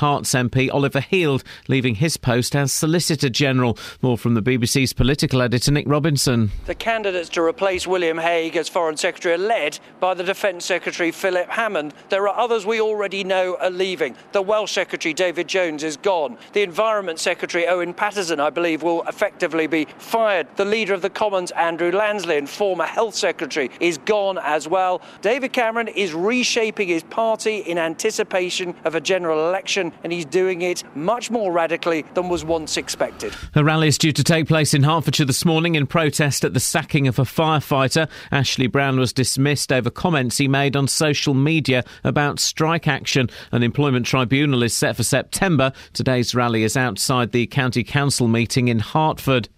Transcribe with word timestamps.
Herts 0.00 0.34
MP 0.34 0.72
Oliver 0.72 1.00
Heald 1.00 1.44
leaving 1.68 1.96
his 1.96 2.16
post 2.16 2.56
as 2.56 2.72
Solicitor 2.72 3.28
General. 3.28 3.76
More 4.00 4.16
from 4.16 4.32
the 4.32 4.40
BBC's 4.40 4.94
political 4.94 5.42
editor 5.42 5.70
Nick 5.70 5.86
Robinson. 5.86 6.50
The 6.64 6.74
candidates 6.74 7.28
to 7.30 7.42
replace 7.42 7.86
William 7.86 8.16
Hague 8.16 8.56
as 8.56 8.68
Foreign 8.68 8.96
Secretary 8.96 9.34
are 9.34 9.38
led 9.38 9.78
by 10.00 10.14
the 10.14 10.24
Defence 10.24 10.64
Secretary 10.64 11.10
Philip 11.10 11.50
Hammond. 11.50 11.92
There 12.08 12.26
are 12.26 12.38
others 12.38 12.64
we 12.64 12.80
already 12.80 13.24
know 13.24 13.58
are 13.60 13.70
leaving. 13.70 14.16
The 14.32 14.40
Welsh 14.40 14.72
Secretary 14.72 15.12
David 15.12 15.48
Jones 15.48 15.84
is 15.84 15.98
gone. 15.98 16.38
The 16.54 16.62
Environment 16.62 17.18
Secretary 17.18 17.66
Owen 17.66 17.92
Paterson, 17.92 18.40
I 18.40 18.48
believe, 18.48 18.82
will 18.82 19.02
effectively 19.02 19.66
be 19.66 19.86
fired. 19.98 20.46
The 20.56 20.64
leader 20.64 20.94
of 20.94 21.02
the 21.02 21.10
Commons, 21.10 21.50
Andrew 21.50 21.92
Lansley, 21.92 22.38
and 22.38 22.48
former 22.48 22.84
Health 22.84 23.14
Secretary, 23.14 23.70
is 23.80 23.98
gone 23.98 24.38
as 24.38 24.66
well. 24.66 25.02
David 25.20 25.52
Cameron 25.52 25.88
is 25.88 26.14
reshaping 26.14 26.88
his 26.88 27.02
party 27.02 27.58
in 27.58 27.76
anticipation 27.76 28.74
of 28.84 28.94
a 28.94 29.00
general 29.00 29.46
election, 29.48 29.89
and 30.02 30.12
he's 30.12 30.24
doing 30.24 30.62
it 30.62 30.82
much 30.94 31.30
more 31.30 31.52
radically 31.52 32.04
than 32.14 32.28
was 32.28 32.44
once 32.44 32.76
expected. 32.76 33.34
A 33.54 33.64
rally 33.64 33.88
is 33.88 33.98
due 33.98 34.12
to 34.12 34.24
take 34.24 34.46
place 34.46 34.74
in 34.74 34.82
Hertfordshire 34.82 35.26
this 35.26 35.44
morning 35.44 35.74
in 35.74 35.86
protest 35.86 36.44
at 36.44 36.54
the 36.54 36.60
sacking 36.60 37.08
of 37.08 37.18
a 37.18 37.22
firefighter. 37.22 38.08
Ashley 38.30 38.66
Brown 38.66 38.98
was 38.98 39.12
dismissed 39.12 39.72
over 39.72 39.90
comments 39.90 40.38
he 40.38 40.48
made 40.48 40.76
on 40.76 40.88
social 40.88 41.34
media 41.34 41.84
about 42.04 42.38
strike 42.40 42.88
action. 42.88 43.28
An 43.52 43.62
employment 43.62 44.06
tribunal 44.06 44.62
is 44.62 44.74
set 44.74 44.96
for 44.96 45.02
September. 45.02 45.72
Today's 45.92 46.34
rally 46.34 46.62
is 46.62 46.76
outside 46.76 47.32
the 47.32 47.46
County 47.46 47.84
Council 47.84 48.28
meeting 48.28 48.68
in 48.68 48.78
Hertford. 48.78 49.48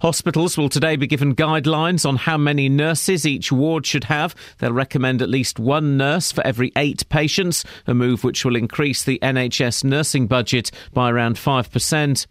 Hospitals 0.00 0.56
will 0.56 0.68
today 0.68 0.96
be 0.96 1.06
given 1.06 1.34
guidelines 1.34 2.06
on 2.08 2.16
how 2.16 2.38
many 2.38 2.68
nurses 2.68 3.26
each 3.26 3.50
ward 3.50 3.84
should 3.86 4.04
have. 4.04 4.34
They'll 4.58 4.72
recommend 4.72 5.20
at 5.20 5.28
least 5.28 5.58
one 5.58 5.96
nurse 5.96 6.30
for 6.30 6.46
every 6.46 6.72
eight 6.76 7.08
patients, 7.08 7.64
a 7.86 7.94
move 7.94 8.24
which 8.24 8.44
will 8.44 8.56
increase 8.56 9.02
the 9.02 9.18
NHS 9.20 9.77
nursing 9.84 10.26
budget 10.26 10.70
by 10.92 11.10
around 11.10 11.36
5%. 11.36 12.26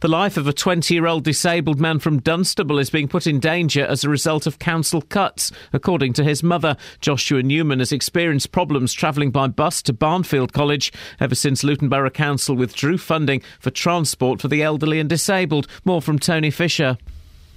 The 0.00 0.08
life 0.08 0.36
of 0.36 0.46
a 0.46 0.52
20 0.52 0.94
year 0.94 1.06
old 1.06 1.24
disabled 1.24 1.80
man 1.80 1.98
from 1.98 2.20
Dunstable 2.20 2.78
is 2.78 2.90
being 2.90 3.08
put 3.08 3.26
in 3.26 3.40
danger 3.40 3.84
as 3.84 4.04
a 4.04 4.08
result 4.08 4.46
of 4.46 4.58
council 4.58 5.02
cuts. 5.02 5.50
According 5.72 6.12
to 6.14 6.24
his 6.24 6.42
mother, 6.42 6.76
Joshua 7.00 7.42
Newman 7.42 7.78
has 7.80 7.92
experienced 7.92 8.52
problems 8.52 8.92
travelling 8.92 9.30
by 9.30 9.48
bus 9.48 9.82
to 9.82 9.92
Barnfield 9.92 10.52
College 10.52 10.92
ever 11.20 11.34
since 11.34 11.64
Luton 11.64 11.88
Borough 11.88 12.10
Council 12.10 12.54
withdrew 12.54 12.98
funding 12.98 13.42
for 13.58 13.70
transport 13.70 14.40
for 14.40 14.48
the 14.48 14.62
elderly 14.62 15.00
and 15.00 15.08
disabled. 15.08 15.66
More 15.84 16.02
from 16.02 16.18
Tony 16.18 16.50
Fisher. 16.50 16.98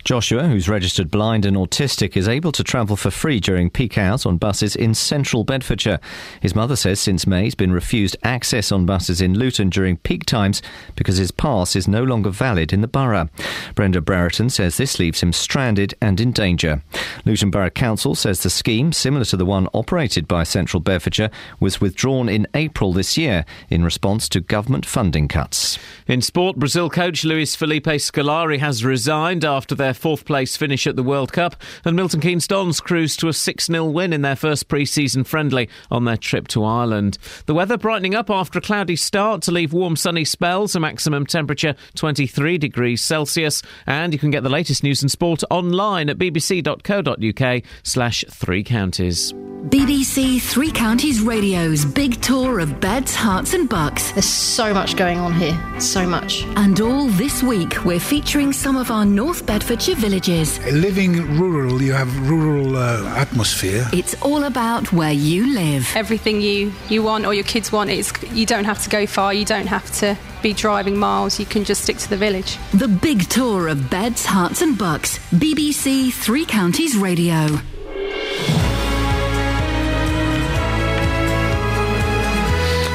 Joshua, 0.04 0.48
who's 0.48 0.70
registered 0.70 1.12
blind 1.12 1.46
and 1.46 1.58
autistic, 1.58 2.16
is 2.16 2.28
able 2.28 2.52
to 2.54 2.64
travel 2.64 2.96
for 2.96 3.12
free 3.12 3.40
during 3.40 3.70
peak 3.70 3.98
hours 3.98 4.26
on 4.26 4.38
buses 4.38 4.76
in 4.76 4.94
central 4.94 5.44
Bedfordshire. 5.44 6.00
His 6.42 6.56
mother 6.56 6.76
says 6.76 7.00
since 7.00 7.28
May 7.28 7.44
he's 7.44 7.56
been 7.56 7.72
refused 7.72 8.18
access 8.24 8.72
on 8.72 8.86
buses 8.86 9.22
in 9.22 9.38
Luton 9.38 9.70
during 9.70 9.98
peak 9.98 10.26
times 10.26 10.62
because 10.96 11.18
his 11.18 11.32
pass 11.32 11.76
is 11.76 11.88
no 11.88 12.04
longer 12.04 12.30
valid 12.30 12.74
in 12.74 12.82
the 12.82 12.88
borough. 12.88 13.30
Brenda 13.76 14.02
Brereton 14.02 14.50
says 14.50 14.78
this 14.78 15.00
leaves 15.00 15.22
him 15.22 15.34
stranded 15.34 15.94
and 16.02 16.20
in 16.20 16.32
danger. 16.32 16.82
Luton 17.26 17.52
Borough 17.52 17.70
Council 17.70 18.16
says 18.16 18.42
the 18.42 18.50
scheme, 18.50 18.92
similar 18.92 19.26
to 19.26 19.38
the 19.38 19.46
one 19.46 19.68
operated 19.74 20.28
by 20.28 20.44
Central 20.44 20.80
Bedfordshire, 20.80 21.30
was 21.60 21.82
withdrawn 21.82 22.30
in 22.30 22.48
April 22.54 22.94
this 22.94 23.18
year 23.18 23.46
in 23.70 23.84
response 23.84 24.28
to 24.30 24.40
government 24.40 24.86
funding 24.86 25.28
cuts. 25.28 25.78
In 26.08 26.22
sport, 26.22 26.58
Brazil 26.58 26.90
coach 26.90 27.24
Luis 27.24 27.56
Felipe 27.56 27.86
Scolari 27.86 28.60
has 28.60 28.84
resigned 28.86 29.46
after 29.46 29.76
their 29.76 29.89
fourth 29.94 30.26
place 30.26 30.58
finish 30.58 30.88
at 30.88 30.96
the 30.96 31.04
World 31.04 31.34
Cup, 31.34 31.56
and 31.86 31.96
Milton 31.96 32.20
Keynes 32.20 32.48
Dons 32.48 32.80
cruised 32.80 33.20
to 33.20 33.28
a 33.28 33.34
6 33.34 33.66
0 33.66 33.86
win 33.86 34.14
in 34.14 34.22
their 34.22 34.36
first 34.36 34.68
pre 34.68 34.86
season 34.86 35.24
friendly 35.24 35.70
on 35.92 36.06
their 36.06 36.18
trip 36.18 36.48
to 36.50 36.64
Ireland. 36.64 37.18
The 37.46 37.54
weather 37.54 37.78
brightening 37.78 38.16
up 38.16 38.30
after 38.30 38.60
a 38.60 38.62
cloudy 38.62 38.96
start 38.96 39.42
to 39.44 39.52
leave 39.52 39.74
warm 39.74 39.96
sunny 39.96 40.26
spells, 40.26 40.76
a 40.76 40.80
maximum 40.80 41.26
temperature 41.26 41.76
23 41.96 42.58
degrees 42.58 43.02
Celsius, 43.02 43.62
and 43.86 44.14
you 44.14 44.20
can 44.20 44.32
get 44.32 44.44
the 44.44 44.50
latest 44.50 44.84
news 44.84 45.02
and 45.02 45.12
sport 45.12 45.44
online 45.50 46.10
at 46.10 46.18
bbc.co.uk 46.18 47.64
slash 47.84 48.26
three 48.30 48.64
counties. 48.64 49.34
BBC 49.68 50.42
Three 50.42 50.72
Counties 50.72 51.20
Radio's 51.20 51.84
big 51.84 52.22
tour 52.22 52.60
of 52.60 52.80
beds, 52.80 53.14
Herts, 53.14 53.54
and 53.54 53.68
bucks. 53.68 54.14
There's 54.14 54.26
so 54.26 54.74
much 54.74 54.96
going 54.96 55.20
on 55.20 55.34
here. 55.34 55.60
So 55.82 56.08
much. 56.08 56.44
And 56.56 56.80
all 56.80 57.08
this 57.08 57.44
week, 57.44 57.84
we're 57.84 58.00
featuring 58.00 58.54
some 58.54 58.78
of 58.78 58.90
our 58.90 59.06
North 59.06 59.46
Bedfordshire 59.80 60.10
villages. 60.10 60.60
Living 60.74 61.40
rural, 61.40 61.82
you 61.82 61.94
have 61.94 62.30
rural 62.30 62.76
uh, 62.76 63.16
atmosphere. 63.16 63.88
It's 63.94 64.14
all 64.22 64.44
about 64.44 64.92
where 64.92 65.14
you 65.14 65.54
live. 65.56 65.90
Everything 65.96 66.42
you, 66.42 66.74
you 66.90 67.02
want 67.02 67.26
or 67.26 67.34
your 67.34 67.46
kids 67.46 67.72
want, 67.72 67.90
it's, 67.90 68.12
you 68.34 68.46
don't 68.46 68.66
have 68.66 68.84
to 68.84 68.90
go 68.90 69.08
far, 69.08 69.34
you 69.34 69.46
don't 69.46 69.68
have 69.68 69.90
to 70.00 70.18
be 70.42 70.52
driving 70.52 70.98
miles, 70.98 71.40
you 71.40 71.46
can 71.46 71.64
just 71.64 71.84
stick 71.84 71.96
to 71.96 72.10
the 72.10 72.18
village. 72.18 72.58
The 72.74 72.90
big 72.90 73.30
tour 73.30 73.70
of 73.70 73.90
beds, 73.90 74.26
Herts, 74.26 74.62
and 74.62 74.78
bucks. 74.78 75.18
BBC 75.30 76.12
Three 76.12 76.46
Counties 76.46 76.98
Radio. 76.98 77.48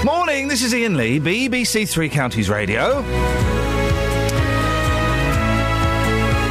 Morning, 0.04 0.48
this 0.48 0.62
is 0.62 0.74
Iain 0.74 0.98
Lee, 0.98 1.18
BBC 1.18 1.88
Three 1.88 2.10
Counties 2.10 2.50
Radio. 2.50 3.02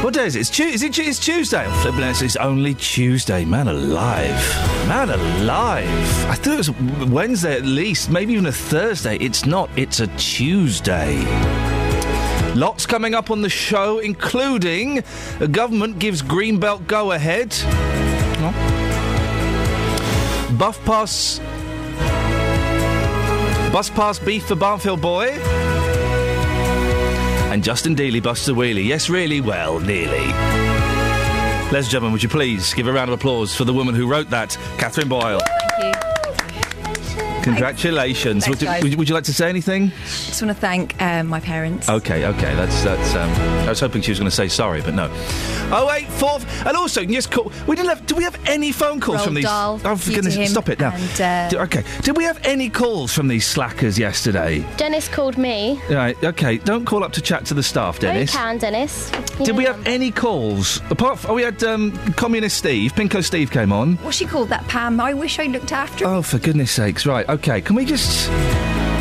What 0.04 0.12
day 0.12 0.26
is 0.26 0.36
it? 0.36 0.40
It's, 0.40 0.50
Tu- 0.50 0.64
is 0.64 0.82
it 0.82 0.98
it's 0.98 1.18
Tuesday. 1.18 1.64
I'm 1.64 1.80
flipping 1.80 2.02
it. 2.02 2.20
It's 2.20 2.36
only 2.36 2.74
Tuesday. 2.74 3.42
Man 3.46 3.68
alive. 3.68 4.36
Man 4.86 5.08
alive. 5.08 6.26
I 6.26 6.34
thought 6.34 6.52
it 6.52 6.56
was 6.58 6.70
Wednesday 7.08 7.56
at 7.56 7.62
least, 7.62 8.10
maybe 8.10 8.34
even 8.34 8.44
a 8.44 8.52
Thursday. 8.52 9.16
It's 9.16 9.46
not. 9.46 9.70
It's 9.78 10.00
a 10.00 10.06
Tuesday. 10.18 11.24
Lots 12.54 12.84
coming 12.84 13.14
up 13.14 13.30
on 13.30 13.40
the 13.40 13.48
show, 13.48 13.98
including 14.00 15.02
the 15.38 15.48
government 15.48 15.98
gives 16.00 16.20
Greenbelt 16.20 16.86
go 16.86 17.12
ahead. 17.12 17.48
Buff 20.58 20.84
Pass. 20.84 21.38
Bus 23.72 23.88
Pass 23.88 24.18
beef 24.18 24.44
for 24.44 24.54
Barnfield 24.54 25.00
Boy. 25.00 25.73
And 27.54 27.62
Justin 27.62 27.94
Dealey 27.94 28.20
busts 28.20 28.48
a 28.48 28.50
wheelie. 28.50 28.84
Yes, 28.84 29.08
really? 29.08 29.40
Well, 29.40 29.78
nearly. 29.78 30.26
Ladies 31.70 31.86
and 31.86 31.88
gentlemen, 31.88 32.10
would 32.10 32.22
you 32.24 32.28
please 32.28 32.74
give 32.74 32.88
a 32.88 32.92
round 32.92 33.08
of 33.08 33.14
applause 33.14 33.54
for 33.54 33.62
the 33.62 33.72
woman 33.72 33.94
who 33.94 34.08
wrote 34.08 34.28
that, 34.30 34.58
Catherine 34.76 35.08
Boyle? 35.08 35.38
Thank 35.38 35.93
you. 35.93 35.93
Congratulations. 37.44 38.44
Thanks, 38.44 38.60
would, 38.60 38.66
guys. 38.66 38.82
would, 38.82 38.92
you- 38.92 38.98
would 38.98 39.08
you 39.08 39.14
like 39.14 39.24
to 39.24 39.34
say 39.34 39.48
anything? 39.48 39.90
Just 40.04 40.42
want 40.42 40.54
to 40.54 40.60
thank 40.60 41.00
um, 41.00 41.26
my 41.28 41.40
parents. 41.40 41.88
Okay, 41.88 42.26
okay. 42.26 42.54
That's 42.54 42.82
that's. 42.82 43.14
Um, 43.14 43.30
I 43.66 43.68
was 43.70 43.80
hoping 43.80 44.02
she 44.02 44.10
was 44.10 44.18
going 44.18 44.30
to 44.30 44.34
say 44.34 44.48
sorry, 44.48 44.80
but 44.82 44.94
no. 44.94 45.08
Oh 45.72 45.90
eight 45.92 46.08
four, 46.08 46.38
and 46.66 46.76
also 46.76 47.00
you 47.00 47.06
can 47.06 47.14
just 47.14 47.30
call. 47.30 47.52
We 47.66 47.76
didn't 47.76 47.88
have. 47.90 48.06
Do 48.06 48.14
we 48.14 48.24
have 48.24 48.38
any 48.46 48.72
phone 48.72 49.00
calls 49.00 49.20
Roald 49.20 49.24
from 49.24 49.34
these? 49.34 49.44
Dahl, 49.44 49.80
oh, 49.84 49.96
for 49.96 50.08
to 50.10 50.14
goodness, 50.14 50.34
him, 50.34 50.46
stop 50.46 50.68
it 50.68 50.78
now. 50.80 50.92
and, 50.94 51.20
uh, 51.20 51.48
Do- 51.50 51.58
okay. 51.60 51.84
Did 52.02 52.16
we 52.16 52.24
have 52.24 52.40
any 52.44 52.68
calls 52.70 53.12
from 53.12 53.28
these 53.28 53.46
slackers 53.46 53.98
yesterday? 53.98 54.64
Dennis 54.76 55.08
called 55.08 55.38
me. 55.38 55.80
Right. 55.90 56.22
Okay. 56.24 56.58
Don't 56.58 56.84
call 56.84 57.04
up 57.04 57.12
to 57.12 57.20
chat 57.20 57.44
to 57.46 57.54
the 57.54 57.62
staff, 57.62 57.98
Dennis. 57.98 58.34
Oh, 58.34 58.38
you 58.38 58.44
can, 58.44 58.58
Dennis. 58.58 59.10
You 59.38 59.46
Did 59.46 59.56
we 59.56 59.64
have 59.64 59.84
any 59.86 60.10
calls? 60.10 60.80
Apart 60.90 61.18
from, 61.18 61.32
oh, 61.32 61.34
we 61.34 61.42
had 61.42 61.62
um, 61.64 61.96
Communist 62.14 62.56
Steve, 62.58 62.92
Pinko 62.94 63.22
Steve 63.24 63.50
came 63.50 63.72
on. 63.72 63.96
What's 63.96 64.16
she 64.16 64.26
called? 64.26 64.48
That 64.50 64.66
Pam. 64.68 65.00
I 65.00 65.12
wish 65.14 65.38
I 65.38 65.44
looked 65.46 65.72
after. 65.72 66.06
Oh, 66.06 66.22
for 66.22 66.38
goodness 66.38 66.70
sakes. 66.70 67.04
Right, 67.06 67.28
okay. 67.34 67.60
Can 67.60 67.76
we 67.76 67.84
just. 67.84 68.30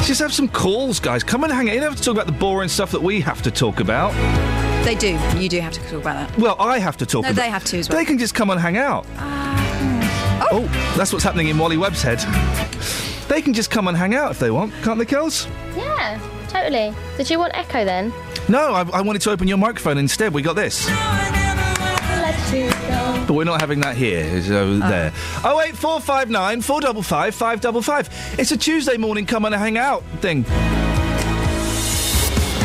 Just 0.06 0.20
have 0.20 0.34
some 0.34 0.50
calls, 0.50 1.00
guys. 1.00 1.24
Come 1.24 1.46
and 1.46 1.54
hang 1.54 1.70
out. 1.70 1.76
You 1.76 1.80
don't 1.80 1.92
have 1.92 1.98
to 1.98 2.04
talk 2.04 2.14
about 2.16 2.26
the 2.26 2.34
boring 2.34 2.68
stuff 2.68 2.92
that 2.92 3.02
we 3.02 3.22
have 3.22 3.42
to 3.44 3.52
talk 3.52 3.80
about. 3.80 4.12
They 4.84 4.96
do. 4.96 5.18
You 5.40 5.48
do 5.48 5.62
have 5.62 5.72
to 5.72 5.80
talk 5.84 5.94
about 6.02 6.28
that. 6.30 6.38
Well, 6.38 6.58
I 6.60 6.80
have 6.80 6.98
to 6.98 7.06
talk 7.06 7.24
No, 7.24 7.30
about 7.30 7.42
they 7.42 7.50
have 7.50 7.64
to 7.66 7.80
as 7.80 7.88
well. 7.88 7.98
They 7.98 8.04
can 8.04 8.18
just 8.18 8.36
come 8.36 8.50
and 8.50 8.60
hang 8.60 8.76
out. 8.76 9.06
Uh, 9.18 10.48
oh, 10.52 10.68
oh. 10.68 10.94
that's 10.98 11.14
what's 11.14 11.24
happening 11.24 11.48
in 11.48 11.58
Wally 11.58 11.78
Webb's 11.78 12.02
head. 12.02 12.20
they 13.30 13.42
can 13.42 13.54
just 13.54 13.72
come 13.72 13.88
and 13.88 13.96
hang 13.96 14.14
out 14.14 14.30
if 14.32 14.40
they 14.40 14.52
want, 14.52 14.74
can't 14.84 15.00
they, 15.00 15.06
girls? 15.06 15.48
Yeah, 15.78 16.20
totally. 16.50 16.94
Did 17.16 17.30
you 17.30 17.40
want 17.40 17.54
Echo 17.56 17.86
then? 17.86 18.12
No, 18.50 18.74
I, 18.74 18.82
I 18.90 19.00
wanted 19.00 19.22
to 19.22 19.32
open 19.32 19.48
your 19.48 19.58
microphone 19.58 19.98
instead. 19.98 20.34
We 20.34 20.42
got 20.42 20.58
this. 20.58 20.86
Let 22.54 22.82
you 22.82 22.88
go. 22.88 23.26
But 23.28 23.34
we're 23.34 23.44
not 23.46 23.62
having 23.62 23.80
that 23.82 23.96
here. 23.98 24.20
It's 24.26 24.50
over 24.50 24.78
there. 24.88 25.12
Oh 25.44 25.62
eight 25.62 25.76
four 25.78 26.00
five 26.00 26.30
nine 26.30 26.62
four 26.62 26.82
double 26.82 27.02
five 27.04 27.34
five 27.34 27.62
double 27.62 27.82
five. 27.82 28.10
It's 28.38 28.52
a 28.52 28.58
Tuesday 28.58 28.98
morning 28.98 29.26
come 29.26 29.46
and 29.46 29.56
hang 29.56 29.78
out 29.78 30.04
thing. 30.22 30.46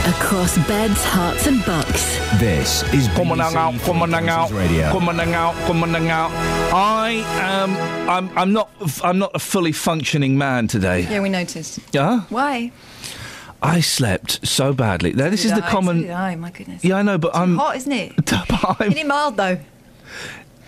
Across 0.08 0.56
beds, 0.66 1.04
Herts, 1.04 1.46
and 1.46 1.62
bucks. 1.66 2.16
This 2.40 2.82
is 2.94 3.08
Come 3.08 3.30
and 3.32 3.42
hang 3.42 3.54
out, 3.56 3.78
come 3.82 4.00
and 4.02 4.12
hang 4.14 4.28
out, 4.30 4.50
Radio. 4.52 4.90
come 4.90 5.06
and 5.10 5.18
hang 5.20 5.34
out, 5.34 5.54
come 5.66 5.82
and 5.82 5.94
hang 5.94 6.08
out. 6.08 6.30
I 6.72 7.10
am, 7.42 7.76
I'm, 8.08 8.38
I'm 8.38 8.52
not, 8.54 8.70
I'm 9.04 9.18
not 9.18 9.32
a 9.34 9.38
fully 9.38 9.72
functioning 9.72 10.38
man 10.38 10.66
today. 10.66 11.00
Yeah, 11.02 11.20
we 11.20 11.28
noticed. 11.28 11.80
Yeah, 11.92 12.20
Why? 12.30 12.72
I 13.60 13.80
slept 13.80 14.46
so 14.48 14.72
badly. 14.72 15.12
Now 15.12 15.28
this 15.28 15.42
So 15.42 15.48
is 15.48 15.52
did 15.54 15.62
the 15.62 15.66
I, 15.66 15.70
common. 15.70 15.96
So 15.98 16.02
did 16.06 16.10
I, 16.12 16.34
my 16.36 16.50
goodness. 16.52 16.82
Yeah, 16.84 16.96
I 16.96 17.02
know, 17.02 17.18
but 17.18 17.36
I'm. 17.36 17.56
Hot, 17.56 17.76
isn't 17.76 17.92
it? 17.92 18.32
I'm- 18.32 18.76
Isn't 18.80 18.96
it 18.98 19.06
mild 19.06 19.36
though? 19.36 19.58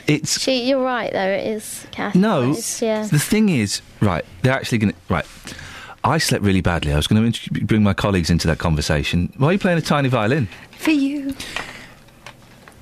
It's 0.07 0.41
She, 0.41 0.69
you're 0.69 0.83
right 0.83 1.13
though. 1.13 1.29
It 1.31 1.47
is 1.47 1.87
Kath. 1.93 2.15
no. 2.15 2.51
It's, 2.53 2.81
yeah. 2.83 3.07
The 3.07 3.19
thing 3.19 3.49
is, 3.49 3.83
right? 4.01 4.25
They're 4.43 4.53
actually 4.53 4.79
going 4.79 4.93
to 4.93 4.99
right. 5.09 5.27
I 6.03 6.17
slept 6.19 6.43
really 6.45 6.63
badly. 6.63 6.93
I 6.93 6.97
was 6.97 7.07
going 7.07 7.31
to 7.33 7.51
bring 7.65 7.83
my 7.83 7.93
colleagues 7.93 8.31
into 8.31 8.47
that 8.47 8.59
conversation. 8.59 9.33
Why 9.37 9.49
are 9.49 9.53
you 9.53 9.59
playing 9.59 9.79
a 9.79 9.83
tiny 9.83 10.09
violin? 10.09 10.49
For 10.79 10.93
you. 10.93 11.35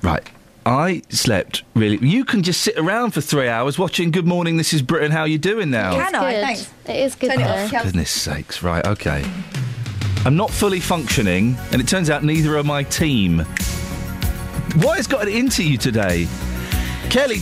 Right. 0.01 0.23
I 0.65 1.01
slept 1.09 1.63
really. 1.73 1.97
You 1.97 2.23
can 2.23 2.43
just 2.43 2.61
sit 2.61 2.77
around 2.77 3.11
for 3.11 3.21
three 3.21 3.47
hours 3.49 3.77
watching 3.79 4.11
Good 4.11 4.25
Morning, 4.27 4.55
This 4.57 4.71
is 4.73 4.81
Britain. 4.81 5.11
How 5.11 5.21
are 5.21 5.27
you 5.27 5.37
doing 5.37 5.69
now? 5.69 5.93
Can 5.95 6.15
I? 6.15 6.31
Good. 6.31 6.41
Thanks. 6.45 6.69
It 6.87 6.95
is 6.95 7.15
good 7.15 7.31
Turn 7.31 7.41
it 7.41 7.43
though. 7.43 7.77
off, 7.77 7.83
Goodness 7.83 8.11
sakes. 8.11 8.63
Right. 8.63 8.85
Okay. 8.85 9.25
I'm 10.25 10.35
not 10.37 10.51
fully 10.51 10.79
functioning, 10.79 11.57
and 11.71 11.81
it 11.81 11.87
turns 11.87 12.09
out 12.09 12.23
neither 12.23 12.57
are 12.57 12.63
my 12.63 12.83
team. 12.83 13.39
What 14.75 14.97
has 14.97 15.07
got 15.07 15.27
into 15.27 15.63
you 15.63 15.77
today, 15.77 16.27
Kelly? 17.09 17.39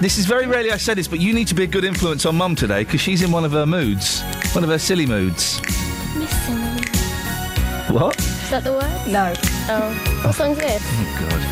This 0.00 0.16
is 0.16 0.24
very 0.24 0.46
rarely 0.46 0.70
I 0.70 0.78
say 0.78 0.94
this, 0.94 1.06
but 1.06 1.20
you 1.20 1.34
need 1.34 1.46
to 1.48 1.54
be 1.54 1.64
a 1.64 1.66
good 1.66 1.84
influence 1.84 2.24
on 2.24 2.36
Mum 2.36 2.56
today 2.56 2.84
because 2.84 3.02
she's 3.02 3.22
in 3.22 3.30
one 3.30 3.44
of 3.44 3.52
her 3.52 3.66
moods, 3.66 4.22
one 4.54 4.64
of 4.64 4.70
her 4.70 4.78
silly 4.78 5.04
moods. 5.04 5.60
Missing. 6.16 6.56
What? 7.94 8.18
Is 8.18 8.50
that 8.50 8.64
the 8.64 8.72
word? 8.72 9.12
No. 9.12 9.34
Oh. 9.68 10.22
What 10.24 10.34
song's 10.34 10.56
this? 10.56 10.82
Oh 10.82 11.16
God. 11.20 11.42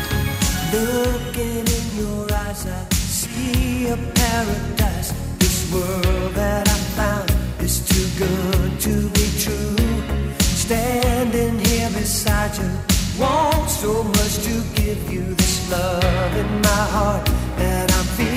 Looking 0.73 1.67
in 1.67 1.85
your 1.99 2.33
eyes, 2.33 2.65
I 2.65 2.83
see 2.95 3.87
a 3.89 3.97
paradise. 3.97 5.11
This 5.37 5.71
world 5.71 6.33
that 6.33 6.67
I 6.67 6.79
found 6.97 7.31
is 7.61 7.87
too 7.87 8.07
good 8.17 8.79
to 8.81 9.09
be 9.09 9.29
true. 9.37 9.75
Standing 10.39 11.59
here 11.59 11.89
beside 11.89 12.57
you, 12.57 12.71
want 13.19 13.69
so 13.69 14.03
much 14.03 14.37
to 14.43 14.63
give 14.73 15.13
you 15.13 15.35
this 15.35 15.38
love 15.69 16.35
in 16.35 16.61
my 16.61 16.83
heart 16.95 17.25
that 17.57 17.91
I'm 17.93 18.05
feeling 18.15 18.28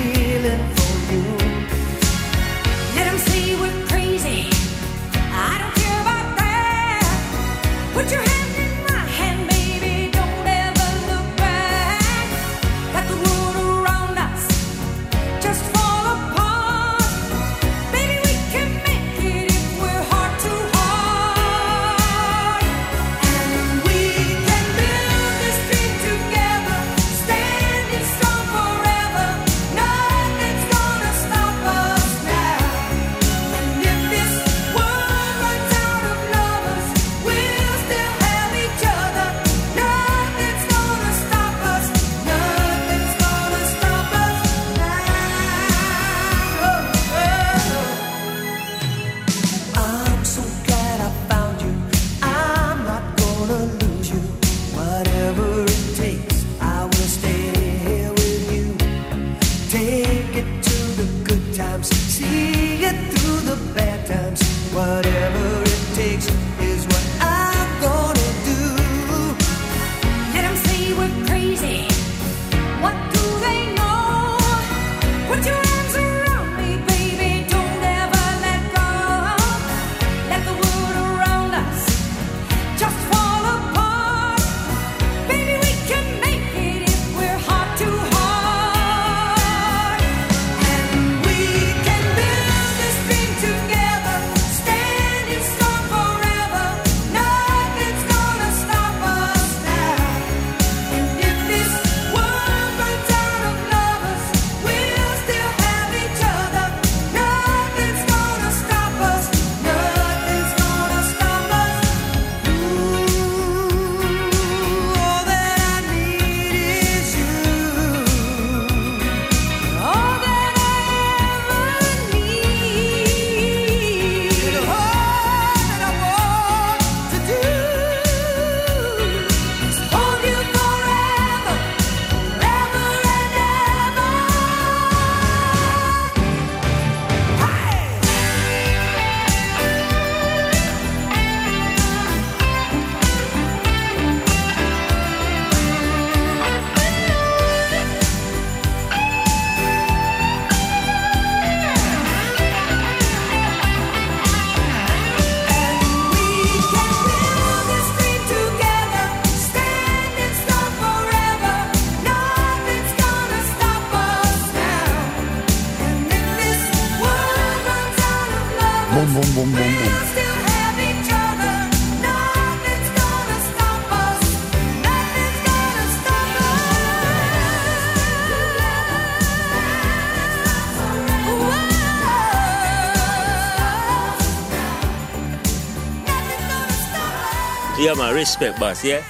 respect, 188.13 188.59
boss, 188.59 188.83
yeah? 188.83 189.03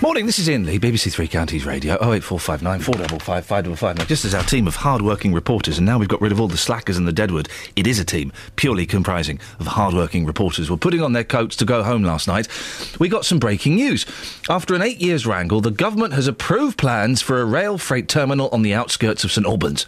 Morning, 0.00 0.24
this 0.24 0.38
is 0.38 0.48
Iain 0.48 0.64
Lee, 0.64 0.78
BBC 0.78 1.12
Three 1.12 1.28
Counties 1.28 1.66
Radio, 1.66 1.94
08459 1.94 2.80
455 2.80 3.44
555. 3.44 3.98
Now, 3.98 4.04
just 4.04 4.24
as 4.24 4.34
our 4.34 4.42
team 4.42 4.66
of 4.66 4.76
hard-working 4.76 5.34
reporters, 5.34 5.76
and 5.76 5.86
now 5.86 5.98
we've 5.98 6.08
got 6.08 6.20
rid 6.20 6.32
of 6.32 6.40
all 6.40 6.48
the 6.48 6.56
slackers 6.56 6.96
and 6.96 7.06
the 7.06 7.12
deadwood, 7.12 7.48
it 7.76 7.86
is 7.86 7.98
a 7.98 8.04
team 8.04 8.32
purely 8.56 8.86
comprising 8.86 9.38
of 9.60 9.66
hard-working 9.66 10.24
reporters, 10.24 10.70
were 10.70 10.76
putting 10.78 11.02
on 11.02 11.12
their 11.12 11.24
coats 11.24 11.56
to 11.56 11.66
go 11.66 11.82
home 11.82 12.02
last 12.02 12.26
night. 12.26 12.48
We 12.98 13.08
got 13.08 13.26
some 13.26 13.38
breaking 13.38 13.74
news. 13.74 14.06
After 14.48 14.74
an 14.74 14.82
eight 14.82 15.00
years 15.00 15.26
wrangle, 15.26 15.60
the 15.60 15.70
government 15.70 16.14
has 16.14 16.26
approved 16.26 16.78
plans 16.78 17.20
for 17.20 17.40
a 17.40 17.44
rail 17.44 17.76
freight 17.76 18.08
terminal 18.08 18.48
on 18.50 18.62
the 18.62 18.72
outskirts 18.72 19.24
of 19.24 19.32
St 19.32 19.46
Albans. 19.46 19.86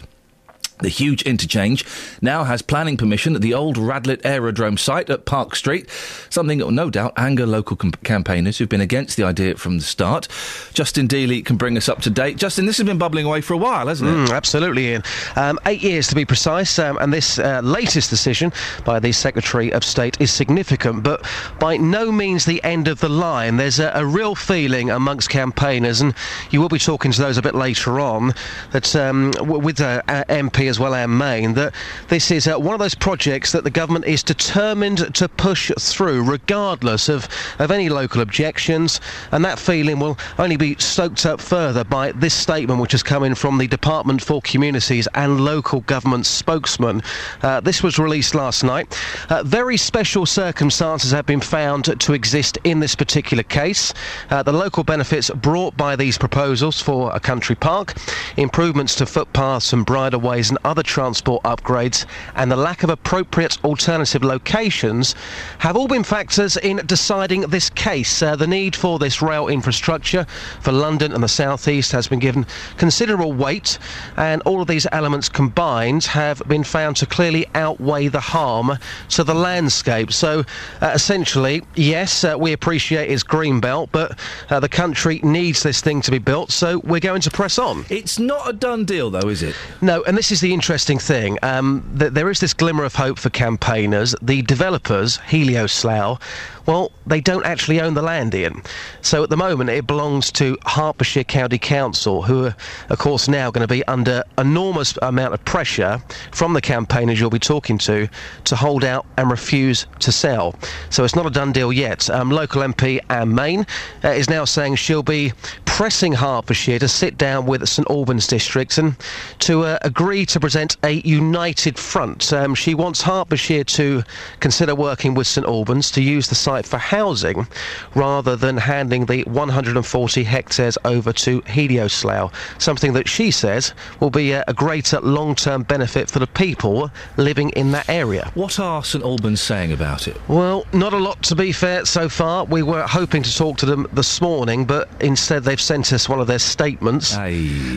The 0.81 0.89
huge 0.89 1.23
interchange 1.23 1.83
now 2.21 2.45
has 2.45 2.61
planning 2.61 2.95
permission 2.95 3.35
at 3.35 3.41
the 3.41 3.53
old 3.53 3.75
Radlett 3.75 4.21
Aerodrome 4.23 4.77
site 4.77 5.09
at 5.09 5.25
Park 5.25 5.55
Street, 5.55 5.89
something 6.29 6.57
that 6.57 6.65
will 6.65 6.71
no 6.71 6.89
doubt 6.89 7.13
anger 7.17 7.45
local 7.45 7.75
com- 7.75 7.91
campaigners 8.03 8.57
who've 8.57 8.69
been 8.69 8.79
against 8.79 9.17
the 9.17 9.23
idea 9.23 9.55
from 9.55 9.77
the 9.77 9.83
start. 9.83 10.29
Justin 10.73 11.05
Dealey 11.05 11.43
can 11.43 11.57
bring 11.57 11.75
us 11.75 11.89
up 11.89 12.01
to 12.03 12.09
date. 12.09 12.37
Justin, 12.37 12.65
this 12.65 12.77
has 12.77 12.85
been 12.85 12.97
bubbling 12.97 13.25
away 13.25 13.41
for 13.41 13.53
a 13.53 13.57
while, 13.57 13.87
hasn't 13.87 14.09
it? 14.09 14.13
Mm, 14.13 14.31
absolutely, 14.31 14.93
Iain. 14.93 15.03
Um, 15.35 15.59
eight 15.65 15.83
years 15.83 16.07
to 16.07 16.15
be 16.15 16.23
precise, 16.23 16.79
um, 16.79 16.97
and 17.01 17.11
this 17.11 17.39
uh, 17.39 17.59
latest 17.61 18.09
decision 18.09 18.53
by 18.85 18.99
the 18.99 19.11
Secretary 19.11 19.73
of 19.73 19.83
State 19.83 20.15
is 20.21 20.31
significant, 20.31 21.03
but 21.03 21.25
by 21.59 21.75
no 21.75 22.09
means 22.09 22.45
the 22.45 22.63
end 22.63 22.87
of 22.87 23.01
the 23.01 23.09
line. 23.09 23.57
There's 23.57 23.79
a, 23.79 23.91
a 23.95 24.05
real 24.05 24.33
feeling 24.33 24.91
amongst 24.91 25.29
campaigners, 25.29 25.99
and 25.99 26.13
you 26.51 26.61
will 26.61 26.69
be 26.69 26.79
talking 26.79 27.11
to 27.11 27.21
those 27.21 27.37
a 27.37 27.41
bit 27.41 27.53
later 27.53 27.99
on, 27.99 28.33
that 28.71 28.95
um, 28.95 29.33
with 29.41 29.81
uh, 29.81 30.01
MP 30.07 30.68
as 30.69 30.79
well, 30.79 30.95
Anne 30.95 31.17
Main, 31.17 31.53
that 31.55 31.73
this 32.07 32.31
is 32.31 32.47
uh, 32.47 32.57
one 32.57 32.73
of 32.73 32.79
those 32.79 32.95
projects 32.95 33.51
that 33.51 33.63
the 33.63 33.69
government 33.69 34.05
is 34.05 34.23
determined 34.23 35.13
to 35.15 35.27
push 35.27 35.71
through, 35.79 36.23
regardless 36.23 37.09
of, 37.09 37.27
of 37.59 37.71
any 37.71 37.89
local 37.89 38.21
objections. 38.21 39.01
And 39.31 39.43
that 39.43 39.59
feeling 39.59 39.99
will 39.99 40.17
only 40.37 40.55
be 40.55 40.75
stoked 40.75 41.25
up 41.25 41.41
further 41.41 41.83
by 41.83 42.11
this 42.13 42.33
statement, 42.33 42.79
which 42.79 42.93
has 42.93 43.03
come 43.03 43.23
in 43.23 43.35
from 43.35 43.57
the 43.57 43.67
Department 43.67 44.21
for 44.21 44.41
Communities 44.41 45.07
and 45.15 45.41
Local 45.41 45.81
Government 45.81 46.25
spokesman. 46.25 47.01
Uh, 47.41 47.59
this 47.59 47.83
was 47.83 47.99
released 47.99 48.35
last 48.35 48.63
night. 48.63 48.97
Uh, 49.29 49.43
very 49.43 49.77
special 49.77 50.25
circumstances 50.25 51.11
have 51.11 51.25
been 51.25 51.41
found 51.41 51.99
to 51.99 52.13
exist 52.13 52.57
in 52.63 52.79
this 52.79 52.95
particular 52.95 53.43
case. 53.43 53.93
Uh, 54.29 54.43
the 54.43 54.53
local 54.53 54.83
benefits 54.83 55.29
brought 55.31 55.75
by 55.75 55.95
these 55.95 56.17
proposals 56.17 56.81
for 56.81 57.11
a 57.15 57.19
country 57.19 57.55
park, 57.55 57.95
improvements 58.37 58.95
to 58.95 59.05
footpaths 59.05 59.73
and 59.73 59.85
bridleways 59.85 60.49
and 60.49 60.58
other 60.63 60.83
transport 60.83 61.43
upgrades, 61.43 62.05
and 62.35 62.51
the 62.51 62.55
lack 62.55 62.83
of 62.83 62.89
appropriate 62.89 63.63
alternative 63.63 64.23
locations 64.23 65.15
have 65.59 65.75
all 65.75 65.87
been 65.87 66.03
factors 66.03 66.57
in 66.57 66.77
deciding 66.85 67.41
this 67.41 67.69
case. 67.69 68.21
Uh, 68.21 68.35
the 68.35 68.47
need 68.47 68.75
for 68.75 68.99
this 68.99 69.21
rail 69.21 69.47
infrastructure 69.47 70.25
for 70.61 70.71
London 70.71 71.13
and 71.13 71.23
the 71.23 71.27
South 71.27 71.67
East 71.67 71.91
has 71.91 72.07
been 72.07 72.19
given 72.19 72.45
considerable 72.77 73.33
weight, 73.33 73.79
and 74.17 74.41
all 74.43 74.61
of 74.61 74.67
these 74.67 74.87
elements 74.91 75.29
combined 75.29 76.03
have 76.05 76.41
been 76.47 76.63
found 76.63 76.95
to 76.97 77.05
clearly 77.05 77.45
outweigh 77.55 78.07
the 78.07 78.19
harm 78.19 78.77
to 79.09 79.23
the 79.23 79.35
landscape. 79.35 80.11
So, 80.11 80.43
uh, 80.81 80.91
essentially, 80.93 81.63
yes, 81.75 82.23
uh, 82.23 82.35
we 82.37 82.53
appreciate 82.53 83.09
its 83.09 83.23
green 83.23 83.59
belt, 83.59 83.89
but 83.91 84.19
uh, 84.49 84.59
the 84.59 84.69
country 84.69 85.19
needs 85.23 85.63
this 85.63 85.81
thing 85.81 86.01
to 86.01 86.11
be 86.11 86.19
built, 86.19 86.51
so 86.51 86.79
we're 86.79 86.99
going 86.99 87.21
to 87.21 87.31
press 87.31 87.57
on. 87.57 87.85
It's 87.89 88.19
not 88.19 88.49
a 88.49 88.53
done 88.53 88.85
deal, 88.85 89.09
though, 89.09 89.29
is 89.29 89.43
it? 89.43 89.55
No, 89.81 90.03
and 90.03 90.17
this 90.17 90.31
is 90.31 90.41
the 90.41 90.48
interesting 90.53 90.99
thing. 90.99 91.37
Um, 91.41 91.83
th- 91.97 92.13
there 92.13 92.29
is 92.29 92.39
this 92.39 92.53
glimmer 92.53 92.83
of 92.83 92.95
hope 92.95 93.19
for 93.19 93.29
campaigners. 93.29 94.15
The 94.21 94.41
developers, 94.43 95.17
Helioslough, 95.19 96.19
well, 96.65 96.91
they 97.07 97.19
don't 97.19 97.45
actually 97.45 97.81
own 97.81 97.95
the 97.95 98.01
land, 98.03 98.35
Iain. 98.35 98.61
So 99.01 99.23
at 99.23 99.31
the 99.31 99.37
moment, 99.37 99.71
it 99.71 99.87
belongs 99.87 100.31
to 100.33 100.55
Hertfordshire 100.67 101.23
County 101.23 101.57
Council, 101.57 102.21
who 102.21 102.45
are, 102.45 102.55
of 102.89 102.99
course, 102.99 103.27
now 103.27 103.49
going 103.49 103.67
to 103.67 103.73
be 103.73 103.83
under 103.85 104.23
enormous 104.37 104.95
amount 105.01 105.33
of 105.33 105.43
pressure 105.45 105.99
from 106.31 106.53
the 106.53 106.61
campaigners 106.61 107.19
you'll 107.19 107.31
be 107.31 107.39
talking 107.39 107.79
to 107.79 108.07
to 108.43 108.55
hold 108.55 108.83
out 108.83 109.05
and 109.17 109.31
refuse 109.31 109.87
to 109.99 110.11
sell. 110.11 110.53
So 110.91 111.03
it's 111.03 111.15
not 111.15 111.25
a 111.25 111.31
done 111.31 111.51
deal 111.51 111.73
yet. 111.73 112.07
Um, 112.09 112.29
local 112.29 112.61
MP 112.61 112.99
Anne 113.09 113.33
Main 113.33 113.65
uh, 114.03 114.09
is 114.09 114.29
now 114.29 114.45
saying 114.45 114.75
she'll 114.75 115.01
be 115.01 115.33
pressing 115.79 116.11
Hertfordshire 116.11 116.77
to 116.79 116.89
sit 116.89 117.17
down 117.17 117.45
with 117.45 117.65
St 117.65 117.89
Albans 117.89 118.27
districts 118.27 118.77
and 118.77 118.97
to 119.39 119.63
uh, 119.63 119.79
agree 119.83 120.25
to 120.25 120.37
present 120.37 120.75
a 120.83 120.99
united 121.07 121.79
front. 121.79 122.33
Um, 122.33 122.53
she 122.53 122.75
wants 122.75 123.01
Hertfordshire 123.01 123.63
to 123.63 124.03
consider 124.41 124.75
working 124.75 125.13
with 125.13 125.25
St 125.25 125.47
Albans 125.47 125.89
to 125.91 126.01
use 126.01 126.27
the 126.27 126.35
site 126.35 126.65
for 126.65 126.77
housing 126.77 127.47
rather 127.95 128.35
than 128.35 128.57
handing 128.57 129.05
the 129.05 129.23
140 129.23 130.23
hectares 130.25 130.77
over 130.83 131.13
to 131.13 131.41
Helioslough, 131.43 132.33
something 132.61 132.91
that 132.91 133.07
she 133.07 133.31
says 133.31 133.73
will 134.01 134.09
be 134.09 134.33
a, 134.33 134.43
a 134.49 134.53
greater 134.53 134.99
long-term 134.99 135.63
benefit 135.63 136.11
for 136.11 136.19
the 136.19 136.27
people 136.27 136.91
living 137.15 137.51
in 137.51 137.71
that 137.71 137.87
area. 137.87 138.29
What 138.33 138.59
are 138.59 138.83
St 138.83 139.01
Albans 139.01 139.39
saying 139.39 139.71
about 139.71 140.09
it? 140.09 140.17
Well, 140.27 140.65
not 140.73 140.91
a 140.91 140.97
lot 140.97 141.23
to 141.23 141.37
be 141.37 141.53
fair 141.53 141.85
so 141.85 142.09
far. 142.09 142.43
We 142.43 142.63
were 142.63 142.85
hoping 142.85 143.23
to 143.23 143.33
talk 143.33 143.55
to 143.59 143.65
them 143.65 143.87
this 143.93 144.19
morning, 144.19 144.65
but 144.65 144.89
instead 144.99 145.45
they've 145.45 145.68
sent 145.69 145.93
us 145.93 146.09
one 146.09 146.19
of 146.19 146.25
their 146.25 146.39
statements. 146.39 147.15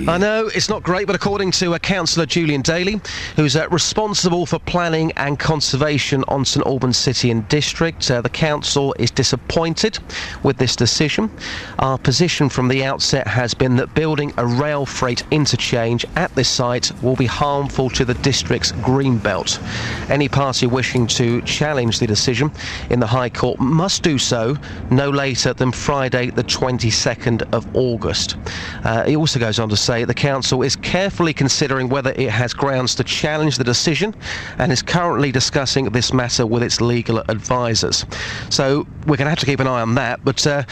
I 0.08 0.16
know 0.16 0.46
it's 0.46 0.70
not 0.70 0.82
great, 0.82 1.06
but 1.06 1.14
according 1.14 1.50
to 1.50 1.74
a 1.74 1.78
Councillor 1.78 2.24
Julian 2.24 2.62
Daly, 2.62 3.02
who's 3.36 3.54
uh, 3.54 3.68
responsible 3.68 4.46
for 4.46 4.58
planning 4.60 5.12
and 5.18 5.38
conservation 5.38 6.24
on 6.26 6.46
St 6.46 6.64
Albans 6.66 6.96
City 6.96 7.30
and 7.30 7.46
District, 7.48 8.10
uh, 8.10 8.22
the 8.22 8.30
council 8.30 8.94
is 8.98 9.10
disappointed 9.10 9.98
with 10.42 10.56
this 10.56 10.74
decision. 10.74 11.30
Our 11.80 11.98
position 11.98 12.48
from 12.48 12.68
the 12.68 12.82
outset 12.82 13.26
has 13.26 13.52
been 13.52 13.76
that 13.76 13.94
building 13.94 14.32
a 14.38 14.46
rail 14.46 14.86
freight 14.86 15.22
interchange 15.30 16.06
at 16.16 16.34
this 16.34 16.48
site 16.48 16.90
will 17.02 17.16
be 17.16 17.26
harmful 17.26 17.90
to 17.90 18.06
the 18.06 18.14
district's 18.14 18.72
green 18.72 19.18
belt. 19.18 19.60
Any 20.08 20.30
party 20.30 20.66
wishing 20.66 21.06
to 21.08 21.42
challenge 21.42 21.98
the 21.98 22.06
decision 22.06 22.52
in 22.88 23.00
the 23.00 23.06
High 23.06 23.28
Court 23.28 23.60
must 23.60 24.02
do 24.02 24.16
so 24.16 24.56
no 24.90 25.10
later 25.10 25.52
than 25.52 25.72
Friday, 25.72 26.30
the 26.30 26.44
22nd 26.44 27.42
of 27.52 27.66
August. 27.76 27.81
Uh, 28.84 29.04
he 29.04 29.16
also 29.16 29.38
goes 29.38 29.58
on 29.58 29.68
to 29.68 29.76
say 29.76 30.04
the 30.04 30.14
council 30.14 30.62
is 30.62 30.76
carefully 30.76 31.32
considering 31.32 31.88
whether 31.88 32.12
it 32.12 32.30
has 32.30 32.54
grounds 32.54 32.94
to 32.94 33.04
challenge 33.04 33.56
the 33.56 33.64
decision 33.64 34.14
and 34.58 34.72
is 34.72 34.82
currently 34.82 35.32
discussing 35.32 35.86
this 35.86 36.12
matter 36.12 36.46
with 36.46 36.62
its 36.62 36.80
legal 36.80 37.18
advisors. 37.28 38.04
So 38.50 38.86
we're 39.06 39.16
going 39.16 39.26
to 39.26 39.30
have 39.30 39.40
to 39.40 39.46
keep 39.46 39.60
an 39.60 39.66
eye 39.66 39.80
on 39.80 39.94
that, 39.96 40.24
but 40.24 40.46
uh, 40.46 40.62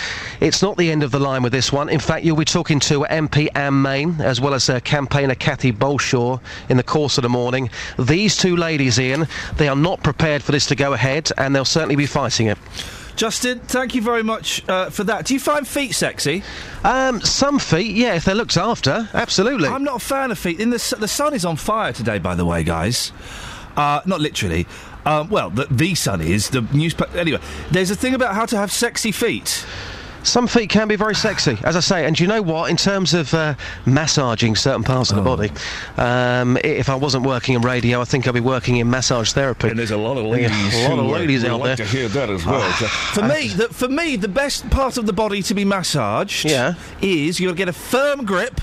it's 0.40 0.62
not 0.62 0.76
the 0.76 0.90
end 0.90 1.02
of 1.02 1.10
the 1.10 1.20
line 1.20 1.42
with 1.42 1.52
this 1.52 1.72
one. 1.72 1.88
In 1.88 2.00
fact, 2.00 2.24
you'll 2.24 2.36
be 2.36 2.44
talking 2.44 2.80
to 2.80 3.00
MP 3.10 3.48
Anne 3.54 3.80
Main 3.82 4.20
as 4.20 4.40
well 4.40 4.54
as 4.54 4.68
uh, 4.68 4.80
campaigner 4.80 5.34
Cathy 5.34 5.72
Bolshaw 5.72 6.40
in 6.68 6.76
the 6.76 6.82
course 6.82 7.18
of 7.18 7.22
the 7.22 7.28
morning. 7.28 7.70
These 7.98 8.36
two 8.36 8.56
ladies, 8.56 8.98
Iain, 8.98 9.26
they 9.56 9.68
are 9.68 9.76
not 9.76 10.02
prepared 10.02 10.42
for 10.42 10.52
this 10.52 10.66
to 10.66 10.74
go 10.74 10.92
ahead 10.92 11.30
and 11.38 11.54
they'll 11.54 11.64
certainly 11.64 11.96
be 11.96 12.06
fighting 12.06 12.46
it. 12.46 12.58
Justin, 13.20 13.58
thank 13.58 13.94
you 13.94 14.00
very 14.00 14.22
much 14.22 14.66
uh, 14.66 14.88
for 14.88 15.04
that. 15.04 15.26
Do 15.26 15.34
you 15.34 15.40
find 15.40 15.68
feet 15.68 15.94
sexy? 15.94 16.42
Um, 16.82 17.20
some 17.20 17.58
feet, 17.58 17.94
yeah, 17.94 18.14
if 18.14 18.24
they're 18.24 18.34
looked 18.34 18.56
after, 18.56 19.10
absolutely. 19.12 19.68
I'm 19.68 19.84
not 19.84 19.96
a 19.96 19.98
fan 20.02 20.30
of 20.30 20.38
feet. 20.38 20.58
In 20.58 20.70
the, 20.70 20.96
the 20.98 21.06
sun 21.06 21.34
is 21.34 21.44
on 21.44 21.56
fire 21.56 21.92
today, 21.92 22.18
by 22.18 22.34
the 22.34 22.46
way, 22.46 22.64
guys. 22.64 23.12
Uh, 23.76 24.00
not 24.06 24.22
literally. 24.22 24.66
Um, 25.04 25.28
well, 25.28 25.50
the, 25.50 25.66
the 25.70 25.94
sun 25.94 26.22
is. 26.22 26.48
The 26.48 26.62
newspaper. 26.72 27.18
Anyway, 27.18 27.40
there's 27.70 27.90
a 27.90 27.94
thing 27.94 28.14
about 28.14 28.34
how 28.34 28.46
to 28.46 28.56
have 28.56 28.72
sexy 28.72 29.12
feet. 29.12 29.66
Some 30.22 30.46
feet 30.46 30.68
can 30.68 30.86
be 30.86 30.96
very 30.96 31.14
sexy, 31.14 31.58
as 31.64 31.76
I 31.76 31.80
say. 31.80 32.04
And 32.06 32.18
you 32.20 32.26
know 32.26 32.42
what? 32.42 32.70
In 32.70 32.76
terms 32.76 33.14
of 33.14 33.32
uh, 33.32 33.54
massaging 33.86 34.54
certain 34.54 34.82
parts 34.84 35.10
of 35.10 35.16
Oh. 35.18 35.20
the 35.22 35.24
body, 35.48 35.52
um, 35.96 36.58
if 36.62 36.88
I 36.90 36.94
wasn't 36.94 37.24
working 37.24 37.54
in 37.54 37.62
radio, 37.62 38.00
I 38.00 38.04
think 38.04 38.28
I'd 38.28 38.34
be 38.34 38.40
working 38.40 38.76
in 38.76 38.90
massage 38.90 39.32
therapy. 39.32 39.68
And 39.68 39.78
there's 39.78 39.90
a 39.90 39.96
lot 39.96 40.18
of 40.18 40.24
a 40.24 40.28
ladies 40.28 40.74
lot 40.88 40.98
of 40.98 41.06
uh, 41.06 41.08
ladies 41.08 41.44
out 41.44 41.60
like 41.60 41.76
there. 41.78 41.86
to 41.86 41.92
hear 41.96 42.08
that 42.08 42.28
as 42.30 42.44
well. 42.44 42.60
For 42.70 43.22
me, 43.22 43.48
the, 43.48 43.68
for 43.68 43.88
me, 43.88 44.16
the 44.16 44.28
best 44.28 44.68
part 44.70 44.98
of 44.98 45.06
the 45.06 45.12
body 45.12 45.42
to 45.42 45.54
be 45.54 45.64
massaged 45.64 46.44
Yeah. 46.44 46.74
is 47.00 47.40
you'll 47.40 47.54
get 47.54 47.68
a 47.68 47.72
firm 47.72 48.24
grip. 48.26 48.60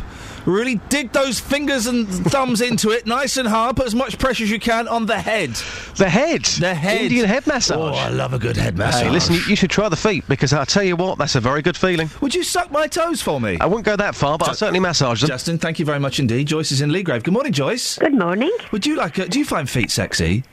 Really 0.47 0.75
dig 0.87 1.11
those 1.11 1.41
fingers 1.41 1.87
and 1.87 2.07
thumbs 2.07 2.61
into 2.61 2.91
it, 2.91 3.05
nice 3.05 3.35
and 3.35 3.45
hard. 3.45 3.75
Put 3.75 3.85
as 3.85 3.93
much 3.93 4.17
pressure 4.17 4.45
as 4.45 4.49
you 4.49 4.59
can 4.59 4.87
on 4.87 5.05
the 5.05 5.19
head. 5.19 5.49
The 5.97 6.07
head, 6.07 6.45
the 6.45 6.73
head, 6.73 7.01
Indian 7.01 7.25
head 7.25 7.45
massage. 7.45 7.77
Oh, 7.77 7.93
I 7.93 8.07
love 8.07 8.33
a 8.33 8.39
good 8.39 8.55
head 8.55 8.77
massage. 8.77 9.03
Hey, 9.03 9.09
listen, 9.09 9.35
you, 9.35 9.41
you 9.41 9.55
should 9.57 9.69
try 9.69 9.89
the 9.89 9.97
feet 9.97 10.23
because 10.29 10.53
I 10.53 10.63
tell 10.63 10.83
you 10.83 10.95
what, 10.95 11.17
that's 11.17 11.35
a 11.35 11.41
very 11.41 11.61
good 11.61 11.75
feeling. 11.75 12.09
Would 12.21 12.33
you 12.33 12.43
suck 12.43 12.71
my 12.71 12.87
toes 12.87 13.21
for 13.21 13.41
me? 13.41 13.57
I 13.59 13.65
wouldn't 13.65 13.85
go 13.85 13.97
that 13.97 14.15
far, 14.15 14.37
but 14.37 14.47
I'll 14.47 14.55
certainly 14.55 14.79
massage 14.79 15.19
them. 15.19 15.27
Justin, 15.27 15.57
thank 15.57 15.79
you 15.79 15.85
very 15.85 15.99
much 15.99 16.17
indeed. 16.17 16.47
Joyce 16.47 16.71
is 16.71 16.79
in 16.79 16.91
Leagrave. 16.91 17.23
Good 17.23 17.33
morning, 17.33 17.51
Joyce. 17.51 17.97
Good 17.97 18.17
morning. 18.17 18.55
Would 18.71 18.85
you 18.85 18.95
like? 18.95 19.17
A, 19.17 19.27
do 19.27 19.39
you 19.39 19.45
find 19.45 19.69
feet 19.69 19.91
sexy? 19.91 20.45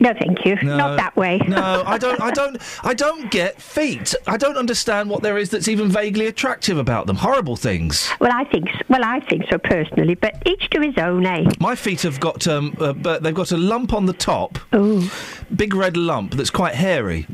No, 0.00 0.14
thank 0.18 0.44
you. 0.46 0.56
No. 0.62 0.76
Not 0.78 0.96
that 0.96 1.14
way. 1.16 1.38
No, 1.46 1.82
I 1.86 1.98
don't. 2.04 2.20
I 2.20 2.30
don't. 2.30 2.56
I 2.82 2.94
don't 2.94 3.30
get 3.30 3.60
feet. 3.60 4.14
I 4.26 4.36
don't 4.38 4.56
understand 4.56 5.10
what 5.10 5.22
there 5.22 5.36
is 5.38 5.50
that's 5.50 5.68
even 5.68 5.88
vaguely 5.90 6.26
attractive 6.26 6.78
about 6.78 7.06
them. 7.06 7.16
Horrible 7.16 7.56
things. 7.56 8.08
Well, 8.18 8.32
I 8.32 8.44
think. 8.44 8.68
s- 8.70 8.82
Well, 8.88 9.04
I 9.04 9.20
think 9.20 9.44
so 9.50 9.58
personally, 9.58 10.14
but 10.14 10.42
each 10.46 10.70
to 10.70 10.80
his 10.80 10.96
own, 10.98 11.26
eh? 11.26 11.44
My 11.60 11.74
feet 11.74 12.02
have 12.02 12.18
got 12.18 12.46
um, 12.48 12.74
uh, 12.80 12.92
but 12.94 13.22
they've 13.22 13.34
got 13.34 13.52
a 13.52 13.56
lump 13.58 13.92
on 13.92 14.06
the 14.06 14.12
top. 14.14 14.58
Oh. 14.72 15.12
Big 15.54 15.74
red 15.74 15.96
lump 15.96 16.34
that's 16.34 16.50
quite 16.50 16.74
hairy. 16.74 17.26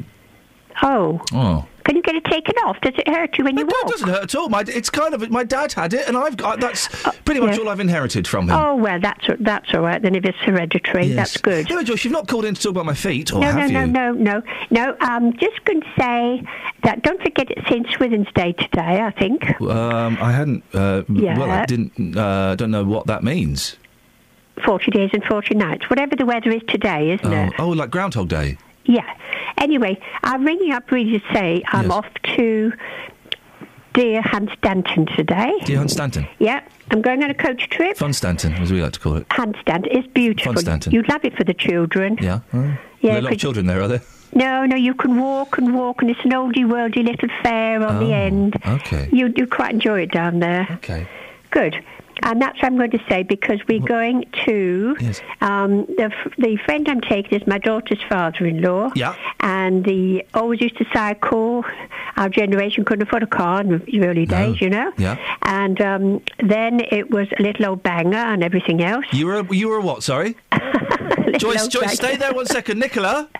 Oh. 0.82 1.20
Oh. 1.32 1.66
Can 1.87 1.95
you 1.95 2.02
get 2.02 2.16
it 2.16 2.25
taken 2.25 2.57
off? 2.64 2.81
Does 2.81 2.95
it 2.99 3.07
hurt 3.07 3.38
you 3.38 3.45
when 3.45 3.57
you 3.57 3.64
walk? 3.64 3.75
No, 3.85 3.88
It 3.88 3.90
doesn't 3.93 4.09
hurt 4.09 4.23
at 4.25 4.35
all. 4.35 4.49
My, 4.49 4.64
it's 4.66 4.90
kind 4.90 5.14
of 5.14 5.31
my 5.31 5.45
dad 5.45 5.73
had 5.73 5.95
it, 5.95 6.09
and 6.09 6.16
I've 6.16 6.37
got 6.37 6.59
that's 6.59 6.88
pretty 7.25 7.40
much 7.40 7.57
yeah. 7.57 7.62
all 7.62 7.69
I've 7.69 7.78
inherited 7.78 8.26
from 8.26 8.50
him. 8.50 8.57
Oh 8.59 8.75
well, 8.75 8.99
that's 8.99 9.25
that's 9.38 9.73
all 9.73 9.83
right 9.83 10.02
then. 10.02 10.16
If 10.16 10.25
it's 10.25 10.38
hereditary, 10.38 11.09
that's 11.12 11.37
good. 11.37 11.66
Anyway, 11.66 11.85
Joyce, 11.85 12.02
you've 12.02 12.12
not 12.12 12.26
called 12.26 12.45
in 12.45 12.55
to 12.57 12.61
talk 12.61 12.71
about 12.73 12.87
my 12.87 12.95
feet, 12.95 13.33
or 13.33 13.40
no, 13.40 13.52
no, 13.52 13.61
have 13.61 13.71
no, 13.71 13.81
you? 13.83 13.87
no, 13.87 14.12
no, 14.12 14.43
no. 14.71 14.97
I'm 15.00 15.33
just 15.35 15.64
going 15.64 15.81
to 15.81 15.87
say 15.97 16.43
that 16.83 17.02
don't 17.02 17.23
forget 17.23 17.52
it's 17.52 17.69
St 17.69 17.87
Swithin's 17.93 18.33
Day 18.35 18.50
today. 18.52 19.00
I 19.02 19.12
think. 19.12 19.61
Um, 19.61 20.19
I 20.21 20.33
hadn't. 20.33 20.64
Uh, 20.75 21.05
Well, 21.09 21.50
I 21.50 21.66
didn't. 21.66 22.16
Uh, 22.16 22.57
don't 22.57 22.73
know 22.73 22.85
what 22.85 23.07
that 23.07 23.23
means. 23.23 23.76
Forty 24.64 24.90
days 24.90 25.11
and 25.12 25.23
forty 25.23 25.55
nights, 25.55 25.88
whatever 25.88 26.16
the 26.16 26.26
weather 26.26 26.50
is 26.50 26.62
today, 26.69 27.12
isn't 27.12 27.26
Oh, 27.33 27.45
it? 27.47 27.52
oh, 27.61 27.69
like 27.69 27.90
Groundhog 27.90 28.28
Day. 28.28 28.59
Yeah. 28.87 29.05
Anyway, 29.59 29.99
I'm 30.23 30.45
ringing 30.45 30.73
up 30.73 30.90
really 30.90 31.19
to 31.19 31.35
say 31.35 31.62
I'm 31.69 31.85
Yes. 31.87 31.93
off 31.93 32.07
to 32.37 32.73
dear 33.95 34.23
Hunstanton 34.23 35.14
today. 35.16 35.52
Dear 35.64 35.78
Hunstanton. 35.78 36.28
Yeah, 36.38 36.61
I'm 36.90 37.00
going 37.00 37.23
on 37.25 37.31
a 37.31 37.35
coach 37.35 37.69
trip. 37.71 37.97
Fun 37.97 38.12
Stanton, 38.12 38.52
as 38.55 38.71
we 38.73 38.83
like 38.83 38.93
to 38.93 39.00
call 39.00 39.16
it. 39.16 39.28
Hunstanton 39.31 39.87
is 39.87 40.07
beautiful. 40.09 40.52
Fun 40.52 40.61
Stanton. 40.62 40.93
You'd 40.93 41.09
love 41.09 41.25
it 41.25 41.35
for 41.37 41.45
the 41.45 41.55
children. 41.55 42.19
Yeah. 42.21 42.40
Oh. 42.52 42.76
Yeah, 43.00 43.11
there 43.12 43.14
are 43.14 43.19
a 43.19 43.23
lot 43.23 43.33
of 43.33 43.38
children 43.38 43.66
there, 43.66 43.81
are 43.83 43.88
there? 43.88 44.02
No, 44.35 44.66
no, 44.66 44.76
you 44.76 44.93
can 44.95 45.19
walk 45.19 45.57
and 45.59 45.75
walk, 45.75 46.02
and 46.02 46.11
it's 46.11 46.21
an 46.25 46.33
oldie 46.33 46.64
worldy 46.66 47.05
little 47.05 47.28
fair 47.43 47.83
on 47.87 48.00
the 48.00 48.12
Oh, 48.12 48.19
end. 48.26 48.57
okay. 48.66 49.09
You 49.12 49.33
you 49.37 49.47
quite 49.47 49.73
enjoy 49.73 50.02
it 50.02 50.11
down 50.12 50.40
there. 50.40 50.66
Okay. 50.73 51.07
Good. 51.50 51.83
And 52.23 52.40
that's 52.40 52.56
what 52.56 52.64
I'm 52.64 52.76
going 52.76 52.90
to 52.92 53.02
say 53.08 53.23
because 53.23 53.61
we're 53.68 53.80
going 53.80 54.25
to 54.46 54.96
Yes. 55.00 55.20
um, 55.42 55.85
the 55.87 56.11
the 56.38 56.56
friend 56.64 56.88
I'm 56.88 57.00
taking 57.02 57.38
is 57.40 57.46
my 57.46 57.58
daughter's 57.58 58.02
father-in-law. 58.08 58.92
Yeah. 58.96 59.14
And 59.40 59.85
the 59.85 60.25
always 60.35 60.61
used 60.61 60.78
to 60.78 60.87
cycle. 60.92 61.64
Our 62.16 62.30
generation 62.30 62.85
couldn't 62.87 63.06
afford 63.06 63.23
a 63.23 63.26
car 63.26 63.61
in 63.61 63.68
the 63.68 64.00
early 64.06 64.25
days, 64.25 64.61
you 64.62 64.70
know. 64.70 64.90
Yeah. 64.96 65.18
And 65.42 65.78
um, 65.82 66.23
then 66.42 66.80
it 66.90 67.11
was 67.11 67.28
a 67.38 67.42
little 67.42 67.66
old 67.66 67.82
banger 67.82 68.16
and 68.16 68.42
everything 68.42 68.82
else. 68.82 69.04
You 69.12 69.26
were 69.26 69.44
you 69.52 69.68
were 69.68 69.80
what? 69.80 70.02
Sorry. 70.02 70.37
Joyce, 71.38 71.68
Joyce, 71.68 71.94
stay 71.94 72.16
there 72.16 72.32
one 72.32 72.46
second, 72.46 72.78
Nicola. 72.78 73.28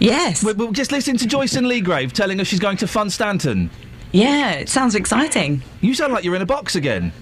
Yes. 0.00 0.42
We're, 0.42 0.54
we're 0.54 0.72
just 0.72 0.92
listening 0.92 1.18
to 1.18 1.26
Joyce 1.26 1.54
and 1.54 1.66
Leagrave 1.66 2.12
telling 2.12 2.40
us 2.40 2.46
she's 2.46 2.58
going 2.58 2.78
to 2.78 2.86
Fun 2.88 3.10
Stanton. 3.10 3.70
Yeah, 4.12 4.52
it 4.52 4.68
sounds 4.68 4.94
exciting. 4.94 5.62
You 5.80 5.94
sound 5.94 6.12
like 6.12 6.24
you're 6.24 6.34
in 6.34 6.42
a 6.42 6.46
box 6.46 6.74
again. 6.74 7.12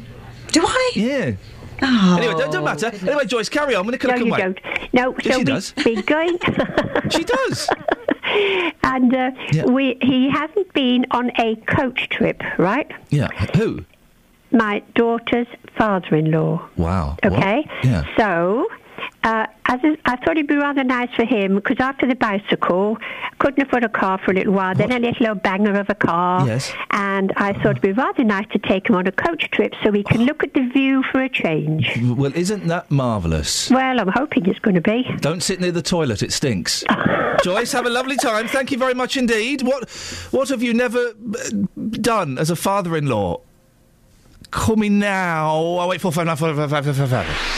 Do 0.52 0.62
I? 0.66 0.92
Yeah. 0.94 1.32
Oh, 1.80 2.16
anyway, 2.18 2.34
don't, 2.34 2.50
don't 2.52 2.64
matter. 2.64 2.86
Anyway, 3.06 3.24
Joyce, 3.26 3.48
carry 3.48 3.74
on. 3.74 3.86
Nicola 3.86 4.14
No, 4.14 4.18
can 4.18 4.26
you 4.26 4.36
don't. 4.36 4.60
No, 4.92 5.14
Yes, 5.22 5.34
so 5.34 5.38
she 5.38 5.44
does. 5.44 5.74
we're 5.84 6.02
going. 6.02 6.38
she 7.10 7.24
does. 7.24 7.68
And 8.82 9.14
uh, 9.14 9.30
Yeah. 9.52 9.64
we 9.66 9.96
he 10.02 10.28
hasn't 10.30 10.72
been 10.74 11.06
on 11.12 11.30
a 11.38 11.56
coach 11.66 12.08
trip, 12.10 12.42
right? 12.58 12.90
Yeah. 13.10 13.28
Who? 13.56 13.84
My 14.50 14.82
daughter's 14.94 15.46
father-in-law. 15.78 16.68
Wow. 16.76 17.16
Okay. 17.24 17.62
What? 17.66 17.84
Yeah. 17.84 18.04
So, 18.16 18.66
uh, 19.22 19.46
I 19.70 19.76
thought 19.76 20.30
it'd 20.30 20.46
be 20.46 20.56
rather 20.56 20.82
nice 20.84 21.10
for 21.14 21.24
him 21.24 21.56
because 21.56 21.76
after 21.78 22.06
the 22.06 22.14
bicycle, 22.14 22.96
couldn't 23.38 23.66
afford 23.66 23.84
a 23.84 23.88
car 23.88 24.18
for 24.18 24.30
a 24.30 24.34
little 24.34 24.54
while. 24.54 24.74
Then 24.74 24.92
a 24.92 24.98
little 24.98 25.28
old 25.28 25.42
banger 25.42 25.78
of 25.78 25.90
a 25.90 25.94
car. 25.94 26.46
Yes. 26.46 26.72
And 26.90 27.32
I 27.36 27.52
thought 27.52 27.72
it'd 27.72 27.82
be 27.82 27.92
rather 27.92 28.24
nice 28.24 28.46
to 28.52 28.58
take 28.58 28.88
him 28.88 28.96
on 28.96 29.06
a 29.06 29.12
coach 29.12 29.50
trip 29.50 29.74
so 29.82 29.90
we 29.90 30.02
can 30.02 30.24
look 30.24 30.42
at 30.42 30.54
the 30.54 30.66
view 30.68 31.02
for 31.12 31.22
a 31.22 31.28
change. 31.28 31.98
Well, 32.02 32.32
isn't 32.34 32.66
that 32.68 32.90
marvellous? 32.90 33.70
Well, 33.70 34.00
I'm 34.00 34.08
hoping 34.08 34.46
it's 34.46 34.58
going 34.58 34.76
to 34.76 34.80
be. 34.80 35.04
Don't 35.20 35.42
sit 35.42 35.60
near 35.60 35.72
the 35.72 35.82
toilet; 35.82 36.22
it 36.22 36.32
stinks. 36.32 36.84
Joyce, 37.44 37.72
have 37.72 37.86
a 37.86 37.90
lovely 37.90 38.16
time. 38.16 38.48
Thank 38.48 38.72
you 38.72 38.78
very 38.78 38.94
much 38.94 39.16
indeed. 39.16 39.62
What 39.62 39.88
What 40.30 40.48
have 40.48 40.62
you 40.62 40.74
never 40.74 40.98
uh, 41.08 41.50
done 41.90 42.38
as 42.38 42.50
a 42.50 42.56
father-in-law? 42.56 43.40
Call 44.50 44.76
me 44.76 44.88
now. 44.88 45.54
Oh 45.54 45.88
wait, 45.88 46.00
for 46.00 46.10
four 46.10 46.24
five 46.24 46.26
nine 46.26 46.36
four 46.36 46.54
five 46.54 46.70
five 46.70 46.84
five 46.86 46.96
five 46.96 47.10
five. 47.10 47.57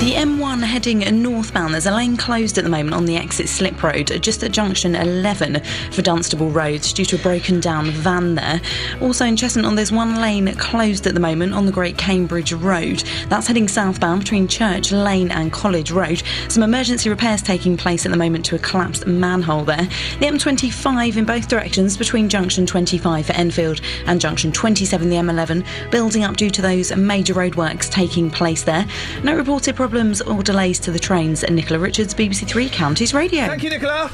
The 0.00 0.12
M1 0.16 0.62
heading 0.62 1.22
northbound, 1.22 1.72
there's 1.72 1.86
a 1.86 1.90
lane 1.90 2.16
closed 2.16 2.58
at 2.58 2.64
the 2.64 2.70
moment 2.70 2.94
on 2.94 3.06
the 3.06 3.16
exit 3.16 3.48
slip 3.48 3.82
road, 3.82 4.10
just 4.20 4.42
at 4.42 4.52
junction 4.52 4.94
11 4.94 5.62
for 5.92 6.02
Dunstable 6.02 6.50
Road 6.50 6.82
due 6.82 7.06
to 7.06 7.16
a 7.16 7.18
broken 7.20 7.58
down 7.60 7.86
van 7.86 8.34
there. 8.34 8.60
Also 9.00 9.24
in 9.24 9.36
Cheshunt, 9.36 9.76
there's 9.76 9.92
one 9.92 10.16
lane 10.16 10.52
closed 10.56 11.06
at 11.06 11.14
the 11.14 11.20
moment 11.20 11.54
on 11.54 11.64
the 11.64 11.72
Great 11.72 11.96
Cambridge 11.96 12.52
Road. 12.52 13.02
That's 13.28 13.46
heading 13.46 13.68
southbound 13.68 14.20
between 14.20 14.46
Church 14.46 14.92
Lane 14.92 15.30
and 15.30 15.52
College 15.52 15.90
Road. 15.90 16.22
Some 16.48 16.64
emergency 16.64 17.08
repairs 17.08 17.40
taking 17.40 17.76
place 17.76 18.04
at 18.04 18.12
the 18.12 18.18
moment 18.18 18.44
to 18.46 18.56
a 18.56 18.58
collapsed 18.58 19.06
manhole 19.06 19.64
there. 19.64 19.88
The 20.18 20.26
M25 20.26 21.16
in 21.16 21.24
both 21.24 21.48
directions 21.48 21.96
between 21.96 22.28
junction 22.28 22.66
25 22.66 23.26
for 23.26 23.32
Enfield 23.32 23.80
and 24.06 24.20
junction 24.20 24.52
27 24.52 25.08
the 25.08 25.16
M11 25.16 25.64
building 25.90 26.24
up 26.24 26.36
due 26.36 26.50
to 26.50 26.60
those 26.60 26.94
major 26.94 27.32
roadworks 27.32 27.88
taking 27.88 28.28
place 28.28 28.64
there. 28.64 28.86
No 29.22 29.34
reported 29.34 29.76
problems 29.84 30.22
or 30.22 30.42
delays 30.42 30.80
to 30.80 30.90
the 30.90 30.98
trains. 30.98 31.44
Nicola 31.46 31.78
Richards, 31.78 32.14
BBC 32.14 32.48
Three 32.48 32.70
Counties 32.70 33.12
Radio. 33.12 33.44
Thank 33.44 33.64
you, 33.64 33.68
Nicola. 33.68 34.10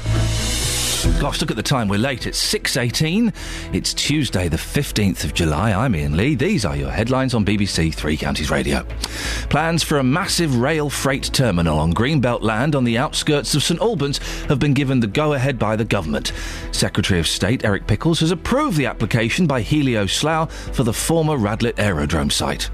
Gosh, 1.01 1.41
look 1.41 1.49
at 1.49 1.57
the 1.57 1.63
time. 1.63 1.87
We're 1.87 1.97
late. 1.97 2.27
It's 2.27 2.53
6.18. 2.53 3.33
It's 3.73 3.91
Tuesday, 3.91 4.47
the 4.47 4.57
15th 4.57 5.23
of 5.23 5.33
July. 5.33 5.71
I'm 5.71 5.95
Iain 5.95 6.15
Lee. 6.15 6.35
These 6.35 6.63
are 6.63 6.75
your 6.75 6.91
headlines 6.91 7.33
on 7.33 7.43
BBC 7.43 7.91
Three 7.91 8.15
Counties 8.15 8.51
Radio. 8.51 8.85
Plans 9.49 9.81
for 9.81 9.97
a 9.97 10.03
massive 10.03 10.57
rail 10.57 10.91
freight 10.91 11.23
terminal 11.33 11.79
on 11.79 11.91
Greenbelt 11.91 12.43
land 12.43 12.75
on 12.75 12.83
the 12.83 12.99
outskirts 12.99 13.55
of 13.55 13.63
St 13.63 13.81
Albans 13.81 14.19
have 14.45 14.59
been 14.59 14.75
given 14.75 14.99
the 14.99 15.07
go-ahead 15.07 15.57
by 15.57 15.75
the 15.75 15.85
government. 15.85 16.33
Secretary 16.71 17.19
of 17.19 17.27
State 17.27 17.65
Eric 17.65 17.87
Pickles 17.87 18.19
has 18.19 18.29
approved 18.29 18.77
the 18.77 18.85
application 18.85 19.47
by 19.47 19.63
Helioslough 19.63 20.51
for 20.51 20.83
the 20.83 20.93
former 20.93 21.35
Radlett 21.35 21.79
Aerodrome 21.79 22.29
site. 22.29 22.69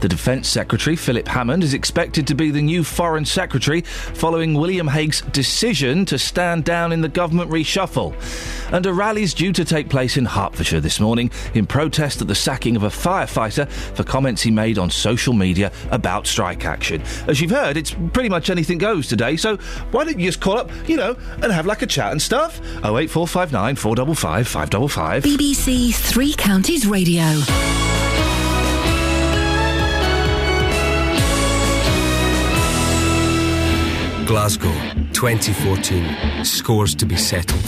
The 0.00 0.08
Defence 0.08 0.46
Secretary, 0.46 0.94
Philip 0.96 1.26
Hammond, 1.26 1.64
is 1.64 1.72
expected 1.72 2.26
to 2.26 2.34
be 2.34 2.50
the 2.50 2.60
new 2.60 2.84
Foreign 2.84 3.24
Secretary 3.24 3.80
following 3.80 4.54
William 4.54 4.88
Hague's 4.88 5.22
decision 5.22 6.04
to 6.06 6.18
stand 6.18 6.64
down 6.64 6.92
in 6.92 7.00
the 7.00 7.08
government 7.08 7.50
reshuffle. 7.62 8.14
And 8.72 8.86
a 8.86 8.92
rally's 8.92 9.34
due 9.34 9.52
to 9.52 9.64
take 9.64 9.88
place 9.88 10.16
in 10.16 10.24
Hertfordshire 10.24 10.80
this 10.80 11.00
morning 11.00 11.30
in 11.54 11.66
protest 11.66 12.20
at 12.20 12.28
the 12.28 12.34
sacking 12.34 12.76
of 12.76 12.82
a 12.82 12.88
firefighter 12.88 13.68
for 13.68 14.04
comments 14.04 14.42
he 14.42 14.50
made 14.50 14.78
on 14.78 14.90
social 14.90 15.34
media 15.34 15.72
about 15.90 16.26
strike 16.26 16.64
action. 16.64 17.02
As 17.26 17.40
you've 17.40 17.50
heard, 17.50 17.76
it's 17.76 17.94
pretty 18.12 18.28
much 18.28 18.50
anything 18.50 18.78
goes 18.78 19.08
today, 19.08 19.36
so 19.36 19.56
why 19.90 20.04
don't 20.04 20.18
you 20.18 20.26
just 20.26 20.40
call 20.40 20.58
up, 20.58 20.70
you 20.88 20.96
know, 20.96 21.16
and 21.42 21.52
have 21.52 21.66
like 21.66 21.82
a 21.82 21.86
chat 21.86 22.12
and 22.12 22.20
stuff? 22.20 22.60
08459 22.84 23.76
455 23.76 24.48
555. 24.48 25.22
BBC 25.22 25.94
Three 25.94 26.34
Counties 26.34 26.86
Radio. 26.86 27.22
Glasgow, 34.26 34.72
2014. 35.22 36.44
Scores 36.44 36.96
to 36.96 37.06
be 37.06 37.14
settled. 37.14 37.64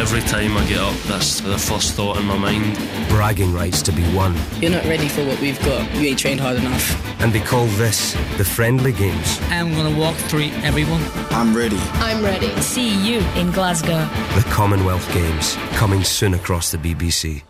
Every 0.00 0.22
time 0.22 0.56
I 0.56 0.66
get 0.66 0.78
up, 0.78 0.96
that's 1.02 1.38
the 1.42 1.58
first 1.58 1.92
thought 1.92 2.16
in 2.16 2.24
my 2.24 2.38
mind. 2.38 2.78
Bragging 3.10 3.52
rights 3.52 3.82
to 3.82 3.92
be 3.92 4.02
won. 4.14 4.34
You're 4.62 4.70
not 4.70 4.86
ready 4.86 5.08
for 5.08 5.22
what 5.26 5.38
we've 5.38 5.62
got. 5.66 5.94
You 5.96 6.08
ain't 6.08 6.18
trained 6.18 6.40
hard 6.40 6.56
enough. 6.56 7.20
And 7.20 7.30
they 7.30 7.40
call 7.40 7.66
this 7.76 8.14
the 8.38 8.44
friendly 8.44 8.92
games. 8.92 9.38
I'm 9.50 9.74
gonna 9.74 9.94
walk 9.98 10.16
through 10.16 10.48
everyone. 10.62 11.02
I'm 11.28 11.54
ready. 11.54 11.76
I'm 12.00 12.24
ready. 12.24 12.48
See 12.62 12.94
you 13.06 13.18
in 13.36 13.50
Glasgow. 13.50 14.08
The 14.34 14.46
Commonwealth 14.48 15.06
Games, 15.12 15.56
coming 15.72 16.04
soon 16.04 16.32
across 16.32 16.70
the 16.70 16.78
BBC. 16.78 17.42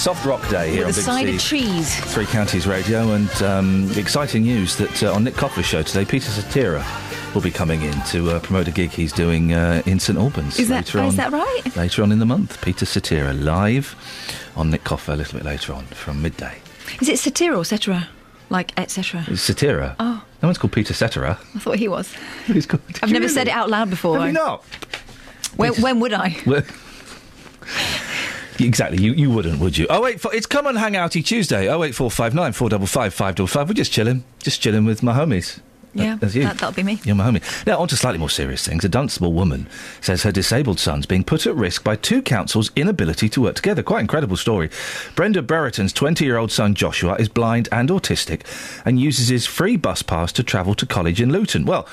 Soft 0.00 0.24
rock 0.24 0.48
day 0.48 0.70
here 0.70 0.86
With 0.86 0.96
a 0.96 1.00
on 1.00 1.04
side 1.04 1.26
BBC 1.26 1.34
of 1.34 1.42
trees. 1.42 1.94
Three 2.14 2.24
Counties 2.24 2.66
Radio, 2.66 3.10
and 3.12 3.30
um, 3.42 3.90
exciting 3.98 4.44
news 4.44 4.74
that 4.78 5.02
uh, 5.02 5.12
on 5.12 5.24
Nick 5.24 5.34
Coffer's 5.34 5.66
show 5.66 5.82
today, 5.82 6.06
Peter 6.06 6.30
Satira 6.30 6.82
will 7.34 7.42
be 7.42 7.50
coming 7.50 7.82
in 7.82 7.92
to 8.04 8.30
uh, 8.30 8.40
promote 8.40 8.66
a 8.66 8.70
gig 8.70 8.88
he's 8.88 9.12
doing 9.12 9.52
uh, 9.52 9.82
in 9.84 10.00
St 10.00 10.18
Albans 10.18 10.58
Is 10.58 10.68
that- 10.68 10.86
later 10.86 11.00
on. 11.00 11.04
is 11.08 11.16
that 11.16 11.32
right? 11.32 11.76
Later 11.76 12.02
on 12.02 12.12
in 12.12 12.18
the 12.18 12.24
month, 12.24 12.62
Peter 12.62 12.86
Satira 12.86 13.38
live 13.44 13.94
on 14.56 14.70
Nick 14.70 14.84
Coffer 14.84 15.12
a 15.12 15.16
little 15.16 15.38
bit 15.38 15.44
later 15.44 15.74
on 15.74 15.84
from 15.88 16.22
midday. 16.22 16.56
Is 17.02 17.10
it 17.10 17.16
satira 17.16 17.58
or 17.58 17.64
cetera? 17.66 18.08
Like 18.48 18.72
etc. 18.80 19.20
Satira. 19.28 19.96
Oh. 20.00 20.24
No 20.42 20.48
one's 20.48 20.56
called 20.56 20.72
Peter 20.72 20.94
Cetera. 20.94 21.38
I 21.54 21.58
thought 21.58 21.76
he 21.76 21.88
was. 21.88 22.12
He's 22.46 22.64
called. 22.64 22.82
I've 23.02 23.12
never 23.12 23.28
said 23.28 23.48
it 23.48 23.52
out 23.52 23.68
loud 23.68 23.90
before. 23.90 24.18
Have 24.18 24.28
you 24.28 24.32
not? 24.32 24.64
When, 25.56 25.74
when 25.74 26.00
would 26.00 26.14
I? 26.14 26.40
Exactly, 28.66 29.02
you, 29.02 29.12
you 29.12 29.30
wouldn't, 29.30 29.60
would 29.60 29.76
you? 29.78 29.86
Oh 29.88 30.02
wait, 30.02 30.20
it's 30.32 30.46
come 30.46 30.66
and 30.66 30.78
hang 30.78 30.92
outy 30.94 31.24
Tuesday. 31.24 31.68
Oh 31.68 31.82
eight 31.82 31.94
four 31.94 32.10
five 32.10 32.34
nine 32.34 32.52
four 32.52 32.68
double 32.68 32.86
five 32.86 33.14
five 33.14 33.34
double 33.34 33.48
five. 33.48 33.68
We're 33.68 33.74
just 33.74 33.92
chilling, 33.92 34.24
just 34.42 34.60
chilling 34.60 34.84
with 34.84 35.02
my 35.02 35.12
homies. 35.12 35.60
Yeah. 35.94 36.16
That, 36.20 36.32
that'll 36.32 36.72
be 36.72 36.82
me. 36.82 37.00
You're 37.04 37.16
my 37.16 37.30
homie. 37.30 37.66
Now, 37.66 37.78
on 37.78 37.88
to 37.88 37.96
slightly 37.96 38.18
more 38.18 38.30
serious 38.30 38.66
things. 38.66 38.84
A 38.84 38.88
Dunstable 38.88 39.32
woman 39.32 39.68
says 40.00 40.22
her 40.22 40.32
disabled 40.32 40.78
son's 40.78 41.06
being 41.06 41.24
put 41.24 41.46
at 41.46 41.56
risk 41.56 41.82
by 41.82 41.96
two 41.96 42.22
councils' 42.22 42.70
inability 42.76 43.28
to 43.30 43.40
work 43.42 43.56
together. 43.56 43.82
Quite 43.82 44.00
incredible 44.00 44.36
story. 44.36 44.70
Brenda 45.16 45.42
Brereton's 45.42 45.92
20 45.92 46.24
year 46.24 46.36
old 46.36 46.52
son 46.52 46.74
Joshua 46.74 47.16
is 47.16 47.28
blind 47.28 47.68
and 47.72 47.88
autistic 47.88 48.42
and 48.84 49.00
uses 49.00 49.28
his 49.28 49.46
free 49.46 49.76
bus 49.76 50.02
pass 50.02 50.32
to 50.32 50.44
travel 50.44 50.74
to 50.74 50.86
college 50.86 51.20
in 51.20 51.32
Luton. 51.32 51.64
Well, 51.64 51.88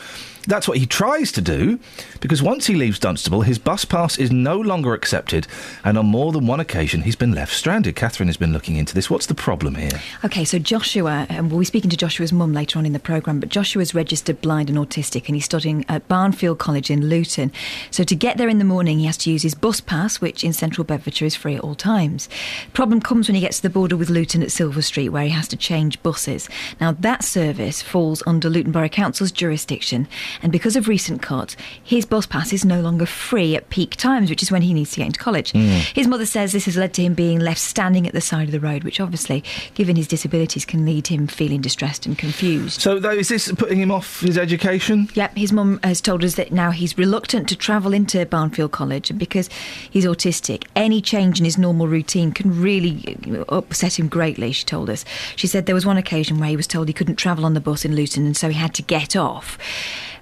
that's 0.48 0.68
what 0.68 0.78
he 0.78 0.86
tries 0.86 1.32
to 1.34 1.42
do 1.42 1.80
because 2.20 2.42
once 2.42 2.68
he 2.68 2.76
leaves 2.76 3.00
Dunstable, 3.00 3.42
his 3.42 3.60
bus 3.60 3.86
pass 3.86 4.18
is 4.18 4.32
no 4.32 4.60
longer 4.60 4.94
accepted, 4.94 5.46
and 5.84 5.98
on 5.98 6.06
more 6.06 6.32
than 6.32 6.48
one 6.48 6.60
occasion, 6.60 7.02
he's 7.02 7.16
been 7.16 7.34
left 7.34 7.54
stranded. 7.54 7.96
Catherine 7.96 8.28
has 8.28 8.38
been 8.38 8.54
looking 8.54 8.78
into 8.78 8.94
this. 8.94 9.10
What's 9.10 9.26
the 9.26 9.36
problem 9.36 9.76
here? 9.76 10.02
Okay, 10.24 10.46
so 10.46 10.58
Joshua, 10.58 11.28
um, 11.30 11.50
we'll 11.50 11.60
be 11.60 11.66
speaking 11.66 11.90
to 11.90 11.98
Joshua's 11.98 12.34
mum 12.34 12.54
later 12.54 12.80
on 12.80 12.86
in 12.86 12.94
the 12.94 13.00
programme, 13.00 13.40
but 13.40 13.50
Joshua's 13.50 13.94
registered 13.94 14.42
blind 14.42 14.70
and 14.70 14.78
autistic 14.78 15.28
and 15.28 15.36
he's 15.36 15.46
studying 15.46 15.86
at 15.90 16.08
Barnfield 16.08 16.60
College 16.60 16.90
in 16.90 17.08
Luton. 17.08 17.52
So 17.92 18.04
to 18.04 18.16
get 18.16 18.38
there 18.38 18.50
in 18.50 18.58
the 18.58 18.66
morning, 18.66 19.00
he 19.00 19.06
has 19.06 19.18
to 19.18 19.32
use 19.32 19.44
his 19.44 19.56
bus 19.56 19.82
pass, 19.82 20.22
which 20.22 20.44
in 20.44 20.54
central 20.54 20.86
Bedfordshire 20.86 21.26
is 21.26 21.36
free 21.36 21.56
at 21.56 21.62
all 21.62 21.76
times. 21.76 22.30
Problem 22.74 23.02
comes 23.02 23.28
when 23.28 23.36
he 23.36 23.42
gets 23.42 23.58
to 23.58 23.64
the 23.64 23.70
border 23.70 23.98
with 23.98 24.10
Luton 24.10 24.42
at 24.42 24.52
Silver 24.52 24.82
Street, 24.82 25.10
where 25.10 25.24
he 25.24 25.30
has 25.30 25.48
to 25.50 25.58
change 25.58 26.02
buses. 26.04 26.50
Now, 26.80 26.94
that 26.94 27.24
service 27.24 27.82
falls 27.82 28.24
under 28.26 28.50
Luton 28.50 28.72
Borough 28.72 28.90
Council's 28.90 29.32
jurisdiction, 29.32 30.08
and 30.42 30.52
because 30.52 30.76
of 30.76 30.88
recent 30.88 31.22
cuts, 31.22 31.56
his 31.84 32.06
bus 32.06 32.26
pass 32.26 32.54
is 32.54 32.66
no 32.66 32.82
longer 32.82 33.06
free 33.06 33.56
at 33.56 33.70
peak 33.70 33.96
times, 33.96 34.30
which 34.30 34.44
is 34.44 34.52
when 34.52 34.62
he 34.62 34.74
needs 34.74 34.92
to 34.92 34.98
get 34.98 35.08
into 35.08 35.20
college. 35.20 35.54
Mm. 35.54 35.80
His 35.94 36.08
mother 36.08 36.26
says 36.26 36.52
this 36.52 36.66
has 36.66 36.78
led 36.78 36.94
to 36.96 37.04
him 37.04 37.14
being 37.14 37.40
left 37.40 37.60
standing 37.60 38.08
at 38.08 38.14
the 38.14 38.22
side 38.22 38.48
of 38.48 38.52
the 38.52 38.60
road, 38.60 38.84
which 38.84 39.00
obviously, 39.00 39.44
given 39.74 39.96
his 39.96 40.08
disabilities, 40.08 40.66
can 40.66 40.86
lead 40.86 41.08
him 41.08 41.28
feeling 41.28 41.62
distressed 41.62 42.06
and 42.06 42.18
confused. 42.18 42.82
So, 42.82 43.00
though, 43.00 43.12
is 43.12 43.30
this 43.30 43.52
putting 43.52 43.80
him 43.80 43.92
off 43.92 44.22
his 44.22 44.38
education? 44.38 45.10
Yep, 45.14 45.38
his 45.38 45.52
mum 45.52 45.80
has 45.84 46.02
told 46.02 46.24
us 46.24 46.36
that 46.36 46.52
now 46.52 46.72
he's 46.72 46.98
reluctant 46.98 47.50
to 47.50 47.56
travel 47.56 47.94
into 47.94 48.26
Barnfield 48.26 48.72
College 48.72 49.10
and 49.10 49.20
because 49.20 49.50
he's 49.90 50.06
autistic. 50.06 50.66
Any 50.76 51.02
change 51.02 51.40
in 51.40 51.46
his 51.46 51.58
normal 51.58 51.88
routine 51.88 52.32
can 52.32 52.62
really 52.62 53.18
upset 53.50 54.00
him 54.00 54.08
greatly, 54.08 54.52
she 54.52 54.66
told 54.66 54.90
us. 54.90 55.06
She 55.36 55.48
said 55.48 55.66
there 55.66 55.76
was 55.76 55.86
one 55.86 55.98
occasion 55.98 56.40
where 56.40 56.50
he 56.50 56.58
was 56.58 56.68
told 56.68 56.88
he 56.88 56.94
couldn't 56.94 57.16
travel 57.16 57.46
on 57.46 57.54
the 57.54 57.62
bus 57.62 57.86
in 57.86 57.96
Luton 57.96 58.26
and 58.26 58.38
so 58.38 58.50
he 58.50 58.56
had 58.56 58.74
to 58.76 58.84
get 58.84 59.16
off. 59.16 59.58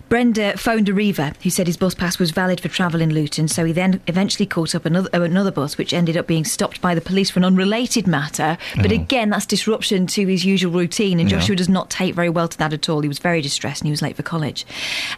Brenda 0.08 0.56
phoned 0.56 0.88
Arriva, 0.88 1.36
who 1.42 1.50
said 1.50 1.66
his 1.66 1.78
bus 1.78 1.96
pass 1.96 2.20
was 2.20 2.30
valid 2.32 2.60
for 2.62 2.68
travel 2.68 3.02
in 3.02 3.12
Luton, 3.14 3.48
so 3.48 3.66
he 3.66 3.74
then 3.74 4.02
eventually 4.06 4.46
caught 4.46 4.76
up 4.76 4.86
another, 4.86 5.10
uh, 5.14 5.22
another 5.22 5.50
bus, 5.52 5.78
which 5.80 5.94
ended 5.94 6.16
up 6.16 6.28
being 6.28 6.46
stopped 6.46 6.80
by 6.80 6.94
the 6.94 7.02
police 7.02 7.32
for 7.32 7.40
an 7.40 7.44
unrelated 7.46 8.06
matter. 8.06 8.58
But 8.76 8.92
Oh. 8.92 8.96
again, 8.96 9.32
that's 9.32 9.48
disruption 9.48 10.06
to 10.08 10.28
his 10.28 10.46
usual 10.46 10.72
routine, 10.72 11.20
and 11.20 11.30
Yeah. 11.30 11.40
Joshua 11.40 11.56
does 11.56 11.70
not 11.70 11.90
take 11.90 12.14
very 12.14 12.30
well 12.30 12.48
to 12.48 12.58
that 12.60 12.72
at 12.72 12.88
all. 12.88 13.02
He 13.02 13.08
was 13.08 13.18
very 13.18 13.42
distressed 13.42 13.82
and 13.82 13.88
he 13.88 13.92
was 13.92 14.04
late 14.04 14.16
for 14.16 14.22
college. 14.24 14.64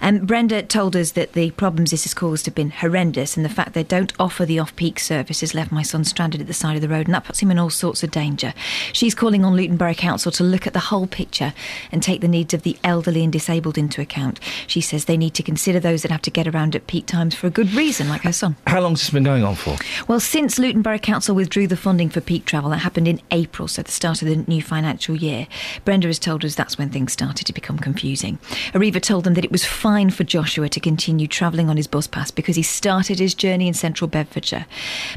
Um, 0.01 0.19
Brenda 0.19 0.61
told 0.63 0.95
us 0.95 1.11
that 1.11 1.33
the 1.33 1.51
problems 1.51 1.91
this 1.91 2.03
has 2.05 2.13
caused 2.13 2.45
have 2.45 2.55
been 2.55 2.71
horrendous, 2.71 3.35
and 3.35 3.45
the 3.45 3.49
fact 3.49 3.73
they 3.73 3.83
don't 3.83 4.13
offer 4.19 4.45
the 4.45 4.57
off 4.59 4.73
peak 4.77 4.99
service 5.01 5.41
has 5.41 5.53
left 5.53 5.71
my 5.71 5.83
son 5.83 6.05
stranded 6.05 6.39
at 6.39 6.47
the 6.47 6.53
side 6.53 6.75
of 6.77 6.81
the 6.81 6.89
road, 6.89 7.07
and 7.07 7.13
that 7.13 7.25
puts 7.25 7.39
him 7.41 7.51
in 7.51 7.59
all 7.59 7.69
sorts 7.69 8.03
of 8.03 8.11
danger. 8.11 8.53
She's 8.93 9.13
calling 9.13 9.43
on 9.43 9.53
Luton 9.55 9.75
Borough 9.75 9.93
Council 9.93 10.31
to 10.31 10.43
look 10.45 10.65
at 10.65 10.71
the 10.73 10.79
whole 10.79 11.07
picture 11.07 11.53
and 11.91 12.01
take 12.01 12.21
the 12.21 12.27
needs 12.29 12.53
of 12.53 12.63
the 12.63 12.77
elderly 12.85 13.23
and 13.25 13.33
disabled 13.33 13.77
into 13.77 13.99
account. 14.01 14.39
She 14.65 14.76
says 14.81 15.05
they 15.05 15.17
need 15.17 15.33
to 15.35 15.43
consider 15.43 15.79
those 15.79 16.01
that 16.01 16.11
have 16.11 16.21
to 16.23 16.31
get 16.31 16.47
around 16.47 16.75
at 16.75 16.87
peak 16.87 17.05
times 17.05 17.35
for 17.35 17.47
a 17.47 17.49
good 17.49 17.73
reason, 17.73 18.09
like 18.09 18.21
her 18.21 18.33
son. 18.33 18.55
How 18.67 18.81
long 18.81 18.91
has 18.93 19.01
this 19.01 19.09
been 19.09 19.23
going 19.23 19.43
on 19.43 19.55
for? 19.55 19.77
Well, 20.07 20.19
since 20.19 20.59
Luton 20.59 20.81
Borough 20.81 20.97
Council 20.97 21.35
withdrew 21.35 21.67
the 21.67 21.77
funding 21.77 22.09
for 22.09 22.21
peak 22.21 22.45
travel, 22.45 22.69
that 22.69 22.77
happened 22.77 23.07
in 23.07 23.21
April, 23.31 23.67
so 23.67 23.81
the 23.81 23.91
start 23.91 24.21
of 24.21 24.27
the 24.27 24.35
new 24.35 24.61
financial 24.61 25.15
year, 25.15 25.47
Brenda 25.85 26.07
has 26.07 26.19
told 26.19 26.43
us 26.45 26.55
that's 26.55 26.77
when 26.77 26.89
things 26.89 27.13
started 27.13 27.45
to 27.45 27.53
become 27.53 27.77
confusing. 27.79 28.39
Arriva 28.73 29.01
told 29.01 29.23
them 29.23 29.33
that 29.35 29.45
it 29.45 29.51
was 29.51 29.65
fine 29.65 30.09
for 30.09 30.23
Joshua 30.23 30.69
to 30.69 30.79
continue 30.79 31.27
travelling 31.27 31.69
on 31.69 31.77
his 31.77 31.87
bus 31.87 32.07
pass 32.07 32.31
because 32.31 32.55
he 32.55 32.63
started 32.63 33.19
his 33.19 33.33
journey 33.35 33.67
in 33.67 33.73
central 33.73 34.07
Bedfordshire. 34.07 34.65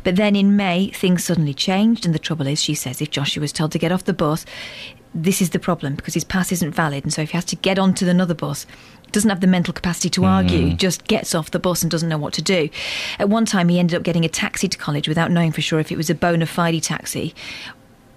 But 0.04 0.16
then 0.16 0.36
in 0.36 0.56
May, 0.56 0.88
things 0.88 1.24
suddenly 1.24 1.54
changed, 1.54 2.04
and 2.04 2.14
the 2.14 2.18
trouble 2.18 2.46
is, 2.46 2.62
she 2.62 2.74
says, 2.74 3.00
if 3.00 3.10
Joshua 3.10 3.40
was 3.40 3.52
told 3.52 3.72
to 3.72 3.78
get 3.78 3.92
off 3.92 4.04
the 4.04 4.12
bus, 4.12 4.44
this 5.14 5.42
is 5.42 5.50
the 5.50 5.58
problem 5.58 5.96
because 5.96 6.14
his 6.14 6.24
pass 6.24 6.52
isn't 6.52 6.72
valid, 6.72 7.04
and 7.04 7.12
so 7.12 7.22
if 7.22 7.30
he 7.30 7.36
has 7.36 7.44
to 7.46 7.56
get 7.56 7.78
onto 7.78 8.08
another 8.08 8.34
bus, 8.34 8.66
doesn't 9.12 9.30
have 9.30 9.40
the 9.40 9.46
mental 9.46 9.72
capacity 9.74 10.10
to 10.10 10.24
argue, 10.24 10.68
Mm. 10.72 10.76
just 10.76 11.06
gets 11.06 11.34
off 11.34 11.50
the 11.50 11.58
bus 11.58 11.82
and 11.82 11.90
doesn't 11.90 12.08
know 12.08 12.18
what 12.18 12.32
to 12.34 12.42
do. 12.42 12.68
At 13.18 13.28
one 13.28 13.44
time, 13.46 13.68
he 13.68 13.78
ended 13.78 13.96
up 13.96 14.02
getting 14.02 14.24
a 14.24 14.28
taxi 14.28 14.68
to 14.68 14.78
college 14.78 15.08
without 15.08 15.30
knowing 15.30 15.52
for 15.52 15.60
sure 15.60 15.80
if 15.80 15.90
it 15.92 15.96
was 15.96 16.10
a 16.10 16.14
bona 16.14 16.46
fide 16.46 16.82
taxi 16.82 17.34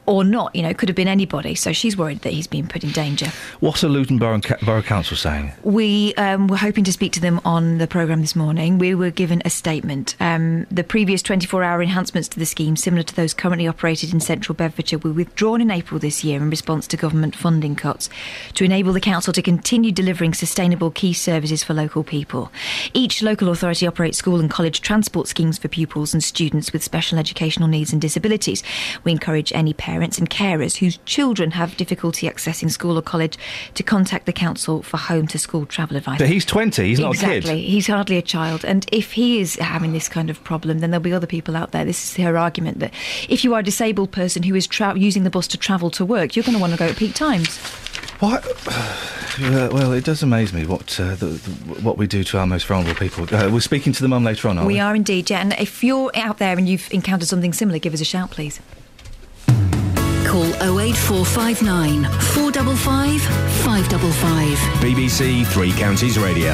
or 0.05 0.23
not. 0.23 0.55
You 0.55 0.63
know, 0.63 0.69
it 0.69 0.77
could 0.77 0.89
have 0.89 0.95
been 0.95 1.07
anybody. 1.07 1.55
So 1.55 1.73
she's 1.73 1.97
worried 1.97 2.19
that 2.19 2.33
he's 2.33 2.47
been 2.47 2.67
put 2.67 2.83
in 2.83 2.91
danger. 2.91 3.27
What 3.59 3.83
are 3.83 3.89
Luton 3.89 4.17
Borough, 4.17 4.41
Borough 4.63 4.81
Council 4.81 5.17
saying? 5.17 5.51
We 5.63 6.13
um, 6.15 6.47
were 6.47 6.57
hoping 6.57 6.83
to 6.85 6.91
speak 6.91 7.13
to 7.13 7.19
them 7.19 7.39
on 7.45 7.77
the 7.77 7.87
programme 7.87 8.21
this 8.21 8.35
morning. 8.35 8.77
We 8.77 8.95
were 8.95 9.11
given 9.11 9.41
a 9.45 9.49
statement. 9.49 10.15
Um, 10.19 10.65
the 10.69 10.83
previous 10.83 11.21
24 11.21 11.63
hour 11.63 11.81
enhancements 11.81 12.27
to 12.29 12.39
the 12.39 12.45
scheme, 12.45 12.75
similar 12.75 13.03
to 13.03 13.15
those 13.15 13.33
currently 13.33 13.67
operated 13.67 14.13
in 14.13 14.19
central 14.19 14.55
Bedfordshire, 14.55 14.99
were 14.99 15.11
withdrawn 15.11 15.61
in 15.61 15.71
April 15.71 15.99
this 15.99 16.23
year 16.23 16.41
in 16.41 16.49
response 16.49 16.87
to 16.87 16.97
government 16.97 17.35
funding 17.35 17.75
cuts 17.75 18.09
to 18.55 18.63
enable 18.63 18.93
the 18.93 19.01
council 19.01 19.33
to 19.33 19.41
continue 19.41 19.91
delivering 19.91 20.33
sustainable 20.33 20.91
key 20.91 21.13
services 21.13 21.63
for 21.63 21.73
local 21.73 22.03
people. 22.03 22.51
Each 22.93 23.21
local 23.21 23.49
authority 23.49 23.87
operates 23.87 24.17
school 24.17 24.39
and 24.39 24.49
college 24.49 24.81
transport 24.81 25.27
schemes 25.27 25.57
for 25.57 25.67
pupils 25.67 26.13
and 26.13 26.23
students 26.23 26.73
with 26.73 26.83
special 26.83 27.17
educational 27.17 27.67
needs 27.67 27.91
and 27.91 28.01
disabilities. 28.01 28.63
We 29.03 29.11
encourage 29.11 29.51
any 29.53 29.73
parents 29.93 30.17
and 30.17 30.27
carers 30.27 30.77
whose 30.77 30.97
children 31.05 31.51
have 31.51 31.77
difficulty 31.77 32.27
accessing 32.27 32.71
school 32.71 32.97
or 32.97 33.01
college 33.03 33.37
to 33.75 33.83
contact 33.83 34.25
the 34.25 34.33
council 34.33 34.81
for 34.81 34.97
home 34.97 35.27
to 35.27 35.37
school 35.37 35.67
travel 35.67 35.95
advice. 35.95 36.17
But 36.17 36.29
he's 36.29 36.45
20, 36.45 36.83
he's 36.83 36.99
not 36.99 37.15
a 37.15 37.19
kid. 37.19 37.37
exactly. 37.37 37.61
He's 37.61 37.85
hardly 37.85 38.17
a 38.17 38.23
child. 38.23 38.65
And 38.65 38.87
if 38.91 39.11
he 39.11 39.39
is 39.39 39.53
having 39.57 39.93
this 39.93 40.09
kind 40.09 40.31
of 40.31 40.43
problem, 40.43 40.79
then 40.79 40.89
there'll 40.89 41.03
be 41.03 41.13
other 41.13 41.27
people 41.27 41.55
out 41.55 41.73
there. 41.73 41.85
This 41.85 42.03
is 42.03 42.23
her 42.23 42.35
argument 42.39 42.79
that 42.79 42.91
if 43.29 43.43
you 43.43 43.53
are 43.53 43.59
a 43.59 43.63
disabled 43.63 44.11
person 44.11 44.41
who 44.41 44.55
is 44.55 44.65
tra- 44.65 44.97
using 44.97 45.25
the 45.25 45.29
bus 45.29 45.47
to 45.49 45.57
travel 45.59 45.91
to 45.91 46.03
work, 46.03 46.35
you're 46.35 46.43
going 46.43 46.55
to 46.55 46.61
want 46.61 46.73
to 46.73 46.79
go 46.79 46.87
at 46.87 46.97
peak 46.97 47.13
times. 47.13 47.59
What? 48.19 48.43
Uh, 49.41 49.67
well, 49.73 49.91
it 49.93 50.03
does 50.03 50.21
amaze 50.21 50.53
me 50.53 50.63
what 50.63 50.99
uh, 50.99 51.15
the, 51.15 51.25
the, 51.25 51.81
what 51.81 51.97
we 51.97 52.05
do 52.05 52.23
to 52.23 52.37
our 52.37 52.45
most 52.45 52.67
vulnerable 52.67 52.93
people. 52.93 53.23
Uh, 53.35 53.49
we're 53.51 53.59
speaking 53.61 53.91
to 53.91 54.03
the 54.03 54.07
mum 54.07 54.23
later 54.23 54.47
on, 54.47 54.59
aren't 54.59 54.67
we? 54.67 54.75
we 54.75 54.79
are 54.79 54.95
indeed, 54.95 55.27
yeah. 55.27 55.41
And 55.41 55.53
if 55.53 55.83
you're 55.83 56.11
out 56.13 56.37
there 56.37 56.55
and 56.55 56.69
you've 56.69 56.87
encountered 56.93 57.27
something 57.27 57.51
similar, 57.51 57.79
give 57.79 57.95
us 57.95 58.01
a 58.01 58.05
shout, 58.05 58.29
please. 58.29 58.61
Call 60.25 60.45
08459 60.79 62.03
455 62.03 63.21
555. 63.63 64.57
BBC 64.81 65.45
Three 65.47 65.71
Counties 65.73 66.17
Radio. 66.17 66.53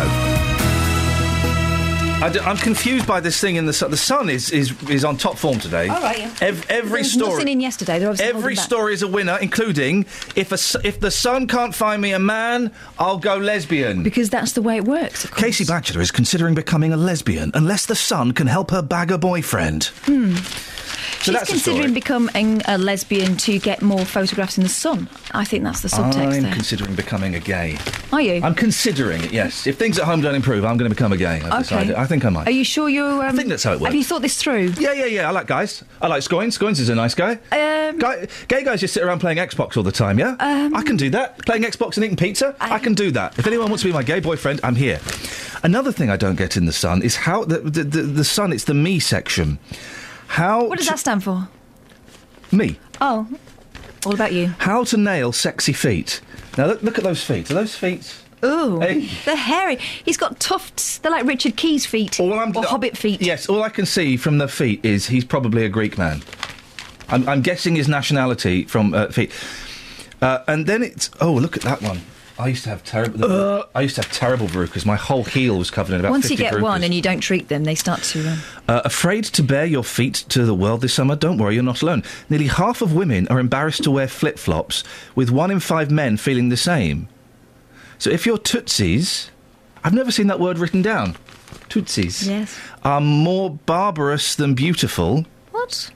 I 2.21 2.27
am 2.49 2.57
confused 2.57 3.07
by 3.07 3.21
this 3.21 3.39
thing 3.39 3.55
in 3.55 3.65
the 3.65 3.71
sun. 3.71 3.91
The 3.91 3.97
sun 3.97 4.29
is, 4.29 4.51
is, 4.51 4.73
is 4.89 5.05
on 5.05 5.15
top 5.15 5.37
form 5.37 5.57
today. 5.57 5.87
All 5.87 6.01
right, 6.01 6.19
yeah. 6.19 6.33
Ev- 6.41 6.65
every 6.69 6.89
There 6.89 6.99
was 6.99 7.13
story. 7.13 7.31
nothing 7.31 7.47
in 7.47 7.61
yesterday. 7.61 7.97
They're 7.97 8.09
obviously 8.09 8.27
Every 8.27 8.41
holding 8.41 8.55
back. 8.57 8.65
story 8.65 8.93
is 8.93 9.01
a 9.03 9.07
winner, 9.07 9.37
including 9.41 10.01
if 10.35 10.51
a, 10.51 10.55
s- 10.55 10.75
if 10.83 10.99
the 10.99 11.11
sun 11.11 11.47
can't 11.47 11.73
find 11.73 12.01
me 12.01 12.11
a 12.11 12.19
man, 12.19 12.73
I'll 12.99 13.19
go 13.19 13.37
lesbian. 13.37 14.03
Because 14.03 14.29
that's 14.29 14.51
the 14.51 14.61
way 14.61 14.75
it 14.75 14.83
works. 14.83 15.23
Of 15.23 15.31
course. 15.31 15.43
Casey 15.43 15.63
Batchelor 15.63 16.01
is 16.01 16.11
considering 16.11 16.55
becoming 16.55 16.91
a 16.91 16.97
lesbian 16.97 17.51
unless 17.53 17.85
the 17.85 17.95
sun 17.95 18.33
can 18.33 18.47
help 18.47 18.69
her 18.71 18.81
bag 18.81 19.11
a 19.11 19.17
boyfriend. 19.17 19.85
Hmm. 20.03 20.35
So 21.21 21.33
She's 21.33 21.49
considering 21.49 21.93
becoming 21.93 22.61
a 22.65 22.77
lesbian 22.77 23.35
to 23.37 23.59
get 23.59 23.81
more 23.81 24.05
photographs 24.05 24.57
in 24.57 24.63
the 24.63 24.69
sun. 24.69 25.09
I 25.31 25.43
think 25.43 25.65
that's 25.65 25.81
the 25.81 25.89
subtext 25.89 26.15
I'm 26.37 26.43
there. 26.43 26.53
considering 26.53 26.95
becoming 26.95 27.35
a 27.35 27.39
gay. 27.39 27.77
Are 28.13 28.21
you? 28.21 28.41
I'm 28.41 28.55
considering 28.55 29.21
it. 29.23 29.33
Yes. 29.33 29.67
If 29.67 29.77
things 29.77 29.99
at 29.99 30.05
home 30.05 30.21
don't 30.21 30.33
improve, 30.33 30.63
I'm 30.63 30.77
going 30.77 30.89
to 30.89 30.95
become 30.95 31.11
a 31.11 31.17
gay. 31.17 31.41
I've 31.41 31.45
Okay. 31.45 31.59
decided. 31.59 31.95
I 31.95 32.05
think 32.05 32.23
I 32.23 32.29
might. 32.29 32.47
Are 32.47 32.51
you 32.51 32.63
sure 32.63 32.87
you're? 32.87 33.05
Um, 33.05 33.19
I 33.21 33.31
think 33.33 33.49
that's 33.49 33.63
how 33.63 33.73
it 33.73 33.81
works. 33.81 33.87
Have 33.87 33.95
you 33.95 34.03
thought 34.05 34.21
this 34.21 34.37
through? 34.41 34.73
Yeah, 34.79 34.93
yeah, 34.93 35.05
yeah. 35.05 35.27
I 35.27 35.31
like 35.31 35.45
guys. 35.47 35.83
I 36.01 36.07
like 36.07 36.23
Scoins. 36.23 36.57
Scoins 36.57 36.79
is 36.79 36.87
a 36.87 36.95
nice 36.95 37.13
guy. 37.15 37.33
Um, 37.51 37.99
guy. 37.99 38.27
Gay 38.47 38.63
guys 38.63 38.79
just 38.79 38.93
sit 38.93 39.03
around 39.03 39.19
playing 39.19 39.39
Xbox 39.39 39.75
all 39.75 39.83
the 39.83 39.91
time, 39.91 40.19
yeah? 40.19 40.35
Um, 40.39 40.73
I 40.73 40.83
can 40.83 40.95
do 40.95 41.09
that. 41.09 41.45
Playing 41.45 41.63
Xbox 41.63 41.97
and 41.97 42.05
eating 42.05 42.15
pizza? 42.17 42.55
I, 42.61 42.79
can 42.79 42.93
do 42.93 43.11
that. 43.11 43.37
If 43.37 43.45
anyone 43.45 43.67
wants 43.69 43.83
to 43.83 43.89
be 43.89 43.93
my 43.93 44.03
gay 44.03 44.21
boyfriend, 44.21 44.61
I'm 44.63 44.75
here. 44.75 44.99
Another 45.63 45.91
thing 45.91 46.09
I 46.09 46.15
don't 46.15 46.37
get 46.37 46.55
in 46.55 46.65
the 46.65 46.71
sun 46.71 47.01
is 47.01 47.17
how 47.17 47.43
the, 47.43 47.59
the, 47.59 47.83
the, 47.83 48.01
the 48.03 48.23
sun, 48.23 48.53
it's 48.53 48.63
the 48.63 48.73
me 48.73 48.99
section. 48.99 49.59
How. 50.29 50.65
What 50.65 50.77
does 50.77 50.87
to- 50.87 50.93
that 50.93 50.99
stand 50.99 51.23
for? 51.23 51.47
Me. 52.51 52.79
Oh, 53.01 53.27
all 54.05 54.13
about 54.13 54.33
you. 54.33 54.47
How 54.59 54.83
to 54.85 54.97
nail 54.97 55.31
sexy 55.31 55.73
feet. 55.73 56.21
Now, 56.57 56.65
look, 56.67 56.81
look 56.81 56.97
at 56.97 57.03
those 57.03 57.23
feet. 57.23 57.49
Are 57.51 57.53
those 57.55 57.75
feet. 57.75 58.15
Ooh, 58.43 58.79
Hey. 58.79 59.09
they're 59.25 59.35
hairy. 59.35 59.75
He's 60.05 60.17
got 60.17 60.39
tufts. 60.39 60.97
They're 60.99 61.11
like 61.11 61.25
Richard 61.25 61.57
Key's 61.57 61.85
feet 61.85 62.19
or 62.19 62.37
Hobbit 62.53 62.97
feet. 62.97 63.21
Yes, 63.21 63.49
all 63.49 63.61
I 63.63 63.69
can 63.69 63.85
see 63.85 64.15
from 64.17 64.37
the 64.37 64.47
feet 64.47 64.83
is 64.83 65.07
he's 65.07 65.25
probably 65.25 65.65
a 65.65 65.69
Greek 65.69 65.97
man. 65.97 66.23
I'm, 67.09 67.27
I'm 67.27 67.41
guessing 67.41 67.75
his 67.75 67.87
nationality 67.89 68.63
from 68.63 68.93
uh, 68.93 69.07
feet. 69.07 69.31
Uh, 70.21 70.39
and 70.47 70.65
then 70.67 70.83
it's 70.83 71.09
oh 71.21 71.33
look 71.33 71.55
at 71.57 71.63
that 71.63 71.81
one. 71.81 72.01
I 72.39 72.47
used 72.47 72.63
to 72.63 72.69
have 72.69 72.85
terrible. 72.85 73.65
I 73.75 73.81
used 73.81 73.95
to 73.95 74.01
have 74.01 74.11
terrible 74.13 74.47
verrucas. 74.47 74.85
My 74.85 74.95
whole 74.95 75.25
heel 75.25 75.57
was 75.57 75.69
covered 75.69 75.93
in 75.93 75.99
about. 75.99 76.11
Once 76.11 76.31
you 76.31 76.37
get 76.37 76.53
verrucas. 76.53 76.61
one 76.61 76.83
and 76.83 76.93
you 76.93 77.01
don't 77.01 77.19
treat 77.19 77.49
them, 77.49 77.65
they 77.65 77.75
start 77.75 78.01
to. 78.03 78.29
Um, 78.31 78.39
Uh, 78.69 78.81
afraid 78.85 79.25
to 79.25 79.43
bare 79.43 79.65
your 79.65 79.83
feet 79.83 80.15
to 80.29 80.45
the 80.45 80.53
world 80.53 80.79
this 80.81 80.93
summer? 80.93 81.17
Don't 81.17 81.37
worry, 81.37 81.55
you're 81.55 81.63
not 81.63 81.81
alone. 81.81 82.01
Nearly 82.29 82.47
half 82.47 82.81
of 82.81 82.93
women 82.93 83.27
are 83.27 83.39
embarrassed 83.39 83.83
to 83.83 83.91
wear 83.91 84.07
flip 84.07 84.39
flops, 84.39 84.83
with 85.15 85.29
one 85.29 85.51
in 85.51 85.59
five 85.59 85.91
men 85.91 86.15
feeling 86.15 86.47
the 86.47 86.57
same. 86.57 87.09
So 87.97 88.09
if 88.09 88.25
you're 88.25 88.37
tootsies, 88.37 89.31
I've 89.83 89.93
never 89.93 90.11
seen 90.11 90.27
that 90.27 90.39
word 90.39 90.57
written 90.59 90.81
down. 90.81 91.17
Tootsies 91.67 92.25
yes. 92.27 92.57
are 92.83 93.01
more 93.01 93.49
barbarous 93.65 94.35
than 94.35 94.53
beautiful. 94.53 95.25
What? 95.51 95.91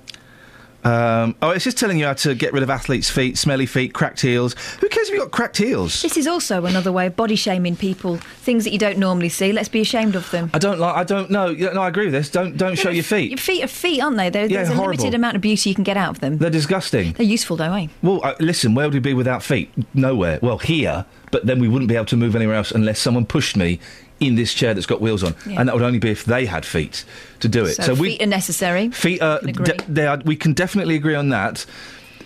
Um, 0.84 1.36
oh, 1.42 1.52
it's 1.52 1.64
just 1.64 1.78
telling 1.78 1.98
you 1.98 2.06
how 2.06 2.14
to 2.14 2.36
get 2.36 2.52
rid 2.52 2.62
of 2.64 2.70
athletes' 2.70 3.10
feet, 3.10 3.38
smelly 3.38 3.66
feet, 3.66 3.94
cracked 3.94 4.20
heels. 4.22 4.54
Who 4.82 4.90
cares 4.90 5.08
if 5.08 5.14
you've 5.14 5.24
got 5.24 5.32
cracked 5.32 5.58
heels? 5.58 6.02
This 6.02 6.18
is 6.18 6.28
also 6.28 6.66
another 6.66 6.92
way 6.92 7.06
of 7.08 7.16
body 7.16 7.36
shaming 7.36 7.76
people. 7.76 8.18
Things 8.18 8.66
that 8.66 8.72
you 8.72 8.80
don't 8.80 8.98
normally 8.98 9.30
see. 9.30 9.54
Let's 9.54 9.70
be 9.70 9.80
ashamed 9.82 10.16
of 10.16 10.30
them. 10.32 10.50
I 10.54 10.60
don't 10.60 10.80
like. 10.80 10.96
I 10.96 11.04
don't 11.06 11.30
know. 11.32 11.54
No, 11.54 11.82
I 11.82 11.88
agree 11.88 12.06
with 12.06 12.14
this. 12.14 12.30
Don't 12.30 12.58
don't 12.58 12.78
show 12.78 12.90
your 12.90 13.04
feet. 13.04 13.30
Your 13.32 13.38
feet 13.38 13.64
are 13.64 13.68
feet, 13.68 14.02
aren't 14.02 14.18
they? 14.18 14.30
There- 14.30 14.44
Yeah, 14.48 14.58
There's 14.58 14.70
a 14.70 14.74
horrible. 14.76 14.98
limited 14.98 15.16
amount 15.16 15.36
of 15.38 15.42
beauty 15.42 15.70
you 15.70 15.76
can 15.76 15.84
get 15.86 15.96
out 15.96 16.10
of 16.12 16.20
them. 16.20 16.38
They're 16.38 16.50
disgusting. 16.50 17.14
They're 17.14 17.26
useful, 17.26 17.56
though, 17.56 17.74
eh? 17.74 17.88
Well, 18.02 18.20
uh, 18.24 18.34
listen, 18.40 18.76
where 18.76 18.86
would 18.88 18.94
we 18.94 19.00
be 19.00 19.14
without 19.14 19.42
feet? 19.42 19.72
Nowhere. 19.94 20.40
Well, 20.42 20.58
here, 20.58 21.06
but 21.32 21.46
then 21.46 21.60
we 21.60 21.68
wouldn't 21.70 21.88
be 21.90 21.96
able 21.96 22.06
to 22.08 22.18
move 22.18 22.36
anywhere 22.36 22.56
else 22.56 22.72
unless 22.72 23.00
someone 23.00 23.26
pushed 23.26 23.56
me 23.56 23.80
in 24.24 24.36
this 24.36 24.54
chair 24.54 24.74
that's 24.74 24.86
got 24.86 25.02
wheels 25.02 25.24
on, 25.24 25.36
Yeah. 25.46 25.60
and 25.60 25.68
that 25.70 25.74
would 25.76 25.84
only 25.84 26.00
be 26.00 26.10
if 26.10 26.26
they 26.26 26.46
had 26.46 26.66
feet 26.66 27.04
to 27.42 27.48
do 27.48 27.66
it. 27.66 27.76
So, 27.76 27.94
we 27.94 28.12
feet 28.12 28.22
are 28.24 28.26
necessary. 28.28 28.90
feet 28.92 29.22
are, 29.22 29.40
de- 29.42 29.78
they 29.88 30.08
are. 30.08 30.20
We 30.26 30.36
can 30.36 30.54
definitely 30.54 30.96
agree 30.96 31.16
on 31.16 31.30
that. 31.30 31.66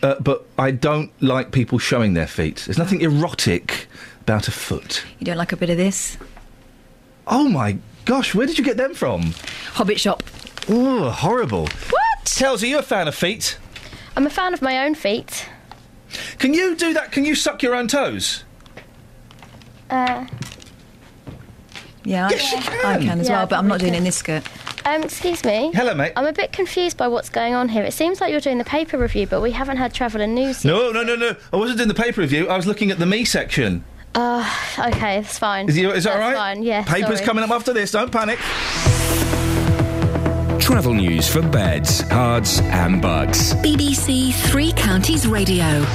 Uh, 0.03 0.15
but 0.19 0.45
I 0.59 0.69
don't 0.71 1.11
like 1.23 1.51
people 1.51 1.79
showing 1.79 2.13
their 2.13 2.27
feet. 2.27 2.63
There's 2.67 2.77
nothing 2.77 3.01
erotic 3.01 3.87
about 4.21 4.47
a 4.47 4.51
foot. 4.51 5.03
You 5.17 5.25
don't 5.25 5.37
like 5.37 5.51
a 5.51 5.57
bit 5.57 5.71
of 5.71 5.77
this? 5.77 6.17
Oh 7.25 7.49
my 7.49 7.79
gosh, 8.05 8.35
where 8.35 8.45
did 8.45 8.57
you 8.59 8.63
get 8.63 8.77
them 8.77 8.93
from? 8.93 9.33
Hobbit 9.73 9.99
shop. 9.99 10.21
Oh, 10.69 11.09
horrible. 11.09 11.63
What? 11.89 12.25
Tells, 12.25 12.61
are 12.61 12.67
you 12.67 12.77
a 12.77 12.83
fan 12.83 13.07
of 13.07 13.15
feet? 13.15 13.57
I'm 14.15 14.27
a 14.27 14.29
fan 14.29 14.53
of 14.53 14.61
my 14.61 14.85
own 14.85 14.93
feet. 14.95 15.47
Can 16.37 16.53
you 16.53 16.75
do 16.75 16.93
that? 16.93 17.11
Can 17.11 17.25
you 17.25 17.33
suck 17.35 17.63
your 17.63 17.73
own 17.73 17.87
toes? 17.87 18.43
Uh, 19.89 20.25
Yeah, 22.07 22.29
Yes, 22.31 22.53
I, 22.53 22.57
you 22.57 22.63
can. 22.63 22.85
I 22.85 22.97
can 23.05 23.19
as 23.19 23.27
Yeah, 23.29 23.37
well, 23.39 23.47
but 23.47 23.59
I'm 23.59 23.67
not 23.67 23.79
probably 23.79 23.85
doing 23.89 23.93
it 23.95 23.97
in 23.97 24.03
this 24.05 24.15
skirt. 24.15 24.43
um, 24.85 25.03
excuse 25.03 25.43
me. 25.43 25.71
Hello, 25.73 25.93
mate. 25.93 26.13
I'm 26.15 26.25
a 26.25 26.31
bit 26.33 26.53
confused 26.53 26.95
by 26.97 27.07
what's 27.09 27.29
going 27.29 27.53
on 27.53 27.67
here. 27.69 27.83
It 27.83 27.91
seems 27.93 28.21
like 28.21 28.31
you're 28.31 28.39
doing 28.39 28.57
the 28.57 28.63
paper 28.63 28.97
review, 28.97 29.27
but 29.27 29.41
we 29.41 29.51
haven't 29.51 29.77
had 29.77 29.93
travel 29.93 30.21
and 30.21 30.33
news 30.33 30.63
yet. 30.63 30.71
No, 30.71 30.91
no, 30.91 31.03
no, 31.03 31.15
no. 31.15 31.35
I 31.51 31.57
wasn't 31.57 31.79
doing 31.79 31.89
the 31.89 31.93
paper 31.93 32.21
review. 32.21 32.47
I 32.47 32.55
was 32.55 32.65
looking 32.65 32.91
at 32.91 32.97
the 32.99 33.05
me 33.05 33.25
section. 33.25 33.83
Uh, 34.15 34.49
okay, 34.79 35.19
that's 35.21 35.37
fine. 35.37 35.67
Is, 35.69 35.77
you, 35.77 35.91
is 35.91 36.05
that 36.05 36.11
that's 36.11 36.23
all 36.23 36.31
right? 36.31 36.35
fine, 36.35 36.63
yeah. 36.63 36.83
Paper's 36.83 37.17
sorry. 37.17 37.25
coming 37.25 37.43
up 37.43 37.51
after 37.51 37.73
this. 37.73 37.91
Don't 37.91 38.11
panic. 38.11 38.39
Travel 40.61 40.93
news 40.93 41.29
for 41.29 41.41
beds, 41.41 42.03
cards, 42.03 42.59
and 42.61 43.01
bugs. 43.01 43.53
BBC 43.55 44.33
Three 44.49 44.71
Counties 44.73 45.27
Radio. 45.27 45.85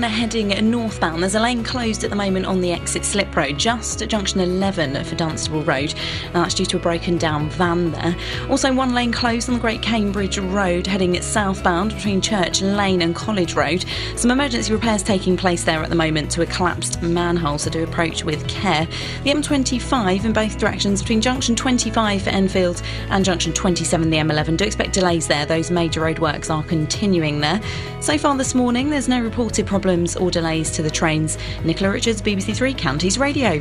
The 0.00 0.06
M1 0.06 0.08
heading 0.08 0.70
northbound. 0.70 1.22
There's 1.22 1.34
a 1.34 1.40
lane 1.40 1.62
closed 1.62 2.04
at 2.04 2.10
the 2.10 2.16
moment 2.16 2.46
on 2.46 2.62
the 2.62 2.72
exit 2.72 3.04
slip 3.04 3.36
road, 3.36 3.58
just 3.58 4.00
at 4.00 4.08
junction 4.08 4.40
11 4.40 5.04
for 5.04 5.14
Dunstable 5.14 5.62
Road. 5.62 5.92
That's 6.32 6.54
due 6.54 6.64
to 6.66 6.78
a 6.78 6.80
broken 6.80 7.18
down 7.18 7.50
van 7.50 7.90
there. 7.90 8.16
Also, 8.48 8.72
one 8.72 8.94
lane 8.94 9.12
closed 9.12 9.50
on 9.50 9.56
the 9.56 9.60
Great 9.60 9.82
Cambridge 9.82 10.38
Road 10.38 10.86
heading 10.86 11.20
southbound 11.20 11.94
between 11.94 12.22
Church 12.22 12.62
Lane 12.62 13.02
and 13.02 13.14
College 13.14 13.54
Road. 13.54 13.84
Some 14.16 14.30
emergency 14.30 14.72
repairs 14.72 15.02
taking 15.02 15.36
place 15.36 15.64
there 15.64 15.82
at 15.82 15.90
the 15.90 15.96
moment 15.96 16.30
to 16.30 16.42
a 16.42 16.46
collapsed 16.46 17.02
manhole, 17.02 17.58
so 17.58 17.68
do 17.68 17.84
approach 17.84 18.24
with 18.24 18.48
care. 18.48 18.86
The 19.24 19.32
M25 19.32 20.24
in 20.24 20.32
both 20.32 20.56
directions 20.56 21.02
between 21.02 21.20
junction 21.20 21.54
25 21.56 22.22
for 22.22 22.30
Enfield 22.30 22.80
and 23.10 23.22
junction 23.22 23.52
27 23.52 24.08
the 24.08 24.16
M11. 24.16 24.56
Do 24.56 24.64
expect 24.64 24.94
delays 24.94 25.28
there. 25.28 25.44
Those 25.44 25.70
major 25.70 26.00
roadworks 26.00 26.48
are 26.48 26.62
continuing 26.62 27.40
there. 27.40 27.60
So 28.00 28.16
far 28.16 28.34
this 28.38 28.54
morning, 28.54 28.88
there's 28.88 29.08
no 29.08 29.20
reported 29.20 29.66
problems 29.90 30.14
or 30.14 30.30
delays 30.30 30.70
to 30.70 30.82
the 30.82 30.90
trains. 30.90 31.36
Nicola 31.64 31.90
Richards, 31.90 32.22
BBC 32.22 32.54
Three 32.54 32.72
Counties 32.72 33.18
Radio. 33.18 33.54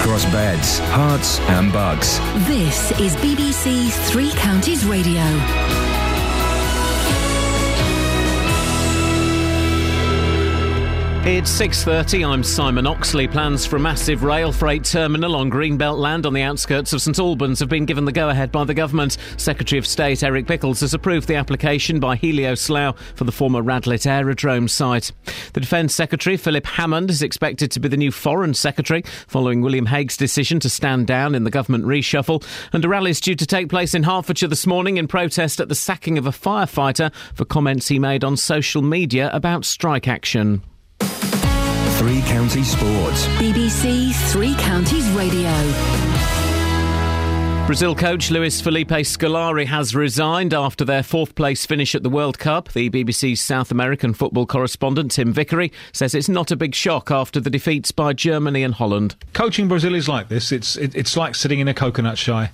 Across 0.00 0.24
beds, 0.32 0.80
Herts, 0.80 1.38
and 1.50 1.70
bugs. 1.70 2.18
This 2.46 2.92
is 2.98 3.14
BBC 3.16 3.90
Three 4.08 4.30
Counties 4.30 4.86
Radio. 4.86 5.85
It's 11.28 11.50
6.30, 11.60 12.24
I'm 12.24 12.44
Simon 12.44 12.86
Oxley. 12.86 13.26
Plans 13.26 13.66
for 13.66 13.74
a 13.74 13.80
massive 13.80 14.22
rail 14.22 14.52
freight 14.52 14.84
terminal 14.84 15.34
on 15.34 15.50
Greenbelt 15.50 15.98
land 15.98 16.24
on 16.24 16.32
the 16.32 16.42
outskirts 16.42 16.92
of 16.92 17.02
St 17.02 17.18
Albans 17.18 17.58
have 17.58 17.68
been 17.68 17.84
given 17.84 18.04
the 18.04 18.12
go-ahead 18.12 18.52
by 18.52 18.62
the 18.62 18.74
government. 18.74 19.16
Secretary 19.36 19.76
of 19.76 19.88
State 19.88 20.22
Eric 20.22 20.46
Pickles 20.46 20.78
has 20.78 20.94
approved 20.94 21.26
the 21.26 21.34
application 21.34 21.98
by 21.98 22.16
Helioslough 22.16 22.96
for 23.16 23.24
the 23.24 23.32
former 23.32 23.60
Radlett 23.60 24.06
Aerodrome 24.06 24.68
site. 24.68 25.10
The 25.52 25.58
Defence 25.58 25.96
Secretary, 25.96 26.36
Philip 26.36 26.64
Hammond, 26.64 27.10
is 27.10 27.22
expected 27.22 27.72
to 27.72 27.80
be 27.80 27.88
the 27.88 27.96
new 27.96 28.12
Foreign 28.12 28.54
Secretary 28.54 29.02
following 29.26 29.62
William 29.62 29.86
Hague's 29.86 30.16
decision 30.16 30.60
to 30.60 30.68
stand 30.68 31.08
down 31.08 31.34
in 31.34 31.42
the 31.42 31.50
government 31.50 31.86
reshuffle. 31.86 32.46
And 32.72 32.84
a 32.84 32.88
rally 32.88 33.10
is 33.10 33.20
due 33.20 33.34
to 33.34 33.46
take 33.46 33.68
place 33.68 33.96
in 33.96 34.04
Hertfordshire 34.04 34.48
this 34.48 34.64
morning 34.64 34.96
in 34.96 35.08
protest 35.08 35.58
at 35.58 35.68
the 35.68 35.74
sacking 35.74 36.18
of 36.18 36.26
a 36.28 36.30
firefighter 36.30 37.12
for 37.34 37.44
comments 37.44 37.88
he 37.88 37.98
made 37.98 38.22
on 38.22 38.36
social 38.36 38.80
media 38.80 39.28
about 39.32 39.64
strike 39.64 40.06
action. 40.06 40.62
Three 41.00 42.22
Counties 42.22 42.70
Sports. 42.70 43.26
BBC 43.38 44.14
Three 44.30 44.54
Counties 44.56 45.08
Radio. 45.10 45.52
Brazil 47.66 47.96
coach 47.96 48.30
Luis 48.30 48.60
Felipe 48.60 48.90
Scolari 48.90 49.66
has 49.66 49.92
resigned 49.92 50.54
after 50.54 50.84
their 50.84 51.02
fourth 51.02 51.34
place 51.34 51.66
finish 51.66 51.96
at 51.96 52.04
the 52.04 52.08
World 52.08 52.38
Cup. 52.38 52.72
The 52.72 52.88
BBC's 52.90 53.40
South 53.40 53.72
American 53.72 54.14
football 54.14 54.46
correspondent 54.46 55.10
Tim 55.10 55.32
Vickery 55.32 55.72
says 55.92 56.14
it's 56.14 56.28
not 56.28 56.52
a 56.52 56.56
big 56.56 56.76
shock 56.76 57.10
after 57.10 57.40
the 57.40 57.50
defeats 57.50 57.90
by 57.90 58.12
Germany 58.12 58.62
and 58.62 58.74
Holland. 58.74 59.16
Coaching 59.32 59.66
Brazil 59.66 59.96
is 59.96 60.08
like 60.08 60.28
this. 60.28 60.52
It's 60.52 60.76
it, 60.76 60.94
it's 60.94 61.16
like 61.16 61.34
sitting 61.34 61.58
in 61.58 61.66
a 61.66 61.74
coconut 61.74 62.18
shy. 62.18 62.52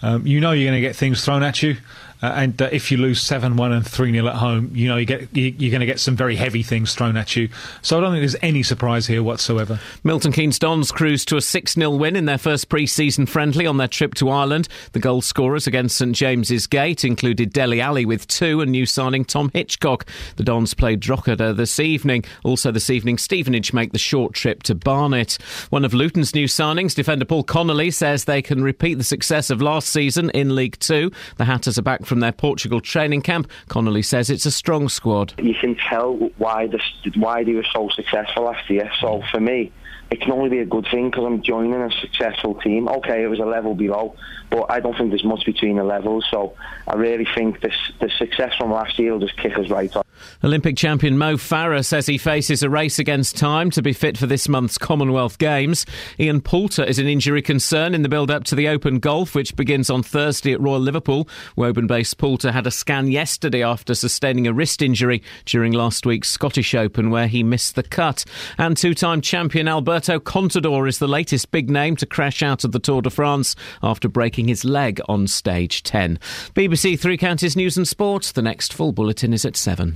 Um, 0.00 0.26
you 0.26 0.40
know 0.40 0.52
you're 0.52 0.70
going 0.70 0.80
to 0.80 0.86
get 0.86 0.96
things 0.96 1.22
thrown 1.22 1.42
at 1.42 1.62
you, 1.62 1.76
Uh, 2.22 2.26
and 2.36 2.60
uh, 2.62 2.68
if 2.72 2.90
you 2.90 2.96
lose 2.96 3.20
7 3.20 3.56
1 3.56 3.72
and 3.72 3.86
3 3.86 4.12
0 4.12 4.26
at 4.26 4.36
home, 4.36 4.70
you 4.72 4.88
know, 4.88 4.96
you 4.96 5.06
get, 5.06 5.34
you, 5.36 5.54
you're 5.58 5.70
going 5.70 5.80
to 5.80 5.86
get 5.86 6.00
some 6.00 6.16
very 6.16 6.36
heavy 6.36 6.62
things 6.62 6.94
thrown 6.94 7.16
at 7.16 7.36
you. 7.36 7.48
So 7.82 7.98
I 7.98 8.00
don't 8.00 8.12
think 8.12 8.22
there's 8.22 8.36
any 8.42 8.62
surprise 8.62 9.06
here 9.06 9.22
whatsoever. 9.22 9.78
Milton 10.02 10.32
Keynes 10.32 10.58
Dons 10.58 10.90
cruised 10.90 11.28
to 11.28 11.36
a 11.36 11.40
6 11.40 11.74
0 11.74 11.90
win 11.90 12.16
in 12.16 12.24
their 12.24 12.38
first 12.38 12.68
pre 12.68 12.86
season 12.86 13.26
friendly 13.26 13.66
on 13.66 13.76
their 13.76 13.88
trip 13.88 14.14
to 14.14 14.30
Ireland. 14.30 14.68
The 14.92 15.00
goal 15.00 15.22
scorers 15.22 15.66
against 15.66 15.96
St 15.96 16.14
James's 16.14 16.66
Gate 16.66 17.04
included 17.04 17.52
Dele 17.52 17.80
Alli 17.80 18.04
with 18.04 18.26
two 18.26 18.60
and 18.60 18.70
new 18.70 18.86
signing 18.86 19.24
Tom 19.24 19.50
Hitchcock. 19.52 20.06
The 20.36 20.44
Dons 20.44 20.74
played 20.74 21.00
Drogheda 21.00 21.52
this 21.52 21.78
evening. 21.78 22.24
Also 22.42 22.70
this 22.70 22.90
evening, 22.90 23.18
Stevenage 23.18 23.72
make 23.72 23.92
the 23.92 23.98
short 23.98 24.34
trip 24.34 24.62
to 24.64 24.74
Barnet. 24.74 25.38
One 25.70 25.84
of 25.84 25.94
Luton's 25.94 26.34
new 26.34 26.46
signings, 26.46 26.94
defender 26.94 27.24
Paul 27.24 27.44
Connolly, 27.44 27.90
says 27.90 28.24
they 28.24 28.42
can 28.42 28.62
repeat 28.62 28.94
the 28.94 29.04
success 29.04 29.50
of 29.50 29.60
last 29.62 29.88
season 29.88 30.30
in 30.30 30.54
League 30.54 30.78
Two. 30.78 31.10
The 31.36 31.44
Hatters 31.44 31.78
are 31.78 31.82
back 31.82 32.03
from 32.04 32.20
their 32.20 32.32
Portugal 32.32 32.80
training 32.80 33.22
camp. 33.22 33.50
Connolly 33.68 34.02
says 34.02 34.30
it's 34.30 34.46
a 34.46 34.50
strong 34.50 34.88
squad. 34.88 35.34
you 35.38 35.54
can 35.54 35.76
tell 35.76 36.14
why 36.38 36.66
this, 36.66 36.82
why 37.16 37.44
they 37.44 37.52
were 37.52 37.66
so 37.72 37.88
successful 37.90 38.44
last 38.44 38.68
year. 38.70 38.90
So 39.00 39.18
mm. 39.18 39.30
for 39.30 39.40
me, 39.40 39.72
it 40.10 40.20
can 40.20 40.32
only 40.32 40.50
be 40.50 40.58
a 40.58 40.66
good 40.66 40.86
thing 40.90 41.10
because 41.10 41.24
I'm 41.24 41.42
joining 41.42 41.74
a 41.74 41.90
successful 42.00 42.54
team. 42.54 42.88
Okay, 42.88 43.24
it 43.24 43.28
was 43.28 43.40
a 43.40 43.44
level 43.44 43.74
below, 43.74 44.14
but 44.50 44.70
I 44.70 44.80
don't 44.80 44.96
think 44.96 45.10
there's 45.10 45.24
much 45.24 45.44
between 45.44 45.76
the 45.76 45.84
levels. 45.84 46.24
So 46.30 46.54
I 46.86 46.94
really 46.94 47.26
think 47.34 47.60
this 47.60 47.74
the 48.00 48.10
success 48.18 48.54
from 48.56 48.70
last 48.70 48.98
year 48.98 49.12
will 49.12 49.20
just 49.20 49.36
kick 49.36 49.58
us 49.58 49.70
right 49.70 49.94
off. 49.96 50.06
Olympic 50.42 50.76
champion 50.76 51.18
Mo 51.18 51.34
Farah 51.34 51.84
says 51.84 52.06
he 52.06 52.18
faces 52.18 52.62
a 52.62 52.70
race 52.70 52.98
against 52.98 53.36
time 53.36 53.70
to 53.70 53.82
be 53.82 53.92
fit 53.92 54.16
for 54.16 54.26
this 54.26 54.48
month's 54.48 54.78
Commonwealth 54.78 55.38
Games. 55.38 55.86
Ian 56.20 56.40
Poulter 56.40 56.84
is 56.84 56.98
an 56.98 57.08
injury 57.08 57.42
concern 57.42 57.94
in 57.94 58.02
the 58.02 58.08
build 58.08 58.30
up 58.30 58.44
to 58.44 58.54
the 58.54 58.68
Open 58.68 58.98
Golf, 58.98 59.34
which 59.34 59.56
begins 59.56 59.90
on 59.90 60.02
Thursday 60.02 60.52
at 60.52 60.60
Royal 60.60 60.80
Liverpool. 60.80 61.28
Woburn 61.56 61.86
based 61.86 62.18
Poulter 62.18 62.52
had 62.52 62.66
a 62.66 62.70
scan 62.70 63.08
yesterday 63.08 63.62
after 63.62 63.94
sustaining 63.94 64.46
a 64.46 64.52
wrist 64.52 64.82
injury 64.82 65.22
during 65.46 65.72
last 65.72 66.06
week's 66.06 66.30
Scottish 66.30 66.74
Open, 66.74 67.10
where 67.10 67.26
he 67.26 67.42
missed 67.42 67.74
the 67.74 67.82
cut. 67.82 68.24
And 68.58 68.76
two 68.76 68.94
time 68.94 69.20
champion 69.20 69.68
Alberto 69.94 70.18
Contador 70.18 70.88
is 70.88 70.98
the 70.98 71.06
latest 71.06 71.52
big 71.52 71.70
name 71.70 71.94
to 71.94 72.04
crash 72.04 72.42
out 72.42 72.64
of 72.64 72.72
the 72.72 72.80
Tour 72.80 73.00
de 73.00 73.10
France 73.10 73.54
after 73.80 74.08
breaking 74.08 74.48
his 74.48 74.64
leg 74.64 75.00
on 75.08 75.28
stage 75.28 75.84
10. 75.84 76.18
BBC 76.52 76.98
Three 76.98 77.16
Counties 77.16 77.54
News 77.54 77.76
and 77.76 77.86
Sport. 77.86 78.32
The 78.34 78.42
next 78.42 78.74
full 78.74 78.90
bulletin 78.90 79.32
is 79.32 79.44
at 79.44 79.54
7. 79.54 79.92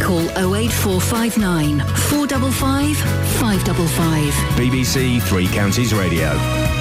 Call 0.00 0.28
08459 0.56 1.78
455 1.78 2.96
555. 2.96 4.32
BBC 4.58 5.22
Three 5.22 5.46
Counties 5.46 5.94
Radio. 5.94 6.71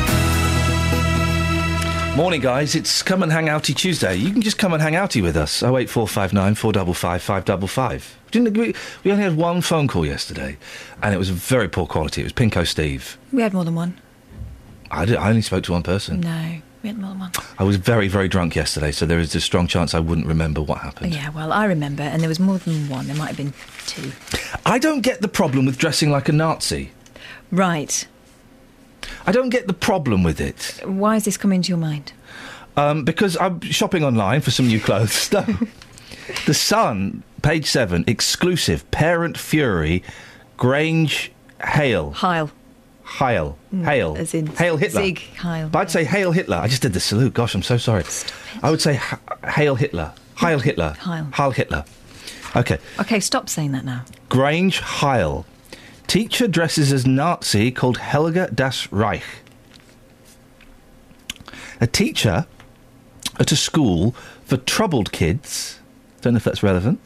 Morning, 2.15 2.41
guys. 2.41 2.76
It's 2.76 3.02
come 3.02 3.24
and 3.24 3.32
hang 3.32 3.45
outy 3.47 3.74
Tuesday. 3.76 4.15
You 4.15 4.32
can 4.32 4.41
just 4.41 4.58
come 4.58 4.74
and 4.74 4.82
hang 4.82 4.93
outy 4.93 5.24
with 5.24 5.36
us. 5.38 5.63
Oh 5.63 5.78
eight 5.78 5.89
four 5.89 6.08
five 6.08 6.34
nine 6.34 6.56
four 6.56 6.71
double 6.71 6.93
five 6.93 7.21
five 7.24 7.45
double 7.45 7.67
five. 7.67 8.17
Didn't 8.32 8.56
we? 8.58 8.76
We 9.04 9.12
only 9.12 9.24
had 9.24 9.38
one 9.38 9.62
phone 9.62 9.88
call 9.88 10.06
yesterday, 10.06 10.58
and 11.02 11.15
it 11.15 11.17
was 11.17 11.30
very 11.30 11.67
poor 11.69 11.88
quality. 11.88 12.21
It 12.21 12.26
was 12.26 12.34
Pinko 12.34 12.67
Steve. 12.67 13.17
We 13.32 13.41
had 13.41 13.54
more 13.54 13.63
than 13.63 13.76
one. 13.76 14.00
I, 14.91 15.06
did, 15.06 15.15
I 15.15 15.30
only 15.30 15.41
spoke 15.41 15.63
to 15.63 15.71
one 15.71 15.84
person. 15.84 16.19
No, 16.19 16.62
we 16.84 16.89
had 16.89 17.00
more 17.00 17.12
than 17.12 17.19
one. 17.19 17.32
I 17.58 17.63
was 17.63 17.78
very, 17.78 18.08
very 18.10 18.28
drunk 18.28 18.56
yesterday, 18.56 18.91
so 18.91 19.06
there 19.06 19.19
is 19.19 19.34
a 19.34 19.41
strong 19.41 19.67
chance 19.67 19.95
I 19.95 20.00
wouldn't 20.00 20.28
remember 20.28 20.62
what 20.62 20.80
happened. 20.80 21.15
Yeah, 21.15 21.30
well, 21.30 21.52
I 21.54 21.65
remember, 21.65 22.04
and 22.04 22.21
there 22.21 22.30
was 22.30 22.39
more 22.39 22.58
than 22.58 22.89
one. 22.89 23.08
There 23.08 23.15
might 23.15 23.30
have 23.36 23.38
been 23.38 23.54
two. 23.88 24.12
I 24.65 24.80
don't 24.80 25.02
get 25.02 25.21
the 25.21 25.30
problem 25.30 25.65
with 25.65 25.78
dressing 25.78 26.12
like 26.12 26.28
a 26.30 26.34
Nazi. 26.34 26.91
Right. 27.52 28.06
I 29.26 29.32
don't 29.32 29.50
get 29.50 29.67
the 29.67 29.74
problem 29.74 30.24
with 30.24 30.39
it. 30.41 30.80
Why 30.86 31.13
has 31.15 31.26
this 31.26 31.38
come 31.38 31.52
into 31.52 31.69
your 31.69 31.78
mind? 31.78 32.13
Um, 32.78 33.04
because 33.04 33.38
I'm 33.38 33.60
shopping 33.62 34.04
online 34.04 34.41
for 34.41 34.52
some 34.52 34.67
new 34.67 34.80
clothes. 34.80 35.30
No. 36.28 36.38
the 36.45 36.54
Sun, 36.54 37.24
page 37.41 37.65
seven, 37.65 38.04
exclusive 38.08 38.89
parent 38.91 39.38
fury, 39.38 40.04
Grange 40.58 41.32
Hale. 41.63 42.12
Heil. 42.12 42.52
Heil. 43.04 43.58
Mm, 43.74 43.84
Hail. 43.84 44.15
as 44.17 44.34
in 44.34 44.47
Hail 44.47 44.78
Hitler. 44.78 45.02
Sieg 45.02 45.19
Heil. 45.38 45.67
But 45.69 45.80
I'd 45.80 45.91
say 45.91 46.04
Hail 46.06 46.32
Hitler. 46.32 46.58
I 46.58 46.67
just 46.67 46.82
did 46.82 46.93
the 46.93 47.00
salute. 47.00 47.34
Gosh, 47.34 47.56
I'm 47.56 47.63
so 47.63 47.78
sorry. 47.78 48.04
I 48.63 48.69
would 48.71 48.82
say 48.82 49.00
Hail 49.45 49.76
Hitler. 49.76 50.13
Heil 50.36 50.60
Hitler. 50.60 50.95
Heil. 51.00 51.28
Heil 51.34 51.52
Hitler. 51.52 51.84
Okay. 52.56 52.78
Okay, 53.00 53.19
stop 53.19 53.50
saying 53.50 53.71
that 53.74 53.84
now. 53.84 54.06
Grange 54.30 54.80
Heil. 54.80 55.45
Teacher 56.12 56.45
dresses 56.50 56.91
as 56.91 57.08
Nazi 57.08 57.71
called 57.71 58.00
Helga 58.00 58.52
das 58.54 58.91
Reich. 58.91 59.24
A 61.80 61.88
teacher 61.88 62.47
at 63.39 63.54
a 63.54 63.56
school 63.56 64.13
for 64.43 64.58
troubled 64.58 65.13
kids, 65.13 65.80
don't 66.19 66.34
know 66.34 66.38
if 66.38 66.43
that's 66.43 66.62
relevant, 66.62 67.00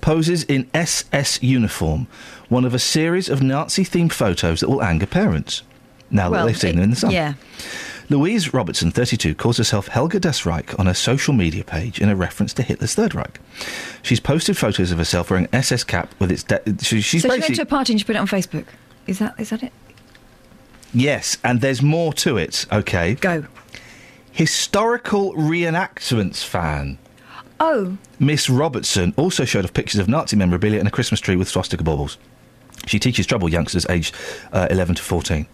poses 0.00 0.42
in 0.42 0.68
SS 0.74 1.40
uniform, 1.40 2.08
one 2.48 2.64
of 2.64 2.74
a 2.74 2.80
series 2.80 3.28
of 3.28 3.44
Nazi 3.44 3.84
themed 3.84 4.12
photos 4.12 4.58
that 4.58 4.68
will 4.68 4.82
anger 4.82 5.06
parents. 5.06 5.62
Now 6.10 6.28
well, 6.28 6.46
that 6.46 6.46
they've 6.52 6.60
seen 6.60 6.70
it- 6.70 6.74
them 6.74 6.82
in 6.82 6.90
the 6.90 6.96
sun. 6.96 7.12
Yeah. 7.12 7.34
Louise 8.08 8.54
Robertson, 8.54 8.90
32, 8.92 9.34
calls 9.34 9.56
herself 9.56 9.88
Helga 9.88 10.20
Das 10.20 10.46
Reich 10.46 10.78
on 10.78 10.86
her 10.86 10.94
social 10.94 11.34
media 11.34 11.64
page 11.64 12.00
in 12.00 12.08
a 12.08 12.14
reference 12.14 12.52
to 12.54 12.62
Hitler's 12.62 12.94
Third 12.94 13.14
Reich. 13.14 13.40
She's 14.02 14.20
posted 14.20 14.56
photos 14.56 14.92
of 14.92 14.98
herself 14.98 15.30
wearing 15.30 15.48
SS 15.52 15.82
cap 15.84 16.14
with 16.20 16.30
its. 16.30 16.44
De- 16.44 16.62
she, 16.82 17.00
she's 17.00 17.22
so 17.22 17.30
she 17.30 17.40
went 17.40 17.56
to 17.56 17.62
a 17.62 17.66
party 17.66 17.92
and 17.92 18.00
she 18.00 18.04
put 18.04 18.14
it 18.14 18.20
on 18.20 18.28
Facebook. 18.28 18.66
Is 19.06 19.18
that 19.18 19.34
is 19.38 19.50
that 19.50 19.62
it? 19.62 19.72
Yes, 20.94 21.36
and 21.42 21.60
there's 21.60 21.82
more 21.82 22.12
to 22.14 22.36
it, 22.36 22.64
okay? 22.72 23.14
Go. 23.14 23.44
Historical 24.30 25.34
reenactments 25.34 26.44
fan. 26.44 26.98
Oh, 27.58 27.96
Miss 28.18 28.48
Robertson 28.48 29.14
also 29.16 29.44
showed 29.44 29.64
off 29.64 29.74
pictures 29.74 29.98
of 29.98 30.08
Nazi 30.08 30.36
memorabilia 30.36 30.78
and 30.78 30.86
a 30.86 30.90
Christmas 30.90 31.20
tree 31.20 31.36
with 31.36 31.48
swastika 31.48 31.82
baubles. 31.82 32.18
She 32.86 32.98
teaches 32.98 33.26
troubled 33.26 33.52
youngsters 33.52 33.86
aged 33.88 34.14
uh, 34.52 34.68
11 34.70 34.96
to 34.96 35.02
14. 35.02 35.46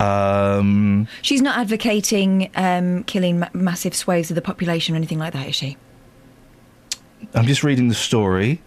Um, 0.00 1.06
she's 1.22 1.42
not 1.42 1.58
advocating 1.58 2.50
um, 2.54 3.04
killing 3.04 3.40
ma- 3.40 3.48
massive 3.52 3.94
swathes 3.94 4.30
of 4.30 4.34
the 4.34 4.42
population 4.42 4.94
or 4.94 4.96
anything 4.96 5.18
like 5.18 5.32
that, 5.34 5.48
is 5.48 5.54
she? 5.54 5.76
I'm 7.34 7.46
just 7.46 7.62
reading 7.62 7.88
the 7.88 7.94
story 7.94 8.62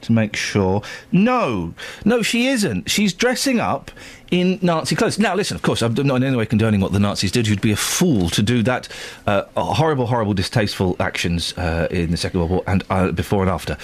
to 0.00 0.12
make 0.12 0.34
sure. 0.36 0.82
No, 1.12 1.74
no, 2.04 2.22
she 2.22 2.46
isn't. 2.46 2.88
She's 2.88 3.12
dressing 3.12 3.60
up 3.60 3.90
in 4.30 4.58
Nazi 4.62 4.96
clothes. 4.96 5.18
Now, 5.18 5.34
listen, 5.34 5.56
of 5.56 5.62
course, 5.62 5.82
I'm 5.82 5.94
not 5.94 6.16
in 6.16 6.22
any 6.24 6.36
way 6.36 6.46
condoning 6.46 6.80
what 6.80 6.92
the 6.92 7.00
Nazis 7.00 7.32
did. 7.32 7.46
You'd 7.46 7.60
be 7.60 7.72
a 7.72 7.76
fool 7.76 8.30
to 8.30 8.42
do 8.42 8.62
that. 8.62 8.88
Uh, 9.26 9.42
horrible, 9.56 10.06
horrible, 10.06 10.34
distasteful 10.34 10.96
actions 11.00 11.52
uh, 11.58 11.88
in 11.90 12.10
the 12.10 12.16
Second 12.16 12.40
World 12.40 12.50
War 12.50 12.62
and 12.66 12.84
uh, 12.90 13.12
before 13.12 13.42
and 13.42 13.50
after. 13.50 13.76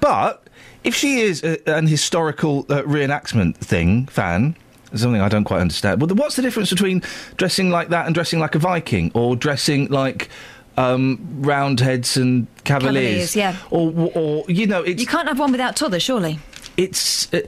But 0.00 0.46
if 0.84 0.94
she 0.94 1.20
is 1.20 1.42
a, 1.42 1.68
an 1.68 1.86
historical 1.86 2.60
uh, 2.68 2.82
reenactment 2.82 3.56
thing 3.56 4.06
fan, 4.06 4.54
something 4.94 5.20
I 5.20 5.28
don't 5.28 5.44
quite 5.44 5.60
understand. 5.60 6.00
Well, 6.00 6.08
what's 6.14 6.36
the 6.36 6.42
difference 6.42 6.70
between 6.70 7.02
dressing 7.36 7.70
like 7.70 7.88
that 7.88 8.06
and 8.06 8.14
dressing 8.14 8.38
like 8.40 8.54
a 8.54 8.58
Viking, 8.58 9.10
or 9.14 9.36
dressing 9.36 9.88
like 9.88 10.28
um, 10.76 11.18
Roundheads 11.40 12.16
and 12.16 12.46
Cavaliers? 12.64 13.32
Cavaliers, 13.34 13.36
yeah. 13.36 13.56
Or, 13.70 14.10
or 14.14 14.44
you 14.48 14.66
know, 14.66 14.82
it's 14.82 15.00
You 15.00 15.06
can't 15.06 15.28
have 15.28 15.38
one 15.38 15.52
without 15.52 15.76
t'other, 15.76 16.00
surely. 16.00 16.38
it's 16.76 17.32
uh, 17.34 17.38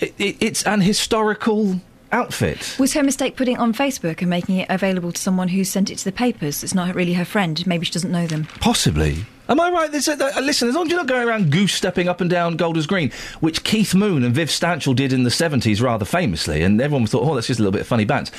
it, 0.00 0.14
it, 0.18 0.36
it's 0.40 0.62
an 0.64 0.80
historical 0.80 1.80
outfit. 2.12 2.74
Was 2.78 2.92
her 2.94 3.02
mistake 3.02 3.36
putting 3.36 3.54
it 3.56 3.60
on 3.60 3.72
Facebook 3.72 4.20
and 4.20 4.28
making 4.30 4.56
it 4.56 4.66
available 4.68 5.12
to 5.12 5.20
someone 5.20 5.48
who 5.48 5.62
sent 5.62 5.90
it 5.90 5.98
to 5.98 6.04
the 6.04 6.12
papers? 6.12 6.64
It's 6.64 6.74
not 6.74 6.94
really 6.94 7.12
her 7.14 7.24
friend. 7.24 7.64
Maybe 7.66 7.84
she 7.84 7.92
doesn't 7.92 8.10
know 8.10 8.26
them. 8.26 8.46
Possibly. 8.60 9.26
Am 9.50 9.60
I 9.60 9.68
right? 9.70 9.90
There's 9.90 10.06
a, 10.08 10.12
uh, 10.12 10.40
listen, 10.40 10.68
as 10.68 10.74
long 10.76 10.84
as 10.86 10.90
you're 10.90 11.00
not 11.00 11.08
going 11.08 11.26
around 11.28 11.50
goose 11.50 11.74
stepping 11.74 12.08
up 12.08 12.20
and 12.20 12.30
down 12.30 12.56
Golders 12.56 12.86
Green, 12.86 13.10
which 13.40 13.64
Keith 13.64 13.94
Moon 13.96 14.22
and 14.22 14.32
Viv 14.34 14.48
Stanshall 14.48 14.94
did 14.94 15.12
in 15.12 15.24
the 15.24 15.30
70s 15.30 15.82
rather 15.82 16.04
famously, 16.04 16.62
and 16.62 16.80
everyone 16.80 17.06
thought, 17.08 17.28
oh, 17.28 17.34
that's 17.34 17.48
just 17.48 17.58
a 17.58 17.62
little 17.62 17.72
bit 17.72 17.80
of 17.82 17.86
funny 17.88 18.04
bands. 18.04 18.30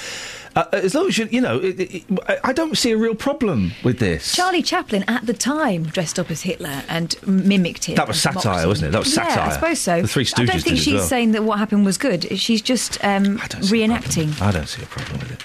Uh, 0.56 0.66
as 0.74 0.96
long 0.96 1.08
as 1.08 1.18
you, 1.18 1.28
you 1.32 1.40
know, 1.42 1.60
it, 1.60 1.80
it, 1.80 2.04
I- 2.28 2.40
I 2.46 2.54
don't 2.54 2.78
see 2.78 2.92
a 2.92 2.98
real 2.98 3.16
problem 3.16 3.72
with 3.84 4.00
this. 4.00 4.36
Charlie 4.36 4.62
Chaplin 4.62 5.04
at 5.08 5.26
the 5.26 5.34
time 5.34 5.84
dressed 5.84 6.18
up 6.20 6.32
as 6.32 6.42
Hitler 6.42 6.84
and 6.90 7.16
mimicked 7.26 7.86
him. 7.86 7.96
That 7.96 8.08
was 8.08 8.22
satire, 8.22 8.68
wasn't 8.68 8.90
it? 8.90 8.92
That 8.92 9.00
was 9.00 9.16
Yeah, 9.16 9.28
satire. 9.28 9.50
I 9.50 9.54
suppose 9.54 9.80
so. 9.80 10.02
The 10.02 10.08
Three 10.08 10.26
Stooges. 10.26 10.42
I 10.42 10.46
don't 10.46 10.62
think 10.62 10.78
she's 10.78 10.94
well. 10.96 11.04
saying 11.04 11.32
that 11.34 11.44
what 11.44 11.60
happened 11.60 11.86
was 11.86 11.98
good. 11.98 12.38
She's 12.40 12.62
just 12.62 13.02
um, 13.04 13.38
reenacting. 13.38 14.42
I 14.42 14.52
don't 14.52 14.68
see 14.68 14.82
a 14.84 14.86
problem 14.88 15.20
with 15.20 15.32
it. 15.32 15.44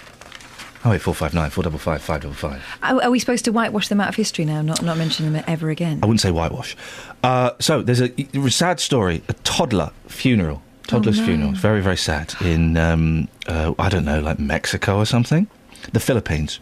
Oh, 0.86 0.90
wait, 0.90 1.00
459 1.02 1.50
455 1.50 2.00
555. 2.00 2.78
Are, 2.82 3.02
are 3.06 3.10
we 3.10 3.18
supposed 3.18 3.44
to 3.46 3.50
whitewash 3.52 3.88
them 3.88 4.00
out 4.00 4.08
of 4.08 4.14
history 4.14 4.44
now? 4.44 4.62
Not 4.62 4.82
not 4.82 4.96
mention 4.96 5.30
them 5.32 5.42
ever 5.48 5.68
again. 5.70 5.98
I 6.02 6.06
wouldn't 6.06 6.20
say 6.20 6.30
whitewash. 6.30 6.76
Uh, 7.24 7.50
so 7.58 7.82
there's 7.82 8.00
a, 8.00 8.12
a 8.34 8.50
sad 8.50 8.78
story: 8.78 9.20
a 9.28 9.32
toddler 9.42 9.90
funeral, 10.06 10.62
toddler's 10.86 11.18
Oh, 11.18 11.22
no. 11.22 11.26
funeral. 11.26 11.50
It's 11.50 11.58
very, 11.60 11.80
very 11.82 11.96
sad 11.96 12.34
in 12.40 12.76
um, 12.76 13.26
uh, 13.48 13.74
I 13.80 13.88
don't 13.88 14.04
know, 14.04 14.20
like 14.20 14.38
Mexico 14.38 14.98
or 14.98 15.06
something, 15.06 15.48
the 15.92 15.98
Philippines. 16.00 16.60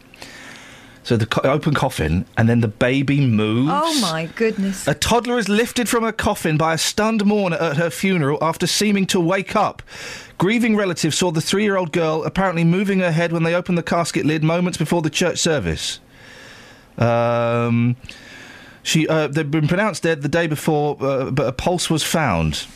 So 1.05 1.17
the 1.19 1.27
co- 1.27 1.49
open 1.49 1.75
coffin, 1.75 2.25
and 2.37 2.49
then 2.49 2.61
the 2.61 2.69
baby 2.69 3.21
moves. 3.21 3.71
Oh 3.73 4.01
my 4.01 4.27
goodness! 4.35 4.89
A 4.89 4.95
toddler 4.95 5.39
is 5.39 5.49
lifted 5.51 5.87
from 5.89 6.03
her 6.03 6.13
coffin 6.13 6.57
by 6.57 6.73
a 6.75 6.79
stunned 6.79 7.25
mourner 7.27 7.59
at 7.59 7.77
her 7.77 7.91
funeral 7.91 8.39
after 8.41 8.67
seeming 8.67 9.07
to 9.09 9.21
wake 9.21 9.55
up. 9.55 9.83
Grieving 10.39 10.77
relatives 10.77 11.17
saw 11.19 11.31
the 11.31 11.43
three 11.43 11.63
year 11.63 11.77
old 11.77 11.93
girl 11.93 12.25
apparently 12.25 12.65
moving 12.65 13.01
her 13.01 13.13
head 13.13 13.33
when 13.33 13.43
they 13.43 13.55
opened 13.55 13.77
the 13.77 13.83
casket 13.83 14.25
lid 14.25 14.43
moments 14.43 14.79
before 14.79 15.03
the 15.03 15.11
church 15.11 15.39
service. 15.39 16.01
Um, 16.99 17.97
She, 18.83 19.07
uh, 19.09 19.29
they'd 19.29 19.51
been 19.51 19.67
pronounced 19.69 20.03
dead 20.03 20.21
the 20.23 20.29
day 20.29 20.47
before, 20.47 20.97
uh, 21.01 21.31
but 21.31 21.47
a 21.47 21.53
pulse 21.53 21.89
was 21.89 22.03
found. 22.03 22.67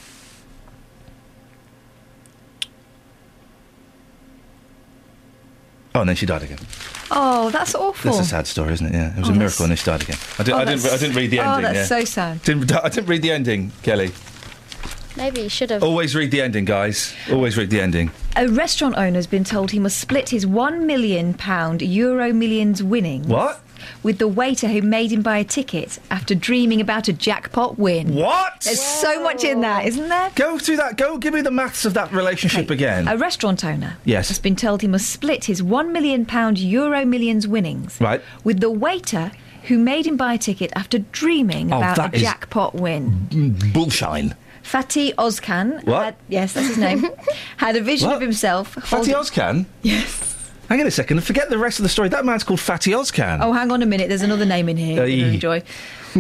Oh, 5.95 6.01
and 6.01 6.09
then 6.09 6.17
she 6.17 6.27
died 6.27 6.43
again. 6.43 6.59
Oh, 7.11 7.51
that's 7.51 7.75
awful. 7.75 8.11
That's 8.13 8.27
a 8.27 8.29
sad 8.31 8.47
story, 8.47 8.73
isn't 8.75 8.87
it? 8.87 8.93
Yeah, 8.93 9.13
it 9.13 9.19
was 9.19 9.29
Oh, 9.29 9.33
a 9.33 9.35
that's- 9.35 9.39
miracle, 9.39 9.65
and 9.65 9.71
then 9.71 9.77
she 9.77 9.85
died 9.85 10.03
again. 10.03 10.19
I, 10.39 10.43
did, 10.43 10.53
Oh, 10.55 10.57
I 10.59 10.65
didn't. 10.65 10.83
that's- 10.83 11.01
I 11.03 11.05
didn't 11.07 11.17
read 11.17 11.31
the 11.31 11.41
oh, 11.41 11.43
ending. 11.55 11.59
oh, 11.59 11.73
that's 11.75 11.91
yeah. 11.91 11.99
so 11.99 12.05
sad. 12.05 12.43
Didn't, 12.43 12.73
I 12.73 12.89
didn't 12.89 13.07
read 13.09 13.23
the 13.23 13.31
ending, 13.31 13.73
Kelly. 13.83 14.11
Maybe 15.17 15.41
you 15.41 15.49
should 15.49 15.71
have. 15.71 15.83
Always 15.83 16.15
read 16.15 16.31
the 16.31 16.41
ending, 16.41 16.65
guys. 16.65 17.13
Always 17.33 17.57
read 17.57 17.71
the 17.71 17.81
ending. 17.81 18.13
A 18.37 18.47
restaurant 18.47 18.97
owner 18.97 19.17
has 19.17 19.27
been 19.27 19.43
told 19.43 19.73
he 19.73 19.81
must 19.81 19.99
split 19.99 20.29
his 20.29 20.47
£1 20.47 20.83
million 20.85 21.35
Euro 21.81 22.33
Millions 22.33 22.83
winnings. 22.85 23.27
What? 23.27 23.61
With 24.03 24.19
the 24.19 24.29
waiter 24.29 24.69
who 24.69 24.83
made 24.83 25.13
him 25.13 25.23
buy 25.23 25.39
a 25.39 25.45
ticket 25.45 25.99
after 26.11 26.35
dreaming 26.35 26.81
about 26.81 27.09
a 27.09 27.13
jackpot 27.13 27.79
win. 27.79 28.15
What? 28.15 28.61
There's 28.63 28.81
so 28.81 29.23
much 29.23 29.45
in 29.45 29.61
that, 29.63 29.87
isn't 29.87 30.09
there? 30.09 30.31
Go 30.35 30.59
through 30.59 30.77
that. 30.79 30.97
Go 30.97 31.19
give 31.19 31.35
me 31.35 31.41
the 31.41 31.51
maths 31.51 31.85
of 31.85 31.95
that 31.95 32.13
relationship 32.13 32.71
again. 32.71 33.09
A 33.09 33.17
restaurant 33.17 33.65
owner 33.65 33.97
Yes. 34.05 34.29
has 34.29 34.39
been 34.39 34.57
told 34.57 34.83
he 34.83 34.89
must 34.89 35.09
split 35.11 35.45
his 35.45 35.63
£1 35.63 35.91
million 35.93 36.27
Euro 36.57 37.05
Millions 37.05 37.47
winnings 37.47 38.01
Right. 38.01 38.21
with 38.45 38.61
the 38.61 38.71
waiter 38.71 39.33
who 39.65 39.79
made 39.79 40.07
him 40.07 40.17
buy 40.17 40.35
a 40.35 40.39
ticket 40.39 40.73
after 40.75 40.99
dreaming 40.99 41.73
Oh, 41.73 41.79
about 41.79 42.15
a 42.15 42.19
jackpot 42.19 42.75
win. 42.75 43.29
Bullshine. 43.73 44.35
Fatih 44.63 45.15
Ozkan, 45.15 45.83
What? 45.85 46.05
Had, 46.05 46.17
yes, 46.29 46.53
that's 46.53 46.69
his 46.69 46.79
name, 46.79 47.07
had 47.57 47.77
a 47.77 47.81
vision 47.81 48.09
What? 48.09 48.17
of 48.17 48.23
himself. 48.23 48.75
Fatty 48.75 49.13
Ozkan? 49.13 49.67
Yes. 49.83 50.37
Hang 50.69 50.81
on 50.81 50.87
a 50.87 50.91
second. 50.91 51.23
Forget 51.25 51.49
the 51.49 51.59
rest 51.59 51.79
of 51.79 51.83
the 51.83 51.89
story. 51.89 52.09
That 52.11 52.25
man's 52.27 52.45
called 52.45 52.61
Fatty 52.61 52.91
Ozcan. 52.91 53.39
Oh, 53.41 53.53
hang 53.53 53.71
on 53.71 53.83
a 53.83 53.87
minute. 53.87 54.09
There's 54.09 54.23
another 54.23 54.45
name 54.45 54.69
in 54.69 54.77
here. 54.77 55.07
You're 55.07 55.29
enjoy. 55.29 55.63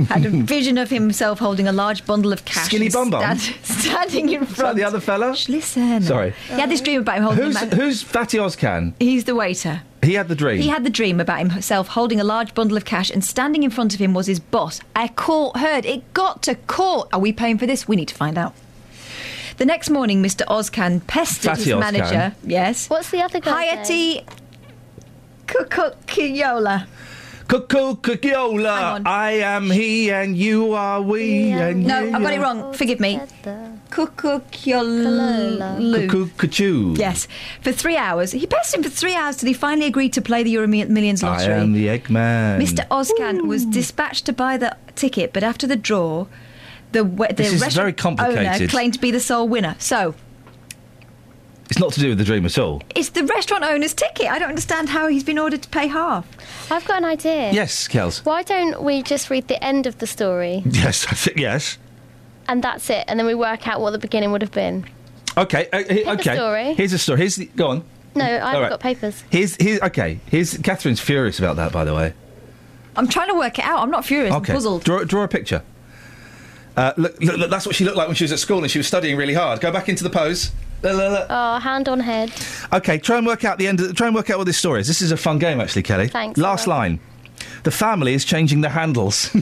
Had 0.08 0.24
a 0.26 0.30
vision 0.30 0.78
of 0.78 0.90
himself 0.90 1.38
holding 1.38 1.66
a 1.68 1.72
large 1.72 2.06
bundle 2.06 2.32
of 2.32 2.44
cash. 2.44 2.66
Skinny 2.66 2.88
Bum 2.88 3.10
Bum? 3.10 3.36
stand- 3.38 3.56
standing 3.64 4.28
in 4.30 4.42
Is 4.42 4.48
that 4.50 4.54
front. 4.56 4.76
the 4.76 4.84
other 4.84 5.00
fella? 5.00 5.34
Shh, 5.36 5.48
listen. 5.48 6.02
Sorry. 6.02 6.32
He 6.48 6.54
had 6.60 6.70
this 6.70 6.80
dream 6.80 7.00
about 7.02 7.16
him 7.18 7.22
holding. 7.24 7.44
Who's, 7.44 7.56
a 7.62 7.66
who's 7.76 8.02
Fatty 8.02 8.38
Ozcan? 8.38 8.94
He's 9.00 9.24
the 9.24 9.34
waiter. 9.34 9.82
He 10.02 10.14
had 10.14 10.28
the 10.28 10.34
dream. 10.34 10.60
He 10.62 10.68
had 10.68 10.84
the 10.84 10.90
dream 10.90 11.20
about 11.20 11.40
himself 11.40 11.88
holding 11.88 12.20
a 12.20 12.24
large 12.24 12.54
bundle 12.54 12.76
of 12.76 12.84
cash, 12.84 13.10
and 13.10 13.24
standing 13.24 13.64
in 13.64 13.70
front 13.70 13.92
of 13.94 14.00
him 14.00 14.14
was 14.14 14.26
his 14.28 14.38
boss. 14.40 14.80
A 14.94 15.08
court 15.08 15.56
heard. 15.58 15.84
It 15.84 16.14
got 16.14 16.42
to 16.44 16.54
court. 16.54 17.08
Are 17.12 17.18
we 17.20 17.32
paying 17.32 17.58
for 17.58 17.66
this? 17.66 17.88
We 17.88 17.96
need 17.96 18.08
to 18.08 18.14
find 18.14 18.38
out. 18.38 18.54
The 19.58 19.64
next 19.66 19.90
morning, 19.90 20.22
Mr. 20.22 20.44
Ozcan 20.46 21.04
pestered 21.06 21.50
Fatty 21.50 21.62
his 21.64 21.72
Ozcan. 21.72 21.80
manager. 21.80 22.34
Yes. 22.44 22.88
What's 22.88 23.10
the 23.10 23.22
other 23.22 23.40
guy? 23.40 23.66
Hayati 23.76 24.24
Kukuyola. 25.46 26.86
Cuckoo, 27.48 27.94
Cookiola. 27.96 29.02
I 29.06 29.30
am 29.40 29.70
he 29.70 30.10
and 30.12 30.36
you 30.36 30.74
are 30.74 31.00
we. 31.00 31.50
And 31.50 31.86
No, 31.86 32.00
you 32.00 32.14
I've 32.14 32.22
got 32.22 32.32
it 32.34 32.40
wrong. 32.40 32.72
Forgive 32.74 33.00
me. 33.00 33.18
Kukukyolu. 33.90 36.08
Cuckoo, 36.10 36.28
Cuckoo. 36.36 36.94
Yes. 36.98 37.26
For 37.62 37.72
three 37.72 37.96
hours. 37.96 38.32
He 38.32 38.46
pestered 38.46 38.78
him 38.78 38.84
for 38.84 38.90
three 38.94 39.14
hours 39.14 39.38
till 39.38 39.46
he 39.48 39.54
finally 39.54 39.86
agreed 39.86 40.12
to 40.12 40.20
play 40.20 40.42
the 40.42 40.50
Euro 40.50 40.66
Mi- 40.68 40.84
Millions 40.84 41.22
I 41.24 41.28
lottery. 41.30 41.54
am 41.54 41.72
the 41.72 41.86
Eggman. 41.86 42.60
Mr. 42.60 42.86
Ozcan 42.88 43.46
was 43.46 43.64
dispatched 43.64 44.26
to 44.26 44.32
buy 44.34 44.58
the 44.58 44.76
ticket, 44.94 45.32
but 45.32 45.42
after 45.42 45.66
the 45.66 45.76
draw, 45.76 46.26
the, 46.92 47.04
the 47.04 47.34
This 47.34 47.52
is 47.52 47.74
very 47.74 47.92
restaurant 47.92 48.20
owner 48.20 48.68
claimed 48.68 48.94
to 48.94 49.00
be 49.00 49.10
the 49.10 49.20
sole 49.20 49.46
winner. 49.48 49.76
So, 49.78 50.14
It's 51.70 51.78
not 51.78 51.92
to 51.94 52.00
do 52.00 52.08
with 52.10 52.18
the 52.18 52.24
dream 52.24 52.46
at 52.46 52.56
all. 52.58 52.82
it's 52.94 53.10
the 53.10 53.24
restaurant 53.24 53.62
owner's 53.64 53.92
ticket. 53.94 54.26
I 54.26 54.38
don't 54.38 54.48
understand 54.48 54.88
how 54.88 55.08
he's 55.08 55.24
been 55.24 55.38
ordered 55.38 55.62
to 55.62 55.68
pay 55.68 55.86
half. 55.86 56.26
I've 56.72 56.86
got 56.86 56.98
an 56.98 57.04
idea. 57.04 57.52
Yes, 57.52 57.86
Kels. 57.88 58.24
Why 58.24 58.42
don't 58.42 58.82
we 58.82 59.02
just 59.02 59.28
read 59.30 59.48
the 59.48 59.62
end 59.62 59.86
of 59.86 59.98
the 59.98 60.06
story 60.06 60.62
Yes, 60.70 61.06
I 61.06 61.14
think 61.14 61.36
yes. 61.38 61.76
and 62.48 62.64
that's 62.64 62.88
it, 62.90 63.04
and 63.08 63.18
then 63.20 63.26
we 63.26 63.34
work 63.34 63.68
out 63.68 63.80
what 63.80 63.90
the 63.90 63.98
beginning 63.98 64.32
would 64.32 64.42
have 64.42 64.52
been? 64.52 64.86
Okay, 65.36 65.68
uh, 65.72 65.84
he- 65.84 66.02
a 66.04 66.12
okay. 66.12 66.34
story. 66.34 66.74
Here's 66.74 66.92
a 66.92 66.98
story. 66.98 67.18
Here's 67.18 67.36
the, 67.36 67.46
go 67.46 67.68
on. 67.68 67.84
No, 68.14 68.24
I 68.24 68.28
haven't 68.28 68.62
right. 68.62 68.70
got 68.70 68.80
papers. 68.80 69.22
Here's 69.30 69.54
here's 69.56 69.80
okay. 69.82 70.18
Here's 70.26 70.56
Catherine's 70.58 70.98
furious 70.98 71.38
about 71.38 71.56
that, 71.56 71.70
by 71.70 71.84
the 71.84 71.94
way. 71.94 72.14
I'm 72.96 73.06
trying 73.06 73.28
to 73.28 73.34
work 73.34 73.58
it 73.60 73.64
out. 73.64 73.80
I'm 73.80 73.90
not 73.90 74.04
furious. 74.04 74.34
Okay, 74.34 74.52
I'm 74.52 74.56
puzzled. 74.56 74.82
draw 74.82 75.04
draw 75.04 75.22
a 75.22 75.28
picture. 75.28 75.62
Uh, 76.78 76.92
look, 76.96 77.20
look, 77.20 77.36
look, 77.36 77.50
that's 77.50 77.66
what 77.66 77.74
she 77.74 77.84
looked 77.84 77.96
like 77.96 78.06
when 78.06 78.14
she 78.14 78.22
was 78.22 78.30
at 78.30 78.38
school 78.38 78.62
and 78.62 78.70
she 78.70 78.78
was 78.78 78.86
studying 78.86 79.16
really 79.16 79.34
hard. 79.34 79.60
Go 79.60 79.72
back 79.72 79.88
into 79.88 80.04
the 80.04 80.10
pose. 80.10 80.52
Look, 80.82 80.96
look, 80.96 81.10
look. 81.10 81.26
Oh, 81.28 81.58
hand 81.58 81.88
on 81.88 81.98
head. 81.98 82.32
Okay, 82.72 82.98
try 82.98 83.18
and 83.18 83.26
work 83.26 83.44
out 83.44 83.58
the 83.58 83.66
end. 83.66 83.80
Of, 83.80 83.96
try 83.96 84.06
and 84.06 84.14
work 84.14 84.30
out 84.30 84.38
what 84.38 84.44
this 84.44 84.58
story 84.58 84.80
is. 84.80 84.86
This 84.86 85.02
is 85.02 85.10
a 85.10 85.16
fun 85.16 85.40
game, 85.40 85.60
actually, 85.60 85.82
Kelly. 85.82 86.06
Thanks, 86.06 86.38
Last 86.38 86.68
line. 86.68 87.00
The 87.64 87.72
family 87.72 88.14
is 88.14 88.24
changing 88.24 88.60
the 88.60 88.68
handles. 88.68 89.30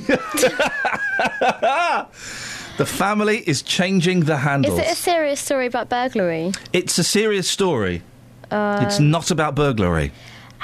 the 2.78 2.87
family 2.87 3.43
is 3.47 3.61
changing 3.61 4.20
the 4.20 4.39
handles. 4.39 4.80
Is 4.80 4.87
it 4.87 4.93
a 4.93 4.97
serious 4.97 5.41
story 5.41 5.66
about 5.66 5.91
burglary? 5.91 6.53
It's 6.72 6.97
a 6.99 7.05
serious 7.05 7.49
story. 7.51 8.03
Uh, 8.51 8.82
it's 8.87 8.99
not 8.99 9.30
about 9.30 9.55
burglary. 9.55 10.12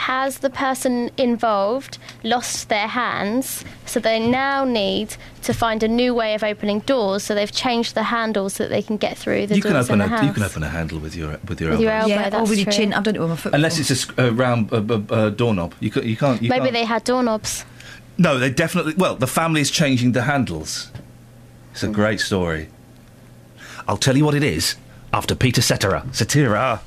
Has 0.09 0.39
the 0.39 0.51
person 0.51 1.11
involved 1.17 1.99
lost 2.25 2.69
their 2.69 2.89
hands, 2.89 3.65
so 3.87 4.01
they 4.01 4.19
now 4.19 4.65
need 4.65 5.15
to 5.43 5.53
find 5.53 5.81
a 5.85 5.89
new 5.89 6.13
way 6.13 6.35
of 6.35 6.43
opening 6.43 6.81
doors? 6.81 7.23
So 7.23 7.35
they've 7.37 7.53
changed 7.53 7.95
the 7.95 8.03
handles 8.03 8.55
so 8.55 8.65
that 8.65 8.71
they 8.71 8.83
can 8.83 8.97
get 8.97 9.17
through 9.17 9.47
the 9.47 9.55
You 9.55 9.63
can 9.63 9.75
doors 9.75 9.87
open 9.89 10.01
in 10.01 10.09
the 10.11 10.15
a 10.15 10.19
house. 10.19 10.27
you 10.27 10.33
can 10.33 10.43
open 10.43 10.63
a 10.65 10.69
handle 10.69 10.99
with 10.99 11.15
your 11.15 11.39
with 11.49 11.61
your 11.61 11.71
With 11.71 11.81
elbow. 11.81 11.83
your 11.83 11.93
elbow, 11.93 12.09
yeah, 12.37 12.41
or 12.41 12.43
with 12.49 12.59
your 12.59 12.73
chin. 12.73 12.93
I've 12.93 13.05
done 13.05 13.15
it 13.15 13.21
with 13.21 13.31
my 13.31 13.37
foot. 13.37 13.55
Unless 13.55 13.79
before. 13.79 13.93
it's 13.93 14.03
a, 14.03 14.07
sc- 14.07 14.19
a 14.19 14.33
round 14.33 14.73
uh, 14.73 14.77
uh, 14.79 15.15
uh, 15.15 15.31
doorknob. 15.31 15.75
You, 15.79 15.91
ca- 15.93 16.01
you 16.03 16.17
can't. 16.17 16.43
You 16.43 16.49
Maybe 16.49 16.63
can't. 16.65 16.73
they 16.75 16.85
had 16.85 17.05
doorknobs. 17.05 17.65
No, 18.19 18.39
they 18.41 18.51
definitely. 18.51 18.95
Well, 18.97 19.15
the 19.15 19.29
family 19.29 19.61
is 19.61 19.71
changing 19.71 20.13
the 20.13 20.23
handles. 20.23 20.91
It's 21.73 21.85
a 21.85 21.89
great 21.89 22.19
story. 22.21 22.69
I'll 23.87 23.97
tell 24.07 24.17
you 24.17 24.25
what 24.25 24.35
it 24.35 24.43
is 24.43 24.75
after 25.13 25.35
Peter 25.37 25.63
Cetera. 25.63 26.05
Cetera. 26.13 26.81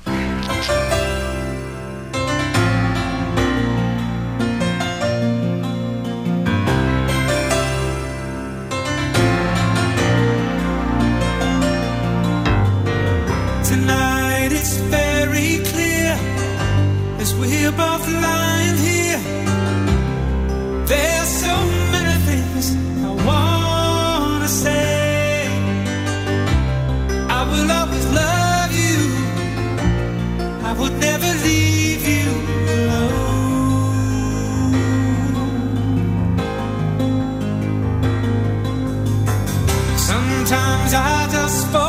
Sometimes 40.46 40.94
I 40.94 41.28
just 41.32 41.66
forget 41.72 41.85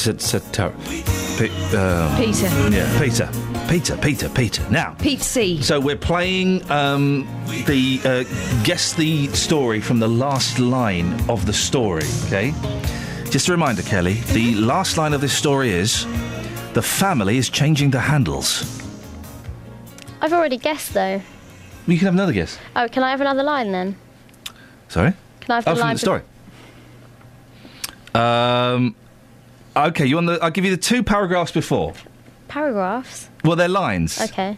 said 0.00 0.20
said 0.20 0.42
Tara. 0.52 0.72
Um, 0.72 2.16
Peter. 2.16 2.48
Yeah, 2.70 2.98
Peter. 2.98 3.30
Peter. 3.68 3.96
Peter. 3.98 4.28
Peter. 4.30 4.70
Now. 4.70 4.96
Pete 4.98 5.20
C. 5.22 5.62
So 5.62 5.78
we're 5.78 5.96
playing 5.96 6.68
um, 6.70 7.28
the 7.66 8.00
uh, 8.04 8.64
guess 8.64 8.94
the 8.94 9.28
story 9.28 9.80
from 9.80 9.98
the 9.98 10.08
last 10.08 10.58
line 10.58 11.12
of 11.30 11.46
the 11.46 11.52
story. 11.52 12.04
Okay. 12.26 12.54
Just 13.30 13.48
a 13.48 13.52
reminder, 13.52 13.82
Kelly. 13.82 14.14
The 14.32 14.54
last 14.54 14.96
line 14.96 15.12
of 15.12 15.20
this 15.20 15.32
story 15.36 15.70
is 15.70 16.04
the 16.72 16.82
family 16.82 17.36
is 17.36 17.48
changing 17.50 17.90
the 17.90 18.00
handles. 18.00 18.64
I've 20.20 20.32
already 20.32 20.56
guessed 20.56 20.94
though. 20.94 21.20
You 21.86 21.96
can 21.98 22.06
have 22.06 22.14
another 22.14 22.32
guess. 22.32 22.58
Oh, 22.74 22.88
can 22.88 23.02
I 23.02 23.10
have 23.10 23.20
another 23.20 23.42
line 23.42 23.72
then? 23.72 23.96
Sorry. 24.88 25.12
Can 25.40 25.52
I 25.52 25.54
have 25.56 25.64
the 25.64 25.70
oh, 25.70 25.74
from 25.74 25.80
line? 25.80 25.94
the 25.94 25.98
story. 25.98 26.22
Um. 28.14 28.96
Okay, 29.76 30.06
you 30.06 30.16
want 30.16 30.26
the? 30.26 30.38
I'll 30.42 30.50
give 30.50 30.64
you 30.64 30.70
the 30.72 30.76
two 30.82 31.02
paragraphs 31.02 31.52
before. 31.52 31.94
Paragraphs. 32.48 33.28
Well, 33.44 33.56
they're 33.56 33.68
lines. 33.68 34.20
Okay. 34.20 34.56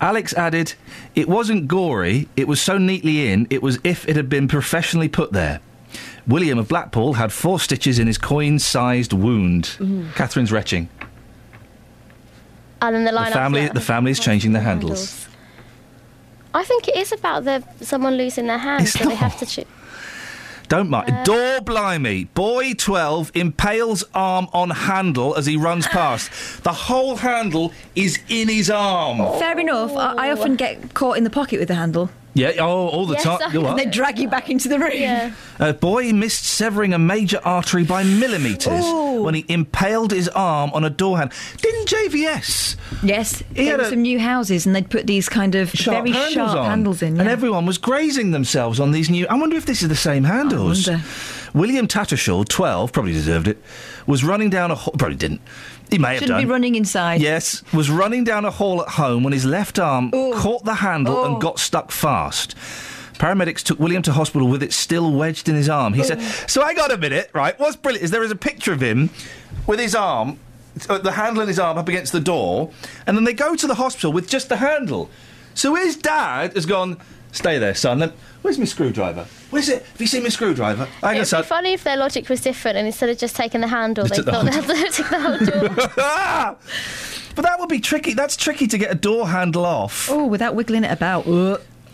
Alex 0.00 0.32
added, 0.34 0.74
"It 1.14 1.28
wasn't 1.28 1.68
gory. 1.68 2.28
It 2.36 2.46
was 2.48 2.60
so 2.60 2.78
neatly 2.78 3.30
in. 3.32 3.46
It 3.50 3.62
was 3.62 3.78
if 3.84 4.08
it 4.08 4.16
had 4.16 4.28
been 4.28 4.48
professionally 4.48 5.08
put 5.08 5.32
there." 5.32 5.60
William 6.26 6.58
of 6.58 6.68
Blackpool 6.68 7.14
had 7.14 7.32
four 7.32 7.58
stitches 7.58 7.98
in 7.98 8.06
his 8.06 8.16
coin-sized 8.16 9.12
wound. 9.12 9.76
Mhm. 9.78 10.14
Catherine's 10.14 10.52
retching. 10.52 10.88
And 12.80 12.94
then 12.94 13.04
the 13.04 13.10
The 13.10 13.14
line. 13.16 13.26
after 13.26 13.38
family, 13.38 13.68
the 13.68 13.80
family 13.80 14.10
is 14.12 14.20
changing 14.20 14.52
the 14.52 14.60
handles. 14.60 15.26
I 16.54 16.64
think 16.64 16.86
it 16.88 16.96
is 16.96 17.12
about 17.12 17.44
the 17.44 17.62
someone 17.80 18.16
losing 18.16 18.46
their 18.46 18.58
hand, 18.58 18.82
It's 18.84 18.92
so 18.92 19.04
they 19.08 19.14
have 19.14 19.36
to. 19.38 19.46
Cho- 19.46 19.64
Don't 20.68 20.88
mind. 20.90 21.10
Uh, 21.10 21.24
Door 21.24 21.60
blimey. 21.62 22.24
Boy 22.34 22.74
12 22.74 23.32
impales 23.34 24.04
arm 24.14 24.48
on 24.52 24.70
handle 24.70 25.34
as 25.36 25.46
he 25.46 25.56
runs 25.56 25.86
past. 25.98 26.30
The 26.64 26.72
whole 26.72 27.16
handle 27.16 27.72
is 27.94 28.18
in 28.28 28.48
his 28.48 28.70
arm. 28.70 29.18
Fair 29.38 29.58
enough. 29.58 29.92
I, 29.96 30.28
I 30.28 30.32
often 30.32 30.56
get 30.56 30.94
caught 30.94 31.16
in 31.18 31.24
the 31.24 31.30
pocket 31.30 31.58
with 31.58 31.68
the 31.68 31.74
handle. 31.74 32.10
Yeah, 32.34 32.52
oh, 32.60 32.88
all 32.88 33.04
the 33.06 33.14
Yes, 33.14 33.24
time. 33.24 33.66
I- 33.66 33.74
They 33.76 33.84
drag 33.86 34.18
you 34.18 34.26
back 34.28 34.48
into 34.48 34.68
the 34.68 34.78
room. 34.78 35.34
A 35.58 35.74
boy 35.74 36.12
missed 36.14 36.44
severing 36.46 36.94
a 36.94 36.98
major 36.98 37.40
artery 37.44 37.84
by 37.84 38.04
millimetres 38.04 38.84
when 39.22 39.34
he 39.34 39.44
impaled 39.48 40.12
his 40.12 40.28
arm 40.30 40.70
on 40.72 40.82
a 40.84 40.88
door 40.90 41.18
handle. 41.18 41.36
Didn't 41.60 41.88
JVS? 41.88 42.76
Yes, 43.02 43.42
He 43.54 43.64
there 43.64 43.72
had 43.72 43.80
were 43.80 43.86
a- 43.86 43.90
some 43.90 44.02
new 44.02 44.18
houses, 44.18 44.64
and 44.64 44.74
they'd 44.74 44.88
put 44.88 45.06
these 45.06 45.28
kind 45.28 45.54
of 45.54 45.70
Sharp 45.72 45.98
very 46.04 46.12
handles 46.12 46.32
sharp 46.52 46.58
on. 46.60 46.64
handles 46.70 47.02
in. 47.02 47.20
And 47.20 47.28
everyone 47.28 47.66
was 47.66 47.76
grazing 47.78 48.30
themselves 48.30 48.80
on 48.80 48.92
these 48.92 49.10
new. 49.10 49.26
I 49.28 49.34
wonder 49.34 49.56
if 49.56 49.66
this 49.66 49.82
is 49.82 49.88
the 49.88 49.94
same 49.96 50.24
handles. 50.24 50.88
wonder. 50.88 51.04
William 51.54 51.86
Tattersall, 51.86 52.48
12, 52.48 52.92
probably 52.92 53.12
deserved 53.12 53.46
it, 53.46 53.62
was 54.06 54.24
running 54.24 54.48
down 54.48 54.70
a 54.70 54.74
hall. 54.74 54.94
Probably 54.96 55.16
didn't. 55.16 55.42
He 55.92 55.98
may 55.98 56.14
Shouldn't 56.14 56.30
done. 56.30 56.40
be 56.44 56.50
running 56.50 56.74
inside. 56.74 57.20
Yes, 57.20 57.62
was 57.72 57.90
running 57.90 58.24
down 58.24 58.44
a 58.44 58.50
hall 58.50 58.82
at 58.82 58.88
home 58.88 59.22
when 59.22 59.32
his 59.32 59.44
left 59.44 59.78
arm 59.78 60.10
Oh. 60.12 60.32
caught 60.34 60.64
the 60.64 60.74
handle 60.76 61.24
and 61.24 61.40
got 61.40 61.58
stuck 61.60 61.90
fast. 61.92 62.54
Paramedics 63.18 63.62
took 63.62 63.78
William 63.78 64.02
to 64.02 64.12
hospital 64.12 64.48
with 64.48 64.62
it 64.62 64.72
still 64.72 65.12
wedged 65.12 65.48
in 65.48 65.54
his 65.54 65.68
arm. 65.68 65.92
He 65.92 66.02
said, 66.02 66.20
So 66.48 66.62
I 66.62 66.74
got 66.74 66.90
a 66.90 66.96
minute, 66.98 67.30
right? 67.32 67.58
What's 67.60 67.76
brilliant 67.76 68.02
is 68.04 68.10
there 68.10 68.24
is 68.24 68.30
a 68.32 68.36
picture 68.36 68.72
of 68.72 68.80
him 68.80 69.10
with 69.66 69.78
his 69.78 69.94
arm, 69.94 70.38
uh, 70.88 70.98
the 70.98 71.12
handle 71.12 71.42
in 71.42 71.48
his 71.48 71.58
arm 71.60 71.78
up 71.78 71.88
against 71.88 72.12
the 72.12 72.20
door, 72.20 72.70
and 73.06 73.16
then 73.16 73.24
they 73.24 73.34
go 73.34 73.54
to 73.54 73.66
the 73.66 73.74
hospital 73.76 74.12
with 74.12 74.28
just 74.28 74.48
the 74.48 74.56
handle. 74.56 75.08
So 75.54 75.74
his 75.76 75.94
dad 75.96 76.54
has 76.54 76.66
gone, 76.66 76.96
Stay 77.30 77.58
there, 77.58 77.74
son. 77.74 77.98
Then, 78.00 78.12
Where's 78.42 78.58
my 78.58 78.64
screwdriver? 78.64 79.26
Where's 79.50 79.68
it? 79.68 79.82
Have 79.84 80.00
you 80.00 80.06
seen 80.06 80.22
my 80.24 80.28
screwdriver? 80.28 80.84
Hang 81.00 81.10
on, 81.10 81.16
It'd 81.16 81.28
son. 81.28 81.42
be 81.42 81.46
funny 81.46 81.72
if 81.72 81.84
their 81.84 81.96
logic 81.96 82.28
was 82.28 82.40
different, 82.40 82.76
and 82.76 82.86
instead 82.86 83.08
of 83.08 83.16
just 83.18 83.36
taking 83.36 83.60
the 83.60 83.68
handle, 83.68 84.04
They 84.04 84.10
they 84.10 84.16
took 84.16 84.26
thought 84.26 84.44
they 84.44 84.52
whole 84.52 84.76
had 84.76 84.90
to 84.90 85.02
take 85.02 85.08
the 85.10 85.20
whole 85.20 86.52
door. 86.52 86.56
But 87.34 87.46
that 87.46 87.58
would 87.60 87.70
be 87.70 87.80
tricky. 87.80 88.12
That's 88.12 88.36
tricky 88.36 88.66
to 88.66 88.76
get 88.76 88.90
a 88.90 88.94
door 88.94 89.26
handle 89.26 89.64
off. 89.64 90.10
Oh, 90.10 90.26
without 90.26 90.54
wiggling 90.54 90.84
it 90.84 90.92
about. 90.92 91.26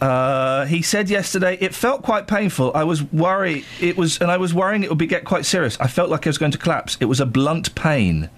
Uh, 0.00 0.64
he 0.66 0.82
said 0.82 1.10
yesterday 1.10 1.58
it 1.60 1.74
felt 1.74 2.02
quite 2.02 2.26
painful. 2.26 2.72
I 2.74 2.84
was 2.84 3.02
worried 3.02 3.64
it 3.80 3.96
was, 3.96 4.20
and 4.20 4.30
I 4.30 4.36
was 4.36 4.54
worrying 4.54 4.82
it 4.84 4.88
would 4.88 4.98
be 4.98 5.06
get 5.06 5.24
quite 5.24 5.44
serious. 5.44 5.76
I 5.80 5.88
felt 5.88 6.10
like 6.10 6.26
I 6.26 6.30
was 6.30 6.38
going 6.38 6.52
to 6.52 6.58
collapse. 6.58 6.96
It 7.00 7.06
was 7.06 7.20
a 7.20 7.26
blunt 7.26 7.74
pain. 7.74 8.30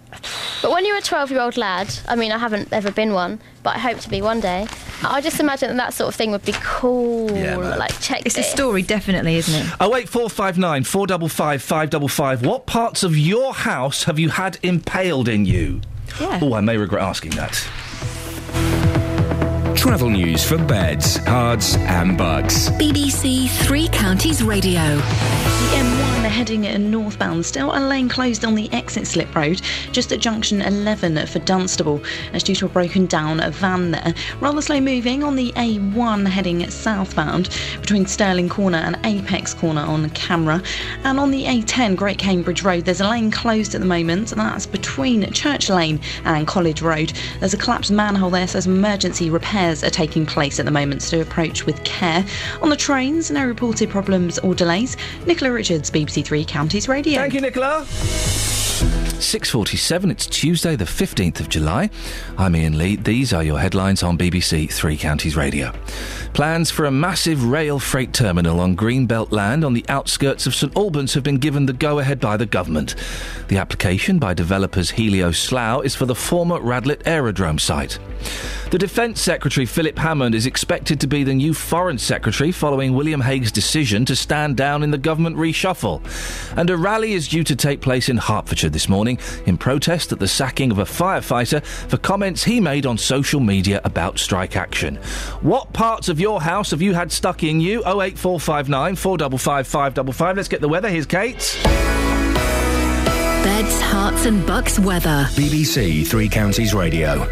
But 0.62 0.72
when 0.72 0.84
you're 0.84 0.96
a 0.96 1.02
12 1.02 1.30
year 1.30 1.40
old 1.40 1.56
lad, 1.56 1.94
I 2.08 2.16
mean, 2.16 2.32
I 2.32 2.38
haven't 2.38 2.72
ever 2.72 2.90
been 2.90 3.12
one, 3.12 3.40
but 3.62 3.76
I 3.76 3.78
hope 3.78 3.98
to 4.00 4.08
be 4.08 4.22
one 4.22 4.40
day. 4.40 4.66
I 5.04 5.20
just 5.20 5.40
imagine 5.40 5.68
that 5.68 5.76
that 5.76 5.94
sort 5.94 6.08
of 6.08 6.14
thing 6.14 6.30
would 6.32 6.44
be 6.44 6.54
cool. 6.62 7.30
Yeah, 7.30 7.56
man. 7.56 7.78
like, 7.78 7.98
check 8.00 8.22
It's 8.26 8.36
a 8.36 8.42
story, 8.42 8.82
definitely, 8.82 9.36
isn't 9.36 9.66
it? 9.66 9.72
Oh 9.80 9.90
wait, 9.90 10.08
four 10.08 10.28
five 10.28 10.58
nine 10.58 10.84
four 10.84 11.06
double 11.06 11.28
five 11.28 11.62
five 11.62 11.90
double 11.90 12.08
five. 12.08 12.44
What 12.44 12.66
parts 12.66 13.02
of 13.02 13.16
your 13.16 13.54
house 13.54 14.04
have 14.04 14.18
you 14.18 14.30
had 14.30 14.58
impaled 14.62 15.28
in 15.28 15.44
you? 15.46 15.80
Yeah. 16.20 16.40
Oh, 16.42 16.54
I 16.54 16.61
may 16.61 16.76
regret 16.76 17.02
asking 17.02 17.32
that. 17.32 17.66
Travel 19.80 20.10
news 20.10 20.44
for 20.44 20.58
beds, 20.58 21.16
cards, 21.20 21.74
and 21.76 22.18
bugs. 22.18 22.68
BBC 22.72 23.48
Three 23.64 23.88
Counties 23.88 24.42
Radio. 24.42 24.82
The 24.96 25.76
M1 25.76 26.20
heading 26.28 26.90
northbound, 26.90 27.44
still 27.46 27.74
a 27.74 27.80
lane 27.80 28.08
closed 28.08 28.44
on 28.44 28.54
the 28.54 28.70
exit 28.72 29.06
slip 29.06 29.34
road, 29.34 29.62
just 29.90 30.12
at 30.12 30.20
junction 30.20 30.60
11 30.60 31.26
for 31.26 31.38
Dunstable. 31.40 32.02
That's 32.30 32.44
due 32.44 32.54
to 32.56 32.66
a 32.66 32.68
broken 32.68 33.06
down 33.06 33.40
van 33.52 33.90
there. 33.90 34.14
Rather 34.40 34.60
slow 34.60 34.80
moving 34.80 35.24
on 35.24 35.34
the 35.34 35.50
A1 35.52 36.28
heading 36.28 36.68
southbound 36.68 37.48
between 37.80 38.04
Stirling 38.04 38.50
Corner 38.50 38.78
and 38.78 38.98
Apex 39.04 39.54
Corner 39.54 39.80
on 39.82 40.08
camera. 40.10 40.62
And 41.04 41.18
on 41.18 41.30
the 41.30 41.44
A10 41.44 41.96
Great 41.96 42.18
Cambridge 42.18 42.62
Road, 42.62 42.84
there's 42.84 43.00
a 43.00 43.08
lane 43.08 43.30
closed 43.30 43.74
at 43.74 43.80
the 43.80 43.86
moment, 43.86 44.32
and 44.32 44.40
that's 44.40 44.66
between 44.66 45.30
Church 45.32 45.70
Lane 45.70 46.00
and 46.24 46.46
College 46.46 46.82
Road. 46.82 47.14
There's 47.38 47.54
a 47.54 47.58
collapsed 47.58 47.90
manhole 47.90 48.30
there, 48.30 48.46
so 48.46 48.60
some 48.60 48.76
emergency 48.76 49.30
repairs 49.30 49.69
are 49.70 49.90
taking 49.90 50.26
place 50.26 50.58
at 50.58 50.64
the 50.64 50.70
moment, 50.70 51.02
so 51.02 51.20
approach 51.20 51.64
with 51.66 51.82
care. 51.84 52.24
On 52.62 52.68
the 52.70 52.76
trains, 52.76 53.30
no 53.30 53.46
reported 53.46 53.88
problems 53.88 54.38
or 54.40 54.54
delays. 54.54 54.96
Nicola 55.26 55.52
Richards, 55.52 55.90
BBC 55.90 56.24
Three 56.24 56.44
Counties 56.44 56.88
Radio. 56.88 57.20
Thank 57.20 57.34
you, 57.34 57.40
Nicola. 57.40 57.86
6.47, 59.20 60.10
it's 60.10 60.26
Tuesday 60.26 60.74
the 60.76 60.86
15th 60.86 61.40
of 61.40 61.48
July. 61.48 61.90
I'm 62.38 62.54
Iain 62.54 62.78
Lee. 62.78 62.96
These 62.96 63.32
are 63.32 63.44
your 63.44 63.60
headlines 63.60 64.02
on 64.02 64.16
BBC 64.18 64.72
Three 64.72 64.96
Counties 64.96 65.36
Radio. 65.36 65.72
Plans 66.32 66.70
for 66.70 66.86
a 66.86 66.90
massive 66.90 67.44
rail 67.44 67.78
freight 67.78 68.14
terminal 68.14 68.60
on 68.60 68.76
Greenbelt 68.76 69.32
land 69.32 69.64
on 69.64 69.74
the 69.74 69.84
outskirts 69.88 70.46
of 70.46 70.54
St 70.54 70.74
Albans 70.76 71.12
have 71.14 71.22
been 71.22 71.38
given 71.38 71.66
the 71.66 71.72
go-ahead 71.72 72.20
by 72.20 72.36
the 72.36 72.46
government. 72.46 72.94
The 73.48 73.58
application 73.58 74.18
by 74.18 74.34
developers 74.34 74.92
Helioslough 74.92 75.84
is 75.84 75.94
for 75.94 76.06
the 76.06 76.14
former 76.14 76.58
Radlett 76.58 77.02
Aerodrome 77.04 77.58
site. 77.58 77.98
The 78.70 78.78
Defence 78.78 79.20
Secretary 79.20 79.66
Philip 79.66 79.98
Hammond 79.98 80.32
is 80.36 80.46
expected 80.46 81.00
to 81.00 81.08
be 81.08 81.24
the 81.24 81.34
new 81.34 81.52
Foreign 81.52 81.98
Secretary 81.98 82.52
following 82.52 82.94
William 82.94 83.20
Hague's 83.20 83.50
decision 83.50 84.04
to 84.04 84.14
stand 84.14 84.56
down 84.56 84.84
in 84.84 84.92
the 84.92 84.98
government 84.98 85.36
reshuffle. 85.36 86.00
And 86.56 86.70
a 86.70 86.76
rally 86.76 87.14
is 87.14 87.26
due 87.26 87.42
to 87.42 87.56
take 87.56 87.80
place 87.80 88.08
in 88.08 88.16
Hertfordshire 88.16 88.70
this 88.70 88.88
morning 88.88 89.18
in 89.46 89.58
protest 89.58 90.12
at 90.12 90.20
the 90.20 90.28
sacking 90.28 90.70
of 90.70 90.78
a 90.78 90.84
firefighter 90.84 91.64
for 91.64 91.96
comments 91.96 92.44
he 92.44 92.60
made 92.60 92.86
on 92.86 92.96
social 92.96 93.40
media 93.40 93.80
about 93.82 94.20
strike 94.20 94.54
action. 94.54 94.96
What 95.40 95.72
parts 95.72 96.08
of 96.08 96.19
your 96.20 96.40
house 96.40 96.70
have 96.70 96.82
you 96.82 96.94
had 96.94 97.10
stuck 97.10 97.42
in 97.42 97.60
you? 97.60 97.80
08459 97.80 98.96
455 98.96 99.66
555. 99.66 100.36
Let's 100.36 100.48
get 100.48 100.60
the 100.60 100.68
weather. 100.68 100.88
Here's 100.88 101.06
Kate. 101.06 101.58
Beds, 103.42 103.80
Herts, 103.80 104.26
and 104.26 104.46
bucks 104.46 104.78
weather. 104.78 105.26
BBC 105.32 106.06
Three 106.06 106.28
Counties 106.28 106.74
Radio. 106.74 107.26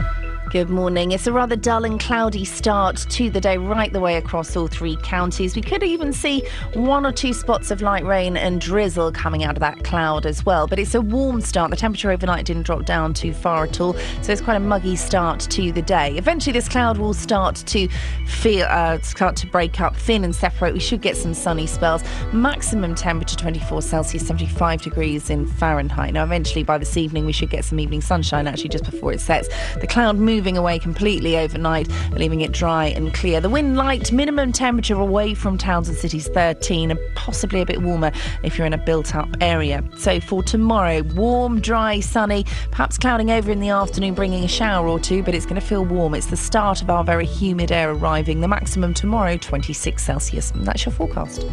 Good 0.51 0.71
morning. 0.71 1.13
It's 1.13 1.27
a 1.27 1.33
rather 1.33 1.57
dull 1.57 1.85
and 1.85 2.01
cloudy 2.01 2.47
start 2.47 2.97
to 3.11 3.29
the 3.29 3.41
day 3.41 3.59
right 3.59 3.93
the 3.93 4.01
way 4.01 4.17
across 4.17 4.57
all 4.57 4.67
three 4.67 4.97
counties. 5.03 5.55
We 5.55 5.61
could 5.61 5.83
even 5.83 6.11
see 6.11 6.43
one 6.73 7.05
or 7.05 7.13
two 7.13 7.35
spots 7.35 7.71
of 7.71 7.83
light 7.83 8.05
rain 8.07 8.35
and 8.35 8.59
drizzle 8.59 9.13
coming 9.13 9.45
out 9.45 9.57
of 9.57 9.61
that 9.61 9.85
cloud 9.85 10.25
as 10.25 10.47
well. 10.47 10.67
But 10.67 10.79
it's 10.79 10.95
a 10.95 11.03
warm 11.03 11.43
start. 11.43 11.71
The 11.71 11.77
temperature 11.77 12.11
overnight 12.11 12.47
didn't 12.47 12.63
drop 12.63 12.87
down 12.87 13.13
too 13.13 13.35
far 13.35 13.65
at 13.65 13.79
all, 13.79 13.93
so 14.23 14.33
it's 14.33 14.41
quite 14.41 14.55
a 14.55 14.61
muggy 14.61 14.97
start 14.97 15.41
to 15.41 15.71
the 15.71 15.83
day. 15.83 16.17
Eventually, 16.17 16.55
this 16.55 16.69
cloud 16.69 16.97
will 16.97 17.15
start 17.15 17.57
to 17.67 17.87
feel 18.27 18.67
uh, 18.71 19.01
start 19.03 19.37
to 19.37 19.47
break 19.49 19.83
up, 19.83 19.97
thin 19.97 20.25
and 20.25 20.35
separate. 20.35 20.73
We 20.73 20.81
should 20.81 21.03
get 21.03 21.19
some 21.19 21.35
sunny 21.35 21.67
spells. 21.67 22.03
Maximum 22.33 22.95
temperature 22.95 23.37
24 23.37 23.83
Celsius, 23.83 24.27
75 24.27 24.81
degrees 24.81 25.29
in 25.29 25.47
Fahrenheit. 25.47 26.15
Now, 26.15 26.25
eventually 26.25 26.63
by 26.63 26.79
this 26.79 26.97
evening, 26.97 27.27
we 27.27 27.33
should 27.33 27.51
get 27.51 27.67
some 27.67 27.79
evening 27.79 28.01
sunshine 28.01 28.47
actually 28.47 28.71
just 28.71 28.85
before 28.85 29.13
it 29.13 29.21
sets. 29.21 29.49
The 29.81 29.87
cloud 29.87 30.17
moving 30.39 30.57
away 30.57 30.79
completely 30.79 31.37
overnight, 31.37 31.89
leaving 32.13 32.43
it 32.43 32.53
dry 32.53 32.85
and 32.85 33.13
clear. 33.13 33.41
The 33.41 33.49
wind 33.49 33.77
light, 33.77 34.13
minimum 34.13 34.53
temperature 34.53 34.95
away 34.95 35.35
from 35.35 35.59
towns 35.59 35.89
and 35.89 35.99
cities 35.99 36.29
13, 36.29 36.93
and 36.93 37.01
possibly 37.17 37.61
a 37.61 37.67
bit 37.67 37.83
warmer 37.83 38.13
if 38.45 38.57
you're 38.57 38.65
in 38.65 38.73
a 38.73 38.79
built 38.79 39.17
up 39.17 39.29
area. 39.41 39.83
So 39.97 40.21
for 40.21 40.45
tomorrow, 40.45 41.03
warm, 41.17 41.61
dry, 41.61 41.99
sunny, 41.99 42.45
perhaps 42.71 42.97
clouding 42.99 43.33
over 43.33 43.51
in 43.51 43.59
the 43.59 43.71
afternoon, 43.71 44.15
bringing 44.15 44.45
a 44.45 44.49
shower 44.49 44.87
or 44.87 45.01
two, 45.01 45.25
but 45.25 45.35
it's 45.35 45.45
going 45.45 45.61
to 45.61 45.67
feel 45.67 45.85
warm. 45.85 46.15
It's 46.15 46.27
the 46.27 46.37
start 46.37 46.83
of 46.83 46.89
our 46.89 47.03
very 47.03 47.27
humid 47.27 47.73
air 47.73 47.91
arriving. 47.91 48.41
The 48.41 48.47
maximum 48.47 48.95
tomorrow, 48.95 49.39
26 49.39 50.01
Celsius. 50.01 50.53
That's 50.55 50.87
your 50.87 50.93
forecast. 50.93 51.45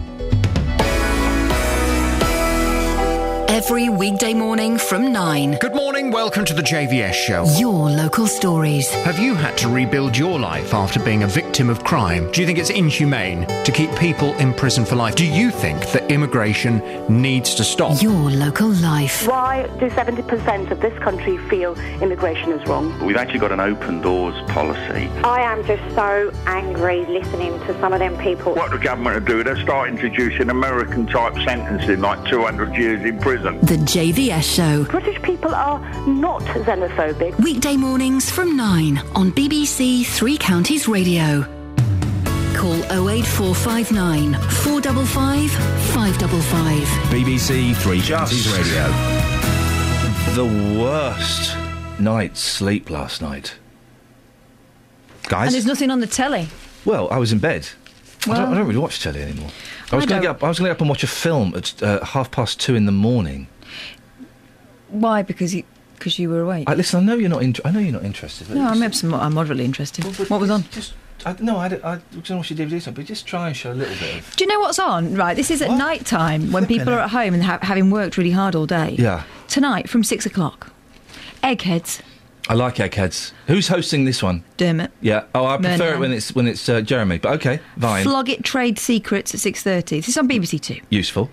Every 3.66 3.90
weekday 3.90 4.36
morning 4.36 4.78
from 4.78 5.12
9. 5.12 5.58
Good 5.60 5.74
morning, 5.74 6.12
welcome 6.12 6.46
to 6.46 6.54
the 6.54 6.62
JVS 6.62 7.14
show. 7.14 7.46
Your 7.58 7.90
local 7.90 8.28
stories. 8.28 8.92
Have 8.92 9.18
you 9.18 9.34
had 9.34 9.58
to 9.58 9.70
rebuild 9.70 10.16
your 10.16 10.38
life 10.38 10.76
after 10.76 11.00
being 11.00 11.24
a 11.24 11.28
victim 11.28 11.72
of 11.72 11.84
crime? 11.84 12.32
Do 12.32 12.42
you 12.42 12.46
think 12.46 12.60
it's 12.60 12.70
inhumane 12.70 13.48
to 13.64 13.72
keep 13.72 13.90
people 13.96 14.36
in 14.36 14.54
prison 14.54 14.86
for 14.86 14.96
life? 14.96 15.16
Do 15.16 15.26
you 15.26 15.50
think 15.50 15.80
that 15.94 16.12
immigration 16.12 16.80
needs 17.10 17.56
to 17.56 17.64
stop? 17.64 18.04
Your 18.04 18.30
local 18.30 18.68
life. 18.68 19.28
Why 19.28 19.66
do 19.80 19.90
70% 19.90 20.70
of 20.70 20.80
this 20.80 20.98
country 21.00 21.40
feel 21.50 21.74
immigration 22.04 22.52
is 22.52 22.64
wrong? 22.68 23.04
We've 23.04 23.18
actually 23.18 23.40
got 23.40 23.52
an 23.52 23.62
open 23.62 24.00
doors 24.00 24.36
policy. 24.52 25.10
I 25.24 25.42
am 25.42 25.66
just 25.66 25.84
so 25.96 26.32
angry 26.46 27.04
listening 27.08 27.60
to 27.62 27.80
some 27.80 27.94
of 27.94 28.00
them 28.00 28.16
people. 28.20 28.54
What 28.54 28.70
the 28.70 28.78
government 28.78 29.16
are 29.16 29.22
doing, 29.22 29.46
they'll 29.46 29.64
start 29.64 29.90
introducing 29.90 30.52
American 30.52 31.08
type 31.08 31.34
sentencing 31.44 32.02
like 32.02 32.24
200 32.30 32.76
years 32.76 33.04
in 33.04 33.18
prison. 33.18 33.55
The 33.64 33.78
JVS 33.78 34.44
show. 34.56 34.84
British 34.86 35.20
people 35.24 35.54
are 35.56 35.80
not 36.08 36.42
xenophobic. 36.44 37.38
Weekday 37.44 37.76
mornings 37.76 38.30
from 38.30 38.56
9 38.56 38.98
on 39.16 39.32
BBC 39.32 40.06
Three 40.06 40.38
Counties 40.38 40.88
Radio. 40.88 41.42
Call 42.56 42.76
08459 43.10 44.34
455 44.34 45.52
555. 45.52 46.88
BBC 47.10 47.76
Three 47.78 48.02
Counties 48.02 48.52
Radio. 48.56 48.84
The 50.36 50.80
worst 50.80 51.56
night's 52.00 52.40
sleep 52.42 52.90
last 52.90 53.22
night. 53.22 53.56
Guys? 55.28 55.48
And 55.48 55.54
there's 55.56 55.66
nothing 55.66 55.90
on 55.90 56.02
the 56.02 56.08
telly. 56.08 56.50
Well, 56.84 57.10
I 57.10 57.18
was 57.18 57.32
in 57.32 57.40
bed. 57.40 57.68
I, 58.28 58.34
don't, 58.36 58.54
I 58.54 58.56
don't 58.56 58.68
really 58.68 58.80
watch 58.80 59.02
telly 59.02 59.22
anymore. 59.22 59.50
I 59.96 59.98
was 59.98 60.06
going 60.06 60.22
to 60.22 60.28
get 60.28 60.36
up. 60.36 60.44
I 60.44 60.48
was 60.50 60.60
going 60.60 60.66
to 60.68 60.70
get 60.70 60.78
up 60.78 60.82
and 60.82 60.90
watch 60.90 61.04
a 61.04 61.08
film 61.08 61.54
at 61.56 61.82
uh, 61.82 62.04
half 62.06 62.32
past 62.32 62.60
two 62.60 62.76
in 62.76 62.86
the 62.86 62.92
morning. 62.92 63.48
Why? 64.90 65.22
Because 65.22 65.54
you 65.56 65.64
because 65.98 66.20
you 66.20 66.30
were 66.30 66.42
awake. 66.42 66.70
I, 66.70 66.76
listen, 66.76 67.00
I 67.00 67.04
know 67.04 67.16
you're 67.16 67.30
not. 67.30 67.42
In, 67.42 67.56
I 67.66 67.72
know 67.72 67.80
you're 67.80 67.94
not 67.94 68.04
interested. 68.04 68.50
No, 68.50 68.62
I'm, 68.68 68.80
just- 68.82 69.04
abs- 69.04 69.14
I'm 69.14 69.34
moderately 69.34 69.66
interested. 69.66 70.04
what 70.30 70.40
was 70.42 70.50
on? 70.50 70.64
I, 71.26 71.36
no, 71.40 71.58
I, 71.58 71.70
don't- 71.70 71.84
I, 71.84 71.94
was 71.94 72.02
going 72.12 72.24
to 72.24 72.36
watch 72.38 72.52
your 72.52 72.60
DVD, 72.68 72.78
or 72.78 72.80
something, 72.82 73.02
but 73.04 73.08
just 73.08 73.26
try 73.26 73.48
and 73.48 73.58
show 73.58 73.72
a 73.72 73.74
little 73.74 73.96
bit 73.96 74.18
of. 74.20 74.36
Do 74.36 74.44
you 74.44 74.48
know 74.50 74.60
what's 74.60 74.78
on? 74.78 75.16
Right, 75.16 75.36
this 75.36 75.50
is 75.50 75.62
at 75.62 75.72
night 75.72 76.06
time 76.06 76.52
when 76.52 76.66
people 76.68 76.94
are 76.94 77.00
at 77.00 77.10
home 77.10 77.34
and 77.34 77.44
ha- 77.44 77.60
having 77.64 77.90
worked 77.90 78.18
really 78.18 78.32
hard 78.32 78.54
all 78.56 78.66
day. 78.68 78.96
Yeah, 79.00 79.24
Tonight 79.48 79.90
from 79.90 80.04
six 80.04 80.26
o'clock. 80.26 80.72
Eggheads. 81.42 82.02
I 82.48 82.54
like 82.54 82.80
Eggheads. 82.80 83.34
Who's 83.48 83.68
hosting 83.68 84.06
this 84.06 84.22
one? 84.22 84.44
Dermot. 84.58 84.92
Yeah. 85.02 85.24
Oh, 85.34 85.46
I 85.46 85.58
prefer 85.58 85.96
it 85.96 86.00
when 86.00 86.12
it's 86.12 86.36
when 86.36 86.48
it's 86.48 86.68
uh, 86.70 86.82
Jeremy. 86.82 87.18
But 87.18 87.34
okay, 87.36 87.60
fine. 87.80 88.04
Flog 88.04 88.30
it 88.30 88.44
trade 88.44 88.78
secrets 88.78 89.34
at 89.34 89.40
six 89.40 89.64
thirty. 89.64 89.98
This 89.98 90.10
is 90.10 90.18
on 90.18 90.30
BBC 90.30 90.62
Two. 90.62 90.80
Useful. 90.90 91.32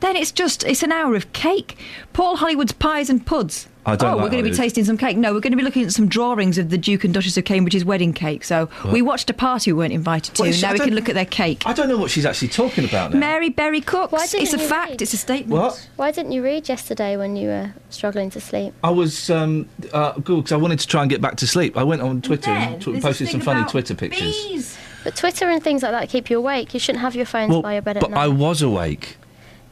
Then 0.00 0.16
it's 0.16 0.32
just 0.32 0.64
it's 0.64 0.82
an 0.82 0.92
hour 0.92 1.14
of 1.14 1.32
cake. 1.34 1.76
Paul 2.14 2.36
Hollywood's 2.36 2.72
pies 2.72 3.10
and 3.10 3.24
puds. 3.24 3.68
I 3.90 3.96
don't 3.96 4.12
oh, 4.12 4.16
like 4.16 4.24
we're 4.24 4.30
going 4.30 4.44
to 4.44 4.50
be 4.50 4.56
tasting 4.56 4.84
some 4.84 4.96
cake. 4.96 5.16
No, 5.16 5.32
we're 5.32 5.40
going 5.40 5.52
to 5.52 5.56
be 5.56 5.62
looking 5.62 5.84
at 5.84 5.92
some 5.92 6.08
drawings 6.08 6.58
of 6.58 6.70
the 6.70 6.78
Duke 6.78 7.04
and 7.04 7.12
Duchess 7.12 7.36
of 7.36 7.44
Cambridge's 7.44 7.84
wedding 7.84 8.12
cake. 8.12 8.44
So 8.44 8.68
we 8.92 9.02
watched 9.02 9.28
a 9.30 9.34
party 9.34 9.72
we 9.72 9.78
weren't 9.78 9.92
invited 9.92 10.34
to. 10.36 10.42
What 10.42 10.48
is- 10.48 10.62
now 10.62 10.70
I 10.70 10.72
we 10.74 10.78
can 10.78 10.94
look 10.94 11.08
at 11.08 11.14
their 11.14 11.24
cake. 11.24 11.62
I 11.66 11.72
don't 11.72 11.88
know 11.88 11.98
what 11.98 12.10
she's 12.10 12.26
actually 12.26 12.48
talking 12.48 12.84
about 12.84 13.12
now. 13.12 13.18
Mary 13.18 13.50
Berry 13.50 13.80
cooks. 13.80 14.12
Why 14.12 14.26
didn't 14.26 14.42
It's 14.44 14.54
a 14.54 14.58
you 14.58 14.68
fact. 14.68 15.02
It's 15.02 15.12
a 15.12 15.16
statement. 15.16 15.60
What? 15.60 15.88
Why 15.96 16.10
didn't 16.10 16.32
you 16.32 16.42
read 16.42 16.68
yesterday 16.68 17.16
when 17.16 17.36
you 17.36 17.48
were 17.48 17.74
struggling 17.90 18.30
to 18.30 18.40
sleep? 18.40 18.74
I 18.84 18.90
was 18.90 19.30
um, 19.30 19.68
uh, 19.92 20.12
good 20.12 20.36
because 20.36 20.52
I 20.52 20.56
wanted 20.56 20.78
to 20.80 20.86
try 20.86 21.02
and 21.02 21.10
get 21.10 21.20
back 21.20 21.36
to 21.36 21.46
sleep. 21.46 21.76
I 21.76 21.82
went 21.82 22.02
on 22.02 22.22
Twitter 22.22 22.50
and 22.50 22.80
tw- 22.80 23.02
posted 23.02 23.28
some 23.28 23.40
funny 23.40 23.68
Twitter 23.68 23.94
pictures. 23.94 24.32
Bees. 24.46 24.78
But 25.04 25.16
Twitter 25.16 25.48
and 25.48 25.62
things 25.62 25.82
like 25.82 25.92
that 25.92 26.08
keep 26.08 26.28
you 26.30 26.38
awake. 26.38 26.74
You 26.74 26.80
shouldn't 26.80 27.00
have 27.02 27.14
your 27.14 27.26
phones 27.26 27.50
Well, 27.50 27.62
by 27.62 27.74
your 27.74 27.82
bed 27.82 27.96
at 27.96 28.00
but 28.02 28.10
night. 28.10 28.16
But 28.16 28.22
I 28.22 28.28
was 28.28 28.62
awake. 28.62 29.16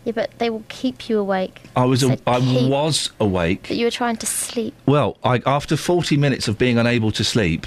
Yeah, 0.09 0.13
but 0.13 0.31
they 0.39 0.49
will 0.49 0.65
keep 0.71 1.11
you 1.11 1.19
awake. 1.19 1.61
I 1.77 1.85
was. 1.85 2.03
A, 2.03 2.09
Said 2.09 2.23
I 2.27 2.41
keep. 2.41 2.71
was 2.71 3.11
awake. 3.21 3.67
But 3.69 3.77
you 3.77 3.85
were 3.85 3.91
trying 3.91 4.17
to 4.17 4.25
sleep. 4.25 4.73
Well, 4.87 5.19
I, 5.23 5.43
after 5.45 5.77
40 5.77 6.17
minutes 6.17 6.49
of 6.49 6.57
being 6.57 6.79
unable 6.79 7.13
to 7.13 7.23
sleep, 7.23 7.67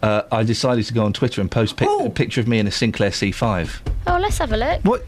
uh, 0.00 0.22
I 0.30 0.44
decided 0.44 0.84
to 0.84 0.94
go 0.94 1.04
on 1.04 1.12
Twitter 1.12 1.40
and 1.40 1.50
post 1.50 1.76
pic- 1.76 1.88
a 1.88 2.08
picture 2.08 2.40
of 2.40 2.46
me 2.46 2.60
in 2.60 2.68
a 2.68 2.70
Sinclair 2.70 3.10
C5. 3.10 3.80
Oh, 4.06 4.16
let's 4.20 4.38
have 4.38 4.52
a 4.52 4.56
look. 4.56 4.80
What? 4.84 5.04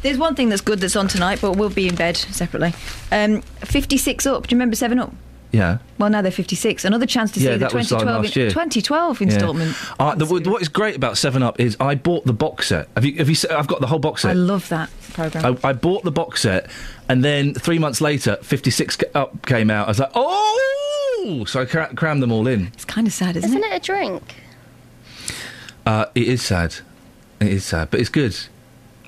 There's 0.00 0.16
one 0.16 0.34
thing 0.34 0.48
that's 0.48 0.62
good 0.62 0.80
that's 0.80 0.96
on 0.96 1.08
tonight, 1.08 1.40
but 1.42 1.58
we'll 1.58 1.68
be 1.68 1.88
in 1.88 1.94
bed 1.94 2.16
separately. 2.16 2.72
Um, 3.12 3.42
56 3.60 4.24
up. 4.24 4.46
Do 4.46 4.54
you 4.54 4.56
remember 4.56 4.76
7 4.76 4.98
up? 4.98 5.12
Yeah. 5.52 5.78
Well, 5.98 6.08
now 6.08 6.22
they're 6.22 6.32
56. 6.32 6.84
Another 6.86 7.04
chance 7.04 7.30
to 7.32 7.40
see 7.40 7.44
Yeah, 7.46 7.52
the 7.52 7.58
that 7.58 7.74
was 7.74 7.88
2012, 7.90 8.24
last 8.24 8.36
year. 8.36 8.48
2012 8.48 9.20
Yeah. 9.20 9.24
instalment. 9.26 9.76
Uh, 10.00 10.14
the, 10.14 10.24
what 10.50 10.62
is 10.62 10.68
great 10.68 10.96
about 10.96 11.18
Seven 11.18 11.42
Up 11.42 11.60
is 11.60 11.76
I 11.78 11.94
bought 11.94 12.24
the 12.24 12.32
box 12.32 12.68
set. 12.68 12.88
Have 12.94 13.04
you? 13.04 13.16
Have 13.18 13.28
you? 13.28 13.36
I've 13.50 13.66
got 13.66 13.80
the 13.82 13.86
whole 13.86 13.98
box 13.98 14.22
set. 14.22 14.30
I 14.30 14.32
love 14.34 14.68
that 14.70 14.88
programme. 15.12 15.58
I, 15.62 15.68
I 15.68 15.72
bought 15.74 16.04
the 16.04 16.10
box 16.10 16.40
set, 16.40 16.70
and 17.08 17.22
then 17.22 17.52
three 17.54 17.78
months 17.78 18.00
later, 18.00 18.36
56 18.42 18.98
Up 19.14 19.44
came 19.46 19.70
out. 19.70 19.88
I 19.88 19.90
was 19.90 19.98
like, 20.00 20.10
oh! 20.14 21.44
So 21.46 21.60
I 21.60 21.64
cra- 21.66 21.94
crammed 21.94 22.22
them 22.22 22.32
all 22.32 22.46
in. 22.48 22.68
It's 22.68 22.84
kind 22.86 23.06
of 23.06 23.12
sad, 23.12 23.36
isn't, 23.36 23.48
Isn't 23.50 23.62
it? 23.62 23.72
it 23.72 23.76
a 23.76 23.84
drink? 23.84 24.34
Uh, 25.84 26.06
it 26.14 26.28
is 26.28 26.42
sad. 26.42 26.76
It 27.40 27.48
is 27.48 27.64
sad, 27.64 27.90
but 27.90 28.00
it's 28.00 28.08
good. 28.08 28.36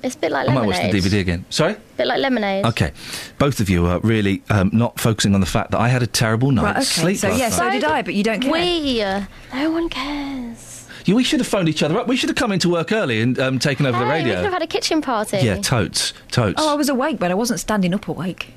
It's 0.05 0.15
a 0.15 0.19
bit 0.19 0.31
like 0.31 0.47
I 0.47 0.53
might 0.53 0.61
lemonade. 0.61 0.93
watch 0.93 1.03
the 1.03 1.09
DVD 1.09 1.19
again. 1.19 1.45
Sorry? 1.49 1.73
A 1.73 1.77
bit 1.97 2.07
like 2.07 2.19
lemonade. 2.19 2.65
Okay. 2.65 2.91
Both 3.39 3.59
of 3.59 3.69
you 3.69 3.85
are 3.87 3.99
really 3.99 4.43
um, 4.49 4.69
not 4.71 4.99
focusing 4.99 5.33
on 5.33 5.41
the 5.41 5.47
fact 5.47 5.71
that 5.71 5.79
I 5.79 5.87
had 5.87 6.03
a 6.03 6.07
terrible 6.07 6.51
night's 6.51 6.65
Right, 6.65 6.75
okay. 6.77 6.83
sleep 6.85 7.17
So, 7.17 7.29
last 7.29 7.39
yeah, 7.39 7.49
night. 7.49 7.55
so 7.57 7.69
did 7.71 7.83
I, 7.83 8.01
but 8.03 8.13
you 8.13 8.23
don't 8.23 8.39
care. 8.41 8.51
We, 8.51 9.01
uh, 9.01 9.23
no 9.53 9.71
one 9.71 9.89
cares. 9.89 10.87
Yeah, 11.05 11.15
we 11.15 11.23
should 11.23 11.39
have 11.39 11.47
phoned 11.47 11.69
each 11.69 11.81
other 11.83 11.97
up. 11.99 12.07
We 12.07 12.15
should 12.17 12.29
have 12.29 12.35
come 12.37 12.51
into 12.51 12.69
work 12.69 12.91
early 12.91 13.21
and 13.21 13.37
um, 13.39 13.59
taken 13.59 13.85
over 13.85 13.97
the 13.99 14.05
Hey, 14.05 14.11
we 14.11 14.29
radio. 14.29 14.35
could 14.35 14.43
have 14.45 14.53
had 14.53 14.61
a 14.61 14.67
kitchen 14.67 15.01
party. 15.01 15.37
yeah, 15.37 15.57
totes. 15.57 16.13
Totes. 16.31 16.61
Oh, 16.61 16.71
I 16.71 16.75
was 16.75 16.87
awake, 16.89 17.19
but 17.19 17.31
I 17.31 17.33
wasn't 17.35 17.59
standing 17.59 17.93
up 17.93 18.07
awake. 18.07 18.53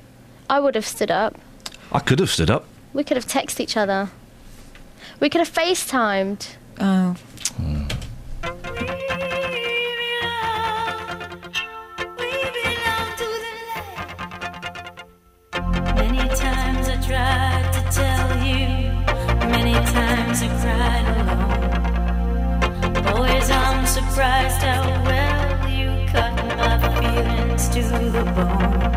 I 0.49 0.59
would 0.59 0.75
have 0.75 0.85
stood 0.85 1.11
up. 1.11 1.35
I 1.91 1.99
could 1.99 2.19
have 2.19 2.29
stood 2.29 2.49
up. 2.49 2.65
We 2.93 3.03
could 3.03 3.17
have 3.17 3.27
texted 3.27 3.59
each 3.61 3.75
other. 3.77 4.09
We 5.19 5.29
could 5.29 5.39
have 5.39 5.51
FaceTimed. 5.51 6.55
Oh. 6.79 7.15
I 20.41 20.47
cried 20.61 21.07
alone. 21.19 23.07
Always 23.07 23.49
I'm 23.51 23.85
surprised 23.85 24.61
how 24.61 24.83
well 25.03 25.69
you 25.69 26.07
cut 26.07 26.33
my 26.57 26.77
feelings 27.01 27.67
to 27.69 27.81
the 27.81 28.23
bone. 28.23 28.88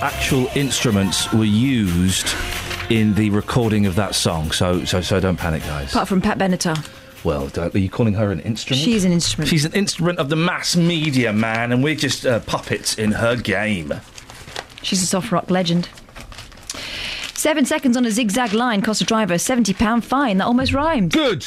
Actual 0.00 0.48
instruments 0.54 1.32
were 1.32 1.44
used 1.44 2.28
in 2.88 3.14
the 3.14 3.30
recording 3.30 3.84
of 3.84 3.96
that 3.96 4.14
song, 4.14 4.52
so 4.52 4.84
so 4.84 5.00
so 5.00 5.18
don't 5.18 5.36
panic, 5.36 5.62
guys. 5.62 5.90
Apart 5.90 6.06
from 6.08 6.20
Pat 6.20 6.38
Benatar. 6.38 6.88
Well, 7.24 7.48
don't, 7.48 7.74
are 7.74 7.78
you 7.78 7.90
calling 7.90 8.14
her 8.14 8.30
an 8.30 8.38
instrument? 8.40 8.80
She's 8.80 9.04
an 9.04 9.10
instrument. 9.10 9.50
She's 9.50 9.64
an 9.64 9.72
instrument 9.72 10.20
of 10.20 10.28
the 10.28 10.36
mass 10.36 10.76
media, 10.76 11.32
man, 11.32 11.72
and 11.72 11.82
we're 11.82 11.96
just 11.96 12.24
uh, 12.24 12.38
puppets 12.40 12.96
in 12.96 13.10
her 13.12 13.34
game. 13.34 13.92
She's 14.82 15.02
a 15.02 15.06
soft 15.06 15.32
rock 15.32 15.50
legend. 15.50 15.88
Seven 17.34 17.64
seconds 17.64 17.96
on 17.96 18.04
a 18.04 18.10
zigzag 18.12 18.52
line 18.52 18.82
cost 18.82 19.00
a 19.00 19.04
driver 19.04 19.34
a 19.34 19.36
£70 19.36 20.04
fine. 20.04 20.38
That 20.38 20.46
almost 20.46 20.72
rhymed. 20.72 21.12
Good. 21.12 21.46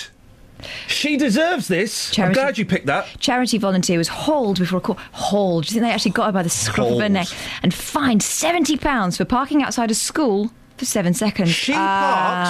She 1.02 1.18
deserves 1.18 1.68
this. 1.68 2.20
I'm 2.20 2.32
glad 2.32 2.60
you 2.60 2.66
picked 2.66 2.86
that. 2.86 3.08
Charity 3.20 3.58
volunteer 3.58 3.98
was 3.98 4.08
hauled 4.08 4.60
before 4.60 4.78
a 4.78 4.82
court. 4.82 5.00
Hauled. 5.14 5.66
Do 5.66 5.70
you 5.70 5.74
think 5.80 5.90
they 5.90 5.92
actually 5.92 6.12
got 6.12 6.28
her 6.28 6.32
by 6.32 6.44
the 6.44 6.50
scruff 6.50 6.92
of 6.92 7.00
her 7.00 7.10
neck 7.10 7.28
and 7.64 7.74
fined 7.74 8.22
£70 8.22 9.18
for 9.18 9.26
parking 9.26 9.64
outside 9.64 9.90
a 9.90 9.96
school 9.96 10.52
for 10.82 10.86
seven 10.86 11.14
seconds? 11.14 11.52
She 11.52 11.74
Ah. 11.76 11.78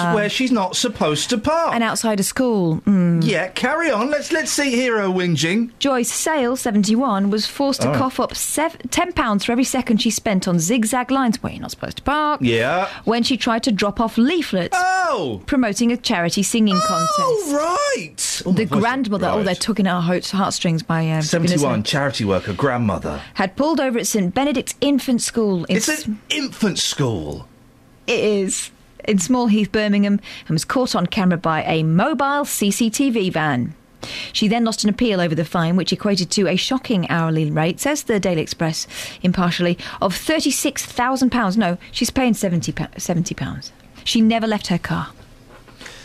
parked 0.04 0.14
where 0.14 0.30
she's 0.30 0.50
not 0.50 0.74
supposed 0.74 1.28
to 1.30 1.36
park. 1.38 1.74
And 1.74 1.84
outside 1.84 2.18
a 2.18 2.22
school. 2.22 2.80
Mm. 2.86 3.22
Yeah, 3.22 3.48
carry 3.48 3.90
on. 3.90 4.10
Let's 4.10 4.32
let's 4.32 4.50
see 4.50 4.70
hero 4.70 5.02
her 5.02 5.08
whinging. 5.08 5.70
Joyce 5.78 6.10
Sale, 6.10 6.56
71, 6.56 7.28
was 7.30 7.46
forced 7.46 7.82
to 7.82 7.90
Oh. 7.92 7.94
cough 7.98 8.18
up 8.18 8.34
sev- 8.34 8.78
£10 8.88 9.44
for 9.44 9.52
every 9.52 9.64
second 9.64 9.98
she 10.00 10.10
spent 10.10 10.48
on 10.48 10.58
zigzag 10.58 11.10
lines 11.10 11.42
where 11.42 11.52
you're 11.52 11.60
not 11.60 11.72
supposed 11.72 11.98
to 11.98 12.02
park. 12.02 12.40
Yeah. 12.42 12.88
When 13.04 13.22
she 13.22 13.36
tried 13.36 13.62
to 13.64 13.72
drop 13.72 14.00
off 14.00 14.16
leaflets. 14.16 14.74
Oh! 14.80 15.42
Promoting 15.46 15.92
a 15.92 15.96
charity 15.98 16.42
singing 16.42 16.80
contest. 16.86 17.12
Oh, 17.20 17.54
right. 17.54 18.42
the 18.56 18.64
grandmother, 18.64 19.26
oh, 19.28 19.36
right. 19.36 19.44
they're 19.44 19.54
tugging 19.54 19.86
at 19.86 19.94
our 19.94 20.00
heart- 20.02 20.30
heartstrings 20.30 20.82
by 20.82 21.10
um, 21.10 21.20
Seventy-one, 21.22 21.80
knows. 21.80 21.86
charity 21.86 22.24
worker, 22.24 22.52
grandmother. 22.54 23.20
Had 23.34 23.56
pulled 23.56 23.78
over 23.80 23.98
at 23.98 24.06
St 24.06 24.32
Benedict's 24.32 24.74
Infant 24.80 25.20
School. 25.20 25.64
In 25.66 25.76
It's 25.76 25.88
an 26.06 26.20
infant 26.30 26.78
school. 26.78 27.46
It 28.06 28.20
is. 28.20 28.70
In 29.04 29.18
Small 29.18 29.48
Heath, 29.48 29.72
Birmingham, 29.72 30.20
and 30.46 30.50
was 30.50 30.64
caught 30.64 30.94
on 30.94 31.06
camera 31.06 31.36
by 31.36 31.64
a 31.64 31.82
mobile 31.82 32.44
CCTV 32.44 33.32
van. 33.32 33.74
She 34.32 34.48
then 34.48 34.64
lost 34.64 34.84
an 34.84 34.90
appeal 34.90 35.20
over 35.20 35.34
the 35.34 35.44
fine, 35.44 35.76
which 35.76 35.92
equated 35.92 36.30
to 36.32 36.48
a 36.48 36.56
shocking 36.56 37.08
hourly 37.10 37.50
rate, 37.50 37.80
says 37.80 38.04
the 38.04 38.20
Daily 38.20 38.42
Express 38.42 38.86
impartially, 39.22 39.78
of 40.00 40.14
£36,000. 40.14 41.56
No, 41.56 41.78
she's 41.90 42.10
paying 42.10 42.34
£70. 42.34 42.74
£70. 42.74 43.70
She 44.04 44.20
never 44.20 44.46
left 44.46 44.68
her 44.68 44.78
car. 44.78 45.10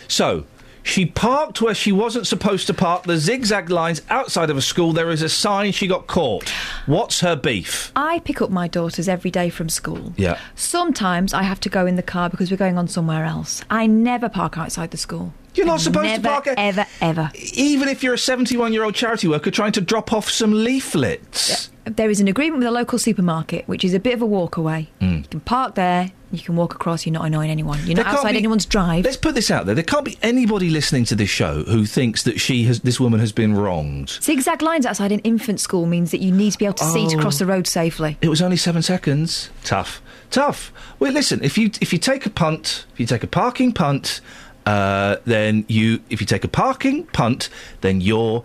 So, 0.08 0.46
she 0.88 1.06
parked 1.06 1.62
where 1.62 1.76
she 1.76 1.92
wasn't 1.92 2.28
supposed 2.28 2.68
to 2.68 2.74
park, 2.74 3.04
the 3.04 3.18
zigzag 3.18 3.70
lines 3.70 4.02
outside 4.10 4.50
of 4.50 4.58
a 4.58 4.62
school. 4.62 4.94
There 4.94 5.10
is 5.10 5.22
a 5.22 5.30
sign 5.30 5.72
she 5.72 5.88
got 5.88 6.08
caught. 6.08 6.50
What's 6.86 7.20
her 7.22 7.36
beef? 7.36 7.92
I 7.96 8.20
pick 8.20 8.42
up 8.42 8.50
my 8.50 8.68
daughters 8.68 9.08
every 9.08 9.32
day 9.32 9.50
from 9.50 9.70
school. 9.70 10.14
Yeah. 10.18 10.40
Sometimes 10.56 11.34
I 11.34 11.44
have 11.44 11.60
to 11.62 11.70
go 11.70 11.86
in 11.86 11.96
the 11.96 12.04
car 12.04 12.30
because 12.30 12.52
we're 12.52 12.58
going 12.58 12.78
on 12.78 12.88
somewhere 12.88 13.26
else. 13.26 13.64
I 13.70 13.88
never 13.88 14.30
park 14.30 14.58
outside 14.58 14.92
the 14.92 14.98
school. 14.98 15.34
You're 15.54 15.66
not 15.66 15.82
supposed 15.82 16.06
never, 16.06 16.24
to 16.24 16.30
park. 16.30 16.48
Ever, 16.56 16.86
ever. 17.02 17.32
Even 17.54 17.90
if 17.90 18.04
you're 18.04 18.14
a 18.14 18.20
71 18.20 18.74
year 18.74 18.84
old 18.84 18.96
charity 18.96 19.28
worker 19.28 19.50
trying 19.50 19.72
to 19.74 19.82
drop 19.82 20.14
off 20.14 20.30
some 20.30 20.52
leaflets. 20.52 21.70
There 21.96 22.10
is 22.10 22.20
an 22.20 22.28
agreement 22.28 22.60
with 22.60 22.68
a 22.68 22.72
local 22.72 23.00
supermarket, 23.00 23.68
which 23.68 23.84
is 23.84 23.94
a 23.94 24.00
bit 24.00 24.14
of 24.14 24.22
a 24.22 24.26
walk 24.26 24.58
away. 24.58 24.90
Mm. 25.02 25.24
You 25.24 25.28
can 25.30 25.40
park 25.42 25.76
there, 25.76 26.12
you 26.32 26.40
can 26.40 26.56
walk 26.56 26.74
across, 26.76 27.06
you're 27.06 27.14
not 27.14 27.26
annoying 27.26 27.50
anyone. 27.50 27.80
You're 27.86 27.96
There 27.96 28.04
not 28.04 28.16
outside 28.16 28.34
be- 28.34 28.38
anyone's 28.40 28.66
drive. 28.66 29.06
Let's 29.06 29.16
put 29.18 29.36
this 29.36 29.50
out 29.50 29.66
there. 29.66 29.76
There 29.76 29.84
can't 29.84 30.04
be 30.06 30.18
anybody 30.22 30.70
listening 30.70 31.06
to 31.06 31.16
this 31.16 31.30
show 31.30 31.64
who 31.64 31.86
thinks 31.86 32.24
that 32.24 32.40
she 32.40 32.64
has, 32.66 32.82
this 32.82 33.00
woman 33.00 33.20
has 33.22 33.32
been 33.32 33.56
wronged. 33.56 34.10
Zigzag 34.22 34.62
lines 34.62 34.86
outside 34.86 35.12
an 35.12 35.20
infant 35.20 35.60
school 35.60 35.86
means 35.86 36.12
that 36.12 36.20
you 36.20 36.32
need 36.32 36.52
to 36.52 36.58
be 36.58 36.66
able 36.66 36.74
to 36.76 36.86
see 36.86 37.08
to 37.08 37.18
Oh. 37.18 37.22
cross 37.22 37.40
the 37.40 37.46
road 37.46 37.68
safely. 37.68 38.18
It 38.22 38.30
was 38.30 38.42
only 38.42 38.58
seven 38.58 38.82
seconds. 38.82 39.50
Tough, 39.64 40.02
tough. 40.30 40.74
Well, 41.00 41.14
listen. 41.14 41.44
If 41.44 41.58
you 41.58 41.72
if 41.80 41.94
you 41.94 42.00
take 42.00 42.26
a 42.26 42.30
punt, 42.30 42.86
if 42.94 43.00
you 43.00 43.06
take 43.06 43.24
a 43.24 43.28
parking 43.28 43.72
punt, 43.72 44.20
uh, 44.66 45.16
then 45.26 45.64
you 45.70 46.02
if 46.10 46.20
you 46.20 46.28
take 46.28 46.44
a 46.44 46.50
parking 46.50 47.06
punt, 47.08 47.50
then 47.82 48.02
you're 48.02 48.44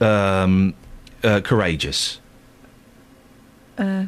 um, 0.00 0.74
uh, 1.24 1.40
courageous. 1.40 2.19
Uh, 3.80 4.06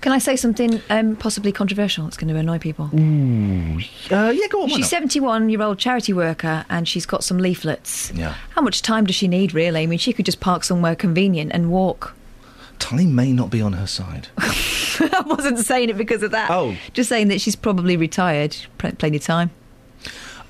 can 0.00 0.12
I 0.12 0.18
say 0.18 0.36
something 0.36 0.82
um, 0.90 1.14
possibly 1.16 1.52
controversial 1.52 2.04
that's 2.04 2.16
going 2.16 2.32
to 2.32 2.38
annoy 2.38 2.58
people? 2.58 2.90
Ooh, 2.94 3.78
uh, 4.10 4.30
yeah, 4.34 4.46
go 4.48 4.62
on. 4.62 4.68
She's 4.70 4.88
71 4.88 5.48
year 5.50 5.62
old 5.62 5.78
charity 5.78 6.12
worker 6.12 6.64
and 6.68 6.88
she's 6.88 7.06
got 7.06 7.22
some 7.22 7.38
leaflets. 7.38 8.10
Yeah, 8.12 8.34
How 8.50 8.62
much 8.62 8.82
time 8.82 9.06
does 9.06 9.14
she 9.16 9.28
need, 9.28 9.54
really? 9.54 9.82
I 9.82 9.86
mean, 9.86 9.98
she 9.98 10.12
could 10.12 10.26
just 10.26 10.40
park 10.40 10.64
somewhere 10.64 10.96
convenient 10.96 11.52
and 11.52 11.70
walk. 11.70 12.14
time 12.78 13.14
may 13.14 13.32
not 13.32 13.50
be 13.50 13.60
on 13.62 13.74
her 13.74 13.86
side. 13.86 14.28
I 14.38 15.22
wasn't 15.26 15.58
saying 15.58 15.90
it 15.90 15.96
because 15.96 16.22
of 16.22 16.32
that. 16.32 16.50
Oh. 16.50 16.76
Just 16.92 17.08
saying 17.08 17.28
that 17.28 17.40
she's 17.40 17.56
probably 17.56 17.96
retired. 17.96 18.56
Plenty 18.78 19.16
of 19.16 19.22
time. 19.22 19.50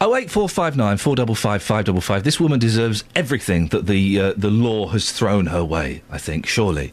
Oh 0.01 0.17
eight 0.17 0.29
four 0.31 0.49
five 0.49 0.77
nine 0.77 0.97
four 0.99 1.15
double 1.15 1.37
five 1.37 1.63
five 1.63 1.85
double 1.85 2.01
five. 2.01 2.25
This 2.25 2.41
woman 2.41 2.59
deserves 2.59 3.05
everything 3.15 3.69
that 3.69 3.87
the 3.87 4.21
uh, 4.21 4.35
the 4.37 4.51
law 4.51 4.89
has 4.89 5.13
thrown 5.13 5.47
her 5.47 5.65
way. 5.65 6.03
I 6.11 6.19
think 6.19 6.47
surely. 6.47 6.93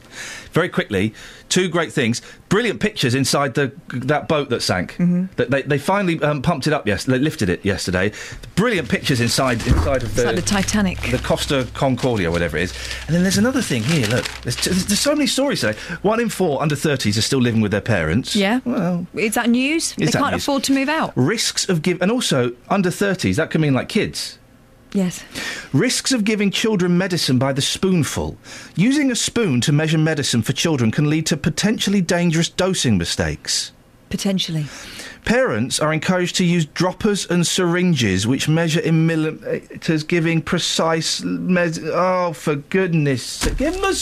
Very 0.53 0.69
quickly, 0.69 1.13
two 1.49 1.69
great 1.69 1.93
things. 1.93 2.21
Brilliant 2.49 2.81
pictures 2.81 3.15
inside 3.15 3.53
the 3.53 3.71
that 3.93 4.27
boat 4.27 4.49
that 4.49 4.61
sank. 4.61 4.95
Mhm. 4.97 5.29
That 5.37 5.49
they 5.51 5.61
they 5.61 5.77
finally 5.77 6.21
um, 6.21 6.41
pumped 6.41 6.67
it 6.67 6.73
up. 6.73 6.85
Yes, 6.87 7.05
they 7.05 7.17
lifted 7.17 7.47
it 7.49 7.63
yesterday. 7.63 8.11
Brilliant 8.55 8.89
pictures 8.89 9.21
inside 9.21 9.65
inside 9.65 10.03
of 10.03 10.13
the 10.15 10.25
like 10.25 10.35
the 10.35 10.41
Titanic. 10.41 10.99
the 11.09 11.19
Costa 11.19 11.67
Concordia, 11.73 12.29
whatever 12.31 12.57
it 12.57 12.63
is. 12.63 12.73
And 13.07 13.15
then 13.15 13.23
there's 13.23 13.37
another 13.37 13.61
thing 13.61 13.83
here. 13.83 14.07
Look, 14.07 14.25
there's, 14.43 14.57
there's, 14.57 14.85
there's 14.87 14.99
so 14.99 15.15
many 15.15 15.27
stories 15.27 15.61
today. 15.61 15.77
One 16.01 16.19
in 16.19 16.27
four 16.29 16.61
under 16.61 16.75
30s 16.75 17.17
are 17.17 17.21
still 17.21 17.39
living 17.41 17.61
with 17.61 17.71
their 17.71 17.81
parents. 17.81 18.35
Yeah. 18.35 18.59
Well, 18.65 19.07
Is 19.13 19.35
that 19.35 19.49
news? 19.49 19.93
They 19.95 20.05
that 20.05 20.13
can't 20.13 20.33
news? 20.33 20.43
afford 20.43 20.63
to 20.65 20.73
move 20.73 20.89
out. 20.89 21.13
risks 21.15 21.69
of 21.69 21.81
give 21.81 22.01
and 22.01 22.11
also 22.11 22.51
under 22.69 22.89
30s 22.89 23.35
that 23.37 23.49
can 23.51 23.61
mean 23.61 23.73
like 23.73 23.87
kids. 23.87 24.37
Yes. 24.93 25.23
Risks 25.71 26.11
of 26.11 26.25
giving 26.25 26.51
children 26.51 26.97
medicine 26.97 27.39
by 27.39 27.53
the 27.53 27.61
spoonful. 27.61 28.37
Using 28.75 29.09
a 29.09 29.15
spoon 29.15 29.61
to 29.61 29.71
measure 29.71 29.97
medicine 29.97 30.41
for 30.41 30.53
children 30.53 30.91
can 30.91 31.09
lead 31.09 31.25
to 31.27 31.37
potentially 31.37 32.01
dangerous 32.01 32.49
dosing 32.49 32.97
mistakes. 32.97 33.71
Potentially. 34.09 34.65
Parents 35.23 35.79
are 35.79 35.93
encouraged 35.93 36.35
to 36.37 36.43
use 36.43 36.65
droppers 36.65 37.25
and 37.27 37.47
syringes 37.47 38.27
which 38.27 38.49
measure 38.49 38.81
in 38.81 39.05
millimeters, 39.05 40.03
giving 40.03 40.41
precise. 40.41 41.21
Mes- 41.23 41.79
oh, 41.83 42.33
for 42.33 42.55
goodness! 42.55 43.45
Give 43.45 43.73
them, 43.73 43.83
a, 43.85 43.93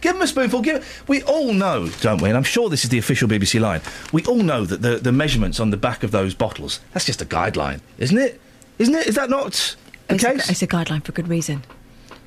give 0.00 0.12
them 0.12 0.22
a 0.22 0.26
spoonful. 0.26 0.60
Give, 0.60 1.02
we 1.08 1.22
all 1.24 1.52
know, 1.52 1.88
don't 2.00 2.22
we? 2.22 2.28
And 2.28 2.36
I'm 2.36 2.44
sure 2.44 2.68
this 2.68 2.84
is 2.84 2.90
the 2.90 2.98
official 2.98 3.28
BBC 3.28 3.60
line. 3.60 3.80
We 4.12 4.24
all 4.26 4.42
know 4.42 4.64
that 4.64 4.82
the, 4.82 4.96
the 4.98 5.10
measurements 5.10 5.58
on 5.58 5.70
the 5.70 5.76
back 5.76 6.04
of 6.04 6.12
those 6.12 6.34
bottles, 6.34 6.78
that's 6.92 7.06
just 7.06 7.22
a 7.22 7.26
guideline, 7.26 7.80
isn't 7.96 8.18
it? 8.18 8.40
Isn't 8.78 8.94
it? 8.94 9.08
Is 9.08 9.16
that 9.16 9.30
not 9.30 9.74
the 10.08 10.14
It's 10.14 10.24
a, 10.24 10.32
case? 10.32 10.50
it's 10.50 10.62
a 10.62 10.66
guideline 10.66 11.04
for 11.04 11.12
good 11.12 11.28
reason. 11.28 11.62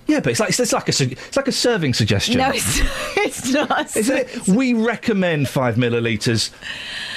Yeah, 0.07 0.19
but 0.19 0.31
it's 0.31 0.39
like, 0.39 0.49
it's 0.49 0.73
like, 0.73 0.87
a, 0.89 1.11
it's 1.11 1.37
like 1.37 1.47
a 1.47 1.51
serving 1.51 1.93
suggestion. 1.93 2.37
No, 2.39 2.49
it's, 2.53 2.81
it's 3.17 3.51
not. 3.51 3.95
Isn't 3.95 4.17
it? 4.17 4.47
We 4.47 4.73
recommend 4.73 5.47
five 5.47 5.75
millilitres. 5.75 6.49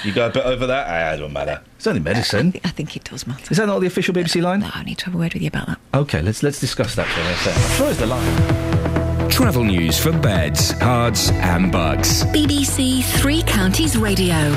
You 0.05 0.13
go 0.13 0.27
a 0.27 0.31
bit 0.31 0.45
over 0.45 0.67
that? 0.67 0.87
Ah, 0.89 1.15
it 1.15 1.17
don't 1.19 1.33
matter. 1.33 1.61
It's 1.77 1.87
only 1.87 2.01
medicine. 2.01 2.55
I 2.63 2.69
think 2.69 2.95
it 2.97 3.05
does 3.05 3.27
matter. 3.27 3.51
Is 3.51 3.57
that 3.57 3.67
not 3.67 3.81
the 3.81 3.87
official 3.87 4.15
BBC 4.15 4.43
line? 4.43 4.61
No, 4.61 4.71
I 4.73 4.85
need 4.85 4.99
to 4.99 5.07
have 5.07 5.15
a 5.15 5.19
word 5.19 5.33
with 5.35 5.43
you 5.43 5.49
about 5.49 5.67
that. 5.67 5.79
Okay, 5.95 6.23
let's 6.23 6.43
let's 6.43 6.61
discuss 6.61 6.95
that 6.95 7.07
for 7.07 7.21
a 7.21 7.35
second. 7.55 7.81
Where 7.81 7.91
is 7.91 7.99
the 7.99 8.07
line? 8.07 9.31
Travel 9.31 9.65
news 9.65 9.99
for 9.99 10.13
beds, 10.13 10.73
cards, 10.75 11.31
and 11.33 11.73
bugs. 11.73 12.23
BBC 12.27 13.03
Three 13.03 13.43
Counties 13.43 13.97
Radio. 13.97 14.55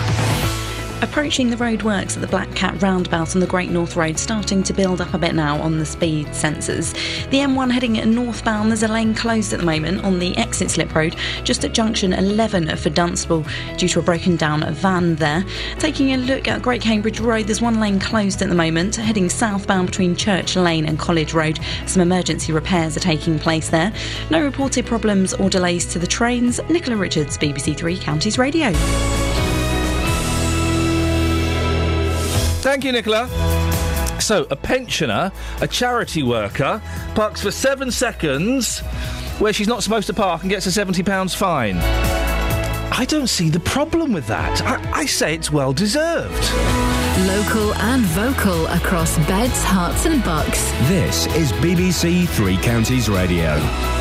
Approaching 1.03 1.51
the 1.51 1.55
roadworks 1.57 2.15
at 2.15 2.21
the 2.21 2.27
Black 2.27 2.49
Cat 2.55 2.81
roundabout 2.81 3.35
on 3.35 3.39
the 3.39 3.45
Great 3.45 3.69
North 3.69 3.95
Road, 3.95 4.17
starting 4.17 4.63
to 4.63 4.73
build 4.73 4.99
up 4.99 5.13
a 5.13 5.19
bit 5.19 5.35
now 5.35 5.61
on 5.61 5.77
the 5.77 5.85
speed 5.85 6.25
sensors. 6.29 6.93
The 7.29 7.37
M1 7.37 7.69
heading 7.69 7.93
northbound, 8.15 8.71
there's 8.71 8.81
a 8.81 8.87
lane 8.87 9.13
closed 9.13 9.53
at 9.53 9.59
the 9.59 9.65
moment 9.65 10.03
on 10.03 10.17
the 10.17 10.35
exit 10.37 10.71
slip 10.71 10.95
road, 10.95 11.15
just 11.43 11.63
at 11.63 11.73
junction 11.73 12.13
11 12.13 12.75
for 12.77 12.89
Dunstable, 12.89 13.45
due 13.77 13.87
to 13.89 13.99
a 13.99 14.01
broken 14.01 14.37
down 14.37 14.73
van 14.73 15.15
there. 15.17 15.45
Taking 15.77 16.13
a 16.13 16.17
look 16.17 16.47
at 16.47 16.63
Great 16.63 16.81
Cambridge 16.81 17.19
Road, 17.19 17.45
there's 17.45 17.61
one 17.61 17.79
lane 17.79 17.99
closed 17.99 18.41
at 18.41 18.49
the 18.49 18.55
moment, 18.55 18.95
heading 18.95 19.29
southbound 19.29 19.89
between 19.89 20.15
Church 20.15 20.55
Lane 20.55 20.87
and 20.87 20.97
College 20.97 21.35
Road. 21.35 21.59
Some 21.85 22.01
emergency 22.01 22.51
repairs 22.51 22.97
are 22.97 23.01
taking 23.01 23.37
place 23.37 23.69
there. 23.69 23.93
No 24.31 24.43
reported 24.43 24.87
problems 24.87 25.35
or 25.35 25.47
delays 25.51 25.85
to 25.93 25.99
the 25.99 26.07
trains. 26.07 26.59
Nicola 26.69 26.97
Richards, 26.97 27.37
BBC 27.37 27.77
Three 27.77 27.99
Counties 27.99 28.39
Radio. 28.39 28.73
Thank 32.67 32.83
you, 32.83 32.91
Nicola. 32.91 33.29
So, 34.19 34.45
a 34.51 34.55
pensioner, 34.57 35.31
a 35.61 35.67
charity 35.69 36.21
worker, 36.21 36.81
parks 37.15 37.41
for 37.41 37.49
seven 37.49 37.91
seconds 37.91 38.79
where 39.39 39.53
she's 39.53 39.69
not 39.69 39.83
supposed 39.83 40.05
to 40.07 40.13
park 40.13 40.41
and 40.41 40.49
gets 40.49 40.67
a 40.67 40.69
£70 40.69 41.33
fine. 41.33 41.77
I 42.91 43.05
don't 43.07 43.27
see 43.27 43.49
the 43.49 43.61
problem 43.61 44.11
with 44.11 44.27
that. 44.27 44.61
I, 44.63 44.91
I 44.91 45.05
say 45.05 45.33
it's 45.33 45.49
well 45.49 45.71
deserved. 45.71 46.33
Local 47.25 47.73
and 47.75 48.01
vocal 48.07 48.67
across 48.67 49.17
beds, 49.29 49.63
Herts, 49.63 50.05
and 50.05 50.21
bucks. 50.25 50.69
This 50.89 51.25
is 51.37 51.53
BBC 51.53 52.27
Three 52.27 52.57
Counties 52.57 53.07
Radio. 53.07 53.96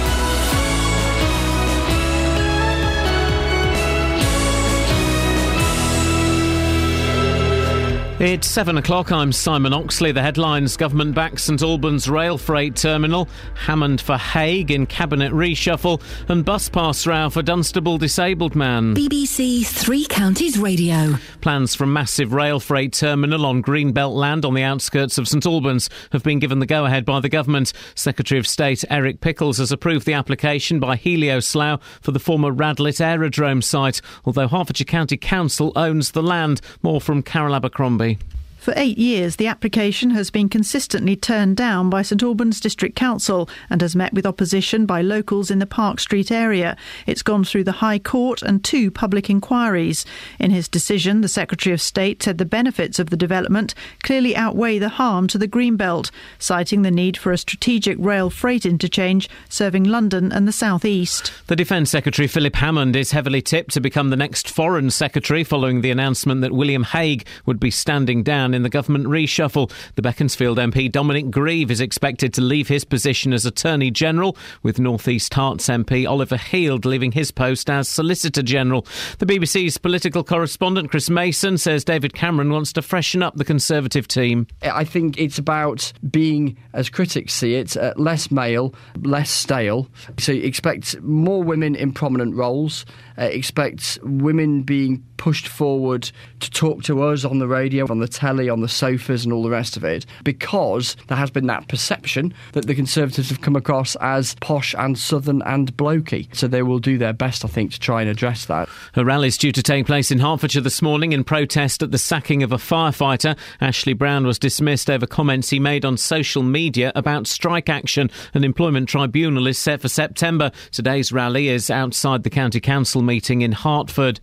It's 8.19 8.47
seven 8.47 8.79
o'clock. 8.79 9.12
I'm 9.12 9.31
Simon 9.31 9.75
Oxley. 9.75 10.11
The 10.11 10.23
headlines 10.23 10.79
Government 10.79 11.14
backs 11.14 11.43
St 11.43 11.61
Albans 11.61 12.09
rail 12.09 12.39
freight 12.39 12.75
terminal, 12.75 13.29
Hammond 13.55 14.01
for 14.01 14.17
Hague 14.17 14.71
in 14.71 14.87
cabinet 14.87 15.35
reshuffle, 15.35 16.01
and 16.31 16.43
bus 16.43 16.71
pass 16.71 17.07
row 17.07 17.29
for 17.29 17.43
Dunstable 17.43 17.99
disabled 17.99 18.57
man. 18.57 18.95
BBC 18.95 19.67
Three 19.67 20.07
Counties 20.07 20.59
Radio. 20.59 21.17
Plans 21.43 21.75
for 21.75 21.85
a 21.85 21.89
massive 21.89 22.33
rail 22.33 22.59
freight 22.59 22.95
terminal 22.95 23.45
on 23.45 23.62
Greenbelt 23.62 24.14
land 24.14 24.47
on 24.47 24.55
the 24.55 24.62
outskirts 24.62 25.19
of 25.19 25.29
St 25.29 25.45
Albans 25.45 25.91
have 26.12 26.23
been 26.23 26.39
given 26.39 26.59
the 26.59 26.64
go 26.64 26.87
ahead 26.87 27.05
by 27.05 27.21
the 27.21 27.29
government. 27.29 27.75
Secretary 27.95 28.39
of 28.39 28.47
State 28.47 28.83
Eric 28.89 29.21
Pickles 29.21 29.59
has 29.59 29.73
approved 29.73 30.07
the 30.07 30.14
application 30.14 30.81
by 30.81 30.97
Helioslough 30.97 31.83
for 32.01 32.12
the 32.12 32.19
former 32.19 32.51
Radlett 32.51 32.99
Aerodrome 32.99 33.61
site, 33.61 34.01
although 34.25 34.49
Hertfordshire 34.49 34.87
County 34.87 35.19
Council 35.19 35.71
owns 35.77 36.12
the 36.12 36.23
land. 36.23 36.62
More 36.83 37.03
from 37.03 37.23
Carol 37.23 37.55
Abercrombie. 37.55 38.06
Sunday 38.07 38.36
for 38.67 38.75
eight 38.75 38.99
years, 38.99 39.37
the 39.37 39.47
application 39.47 40.11
has 40.11 40.29
been 40.29 40.49
consistently 40.49 41.14
turned 41.14 41.57
down 41.57 41.89
by 41.89 42.03
St 42.03 42.21
Albans 42.21 42.59
District 42.59 42.97
Council 42.97 43.49
and 43.71 43.81
has 43.81 43.95
met 43.95 44.12
with 44.12 44.27
opposition 44.27 44.87
by 44.87 45.03
locals 45.03 45.53
in 45.53 45.61
the 45.61 45.69
Park 45.69 46.01
Street 46.01 46.33
area. 46.33 46.77
It's 47.07 47.23
gone 47.23 47.45
through 47.45 47.62
the 47.62 47.79
High 47.79 48.01
Court 48.01 48.43
and 48.43 48.64
two 48.64 48.91
public 48.91 49.31
inquiries. 49.31 50.05
In 50.41 50.51
his 50.51 50.67
decision, 50.67 51.21
the 51.21 51.29
Secretary 51.29 51.73
of 51.73 51.81
State 51.81 52.25
said 52.25 52.39
the 52.39 52.45
benefits 52.45 52.99
of 52.99 53.11
the 53.11 53.17
development 53.17 53.73
clearly 54.03 54.35
outweigh 54.35 54.81
the 54.81 54.89
harm 54.89 55.29
to 55.29 55.39
the 55.39 55.47
Greenbelt, 55.47 56.11
citing 56.41 56.83
the 56.83 56.91
need 56.91 57.17
for 57.17 57.31
a 57.31 57.39
strategic 57.39 57.97
rail 58.01 58.31
freight 58.31 58.67
interchange 58.67 59.29
serving 59.49 59.85
London 59.85 60.33
and 60.33 60.49
the 60.49 60.51
South 60.51 60.85
East. 60.85 61.33
The 61.47 61.55
Defence 61.55 61.89
Secretary 61.89 62.27
Philip 62.27 62.57
Hammond 62.57 62.97
is 62.97 63.12
heavily 63.12 63.43
tipped 63.43 63.75
to 63.75 63.81
become 63.81 64.11
the 64.11 64.17
next 64.17 64.51
Foreign 64.51 64.91
Secretary 64.91 65.45
following 65.45 65.83
the 65.83 65.93
announcement 65.93 66.41
that 66.41 66.51
William 66.51 66.83
Hague 66.83 67.25
would 67.45 67.61
be 67.61 67.71
standing 67.71 68.25
down 68.25 68.56
in 68.57 68.65
the 68.65 68.69
government 68.69 69.07
reshuffle. 69.07 69.71
The 69.95 70.03
Beaconsfield 70.03 70.59
MP 70.59 70.91
Dominic 70.91 71.31
Grieve 71.31 71.71
is 71.71 71.81
expected 71.81 72.35
to 72.35 72.41
leave 72.41 72.67
his 72.67 72.85
position 72.85 73.33
as 73.33 73.47
Attorney 73.47 73.93
General, 73.93 74.37
with 74.65 74.81
North 74.81 75.07
East 75.07 75.33
Herts 75.35 75.69
MP 75.69 76.09
Oliver 76.09 76.37
Heald 76.37 76.85
leaving 76.85 77.13
his 77.13 77.31
post 77.31 77.71
as 77.71 77.89
Solicitor 77.89 78.43
General. 78.43 78.87
The 79.19 79.27
BBC's 79.27 79.79
political 79.79 80.25
correspondent 80.25 80.91
Chris 80.91 81.09
Mason 81.09 81.59
says 81.59 81.85
David 81.85 82.15
Cameron 82.15 82.51
wants 82.51 82.73
to 82.73 82.83
freshen 82.83 83.23
up 83.23 83.37
the 83.37 83.45
Conservative 83.45 84.09
team. 84.09 84.47
I 84.63 84.85
think 84.85 85.19
it's 85.19 85.39
about 85.39 85.93
being, 86.11 86.57
as 86.73 86.89
critics 86.89 87.35
see 87.35 87.55
it, 87.55 87.77
uh, 87.77 87.93
less 87.97 88.31
male, 88.31 88.75
less 89.03 89.31
stale. 89.31 89.89
So 90.19 90.33
you 90.33 90.43
expect 90.43 91.01
more 91.03 91.43
women 91.43 91.75
in 91.75 91.93
prominent 91.93 92.35
roles, 92.35 92.87
uh, 93.19 93.25
expect 93.25 93.99
women 94.03 94.62
being 94.62 95.05
pushed 95.17 95.49
forward 95.49 96.11
to 96.41 96.51
talk 96.51 96.83
to 96.85 97.03
us 97.03 97.25
on 97.25 97.39
the 97.39 97.49
radio, 97.49 97.87
on 97.89 97.99
the 97.99 98.09
telly, 98.09 98.49
on 98.49 98.61
the 98.61 98.69
sofas, 98.69 99.25
and 99.25 99.33
all 99.33 99.43
the 99.43 99.51
rest 99.51 99.77
of 99.77 99.85
it, 99.85 100.05
because 100.25 100.97
there 101.09 101.17
has 101.17 101.31
been 101.31 101.47
that 101.47 101.69
perception 101.69 102.35
that 102.53 102.67
the 102.67 102.75
Conservatives 102.75 103.31
have 103.31 103.41
come 103.41 103.57
across 103.57 103.97
as 103.97 104.35
posh 104.37 104.75
and 104.79 104.99
southern 104.99 105.43
and 105.43 105.77
blokey. 105.77 106.35
So 106.37 106.47
they 106.47 106.62
will 106.62 106.79
do 106.79 106.99
their 106.99 107.12
best, 107.12 107.45
I 107.45 107.49
think, 107.49 107.73
to 107.73 107.81
try 107.81 108.03
and 108.03 108.11
address 108.11 108.45
that. 108.47 108.69
A 108.95 109.05
rally 109.05 109.29
is 109.29 109.39
due 109.39 109.53
to 109.53 109.62
take 109.62 109.87
place 109.87 110.11
in 110.11 110.19
Hertfordshire 110.19 110.62
this 110.62 110.83
morning 110.83 111.12
in 111.12 111.25
protest 111.25 111.83
at 111.83 111.91
the 111.91 111.99
sacking 111.99 112.43
of 112.43 112.53
a 112.53 112.57
firefighter. 112.57 113.37
Ashley 113.61 113.95
Brown 113.95 114.27
was 114.27 114.39
dismissed 114.39 114.91
over 114.91 115.07
comments 115.07 115.51
he 115.51 115.59
made 115.59 115.85
on 115.85 115.97
social 115.97 116.43
media 116.43 116.93
about 116.95 117.27
strike 117.27 117.69
action. 117.69 118.11
An 118.35 118.45
employment 118.45 118.89
tribunal 118.89 119.47
is 119.47 119.59
set 119.59 119.81
for 119.81 119.89
September. 119.89 120.53
Today's 120.71 121.12
rally 121.12 121.49
is 121.49 121.71
outside 121.71 122.23
the 122.23 122.31
County 122.31 122.61
Council 122.61 123.03
meeting 123.07 123.41
in 123.43 123.53
Hertford. 123.53 124.21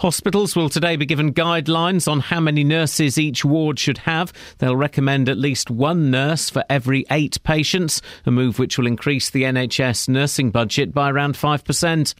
Hospitals 0.00 0.56
will 0.56 0.68
today 0.68 0.96
be 0.96 1.06
given 1.06 1.32
guidelines 1.32 2.10
on 2.10 2.20
how 2.20 2.40
many 2.40 2.64
nurses 2.64 3.18
each 3.18 3.44
ward 3.44 3.78
should 3.78 3.98
have. 3.98 4.32
They'll 4.58 4.74
recommend 4.74 5.28
at 5.28 5.38
least 5.38 5.70
one 5.70 6.10
nurse 6.10 6.50
for 6.50 6.64
every 6.68 7.04
eight 7.10 7.42
patients, 7.44 8.02
a 8.26 8.30
move 8.30 8.58
which 8.58 8.78
will 8.78 8.86
increase 8.86 9.30
the 9.30 9.44
NHS 9.44 10.08
nursing 10.08 10.50
budget 10.50 10.92
by 10.92 11.10
around 11.10 11.34
5%. 11.34 12.14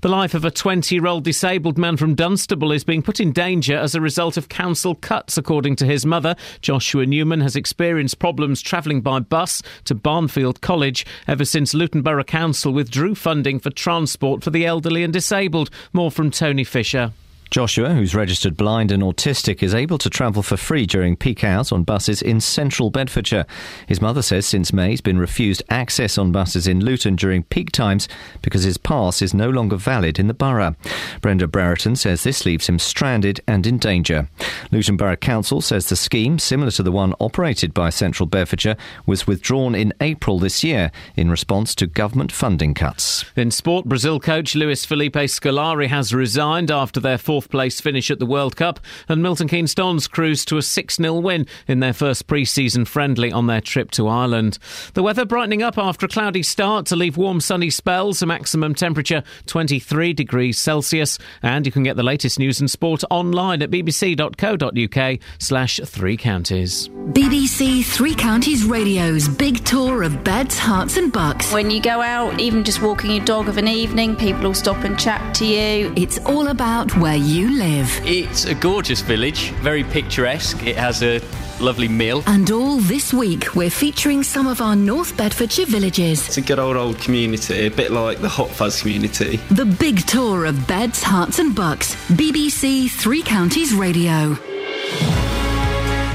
The 0.00 0.08
life 0.08 0.34
of 0.34 0.44
a 0.44 0.50
20 0.50 0.94
year 0.94 1.06
old 1.06 1.24
disabled 1.24 1.78
man 1.78 1.96
from 1.96 2.14
Dunstable 2.14 2.72
is 2.72 2.84
being 2.84 3.02
put 3.02 3.20
in 3.20 3.32
danger 3.32 3.76
as 3.76 3.94
a 3.94 4.00
result 4.00 4.36
of 4.36 4.48
council 4.48 4.94
cuts, 4.94 5.36
according 5.36 5.76
to 5.76 5.86
his 5.86 6.04
mother. 6.04 6.34
Joshua 6.60 7.06
Newman 7.06 7.40
has 7.40 7.54
experienced 7.54 8.18
problems 8.18 8.62
travelling 8.62 9.00
by 9.00 9.20
bus 9.20 9.62
to 9.84 9.94
Barnfield 9.94 10.60
College 10.60 11.06
ever 11.28 11.44
since 11.44 11.74
Luton 11.74 12.02
Borough 12.02 12.24
Council 12.24 12.72
withdrew 12.72 13.14
funding 13.14 13.60
for 13.60 13.70
transport 13.70 14.42
for 14.42 14.50
the 14.50 14.66
elderly 14.66 15.04
and 15.04 15.12
disabled. 15.12 15.49
More 15.92 16.10
from 16.10 16.30
Tony 16.30 16.64
Fisher. 16.64 17.12
Joshua, 17.50 17.94
who's 17.94 18.14
registered 18.14 18.56
blind 18.56 18.92
and 18.92 19.02
autistic, 19.02 19.60
is 19.60 19.74
able 19.74 19.98
to 19.98 20.08
travel 20.08 20.40
for 20.40 20.56
free 20.56 20.86
during 20.86 21.16
peak 21.16 21.42
hours 21.42 21.72
on 21.72 21.82
buses 21.82 22.22
in 22.22 22.40
central 22.40 22.90
Bedfordshire. 22.90 23.44
His 23.88 24.00
mother 24.00 24.22
says 24.22 24.46
since 24.46 24.72
May 24.72 24.90
he's 24.90 25.00
been 25.00 25.18
refused 25.18 25.60
access 25.68 26.16
on 26.16 26.30
buses 26.30 26.68
in 26.68 26.84
Luton 26.84 27.16
during 27.16 27.42
peak 27.42 27.72
times 27.72 28.06
because 28.40 28.62
his 28.62 28.78
pass 28.78 29.20
is 29.20 29.34
no 29.34 29.50
longer 29.50 29.74
valid 29.74 30.20
in 30.20 30.28
the 30.28 30.34
borough. 30.34 30.76
Brenda 31.22 31.48
Brereton 31.48 31.96
says 31.96 32.22
this 32.22 32.46
leaves 32.46 32.68
him 32.68 32.78
stranded 32.78 33.40
and 33.48 33.66
in 33.66 33.78
danger. 33.78 34.28
Luton 34.70 34.96
Borough 34.96 35.16
Council 35.16 35.60
says 35.60 35.88
the 35.88 35.96
scheme, 35.96 36.38
similar 36.38 36.70
to 36.70 36.84
the 36.84 36.92
one 36.92 37.14
operated 37.18 37.74
by 37.74 37.90
Central 37.90 38.28
Bedfordshire, 38.28 38.76
was 39.06 39.26
withdrawn 39.26 39.74
in 39.74 39.92
April 40.00 40.38
this 40.38 40.62
year 40.62 40.92
in 41.16 41.28
response 41.28 41.74
to 41.74 41.88
government 41.88 42.30
funding 42.30 42.74
cuts. 42.74 43.24
In 43.34 43.50
sport, 43.50 43.86
Brazil 43.86 44.20
coach 44.20 44.54
Luis 44.54 44.84
Felipe 44.84 45.14
Scolari 45.14 45.88
has 45.88 46.14
resigned 46.14 46.70
after 46.70 47.00
their 47.00 47.18
fourth 47.18 47.39
place 47.48 47.80
finish 47.80 48.10
at 48.10 48.18
the 48.18 48.26
World 48.26 48.56
Cup, 48.56 48.80
and 49.08 49.22
Milton 49.22 49.48
Keynes 49.48 49.74
Dons 49.74 50.06
cruised 50.06 50.48
to 50.48 50.58
a 50.58 50.62
6 50.62 50.96
0 50.96 51.14
win 51.14 51.46
in 51.66 51.80
their 51.80 51.92
first 51.92 52.26
pre 52.26 52.44
season 52.44 52.84
friendly 52.84 53.32
on 53.32 53.46
their 53.46 53.60
trip 53.60 53.90
to 53.92 54.08
Ireland. 54.08 54.58
The 54.94 55.02
weather 55.02 55.24
brightening 55.24 55.62
up 55.62 55.78
after 55.78 56.06
a 56.06 56.08
cloudy 56.08 56.42
start 56.42 56.86
to 56.86 56.96
leave 56.96 57.16
warm 57.16 57.40
sunny 57.40 57.70
spells, 57.70 58.22
a 58.22 58.26
maximum 58.26 58.74
temperature 58.74 59.22
23 59.46 60.12
degrees 60.12 60.58
Celsius, 60.58 61.18
and 61.42 61.64
you 61.64 61.72
can 61.72 61.82
get 61.82 61.96
the 61.96 62.02
latest 62.02 62.38
news 62.38 62.60
and 62.60 62.70
sport 62.70 63.04
online 63.10 63.62
at 63.62 63.70
bbc.co.uk 63.70 65.18
slash 65.38 65.80
three 65.84 66.16
counties. 66.16 66.88
BBC 66.88 67.84
Three 67.84 68.14
Counties 68.14 68.64
Radio's 68.64 69.28
big 69.28 69.64
tour 69.64 70.02
of 70.02 70.22
beds, 70.24 70.58
Herts, 70.58 70.96
and 70.96 71.12
bucks. 71.12 71.52
When 71.52 71.70
you 71.70 71.80
go 71.80 72.00
out, 72.00 72.40
even 72.40 72.64
just 72.64 72.82
walking 72.82 73.10
your 73.10 73.24
dog 73.24 73.48
of 73.48 73.56
an 73.58 73.68
evening, 73.68 74.16
people 74.16 74.42
will 74.42 74.54
stop 74.54 74.84
and 74.84 74.98
chat 74.98 75.34
to 75.36 75.46
you. 75.46 75.92
It's 75.96 76.18
all 76.26 76.48
about 76.48 76.96
where 76.96 77.16
you 77.16 77.29
live. 77.38 77.88
It's 78.04 78.44
a 78.44 78.54
gorgeous 78.54 79.00
village, 79.00 79.50
very 79.62 79.84
picturesque. 79.84 80.66
It 80.66 80.76
has 80.76 81.02
a 81.02 81.20
lovely 81.60 81.86
meal. 81.88 82.24
And 82.26 82.50
all 82.50 82.78
this 82.78 83.12
week, 83.12 83.54
we're 83.54 83.70
featuring 83.70 84.22
some 84.22 84.46
of 84.46 84.60
our 84.60 84.74
North 84.74 85.16
Bedfordshire 85.16 85.66
villages. 85.66 86.26
It's 86.26 86.38
a 86.38 86.42
good 86.42 86.58
old 86.58 86.76
old 86.76 86.98
community, 86.98 87.66
a 87.66 87.70
bit 87.70 87.92
like 87.92 88.18
the 88.18 88.28
Hot 88.28 88.50
Fuzz 88.50 88.80
community. 88.80 89.36
The 89.50 89.64
big 89.64 90.06
tour 90.06 90.44
of 90.44 90.66
beds, 90.66 91.02
Herts, 91.02 91.38
and 91.38 91.54
bucks. 91.54 91.94
BBC 92.08 92.90
Three 92.90 93.22
Counties 93.22 93.74
Radio. 93.74 94.34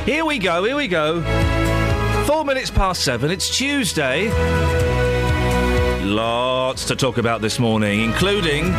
Here 0.05 0.25
we 0.25 0.37
go, 0.37 0.63
here 0.63 0.75
we 0.75 0.87
go. 0.87 1.21
Four 2.25 2.43
minutes 2.43 2.69
past 2.69 3.03
seven, 3.03 3.31
it's 3.31 3.55
Tuesday. 3.55 4.29
Lots 6.03 6.85
to 6.85 6.95
talk 6.95 7.17
about 7.17 7.41
this 7.41 7.57
morning, 7.57 8.01
including. 8.01 8.73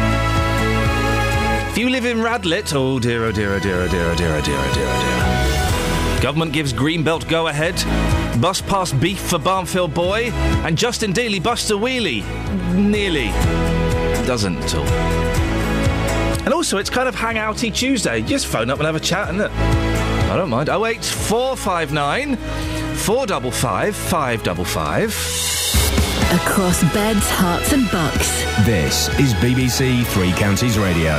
If 1.77 1.81
you 1.81 1.91
live 1.91 2.07
in 2.07 2.17
Radlett, 2.17 2.75
oh 2.75 2.99
dear, 2.99 3.25
oh 3.25 3.33
dear, 3.33 3.53
oh 3.53 3.59
dear, 3.59 3.83
oh 3.83 3.89
dear, 3.89 4.07
oh 4.07 4.15
dear, 4.15 4.33
oh 4.33 4.41
dear, 4.41 4.57
oh 4.59 4.73
dear, 4.73 4.87
oh 4.89 6.13
dear. 6.15 6.23
Government 6.23 6.55
gives 6.55 6.73
Greenbelt 6.73 7.29
go 7.29 7.49
ahead. 7.49 7.75
Bus 8.41 8.63
pass 8.63 8.95
beef 8.95 9.21
for 9.21 9.39
Barnfield 9.39 9.93
Boy. 9.93 10.31
And 10.65 10.79
Justin 10.79 11.13
Dealey 11.13 11.43
busts 11.43 11.69
a 11.69 11.75
wheelie. 11.75 12.25
Nearly. 12.75 13.27
Doesn't 14.27 14.57
at 14.57 14.75
all. 14.75 14.87
And 16.47 16.55
also, 16.55 16.79
it's 16.79 16.89
kind 16.89 17.11
of 17.11 17.15
hangouty 17.15 17.71
Tuesday. 17.75 18.23
Just 18.23 18.47
phone 18.47 18.71
up 18.71 18.79
and 18.79 18.87
have 18.87 18.97
a 18.97 19.01
chat, 19.01 19.29
isn't 19.35 19.43
it? 19.43 19.53
I 19.53 20.35
don't 20.35 20.49
mind. 20.49 20.71
08459 20.71 22.37
455 22.37 23.95
555. 23.95 25.76
Across 26.33 26.83
beds, 26.93 27.25
Herts, 27.31 27.73
and 27.73 27.89
bucks. 27.93 28.43
This 28.67 29.09
is 29.21 29.33
BBC 29.35 30.05
Three 30.07 30.33
Counties 30.33 30.77
Radio. 30.77 31.13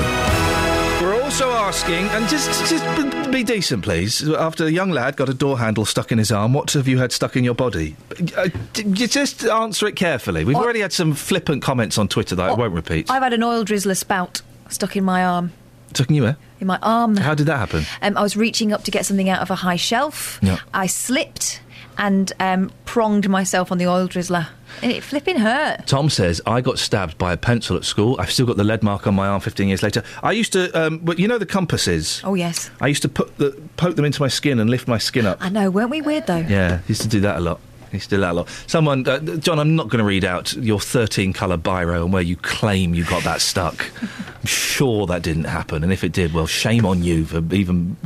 We're 1.02 1.22
also 1.24 1.50
asking, 1.50 2.10
and 2.10 2.28
just 2.28 2.50
just 2.70 3.32
be 3.32 3.42
decent, 3.42 3.86
please. 3.86 4.28
After 4.30 4.66
a 4.66 4.70
young 4.70 4.90
lad 4.92 5.16
got 5.16 5.30
a 5.30 5.34
door 5.34 5.58
handle 5.60 5.86
stuck 5.86 6.12
in 6.12 6.18
his 6.18 6.30
arm, 6.30 6.52
what 6.52 6.72
have 6.74 6.90
you 6.90 6.98
had 6.98 7.14
stuck 7.14 7.38
in 7.38 7.46
your 7.46 7.54
body? 7.54 7.96
Uh, 8.36 8.50
just 8.74 9.46
answer 9.46 9.88
it 9.88 9.96
carefully. 9.96 10.44
We've 10.44 10.58
already 10.58 10.82
had 10.82 10.92
some 10.92 11.14
flippant 11.14 11.64
comments 11.64 11.98
on 11.98 12.10
Twitter 12.10 12.36
that 12.36 12.50
I 12.50 12.54
won't 12.54 12.74
repeat. 12.74 13.10
I've 13.10 13.24
had 13.24 13.32
an 13.32 13.44
oil 13.44 13.64
drizzler 13.64 13.96
spout 13.96 14.42
stuck 14.68 14.98
in 14.98 15.06
my 15.06 15.24
arm. 15.24 15.54
Stuck 15.94 16.10
in 16.10 16.16
you 16.16 16.24
where? 16.24 16.38
In 16.60 16.68
my 16.68 16.80
arm. 16.82 17.16
How 17.16 17.34
did 17.34 17.46
that 17.46 17.58
happen? 17.58 17.86
Um, 18.02 18.18
I 18.18 18.24
was 18.24 18.36
reaching 18.36 18.74
up 18.74 18.84
to 18.84 18.92
get 18.92 19.06
something 19.06 19.30
out 19.30 19.42
of 19.42 19.50
a 19.52 19.56
high 19.56 19.78
shelf. 19.78 20.38
Yeah. 20.42 20.58
I 20.74 20.88
slipped 20.88 21.62
and 21.98 22.32
um, 22.40 22.72
pronged 22.86 23.30
myself 23.30 23.72
on 23.72 23.78
the 23.78 23.88
oil 23.88 24.08
drizzler. 24.08 24.48
It 24.82 25.02
flipping 25.02 25.38
hurt. 25.38 25.88
Tom 25.88 26.10
says, 26.10 26.42
I 26.46 26.62
got 26.62 26.78
stabbed 26.78 27.18
by 27.18 27.34
a 27.34 27.38
pencil 27.38 27.78
at 27.78 27.86
school. 27.86 28.16
I've 28.20 28.32
still 28.32 28.46
got 28.46 28.58
the 28.58 28.64
lead 28.64 28.84
mark 28.84 29.08
on 29.08 29.16
my 29.16 29.28
arm 29.28 29.42
15 29.42 29.68
years 29.68 29.82
later. 29.82 30.04
I 30.22 30.34
used 30.34 30.54
to, 30.54 30.72
um, 30.80 31.00
but 31.00 31.20
you 31.20 31.28
know 31.28 31.38
the 31.38 31.46
compasses? 31.46 32.22
Oh, 32.24 32.36
yes. 32.36 32.70
I 32.82 32.88
used 32.88 33.02
to 33.02 33.10
put 33.10 33.38
the, 33.38 33.52
poke 33.78 33.96
them 33.96 34.06
into 34.06 34.22
my 34.22 34.28
skin 34.28 34.60
and 34.60 34.70
lift 34.70 34.88
my 34.88 34.98
skin 34.98 35.26
up. 35.26 35.38
I 35.42 35.50
know, 35.50 35.70
weren't 35.72 35.90
we 35.90 36.02
weird 36.02 36.28
though? 36.28 36.38
Yeah, 36.38 36.80
used 36.88 37.02
to 37.02 37.08
do 37.08 37.22
that 37.22 37.38
a 37.38 37.40
lot. 37.40 37.60
Used 37.94 38.10
to 38.10 38.18
do 38.18 38.22
that 38.22 38.32
a 38.32 38.34
lot. 38.34 38.50
Someone, 38.68 39.08
uh, 39.08 39.20
John, 39.38 39.60
I'm 39.60 39.76
not 39.76 39.88
going 39.88 40.00
to 40.00 40.06
read 40.06 40.26
out 40.26 40.54
your 40.54 40.80
13 40.80 41.32
colour 41.34 41.58
biro 41.58 42.04
and 42.04 42.12
where 42.12 42.22
you 42.22 42.36
claim 42.36 42.94
you 42.94 43.06
got 43.06 43.24
that 43.24 43.42
stuck. 43.42 43.90
I'm 44.02 44.46
sure 44.46 45.08
that 45.08 45.24
didn't 45.24 45.46
happen, 45.46 45.84
and 45.84 45.94
if 45.94 46.04
it 46.04 46.12
did, 46.12 46.34
well, 46.34 46.48
shame 46.48 46.86
on 46.86 47.04
you 47.04 47.26
for 47.26 47.42
even. 47.54 47.98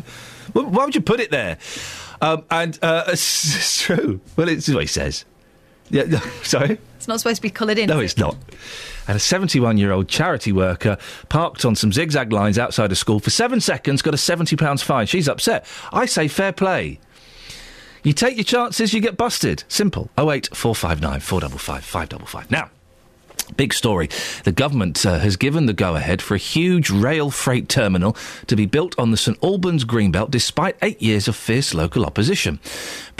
Why 0.53 0.85
would 0.85 0.95
you 0.95 1.01
put 1.01 1.19
it 1.19 1.31
there? 1.31 1.57
Um, 2.21 2.45
and 2.49 2.77
uh, 2.81 3.05
it's, 3.07 3.55
it's 3.55 3.81
true. 3.81 4.21
Well, 4.35 4.47
it's 4.47 4.69
what 4.69 4.81
he 4.81 4.87
says. 4.87 5.25
Yeah, 5.89 6.03
no, 6.03 6.17
sorry. 6.43 6.79
It's 6.95 7.07
not 7.07 7.19
supposed 7.19 7.37
to 7.37 7.41
be 7.41 7.49
coloured 7.49 7.77
in. 7.79 7.87
No, 7.87 7.99
it's 7.99 8.17
not. 8.17 8.37
And 9.07 9.17
a 9.17 9.19
71 9.19 9.77
year 9.77 9.91
old 9.91 10.07
charity 10.07 10.51
worker 10.51 10.97
parked 11.29 11.65
on 11.65 11.75
some 11.75 11.91
zigzag 11.91 12.31
lines 12.31 12.57
outside 12.57 12.91
a 12.91 12.95
school 12.95 13.19
for 13.19 13.31
seven 13.31 13.59
seconds, 13.59 14.01
got 14.01 14.13
a 14.13 14.17
£70 14.17 14.83
fine. 14.83 15.07
She's 15.07 15.27
upset. 15.27 15.65
I 15.91 16.05
say 16.05 16.27
fair 16.27 16.53
play. 16.53 16.99
You 18.03 18.13
take 18.13 18.35
your 18.35 18.43
chances, 18.43 18.93
you 18.93 19.01
get 19.01 19.17
busted. 19.17 19.63
Simple. 19.67 20.09
08459 20.17 21.19
455 21.19 21.83
555. 21.83 22.51
Now, 22.51 22.69
Big 23.57 23.73
story. 23.73 24.09
The 24.43 24.51
government 24.51 25.05
uh, 25.05 25.19
has 25.19 25.35
given 25.37 25.65
the 25.65 25.73
go 25.73 25.95
ahead 25.95 26.21
for 26.21 26.35
a 26.35 26.39
huge 26.39 26.89
rail 26.89 27.29
freight 27.29 27.69
terminal 27.69 28.15
to 28.47 28.55
be 28.55 28.65
built 28.65 28.97
on 28.97 29.11
the 29.11 29.17
St 29.17 29.37
Albans 29.43 29.85
Greenbelt 29.85 30.31
despite 30.31 30.77
eight 30.81 31.01
years 31.01 31.27
of 31.27 31.35
fierce 31.35 31.73
local 31.73 32.05
opposition. 32.05 32.59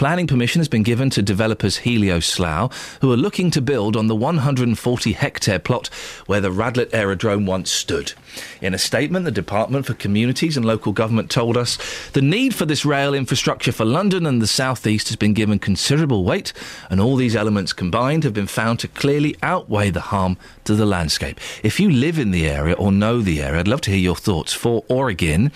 Planning 0.02 0.26
permission 0.26 0.58
has 0.58 0.66
been 0.66 0.82
given 0.82 1.10
to 1.10 1.22
developers 1.22 1.78
Helioslough, 1.78 2.72
who 3.02 3.12
are 3.12 3.16
looking 3.16 3.52
to 3.52 3.62
build 3.62 3.96
on 3.96 4.08
the 4.08 4.16
140 4.16 5.12
hectare 5.12 5.60
plot 5.60 5.86
where 6.26 6.40
the 6.40 6.50
Radlett 6.50 6.92
Aerodrome 6.92 7.46
once 7.46 7.70
stood. 7.70 8.12
In 8.60 8.74
a 8.74 8.78
statement, 8.78 9.26
the 9.26 9.30
Department 9.30 9.86
for 9.86 9.94
Communities 9.94 10.56
and 10.56 10.66
Local 10.66 10.92
Government 10.92 11.30
told 11.30 11.56
us 11.56 11.78
the 12.14 12.20
need 12.20 12.52
for 12.52 12.66
this 12.66 12.84
rail 12.84 13.14
infrastructure 13.14 13.70
for 13.70 13.84
London 13.84 14.26
and 14.26 14.42
the 14.42 14.48
South 14.48 14.88
East 14.88 15.06
has 15.06 15.14
been 15.14 15.34
given 15.34 15.60
considerable 15.60 16.24
weight, 16.24 16.52
and 16.90 17.00
all 17.00 17.14
these 17.14 17.36
elements 17.36 17.72
combined 17.72 18.24
have 18.24 18.34
been 18.34 18.48
found 18.48 18.80
to 18.80 18.88
clearly 18.88 19.36
outweigh 19.40 19.90
the 19.90 20.00
harm 20.00 20.36
to 20.64 20.74
the 20.74 20.84
landscape. 20.84 21.38
If 21.62 21.78
you 21.78 21.88
live 21.88 22.18
in 22.18 22.32
the 22.32 22.48
area 22.48 22.74
or 22.74 22.90
know 22.90 23.20
the 23.20 23.40
area, 23.40 23.60
I'd 23.60 23.68
love 23.68 23.82
to 23.82 23.92
hear 23.92 24.00
your 24.00 24.16
thoughts. 24.16 24.52
For 24.52 24.82
or 24.88 25.10
again, 25.10 25.52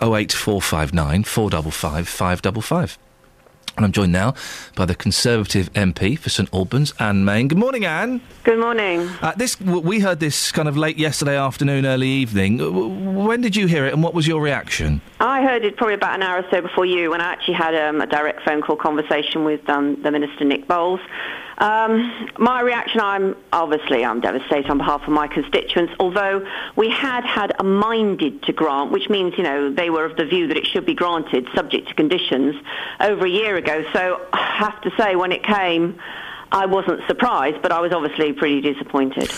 08459 0.00 1.24
455 1.24 2.08
555. 2.08 2.98
And 3.80 3.86
I'm 3.86 3.92
joined 3.92 4.12
now 4.12 4.34
by 4.76 4.84
the 4.84 4.94
Conservative 4.94 5.72
MP 5.72 6.18
for 6.18 6.28
St 6.28 6.52
Albans, 6.52 6.92
Anne 7.00 7.24
Main. 7.24 7.48
Good 7.48 7.56
morning, 7.56 7.86
Anne. 7.86 8.20
Good 8.44 8.58
morning. 8.60 9.08
Uh, 9.22 9.32
this 9.38 9.54
w- 9.56 9.80
we 9.80 10.00
heard 10.00 10.20
this 10.20 10.52
kind 10.52 10.68
of 10.68 10.76
late 10.76 10.98
yesterday 10.98 11.34
afternoon, 11.38 11.86
early 11.86 12.06
evening. 12.08 12.58
W- 12.58 12.88
When 12.88 13.40
did 13.40 13.56
you 13.56 13.66
hear 13.66 13.86
it, 13.86 13.94
and 13.94 14.02
what 14.02 14.12
was 14.12 14.26
your 14.26 14.42
reaction? 14.42 15.00
I 15.18 15.40
heard 15.40 15.64
it 15.64 15.78
probably 15.78 15.94
about 15.94 16.14
an 16.14 16.22
hour 16.22 16.40
or 16.40 16.44
so 16.50 16.60
before 16.60 16.84
you 16.84 17.08
when 17.10 17.22
I 17.22 17.32
actually 17.32 17.54
had 17.54 17.74
um, 17.74 18.02
a 18.02 18.06
direct 18.06 18.42
phone 18.44 18.60
call 18.60 18.76
conversation 18.76 19.44
with 19.46 19.66
um, 19.70 19.96
the 20.02 20.10
Minister 20.10 20.44
Nick 20.44 20.68
Boles. 20.68 21.00
Um, 21.60 22.28
my 22.38 22.62
reaction, 22.62 23.00
I'm 23.00 23.36
obviously 23.52 24.02
I'm 24.02 24.20
devastated 24.20 24.70
on 24.70 24.78
behalf 24.78 25.02
of 25.02 25.10
my 25.10 25.28
constituents. 25.28 25.92
Although 26.00 26.46
we 26.74 26.88
had 26.88 27.22
had 27.24 27.52
a 27.58 27.62
minded 27.62 28.42
to 28.44 28.52
grant, 28.54 28.90
which 28.90 29.10
means 29.10 29.34
you 29.36 29.44
know 29.44 29.70
they 29.70 29.90
were 29.90 30.06
of 30.06 30.16
the 30.16 30.24
view 30.24 30.48
that 30.48 30.56
it 30.56 30.66
should 30.66 30.86
be 30.86 30.94
granted 30.94 31.46
subject 31.54 31.88
to 31.88 31.94
conditions 31.94 32.56
over 32.98 33.26
a 33.26 33.28
year 33.28 33.56
ago. 33.56 33.84
So 33.92 34.26
I 34.32 34.38
have 34.38 34.80
to 34.82 34.90
say, 34.96 35.16
when 35.16 35.32
it 35.32 35.42
came, 35.42 36.00
I 36.50 36.64
wasn't 36.64 37.06
surprised, 37.06 37.60
but 37.60 37.72
I 37.72 37.80
was 37.80 37.92
obviously 37.92 38.32
pretty 38.32 38.62
disappointed. 38.62 39.30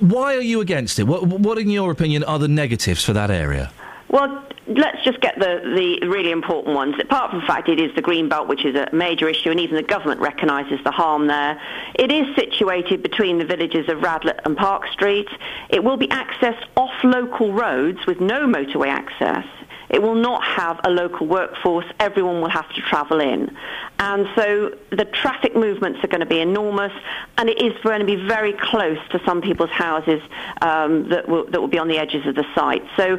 Why 0.00 0.36
are 0.36 0.42
you 0.42 0.60
against 0.60 0.98
it? 0.98 1.04
What, 1.04 1.26
what 1.26 1.58
in 1.58 1.70
your 1.70 1.92
opinion, 1.92 2.24
are 2.24 2.38
the 2.38 2.48
negatives 2.48 3.04
for 3.04 3.12
that 3.12 3.30
area? 3.30 3.72
Well, 4.10 4.42
let's 4.66 5.04
just 5.04 5.20
get 5.20 5.38
the, 5.38 5.60
the 6.00 6.06
really 6.06 6.30
important 6.30 6.74
ones. 6.74 6.94
Apart 6.98 7.30
from 7.30 7.40
the 7.40 7.46
fact 7.46 7.68
it 7.68 7.78
is 7.78 7.94
the 7.94 8.02
green 8.02 8.28
belt, 8.28 8.48
which 8.48 8.64
is 8.64 8.74
a 8.74 8.88
major 8.92 9.28
issue, 9.28 9.50
and 9.50 9.60
even 9.60 9.76
the 9.76 9.82
government 9.82 10.20
recognises 10.20 10.78
the 10.82 10.90
harm 10.90 11.26
there. 11.26 11.60
It 11.94 12.10
is 12.10 12.34
situated 12.34 13.02
between 13.02 13.38
the 13.38 13.44
villages 13.44 13.88
of 13.88 13.98
Radlett 13.98 14.40
and 14.44 14.56
Park 14.56 14.86
Street. 14.92 15.28
It 15.68 15.84
will 15.84 15.98
be 15.98 16.08
accessed 16.08 16.64
off 16.76 16.92
local 17.04 17.52
roads 17.52 17.98
with 18.06 18.20
no 18.20 18.46
motorway 18.46 18.88
access. 18.88 19.44
It 19.90 20.02
will 20.02 20.14
not 20.14 20.44
have 20.44 20.80
a 20.84 20.90
local 20.90 21.26
workforce. 21.26 21.86
Everyone 21.98 22.40
will 22.42 22.50
have 22.50 22.68
to 22.74 22.80
travel 22.82 23.20
in. 23.20 23.56
And 23.98 24.28
so 24.36 24.76
the 24.90 25.06
traffic 25.06 25.56
movements 25.56 26.04
are 26.04 26.08
going 26.08 26.20
to 26.20 26.26
be 26.26 26.40
enormous, 26.40 26.92
and 27.38 27.48
it 27.48 27.60
is 27.60 27.72
going 27.82 28.00
to 28.00 28.06
be 28.06 28.16
very 28.16 28.52
close 28.52 28.98
to 29.10 29.20
some 29.24 29.40
people's 29.40 29.70
houses 29.70 30.20
um, 30.60 31.08
that, 31.08 31.28
will, 31.28 31.46
that 31.46 31.60
will 31.60 31.68
be 31.68 31.78
on 31.78 31.88
the 31.88 31.98
edges 31.98 32.26
of 32.26 32.34
the 32.34 32.44
site. 32.54 32.84
So 32.96 33.18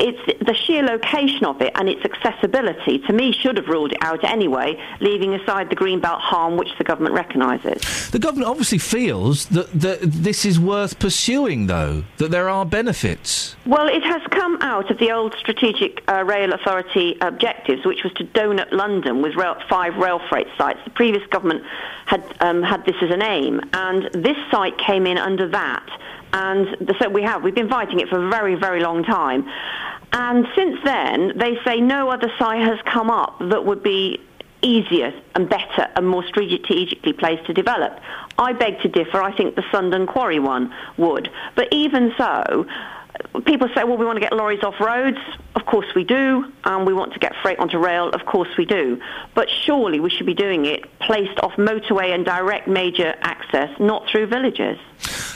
it's 0.00 0.44
the 0.44 0.54
sheer 0.54 0.82
location 0.82 1.44
of 1.44 1.60
it 1.60 1.72
and 1.74 1.88
its 1.88 2.04
accessibility, 2.04 2.98
to 3.00 3.12
me, 3.12 3.32
should 3.32 3.56
have 3.56 3.68
ruled 3.68 3.92
it 3.92 3.98
out 4.00 4.24
anyway, 4.24 4.80
leaving 5.00 5.34
aside 5.34 5.70
the 5.70 5.76
greenbelt 5.76 6.20
harm 6.20 6.56
which 6.56 6.70
the 6.78 6.84
government 6.84 7.14
recognises. 7.14 8.10
The 8.10 8.18
government 8.18 8.48
obviously 8.48 8.78
feels 8.78 9.46
that, 9.46 9.72
that 9.72 10.00
this 10.00 10.44
is 10.44 10.58
worth 10.58 10.98
pursuing, 10.98 11.66
though, 11.66 12.04
that 12.16 12.30
there 12.30 12.48
are 12.48 12.64
benefits. 12.64 13.56
Well, 13.66 13.88
it 13.88 14.02
has 14.02 14.22
come 14.30 14.58
out 14.62 14.90
of 14.90 14.98
the 14.98 15.12
old 15.12 15.34
Strategic 15.38 16.02
uh, 16.10 16.24
Rail 16.24 16.52
Authority 16.52 17.16
objectives, 17.20 17.84
which 17.84 18.02
was 18.02 18.12
to 18.14 18.24
donut 18.24 18.72
London 18.72 19.22
with 19.22 19.34
rail, 19.36 19.56
five 19.68 19.96
rail 19.96 20.20
freight 20.28 20.48
sites. 20.56 20.80
The 20.84 20.90
previous 20.90 21.26
government 21.26 21.64
had 22.06 22.24
um, 22.40 22.62
had 22.62 22.84
this 22.84 22.96
as 23.02 23.10
an 23.10 23.22
aim, 23.22 23.60
and 23.72 24.04
this 24.12 24.36
site 24.50 24.76
came 24.78 25.06
in 25.06 25.18
under 25.18 25.48
that. 25.48 25.86
And 26.32 26.94
so 27.00 27.08
we 27.08 27.22
have 27.22 27.42
we've 27.42 27.54
been 27.54 27.68
fighting 27.68 28.00
it 28.00 28.08
for 28.08 28.24
a 28.24 28.28
very, 28.28 28.54
very 28.54 28.80
long 28.80 29.04
time. 29.04 29.48
And 30.12 30.46
since 30.56 30.78
then, 30.84 31.32
they 31.36 31.56
say 31.64 31.80
no 31.80 32.10
other 32.10 32.32
site 32.38 32.62
has 32.62 32.78
come 32.84 33.10
up 33.10 33.38
that 33.40 33.64
would 33.64 33.82
be 33.82 34.20
easier 34.62 35.12
and 35.34 35.48
better 35.48 35.88
and 35.96 36.06
more 36.06 36.24
strategically 36.26 37.12
placed 37.12 37.46
to 37.46 37.54
develop. 37.54 37.98
I 38.38 38.52
beg 38.52 38.80
to 38.80 38.88
differ. 38.88 39.22
I 39.22 39.34
think 39.34 39.54
the 39.54 39.62
Sundon 39.62 40.06
Quarry 40.06 40.38
one 40.38 40.74
would. 40.96 41.30
But 41.54 41.68
even 41.72 42.12
so, 42.18 42.66
people 43.44 43.68
say, 43.74 43.84
well, 43.84 43.96
we 43.96 44.04
want 44.04 44.16
to 44.16 44.20
get 44.20 44.32
lorries 44.32 44.62
off 44.62 44.80
roads. 44.80 45.18
Of 45.54 45.66
course 45.66 45.86
we 45.94 46.04
do. 46.04 46.52
And 46.64 46.86
we 46.86 46.92
want 46.92 47.12
to 47.14 47.18
get 47.18 47.34
freight 47.42 47.58
onto 47.58 47.78
rail. 47.78 48.10
Of 48.10 48.26
course 48.26 48.48
we 48.58 48.64
do. 48.64 49.00
But 49.34 49.48
surely 49.48 50.00
we 50.00 50.10
should 50.10 50.26
be 50.26 50.34
doing 50.34 50.66
it 50.66 50.98
placed 50.98 51.38
off 51.40 51.52
motorway 51.52 52.14
and 52.14 52.24
direct 52.24 52.68
major 52.68 53.14
access, 53.22 53.70
not 53.78 54.08
through 54.08 54.26
villages. 54.26 54.78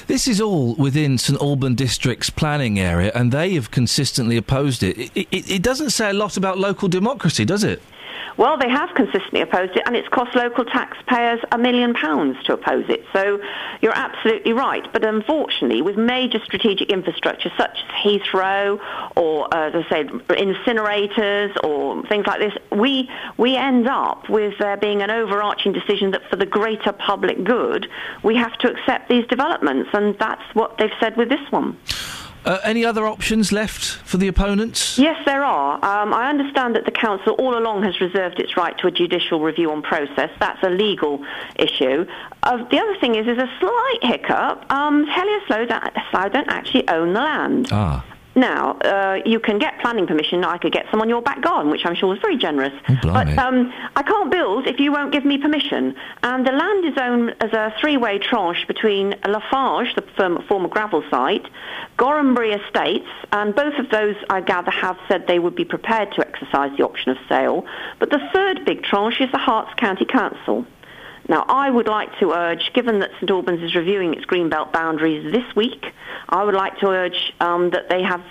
This 0.07 0.28
is 0.28 0.40
all 0.40 0.74
within 0.74 1.16
St 1.16 1.40
Alban 1.40 1.74
District's 1.74 2.28
planning 2.28 2.78
area, 2.78 3.11
and 3.14 3.32
they 3.32 3.55
have 3.55 3.70
consistently 3.70 4.36
opposed 4.36 4.82
it. 4.82 4.98
It, 4.98 5.28
it. 5.30 5.50
it 5.50 5.62
doesn't 5.62 5.90
say 5.90 6.11
a 6.11 6.12
lot 6.12 6.36
about 6.36 6.59
local 6.59 6.88
democracy, 6.88 7.44
does 7.44 7.64
it? 7.64 7.82
Well, 8.37 8.59
they 8.59 8.68
have 8.68 8.95
consistently 8.95 9.43
opposed 9.43 9.76
it, 9.76 9.82
and 9.87 9.95
it's 9.95 10.09
cost 10.09 10.35
local 10.35 10.64
taxpayers 10.64 11.41
a 11.53 11.59
million 11.59 11.95
pounds 11.95 12.43
to 12.45 12.55
oppose 12.55 12.85
it. 12.89 13.05
So 13.12 13.41
you're 13.80 13.95
absolutely 13.95 14.53
right. 14.53 14.91
But 14.93 15.05
unfortunately, 15.05 15.82
with 15.82 15.97
major 15.97 16.41
strategic 16.45 16.91
infrastructure 16.91 17.53
such 17.57 17.78
as 17.78 18.05
Heathrow 18.05 18.80
or, 19.16 19.55
uh, 19.55 19.68
as 19.68 19.74
I 19.74 19.89
said, 19.89 20.09
incinerators 20.09 21.55
or 21.62 22.05
things 22.07 22.26
like 22.26 22.41
this, 22.41 22.55
we, 22.72 23.09
we 23.37 23.57
end 23.57 23.87
up 23.87 24.28
with 24.28 24.59
there 24.59 24.76
being 24.76 25.03
an 25.03 25.11
overarching 25.11 25.72
decision 25.72 26.11
that 26.12 26.28
for 26.28 26.37
the 26.37 26.47
greater 26.47 26.93
public 26.93 27.45
good, 27.45 27.89
we 28.22 28.35
have 28.37 28.57
to 28.59 28.70
accept 28.70 29.09
these 29.09 29.26
developments. 29.26 29.91
And 29.93 30.18
that's 30.18 30.43
what 30.55 30.78
they've 30.78 30.91
said 30.99 31.16
with 31.16 31.28
this 31.28 31.53
one. 31.53 31.78
Uh, 32.45 32.59
any 32.62 32.84
other 32.84 33.07
options 33.07 33.53
left 33.53 33.82
for 34.05 34.18
the 34.18 34.28
opponents? 34.28 34.99
Yes, 34.99 35.16
there 35.24 35.42
are. 35.42 35.76
Um, 35.76 36.12
I 36.12 36.28
understand 36.28 36.76
that 36.76 36.84
the 36.84 36.90
council 36.90 37.32
all 37.34 37.57
along 37.57 37.84
has 37.84 38.01
reserved 38.01 38.38
its 38.38 38.57
right 38.57 38.76
to 38.78 38.86
a 38.86 38.90
judicial 38.90 39.40
review 39.40 39.72
on 39.72 39.80
process. 39.82 40.30
That's 40.38 40.62
a 40.62 40.70
legal 40.70 41.24
issue. 41.57 42.07
Uh, 42.42 42.57
the 42.68 42.78
other 42.78 42.97
thing 43.01 43.14
is, 43.14 43.26
is 43.26 43.38
a 43.38 43.51
slight 43.59 43.99
hiccup. 44.03 44.70
Um, 44.70 45.07
Helioslough 45.07 45.68
don't, 45.68 46.32
don't 46.32 46.49
actually 46.49 46.86
own 46.88 47.14
the 47.14 47.20
land. 47.20 47.68
Ah. 47.72 48.05
Now, 48.37 48.72
uh, 48.80 49.20
you 49.24 49.39
can 49.39 49.59
get 49.59 49.78
planning 49.80 50.07
permission. 50.07 50.45
I 50.45 50.59
could 50.59 50.72
get 50.72 50.87
some 50.91 51.01
on 51.01 51.09
your 51.09 51.22
back 51.22 51.41
garden, 51.41 51.70
which 51.70 51.87
I'm 51.87 51.95
sure 51.95 52.14
is 52.14 52.20
very 52.20 52.37
generous. 52.37 52.72
but 53.03 53.39
um, 53.39 53.72
I 53.95 54.03
can't 54.03 54.30
build 54.30 54.66
if 54.66 54.80
you 54.80 54.91
won't 54.91 55.12
give 55.12 55.24
me 55.24 55.39
permission. 55.39 55.95
And 56.22 56.47
the 56.47 56.53
land 56.53 56.85
is 56.85 56.95
owned 56.99 57.37
as 57.41 57.53
a 57.53 57.72
three-way 57.80 58.18
tranche 58.18 58.66
between 58.66 59.14
Lafarge, 59.26 59.95
the 59.95 60.03
firm, 60.17 60.42
former 60.49 60.68
gravel 60.68 61.04
site, 61.11 61.46
Gorhambury 61.96 62.61
Estates, 62.61 63.08
and 63.30 63.54
both 63.54 63.75
of 63.79 63.91
those, 63.91 64.17
I 64.29 64.41
gather, 64.41 64.72
have 64.72 64.99
said 65.07 65.26
they 65.29 65.38
would 65.38 65.54
be 65.54 65.64
prepared 65.64 66.13
to 66.13 66.26
exercise 66.26 66.76
the 66.76 66.84
option 66.84 67.11
of 67.13 67.18
sale. 67.29 67.64
But 68.00 68.11
the 68.11 68.21
third 68.33 68.64
big 68.64 68.83
tranche 68.83 69.21
is 69.21 69.30
the 69.30 69.38
Herts 69.38 69.76
County 69.76 70.04
Council. 70.04 70.67
Now, 71.29 71.45
I 71.49 71.71
would 71.71 71.88
like 71.88 72.18
to 72.18 72.33
urge, 72.33 72.72
given 72.75 72.99
that 72.99 73.11
St 73.18 73.30
Albans 73.30 73.63
is 73.63 73.75
reviewing 73.75 74.13
its 74.14 74.26
greenbelt 74.26 74.72
boundaries 74.72 75.33
this 75.33 75.57
week, 75.57 75.87
I 76.29 76.45
would 76.45 76.54
like 76.54 76.79
to 76.80 76.88
urge 76.88 77.33
um, 77.41 77.71
that 77.71 77.88
they 77.88 78.03
have 78.03 78.22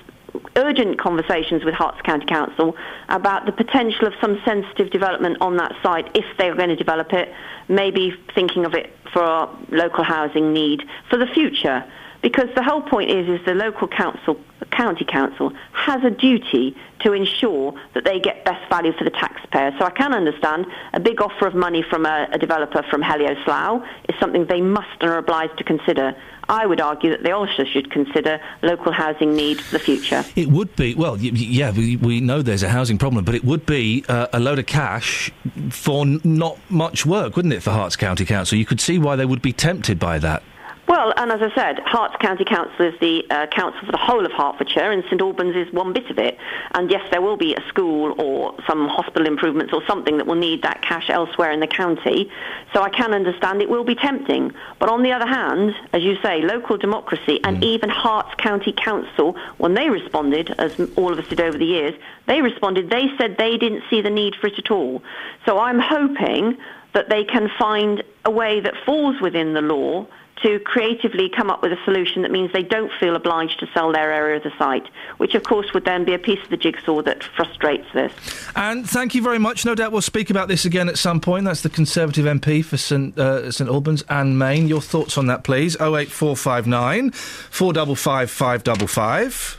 urgent 0.56 1.00
conversations 1.00 1.64
with 1.64 1.74
Herts 1.74 2.02
County 2.04 2.26
Council 2.26 2.76
about 3.10 3.46
the 3.46 3.52
potential 3.52 4.08
of 4.08 4.14
some 4.22 4.42
sensitive 4.46 4.90
development 4.92 5.38
on 5.42 5.58
that 5.58 5.74
site 5.82 6.10
if 6.16 6.26
they 6.38 6.50
are 6.50 6.56
going 6.56 6.70
to 6.70 6.76
develop 6.76 7.14
it, 7.14 7.34
maybe 7.68 8.14
thinking 8.34 8.66
of 8.66 8.74
it 8.74 8.96
for 9.12 9.22
our 9.22 9.58
local 9.70 10.04
housing 10.04 10.54
need 10.54 10.84
for 11.10 11.18
the 11.18 11.28
future. 11.28 11.84
Because 12.22 12.48
the 12.56 12.64
whole 12.64 12.82
point 12.82 13.12
is, 13.12 13.28
is 13.28 13.46
the 13.46 13.54
local 13.54 13.88
council, 13.88 14.40
county 14.66 15.06
council, 15.06 15.52
has 15.74 16.04
a 16.04 16.10
duty 16.10 16.76
to 17.02 17.14
ensure 17.14 17.74
that 17.94 18.06
they 18.06 18.20
get 18.20 18.46
best 18.46 18.68
value 18.70 18.94
for 18.94 19.04
the 19.04 19.10
taxpayer. 19.10 19.74
So 19.78 19.86
I 19.86 19.90
can 19.90 20.14
understand 20.14 20.66
a 20.94 21.00
big 21.00 21.22
offer 21.22 21.48
of 21.48 21.54
money 21.56 21.84
from 21.90 22.06
a, 22.06 22.28
a 22.32 22.38
developer 22.38 22.82
from 22.90 23.02
Helioslough 23.02 23.86
is 24.10 24.16
something 24.20 24.46
they 24.46 24.62
must 24.62 24.88
and 25.02 25.10
are 25.10 25.18
obliged 25.18 25.58
to 25.58 25.64
consider. 25.64 26.16
I 26.50 26.66
would 26.66 26.82
argue 26.82 27.10
that 27.12 27.24
they 27.24 27.32
also 27.32 27.64
should 27.64 27.90
consider 27.90 28.40
local 28.62 28.92
housing 28.92 29.34
need 29.36 29.62
for 29.62 29.78
the 29.78 29.84
future. 29.84 30.26
It 30.36 30.50
would 30.50 30.76
be 30.76 30.94
well, 30.94 31.14
y- 31.14 31.32
yeah. 31.34 31.72
We, 31.72 31.96
we 31.96 32.20
know 32.20 32.42
there's 32.42 32.64
a 32.64 32.70
housing 32.70 32.98
problem, 32.98 33.24
but 33.24 33.34
it 33.36 33.46
would 33.46 33.66
be 33.66 34.04
uh, 34.10 34.28
a 34.34 34.40
load 34.40 34.60
of 34.60 34.66
cash 34.66 35.32
for 35.70 36.02
n- 36.06 36.20
not 36.24 36.58
much 36.70 37.06
work, 37.06 37.36
wouldn't 37.38 37.54
it, 37.54 37.62
for 37.64 37.72
Herts 37.72 37.98
County 37.98 38.26
Council? 38.26 38.58
You 38.58 38.66
could 38.66 38.82
see 38.82 39.00
why 39.00 39.16
they 39.16 39.26
would 39.26 39.42
be 39.42 39.54
tempted 39.54 40.00
by 40.00 40.20
that. 40.20 40.44
Well, 40.86 41.14
and 41.16 41.32
as 41.32 41.42
I 41.42 41.54
said, 41.56 41.78
Herts 41.86 42.20
County 42.20 42.44
Council 42.44 42.86
is 42.86 43.00
the 43.00 43.26
uh, 43.30 43.48
council 43.48 43.80
for 43.86 43.92
the 43.94 43.98
whole 43.98 44.26
of 44.26 44.34
Hertfordshire, 44.34 44.92
and 44.92 45.02
St 45.06 45.22
Albans 45.22 45.56
is 45.56 45.72
one 45.74 45.94
bit 45.94 46.10
of 46.10 46.20
it. 46.20 46.38
And 46.74 46.92
yes, 46.92 47.02
there 47.10 47.22
will 47.22 47.38
be 47.38 47.56
a 47.56 47.62
school 47.70 48.14
or 48.22 48.54
some 48.68 48.90
hospital 48.90 49.26
improvements 49.26 49.74
or 49.74 49.82
something 49.88 50.18
that 50.18 50.28
will 50.28 50.36
need 50.36 50.62
that 50.64 50.82
cash 50.82 51.10
elsewhere 51.10 51.52
in 51.52 51.62
the 51.62 51.68
county. 51.68 52.30
So 52.74 52.82
I 52.82 52.90
can 52.90 53.14
understand 53.14 53.62
it 53.62 53.70
will 53.70 53.86
be 53.86 53.96
tempting. 53.96 54.54
But 54.80 54.90
on 54.90 55.04
the 55.04 55.14
other 55.14 55.26
hand, 55.26 55.74
as 55.94 56.04
you 56.04 56.18
say, 56.22 56.42
local 56.42 56.78
democracy 56.78 57.40
and 57.46 57.64
even 57.64 57.90
Herts 57.90 58.36
County 58.38 58.74
Council, 58.74 59.38
when 59.60 59.76
they 59.76 59.90
responded, 59.90 60.54
as 60.58 60.78
all 60.98 61.14
of 61.14 61.18
us 61.18 61.28
did 61.30 61.40
over 61.40 61.58
the 61.58 61.66
years, 61.66 61.96
they 62.28 62.42
responded, 62.42 62.90
they 62.90 63.08
said 63.18 63.38
they 63.38 63.58
didn't 63.58 63.84
see 63.90 64.02
the 64.02 64.10
need 64.10 64.36
for 64.36 64.48
it 64.48 64.60
at 64.60 64.70
all. 64.70 65.02
So 65.46 65.60
I'm 65.60 65.80
hoping 65.80 66.58
that 66.94 67.10
they 67.10 67.24
can 67.24 67.50
find 67.58 68.04
a 68.26 68.32
way 68.32 68.60
that 68.60 68.74
falls 68.86 69.22
within 69.22 69.54
the 69.54 69.62
law 69.62 70.08
to 70.42 70.60
creatively 70.60 71.30
come 71.30 71.50
up 71.50 71.62
with 71.62 71.72
a 71.72 71.84
solution 71.86 72.22
that 72.24 72.32
means 72.32 72.52
they 72.52 72.64
don't 72.64 72.92
feel 73.00 73.16
obliged 73.16 73.60
to 73.60 73.68
sell 73.74 73.92
their 73.92 74.12
area 74.12 74.38
of 74.38 74.44
the 74.44 74.52
site, 74.58 74.88
which 75.18 75.36
of 75.36 75.44
course 75.44 75.74
would 75.74 75.86
then 75.86 76.04
be 76.04 76.14
a 76.14 76.20
piece 76.20 76.42
of 76.44 76.50
the 76.50 76.58
jigsaw 76.58 77.02
that 77.04 77.24
frustrates 77.24 77.88
this. 77.94 78.12
And 78.56 78.90
thank 78.90 79.16
you 79.16 79.22
very 79.22 79.40
much. 79.40 79.66
No 79.66 79.76
doubt 79.76 79.92
we'll 79.92 80.02
speak 80.02 80.30
about 80.30 80.48
this 80.48 80.66
again 80.66 80.90
at 80.90 80.98
some 80.98 81.20
point. 81.20 81.46
That's 81.46 81.62
the 81.62 81.70
Conservative 81.70 82.26
MP 82.26 82.64
for 82.64 82.78
St 82.78 83.18
uh, 83.18 83.52
St 83.52 83.70
Albans 83.70 84.04
Anne 84.10 84.38
Main. 84.38 84.68
Your 84.68 84.82
thoughts 84.82 85.18
on 85.18 85.28
that, 85.28 85.44
please? 85.44 85.78
Oh 85.80 85.96
eight 85.96 86.12
four 86.12 86.36
five 86.36 86.68
nine 86.68 87.12
four 87.12 87.74
double 87.74 87.96
five 87.96 88.30
five 88.30 88.64
double 88.64 88.88
five. 88.88 89.58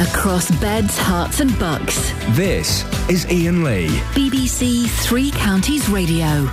Across 0.00 0.50
beds, 0.60 0.98
Herts, 0.98 1.40
and 1.40 1.56
bucks. 1.60 2.12
This 2.30 2.82
is 3.08 3.24
Iain 3.26 3.62
Lee. 3.62 3.88
BBC 4.14 4.88
Three 4.88 5.30
Counties 5.30 5.88
Radio. 5.88 6.48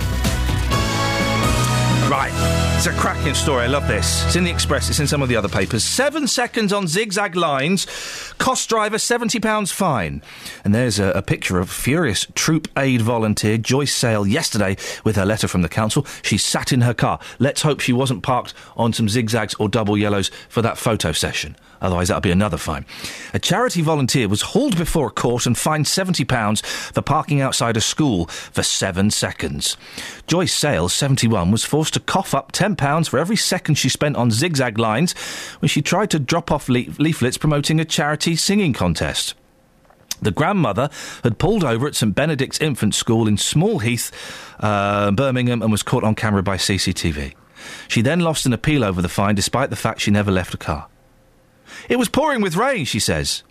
Right. 2.10 2.32
It's 2.76 2.86
a 2.86 2.92
cracking 2.94 3.34
story. 3.34 3.62
I 3.62 3.66
love 3.68 3.86
this. 3.86 4.26
It's 4.26 4.34
in 4.34 4.42
the 4.42 4.50
Express. 4.50 4.90
It's 4.90 4.98
in 4.98 5.06
some 5.06 5.22
of 5.22 5.28
the 5.28 5.36
other 5.36 5.48
papers. 5.48 5.84
Seven 5.84 6.26
seconds 6.26 6.72
on 6.72 6.88
zigzag 6.88 7.36
lines. 7.36 7.86
Cost 8.38 8.68
driver 8.68 8.96
£70 8.96 9.72
fine. 9.72 10.20
And 10.64 10.74
there's 10.74 10.98
a, 10.98 11.12
a 11.12 11.22
picture 11.22 11.60
of 11.60 11.70
furious 11.70 12.26
troop 12.34 12.66
aid 12.76 13.00
volunteer 13.00 13.58
Joyce 13.58 13.94
Sale 13.94 14.26
yesterday 14.26 14.76
with 15.04 15.14
her 15.14 15.24
letter 15.24 15.46
from 15.46 15.62
the 15.62 15.68
council. 15.68 16.04
She 16.22 16.36
sat 16.36 16.72
in 16.72 16.80
her 16.80 16.94
car. 16.94 17.20
Let's 17.38 17.62
hope 17.62 17.78
she 17.78 17.92
wasn't 17.92 18.24
parked 18.24 18.54
on 18.76 18.92
some 18.92 19.08
zigzags 19.08 19.54
or 19.60 19.68
double 19.68 19.96
yellows 19.96 20.32
for 20.48 20.62
that 20.62 20.78
photo 20.78 21.12
session. 21.12 21.54
Otherwise, 21.80 22.08
that'll 22.08 22.20
be 22.20 22.30
another 22.30 22.56
fine. 22.56 22.84
A 23.32 23.38
charity 23.38 23.82
volunteer 23.82 24.28
was 24.28 24.42
hauled 24.42 24.76
before 24.76 25.08
a 25.08 25.10
court 25.10 25.46
and 25.46 25.56
fined 25.56 25.86
£70 25.86 26.64
for 26.64 27.02
parking 27.02 27.40
outside 27.40 27.76
a 27.76 27.80
school 27.80 28.26
for 28.26 28.62
seven 28.62 29.10
seconds. 29.10 29.76
Joyce 30.26 30.52
Sales, 30.52 30.92
71, 30.92 31.50
was 31.50 31.64
forced 31.64 31.94
to 31.94 32.00
cough 32.00 32.34
up 32.34 32.52
£10 32.52 33.08
for 33.08 33.18
every 33.18 33.36
second 33.36 33.76
she 33.76 33.88
spent 33.88 34.16
on 34.16 34.30
zigzag 34.30 34.78
lines 34.78 35.12
when 35.60 35.68
she 35.68 35.82
tried 35.82 36.10
to 36.10 36.18
drop 36.18 36.50
off 36.50 36.68
le- 36.68 36.84
leaflets 36.98 37.38
promoting 37.38 37.80
a 37.80 37.84
charity 37.84 38.36
singing 38.36 38.72
contest. 38.72 39.34
The 40.22 40.30
grandmother 40.30 40.90
had 41.24 41.38
pulled 41.38 41.64
over 41.64 41.86
at 41.86 41.94
St 41.94 42.14
Benedict's 42.14 42.60
Infant 42.60 42.94
School 42.94 43.26
in 43.26 43.38
Small 43.38 43.78
Heath, 43.78 44.10
uh, 44.60 45.10
Birmingham, 45.12 45.62
and 45.62 45.72
was 45.72 45.82
caught 45.82 46.04
on 46.04 46.14
camera 46.14 46.42
by 46.42 46.56
CCTV. 46.56 47.34
She 47.88 48.02
then 48.02 48.20
lost 48.20 48.46
an 48.46 48.52
appeal 48.52 48.84
over 48.84 49.00
the 49.00 49.08
fine 49.08 49.34
despite 49.34 49.70
the 49.70 49.76
fact 49.76 50.00
she 50.00 50.10
never 50.10 50.30
left 50.30 50.52
a 50.54 50.58
car. 50.58 50.88
It 51.88 51.96
was 51.96 52.08
pouring 52.08 52.40
with 52.40 52.56
rain, 52.56 52.84
she 52.84 53.00
says. 53.00 53.42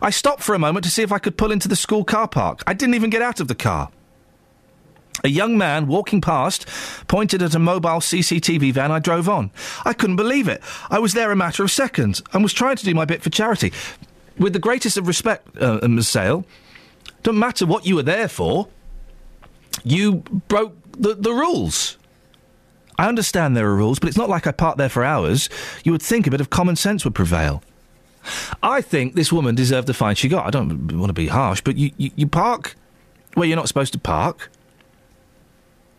I 0.00 0.10
stopped 0.10 0.42
for 0.42 0.54
a 0.54 0.58
moment 0.58 0.84
to 0.84 0.90
see 0.90 1.02
if 1.02 1.12
I 1.12 1.18
could 1.18 1.36
pull 1.36 1.50
into 1.50 1.68
the 1.68 1.76
school 1.76 2.04
car 2.04 2.28
park. 2.28 2.62
I 2.66 2.74
didn't 2.74 2.94
even 2.94 3.10
get 3.10 3.22
out 3.22 3.40
of 3.40 3.48
the 3.48 3.54
car. 3.54 3.90
A 5.24 5.28
young 5.28 5.56
man 5.56 5.86
walking 5.86 6.20
past 6.20 6.66
pointed 7.08 7.42
at 7.42 7.54
a 7.54 7.58
mobile 7.58 8.00
CCTV 8.00 8.72
van 8.72 8.92
I 8.92 8.98
drove 8.98 9.28
on. 9.28 9.50
I 9.84 9.92
couldn't 9.92 10.16
believe 10.16 10.46
it. 10.46 10.60
I 10.90 10.98
was 10.98 11.14
there 11.14 11.32
a 11.32 11.36
matter 11.36 11.64
of 11.64 11.70
seconds 11.70 12.22
and 12.32 12.42
was 12.42 12.52
trying 12.52 12.76
to 12.76 12.84
do 12.84 12.94
my 12.94 13.04
bit 13.04 13.22
for 13.22 13.30
charity. 13.30 13.72
With 14.38 14.52
the 14.52 14.58
greatest 14.58 14.98
of 14.98 15.08
respect, 15.08 15.48
uh, 15.60 15.80
Ms. 15.88 16.08
Sale, 16.08 16.44
don't 17.22 17.38
matter 17.38 17.64
what 17.66 17.86
you 17.86 17.96
were 17.96 18.02
there 18.02 18.28
for, 18.28 18.68
you 19.84 20.16
broke 20.48 20.74
the, 20.92 21.14
the 21.14 21.32
rules. 21.32 21.96
I 22.98 23.08
understand 23.08 23.56
there 23.56 23.66
are 23.68 23.76
rules, 23.76 23.98
but 23.98 24.08
it's 24.08 24.16
not 24.16 24.28
like 24.28 24.46
I 24.46 24.52
parked 24.52 24.78
there 24.78 24.88
for 24.88 25.04
hours. 25.04 25.48
You 25.84 25.92
would 25.92 26.02
think 26.02 26.26
a 26.26 26.30
bit 26.30 26.40
of 26.40 26.50
common 26.50 26.76
sense 26.76 27.04
would 27.04 27.14
prevail. 27.14 27.62
I 28.62 28.80
think 28.80 29.14
this 29.14 29.32
woman 29.32 29.54
deserved 29.54 29.86
the 29.86 29.94
fine 29.94 30.16
she 30.16 30.28
got. 30.28 30.46
I 30.46 30.50
don't 30.50 30.92
want 30.92 31.10
to 31.10 31.12
be 31.14 31.28
harsh, 31.28 31.60
but 31.60 31.76
you, 31.76 31.92
you, 31.96 32.10
you 32.16 32.26
park 32.26 32.74
where 33.34 33.46
you're 33.46 33.56
not 33.56 33.68
supposed 33.68 33.92
to 33.92 33.98
park. 33.98 34.50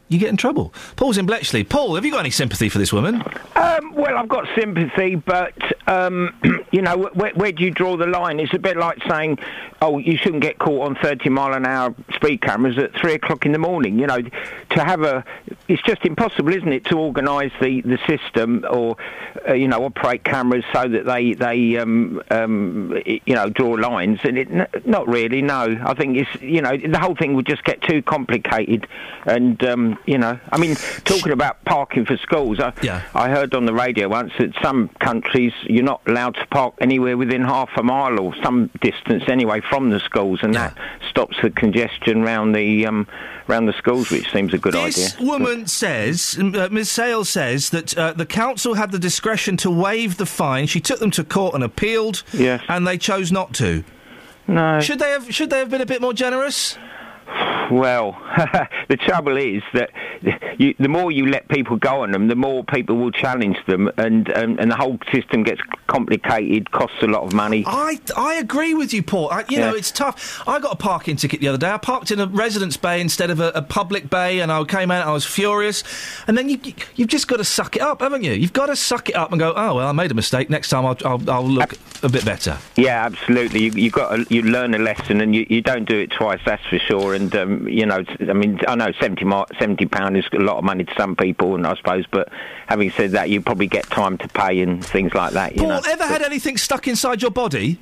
You 0.10 0.20
get 0.20 0.30
in 0.30 0.38
trouble. 0.38 0.74
Paul's 0.96 1.18
in 1.18 1.26
Bletchley. 1.26 1.64
Paul, 1.66 1.96
have 1.96 2.06
you 2.06 2.12
got 2.12 2.22
any 2.22 2.30
sympathy 2.30 2.70
for 2.70 2.78
this 2.78 2.94
woman? 2.94 3.22
Um, 3.56 3.94
well, 3.94 4.18
I've 4.18 4.30
got 4.30 4.48
sympathy, 4.56 5.16
but 5.16 5.54
um, 5.88 6.34
you 6.72 6.82
know, 6.82 7.10
where, 7.14 7.32
where 7.34 7.52
do 7.52 7.64
you 7.64 7.72
draw 7.72 7.98
the 7.98 8.08
line? 8.08 8.40
It's 8.40 8.54
a 8.54 8.60
bit 8.60 8.78
like 8.78 9.00
saying, 9.08 9.40
"Oh, 9.82 9.98
you 9.98 10.18
shouldn't 10.18 10.44
get 10.44 10.60
caught 10.60 10.88
on 10.88 10.96
30 10.96 11.30
mile 11.30 11.54
an 11.54 11.66
hour 11.66 11.94
speed 12.14 12.42
cameras 12.42 12.78
at 12.78 12.94
three 12.94 13.16
o'clock 13.16 13.46
in 13.46 13.52
the 13.52 13.60
morning." 13.60 14.00
You 14.00 14.08
know, 14.08 14.22
to 14.22 14.84
have 14.84 15.02
a, 15.02 15.26
it's 15.68 15.82
just 15.82 16.06
impossible, 16.06 16.54
isn't 16.54 16.72
it, 16.72 16.86
to 16.86 16.98
organise 16.98 17.52
the, 17.60 17.82
the 17.82 17.98
system 18.08 18.66
or, 18.70 18.96
uh, 19.48 19.54
you 19.54 19.68
know, 19.68 19.84
operate 19.84 20.24
cameras 20.24 20.64
so 20.72 20.88
that 20.88 21.06
they 21.06 21.34
they 21.34 21.78
um, 21.78 22.22
um, 22.32 23.02
you 23.06 23.36
know 23.36 23.50
draw 23.50 23.72
lines. 23.72 24.20
And 24.24 24.38
it, 24.38 24.86
not 24.88 25.08
really. 25.08 25.42
No, 25.42 25.78
I 25.84 25.94
think 25.96 26.18
it's 26.18 26.42
you 26.42 26.62
know 26.62 26.78
the 26.78 27.00
whole 27.00 27.16
thing 27.16 27.34
would 27.34 27.48
just 27.48 27.66
get 27.66 27.82
too 27.82 28.02
complicated. 28.02 28.88
And 29.26 29.62
um, 29.98 30.04
you 30.06 30.18
know, 30.18 30.40
I 30.52 30.58
mean, 30.58 30.76
talking 31.04 31.32
about 31.32 31.64
parking 31.66 32.06
for 32.06 32.18
schools, 32.18 32.60
I, 32.60 32.74
Yeah. 32.82 33.02
I 33.14 33.30
heard 33.30 33.54
on 33.56 33.66
the 33.66 33.74
radio 33.74 34.08
once 34.08 34.32
that 34.40 34.54
some 34.62 34.90
countries, 35.00 35.54
you're 35.64 35.84
not 35.84 36.02
allowed 36.08 36.36
to 36.36 36.46
park 36.48 36.76
anywhere 36.80 37.18
within 37.18 37.44
half 37.44 37.70
a 37.78 37.84
mile 37.84 38.20
or 38.20 38.34
some 38.44 38.70
distance 38.82 39.24
anyway 39.28 39.62
from 39.70 39.90
the 39.90 40.00
schools, 40.00 40.40
and 40.44 40.54
that 40.56 40.78
stops 41.10 41.38
the 41.42 41.50
congestion 41.50 42.22
round 42.24 42.56
the 42.56 42.86
um, 42.86 43.08
round 43.48 43.68
the 43.68 43.74
schools, 43.78 44.12
which 44.12 44.32
seems 44.32 44.54
a 44.54 44.58
good 44.58 44.74
This 44.74 44.84
idea. 44.98 45.06
This 45.06 45.20
woman 45.20 45.68
says, 45.68 46.38
uh, 46.40 46.68
Ms. 46.72 46.92
Sales 46.92 47.30
says, 47.30 47.70
that 47.70 47.98
uh, 47.98 48.12
the 48.14 48.26
council 48.26 48.74
had 48.74 48.92
the 48.92 49.00
discretion 49.00 49.56
to 49.58 49.72
waive 49.72 50.18
the 50.18 50.26
fine. 50.26 50.68
She 50.68 50.82
took 50.82 51.00
them 51.00 51.12
to 51.12 51.24
court 51.24 51.56
and 51.56 51.64
appealed, 51.64 52.24
Yes. 52.34 52.62
and 52.68 52.86
they 52.86 52.98
chose 52.98 53.32
not 53.32 53.54
to. 53.56 53.84
No. 54.48 54.80
Should 54.80 55.00
they 55.00 55.10
have? 55.12 55.34
Should 55.34 55.50
they 55.50 55.60
have 55.60 55.70
been 55.70 55.82
a 55.82 55.86
bit 55.86 56.02
more 56.02 56.14
generous? 56.14 56.78
Well, 57.72 58.14
the 58.88 58.98
trouble 58.98 59.36
is 59.36 59.62
that 59.74 59.92
you, 60.58 60.74
the 60.80 60.88
more 60.88 61.12
you 61.12 61.28
let 61.28 61.48
people 61.50 61.76
go 61.76 62.04
on 62.04 62.12
them, 62.12 62.28
the 62.28 62.36
more 62.36 62.64
people 62.64 62.98
will 62.98 63.12
challenge 63.12 63.58
them, 63.68 63.92
and 63.98 64.30
um, 64.36 64.58
and 64.60 64.72
the 64.72 64.76
whole 64.76 64.98
system 65.12 65.44
gets 65.44 65.62
complicated, 65.88 66.72
costs 66.72 66.98
a 67.02 67.08
lot 67.08 67.24
of 67.24 67.34
money. 67.34 67.64
I 67.68 68.00
I 68.16 68.36
agree 68.36 68.74
with 68.74 68.94
you, 68.94 69.04
Paul. 69.04 69.30
I, 69.32 69.44
you 69.50 69.60
know, 69.60 69.74
it's 69.74 69.92
tough. 69.92 70.42
I 70.48 70.60
got 70.60 70.74
a 70.74 70.78
parking 70.78 71.18
ticket 71.18 71.42
the 71.42 71.50
other 71.50 71.58
day. 71.58 71.70
I 71.70 71.78
parked 71.78 72.12
in 72.12 72.20
a 72.20 72.28
residence 72.28 72.78
bay 72.78 73.02
instead 73.02 73.30
of 73.30 73.40
a, 73.40 73.50
a 73.50 73.62
public 73.62 74.10
bay, 74.10 74.40
and 74.40 74.52
I 74.52 74.64
came 74.64 74.90
out. 74.90 75.06
I 75.06 75.12
was 75.12 75.26
furious. 75.26 75.84
And 76.28 76.38
then 76.38 76.50
you 76.50 76.60
you've 76.96 77.10
just 77.10 77.28
got 77.28 77.38
to 77.38 77.44
suck 77.44 77.76
it 77.76 77.82
up, 77.82 78.02
haven't 78.02 78.24
you? 78.24 78.32
You've 78.32 78.54
got 78.54 78.68
to 78.68 78.76
suck 78.76 79.10
it 79.10 79.16
up 79.16 79.32
and 79.32 79.40
go. 79.40 79.54
Oh 79.56 79.76
well, 79.76 79.88
I 79.88 79.92
made 79.92 80.12
a 80.12 80.16
mistake. 80.16 80.50
Next 80.50 80.70
time 80.70 80.86
I'll 80.86 80.98
I'll, 81.04 81.30
I'll 81.30 81.48
look 81.48 81.74
a 82.04 82.10
bit 82.10 82.24
better. 82.24 82.58
Yeah, 82.78 83.04
absolutely. 83.06 83.64
You 83.64 83.72
you 83.72 83.92
got 83.92 84.16
to, 84.16 84.34
you 84.34 84.44
learn 84.44 84.74
a 84.74 84.80
lesson, 84.80 85.20
and 85.22 85.36
you, 85.36 85.46
you 85.50 85.62
don't 85.62 85.86
do 85.86 85.98
it 85.98 86.12
twice. 86.12 86.40
That's 86.46 86.66
for 86.66 86.80
sure. 86.80 87.14
And 87.18 87.36
um, 87.36 87.68
you 87.68 87.86
know, 87.86 88.04
I 88.20 88.34
mean, 88.34 88.60
I 88.68 88.76
know 88.76 88.92
seventy 89.00 89.26
seventy 89.60 89.86
pound 89.88 90.16
is 90.18 90.26
a 90.34 90.38
lot 90.38 90.58
of 90.58 90.64
money 90.64 90.84
to 90.84 90.94
some 90.96 91.16
people, 91.16 91.56
and 91.56 91.66
I 91.66 91.76
suppose. 91.76 92.06
But 92.10 92.30
having 92.68 92.92
said 92.92 93.12
that, 93.12 93.30
you 93.30 93.42
probably 93.42 93.68
get 93.68 93.86
time 93.90 94.18
to 94.20 94.28
pay 94.28 94.62
and 94.62 94.86
things 94.86 95.14
like 95.14 95.34
that. 95.34 95.56
You 95.56 95.64
Paul, 95.64 95.70
know. 95.70 95.82
ever 95.88 96.06
had 96.06 96.22
anything 96.22 96.58
stuck 96.58 96.88
inside 96.88 97.22
your 97.22 97.32
body? 97.32 97.80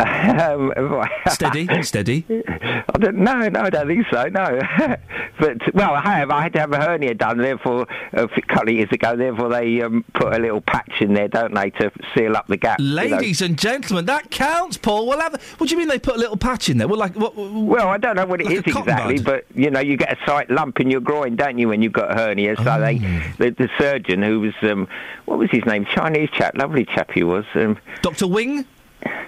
Um, 0.00 0.72
steady, 1.28 1.82
steady. 1.82 2.24
I 2.28 2.98
don't, 2.98 3.16
no, 3.16 3.48
no, 3.48 3.60
I 3.62 3.70
don't 3.70 3.86
think 3.88 4.06
so. 4.10 4.24
No, 4.28 4.60
but 5.40 5.74
well, 5.74 5.94
I 5.94 6.00
have. 6.18 6.30
I 6.30 6.42
had 6.42 6.52
to 6.54 6.60
have 6.60 6.72
a 6.72 6.76
hernia 6.76 7.14
done. 7.14 7.38
Therefore, 7.38 7.86
a 8.12 8.28
couple 8.28 8.68
of 8.68 8.74
years 8.74 8.90
ago. 8.92 9.16
Therefore, 9.16 9.48
they 9.48 9.82
um, 9.82 10.04
put 10.14 10.32
a 10.32 10.38
little 10.38 10.60
patch 10.60 11.00
in 11.00 11.14
there, 11.14 11.28
don't 11.28 11.54
they, 11.54 11.70
to 11.70 11.90
seal 12.14 12.36
up 12.36 12.46
the 12.46 12.56
gap. 12.56 12.78
you 12.78 12.86
know. 12.86 12.94
Ladies 12.94 13.42
and 13.42 13.58
gentlemen, 13.58 14.06
that 14.06 14.30
counts, 14.30 14.76
Paul. 14.76 15.06
Well, 15.06 15.20
have, 15.20 15.40
what 15.58 15.68
do 15.68 15.74
you 15.74 15.78
mean 15.78 15.88
they 15.88 15.98
put 15.98 16.16
a 16.16 16.18
little 16.18 16.36
patch 16.36 16.68
in 16.68 16.78
there? 16.78 16.88
Well, 16.88 16.98
like 16.98 17.14
what? 17.16 17.34
Well, 17.36 17.88
I 17.88 17.98
don't 17.98 18.16
know 18.16 18.26
what 18.26 18.40
it 18.40 18.46
like 18.46 18.54
is 18.56 18.76
exactly, 18.76 19.16
bud? 19.18 19.24
but 19.24 19.46
you 19.58 19.70
know, 19.70 19.80
you 19.80 19.96
get 19.96 20.12
a 20.12 20.24
slight 20.24 20.50
lump 20.50 20.80
in 20.80 20.90
your 20.90 21.00
groin, 21.00 21.36
don't 21.36 21.58
you, 21.58 21.68
when 21.68 21.82
you've 21.82 21.92
got 21.92 22.10
a 22.10 22.14
hernia? 22.14 22.56
So 22.56 22.80
they, 22.80 22.98
Oh. 22.98 23.22
the, 23.38 23.50
the 23.50 23.68
surgeon 23.78 24.22
who 24.22 24.40
was, 24.40 24.54
um, 24.62 24.88
what 25.26 25.38
was 25.38 25.50
his 25.50 25.64
name? 25.66 25.84
Chinese 25.86 26.30
chap, 26.30 26.56
lovely 26.56 26.84
chap 26.84 27.10
he 27.12 27.22
was. 27.22 27.44
Um, 27.54 27.78
Doctor 28.02 28.26
Wing. 28.26 28.64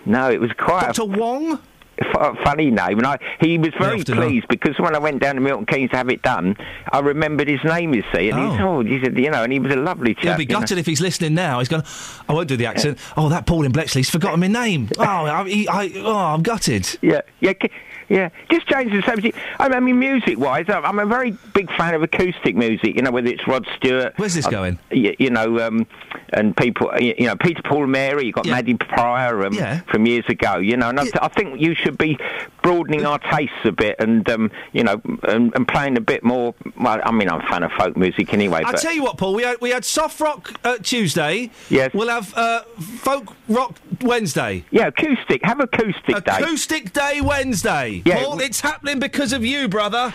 No, 0.07 0.31
it 0.31 0.41
was 0.41 0.51
quite 0.53 0.87
Doctor 0.95 1.05
Wong. 1.05 1.61
f- 1.99 2.17
uh, 2.17 2.35
funny 2.43 2.71
name, 2.71 2.99
and 2.99 3.07
I, 3.07 3.19
he 3.41 3.59
was 3.59 3.71
very 3.79 4.03
pleased 4.03 4.49
because 4.49 4.79
when 4.79 4.97
I 4.97 4.99
went 4.99 5.21
down 5.21 5.35
to 5.35 5.41
Milton 5.41 5.67
Keynes 5.67 5.91
to 5.91 5.97
have 5.99 6.09
it 6.09 6.23
done, 6.23 6.57
I 6.93 7.01
remembered 7.01 7.47
his 7.49 7.63
name. 7.65 7.93
You 7.95 8.03
see, 8.13 8.31
and 8.31 8.41
he 8.41 8.57
said, 8.57 8.61
Oh. 8.63 8.79
"Oh, 8.79 8.81
he 8.83 9.01
said, 9.03 9.19
you 9.19 9.31
know," 9.31 9.43
and 9.45 9.53
he 9.53 9.59
was 9.59 9.73
a 9.73 9.77
lovely 9.77 10.15
chap. 10.15 10.25
He'll 10.25 10.37
be 10.39 10.45
you 10.45 10.49
know. 10.49 10.61
gutted 10.61 10.79
if 10.79 10.87
he's 10.87 11.01
listening 11.03 11.35
now. 11.35 11.59
He's 11.59 11.69
going, 11.69 11.83
I 12.29 12.33
won't 12.33 12.49
do 12.49 12.57
the 12.57 12.67
accent. 12.67 12.99
Oh, 13.17 13.29
that 13.29 13.47
Paul 13.47 13.65
in 13.67 13.73
Bletchley's 13.73 14.09
forgotten 14.09 14.41
my 14.41 14.47
name. 14.47 14.89
Oh, 14.99 15.03
I, 15.05 15.49
he- 15.49 15.69
I, 15.69 15.93
oh 15.97 16.17
I'm 16.17 16.43
gutted. 16.43 16.99
Yeah, 17.03 17.21
yeah, 17.41 17.53
c- 17.61 17.71
yeah. 18.11 18.28
Just 18.51 18.66
change 18.66 18.93
the 18.93 19.01
subject. 19.03 19.39
I 19.59 19.81
mean, 19.81 19.99
music-wise, 19.99 20.66
I'm 20.69 20.85
I'm 20.85 20.99
a 20.99 21.07
very 21.07 21.31
big 21.55 21.70
fan 21.77 21.95
of 21.95 22.03
acoustic 22.03 22.57
music. 22.57 22.97
You 22.97 23.03
know, 23.03 23.11
whether 23.11 23.28
it's 23.28 23.47
Rod 23.47 23.66
Stewart. 23.77 24.15
Where's 24.16 24.35
this 24.35 24.47
uh, 24.47 24.51
going? 24.51 24.78
You, 24.91 25.15
you 25.19 25.31
know, 25.31 25.61
um, 25.66 25.87
and 26.32 26.57
people, 26.57 26.91
you 27.01 27.27
know, 27.27 27.37
Peter 27.37 27.62
Paul 27.62 27.85
and 27.85 27.93
Mary. 27.93 28.27
You 28.27 28.32
got 28.32 28.47
Maddy 28.47 28.74
Prior 28.74 29.47
um, 29.47 29.55
from 29.87 30.07
years 30.07 30.24
ago. 30.28 30.57
You 30.59 30.77
know, 30.77 30.91
and 30.91 31.01
I, 31.01 31.07
I 31.23 31.28
think 31.28 31.61
you 31.61 31.74
should 31.74 31.97
be 31.97 32.19
broadening 32.62 33.07
our 33.07 33.19
tastes 33.19 33.55
a 33.65 33.73
bit, 33.73 33.97
and 34.01 34.28
um, 34.28 34.51
you 34.73 34.82
know, 34.82 35.01
and, 35.23 35.55
and 35.55 35.66
playing 35.66 35.97
a 35.97 36.01
bit 36.01 36.24
more. 36.24 36.55
Well, 36.78 37.01
I 37.05 37.12
mean, 37.12 37.31
I'm 37.31 37.41
a 37.41 37.47
fan 37.47 37.62
of 37.62 37.73
folk 37.73 37.97
music 37.97 38.35
anyway. 38.35 38.62
I'll 38.65 38.74
tell 38.74 38.93
you 38.93 39.05
what, 39.05 39.16
Paul. 39.16 39.35
We 39.35 39.45
had 39.45 39.61
we 39.61 39.70
had 39.70 39.85
soft 39.85 40.20
rock 40.20 40.59
uh, 40.65 40.78
Tuesday. 40.78 41.51
Yes. 41.69 41.95
We'll 41.95 42.09
have 42.09 42.37
uh, 42.37 42.62
folk 42.99 43.35
rock 43.49 43.78
Wednesday. 44.03 44.65
Yeah, 44.70 44.89
acoustic. 44.89 45.45
Have 45.45 45.61
acoustic 45.61 46.24
day. 46.24 46.39
Acoustic 46.39 46.93
day 46.93 47.20
Wednesday. 47.20 48.00
Yeah. 48.05 48.25
Paul, 48.25 48.41
it's 48.41 48.61
happening 48.61 48.99
because 48.99 49.33
of 49.33 49.45
you, 49.45 49.69
brother. 49.69 50.13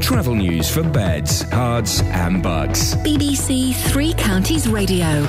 Travel 0.00 0.34
news 0.34 0.70
for 0.70 0.82
beds, 0.82 1.44
cards, 1.44 2.02
and 2.06 2.42
bugs. 2.42 2.96
BBC 2.96 3.74
Three 3.90 4.12
Counties 4.14 4.68
Radio. 4.68 5.26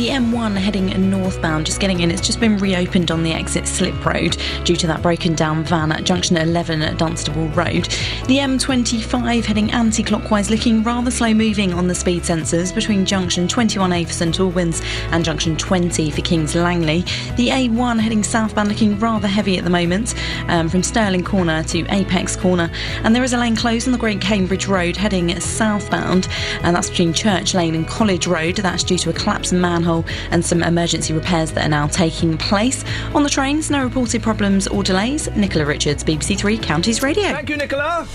The 0.00 0.08
M1 0.08 0.56
heading 0.56 1.10
northbound, 1.10 1.66
just 1.66 1.78
getting 1.78 2.00
in, 2.00 2.10
it's 2.10 2.26
just 2.26 2.40
been 2.40 2.56
reopened 2.56 3.10
on 3.10 3.22
the 3.22 3.32
exit 3.32 3.68
Slip 3.68 4.02
Road 4.02 4.34
due 4.64 4.74
to 4.76 4.86
that 4.86 5.02
broken 5.02 5.34
down 5.34 5.62
van 5.62 5.92
at 5.92 6.04
junction 6.04 6.38
11 6.38 6.80
at 6.80 6.96
Dunstable 6.96 7.48
Road. 7.48 7.84
The 8.26 8.38
M25 8.38 9.44
heading 9.44 9.70
anti 9.72 10.02
clockwise, 10.02 10.48
looking 10.48 10.82
rather 10.82 11.10
slow 11.10 11.34
moving 11.34 11.74
on 11.74 11.86
the 11.86 11.94
speed 11.94 12.22
sensors 12.22 12.74
between 12.74 13.04
junction 13.04 13.46
21A 13.46 14.06
for 14.06 14.12
St 14.14 14.40
Albans 14.40 14.80
and 15.10 15.22
junction 15.22 15.54
20 15.54 16.10
for 16.10 16.22
Kings 16.22 16.54
Langley. 16.54 17.02
The 17.36 17.48
A1 17.48 18.00
heading 18.00 18.22
southbound, 18.22 18.70
looking 18.70 18.98
rather 18.98 19.28
heavy 19.28 19.58
at 19.58 19.64
the 19.64 19.70
moment 19.70 20.14
um, 20.48 20.70
from 20.70 20.82
Stirling 20.82 21.24
Corner 21.24 21.62
to 21.64 21.84
Apex 21.90 22.36
Corner. 22.36 22.70
And 23.04 23.14
there 23.14 23.22
is 23.22 23.34
a 23.34 23.36
lane 23.36 23.54
closed 23.54 23.86
on 23.86 23.92
the 23.92 23.98
Great 23.98 24.22
Cambridge 24.22 24.66
Road 24.66 24.96
heading 24.96 25.38
southbound, 25.40 26.26
and 26.62 26.74
that's 26.74 26.88
between 26.88 27.12
Church 27.12 27.52
Lane 27.52 27.74
and 27.74 27.86
College 27.86 28.26
Road. 28.26 28.56
That's 28.56 28.82
due 28.82 28.96
to 28.96 29.10
a 29.10 29.12
collapsed 29.12 29.52
manhole 29.52 29.89
and 30.30 30.44
some 30.44 30.62
emergency 30.62 31.12
repairs 31.12 31.52
that 31.52 31.66
are 31.66 31.68
now 31.68 31.86
taking 31.86 32.36
place. 32.38 32.84
On 33.14 33.22
the 33.22 33.30
trains, 33.30 33.70
no 33.70 33.82
reported 33.84 34.22
problems 34.22 34.66
or 34.68 34.82
delays. 34.82 35.28
Nicola 35.36 35.66
Richards, 35.66 36.02
BBC 36.04 36.38
Three 36.38 36.56
Counties 36.58 37.02
Radio. 37.02 37.24
Thank 37.24 37.50
you, 37.50 37.56
Nicola. 37.56 38.06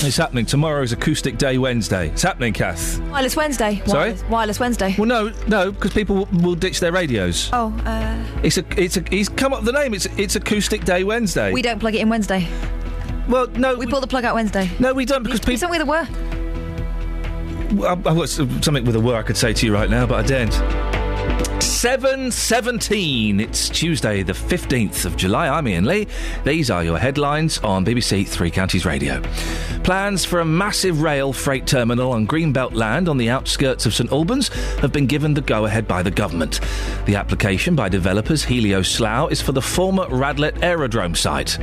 It's 0.00 0.16
happening. 0.16 0.46
Tomorrow's 0.46 0.92
Acoustic 0.92 1.38
Day 1.38 1.58
Wednesday. 1.58 2.08
It's 2.10 2.22
happening, 2.22 2.52
Kath. 2.52 3.00
Wireless 3.10 3.34
Wednesday. 3.34 3.82
Sorry? 3.86 4.10
Wireless, 4.12 4.22
Wireless 4.30 4.60
Wednesday. 4.60 4.94
Well, 4.96 5.06
no, 5.06 5.32
no, 5.48 5.72
because 5.72 5.92
people 5.92 6.16
will, 6.16 6.28
will 6.40 6.54
ditch 6.54 6.78
their 6.78 6.92
radios. 6.92 7.50
Oh, 7.52 7.74
uh, 7.84 8.24
It's 8.44 8.58
a, 8.58 8.64
it's 8.80 8.96
a, 8.96 9.04
he's 9.10 9.28
come 9.28 9.52
up 9.52 9.60
with 9.64 9.72
the 9.74 9.78
name. 9.80 9.94
It's, 9.94 10.06
it's 10.16 10.36
Acoustic 10.36 10.84
Day 10.84 11.02
Wednesday. 11.04 11.52
we 11.52 11.62
don't 11.62 11.80
plug 11.80 11.94
it 11.96 12.00
in 12.00 12.08
Wednesday. 12.08 12.46
Well, 13.28 13.48
no, 13.48 13.76
we 13.76 13.86
pull 13.86 14.00
the 14.00 14.06
plug 14.06 14.24
out 14.24 14.34
Wednesday. 14.34 14.70
No, 14.78 14.94
we 14.94 15.04
don't 15.04 15.22
because 15.22 15.40
people. 15.40 15.58
Something 15.58 15.80
with 15.80 15.88
a 15.88 15.90
word. 15.90 16.37
I've 17.70 18.02
got 18.02 18.28
something 18.28 18.84
with 18.84 18.96
a 18.96 19.00
word 19.00 19.16
I 19.16 19.22
could 19.22 19.36
say 19.36 19.52
to 19.52 19.66
you 19.66 19.74
right 19.74 19.90
now, 19.90 20.06
but 20.06 20.24
I 20.24 20.26
daren't. 20.26 20.97
7.17. 21.38 23.40
It's 23.40 23.68
Tuesday, 23.68 24.24
the 24.24 24.32
15th 24.32 25.04
of 25.04 25.16
July. 25.16 25.48
I'm 25.48 25.68
Iain 25.68 25.84
Lee. 25.84 26.08
These 26.42 26.72
are 26.72 26.82
your 26.82 26.98
headlines 26.98 27.58
on 27.58 27.84
BBC 27.84 28.26
Three 28.26 28.50
Counties 28.50 28.84
Radio. 28.84 29.22
Plans 29.84 30.24
for 30.24 30.40
a 30.40 30.44
massive 30.44 31.02
rail 31.02 31.32
freight 31.32 31.68
terminal 31.68 32.12
on 32.12 32.26
Greenbelt 32.26 32.74
land 32.74 33.08
on 33.08 33.16
the 33.16 33.30
outskirts 33.30 33.86
of 33.86 33.94
St 33.94 34.10
Albans 34.10 34.48
have 34.80 34.92
been 34.92 35.06
given 35.06 35.34
the 35.34 35.40
go-ahead 35.40 35.86
by 35.86 36.02
the 36.02 36.10
government. 36.10 36.60
The 37.06 37.14
application 37.14 37.76
by 37.76 37.88
developers 37.88 38.44
Helioslough 38.44 39.30
is 39.30 39.40
for 39.40 39.52
the 39.52 39.62
former 39.62 40.06
Radlett 40.06 40.62
Aerodrome 40.62 41.14
site. 41.14 41.58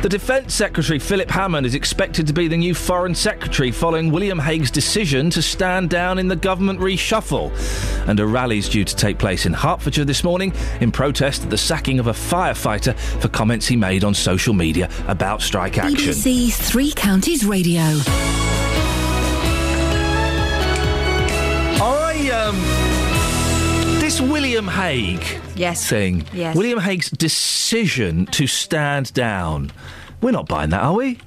The 0.00 0.08
Defence 0.08 0.54
Secretary 0.54 0.98
Philip 0.98 1.30
Hammond 1.30 1.66
is 1.66 1.74
expected 1.74 2.26
to 2.26 2.32
be 2.32 2.48
the 2.48 2.56
new 2.56 2.74
Foreign 2.74 3.14
Secretary 3.14 3.70
following 3.70 4.10
William 4.10 4.38
Hague's 4.38 4.70
decision 4.70 5.28
to 5.30 5.42
stand 5.42 5.90
down 5.90 6.18
in 6.18 6.28
the 6.28 6.36
government 6.36 6.80
reshuffle. 6.80 7.52
And 8.08 8.18
a 8.18 8.26
rally's 8.26 8.68
due 8.68 8.84
to 8.84 8.96
take 8.96 9.09
place 9.18 9.46
in 9.46 9.52
Hertfordshire 9.52 10.04
this 10.04 10.24
morning 10.24 10.52
in 10.80 10.92
protest 10.92 11.44
at 11.44 11.50
the 11.50 11.58
sacking 11.58 11.98
of 11.98 12.06
a 12.06 12.12
firefighter 12.12 12.96
for 13.20 13.28
comments 13.28 13.66
he 13.66 13.76
made 13.76 14.04
on 14.04 14.14
social 14.14 14.54
media 14.54 14.90
about 15.08 15.42
strike 15.42 15.78
action. 15.78 16.12
BBC 16.12 16.52
Three 16.52 16.92
Counties 16.92 17.44
Radio. 17.44 17.82
I 21.82 22.30
um 22.30 24.00
this 24.00 24.20
William 24.20 24.66
Hague 24.66 25.24
yes. 25.54 25.88
thing. 25.88 26.26
Yes. 26.32 26.56
William 26.56 26.78
Hague's 26.78 27.10
decision 27.10 28.26
to 28.26 28.46
stand 28.46 29.12
down. 29.14 29.72
We're 30.20 30.32
not 30.32 30.48
buying 30.48 30.70
that, 30.70 30.82
are 30.82 30.94
we? 30.94 31.18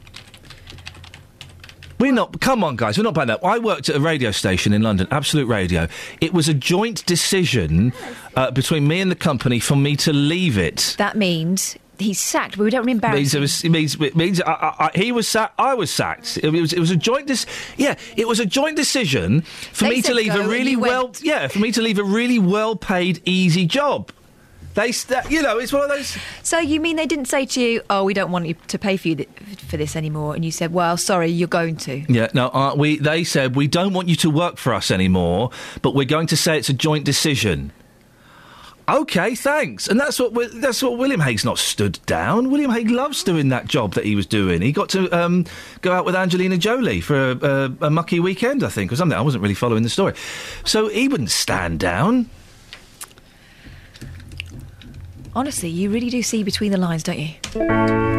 We're 2.03 2.11
not. 2.11 2.41
Come 2.41 2.65
on, 2.65 2.75
guys. 2.75 2.97
We're 2.97 3.05
not 3.05 3.13
buying 3.13 3.29
that. 3.29 3.39
I 3.45 3.59
worked 3.59 3.87
at 3.87 3.95
a 3.95 3.99
radio 4.01 4.31
station 4.31 4.73
in 4.73 4.81
London, 4.81 5.07
Absolute 5.09 5.47
Radio. 5.47 5.87
It 6.19 6.33
was 6.33 6.49
a 6.49 6.53
joint 6.53 7.05
decision 7.05 7.93
uh, 8.35 8.51
between 8.51 8.89
me 8.89 8.99
and 8.99 9.09
the 9.09 9.15
company 9.15 9.57
for 9.61 9.77
me 9.77 9.95
to 9.95 10.11
leave 10.11 10.57
it. 10.57 10.95
That 10.97 11.15
means 11.15 11.77
he's 11.99 12.19
sacked, 12.19 12.57
but 12.57 12.65
we 12.65 12.71
don't 12.71 12.89
embarrass 12.89 13.15
Means 13.15 13.33
it 13.35 13.39
was. 13.39 13.63
It 13.63 13.69
means. 13.69 13.95
It 14.01 14.17
means 14.17 14.41
I, 14.41 14.51
I, 14.51 14.75
I, 14.87 14.91
he 14.95 15.13
was 15.13 15.29
sacked. 15.29 15.53
I 15.57 15.75
was 15.75 15.89
sacked. 15.91 16.39
It 16.43 16.49
was. 16.49 16.73
It 16.73 16.79
was 16.81 16.91
a 16.91 16.97
joint. 16.97 17.27
Dis- 17.27 17.45
yeah, 17.77 17.95
it 18.17 18.27
was 18.27 18.41
a 18.41 18.45
joint 18.45 18.75
decision 18.75 19.39
for 19.71 19.85
They 19.85 19.91
me 19.91 20.01
to 20.01 20.13
leave 20.13 20.35
a 20.35 20.45
really 20.45 20.75
well. 20.75 21.05
went. 21.05 21.23
Yeah, 21.23 21.47
for 21.47 21.59
me 21.59 21.71
to 21.71 21.81
leave 21.81 21.99
a 21.99 22.03
really 22.03 22.37
well-paid, 22.37 23.21
easy 23.23 23.65
job. 23.65 24.11
They, 24.73 24.91
st- 24.91 25.29
you 25.29 25.41
know, 25.41 25.59
it's 25.59 25.71
one 25.71 25.83
of 25.83 25.89
those. 25.89 26.17
So 26.41 26.57
you 26.57 26.79
mean 26.79 26.95
they 26.95 27.05
didn't 27.05 27.25
say 27.25 27.45
to 27.45 27.61
you, 27.61 27.81
"Oh, 27.89 28.03
we 28.03 28.13
don't 28.13 28.31
want 28.31 28.47
you 28.47 28.55
to 28.67 28.79
pay 28.79 28.97
for 28.97 29.09
you 29.09 29.15
th- 29.15 29.29
for 29.67 29.77
this 29.77 29.95
anymore," 29.95 30.33
and 30.35 30.43
you 30.43 30.51
said, 30.51 30.73
"Well, 30.73 30.97
sorry, 30.97 31.27
you're 31.29 31.47
going 31.47 31.75
to." 31.77 32.03
Yeah, 32.11 32.29
no, 32.33 32.47
uh, 32.47 32.73
we. 32.75 32.97
They 32.97 33.23
said 33.23 33.55
we 33.55 33.67
don't 33.67 33.93
want 33.93 34.09
you 34.09 34.15
to 34.17 34.29
work 34.29 34.57
for 34.57 34.73
us 34.73 34.89
anymore, 34.89 35.51
but 35.81 35.93
we're 35.93 36.05
going 36.05 36.27
to 36.27 36.37
say 36.37 36.57
it's 36.57 36.69
a 36.69 36.73
joint 36.73 37.05
decision. 37.05 37.71
Okay, 38.89 39.33
thanks. 39.35 39.87
And 39.87 39.97
that's 39.99 40.19
what 40.19 40.33
that's 40.59 40.83
what 40.83 40.97
William 40.97 41.21
Hague's 41.21 41.45
not 41.45 41.57
stood 41.57 41.99
down. 42.05 42.51
William 42.51 42.71
Hague 42.71 42.89
loves 42.89 43.23
doing 43.23 43.49
that 43.49 43.65
job 43.65 43.93
that 43.93 44.03
he 44.05 44.15
was 44.15 44.25
doing. 44.25 44.61
He 44.61 44.71
got 44.73 44.89
to 44.89 45.09
um, 45.17 45.45
go 45.81 45.93
out 45.93 46.03
with 46.03 46.15
Angelina 46.15 46.57
Jolie 46.57 46.99
for 46.99 47.31
a, 47.31 47.37
a, 47.37 47.87
a 47.87 47.89
mucky 47.89 48.19
weekend, 48.19 48.63
I 48.63 48.69
think, 48.69 48.91
or 48.91 48.97
something. 48.97 49.17
I 49.17 49.21
wasn't 49.21 49.41
really 49.41 49.53
following 49.53 49.83
the 49.83 49.89
story, 49.89 50.15
so 50.65 50.89
he 50.89 51.07
wouldn't 51.07 51.31
stand 51.31 51.79
down. 51.79 52.29
Honestly, 55.35 55.67
you 55.67 55.89
really 55.89 56.11
do 56.11 56.21
see 56.21 56.43
between 56.43 56.71
the 56.71 56.77
lines, 56.77 57.01
don't 57.01 57.17
you? 57.17 57.29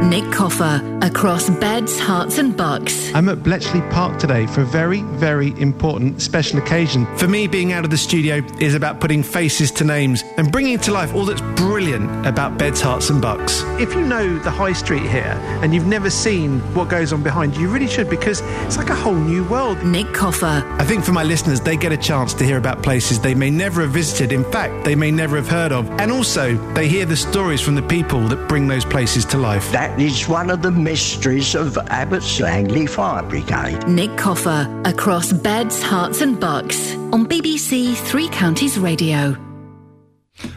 Nick 0.09 0.31
Coffer 0.33 0.99
across 1.01 1.49
beds, 1.49 1.99
Herts, 1.99 2.39
and 2.39 2.57
bucks. 2.57 3.13
I'm 3.15 3.29
at 3.29 3.43
Bletchley 3.43 3.81
Park 3.91 4.19
today 4.19 4.47
for 4.47 4.63
a 4.63 4.65
very, 4.65 5.03
very 5.03 5.59
important 5.61 6.21
special 6.21 6.59
occasion. 6.59 7.07
For 7.17 7.29
me, 7.29 7.47
being 7.47 7.73
out 7.73 7.85
of 7.85 7.91
the 7.91 7.97
studio 7.97 8.45
is 8.61 8.75
about 8.75 9.01
putting 9.01 9.23
faces 9.23 9.71
to 9.73 9.85
names 9.85 10.23
and 10.37 10.51
bringing 10.51 10.79
to 10.81 10.93
life 10.93 11.15
all 11.15 11.25
that's 11.25 11.41
brilliant 11.57 12.27
about 12.27 12.59
beds, 12.59 12.83
Herts, 12.83 13.11
and 13.11 13.23
bucks. 13.23 13.63
If 13.81 13.95
you 13.95 14.03
know 14.03 14.39
the 14.41 14.51
high 14.51 14.73
street 14.73 15.03
here 15.03 15.39
and 15.63 15.73
you've 15.73 15.87
never 15.87 16.11
seen 16.11 16.61
what 16.75 16.89
goes 16.89 17.13
on 17.13 17.23
behind 17.23 17.55
you, 17.57 17.63
you 17.63 17.69
really 17.71 17.89
should 17.89 18.11
because 18.11 18.43
it's 18.67 18.77
like 18.77 18.91
a 18.91 18.95
whole 18.95 19.15
new 19.15 19.45
world. 19.45 19.83
Nick 19.85 20.13
Coffer. 20.13 20.63
I 20.79 20.85
think 20.85 21.05
for 21.05 21.13
my 21.13 21.23
listeners, 21.23 21.61
they 21.61 21.77
get 21.77 21.93
a 21.93 21.97
chance 21.97 22.35
to 22.35 22.45
hear 22.45 22.59
about 22.59 22.83
places 22.83 23.21
they 23.21 23.35
may 23.35 23.51
never 23.51 23.83
have 23.83 23.93
visited. 23.93 24.33
In 24.33 24.45
fact, 24.51 24.85
they 24.85 24.95
may 24.95 25.11
never 25.11 25.37
have 25.37 25.49
heard 25.49 25.73
of. 25.73 25.89
And 26.01 26.13
also, 26.13 26.57
they 26.75 26.89
hear 26.89 27.04
hear 27.05 27.11
the 27.11 27.17
stories 27.17 27.61
from 27.61 27.75
the 27.75 27.83
people 27.83 28.21
that 28.29 28.49
bring 28.49 28.67
those 28.67 28.85
places 28.85 29.27
to 29.27 29.37
life. 29.37 29.71
That 29.73 30.01
is 30.01 30.27
one 30.27 30.49
of 30.49 30.63
the 30.63 30.71
mysteries 30.71 31.55
of 31.55 31.77
Abbots 31.89 32.41
Langley 32.41 32.87
Fire 32.87 33.23
Brigade. 33.23 33.87
Nick 33.87 34.17
Coffer, 34.17 34.83
across 34.87 35.31
beds, 35.33 35.83
Herts, 35.83 36.23
and 36.23 36.41
bucks 36.41 36.95
on 37.13 37.27
BBC 37.27 37.95
Three 37.95 38.29
Counties 38.29 38.79
Radio. 38.79 39.37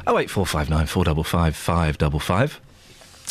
08459 0.07 0.85
455 0.85 1.55
555 1.55 2.61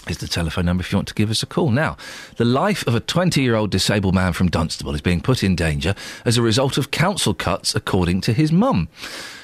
is 0.09 0.19
the 0.19 0.29
telephone 0.29 0.67
number 0.67 0.83
if 0.83 0.93
you 0.93 0.99
want 0.99 1.09
to 1.09 1.15
give 1.15 1.31
us 1.31 1.43
a 1.43 1.47
call. 1.47 1.71
Now, 1.71 1.97
the 2.37 2.45
life 2.45 2.87
of 2.87 2.95
a 2.95 3.01
20 3.01 3.41
year 3.41 3.55
old 3.55 3.71
disabled 3.71 4.15
man 4.15 4.33
from 4.33 4.49
Dunstable 4.49 4.95
is 4.95 5.01
being 5.01 5.21
put 5.21 5.43
in 5.43 5.57
danger 5.57 5.95
as 6.25 6.37
a 6.37 6.43
result 6.43 6.79
of 6.79 6.91
council 6.91 7.35
cuts, 7.35 7.75
according 7.75 8.21
to 8.23 8.33
his 8.33 8.53
mum. 8.53 8.89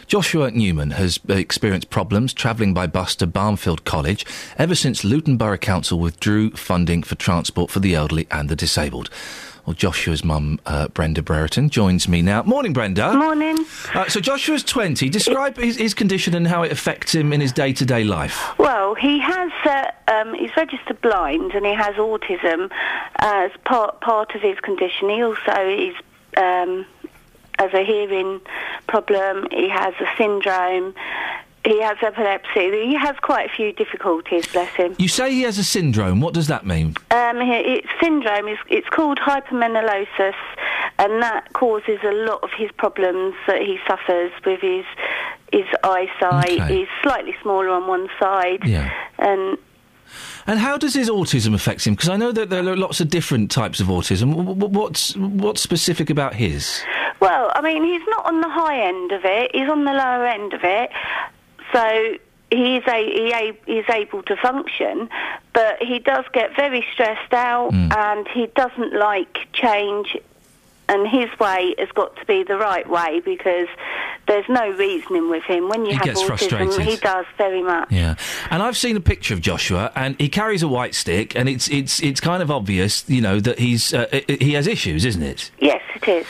Joshua 0.06 0.50
Newman 0.50 0.90
has 0.90 1.20
experienced 1.28 1.88
problems 1.88 2.34
travelling 2.34 2.74
by 2.74 2.86
bus 2.86 3.14
to 3.16 3.26
Barnfield 3.26 3.84
College 3.84 4.26
ever 4.58 4.74
since 4.74 5.04
Luton 5.04 5.36
Borough 5.38 5.56
Council 5.56 5.98
withdrew 5.98 6.50
funding 6.50 7.02
for 7.02 7.14
transport 7.14 7.70
for 7.70 7.80
the 7.80 7.94
elderly 7.94 8.26
and 8.30 8.48
the 8.48 8.56
disabled. 8.56 9.08
Well, 9.64 9.74
Joshua's 9.74 10.24
mum, 10.24 10.58
uh, 10.66 10.88
Brenda 10.88 11.22
Brereton, 11.22 11.70
joins 11.70 12.08
me 12.08 12.20
now. 12.20 12.42
Morning, 12.42 12.72
Brenda. 12.72 13.14
Morning. 13.14 13.64
Uh, 13.94 14.08
so 14.08 14.18
Joshua's 14.18 14.64
20. 14.64 15.08
Describe 15.08 15.56
his, 15.56 15.76
his 15.76 15.94
condition 15.94 16.34
and 16.34 16.48
how 16.48 16.64
it 16.64 16.72
affects 16.72 17.14
him 17.14 17.32
in 17.32 17.40
his 17.40 17.52
day 17.52 17.72
to 17.74 17.84
day 17.84 18.02
life. 18.02 18.58
Well, 18.58 18.94
he 18.94 19.20
has. 19.20 19.52
Uh, 19.64 19.90
um, 20.08 20.34
he's 20.34 20.50
registered 20.56 21.00
blind, 21.00 21.52
and 21.52 21.64
he 21.64 21.74
has 21.74 21.94
autism 21.94 22.70
as 23.16 23.52
part 23.64 24.00
part 24.00 24.34
of 24.34 24.40
his 24.40 24.58
condition. 24.60 25.08
He 25.08 25.22
also 25.22 25.68
is 25.68 25.94
um, 26.36 26.84
has 27.58 27.72
a 27.72 27.84
hearing 27.84 28.40
problem. 28.88 29.46
He 29.52 29.68
has 29.68 29.94
a 30.00 30.06
syndrome. 30.18 30.94
He 31.64 31.80
has 31.80 31.96
epilepsy. 32.02 32.70
He 32.88 32.94
has 32.96 33.14
quite 33.22 33.48
a 33.50 33.54
few 33.54 33.72
difficulties. 33.72 34.46
Bless 34.48 34.72
him. 34.74 34.96
You 34.98 35.06
say 35.08 35.30
he 35.32 35.42
has 35.42 35.58
a 35.58 35.64
syndrome. 35.64 36.20
What 36.20 36.34
does 36.34 36.48
that 36.48 36.66
mean? 36.66 36.96
Um, 37.12 37.40
he- 37.40 37.52
it's 37.78 37.88
syndrome. 38.00 38.48
It's, 38.48 38.60
it's 38.68 38.88
called 38.88 39.18
hypomelanosis, 39.20 40.34
and 40.98 41.22
that 41.22 41.52
causes 41.52 41.98
a 42.02 42.10
lot 42.12 42.42
of 42.42 42.50
his 42.56 42.70
problems 42.72 43.34
that 43.46 43.62
he 43.62 43.78
suffers 43.86 44.32
with 44.44 44.60
his 44.60 44.84
his 45.52 45.66
eyesight. 45.84 46.58
Okay. 46.60 46.78
He's 46.78 46.88
slightly 47.02 47.34
smaller 47.42 47.68
on 47.68 47.86
one 47.86 48.08
side, 48.18 48.66
Yeah. 48.66 48.90
and 49.18 49.58
And 50.46 50.58
how 50.58 50.76
does 50.78 50.94
his 50.94 51.08
autism 51.10 51.54
affect 51.54 51.86
him? 51.86 51.94
Because 51.94 52.08
I 52.08 52.16
know 52.16 52.32
that 52.32 52.48
there 52.50 52.66
are 52.66 52.76
lots 52.76 53.00
of 53.00 53.08
different 53.10 53.50
types 53.50 53.78
of 53.78 53.86
autism. 53.88 54.34
What's 54.34 55.14
what's 55.16 55.60
specific 55.60 56.10
about 56.10 56.34
his? 56.34 56.82
Well, 57.20 57.52
I 57.54 57.60
mean, 57.60 57.84
he's 57.84 58.02
not 58.08 58.24
on 58.26 58.40
the 58.40 58.48
high 58.48 58.80
end 58.80 59.12
of 59.12 59.24
it. 59.24 59.50
He's 59.54 59.68
on 59.68 59.84
the 59.84 59.92
lower 59.92 60.26
end 60.26 60.54
of 60.54 60.64
it. 60.64 60.90
So 61.72 62.14
he 62.50 62.76
is 62.76 62.84
a, 62.86 63.02
he 63.04 63.32
a, 63.32 63.58
he's 63.66 63.88
able 63.88 64.22
to 64.24 64.36
function, 64.36 65.08
but 65.52 65.82
he 65.82 65.98
does 65.98 66.24
get 66.32 66.54
very 66.54 66.84
stressed 66.92 67.32
out, 67.32 67.72
and 67.72 68.28
he 68.28 68.46
doesn't 68.48 68.92
like 68.94 69.46
change. 69.52 70.16
And 70.88 71.08
his 71.08 71.30
way 71.38 71.74
has 71.78 71.88
got 71.92 72.16
to 72.16 72.26
be 72.26 72.42
the 72.42 72.56
right 72.58 72.86
way 72.86 73.20
because 73.20 73.68
there's 74.26 74.44
no 74.48 74.68
reasoning 74.72 75.30
with 75.30 75.44
him. 75.44 75.68
When 75.70 75.82
you 75.86 75.92
He 75.92 75.94
have 75.94 76.04
gets 76.04 76.22
autism, 76.22 76.26
frustrated. 76.26 76.80
he 76.82 76.96
does 76.96 77.24
very 77.38 77.62
much. 77.62 77.90
Yeah, 77.90 78.16
and 78.50 78.62
I've 78.62 78.76
seen 78.76 78.96
a 78.96 79.00
picture 79.00 79.32
of 79.32 79.40
Joshua, 79.40 79.90
and 79.94 80.20
he 80.20 80.28
carries 80.28 80.62
a 80.62 80.68
white 80.68 80.94
stick, 80.94 81.34
and 81.34 81.48
it's 81.48 81.68
it's 81.70 82.02
it's 82.02 82.20
kind 82.20 82.42
of 82.42 82.50
obvious, 82.50 83.08
you 83.08 83.22
know, 83.22 83.40
that 83.40 83.58
he's 83.58 83.94
uh, 83.94 84.20
he 84.28 84.52
has 84.52 84.66
issues, 84.66 85.06
isn't 85.06 85.22
it? 85.22 85.50
Yes, 85.60 85.80
it 85.94 86.06
is. 86.08 86.26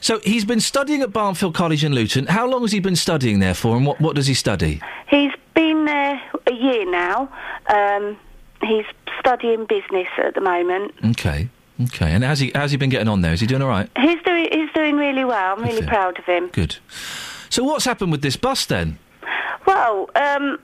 So 0.00 0.18
he's 0.20 0.44
been 0.44 0.60
studying 0.60 1.02
at 1.02 1.12
Barnfield 1.12 1.54
College 1.54 1.84
in 1.84 1.92
Luton. 1.92 2.26
How 2.26 2.46
long 2.48 2.62
has 2.62 2.72
he 2.72 2.80
been 2.80 2.96
studying 2.96 3.38
there 3.38 3.54
for, 3.54 3.76
and 3.76 3.86
what 3.86 4.00
what 4.00 4.16
does 4.16 4.26
he 4.26 4.34
study? 4.34 4.80
He's 5.08 5.32
been 5.54 5.84
there 5.84 6.20
a 6.46 6.52
year 6.52 6.90
now. 6.90 7.30
Um, 7.68 8.16
he's 8.62 8.86
studying 9.18 9.66
business 9.66 10.08
at 10.18 10.34
the 10.34 10.40
moment. 10.40 10.94
Okay, 11.04 11.48
okay, 11.84 12.12
and 12.12 12.24
how's 12.24 12.40
he 12.40 12.50
how's 12.54 12.70
he 12.70 12.76
been 12.76 12.90
getting 12.90 13.08
on 13.08 13.20
there? 13.20 13.32
Is 13.32 13.40
he 13.40 13.46
doing 13.46 13.62
all 13.62 13.68
right? 13.68 13.90
He's 13.98 14.22
doing 14.22 14.48
he's 14.50 14.72
doing 14.72 14.96
really 14.96 15.24
well. 15.24 15.56
I'm 15.56 15.62
really 15.62 15.86
proud 15.86 16.18
of 16.18 16.24
him. 16.24 16.48
Good. 16.48 16.76
So 17.50 17.64
what's 17.64 17.84
happened 17.84 18.12
with 18.12 18.22
this 18.22 18.36
bus 18.36 18.64
then? 18.66 18.98
Well, 19.66 20.08
um, 20.14 20.58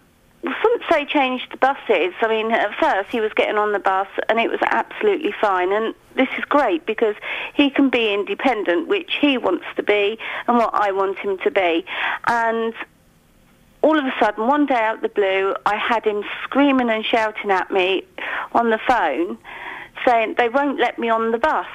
since 0.62 0.82
they 0.90 1.04
changed 1.04 1.50
the 1.50 1.56
buses, 1.56 2.14
I 2.20 2.28
mean, 2.28 2.50
at 2.52 2.74
first 2.78 3.10
he 3.10 3.20
was 3.20 3.32
getting 3.34 3.56
on 3.56 3.72
the 3.72 3.78
bus 3.78 4.08
and 4.28 4.38
it 4.38 4.50
was 4.50 4.60
absolutely 4.62 5.32
fine. 5.40 5.72
And 5.72 5.94
this 6.14 6.28
is 6.38 6.44
great 6.44 6.86
because 6.86 7.14
he 7.54 7.70
can 7.70 7.90
be 7.90 8.12
independent, 8.12 8.88
which 8.88 9.14
he 9.20 9.38
wants 9.38 9.64
to 9.76 9.82
be 9.82 10.18
and 10.46 10.58
what 10.58 10.74
I 10.74 10.92
want 10.92 11.18
him 11.18 11.38
to 11.38 11.50
be. 11.50 11.84
And 12.26 12.74
all 13.82 13.98
of 13.98 14.04
a 14.04 14.14
sudden, 14.18 14.46
one 14.46 14.66
day 14.66 14.74
out 14.74 14.96
of 14.96 15.02
the 15.02 15.08
blue, 15.08 15.54
I 15.64 15.76
had 15.76 16.04
him 16.04 16.24
screaming 16.42 16.90
and 16.90 17.04
shouting 17.04 17.50
at 17.50 17.70
me 17.70 18.04
on 18.52 18.70
the 18.70 18.80
phone, 18.86 19.38
saying 20.04 20.34
they 20.38 20.48
won't 20.48 20.78
let 20.78 20.98
me 20.98 21.08
on 21.08 21.30
the 21.30 21.38
bus. 21.38 21.66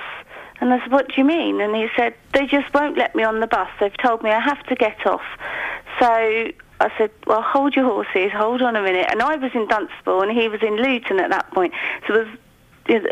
And 0.60 0.72
I 0.74 0.80
said, 0.80 0.92
what 0.92 1.08
do 1.08 1.14
you 1.18 1.24
mean? 1.26 1.60
And 1.60 1.76
he 1.76 1.88
said, 1.96 2.14
they 2.34 2.46
just 2.46 2.72
won't 2.74 2.98
let 2.98 3.16
me 3.16 3.24
on 3.24 3.40
the 3.40 3.48
bus. 3.48 3.70
They've 3.80 3.98
told 3.98 4.22
me 4.22 4.30
I 4.30 4.40
have 4.40 4.64
to 4.68 4.76
get 4.76 5.06
off. 5.08 5.24
So 6.00 6.52
I 6.82 6.98
said, 6.98 7.12
well, 7.28 7.42
hold 7.42 7.76
your 7.76 7.86
horses, 7.86 8.32
hold 8.34 8.62
on 8.62 8.76
a 8.76 8.82
minute. 8.82 9.08
And 9.10 9.22
I 9.22 9.36
was 9.36 9.52
in 9.54 9.68
Dunstable 9.68 10.22
and 10.22 10.32
he 10.32 10.48
was 10.48 10.62
in 10.62 10.78
Luton 10.78 11.20
at 11.20 11.30
that 11.30 11.52
point. 11.52 11.74
So 12.08 12.14
there 12.14 12.26
was 12.26 12.38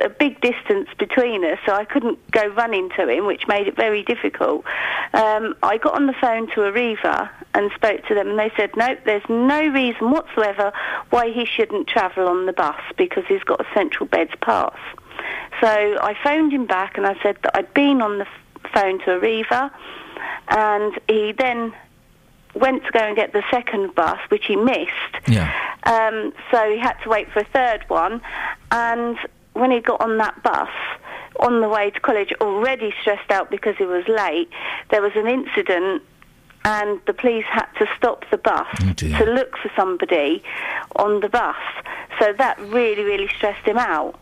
a 0.04 0.10
big 0.10 0.42
distance 0.42 0.90
between 0.98 1.46
us, 1.46 1.60
so 1.66 1.74
I 1.74 1.86
couldn't 1.86 2.20
go 2.32 2.48
running 2.48 2.90
to 2.98 3.08
him, 3.08 3.26
which 3.26 3.48
made 3.48 3.68
it 3.68 3.76
very 3.76 4.04
difficult. 4.04 4.66
Um, 5.14 5.56
I 5.64 5.78
got 5.78 5.94
on 5.94 6.08
the 6.08 6.16
phone 6.20 6.48
to 6.48 6.62
Arriva 6.62 7.30
and 7.54 7.72
spoke 7.76 8.06
to 8.08 8.16
them, 8.16 8.30
and 8.30 8.40
they 8.40 8.52
said, 8.58 8.76
no, 8.76 8.98
there's 9.06 9.28
no 9.30 9.68
reason 9.68 10.12
whatsoever 10.12 10.74
why 11.12 11.32
he 11.32 11.46
shouldn't 11.46 11.88
travel 11.88 12.28
on 12.28 12.46
the 12.46 12.54
bus 12.54 12.82
because 12.98 13.24
he's 13.28 13.44
got 13.44 13.62
a 13.62 13.68
central 13.74 14.08
beds 14.08 14.32
pass. 14.42 14.78
So 15.62 15.68
I 15.68 16.16
phoned 16.24 16.52
him 16.52 16.66
back 16.66 16.98
and 16.98 17.06
I 17.06 17.22
said 17.22 17.38
that 17.44 17.56
I'd 17.56 17.74
been 17.74 18.02
on 18.02 18.18
the 18.18 18.28
phone 18.74 19.00
to 19.00 19.20
Arriva, 19.20 19.72
and 20.50 21.00
he 21.08 21.32
then 21.32 21.74
went 22.56 22.84
to 22.86 22.92
go 22.92 23.00
and 23.00 23.16
get 23.16 23.34
the 23.34 23.44
second 23.52 23.96
bus, 23.96 24.20
which 24.30 24.46
he 24.46 24.56
missed. 24.56 25.28
Yeah. 25.28 25.54
Um, 25.84 26.34
so 26.52 26.70
he 26.70 26.78
had 26.78 26.94
to 27.04 27.10
wait 27.10 27.32
for 27.32 27.40
a 27.40 27.46
third 27.46 27.86
one, 27.88 28.22
and 28.72 29.18
when 29.54 29.72
he 29.72 29.80
got 29.80 30.02
on 30.02 30.18
that 30.18 30.42
bus, 30.44 30.70
on 31.40 31.62
the 31.62 31.70
way 31.70 31.90
to 31.90 32.00
college, 32.00 32.34
already 32.42 32.94
stressed 33.02 33.32
out 33.32 33.50
because 33.50 33.76
he 33.78 33.86
was 33.86 34.08
late, 34.08 34.50
there 34.92 35.02
was 35.02 35.12
an 35.16 35.28
incident 35.28 36.04
and 36.66 37.00
the 37.08 37.14
police 37.14 37.46
had 37.50 37.68
to 37.78 37.88
stop 37.96 38.26
the 38.32 38.38
bus 38.38 38.68
to 38.98 39.26
look 39.26 39.58
for 39.58 39.72
somebody 39.76 40.44
on 40.98 41.22
the 41.22 41.30
bus. 41.30 41.56
So 42.20 42.34
that 42.38 42.60
really, 42.60 43.04
really 43.04 43.30
stressed 43.30 43.66
him 43.66 43.78
out. 43.78 44.20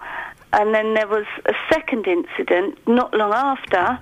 And 0.54 0.74
then 0.74 0.94
there 0.94 1.08
was 1.08 1.26
a 1.46 1.54
second 1.72 2.08
incident 2.08 2.78
not 2.88 3.14
long 3.14 3.34
after 3.34 4.00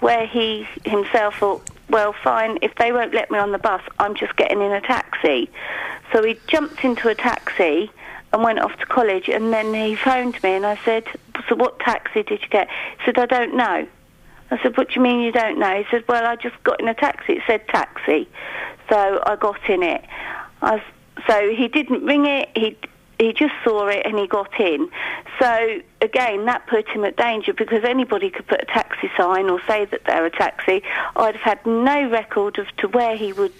where 0.00 0.26
he 0.26 0.66
himself 0.84 1.36
thought, 1.36 1.68
well, 1.88 2.12
fine, 2.12 2.58
if 2.62 2.74
they 2.76 2.92
won't 2.92 3.14
let 3.14 3.30
me 3.30 3.38
on 3.38 3.52
the 3.52 3.58
bus, 3.58 3.82
I'm 3.98 4.14
just 4.14 4.36
getting 4.36 4.60
in 4.60 4.72
a 4.72 4.80
taxi. 4.80 5.50
So 6.12 6.22
he 6.22 6.38
jumped 6.46 6.84
into 6.84 7.08
a 7.08 7.14
taxi 7.14 7.90
and 8.32 8.42
went 8.42 8.58
off 8.58 8.76
to 8.78 8.86
college, 8.86 9.28
and 9.28 9.52
then 9.52 9.72
he 9.72 9.94
phoned 9.96 10.42
me 10.42 10.50
and 10.54 10.66
I 10.66 10.78
said, 10.84 11.04
so 11.48 11.54
what 11.54 11.78
taxi 11.78 12.22
did 12.22 12.42
you 12.42 12.48
get? 12.48 12.68
He 12.98 13.04
said, 13.04 13.18
I 13.18 13.26
don't 13.26 13.56
know. 13.56 13.86
I 14.50 14.62
said, 14.62 14.76
what 14.76 14.88
do 14.88 14.94
you 14.94 15.00
mean 15.00 15.20
you 15.20 15.32
don't 15.32 15.58
know? 15.58 15.76
He 15.82 15.84
said, 15.90 16.04
well, 16.08 16.24
I 16.24 16.36
just 16.36 16.62
got 16.64 16.80
in 16.80 16.88
a 16.88 16.94
taxi. 16.94 17.34
It 17.34 17.42
said 17.46 17.66
taxi. 17.68 18.28
So 18.88 19.22
I 19.26 19.36
got 19.36 19.68
in 19.68 19.82
it. 19.82 20.04
I 20.62 20.82
So 21.26 21.50
he 21.50 21.68
didn't 21.68 22.04
ring 22.04 22.26
it. 22.26 22.48
He 22.54 22.76
he 23.18 23.32
just 23.32 23.54
saw 23.64 23.88
it 23.88 24.04
and 24.04 24.18
he 24.18 24.26
got 24.26 24.58
in. 24.60 24.90
So 25.40 25.80
again, 26.00 26.44
that 26.46 26.66
put 26.66 26.88
him 26.88 27.04
at 27.04 27.16
danger 27.16 27.52
because 27.52 27.84
anybody 27.84 28.30
could 28.30 28.46
put 28.46 28.62
a 28.62 28.66
taxi 28.66 29.10
sign 29.16 29.48
or 29.48 29.60
say 29.66 29.86
that 29.86 30.04
they're 30.04 30.26
a 30.26 30.30
taxi. 30.30 30.82
I'd 31.16 31.36
have 31.36 31.58
had 31.58 31.66
no 31.66 32.08
record 32.10 32.58
of 32.58 32.66
to 32.78 32.88
where 32.88 33.16
he 33.16 33.32
would 33.32 33.52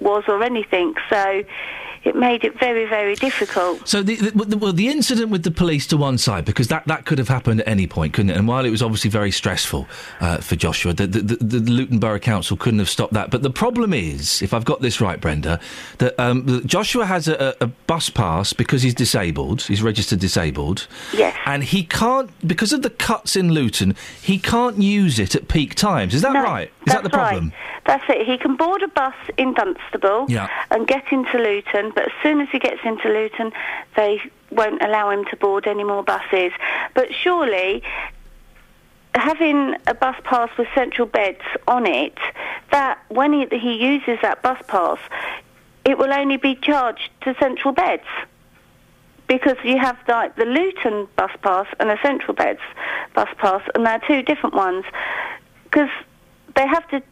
was 0.00 0.24
or 0.28 0.42
anything. 0.42 0.94
So 1.08 1.44
it 2.04 2.16
made 2.16 2.44
it 2.44 2.58
very 2.58 2.84
very 2.86 3.14
difficult. 3.14 3.86
So 3.88 4.02
the, 4.02 4.16
the, 4.16 4.44
the, 4.44 4.58
well, 4.58 4.72
the 4.72 4.88
incident 4.88 5.30
with 5.30 5.42
the 5.42 5.50
police 5.50 5.86
to 5.88 5.96
one 5.96 6.18
side 6.18 6.44
because 6.44 6.68
that, 6.68 6.86
that 6.86 7.06
could 7.06 7.18
have 7.18 7.28
happened 7.28 7.60
at 7.60 7.68
any 7.68 7.86
point, 7.86 8.12
couldn't 8.12 8.30
it? 8.30 8.36
And 8.36 8.46
while 8.46 8.64
it 8.64 8.70
was 8.70 8.82
obviously 8.82 9.10
very 9.10 9.30
stressful 9.30 9.86
uh, 10.20 10.38
for 10.38 10.56
Joshua, 10.56 10.92
the, 10.92 11.06
the, 11.06 11.20
the, 11.20 11.70
Luton 11.70 11.98
Borough 11.98 12.18
Council 12.18 12.56
couldn't 12.56 12.78
have 12.78 12.88
stopped 12.88 13.12
that. 13.14 13.30
But 13.30 13.42
the 13.42 13.50
problem 13.50 13.92
is, 13.92 14.42
if 14.42 14.52
I've 14.52 14.64
got 14.64 14.80
this 14.80 15.00
right, 15.00 15.20
Brenda, 15.20 15.60
that 15.98 16.18
um, 16.18 16.46
that 16.46 16.66
Joshua 16.66 17.06
has 17.06 17.28
a, 17.28 17.54
a, 17.60 17.64
a 17.64 17.66
bus 17.66 18.10
pass 18.10 18.52
because 18.52 18.82
he's 18.82 18.94
disabled. 18.94 19.62
He's 19.62 19.82
registered 19.82 20.20
disabled. 20.20 20.86
Yes. 21.12 21.36
And 21.46 21.64
he 21.64 21.84
can't 21.84 22.30
because 22.46 22.72
of 22.72 22.82
the 22.82 22.90
cuts 22.90 23.36
in 23.36 23.52
Luton. 23.52 23.94
He 24.20 24.38
can't 24.38 24.80
use 24.80 25.18
it 25.18 25.34
at 25.34 25.48
peak 25.48 25.74
times. 25.74 26.14
Is 26.14 26.22
that 26.22 26.32
No, 26.32 26.42
right? 26.42 26.70
Is 26.86 26.92
that 26.92 27.02
the 27.02 27.08
that's 27.08 27.32
right. 27.40 27.52
That's 27.86 28.04
it. 28.08 28.26
He 28.26 28.38
can 28.38 28.56
board 28.56 28.82
a 28.82 28.88
bus 28.88 29.14
in 29.36 29.54
Dunstable 29.54 30.26
Yeah. 30.28 30.48
and 30.70 30.86
get 30.86 31.04
into 31.10 31.38
Luton, 31.38 31.92
but 31.94 32.04
as 32.04 32.12
soon 32.22 32.40
as 32.40 32.48
he 32.50 32.58
gets 32.58 32.80
into 32.84 33.08
Luton, 33.08 33.52
they 33.96 34.20
won't 34.50 34.82
allow 34.82 35.10
him 35.10 35.24
to 35.26 35.36
board 35.36 35.66
any 35.66 35.84
more 35.84 36.02
buses. 36.02 36.52
But 36.94 37.08
surely, 37.12 37.82
having 39.14 39.76
a 39.86 39.94
bus 39.94 40.16
pass 40.24 40.50
with 40.58 40.68
central 40.74 41.06
beds 41.06 41.42
on 41.68 41.86
it, 41.86 42.18
that 42.70 42.98
when 43.08 43.32
he, 43.32 43.46
he 43.56 43.74
uses 43.74 44.18
that 44.22 44.42
bus 44.42 44.58
pass, 44.66 44.98
it 45.84 45.98
will 45.98 46.12
only 46.12 46.36
be 46.36 46.54
charged 46.54 47.10
to 47.22 47.34
central 47.38 47.72
beds. 47.72 48.04
Because 49.26 49.56
you 49.64 49.78
have 49.78 49.96
like 50.06 50.36
the 50.36 50.44
Luton 50.44 51.08
bus 51.16 51.30
pass 51.42 51.66
and 51.80 51.90
a 51.90 51.98
central 52.02 52.34
beds 52.34 52.60
bus 53.14 53.28
pass, 53.38 53.62
and 53.74 53.86
they're 53.86 54.02
two 54.06 54.22
different 54.22 54.54
ones. 54.54 54.84
Because 55.64 55.88
they 56.56 56.66
have 56.66 56.86
to 56.88 57.02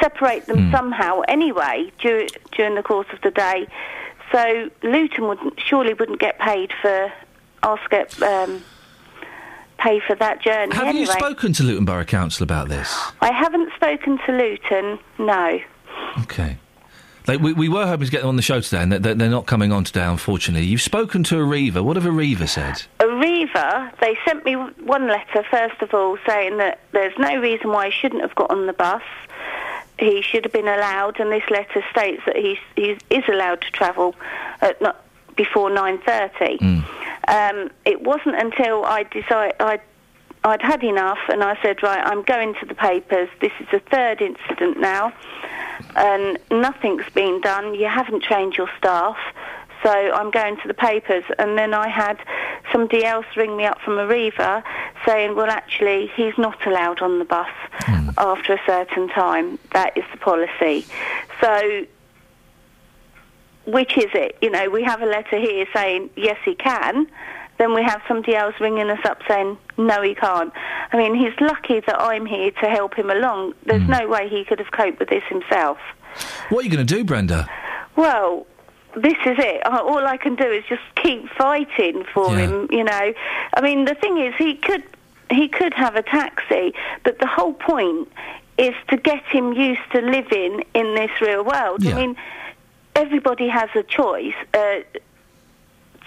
separate 0.00 0.46
them 0.46 0.70
somehow 0.72 1.20
anyway 1.28 1.90
dur- 2.00 2.26
during 2.52 2.74
the 2.74 2.82
course 2.82 3.06
of 3.12 3.20
the 3.22 3.30
day. 3.30 3.66
So 4.32 4.70
Luton 4.82 5.28
wouldn't 5.28 5.60
surely 5.60 5.94
wouldn't 5.94 6.20
get 6.20 6.38
paid 6.38 6.72
for 6.80 7.12
it, 7.92 8.22
um, 8.22 8.62
pay 9.78 10.00
for 10.00 10.14
that 10.16 10.42
journey 10.42 10.74
Have 10.74 10.86
anyway. 10.86 11.00
you 11.00 11.06
spoken 11.06 11.52
to 11.54 11.62
Luton 11.62 11.84
Borough 11.84 12.04
Council 12.04 12.42
about 12.44 12.68
this? 12.68 12.94
I 13.20 13.32
haven't 13.32 13.72
spoken 13.74 14.18
to 14.26 14.32
Luton. 14.32 14.98
No. 15.18 15.60
Okay. 16.22 16.58
Like, 17.26 17.40
we, 17.40 17.54
we 17.54 17.68
were 17.68 17.86
hoping 17.86 18.04
to 18.04 18.10
get 18.10 18.20
them 18.20 18.28
on 18.28 18.36
the 18.36 18.42
show 18.42 18.60
today, 18.60 18.82
and 18.82 18.92
they're, 18.92 19.14
they're 19.14 19.30
not 19.30 19.46
coming 19.46 19.72
on 19.72 19.84
today, 19.84 20.04
unfortunately. 20.04 20.66
You've 20.66 20.82
spoken 20.82 21.22
to 21.24 21.36
Arriva. 21.36 21.82
What 21.82 21.96
have 21.96 22.04
Arriva 22.04 22.46
said? 22.48 22.82
Arriva, 23.00 23.98
they 24.00 24.18
sent 24.26 24.44
me 24.44 24.54
one 24.54 25.08
letter, 25.08 25.42
first 25.50 25.80
of 25.80 25.94
all, 25.94 26.18
saying 26.26 26.58
that 26.58 26.80
there's 26.92 27.16
no 27.18 27.40
reason 27.40 27.70
why 27.70 27.86
he 27.86 27.92
shouldn't 27.92 28.20
have 28.20 28.34
got 28.34 28.50
on 28.50 28.66
the 28.66 28.74
bus. 28.74 29.02
He 29.98 30.22
should 30.22 30.44
have 30.44 30.52
been 30.52 30.68
allowed, 30.68 31.18
and 31.20 31.32
this 31.32 31.48
letter 31.50 31.82
states 31.90 32.20
that 32.26 32.36
he 32.36 32.58
he 32.74 32.98
is 33.10 33.24
allowed 33.28 33.60
to 33.62 33.70
travel 33.70 34.14
at 34.60 34.80
not 34.82 35.04
before 35.36 35.70
9.30. 35.70 36.84
Um, 37.28 37.70
it 37.84 38.02
wasn't 38.02 38.36
until 38.36 38.84
I 38.84 39.04
decided 39.04 39.54
I'd, 39.60 39.80
I'd 40.42 40.62
had 40.62 40.82
enough, 40.84 41.18
and 41.28 41.42
I 41.42 41.58
said, 41.62 41.82
right, 41.82 42.04
I'm 42.04 42.22
going 42.22 42.54
to 42.60 42.66
the 42.66 42.74
papers. 42.74 43.28
This 43.40 43.52
is 43.60 43.66
the 43.72 43.80
third 43.80 44.20
incident 44.20 44.78
now, 44.78 45.12
and 45.96 46.38
nothing's 46.50 47.08
been 47.14 47.40
done. 47.40 47.74
You 47.74 47.86
haven't 47.86 48.22
trained 48.22 48.56
your 48.56 48.70
staff. 48.78 49.16
So 49.82 49.90
I'm 49.90 50.30
going 50.30 50.56
to 50.62 50.68
the 50.68 50.74
papers, 50.74 51.24
and 51.38 51.58
then 51.58 51.74
I 51.74 51.88
had 51.88 52.18
somebody 52.72 53.04
else 53.04 53.26
ring 53.36 53.54
me 53.54 53.66
up 53.66 53.78
from 53.82 53.94
Arriva 53.94 54.62
saying, 55.04 55.36
well, 55.36 55.50
actually, 55.50 56.10
he's 56.16 56.36
not 56.38 56.66
allowed 56.66 57.02
on 57.02 57.18
the 57.18 57.26
bus 57.26 57.50
hmm. 57.80 58.08
after 58.16 58.54
a 58.54 58.60
certain 58.64 59.08
time. 59.08 59.58
That 59.72 59.94
is 59.96 60.04
the 60.10 60.16
policy. 60.16 60.86
So, 61.38 61.84
which 63.66 63.98
is 63.98 64.10
it? 64.14 64.38
You 64.40 64.50
know, 64.50 64.70
we 64.70 64.82
have 64.84 65.02
a 65.02 65.06
letter 65.06 65.38
here 65.38 65.66
saying, 65.74 66.08
yes, 66.16 66.38
he 66.46 66.54
can. 66.54 67.06
Then 67.58 67.74
we 67.74 67.82
have 67.82 68.02
somebody 68.08 68.34
else 68.34 68.54
ringing 68.60 68.90
us 68.90 68.98
up 69.04 69.22
saying, 69.28 69.56
no, 69.76 70.02
he 70.02 70.14
can't. 70.14 70.52
I 70.92 70.96
mean, 70.96 71.14
he's 71.14 71.32
lucky 71.40 71.80
that 71.80 72.00
I'm 72.00 72.26
here 72.26 72.50
to 72.50 72.68
help 72.68 72.94
him 72.94 73.10
along. 73.10 73.54
There's 73.64 73.88
no 73.88 74.08
way 74.08 74.28
he 74.28 74.44
could 74.44 74.58
have 74.58 74.72
coped 74.72 74.98
with 74.98 75.08
this 75.08 75.22
himself. 75.28 75.78
What 76.48 76.60
are 76.60 76.62
you 76.68 76.70
going 76.74 76.84
to 76.86 76.94
do, 76.94 77.04
Brenda? 77.04 77.48
Well, 77.96 78.46
this 78.96 79.14
is 79.26 79.36
it. 79.38 79.64
All 79.66 80.04
I 80.06 80.16
can 80.16 80.34
do 80.34 80.44
is 80.44 80.64
just 80.68 80.82
keep 80.96 81.28
fighting 81.30 82.04
for 82.12 82.36
him. 82.36 82.68
You 82.70 82.84
know, 82.84 83.12
I 83.54 83.60
mean, 83.60 83.84
the 83.84 83.94
thing 83.94 84.18
is, 84.18 84.34
he 84.36 84.56
could 84.56 84.82
he 85.30 85.48
could 85.48 85.74
have 85.74 85.96
a 85.96 86.02
taxi, 86.02 86.74
but 87.02 87.18
the 87.18 87.26
whole 87.26 87.54
point 87.54 88.08
is 88.58 88.74
to 88.88 88.96
get 88.96 89.24
him 89.24 89.52
used 89.52 89.80
to 89.92 90.00
living 90.00 90.64
in 90.74 90.94
this 90.94 91.10
real 91.20 91.44
world. 91.44 91.84
I 91.86 91.94
mean, 91.94 92.16
everybody 92.94 93.48
has 93.48 93.68
a 93.74 93.82
choice. 93.82 94.34
Uh, 94.52 94.80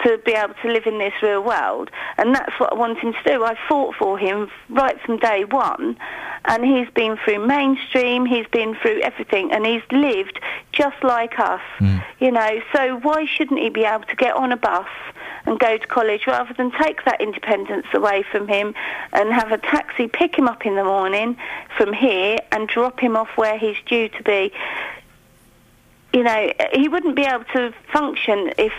to 0.03 0.17
be 0.19 0.33
able 0.33 0.53
to 0.61 0.71
live 0.71 0.85
in 0.85 0.99
this 0.99 1.13
real 1.21 1.43
world, 1.43 1.89
and 2.17 2.33
that's 2.33 2.59
what 2.59 2.73
I 2.73 2.75
want 2.75 2.99
him 2.99 3.13
to 3.13 3.23
do. 3.25 3.43
I 3.43 3.57
fought 3.67 3.95
for 3.95 4.17
him 4.17 4.49
right 4.69 4.99
from 5.01 5.17
day 5.17 5.43
one, 5.45 5.97
and 6.45 6.65
he's 6.65 6.89
been 6.91 7.17
through 7.17 7.45
mainstream, 7.45 8.25
he's 8.25 8.47
been 8.47 8.75
through 8.75 9.01
everything, 9.01 9.51
and 9.51 9.65
he's 9.65 9.81
lived 9.91 10.39
just 10.71 11.03
like 11.03 11.39
us, 11.39 11.61
hmm. 11.79 11.97
you 12.19 12.31
know. 12.31 12.61
So 12.73 12.97
why 12.99 13.25
shouldn't 13.25 13.59
he 13.59 13.69
be 13.69 13.83
able 13.83 14.05
to 14.05 14.15
get 14.15 14.35
on 14.35 14.51
a 14.51 14.57
bus 14.57 14.87
and 15.45 15.59
go 15.59 15.77
to 15.77 15.87
college 15.87 16.27
rather 16.27 16.53
than 16.53 16.71
take 16.71 17.05
that 17.05 17.21
independence 17.21 17.87
away 17.93 18.23
from 18.31 18.47
him 18.47 18.75
and 19.13 19.31
have 19.33 19.51
a 19.51 19.57
taxi 19.57 20.07
pick 20.07 20.37
him 20.37 20.47
up 20.47 20.65
in 20.65 20.75
the 20.75 20.83
morning 20.83 21.37
from 21.77 21.93
here 21.93 22.37
and 22.51 22.67
drop 22.67 22.99
him 22.99 23.15
off 23.15 23.29
where 23.35 23.57
he's 23.57 23.77
due 23.85 24.09
to 24.09 24.23
be? 24.23 24.51
You 26.13 26.23
know, 26.23 26.51
he 26.73 26.87
wouldn't 26.87 27.15
be 27.15 27.23
able 27.23 27.45
to 27.53 27.73
function 27.91 28.51
if 28.57 28.73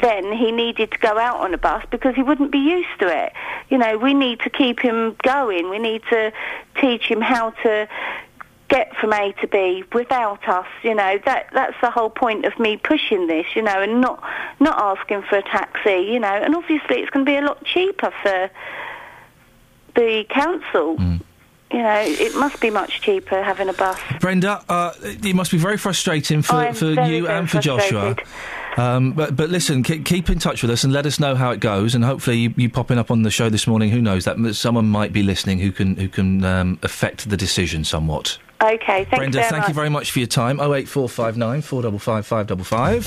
then 0.00 0.32
he 0.32 0.52
needed 0.52 0.90
to 0.92 0.98
go 0.98 1.18
out 1.18 1.40
on 1.40 1.54
a 1.54 1.58
bus 1.58 1.84
because 1.90 2.14
he 2.14 2.22
wouldn't 2.22 2.52
be 2.52 2.58
used 2.58 2.98
to 3.00 3.08
it. 3.08 3.32
You 3.68 3.78
know, 3.78 3.98
we 3.98 4.14
need 4.14 4.40
to 4.40 4.50
keep 4.50 4.80
him 4.80 5.16
going. 5.22 5.70
We 5.70 5.78
need 5.78 6.02
to 6.10 6.32
teach 6.80 7.04
him 7.04 7.20
how 7.20 7.50
to 7.62 7.88
get 8.68 8.94
from 8.96 9.12
A 9.12 9.32
to 9.40 9.46
B 9.46 9.84
without 9.92 10.46
us. 10.48 10.66
You 10.82 10.94
know, 10.94 11.18
that 11.24 11.48
that's 11.52 11.76
the 11.80 11.90
whole 11.90 12.10
point 12.10 12.44
of 12.44 12.58
me 12.58 12.76
pushing 12.76 13.26
this. 13.26 13.46
You 13.54 13.62
know, 13.62 13.80
and 13.80 14.00
not 14.00 14.22
not 14.60 14.78
asking 14.78 15.22
for 15.22 15.36
a 15.36 15.42
taxi. 15.42 16.06
You 16.10 16.20
know, 16.20 16.28
and 16.28 16.54
obviously 16.54 17.00
it's 17.00 17.10
going 17.10 17.24
to 17.24 17.30
be 17.30 17.36
a 17.36 17.42
lot 17.42 17.64
cheaper 17.64 18.12
for 18.22 18.50
the 19.94 20.24
council. 20.28 20.96
You 21.70 21.82
know, 21.82 22.00
it 22.00 22.34
must 22.34 22.60
be 22.62 22.70
much 22.70 23.02
cheaper 23.02 23.42
having 23.42 23.68
a 23.68 23.74
bus. 23.74 24.00
Brenda, 24.20 24.64
uh, 24.70 24.94
it 25.02 25.34
must 25.34 25.50
be 25.50 25.58
very 25.58 25.76
frustrating 25.76 26.40
for, 26.40 26.54
I'm 26.54 26.74
for 26.74 26.86
you 26.86 27.28
and 27.28 27.50
for 27.50 27.60
Joshua. 27.60 28.16
Frustrated. 28.78 28.96
Um, 28.96 29.12
but 29.12 29.36
but 29.36 29.50
listen, 29.50 29.82
keep, 29.82 30.04
keep 30.04 30.30
in 30.30 30.38
touch 30.38 30.62
with 30.62 30.70
us 30.70 30.84
and 30.84 30.92
let 30.92 31.06
us 31.06 31.18
know 31.18 31.34
how 31.34 31.50
it 31.50 31.60
goes. 31.60 31.94
And 31.94 32.04
hopefully, 32.04 32.38
you, 32.38 32.54
you 32.56 32.70
popping 32.70 32.98
up 32.98 33.10
on 33.10 33.22
the 33.22 33.30
show 33.30 33.48
this 33.48 33.66
morning. 33.66 33.90
Who 33.90 34.00
knows 34.00 34.24
that 34.24 34.54
someone 34.54 34.88
might 34.88 35.12
be 35.12 35.22
listening 35.22 35.58
who 35.58 35.72
can 35.72 35.96
who 35.96 36.08
can 36.08 36.44
um, 36.44 36.78
affect 36.82 37.28
the 37.28 37.36
decision 37.36 37.84
somewhat. 37.84 38.38
Okay, 38.62 39.04
thank 39.04 39.10
Brenda, 39.10 39.26
you 39.26 39.32
very 39.32 39.50
thank 39.50 39.60
much. 39.62 39.68
you 39.68 39.74
very 39.74 39.88
much 39.90 40.10
for 40.10 40.18
your 40.18 40.28
time. 40.28 40.60
Oh 40.60 40.74
eight 40.74 40.88
four 40.88 41.08
five 41.08 41.36
nine 41.36 41.62
four 41.62 41.82
double 41.82 41.98
five 41.98 42.26
five 42.26 42.46
double 42.46 42.64
five. 42.64 43.06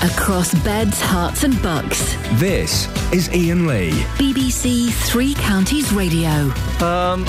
Across 0.00 0.54
beds, 0.62 1.00
Herts, 1.00 1.42
and 1.42 1.60
bucks. 1.60 2.14
This 2.34 2.86
is 3.12 3.28
Iain 3.30 3.66
Lee. 3.66 3.90
BBC 4.16 4.92
Three 5.08 5.34
Counties 5.34 5.92
Radio. 5.92 6.52
Um. 6.80 7.24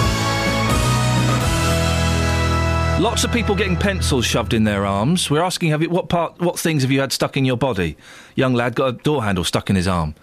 Lots 3.00 3.24
of 3.24 3.32
people 3.32 3.56
getting 3.56 3.78
pencils 3.78 4.26
shoved 4.26 4.54
in 4.54 4.66
their 4.66 4.86
arms. 4.86 5.32
We're 5.32 5.42
asking, 5.42 5.70
have 5.70 5.82
you, 5.82 5.90
what 5.90 6.10
part, 6.10 6.38
what 6.42 6.60
things 6.60 6.82
have 6.82 6.92
you 6.92 7.00
had 7.00 7.14
stuck 7.14 7.38
in 7.38 7.46
your 7.46 7.56
body? 7.56 7.96
Young 8.36 8.54
lad 8.54 8.76
got 8.76 8.88
a 8.88 8.92
door 8.92 9.24
handle 9.24 9.46
stuck 9.46 9.70
in 9.70 9.78
his 9.78 9.88
arm. 9.88 10.16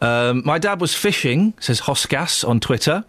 Um, 0.00 0.40
my 0.46 0.58
dad 0.58 0.80
was 0.80 0.94
fishing, 0.94 1.52
says 1.60 1.82
Hoskas 1.82 2.42
on 2.42 2.58
Twitter. 2.58 3.04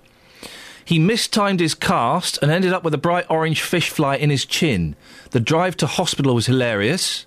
He 0.83 0.99
mistimed 0.99 1.61
his 1.61 1.73
cast 1.73 2.37
and 2.41 2.51
ended 2.51 2.73
up 2.73 2.83
with 2.83 2.93
a 2.93 2.97
bright 2.97 3.25
orange 3.29 3.61
fish 3.61 3.89
fly 3.89 4.17
in 4.17 4.29
his 4.29 4.45
chin. 4.45 4.97
The 5.29 5.39
drive 5.39 5.77
to 5.77 5.87
hospital 5.87 6.35
was 6.35 6.47
hilarious. 6.47 7.25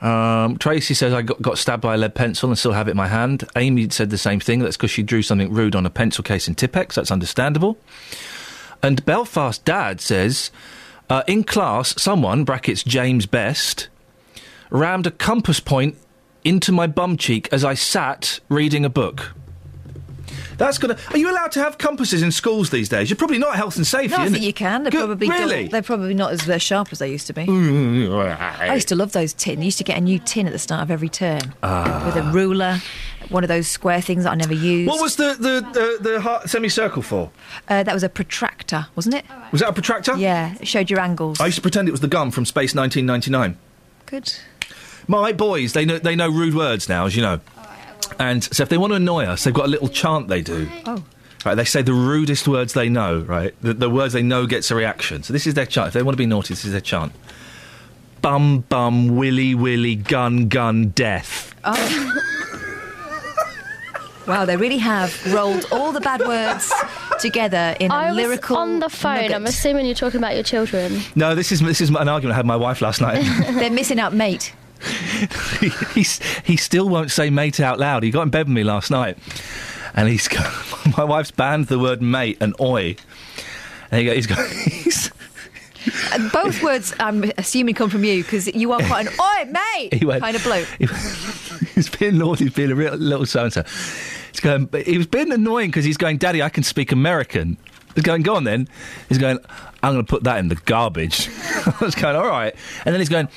Um, 0.00 0.58
Tracy 0.58 0.94
says 0.94 1.14
I 1.14 1.22
got, 1.22 1.40
got 1.40 1.58
stabbed 1.58 1.82
by 1.82 1.94
a 1.94 1.96
lead 1.96 2.16
pencil 2.16 2.48
and 2.48 2.58
still 2.58 2.72
have 2.72 2.88
it 2.88 2.92
in 2.92 2.96
my 2.96 3.08
hand. 3.08 3.48
Amy 3.54 3.88
said 3.90 4.10
the 4.10 4.18
same 4.18 4.40
thing. 4.40 4.58
That's 4.58 4.76
because 4.76 4.90
she 4.90 5.04
drew 5.04 5.22
something 5.22 5.52
rude 5.52 5.76
on 5.76 5.86
a 5.86 5.90
pencil 5.90 6.24
case 6.24 6.48
in 6.48 6.56
Tipp-Ex. 6.56 6.96
That's 6.96 7.12
understandable. 7.12 7.78
And 8.84 9.02
Belfast 9.06 9.64
Dad 9.64 10.00
says, 10.00 10.50
uh, 11.08 11.22
in 11.26 11.42
class, 11.44 12.00
someone, 12.00 12.44
brackets 12.44 12.82
James 12.82 13.24
Best, 13.26 13.88
rammed 14.70 15.06
a 15.06 15.10
compass 15.10 15.58
point 15.58 15.96
into 16.44 16.70
my 16.70 16.86
bum 16.86 17.16
cheek 17.16 17.48
as 17.50 17.64
I 17.64 17.72
sat 17.74 18.40
reading 18.50 18.84
a 18.84 18.90
book. 18.90 19.32
That's 20.56 20.78
gonna. 20.78 20.96
Are 21.10 21.18
you 21.18 21.32
allowed 21.32 21.50
to 21.52 21.60
have 21.60 21.78
compasses 21.78 22.22
in 22.22 22.30
schools 22.30 22.70
these 22.70 22.88
days? 22.88 23.10
You're 23.10 23.16
probably 23.16 23.38
not 23.38 23.56
health 23.56 23.74
and 23.76 23.84
safety. 23.84 24.16
No, 24.16 24.22
I 24.22 24.28
think 24.28 24.44
it? 24.44 24.46
you 24.46 24.52
can. 24.52 24.84
They're 24.84 24.92
Good- 24.92 25.06
probably 25.06 25.28
really. 25.28 25.66
they're 25.68 25.82
probably 25.82 26.14
not 26.14 26.32
as 26.32 26.48
uh, 26.48 26.58
sharp 26.58 26.88
as 26.92 27.00
they 27.00 27.10
used 27.10 27.26
to 27.26 27.32
be. 27.32 27.42
I 27.48 28.74
used 28.74 28.86
to 28.88 28.94
love 28.94 29.10
those 29.12 29.32
tin. 29.32 29.58
I 29.60 29.62
used 29.64 29.78
to 29.78 29.84
get 29.84 29.98
a 29.98 30.00
new 30.00 30.20
tin 30.20 30.46
at 30.46 30.52
the 30.52 30.58
start 30.60 30.82
of 30.82 30.90
every 30.92 31.08
term 31.08 31.54
Ah. 31.64 32.04
with 32.06 32.16
a 32.16 32.22
ruler, 32.30 32.80
one 33.30 33.44
of 33.44 33.48
those 33.48 33.68
square 33.68 34.00
things 34.00 34.24
that 34.24 34.30
I 34.30 34.34
never 34.34 34.54
used. 34.54 34.88
What 34.88 35.00
was 35.00 35.16
the 35.16 35.34
the 35.34 35.98
the, 36.00 36.10
the 36.10 36.20
heart 36.20 36.48
semicircle 36.48 37.02
for? 37.02 37.30
Uh, 37.68 37.82
that 37.82 37.94
was 37.94 38.02
a 38.02 38.08
protractor, 38.08 38.86
wasn't 38.96 39.16
it? 39.16 39.24
Was 39.52 39.60
that 39.60 39.70
a 39.70 39.72
protractor? 39.72 40.16
Yeah, 40.16 40.54
it 40.60 40.68
showed 40.68 40.90
your 40.90 41.00
angles. 41.00 41.40
I 41.40 41.46
used 41.46 41.56
to 41.56 41.62
pretend 41.62 41.88
it 41.88 41.92
was 41.92 42.00
the 42.00 42.08
gun 42.08 42.30
from 42.30 42.44
Space 42.44 42.74
1999. 42.74 43.56
Good. 44.06 44.34
My 45.06 45.32
boys, 45.32 45.72
they 45.72 45.84
know 45.84 45.98
they 45.98 46.16
know 46.16 46.28
rude 46.28 46.54
words 46.54 46.88
now, 46.88 47.06
as 47.06 47.16
you 47.16 47.22
know. 47.22 47.40
And 48.18 48.44
so 48.44 48.62
if 48.62 48.68
they 48.68 48.78
want 48.78 48.92
to 48.92 48.96
annoy 48.96 49.24
us, 49.24 49.44
they've 49.44 49.54
got 49.54 49.66
a 49.66 49.68
little 49.68 49.88
chant 49.88 50.28
they 50.28 50.42
do. 50.42 50.68
Oh. 50.86 51.04
Right, 51.44 51.54
they 51.54 51.64
say 51.64 51.82
the 51.82 51.92
rudest 51.92 52.48
words 52.48 52.72
they 52.72 52.88
know, 52.88 53.18
right? 53.20 53.54
The, 53.60 53.74
the 53.74 53.90
words 53.90 54.14
they 54.14 54.22
know 54.22 54.46
gets 54.46 54.70
a 54.70 54.74
reaction. 54.74 55.22
So 55.22 55.34
this 55.34 55.46
is 55.46 55.52
their 55.52 55.66
chant. 55.66 55.88
If 55.88 55.92
they 55.94 56.02
want 56.02 56.14
to 56.14 56.18
be 56.18 56.26
naughty, 56.26 56.54
this 56.54 56.64
is 56.64 56.72
their 56.72 56.80
chant. 56.80 57.12
Bum 58.22 58.60
bum 58.60 59.16
willy 59.16 59.54
willy 59.54 59.96
gun 59.96 60.48
gun 60.48 60.88
death. 60.90 61.54
Oh. 61.64 62.20
wow, 64.26 64.44
they 64.44 64.56
really 64.56 64.78
have 64.78 65.32
rolled 65.32 65.66
all 65.72 65.92
the 65.92 66.00
bad 66.00 66.20
words 66.20 66.72
together 67.20 67.74
in 67.80 67.90
a 67.90 67.94
I 67.94 68.08
was 68.08 68.16
lyrical. 68.16 68.56
on 68.56 68.80
the 68.80 68.88
phone. 68.88 69.32
I'm 69.32 69.46
assuming 69.46 69.86
you're 69.86 69.94
talking 69.94 70.18
about 70.18 70.34
your 70.34 70.42
children. 70.44 71.00
No, 71.14 71.34
this 71.34 71.52
is 71.52 71.60
this 71.60 71.80
is 71.80 71.88
an 71.90 71.96
argument 72.08 72.32
I 72.32 72.36
had 72.36 72.44
with 72.44 72.46
my 72.48 72.56
wife 72.56 72.80
last 72.80 73.00
night. 73.00 73.22
They're 73.54 73.70
missing 73.70 73.98
out, 74.00 74.12
mate. 74.14 74.52
he, 75.60 76.04
he 76.44 76.56
still 76.56 76.88
won't 76.88 77.10
say 77.10 77.30
mate 77.30 77.58
out 77.60 77.78
loud. 77.78 78.02
He 78.02 78.10
got 78.10 78.22
in 78.22 78.30
bed 78.30 78.46
with 78.48 78.54
me 78.54 78.64
last 78.64 78.90
night, 78.90 79.16
and 79.94 80.08
he's 80.08 80.28
go- 80.28 80.38
my 80.98 81.04
wife's 81.04 81.30
banned 81.30 81.68
the 81.68 81.78
word 81.78 82.02
mate 82.02 82.36
and 82.40 82.54
oi. 82.60 82.96
And 83.90 84.00
he 84.00 84.06
go, 84.06 84.14
he's 84.14 84.26
going, 84.26 84.50
he's, 84.50 85.10
Uh, 86.12 86.28
Both 86.32 86.62
words, 86.62 86.94
I'm 86.98 87.30
assuming, 87.38 87.74
come 87.74 87.88
from 87.90 88.04
you 88.04 88.22
because 88.24 88.46
you 88.54 88.72
are 88.72 88.80
quite 88.80 89.06
an 89.06 89.12
oi, 89.20 89.50
mate 89.50 89.94
He 89.94 90.04
went- 90.04 90.22
kind 90.22 90.34
of 90.36 90.42
bloke. 90.42 90.66
he's 91.74 91.88
being 91.90 92.18
naughty, 92.18 92.44
he's 92.44 92.54
being 92.54 92.70
a 92.72 92.74
real 92.74 92.94
little 92.94 93.26
so 93.26 93.44
and 93.44 93.52
so. 93.52 93.62
He's 94.34 94.40
going, 94.40 94.64
but 94.64 94.84
he 94.84 94.98
was 94.98 95.06
being 95.06 95.30
annoying 95.30 95.70
because 95.70 95.84
he's 95.84 95.96
going, 95.96 96.16
Daddy, 96.16 96.42
I 96.42 96.48
can 96.48 96.64
speak 96.64 96.90
American. 96.90 97.56
He's 97.94 98.02
going, 98.02 98.22
go 98.22 98.34
on 98.34 98.42
then. 98.42 98.68
He's 99.08 99.18
going, 99.18 99.38
I'm 99.80 99.92
going 99.92 100.04
to 100.04 100.10
put 100.10 100.24
that 100.24 100.38
in 100.38 100.48
the 100.48 100.56
garbage. 100.56 101.28
I 101.38 101.76
was 101.80 101.94
going, 101.94 102.16
all 102.16 102.26
right. 102.26 102.52
And 102.84 102.92
then 102.92 103.00
he's 103.00 103.08
going, 103.08 103.28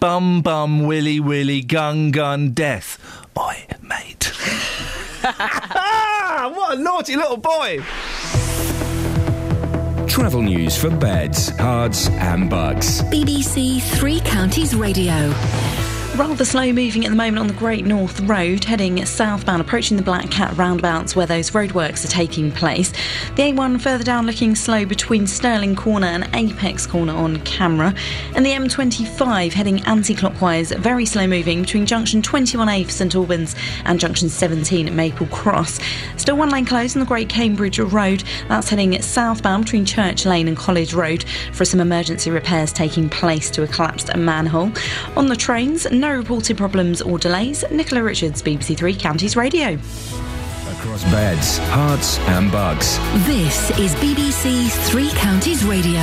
bum 0.00 0.40
bum 0.40 0.86
willy 0.86 1.20
willy 1.20 1.60
gun 1.60 2.10
gun 2.10 2.52
death. 2.52 2.98
Oi, 3.38 3.66
mate. 3.82 4.32
ah, 5.24 6.50
what 6.56 6.78
a 6.78 6.80
naughty 6.80 7.16
little 7.16 7.36
boy. 7.36 7.82
Travel 10.08 10.40
news 10.40 10.74
for 10.78 10.88
beds, 10.88 11.50
cards, 11.58 12.08
and 12.08 12.48
bugs. 12.48 13.02
BBC 13.02 13.82
Three 13.82 14.20
Counties 14.20 14.74
Radio. 14.74 15.34
Rather 16.16 16.46
slow 16.46 16.72
moving 16.72 17.04
at 17.04 17.10
the 17.10 17.16
moment 17.16 17.38
on 17.38 17.46
the 17.46 17.52
Great 17.52 17.84
North 17.84 18.20
Road, 18.20 18.64
heading 18.64 19.04
southbound, 19.04 19.60
approaching 19.60 19.98
the 19.98 20.02
Black 20.02 20.30
Cat 20.30 20.56
roundabouts 20.56 21.14
where 21.14 21.26
those 21.26 21.50
roadworks 21.50 22.06
are 22.06 22.08
taking 22.08 22.50
place. 22.50 22.90
The 23.34 23.52
A1 23.52 23.82
further 23.82 24.02
down 24.02 24.24
looking 24.24 24.54
slow 24.54 24.86
between 24.86 25.26
Stirling 25.26 25.76
Corner 25.76 26.06
and 26.06 26.26
Apex 26.34 26.86
Corner 26.86 27.12
on 27.12 27.38
camera. 27.40 27.94
And 28.34 28.46
the 28.46 28.52
M25 28.52 29.52
heading 29.52 29.84
anti 29.84 30.14
clockwise, 30.14 30.72
very 30.72 31.04
slow 31.04 31.26
moving 31.26 31.60
between 31.60 31.84
junction 31.84 32.22
21A 32.22 32.86
for 32.86 32.92
St 32.92 33.14
Albans 33.14 33.54
and 33.84 34.00
junction 34.00 34.30
17 34.30 34.88
at 34.88 34.94
Maple 34.94 35.26
Cross. 35.26 35.80
Still 36.16 36.38
one 36.38 36.48
lane 36.48 36.64
closed 36.64 36.96
on 36.96 37.00
the 37.00 37.06
Great 37.06 37.28
Cambridge 37.28 37.78
Road, 37.78 38.24
that's 38.48 38.70
heading 38.70 39.00
southbound 39.02 39.66
between 39.66 39.84
Church 39.84 40.24
Lane 40.24 40.48
and 40.48 40.56
College 40.56 40.94
Road 40.94 41.24
for 41.52 41.66
some 41.66 41.80
emergency 41.80 42.30
repairs 42.30 42.72
taking 42.72 43.10
place 43.10 43.50
to 43.50 43.64
a 43.64 43.66
collapsed 43.66 44.16
manhole. 44.16 44.72
On 45.14 45.26
the 45.26 45.36
trains, 45.36 45.86
no 45.90 46.05
reported 46.10 46.56
problems 46.56 47.02
or 47.02 47.18
delays. 47.18 47.64
Nicola 47.70 48.02
Richards, 48.02 48.42
BBC 48.42 48.76
Three 48.76 48.94
Counties 48.94 49.36
Radio. 49.36 49.74
Across 50.68 51.04
beds, 51.04 51.58
Herts, 51.70 52.18
and 52.28 52.50
bugs. 52.52 52.98
This 53.26 53.70
is 53.78 53.94
BBC 53.96 54.70
Three 54.88 55.10
Counties 55.10 55.64
Radio. 55.64 56.00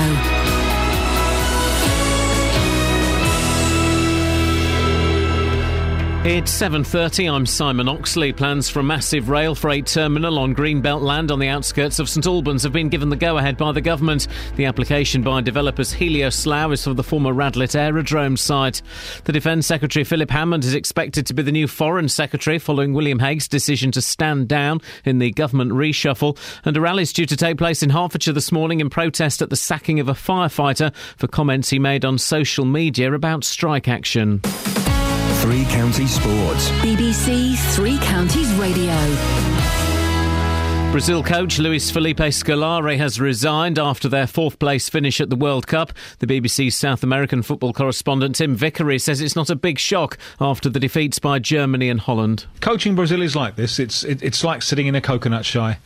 It's 6.26 6.58
7.30, 6.58 7.30
I'm 7.30 7.46
Simon 7.46 7.90
Oxley. 7.90 8.32
Plans 8.32 8.70
for 8.70 8.80
a 8.80 8.84
massive 8.84 9.28
rail 9.28 9.56
freight 9.56 9.88
terminal 9.88 10.40
on 10.40 10.56
Greenbelt 10.56 11.02
land 11.02 11.32
on 11.32 11.40
the 11.40 11.50
outskirts 11.50 12.00
of 12.00 12.08
St 12.08 12.26
Albans 12.26 12.64
have 12.64 12.72
been 12.72 12.88
given 12.88 13.10
the 13.10 13.18
go-ahead 13.18 13.58
by 13.58 13.74
the 13.74 13.82
government. 13.82 14.30
The 14.56 14.64
application 14.64 15.22
by 15.22 15.42
developers 15.42 15.94
Helioslough 15.94 16.72
is 16.72 16.86
for 16.86 16.94
the 16.94 17.04
former 17.04 17.34
Radlett 17.34 17.76
Aerodrome 17.76 18.38
site. 18.38 18.82
The 19.26 19.34
Defence 19.34 19.68
Secretary 19.68 20.06
Philip 20.06 20.32
Hammond 20.32 20.64
is 20.64 20.74
expected 20.74 21.26
to 21.26 21.34
be 21.34 21.44
the 21.44 21.52
new 21.52 21.68
Foreign 21.68 22.08
Secretary 22.08 22.58
following 22.58 22.94
William 22.94 23.20
Hague's 23.20 23.50
decision 23.50 23.92
to 23.92 24.02
stand 24.02 24.48
down 24.48 24.80
in 25.04 25.20
the 25.20 25.32
government 25.32 25.74
reshuffle. 25.74 26.38
And 26.64 26.78
a 26.78 26.80
rally 26.80 27.04
is 27.04 27.12
due 27.12 27.26
to 27.26 27.36
take 27.36 27.58
place 27.58 27.84
in 27.84 27.90
Hertfordshire 27.90 28.34
this 28.34 28.54
morning 28.54 28.80
in 28.80 28.90
protest 28.90 29.42
at 29.42 29.50
the 29.50 29.58
sacking 29.58 30.00
of 30.00 30.08
a 30.08 30.14
firefighter 30.14 30.96
for 31.18 31.28
comments 31.28 31.70
he 31.70 31.80
made 31.80 32.06
on 32.06 32.18
social 32.18 32.64
media 32.64 33.12
about 33.12 33.44
strike 33.44 33.90
action. 33.90 34.42
Three 35.44 35.66
County 35.66 36.08
Sports. 36.08 36.70
BBC 36.80 37.58
Three 37.76 37.98
Counties 37.98 38.50
Radio. 38.54 38.94
Brazil 40.94 41.22
coach 41.22 41.60
Luis 41.60 41.92
Felipe 41.92 42.20
Scolari 42.20 42.96
has 42.96 43.20
resigned 43.20 43.78
after 43.78 44.08
their 44.08 44.26
fourth 44.26 44.58
place 44.58 44.88
finish 44.88 45.20
at 45.20 45.30
the 45.30 45.36
World 45.36 45.68
Cup. 45.68 45.92
The 46.20 46.28
BBC's 46.28 46.76
South 46.76 47.04
American 47.04 47.42
football 47.42 47.74
correspondent 47.74 48.36
Tim 48.38 48.56
Vickery 48.56 48.98
says 48.98 49.20
it's 49.20 49.36
not 49.36 49.50
a 49.50 49.56
big 49.58 49.80
shock 49.80 50.18
after 50.40 50.70
the 50.70 50.80
defeats 50.80 51.20
by 51.20 51.40
Germany 51.40 51.90
and 51.90 52.00
Holland. 52.00 52.46
Coaching 52.62 52.96
Brazil 52.96 53.22
is 53.22 53.36
like 53.36 53.58
this. 53.58 53.80
It's 53.80 54.06
it, 54.06 54.24
it's 54.24 54.46
like 54.46 54.62
sitting 54.62 54.88
in 54.88 54.96
a 54.96 55.02
coconut 55.02 55.44
shy. 55.44 55.78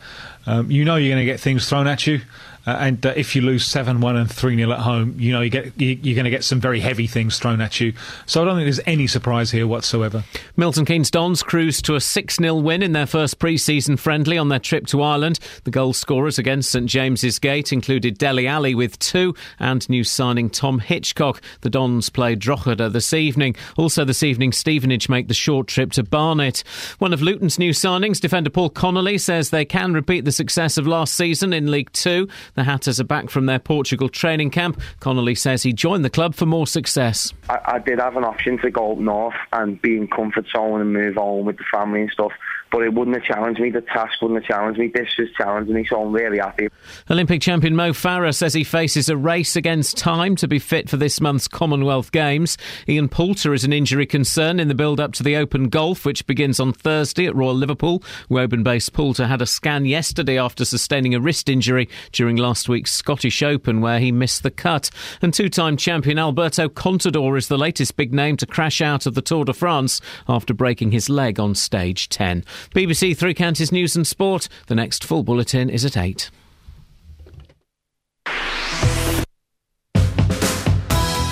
Um, 0.46 0.70
you 0.70 0.84
know 0.84 0.94
you're 0.94 1.16
going 1.16 1.26
to 1.26 1.30
get 1.30 1.40
things 1.40 1.68
thrown 1.68 1.88
at 1.88 2.06
you, 2.06 2.20
uh, 2.68 2.76
and 2.80 3.06
uh, 3.06 3.14
if 3.16 3.34
you 3.34 3.40
lose 3.40 3.64
seven 3.64 4.02
one 4.02 4.14
and 4.14 4.30
three 4.30 4.54
0 4.54 4.70
at 4.72 4.80
home, 4.80 5.14
you 5.16 5.32
know 5.32 5.40
you 5.40 5.48
get 5.48 5.72
you, 5.80 5.98
you're 6.02 6.14
going 6.14 6.26
to 6.26 6.30
get 6.30 6.44
some 6.44 6.60
very 6.60 6.80
heavy 6.80 7.06
things 7.06 7.38
thrown 7.38 7.62
at 7.62 7.80
you. 7.80 7.94
So 8.26 8.42
I 8.42 8.44
don't 8.44 8.56
think 8.56 8.66
there's 8.66 8.80
any 8.84 9.06
surprise 9.06 9.50
here 9.50 9.66
whatsoever. 9.66 10.22
Milton 10.54 10.84
Keynes 10.84 11.10
Dons 11.10 11.42
cruised 11.42 11.86
to 11.86 11.94
a 11.94 12.00
6 12.00 12.36
0 12.36 12.56
win 12.56 12.82
in 12.82 12.92
their 12.92 13.06
first 13.06 13.38
pre 13.38 13.56
season 13.56 13.96
friendly 13.96 14.36
on 14.36 14.50
their 14.50 14.58
trip 14.58 14.86
to 14.88 15.00
Ireland. 15.00 15.38
The 15.64 15.70
goal 15.70 15.94
scorers 15.94 16.38
against 16.38 16.70
St 16.70 16.84
James's 16.84 17.38
Gate 17.38 17.72
included 17.72 18.18
Dele 18.18 18.46
Alli 18.46 18.74
with 18.74 18.98
two 18.98 19.34
and 19.58 19.88
new 19.88 20.04
signing 20.04 20.50
Tom 20.50 20.78
Hitchcock. 20.78 21.40
The 21.62 21.70
Dons 21.70 22.10
play 22.10 22.34
Drogheda 22.34 22.90
this 22.90 23.14
evening. 23.14 23.56
Also 23.78 24.04
this 24.04 24.22
evening, 24.22 24.52
Stevenage 24.52 25.08
make 25.08 25.28
the 25.28 25.32
short 25.32 25.68
trip 25.68 25.92
to 25.92 26.02
Barnet. 26.02 26.62
One 26.98 27.14
of 27.14 27.22
Luton's 27.22 27.58
new 27.58 27.70
signings, 27.70 28.20
defender 28.20 28.50
Paul 28.50 28.68
Connolly, 28.68 29.16
says 29.16 29.48
they 29.48 29.64
can 29.64 29.94
repeat 29.94 30.26
the 30.26 30.32
success 30.32 30.76
of 30.76 30.86
last 30.86 31.14
season 31.14 31.54
in 31.54 31.70
League 31.70 31.92
Two. 31.92 32.28
The 32.58 32.64
Hatters 32.64 32.98
are 32.98 33.04
back 33.04 33.30
from 33.30 33.46
their 33.46 33.60
Portugal 33.60 34.08
training 34.08 34.50
camp. 34.50 34.80
Connolly 34.98 35.36
says 35.36 35.62
he 35.62 35.72
joined 35.72 36.04
the 36.04 36.10
club 36.10 36.34
for 36.34 36.44
more 36.44 36.66
success. 36.66 37.32
I, 37.48 37.58
I 37.66 37.78
did 37.78 38.00
have 38.00 38.16
an 38.16 38.24
option 38.24 38.58
to 38.62 38.70
go 38.72 38.90
up 38.90 38.98
north 38.98 39.36
and 39.52 39.80
be 39.80 39.96
in 39.96 40.08
comfort 40.08 40.44
zone 40.52 40.80
and 40.80 40.92
move 40.92 41.18
on 41.18 41.44
with 41.44 41.58
the 41.58 41.64
family 41.72 42.00
and 42.00 42.10
stuff, 42.10 42.32
but 42.70 42.82
it 42.82 42.92
wouldn't 42.92 43.16
have 43.16 43.24
challenged 43.24 43.60
me. 43.60 43.70
The 43.70 43.80
task 43.80 44.20
wouldn't 44.20 44.42
have 44.42 44.48
challenged 44.48 44.78
me. 44.78 44.90
This 44.92 45.08
just 45.16 45.34
challenged 45.34 45.70
me, 45.70 45.86
so 45.88 46.02
I'm 46.02 46.12
really 46.12 46.38
happy. 46.38 46.68
Olympic 47.10 47.40
champion 47.40 47.74
Mo 47.76 47.92
Farah 47.92 48.34
says 48.34 48.54
he 48.54 48.64
faces 48.64 49.08
a 49.08 49.16
race 49.16 49.56
against 49.56 49.96
time 49.96 50.36
to 50.36 50.48
be 50.48 50.58
fit 50.58 50.88
for 50.88 50.96
this 50.96 51.20
month's 51.20 51.48
Commonwealth 51.48 52.12
Games. 52.12 52.56
Ian 52.88 53.08
Poulter 53.08 53.54
is 53.54 53.64
an 53.64 53.72
injury 53.72 54.06
concern 54.06 54.60
in 54.60 54.68
the 54.68 54.74
build 54.74 55.00
up 55.00 55.12
to 55.14 55.22
the 55.22 55.36
Open 55.36 55.68
Golf, 55.68 56.04
which 56.04 56.26
begins 56.26 56.60
on 56.60 56.72
Thursday 56.72 57.26
at 57.26 57.34
Royal 57.34 57.54
Liverpool. 57.54 58.02
Woburn 58.28 58.62
based 58.62 58.92
Poulter 58.92 59.26
had 59.26 59.42
a 59.42 59.46
scan 59.46 59.84
yesterday 59.84 60.38
after 60.38 60.64
sustaining 60.64 61.14
a 61.14 61.20
wrist 61.20 61.48
injury 61.48 61.88
during 62.12 62.36
last 62.36 62.68
week's 62.68 62.92
Scottish 62.92 63.42
Open, 63.42 63.80
where 63.80 63.98
he 63.98 64.12
missed 64.12 64.42
the 64.42 64.50
cut. 64.50 64.90
And 65.22 65.32
two 65.32 65.48
time 65.48 65.76
champion 65.76 66.18
Alberto 66.18 66.68
Contador 66.68 67.36
is 67.38 67.48
the 67.48 67.58
latest 67.58 67.96
big 67.96 68.12
name 68.12 68.36
to 68.36 68.46
crash 68.46 68.80
out 68.80 69.06
of 69.06 69.14
the 69.14 69.22
Tour 69.22 69.44
de 69.44 69.52
France 69.52 70.00
after 70.28 70.54
breaking 70.54 70.92
his 70.92 71.08
leg 71.08 71.40
on 71.40 71.54
stage 71.54 72.08
10. 72.08 72.44
BBC 72.74 73.16
Three 73.16 73.34
Counties 73.34 73.72
News 73.72 73.96
and 73.96 74.06
Sport. 74.06 74.48
The 74.66 74.74
next 74.74 75.04
full 75.04 75.22
bulletin 75.22 75.70
is 75.70 75.84
at 75.84 75.96
8. 75.96 76.30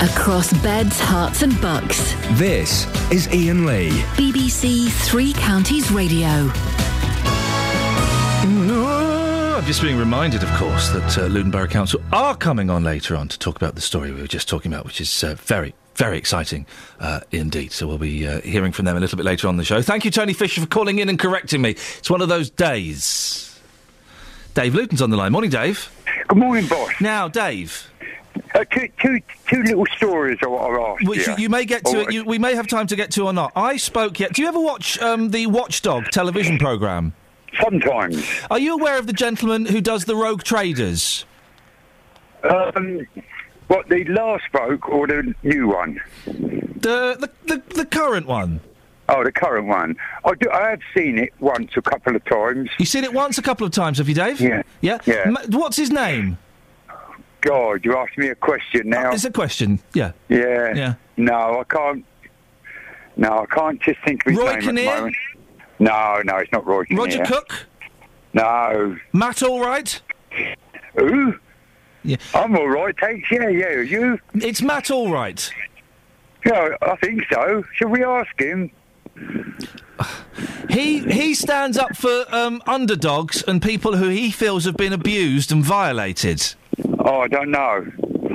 Across 0.03 0.53
beds, 0.63 1.01
Herts, 1.01 1.43
and 1.43 1.59
bucks. 1.61 2.15
This 2.39 2.87
is 3.11 3.29
Iain 3.29 3.65
Lee. 3.65 3.91
BBC 4.17 4.91
Three 4.91 5.33
Counties 5.35 5.91
Radio. 5.91 6.51
I'm 9.57 9.65
just 9.65 9.81
being 9.83 9.99
reminded, 9.99 10.43
of 10.43 10.51
course, 10.51 10.91
that 10.91 11.19
uh, 11.19 11.27
Luton 11.27 11.51
Borough 11.51 11.67
Council 11.67 12.01
are 12.13 12.37
coming 12.37 12.71
on 12.71 12.85
later 12.85 13.17
on 13.17 13.27
to 13.29 13.39
talk 13.39 13.57
about 13.57 13.75
the 13.75 13.81
story 13.81 14.13
we 14.13 14.21
were 14.21 14.29
just 14.29 14.49
talking 14.49 14.73
about, 14.73 14.85
which 14.85 15.01
is 15.01 15.25
uh, 15.25 15.35
very, 15.39 15.75
Very 15.97 16.19
exciting 16.19 16.67
uh, 17.01 17.21
indeed. 17.33 17.73
So 17.73 17.87
we'll 17.87 17.99
be 17.99 18.27
uh, 18.27 18.41
hearing 18.43 18.73
from 18.73 18.85
them 18.85 18.97
a 18.97 19.01
little 19.01 19.17
bit 19.17 19.25
later 19.27 19.49
on 19.49 19.57
the 19.57 19.65
show. 19.65 19.81
Thank 19.83 20.05
you, 20.05 20.11
Tony 20.11 20.33
Fisher, 20.35 20.61
for 20.61 20.67
calling 20.67 20.99
in 20.99 21.09
and 21.09 21.19
correcting 21.19 21.63
me. 21.63 21.71
It's 21.71 22.11
one 22.11 22.21
of 22.21 22.29
those 22.29 22.51
days. 22.51 23.59
Dave 24.55 24.75
Luton's 24.75 25.01
on 25.03 25.11
the 25.11 25.17
line. 25.17 25.33
Morning, 25.33 25.51
Dave. 25.51 25.91
Good 26.29 26.39
morning, 26.39 26.67
boss. 26.67 26.91
Now, 27.01 27.29
Dave. 27.29 27.91
Uh, 28.55 28.65
two, 28.65 28.89
two, 29.01 29.21
two 29.49 29.63
little 29.63 29.87
stories 29.97 30.39
I 30.43 30.47
want 30.47 30.75
to 30.75 30.83
ask 31.07 31.09
Which 31.11 31.27
you. 31.27 31.45
you, 31.45 31.49
may 31.49 31.65
get 31.65 31.85
to. 31.87 32.05
Or- 32.05 32.11
You, 32.11 32.25
we 32.25 32.39
may 32.39 32.55
have 32.55 32.67
time 32.67 32.87
to 32.89 32.97
get 32.97 33.11
to 33.13 33.25
or 33.25 33.33
not. 33.33 33.53
I 33.57 33.77
spoke 33.79 34.21
yet. 34.21 34.35
Do 34.35 34.43
you 34.43 34.49
ever 34.49 34.61
watch 34.61 34.99
um, 35.01 35.31
the 35.31 35.47
Watchdog 35.47 36.07
television 36.11 36.59
program? 36.59 37.15
Sometimes. 37.61 38.23
Are 38.51 38.59
you 38.59 38.75
aware 38.75 38.99
of 38.99 39.07
the 39.07 39.13
gentleman 39.15 39.65
who 39.67 39.81
does 39.81 40.05
the 40.05 40.15
Rogue 40.17 40.43
Traders? 40.43 41.25
Um, 42.45 43.07
what, 43.69 43.89
the 43.89 44.05
last 44.05 44.45
bloke 44.53 44.89
or 44.89 45.07
the 45.07 45.35
new 45.43 45.69
one? 45.69 46.01
The, 46.27 47.17
the, 47.19 47.31
the, 47.47 47.63
the 47.75 47.87
current 47.87 48.27
one. 48.27 48.61
Oh, 49.09 49.23
the 49.23 49.33
current 49.33 49.67
one. 49.69 49.97
I, 50.25 50.35
do, 50.35 50.51
I 50.51 50.71
have 50.71 50.81
seen 50.97 51.19
it 51.19 51.33
once, 51.39 51.73
a 51.77 51.83
couple 51.83 52.17
of 52.17 52.25
times. 52.25 52.71
You 52.79 52.87
seen 52.87 53.05
it 53.05 53.13
once 53.13 53.39
a 53.39 53.43
couple 53.43 53.67
of 53.67 53.73
times, 53.73 53.99
have 53.99 54.09
you, 54.09 54.15
Dave? 54.15 54.41
Yeah. 54.41 54.63
Yeah? 54.81 54.99
Yeah. 55.07 55.31
Ma- 55.31 55.41
what's 55.51 55.77
his 55.77 55.91
name? 55.91 56.39
God, 57.41 57.85
you 57.85 57.97
asked 57.97 58.19
me 58.19 58.29
a 58.29 58.35
question 58.35 58.89
now. 58.89 59.13
It's 59.13 59.25
a 59.25 59.31
question, 59.31 59.79
yeah. 59.95 60.13
Yeah. 60.29 60.75
Yeah. 60.75 60.95
No, 61.17 61.61
I 61.61 61.65
can't. 61.65 62.05
No, 63.17 63.39
I 63.39 63.47
can't 63.47 63.81
just 63.81 63.99
think 64.05 64.27
of 64.27 64.33
his 64.33 64.41
Roy 64.41 64.53
name 64.55 64.61
Kinnear? 64.63 64.91
at 64.91 64.95
the 64.95 65.01
moment. 65.01 65.17
No, 65.79 66.23
no, 66.25 66.37
it's 66.39 66.53
not 66.53 66.67
Roy 66.67 66.85
Kinnear. 66.85 67.05
Roger 67.05 67.25
Cook? 67.25 67.67
No. 68.35 68.99
Matt 69.13 69.37
Allwright? 69.37 70.01
Who? 70.97 71.35
Yeah. 72.07 72.17
I'm 72.35 72.57
all 72.57 72.69
right, 72.69 72.95
thanks. 72.99 73.29
Yeah, 73.31 73.49
yeah. 73.49 73.81
You? 73.81 74.19
It's 74.35 74.63
Matt 74.63 74.91
all 74.91 75.11
right. 75.11 75.51
Yeah, 76.45 76.77
I 76.83 76.97
think 76.97 77.25
so. 77.33 77.65
Shall 77.75 77.89
we 77.89 78.05
ask 78.05 78.41
him? 78.41 78.71
He 80.71 81.01
he 81.01 81.35
stands 81.35 81.77
up 81.77 81.97
for 81.97 82.25
um, 82.29 82.63
underdogs 82.67 83.43
and 83.43 83.61
people 83.61 83.97
who 83.97 84.09
he 84.09 84.31
feels 84.31 84.65
have 84.65 84.77
been 84.77 84.93
abused 84.93 85.51
and 85.51 85.65
violated. 85.65 86.55
Oh, 87.01 87.21
I 87.21 87.29
don't 87.29 87.51
know. 87.51 87.87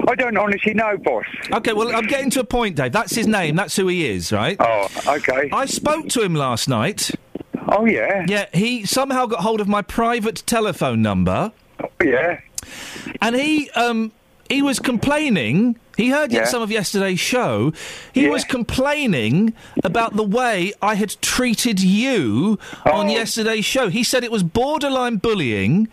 I 0.07 0.15
don't 0.15 0.35
honestly 0.37 0.73
know, 0.73 0.97
boss. 0.97 1.25
Okay, 1.53 1.73
well, 1.73 1.95
I'm 1.95 2.07
getting 2.07 2.31
to 2.31 2.41
a 2.41 2.43
point, 2.43 2.75
Dave. 2.75 2.91
That's 2.91 3.15
his 3.15 3.27
name. 3.27 3.55
That's 3.55 3.75
who 3.75 3.87
he 3.87 4.09
is, 4.09 4.31
right? 4.31 4.57
Oh, 4.59 4.87
okay. 5.07 5.49
I 5.53 5.65
spoke 5.65 6.09
to 6.09 6.21
him 6.21 6.33
last 6.33 6.67
night. 6.67 7.11
Oh, 7.69 7.85
yeah? 7.85 8.25
Yeah, 8.27 8.47
he 8.53 8.85
somehow 8.85 9.27
got 9.27 9.41
hold 9.41 9.61
of 9.61 9.67
my 9.67 9.81
private 9.81 10.43
telephone 10.47 11.01
number. 11.01 11.51
Oh, 11.81 11.89
yeah. 12.03 12.41
And 13.21 13.35
he 13.35 13.69
um 13.71 14.11
he 14.49 14.61
was 14.61 14.79
complaining. 14.79 15.77
He 15.97 16.09
heard 16.09 16.31
Yeah. 16.31 16.45
some 16.45 16.61
of 16.61 16.71
yesterday's 16.71 17.19
show. 17.19 17.71
He 18.13 18.27
was 18.27 18.43
complaining 18.43 19.53
about 19.83 20.15
the 20.15 20.23
way 20.23 20.73
I 20.81 20.95
had 20.95 21.15
treated 21.21 21.79
you 21.81 22.57
on 22.85 23.07
Oh. 23.07 23.11
yesterday's 23.11 23.65
show. 23.65 23.89
He 23.89 24.03
said 24.03 24.23
it 24.23 24.31
was 24.31 24.41
borderline 24.43 25.17
bullying, 25.17 25.87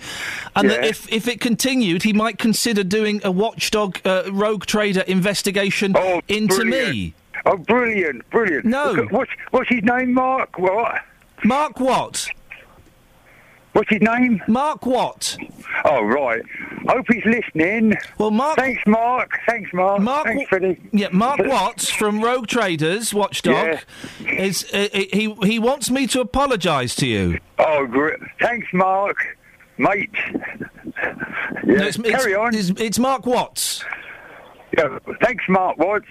and 0.56 0.70
that 0.70 0.84
if, 0.84 1.12
if 1.12 1.28
it 1.28 1.40
continued, 1.40 2.04
he 2.04 2.12
might 2.12 2.38
consider 2.38 2.82
doing 2.84 3.20
a 3.22 3.30
watchdog 3.30 3.98
uh, 4.04 4.22
rogue 4.32 4.66
trader 4.66 5.02
investigation 5.02 5.94
into 6.28 6.56
brilliant. 6.56 6.90
me. 6.94 7.14
Oh, 7.46 7.56
brilliant, 7.56 8.28
brilliant. 8.30 8.64
No. 8.64 8.94
What's, 9.10 9.30
what's 9.50 9.68
his 9.68 9.82
name, 9.82 10.14
Mark? 10.14 10.58
What? 10.58 11.00
Mark 11.44 11.78
what? 11.80 12.28
What's 13.78 13.90
his 13.90 14.02
name? 14.02 14.42
Mark 14.48 14.86
what? 14.86 15.36
Oh, 15.84 16.02
right. 16.02 16.42
Hope 16.88 17.06
he's 17.12 17.24
listening. 17.24 17.94
Well, 18.18 18.32
Mark. 18.32 18.56
Thanks, 18.56 18.82
Mark. 18.88 19.38
Thanks, 19.46 19.72
Mark. 19.72 20.00
Mark 20.00 20.26
Thanks 20.26 20.50
the. 20.50 20.76
Yeah, 20.90 21.10
Mark 21.12 21.38
Watts 21.44 21.88
from 21.88 22.20
Rogue 22.20 22.48
Traders 22.48 23.14
Watchdog 23.14 23.78
yeah. 24.20 24.30
is 24.32 24.68
uh, 24.74 24.88
he 24.92 25.32
he 25.44 25.60
wants 25.60 25.92
me 25.92 26.08
to 26.08 26.20
apologise 26.20 26.96
to 26.96 27.06
you. 27.06 27.38
Oh, 27.60 27.86
great. 27.86 28.18
Thanks, 28.40 28.66
Mark. 28.72 29.38
Mate. 29.76 30.10
Yeah, 30.34 31.14
No, 31.62 31.86
it's, 31.86 31.98
carry 31.98 32.32
it's, 32.32 32.36
on. 32.36 32.54
It's, 32.56 32.70
it's 32.80 32.98
Mark 32.98 33.26
Watts. 33.26 33.84
Yeah, 34.76 34.98
thanks, 35.22 35.44
Mark 35.48 35.78
Watts. 35.78 36.08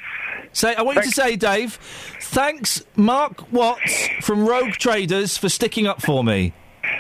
Say, 0.53 0.73
I 0.73 0.84
want 0.84 0.99
you 0.99 1.03
to 1.03 1.11
say, 1.11 1.35
Dave, 1.35 1.73
thanks, 2.22 2.85
Mark 2.95 3.52
Watts 3.52 4.07
from 4.22 4.48
Rogue 4.48 4.72
Traders 4.72 5.38
for 5.38 5.49
sticking 5.49 5.85
up 5.85 6.02
for 6.02 6.23
me. 6.23 6.53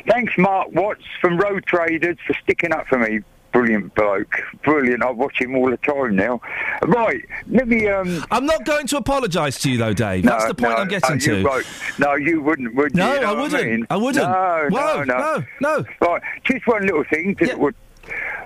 Thanks, 0.07 0.37
Mark 0.37 0.69
Watts 0.73 1.03
from 1.21 1.37
Road 1.37 1.65
Traders 1.65 2.17
for 2.25 2.33
sticking 2.43 2.71
up 2.73 2.87
for 2.87 2.99
me. 2.99 3.19
Brilliant 3.53 3.95
bloke. 3.95 4.31
Brilliant. 4.63 5.01
I 5.01 5.09
watch 5.09 5.39
him 5.41 5.55
all 5.55 5.71
the 5.71 5.77
time 5.77 6.15
now. 6.15 6.41
Right, 6.83 7.23
let 7.47 7.67
me... 7.67 7.87
Um, 7.87 8.23
I'm 8.29 8.45
not 8.45 8.65
going 8.65 8.85
to 8.87 8.97
apologise 8.97 9.59
to 9.61 9.71
you, 9.71 9.77
though, 9.77 9.93
Dave. 9.93 10.25
That's 10.25 10.45
the 10.45 10.53
point 10.53 10.73
no, 10.73 10.81
I'm 10.81 10.87
getting 10.87 11.17
no, 11.17 11.37
you 11.37 11.43
to. 11.43 11.63
No, 11.97 12.15
you 12.15 12.41
wouldn't, 12.41 12.75
would 12.75 12.95
No, 12.95 13.07
you? 13.07 13.15
You 13.15 13.21
know 13.21 13.35
I 13.35 13.41
wouldn't. 13.41 13.65
mean? 13.71 13.87
I 13.89 13.95
wouldn't. 13.97 14.29
No, 14.29 14.67
Whoa, 14.69 15.03
no, 15.05 15.17
no, 15.17 15.43
no, 15.61 15.85
Right, 16.01 16.21
just 16.43 16.67
one 16.67 16.83
little 16.83 17.05
thing. 17.05 17.35
To, 17.35 17.55
would, 17.55 17.75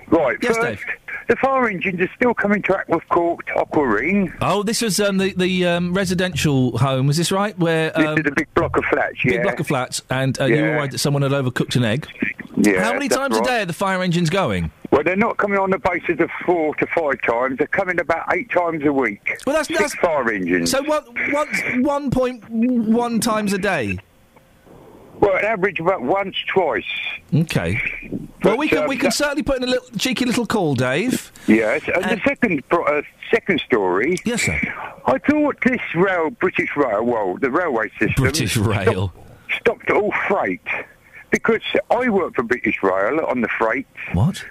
right, 0.08 0.36
Yes, 0.42 0.56
first, 0.56 0.82
the 1.28 1.36
fire 1.36 1.68
engines 1.68 2.00
are 2.00 2.10
still 2.16 2.34
coming 2.34 2.62
to 2.62 2.72
Ackworth 2.76 3.06
Court, 3.08 3.44
Aqua 3.56 3.86
Ring. 3.86 4.32
Oh, 4.40 4.62
this 4.62 4.82
was 4.82 5.00
um, 5.00 5.18
the 5.18 5.32
the 5.34 5.66
um, 5.66 5.94
residential 5.94 6.76
home. 6.78 7.06
Was 7.06 7.16
this 7.16 7.30
right? 7.32 7.56
Where 7.58 7.90
This 7.96 8.06
um, 8.06 8.18
is 8.18 8.24
a 8.26 8.32
big 8.34 8.52
block 8.54 8.76
of 8.76 8.84
flats, 8.86 9.24
yeah. 9.24 9.32
big 9.32 9.42
block 9.44 9.60
of 9.60 9.66
flats, 9.66 10.02
and 10.10 10.38
uh, 10.40 10.44
you 10.46 10.56
were 10.62 10.68
Yeah. 10.68 10.76
worried 10.78 10.90
that 10.92 10.98
someone 10.98 11.22
had 11.22 11.32
overcooked 11.32 11.76
an 11.76 11.84
egg. 11.84 12.06
Yeah, 12.56 12.84
How 12.84 12.92
many 12.92 13.08
that's 13.08 13.18
times 13.18 13.36
right. 13.38 13.46
a 13.46 13.50
day 13.50 13.62
are 13.62 13.66
the 13.66 13.72
fire 13.72 14.02
engines 14.02 14.30
going? 14.30 14.70
Well, 14.90 15.02
they're 15.02 15.16
not 15.16 15.38
coming 15.38 15.58
on 15.58 15.70
the 15.70 15.78
basis 15.78 16.20
of 16.20 16.28
four 16.44 16.74
to 16.76 16.86
five 16.88 17.20
times. 17.22 17.56
They're 17.58 17.66
coming 17.66 17.98
about 17.98 18.26
eight 18.32 18.50
times 18.50 18.84
a 18.84 18.92
week. 18.92 19.38
Well, 19.46 19.56
that's 19.56 19.68
Six 19.68 19.80
that's 19.80 19.94
fire 19.94 20.30
engines. 20.30 20.70
So 20.70 20.82
one 20.82 21.02
one 21.82 22.10
point 22.10 22.44
one 22.50 23.18
times 23.20 23.52
a 23.54 23.58
day. 23.58 23.98
Well, 25.22 25.36
an 25.36 25.44
average 25.44 25.78
about 25.78 26.02
once, 26.02 26.36
twice. 26.52 26.84
Okay. 27.32 27.80
Well, 28.42 28.56
we 28.58 28.68
can 28.68 28.78
um, 28.78 28.88
we 28.88 28.96
can 28.96 29.04
that- 29.06 29.14
certainly 29.14 29.44
put 29.44 29.56
in 29.58 29.62
a 29.62 29.66
little 29.68 29.88
cheeky 29.96 30.24
little 30.24 30.46
call, 30.46 30.74
Dave. 30.74 31.30
Yes, 31.46 31.82
and 31.94 32.04
the 32.04 32.20
second 32.24 32.68
pro- 32.68 32.84
uh, 32.84 33.02
second 33.30 33.60
story. 33.60 34.16
Yes, 34.24 34.42
sir. 34.42 34.60
I 35.06 35.18
thought 35.18 35.56
this 35.64 35.80
rail, 35.94 36.30
British 36.30 36.70
Rail, 36.76 37.04
well, 37.04 37.36
the 37.40 37.50
railway 37.52 37.88
system, 38.00 38.14
British 38.24 38.56
Rail. 38.56 39.12
stopped 39.56 39.90
all 39.90 40.12
freight 40.28 40.60
because 41.30 41.62
I 41.90 42.08
work 42.08 42.34
for 42.34 42.42
British 42.42 42.82
Rail 42.82 43.20
on 43.24 43.40
the 43.42 43.48
freight. 43.48 43.86
What? 44.12 44.44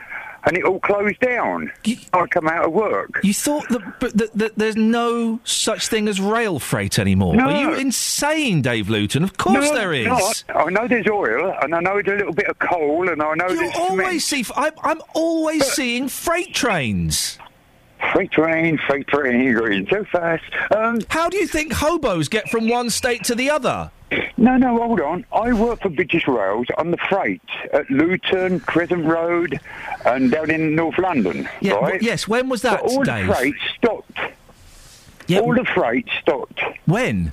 And 0.46 0.58
it 0.58 0.64
all 0.64 0.80
closed 0.80 1.20
down. 1.20 1.72
I 2.14 2.26
come 2.28 2.48
out 2.48 2.66
of 2.66 2.72
work. 2.72 3.20
You 3.24 3.34
thought 3.34 3.68
that, 3.70 4.00
but 4.00 4.18
that, 4.18 4.34
that 4.34 4.56
there's 4.58 4.76
no 4.76 5.40
such 5.44 5.88
thing 5.88 6.08
as 6.08 6.20
rail 6.20 6.58
freight 6.60 6.98
anymore? 6.98 7.36
No. 7.36 7.46
Are 7.46 7.62
you 7.62 7.74
insane, 7.76 8.62
Dave 8.62 8.90
Luton? 8.90 9.24
Of 9.24 9.38
course 9.38 9.70
no, 9.70 9.76
there 9.76 9.94
is. 9.94 10.08
Not. 10.08 10.44
I 10.56 10.70
know 10.72 10.88
there's 10.88 11.08
oil, 11.08 11.56
and 11.62 11.76
I 11.76 11.80
know 11.80 12.02
there's 12.02 12.08
a 12.08 12.26
little 12.26 12.34
bit 12.34 12.48
of 12.48 12.58
coal, 12.60 13.10
and 13.10 13.22
I 13.22 13.34
know 13.36 13.50
You 13.50 13.56
there's 13.58 13.76
always 13.76 14.26
see. 14.26 14.44
I'm, 14.56 14.74
I'm 14.84 15.02
always 15.14 15.66
seeing 15.72 16.08
freight 16.10 16.54
trains. 16.56 17.38
Freight 18.14 18.32
train, 18.32 18.78
freight 18.88 19.08
train, 19.08 19.54
going 19.54 19.88
so 19.90 20.04
fast. 20.06 20.44
Um, 20.76 21.00
How 21.10 21.30
do 21.30 21.38
you 21.38 21.48
think 21.48 21.72
hobos 21.74 22.28
get 22.30 22.50
from 22.50 22.68
one 22.68 22.90
state 22.90 23.24
to 23.26 23.36
the 23.36 23.50
other? 23.50 23.92
No, 24.38 24.58
no, 24.58 24.76
hold 24.78 25.00
on. 25.00 25.26
I 25.32 25.54
work 25.54 25.82
for 25.82 25.90
British 25.90 26.28
Rails 26.28 26.66
on 26.78 26.92
the 26.92 26.98
freight 27.10 27.42
at 27.72 27.90
Luton, 27.90 28.60
Crescent 28.62 29.06
Road, 29.06 29.60
and 30.06 30.32
down 30.32 30.50
in 30.50 30.76
North 30.76 30.98
London. 30.98 31.48
Yeah, 31.62 31.74
right? 31.76 32.02
wh- 32.02 32.04
yes, 32.04 32.28
when 32.28 32.50
was 32.50 32.62
that, 32.64 32.82
But 32.82 32.92
all 32.92 33.04
Dave? 33.04 33.28
the 33.28 33.34
freight 33.34 33.56
stopped. 33.78 34.20
all 34.20 35.54
the 35.54 35.66
freight 35.74 36.08
stopped. 36.22 36.60
When? 36.86 37.32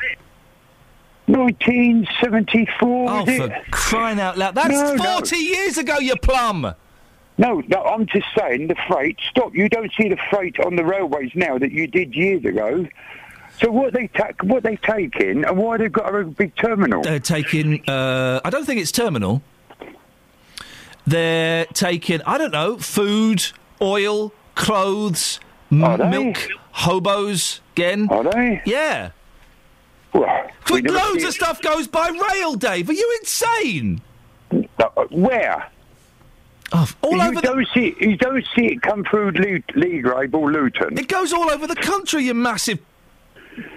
1974. 1.27 3.07
Oh, 3.11 3.27
for 3.27 3.57
crying 3.71 4.21
out 4.21 4.39
loud! 4.39 4.55
That's 4.55 4.69
No, 4.71 4.95
no. 4.95 5.03
forty 5.15 5.37
years 5.37 5.77
ago. 5.79 5.99
You 5.99 6.17
plum. 6.17 6.75
No, 7.39 7.63
no, 7.69 7.83
I'm 7.85 8.05
just 8.07 8.27
saying 8.37 8.67
the 8.67 8.75
freight 8.89 9.17
Stop. 9.31 9.55
You 9.55 9.69
don't 9.69 9.93
see 9.95 10.09
the 10.09 10.19
freight 10.29 10.59
on 10.61 10.75
the 10.77 10.85
railways 10.85 11.31
now 11.35 11.57
that 11.59 11.71
you 11.71 11.87
did 11.87 12.15
years 12.15 12.45
ago. 12.45 12.87
So 13.61 13.71
what 13.71 13.93
they 13.93 14.09
ta- 14.09 14.33
what 14.43 14.63
they 14.63 14.77
taking 14.77 15.45
and 15.45 15.57
why 15.57 15.77
they've 15.79 15.91
got 15.91 16.15
a 16.15 16.25
big 16.25 16.55
terminal? 16.57 17.03
They're 17.03 17.19
taking. 17.19 17.89
Uh, 17.89 18.41
I 18.45 18.51
don't 18.51 18.65
think 18.65 18.81
it's 18.81 18.93
terminal. 18.93 19.43
They're 21.07 21.65
taking. 21.67 22.21
I 22.23 22.39
don't 22.39 22.53
know. 22.53 22.79
Food, 22.79 23.47
oil, 23.81 24.33
clothes, 24.55 25.41
m- 25.73 26.11
milk, 26.11 26.37
hobos. 26.73 27.61
Again. 27.77 28.09
Are 28.11 28.25
they? 28.25 28.61
Yeah. 28.67 29.11
Well, 30.13 30.51
we 30.71 30.83
loads 30.83 31.23
of 31.25 31.33
stuff 31.33 31.63
goes 31.63 31.87
by 31.87 32.09
rail, 32.09 32.55
Dave. 32.55 32.89
Are 32.89 32.93
you 32.95 33.19
insane? 33.21 34.01
Uh, 34.53 34.89
where? 35.11 35.71
Oh, 36.73 36.89
all 37.03 37.13
you 37.17 37.23
over 37.23 37.41
don't 37.41 37.67
see 37.73 37.95
you 37.99 38.17
don't 38.17 38.45
see 38.55 38.67
it 38.67 38.83
come 38.83 39.03
through 39.05 39.33
Leagrave 39.33 40.35
or 40.35 40.53
Luton. 40.53 40.99
It 40.99 41.09
goes 41.09 41.33
all 41.33 41.51
over 41.51 41.67
the 41.67 41.75
country. 41.77 42.25
You 42.25 42.35
massive 42.35 42.79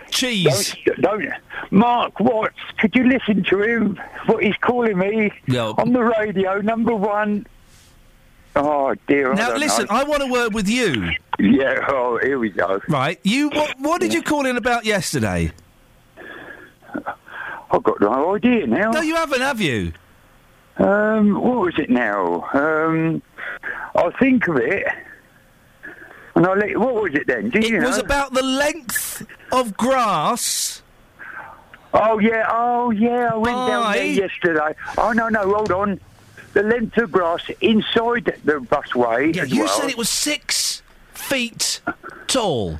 cheese. 0.09 0.75
Don't, 0.85 1.01
don't 1.01 1.33
Mark 1.71 2.19
Watts? 2.19 2.55
Could 2.79 2.93
you 2.95 3.05
listen 3.07 3.43
to 3.45 3.61
him? 3.61 3.99
What 4.25 4.43
he's 4.43 4.57
calling 4.57 4.97
me 4.97 5.31
No. 5.47 5.73
on 5.77 5.93
the 5.93 6.03
radio? 6.03 6.59
Number 6.59 6.93
one. 6.93 7.47
Oh 8.57 8.93
dear. 9.07 9.31
I 9.31 9.35
Now 9.35 9.55
listen, 9.55 9.85
know. 9.89 9.95
I 9.95 10.03
want 10.03 10.23
a 10.23 10.27
word 10.27 10.53
with 10.53 10.67
you. 10.67 11.11
Yeah. 11.39 11.85
Oh, 11.87 12.19
here 12.21 12.37
we 12.39 12.49
go. 12.49 12.81
Right. 12.89 13.19
You. 13.23 13.49
What, 13.51 13.79
what 13.79 14.01
did 14.01 14.13
you 14.13 14.21
call 14.21 14.45
in 14.45 14.57
about 14.57 14.83
yesterday? 14.85 15.51
I've 17.73 17.83
got 17.83 18.01
no 18.01 18.35
idea 18.35 18.67
now. 18.67 18.91
No, 18.91 18.99
you 18.99 19.15
haven't, 19.15 19.39
have 19.39 19.61
you? 19.61 19.93
Um, 20.81 21.33
what 21.39 21.59
was 21.59 21.73
it 21.77 21.89
now? 21.89 22.47
Um, 22.53 23.21
I'll 23.95 24.11
think 24.19 24.47
of 24.47 24.57
it. 24.57 24.83
And 26.35 26.45
I'll 26.47 26.57
let, 26.57 26.77
what 26.77 26.95
was 26.95 27.13
it 27.13 27.27
then? 27.27 27.49
Do 27.49 27.59
you 27.59 27.77
It 27.77 27.81
know? 27.81 27.87
was 27.87 27.97
about 27.97 28.33
the 28.33 28.41
length 28.43 29.25
of 29.51 29.77
grass. 29.77 30.81
Oh 31.93 32.19
yeah, 32.19 32.47
oh 32.49 32.89
yeah, 32.91 33.31
I 33.33 33.37
went 33.37 33.57
down 33.67 33.91
there 33.93 34.05
yesterday. 34.05 34.73
Oh 34.97 35.11
no, 35.11 35.27
no, 35.27 35.41
hold 35.53 35.71
on. 35.71 35.99
The 36.53 36.63
length 36.63 36.97
of 36.97 37.11
grass 37.11 37.41
inside 37.59 38.25
the 38.45 38.53
busway 38.59 39.35
Yeah, 39.35 39.43
you 39.43 39.65
well. 39.65 39.67
said 39.81 39.89
it 39.89 39.97
was 39.97 40.09
six 40.09 40.81
feet 41.13 41.81
tall. 42.27 42.79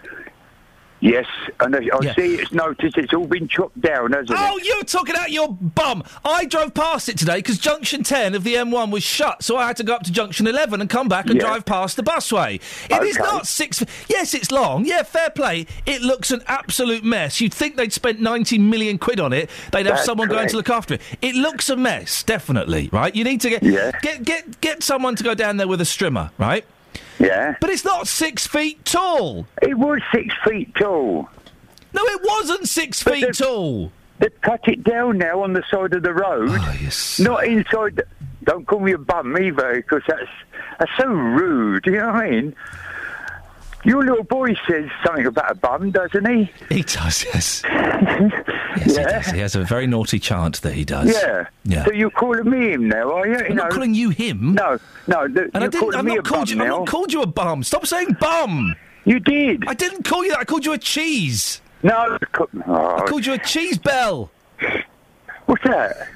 Yes, 1.03 1.25
and 1.59 1.75
I, 1.75 1.79
I 1.79 1.99
Yeah. 2.03 2.15
see 2.15 2.35
it's 2.35 2.51
noticed 2.51 2.95
it's 2.95 3.11
all 3.11 3.25
been 3.25 3.47
chopped 3.47 3.81
down, 3.81 4.11
hasn't 4.13 4.37
Oh, 4.37 4.57
it? 4.57 4.65
you're 4.65 4.83
talking 4.83 5.15
out 5.15 5.31
your 5.31 5.49
bum. 5.51 6.03
I 6.23 6.45
drove 6.45 6.75
past 6.75 7.09
it 7.09 7.17
today 7.17 7.37
because 7.37 7.57
junction 7.57 8.03
10 8.03 8.35
of 8.35 8.43
the 8.43 8.53
M1 8.55 8.91
was 8.91 9.01
shut, 9.01 9.41
so 9.43 9.57
I 9.57 9.65
had 9.65 9.77
to 9.77 9.83
go 9.83 9.95
up 9.95 10.03
to 10.03 10.11
junction 10.11 10.45
11 10.45 10.79
and 10.79 10.87
come 10.87 11.07
back 11.07 11.25
and 11.25 11.35
Yeah. 11.35 11.47
drive 11.47 11.65
past 11.65 11.95
the 11.97 12.03
busway. 12.03 12.61
It 12.89 13.03
is 13.03 13.17
Okay. 13.17 13.23
not 13.23 13.47
six. 13.47 13.83
Yes, 14.07 14.35
it's 14.35 14.51
long. 14.51 14.85
Yeah, 14.85 15.01
fair 15.01 15.31
play. 15.31 15.65
It 15.87 16.03
looks 16.03 16.29
an 16.29 16.43
absolute 16.47 17.03
mess. 17.03 17.41
You'd 17.41 17.53
think 17.53 17.77
they'd 17.77 17.91
spent 17.91 18.19
90 18.21 18.59
million 18.59 18.99
quid 18.99 19.19
on 19.19 19.33
it. 19.33 19.49
They'd 19.71 19.87
have 19.87 19.95
That's 19.95 20.05
someone 20.05 20.27
going 20.27 20.49
to 20.49 20.55
look 20.55 20.69
after 20.69 20.93
it. 20.93 21.01
It 21.23 21.33
looks 21.33 21.67
a 21.71 21.75
mess, 21.75 22.21
definitely, 22.21 22.89
right? 22.93 23.15
You 23.15 23.23
need 23.23 23.41
to 23.41 23.49
get 23.49 23.63
Yeah. 23.63 23.89
get 24.03 24.23
get 24.23 24.61
get 24.61 24.83
someone 24.83 25.15
to 25.15 25.23
go 25.23 25.33
down 25.33 25.57
there 25.57 25.67
with 25.67 25.81
a 25.81 25.85
strimmer, 25.85 26.29
right? 26.37 26.63
Yeah. 27.21 27.55
But 27.61 27.69
it's 27.69 27.85
not 27.85 28.07
six 28.07 28.47
feet 28.47 28.83
tall. 28.83 29.45
It 29.61 29.77
was 29.77 30.01
six 30.13 30.33
feet 30.43 30.73
tall. 30.75 31.29
No, 31.93 32.01
it 32.03 32.21
wasn't 32.23 32.67
six 32.67 33.03
But 33.03 33.13
feet 33.13 33.33
tall. 33.35 33.91
They've 34.19 34.41
cut 34.41 34.61
it 34.67 34.83
down 34.83 35.17
now 35.17 35.41
on 35.43 35.53
the 35.53 35.63
side 35.69 35.93
of 35.93 36.03
the 36.03 36.13
road. 36.13 36.49
Oh, 36.51 36.77
yes. 36.81 37.19
Not 37.19 37.45
inside. 37.45 37.97
The, 37.97 38.05
don't 38.43 38.65
call 38.65 38.79
me 38.79 38.93
a 38.93 38.97
bum 38.97 39.37
either, 39.37 39.75
because 39.75 40.01
that's 40.07 40.29
that's 40.79 40.91
so 40.97 41.07
rude. 41.07 41.85
You 41.85 41.97
know 41.97 42.07
what 42.07 42.15
I 42.15 42.29
mean? 42.29 42.55
Your 43.83 44.03
little 44.05 44.23
boy 44.23 44.53
says 44.67 44.89
something 45.05 45.25
about 45.25 45.51
a 45.51 45.55
bum, 45.55 45.89
doesn't 45.91 46.29
he? 46.29 46.51
He 46.69 46.83
does, 46.83 47.23
yes. 47.25 47.63
yes, 47.71 48.95
he 48.95 49.03
does. 49.03 49.25
He 49.31 49.39
has 49.39 49.55
a 49.55 49.63
very 49.63 49.87
naughty 49.87 50.19
chant 50.19 50.61
that 50.61 50.73
he 50.73 50.85
does. 50.85 51.11
Yeah. 51.11 51.47
Yeah. 51.63 51.85
So 51.85 51.91
you're 51.91 52.11
calling 52.11 52.49
me 52.49 52.73
him 52.73 52.87
now, 52.89 53.11
are 53.11 53.25
you? 53.27 53.33
you 53.39 53.45
I'm 53.45 53.55
not 53.55 53.69
know? 53.69 53.75
calling 53.75 53.95
you 53.95 54.09
him. 54.11 54.53
No, 54.53 54.77
no. 55.07 55.27
The, 55.27 55.49
And 55.53 55.57
I 55.57 55.59
you're 55.61 55.69
didn't. 55.71 55.95
I've 55.95 56.05
me 56.05 56.15
not 56.15 56.19
a 56.19 56.29
called 56.29 56.47
bum 56.49 56.57
you. 56.57 56.63
I've 56.63 56.69
now. 56.69 56.77
not 56.79 56.87
called 56.87 57.11
you 57.13 57.21
a 57.23 57.27
bum. 57.27 57.63
Stop 57.63 57.87
saying 57.87 58.17
bum. 58.19 58.75
You 59.05 59.19
did. 59.19 59.63
I 59.67 59.73
didn't 59.73 60.03
call 60.05 60.23
you 60.23 60.29
that. 60.31 60.39
I 60.39 60.43
called 60.45 60.63
you 60.65 60.73
a 60.73 60.77
cheese. 60.77 61.59
No. 61.81 62.19
co- 62.33 62.49
I 62.53 62.61
Oh, 62.67 63.05
called 63.07 63.25
you 63.25 63.33
a 63.33 63.39
cheese 63.39 63.79
bell. 63.79 64.29
what's 65.47 65.63
that? 65.63 66.07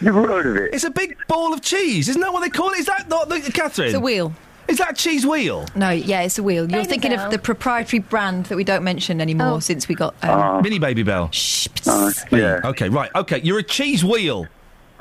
Never 0.00 0.26
heard 0.26 0.46
of 0.46 0.56
it. 0.56 0.74
It's 0.74 0.84
a 0.84 0.90
big 0.90 1.16
ball 1.28 1.52
of 1.52 1.60
cheese. 1.60 2.08
Isn't 2.08 2.22
that 2.22 2.32
what 2.32 2.40
they 2.40 2.48
call 2.48 2.70
it? 2.70 2.78
Is 2.80 2.86
that 2.86 3.08
not 3.08 3.28
the 3.28 3.38
Catherine? 3.52 3.88
It's 3.88 3.96
a 3.96 4.00
wheel. 4.00 4.32
Is 4.72 4.78
that 4.78 4.92
a 4.92 4.94
cheese 4.94 5.26
wheel? 5.26 5.66
No, 5.76 5.90
yeah, 5.90 6.22
it's 6.22 6.38
a 6.38 6.42
wheel. 6.42 6.62
You're 6.62 6.80
Baby 6.80 6.88
thinking 6.88 7.10
Bell. 7.10 7.26
of 7.26 7.30
the 7.30 7.38
proprietary 7.38 8.00
brand 8.00 8.46
that 8.46 8.56
we 8.56 8.64
don't 8.64 8.82
mention 8.82 9.20
anymore 9.20 9.56
Oh. 9.56 9.58
since 9.60 9.86
we 9.86 9.94
got. 9.94 10.14
Um, 10.22 10.30
Ah. 10.30 10.60
Mini 10.62 10.80
Babybel. 10.80 11.28
shh, 11.30 11.68
Uh, 11.86 12.10
yeah. 12.30 12.60
Okay, 12.64 12.88
right. 12.88 13.10
Okay, 13.14 13.42
you're 13.44 13.58
a 13.58 13.62
cheese 13.62 14.02
wheel. 14.02 14.46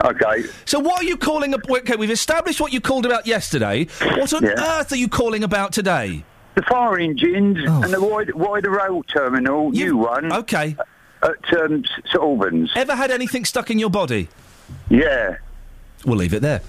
Okay. 0.04 0.44
So 0.66 0.78
what 0.80 1.00
are 1.02 1.06
you 1.06 1.16
calling? 1.16 1.54
A, 1.54 1.58
okay, 1.70 1.96
we've 1.96 2.12
established 2.12 2.60
what 2.60 2.74
you 2.74 2.82
called 2.82 3.06
about 3.06 3.26
yesterday. 3.28 3.88
What 4.18 4.34
on 4.34 4.44
Yeah. 4.44 4.80
earth 4.80 4.92
are 4.92 4.98
you 4.98 5.08
calling 5.08 5.42
about 5.42 5.72
today? 5.72 6.26
The 6.56 6.64
fire 6.64 7.00
engines 7.00 7.60
Oh. 7.66 7.82
and 7.82 7.94
the 7.94 8.02
wide, 8.04 8.34
wider 8.34 8.72
rail 8.72 9.04
terminal, 9.04 9.74
You- 9.74 9.86
new 9.86 9.98
one, 10.00 10.34
Okay. 10.34 10.76
at 11.24 11.30
um, 11.62 11.86
St 11.86 12.16
Albans. 12.16 12.72
Ever 12.76 12.96
had 12.96 13.10
anything 13.10 13.46
stuck 13.46 13.72
in 13.72 13.80
your 13.80 13.90
body? 13.90 14.28
Yeah. 14.90 15.36
We'll 16.04 16.18
leave 16.18 16.34
it 16.34 16.42
there. 16.42 16.60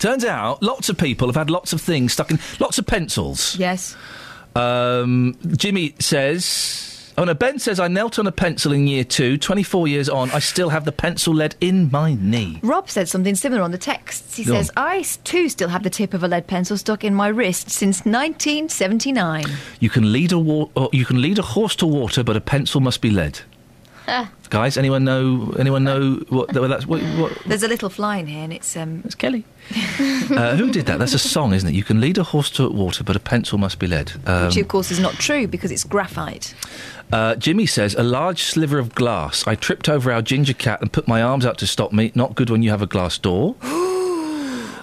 Turns 0.00 0.24
out, 0.24 0.60
lots 0.62 0.88
of 0.88 0.98
people 0.98 1.28
have 1.28 1.36
had 1.36 1.48
lots 1.50 1.72
of 1.72 1.80
things 1.80 2.12
stuck 2.14 2.30
in, 2.32 2.40
lots 2.58 2.78
of 2.78 2.86
pencils. 2.86 3.54
yes. 3.56 3.96
Um, 4.56 5.36
Jimmy 5.56 5.94
says. 6.00 7.12
Oh 7.18 7.24
no, 7.24 7.34
Ben 7.34 7.58
says 7.58 7.78
I 7.78 7.88
knelt 7.88 8.18
on 8.18 8.26
a 8.26 8.32
pencil 8.32 8.72
in 8.72 8.86
year 8.86 9.04
two. 9.04 9.36
24 9.36 9.86
years 9.88 10.08
on, 10.08 10.30
I 10.30 10.38
still 10.38 10.70
have 10.70 10.84
the 10.86 10.92
pencil 10.92 11.34
lead 11.34 11.54
in 11.60 11.90
my 11.90 12.14
knee. 12.14 12.60
Rob 12.62 12.88
said 12.88 13.08
something 13.10 13.34
similar 13.34 13.60
on 13.62 13.72
the 13.72 13.78
texts. 13.78 14.36
He 14.36 14.44
Go 14.44 14.54
says. 14.54 14.70
I 14.76 15.04
too 15.24 15.48
still 15.50 15.68
have 15.68 15.82
the 15.82 15.90
tip 15.90 16.14
of 16.14 16.24
a 16.24 16.28
lead 16.28 16.46
pencil 16.46 16.78
stuck 16.78 17.04
in 17.04 17.14
my 17.14 17.28
wrist 17.28 17.68
since 17.70 17.98
1979. 18.06 19.44
You 19.80 19.90
can 19.90 20.12
lead 20.12 20.32
a 20.32 20.38
wa- 20.38 20.68
or 20.74 20.88
you 20.92 21.04
can 21.04 21.20
lead 21.20 21.38
a 21.38 21.42
horse 21.42 21.76
to 21.76 21.86
water, 21.86 22.24
but 22.24 22.36
a 22.36 22.40
pencil 22.40 22.80
must 22.80 23.00
be 23.02 23.10
lead. 23.10 23.40
Guys, 24.50 24.76
anyone 24.76 25.04
know? 25.04 25.54
Anyone 25.58 25.84
know 25.84 26.16
what 26.28 26.50
th- 26.50 26.68
that's? 26.68 26.86
What, 26.86 27.00
what, 27.18 27.32
There's 27.46 27.62
a 27.62 27.68
little 27.68 27.88
fly 27.88 28.16
in 28.16 28.26
here, 28.26 28.42
and 28.42 28.52
it's 28.52 28.76
um. 28.76 29.02
It's 29.04 29.14
Kelly. 29.14 29.44
uh, 29.74 30.56
who 30.56 30.70
did 30.70 30.86
that? 30.86 30.98
That's 30.98 31.14
a 31.14 31.18
song, 31.18 31.54
isn't 31.54 31.68
it? 31.68 31.74
You 31.74 31.84
can 31.84 32.00
lead 32.00 32.18
a 32.18 32.24
horse 32.24 32.50
to 32.52 32.68
water, 32.68 33.04
but 33.04 33.14
a 33.14 33.20
pencil 33.20 33.58
must 33.58 33.78
be 33.78 33.86
lead. 33.86 34.12
Um, 34.26 34.46
which 34.46 34.56
of 34.56 34.66
course 34.66 34.90
is 34.90 34.98
not 34.98 35.14
true 35.14 35.46
because 35.46 35.70
it's 35.70 35.84
graphite. 35.84 36.54
Uh, 37.12 37.36
Jimmy 37.36 37.66
says, 37.66 37.94
a 37.94 38.02
large 38.02 38.42
sliver 38.42 38.78
of 38.78 38.94
glass. 38.94 39.46
I 39.46 39.54
tripped 39.54 39.88
over 39.88 40.12
our 40.12 40.22
ginger 40.22 40.54
cat 40.54 40.80
and 40.80 40.92
put 40.92 41.08
my 41.08 41.22
arms 41.22 41.44
out 41.44 41.58
to 41.58 41.66
stop 41.66 41.92
me. 41.92 42.12
Not 42.14 42.34
good 42.34 42.50
when 42.50 42.62
you 42.62 42.70
have 42.70 42.82
a 42.82 42.86
glass 42.86 43.18
door. 43.18 43.56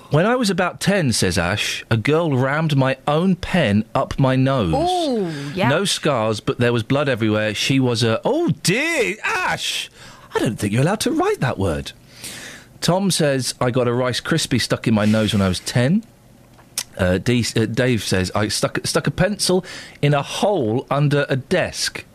when 0.09 0.25
I 0.25 0.35
was 0.35 0.49
about 0.49 0.79
10, 0.79 1.13
says 1.13 1.37
Ash, 1.37 1.83
a 1.89 1.97
girl 1.97 2.37
rammed 2.37 2.75
my 2.75 2.97
own 3.07 3.35
pen 3.35 3.85
up 3.93 4.17
my 4.19 4.35
nose. 4.35 4.73
Oh, 4.75 5.51
yeah. 5.53 5.69
No 5.69 5.85
scars, 5.85 6.39
but 6.39 6.57
there 6.57 6.73
was 6.73 6.83
blood 6.83 7.09
everywhere. 7.09 7.53
She 7.53 7.79
was 7.79 8.03
a. 8.03 8.21
Oh, 8.23 8.49
dear, 8.63 9.15
Ash! 9.23 9.89
I 10.33 10.39
don't 10.39 10.57
think 10.57 10.73
you're 10.73 10.81
allowed 10.81 11.01
to 11.01 11.11
write 11.11 11.39
that 11.39 11.57
word. 11.57 11.91
Tom 12.81 13.11
says, 13.11 13.55
I 13.59 13.71
got 13.71 13.87
a 13.87 13.93
Rice 13.93 14.21
Krispie 14.21 14.61
stuck 14.61 14.87
in 14.87 14.93
my 14.93 15.05
nose 15.05 15.33
when 15.33 15.41
I 15.41 15.47
was 15.47 15.59
10. 15.61 16.03
Uh, 16.97 17.17
D, 17.17 17.45
uh, 17.55 17.65
Dave 17.65 18.03
says, 18.03 18.31
I 18.33 18.47
stuck, 18.47 18.79
stuck 18.85 19.07
a 19.07 19.11
pencil 19.11 19.63
in 20.01 20.13
a 20.13 20.21
hole 20.21 20.87
under 20.89 21.25
a 21.29 21.35
desk. 21.35 22.05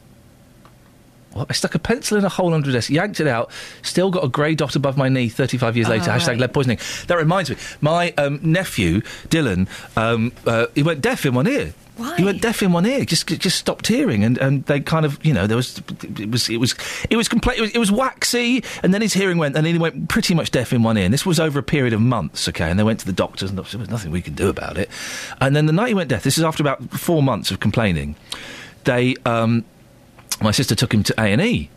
I 1.36 1.52
stuck 1.52 1.74
a 1.74 1.78
pencil 1.78 2.18
in 2.18 2.24
a 2.24 2.28
hole 2.28 2.54
under 2.54 2.70
a 2.70 2.72
desk, 2.72 2.90
yanked 2.90 3.20
it 3.20 3.26
out, 3.26 3.50
still 3.82 4.10
got 4.10 4.24
a 4.24 4.28
grey 4.28 4.54
dot 4.54 4.76
above 4.76 4.96
my 4.96 5.08
knee 5.08 5.28
35 5.28 5.76
years 5.76 5.88
later. 5.88 6.10
Oh, 6.10 6.14
Hashtag 6.14 6.28
right. 6.28 6.38
lead 6.38 6.54
poisoning. 6.54 6.78
That 7.06 7.16
reminds 7.16 7.50
me, 7.50 7.56
my 7.80 8.12
um, 8.18 8.40
nephew, 8.42 9.00
Dylan, 9.28 9.68
um, 9.96 10.32
uh, 10.46 10.66
he 10.74 10.82
went 10.82 11.00
deaf 11.00 11.24
in 11.26 11.34
one 11.34 11.46
ear. 11.46 11.74
Why? 11.96 12.16
He 12.16 12.24
went 12.24 12.40
deaf 12.40 12.62
in 12.62 12.72
one 12.72 12.86
ear, 12.86 13.04
just 13.04 13.26
just 13.26 13.58
stopped 13.58 13.86
hearing, 13.86 14.24
and, 14.24 14.38
and 14.38 14.64
they 14.64 14.80
kind 14.80 15.04
of, 15.04 15.22
you 15.24 15.34
know, 15.34 15.46
there 15.46 15.58
was 15.58 15.78
it 16.02 16.30
was 16.30 16.48
it 16.48 16.56
was 16.56 16.74
it 17.10 17.16
was 17.16 17.28
complete. 17.28 17.58
It 17.58 17.60
was, 17.60 17.70
it 17.72 17.78
was 17.78 17.92
waxy, 17.92 18.64
and 18.82 18.94
then 18.94 19.02
his 19.02 19.12
hearing 19.12 19.36
went, 19.36 19.56
and 19.56 19.66
then 19.66 19.74
he 19.74 19.78
went 19.78 20.08
pretty 20.08 20.34
much 20.34 20.50
deaf 20.50 20.72
in 20.72 20.82
one 20.82 20.96
ear. 20.96 21.04
And 21.04 21.12
this 21.12 21.26
was 21.26 21.38
over 21.38 21.58
a 21.58 21.62
period 21.62 21.92
of 21.92 22.00
months, 22.00 22.48
okay. 22.48 22.70
And 22.70 22.78
they 22.78 22.82
went 22.82 23.00
to 23.00 23.06
the 23.06 23.12
doctors, 23.12 23.50
and 23.50 23.58
there 23.58 23.78
was 23.78 23.90
nothing 23.90 24.10
we 24.10 24.22
can 24.22 24.34
do 24.34 24.48
about 24.48 24.78
it. 24.78 24.88
And 25.40 25.54
then 25.54 25.66
the 25.66 25.72
night 25.72 25.88
he 25.88 25.94
went 25.94 26.08
deaf, 26.08 26.22
this 26.22 26.38
is 26.38 26.44
after 26.44 26.62
about 26.62 26.82
four 26.92 27.22
months 27.22 27.50
of 27.50 27.60
complaining. 27.60 28.16
They, 28.84 29.14
um, 29.26 29.64
my 30.42 30.50
sister 30.50 30.74
took 30.74 30.92
him 30.92 31.02
to 31.04 31.20
A 31.20 31.24
and 31.24 31.40
E, 31.40 31.70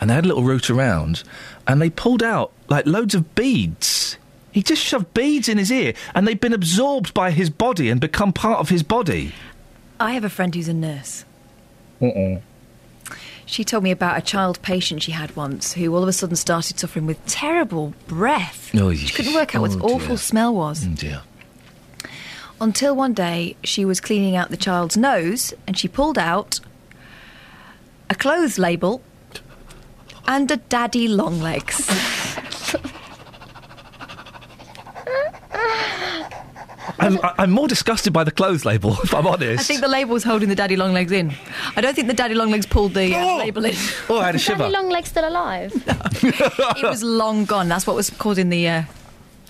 and 0.00 0.10
they 0.10 0.14
had 0.14 0.24
a 0.24 0.28
little 0.28 0.44
route 0.44 0.70
around, 0.70 1.22
and 1.66 1.80
they 1.80 1.90
pulled 1.90 2.22
out 2.22 2.52
like 2.68 2.86
loads 2.86 3.14
of 3.14 3.34
beads. 3.34 4.16
He 4.52 4.62
just 4.62 4.82
shoved 4.82 5.12
beads 5.12 5.48
in 5.48 5.58
his 5.58 5.70
ear, 5.70 5.92
and 6.14 6.26
they've 6.26 6.40
been 6.40 6.54
absorbed 6.54 7.12
by 7.12 7.30
his 7.30 7.50
body 7.50 7.90
and 7.90 8.00
become 8.00 8.32
part 8.32 8.58
of 8.58 8.70
his 8.70 8.82
body. 8.82 9.32
I 10.00 10.12
have 10.12 10.24
a 10.24 10.30
friend 10.30 10.54
who's 10.54 10.68
a 10.68 10.74
nurse. 10.74 11.24
Uh-uh. 12.00 12.40
She 13.46 13.62
told 13.62 13.84
me 13.84 13.92
about 13.92 14.18
a 14.18 14.22
child 14.22 14.60
patient 14.62 15.02
she 15.02 15.12
had 15.12 15.36
once 15.36 15.74
who 15.74 15.94
all 15.94 16.02
of 16.02 16.08
a 16.08 16.12
sudden 16.12 16.34
started 16.36 16.80
suffering 16.80 17.06
with 17.06 17.24
terrible 17.26 17.94
breath. 18.08 18.74
Oh, 18.74 18.92
she 18.92 19.14
couldn't 19.14 19.34
work 19.34 19.54
out 19.54 19.62
what 19.62 19.70
oh, 19.70 19.76
the 19.76 19.84
awful 19.84 20.16
smell 20.16 20.52
was. 20.52 20.84
Oh 20.84 20.90
dear. 20.90 21.22
Until 22.60 22.96
one 22.96 23.12
day 23.12 23.56
she 23.62 23.84
was 23.84 24.00
cleaning 24.00 24.34
out 24.34 24.50
the 24.50 24.56
child's 24.56 24.96
nose 24.96 25.54
and 25.66 25.78
she 25.78 25.86
pulled 25.86 26.18
out 26.18 26.58
a 28.10 28.14
clothes 28.14 28.58
label 28.58 29.02
and 30.26 30.50
a 30.50 30.56
daddy 30.56 31.08
long 31.08 31.40
legs. 31.40 31.88
I'm, 36.98 37.18
I- 37.22 37.34
I'm 37.38 37.50
more 37.50 37.68
disgusted 37.68 38.12
by 38.12 38.24
the 38.24 38.30
clothes 38.30 38.64
label, 38.64 38.92
if 39.02 39.14
I'm 39.14 39.26
honest. 39.26 39.60
I 39.60 39.62
think 39.62 39.80
the 39.80 39.88
label 39.88 40.14
was 40.14 40.24
holding 40.24 40.48
the 40.48 40.54
daddy 40.54 40.76
long 40.76 40.92
legs 40.92 41.12
in. 41.12 41.32
I 41.76 41.80
don't 41.80 41.94
think 41.94 42.06
the 42.08 42.14
daddy 42.14 42.34
long 42.34 42.50
legs 42.50 42.66
pulled 42.66 42.94
the 42.94 43.14
uh, 43.14 43.36
label 43.38 43.64
in. 43.64 43.74
Oh, 44.08 44.18
I 44.18 44.26
had 44.26 44.34
a 44.34 44.38
Is 44.38 44.46
Daddy 44.46 44.58
shiver. 44.62 44.68
Longlegs 44.70 45.08
still 45.10 45.28
alive? 45.28 45.72
it 46.22 46.82
was 46.82 47.02
long 47.02 47.44
gone. 47.44 47.68
That's 47.68 47.86
what 47.86 47.96
was 47.96 48.10
causing 48.10 48.48
the. 48.48 48.68
Uh, 48.68 48.82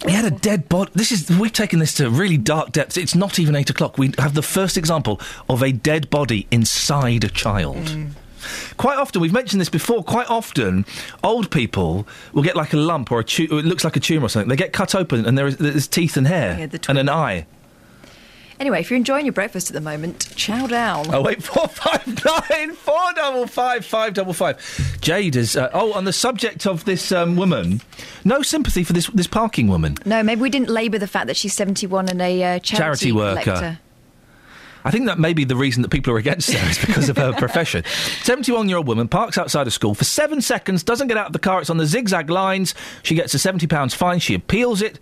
He 0.04 0.12
had 0.12 0.24
a 0.24 0.30
dead 0.36 0.68
body. 0.68 0.90
This 0.94 1.12
is 1.12 1.30
we've 1.30 1.52
taken 1.52 1.78
this 1.78 1.94
to 1.94 2.10
really 2.10 2.36
dark 2.36 2.72
depths. 2.72 2.96
It's 2.96 3.14
not 3.14 3.38
even 3.38 3.54
eight 3.54 3.70
o'clock. 3.70 3.96
We 3.98 4.12
have 4.18 4.34
the 4.34 4.42
first 4.42 4.76
example 4.76 5.20
of 5.48 5.62
a 5.62 5.72
dead 5.72 6.10
body 6.10 6.46
inside 6.50 7.22
a 7.24 7.28
child. 7.28 7.96
Quite 8.76 8.98
often, 8.98 9.20
we've 9.20 9.32
mentioned 9.32 9.60
this 9.60 9.68
before. 9.68 10.02
Quite 10.04 10.28
often, 10.30 10.84
old 11.22 11.50
people 11.50 12.06
will 12.32 12.42
get 12.42 12.56
like 12.56 12.72
a 12.72 12.76
lump 12.76 13.10
or 13.12 13.20
a 13.20 13.24
tu- 13.24 13.48
or 13.50 13.58
it 13.58 13.64
looks 13.64 13.84
like 13.84 13.96
a 13.96 14.00
tumour 14.00 14.26
or 14.26 14.28
something. 14.28 14.48
They 14.48 14.56
get 14.56 14.72
cut 14.72 14.94
open 14.94 15.26
and 15.26 15.36
there 15.36 15.46
is 15.46 15.56
there's 15.56 15.86
teeth 15.88 16.16
and 16.16 16.26
hair 16.26 16.56
Yeah, 16.58 16.66
the 16.66 16.84
and 16.88 16.98
an 16.98 17.08
eye. 17.08 17.46
Anyway, 18.58 18.80
if 18.80 18.88
you're 18.90 18.96
enjoying 18.96 19.26
your 19.26 19.34
breakfast 19.34 19.68
at 19.68 19.74
the 19.74 19.82
moment, 19.82 20.32
chow 20.34 20.66
down. 20.66 21.12
Oh 21.14 21.20
wait, 21.20 21.42
four 21.42 21.68
five 21.68 22.06
nine 22.24 22.72
four 22.74 23.12
double 23.14 23.46
five 23.46 23.84
five 23.84 24.14
double 24.14 24.32
five. 24.32 24.56
Jade 25.02 25.36
is. 25.36 25.56
Uh, 25.56 25.68
oh, 25.74 25.92
on 25.92 26.04
the 26.04 26.12
subject 26.12 26.66
of 26.66 26.84
this 26.86 27.12
um, 27.12 27.36
woman, 27.36 27.82
no 28.24 28.40
sympathy 28.40 28.82
for 28.82 28.94
this 28.94 29.08
this 29.08 29.26
parking 29.26 29.68
woman. 29.68 29.98
No, 30.06 30.22
maybe 30.22 30.40
we 30.40 30.48
didn't 30.48 30.70
labour 30.70 30.98
the 30.98 31.06
fact 31.06 31.26
that 31.26 31.36
she's 31.36 31.52
71 31.52 32.08
and 32.08 32.22
a 32.22 32.42
uh, 32.42 32.58
charity, 32.60 32.76
Charity 32.76 33.12
worker. 33.12 33.42
collector. 33.42 33.78
I 34.86 34.92
think 34.92 35.06
that 35.06 35.18
may 35.18 35.32
be 35.32 35.42
the 35.42 35.56
reason 35.56 35.82
that 35.82 35.88
people 35.88 36.12
are 36.12 36.16
against 36.16 36.52
her 36.52 36.70
is 36.70 36.78
because 36.78 37.08
of 37.08 37.16
her 37.16 37.32
profession. 37.38 37.82
71 38.22 38.68
year 38.68 38.78
old 38.78 38.86
woman 38.86 39.08
parks 39.08 39.36
outside 39.36 39.66
of 39.66 39.72
school 39.72 39.94
for 39.94 40.04
seven 40.04 40.40
seconds, 40.40 40.84
doesn't 40.84 41.08
get 41.08 41.16
out 41.16 41.26
of 41.26 41.32
the 41.32 41.40
car, 41.40 41.60
it's 41.60 41.70
on 41.70 41.76
the 41.76 41.86
zigzag 41.86 42.30
lines. 42.30 42.72
She 43.02 43.16
gets 43.16 43.34
a 43.34 43.38
£70 43.38 43.92
fine, 43.96 44.20
she 44.20 44.32
appeals 44.32 44.82
it. 44.82 45.00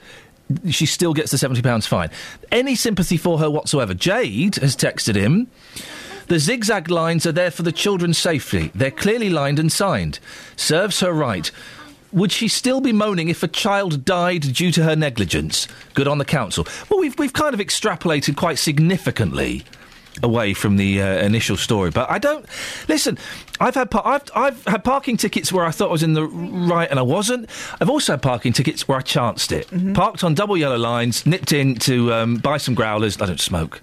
She 0.70 0.86
still 0.86 1.12
gets 1.12 1.32
the 1.32 1.36
£70 1.36 1.86
fine. 1.86 2.08
Any 2.50 2.76
sympathy 2.76 3.18
for 3.18 3.38
her 3.40 3.50
whatsoever? 3.50 3.92
Jade 3.92 4.56
has 4.56 4.74
texted 4.74 5.16
him. 5.16 5.48
The 6.28 6.38
zigzag 6.38 6.88
lines 6.88 7.26
are 7.26 7.32
there 7.32 7.50
for 7.50 7.62
the 7.62 7.72
children's 7.72 8.16
safety. 8.16 8.70
They're 8.74 8.90
clearly 8.90 9.28
lined 9.28 9.58
and 9.58 9.70
signed. 9.70 10.18
Serves 10.56 11.00
her 11.00 11.12
right. 11.12 11.50
Would 12.14 12.30
she 12.30 12.46
still 12.46 12.80
be 12.80 12.92
moaning 12.92 13.28
if 13.28 13.42
a 13.42 13.48
child 13.48 14.04
died 14.04 14.42
due 14.42 14.70
to 14.70 14.84
her 14.84 14.94
negligence? 14.94 15.66
Good 15.94 16.06
on 16.06 16.18
the 16.18 16.24
council. 16.24 16.64
Well, 16.88 17.00
we've, 17.00 17.18
we've 17.18 17.32
kind 17.32 17.54
of 17.54 17.60
extrapolated 17.60 18.36
quite 18.36 18.58
significantly 18.58 19.64
away 20.22 20.54
from 20.54 20.76
the 20.76 21.02
uh, 21.02 21.06
initial 21.24 21.56
story, 21.56 21.90
but 21.90 22.08
I 22.08 22.20
don't 22.20 22.46
listen. 22.86 23.18
I've 23.58 23.74
had 23.74 23.90
par- 23.90 24.06
I've, 24.06 24.22
I've 24.32 24.64
had 24.64 24.84
parking 24.84 25.16
tickets 25.16 25.52
where 25.52 25.64
I 25.64 25.72
thought 25.72 25.88
I 25.88 25.92
was 25.92 26.04
in 26.04 26.12
the 26.12 26.24
right 26.24 26.88
and 26.88 27.00
I 27.00 27.02
wasn't. 27.02 27.50
I've 27.80 27.90
also 27.90 28.12
had 28.12 28.22
parking 28.22 28.52
tickets 28.52 28.86
where 28.86 28.98
I 28.98 29.00
chanced 29.02 29.50
it. 29.50 29.68
Parked 29.94 30.22
on 30.22 30.34
double 30.34 30.56
yellow 30.56 30.78
lines, 30.78 31.26
nipped 31.26 31.52
in 31.52 31.74
to 31.80 32.12
um, 32.12 32.36
buy 32.36 32.58
some 32.58 32.74
growlers. 32.74 33.20
I 33.20 33.26
don't 33.26 33.40
smoke. 33.40 33.80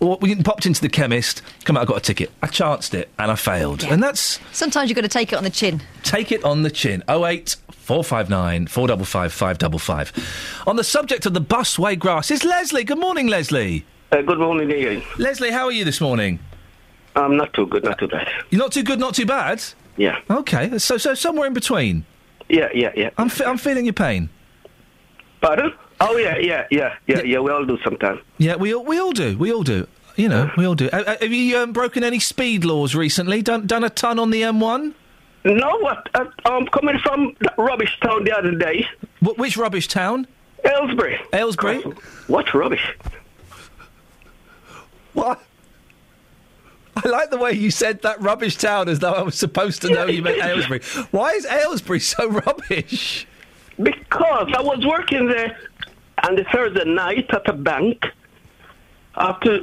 Or 0.00 0.16
we 0.20 0.34
popped 0.42 0.64
into 0.66 0.80
the 0.80 0.88
chemist. 0.88 1.42
Come 1.64 1.76
out, 1.76 1.82
I 1.82 1.84
got 1.86 1.96
a 1.96 2.00
ticket. 2.00 2.30
I 2.42 2.46
chanced 2.46 2.94
it 2.94 3.08
and 3.18 3.30
I 3.30 3.34
failed, 3.34 3.82
and 3.84 4.02
that's 4.02 4.38
Sometimes 4.52 4.88
you've 4.88 4.96
got 4.96 5.02
to 5.02 5.08
take 5.08 5.32
it 5.32 5.36
on 5.36 5.44
the 5.44 5.50
chin. 5.50 5.82
Take 6.04 6.30
it 6.30 6.44
on 6.44 6.62
the 6.62 6.70
chin. 6.70 7.02
08 7.08 7.56
459 7.72 8.66
455 8.68 9.32
555. 9.32 10.64
On 10.66 10.76
the 10.76 10.84
subject 10.84 11.26
of 11.26 11.34
the 11.34 11.40
busway 11.40 11.98
grass 11.98 12.30
is 12.30 12.44
Leslie. 12.44 12.84
Good 12.84 12.98
morning, 12.98 13.26
Leslie. 13.26 13.84
Uh, 14.12 14.22
good 14.22 14.38
morning, 14.38 14.70
Iain. 14.70 15.02
Leslie, 15.18 15.50
how 15.50 15.64
are 15.66 15.72
you 15.72 15.84
this 15.84 16.00
morning? 16.00 16.38
I'm 17.16 17.36
not 17.36 17.52
too 17.52 17.66
good, 17.66 17.82
not 17.84 17.98
too 17.98 18.06
bad. 18.08 18.28
You're 18.50 18.60
not 18.60 18.72
too 18.72 18.82
good, 18.84 19.00
not 19.00 19.14
too 19.14 19.26
bad? 19.26 19.62
Yeah. 19.96 20.20
Okay, 20.30 20.78
so 20.78 20.96
so 20.96 21.14
somewhere 21.14 21.46
in 21.48 21.52
between. 21.54 22.04
Yeah, 22.48 22.68
yeah, 22.72 22.92
yeah. 22.96 23.10
I'm, 23.18 23.28
fe- 23.28 23.44
I'm 23.44 23.58
feeling 23.58 23.84
your 23.84 23.94
pain. 23.94 24.30
Pardon? 25.40 25.72
Oh, 26.00 26.16
yeah, 26.16 26.38
yeah, 26.38 26.66
yeah, 26.70 26.94
yeah, 27.06 27.22
yeah, 27.22 27.38
we 27.40 27.50
all 27.50 27.64
do 27.64 27.78
sometimes. 27.82 28.20
Yeah, 28.38 28.56
we 28.56 28.74
all, 28.74 28.84
we 28.84 28.98
all 29.00 29.12
do. 29.12 29.36
We 29.36 29.52
all 29.52 29.62
do. 29.64 29.86
You 30.16 30.28
know, 30.28 30.50
we 30.56 30.64
all 30.66 30.74
do. 30.74 30.88
Uh, 30.92 31.04
uh, 31.06 31.16
have 31.20 31.32
you 31.32 31.58
um, 31.58 31.72
broken 31.72 32.02
any 32.02 32.18
speed 32.18 32.64
laws 32.64 32.94
recently? 32.94 33.40
Done 33.40 33.66
done 33.68 33.84
a 33.84 33.90
ton 33.90 34.18
on 34.18 34.30
the 34.30 34.42
M1? 34.42 34.92
No, 35.44 35.78
what? 35.78 36.08
Uh, 36.14 36.24
I'm 36.44 36.66
coming 36.66 36.98
from 36.98 37.36
rubbish 37.56 37.96
town 38.00 38.24
the 38.24 38.36
other 38.36 38.52
day. 38.56 38.84
Wh- 39.20 39.38
which 39.38 39.56
rubbish 39.56 39.86
town? 39.86 40.26
Aylesbury. 40.64 41.20
Aylesbury? 41.32 41.82
What 42.26 42.52
rubbish? 42.52 42.96
What? 45.12 45.40
I 46.96 47.08
like 47.08 47.30
the 47.30 47.38
way 47.38 47.52
you 47.52 47.70
said 47.70 48.02
that 48.02 48.20
rubbish 48.20 48.56
town 48.56 48.88
as 48.88 48.98
though 48.98 49.12
I 49.12 49.22
was 49.22 49.36
supposed 49.36 49.82
to 49.82 49.88
know 49.88 50.06
you 50.06 50.20
meant 50.22 50.42
Aylesbury. 50.42 50.80
Why 51.12 51.30
is 51.32 51.46
Aylesbury 51.46 52.00
so 52.00 52.28
rubbish? 52.44 53.26
Because 53.80 54.52
I 54.52 54.60
was 54.60 54.84
working 54.84 55.28
there 55.28 55.56
on 56.24 56.36
the 56.36 56.44
Thursday 56.44 56.84
night 56.84 57.26
at 57.32 57.48
a 57.48 57.52
bank 57.52 58.06
after 59.16 59.60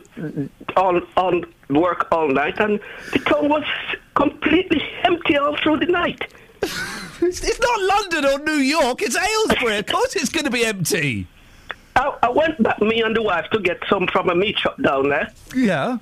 on 0.75 1.05
on 1.17 1.45
work 1.69 2.07
all 2.11 2.27
night, 2.27 2.59
and 2.59 2.79
the 3.13 3.19
town 3.19 3.49
was 3.49 3.63
completely 4.15 4.81
empty 5.03 5.37
all 5.37 5.55
through 5.57 5.77
the 5.79 5.87
night. 5.87 6.21
It's, 7.21 7.59
not 7.59 7.81
London 7.81 8.25
or 8.25 8.39
New 8.45 8.59
York, 8.61 9.01
it's 9.01 9.15
Aylesbury. 9.15 9.77
Of 9.77 9.85
course 9.87 10.17
it's 10.17 10.29
going 10.29 10.43
to 10.43 10.51
be 10.51 10.65
empty. 10.65 11.25
I, 11.95 12.13
I 12.23 12.29
went 12.29 12.61
back, 12.61 12.81
me 12.81 13.01
and 13.01 13.15
the 13.15 13.21
wife, 13.21 13.45
to 13.53 13.59
get 13.59 13.79
some 13.89 14.05
from 14.07 14.29
a 14.29 14.35
meat 14.35 14.59
shop 14.59 14.75
down 14.83 15.07
there, 15.09 15.31
Yeah. 15.55 15.97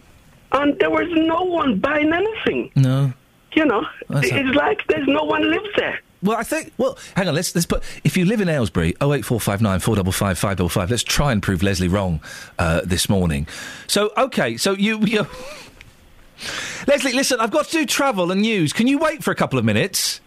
and 0.53 0.77
there 0.79 0.89
was 0.89 1.07
no 1.11 1.43
one 1.43 1.77
buying 1.79 2.11
anything. 2.11 2.71
No. 2.75 3.13
You 3.53 3.65
know, 3.65 3.85
That's 4.09 4.31
a- 4.31 4.39
it's 4.39 4.55
like 4.55 4.87
there's 4.87 5.07
no 5.07 5.23
one 5.23 5.49
lives 5.51 5.69
there. 5.77 6.01
Well, 6.23 6.37
I 6.37 6.43
think. 6.43 6.73
Well, 6.77 6.97
hang 7.15 7.27
on. 7.27 7.35
Let's 7.35 7.53
let's 7.53 7.65
put. 7.65 7.83
If 8.03 8.15
you 8.17 8.25
live 8.25 8.41
in 8.41 8.49
Aylesbury, 8.49 8.95
oh 9.01 9.13
eight 9.13 9.25
four 9.25 9.39
five 9.39 9.61
nine 9.61 9.79
four 9.79 9.95
double 9.95 10.11
five 10.11 10.39
five 10.39 10.57
double 10.57 10.69
five. 10.69 10.89
Let's 10.89 11.03
try 11.03 11.31
and 11.31 11.43
prove 11.43 11.61
Leslie 11.61 11.89
wrong 11.89 12.21
uh, 12.57 12.81
this 12.83 13.09
morning. 13.09 13.47
So 13.87 14.11
okay. 14.17 14.57
So 14.57 14.71
you 14.71 14.99
you. 15.01 15.27
Leslie, 16.87 17.13
listen. 17.13 17.39
I've 17.39 17.51
got 17.51 17.65
to 17.67 17.71
do 17.71 17.85
travel 17.85 18.31
and 18.31 18.41
news. 18.41 18.73
Can 18.73 18.87
you 18.87 18.97
wait 18.97 19.23
for 19.23 19.31
a 19.31 19.35
couple 19.35 19.59
of 19.59 19.65
minutes? 19.65 20.21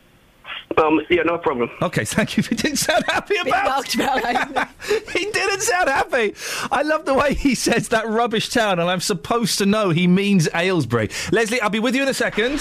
Um, 0.77 1.01
yeah, 1.09 1.23
no 1.23 1.39
problem. 1.39 1.70
Okay, 1.81 2.05
thank 2.05 2.36
you. 2.36 2.43
He 2.43 2.55
didn't 2.55 2.77
sound 2.77 3.05
happy 3.06 3.36
about. 3.36 3.89
he 3.93 5.31
didn't 5.31 5.60
sound 5.60 5.89
happy. 5.89 6.35
I 6.70 6.82
love 6.82 7.06
the 7.06 7.14
way 7.14 7.35
he 7.35 7.55
says 7.55 7.89
that 7.89 8.06
rubbish 8.06 8.51
town, 8.51 8.78
and 8.78 8.90
I'm 8.90 9.01
supposed 9.01 9.59
to 9.59 9.66
know 9.66 9.90
he 9.90 10.06
means 10.06 10.48
Aylesbury. 10.55 11.09
Leslie, 11.32 11.60
I'll 11.60 11.70
be 11.70 11.81
with 11.81 11.94
you 11.94 12.02
in 12.02 12.09
a 12.09 12.14
second. 12.14 12.60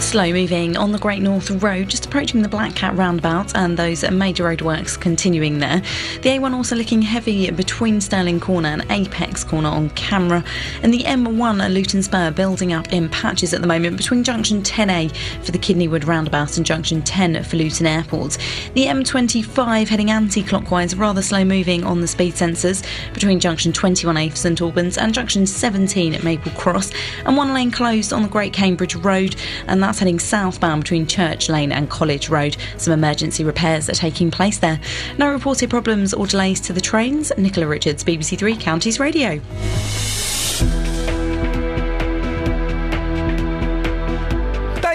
Slow 0.00 0.32
moving 0.32 0.76
on 0.76 0.92
the 0.92 0.98
Great 0.98 1.22
North 1.22 1.50
Road, 1.50 1.88
just 1.88 2.06
approaching 2.06 2.42
the 2.42 2.48
Black 2.48 2.74
Cat 2.74 2.94
roundabout, 2.96 3.56
and 3.56 3.76
those 3.76 4.08
major 4.10 4.44
roadworks 4.44 5.00
continuing 5.00 5.58
there. 5.58 5.80
The 6.22 6.30
A1 6.30 6.52
also 6.52 6.76
looking 6.76 7.02
heavy 7.02 7.50
between 7.50 8.00
Stirling 8.00 8.38
Corner 8.38 8.68
and 8.68 8.86
Apex 8.90 9.44
Corner 9.44 9.70
on 9.70 9.90
camera, 9.90 10.44
and 10.82 10.92
the 10.92 11.02
M1 11.04 11.62
at 11.62 11.70
Luton 11.70 12.02
Spur 12.02 12.30
building 12.30 12.72
up 12.72 12.92
in 12.92 13.08
patches 13.08 13.54
at 13.54 13.60
the 13.60 13.66
moment 13.66 13.96
between 13.96 14.22
junction 14.22 14.62
10A 14.62 15.14
for 15.44 15.52
the 15.52 15.58
Kidneywood 15.58 16.06
roundabout 16.06 16.56
and 16.56 16.66
junction 16.66 17.00
10 17.02 17.42
for 17.44 17.56
Luton 17.56 17.86
Airport. 17.86 18.38
The 18.74 18.86
M25 18.86 19.88
heading 19.88 20.10
anti 20.10 20.42
clockwise, 20.42 20.94
rather 20.94 21.22
slow 21.22 21.44
moving 21.44 21.82
on 21.84 22.00
the 22.00 22.08
speed 22.08 22.34
sensors 22.34 22.84
between 23.14 23.40
junction 23.40 23.72
21A 23.72 24.30
for 24.30 24.36
St 24.36 24.60
Albans 24.60 24.98
and 24.98 25.14
junction 25.14 25.46
17 25.46 26.14
at 26.14 26.24
Maple 26.24 26.52
Cross, 26.52 26.92
and 27.24 27.36
one 27.36 27.54
lane 27.54 27.70
closed 27.70 28.12
on 28.12 28.22
the 28.22 28.28
Great 28.28 28.52
Cambridge 28.52 28.96
Road, 28.96 29.34
and 29.66 29.82
that's 29.84 29.98
heading 29.98 30.18
southbound 30.18 30.82
between 30.82 31.06
Church 31.06 31.50
Lane 31.50 31.70
and 31.70 31.90
College 31.90 32.30
Road. 32.30 32.56
Some 32.78 32.94
emergency 32.94 33.44
repairs 33.44 33.90
are 33.90 33.94
taking 33.94 34.30
place 34.30 34.58
there. 34.58 34.80
No 35.18 35.30
reported 35.30 35.68
problems 35.68 36.14
or 36.14 36.26
delays 36.26 36.58
to 36.62 36.72
the 36.72 36.80
trains. 36.80 37.30
Nicola 37.36 37.66
Richards, 37.66 38.02
BBC 38.02 38.38
Three 38.38 38.56
Counties 38.56 38.98
Radio. 38.98 39.40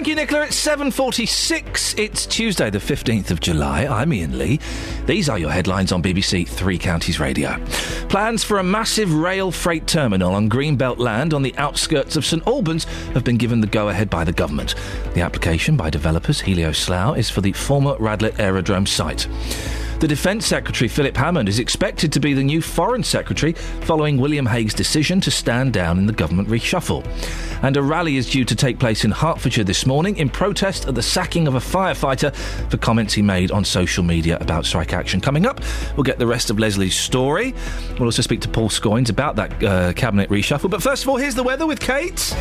You, 0.10 0.15
Nicola. 0.15 0.45
It's 0.45 0.65
7.46. 0.65 1.99
It's 1.99 2.26
Tuesday, 2.26 2.72
the 2.72 2.80
15th 2.80 3.30
of 3.30 3.40
July. 3.41 3.86
I'm 3.86 4.11
Iain 4.11 4.40
Lee. 4.40 4.60
These 5.06 5.30
are 5.30 5.38
your 5.38 5.52
headlines 5.52 5.91
on 5.91 6.02
BBC 6.02 6.48
Three 6.48 6.80
Counties 6.80 7.19
Radio. 7.19 7.64
Plans 8.10 8.44
for 8.44 8.57
a 8.57 8.64
massive 8.64 9.14
rail 9.14 9.52
freight 9.52 9.86
terminal 9.86 10.34
on 10.34 10.49
Greenbelt 10.49 10.98
land 10.98 11.31
on 11.31 11.44
the 11.44 11.56
outskirts 11.57 12.15
of 12.15 12.26
St 12.26 12.41
Albans 12.48 12.86
have 13.14 13.23
been 13.23 13.38
given 13.38 13.61
the 13.61 13.68
go-ahead 13.68 14.10
by 14.10 14.23
the 14.23 14.31
government. 14.31 14.73
The 15.14 15.22
application 15.22 15.77
by 15.77 15.91
developers 15.91 16.41
Helioslough 16.41 17.15
is 17.15 17.30
for 17.30 17.41
the 17.41 17.53
former 17.53 17.94
Radlett 17.98 18.40
Aerodrome 18.40 18.88
site. 18.88 19.27
The 19.99 20.07
Defence 20.07 20.45
Secretary 20.45 20.88
Philip 20.88 21.17
Hammond 21.17 21.49
is 21.49 21.59
expected 21.59 22.13
to 22.13 22.21
be 22.21 22.34
the 22.34 22.41
new 22.41 22.61
Foreign 22.61 23.03
Secretary 23.03 23.51
following 23.81 24.17
William 24.17 24.45
Hague's 24.45 24.73
decision 24.73 25.19
to 25.19 25.30
stand 25.30 25.73
down 25.73 25.97
in 25.97 26.05
the 26.05 26.13
government 26.13 26.47
reshuffle. 26.47 27.05
And 27.63 27.76
a 27.76 27.84
rally 27.84 28.15
is 28.15 28.30
due 28.30 28.45
to 28.45 28.55
take 28.55 28.80
place 28.80 29.03
in 29.03 29.11
Hertfordshire 29.11 29.65
this 29.65 29.85
morning 29.85 30.15
in 30.15 30.30
protest 30.30 30.88
at 30.88 30.95
the 30.95 31.01
sacking 31.03 31.49
of 31.49 31.55
a 31.55 31.59
firefighter 31.59 32.34
for 32.71 32.77
comments 32.77 33.13
he 33.13 33.21
made 33.21 33.51
on 33.51 33.65
social 33.65 34.01
media 34.01 34.38
about 34.39 34.65
strike 34.65 34.93
action. 34.93 35.19
Coming 35.19 35.45
up, 35.45 35.59
we'll 35.97 36.05
get 36.05 36.17
the 36.17 36.27
rest 36.27 36.49
of 36.49 36.59
Leslie's 36.59 36.95
story. 36.95 37.53
We'll 37.99 38.05
also 38.05 38.21
speak 38.21 38.39
to 38.41 38.47
Paul 38.47 38.69
Scoins 38.69 39.09
about 39.09 39.35
that 39.35 39.61
uh, 39.61 39.91
cabinet 39.93 40.30
reshuffle. 40.30 40.69
But 40.69 40.81
first 40.81 41.03
of 41.03 41.09
all, 41.09 41.17
here's 41.17 41.35
the 41.35 41.43
weather 41.43 41.67
with 41.67 41.81
Kate. 41.81 42.34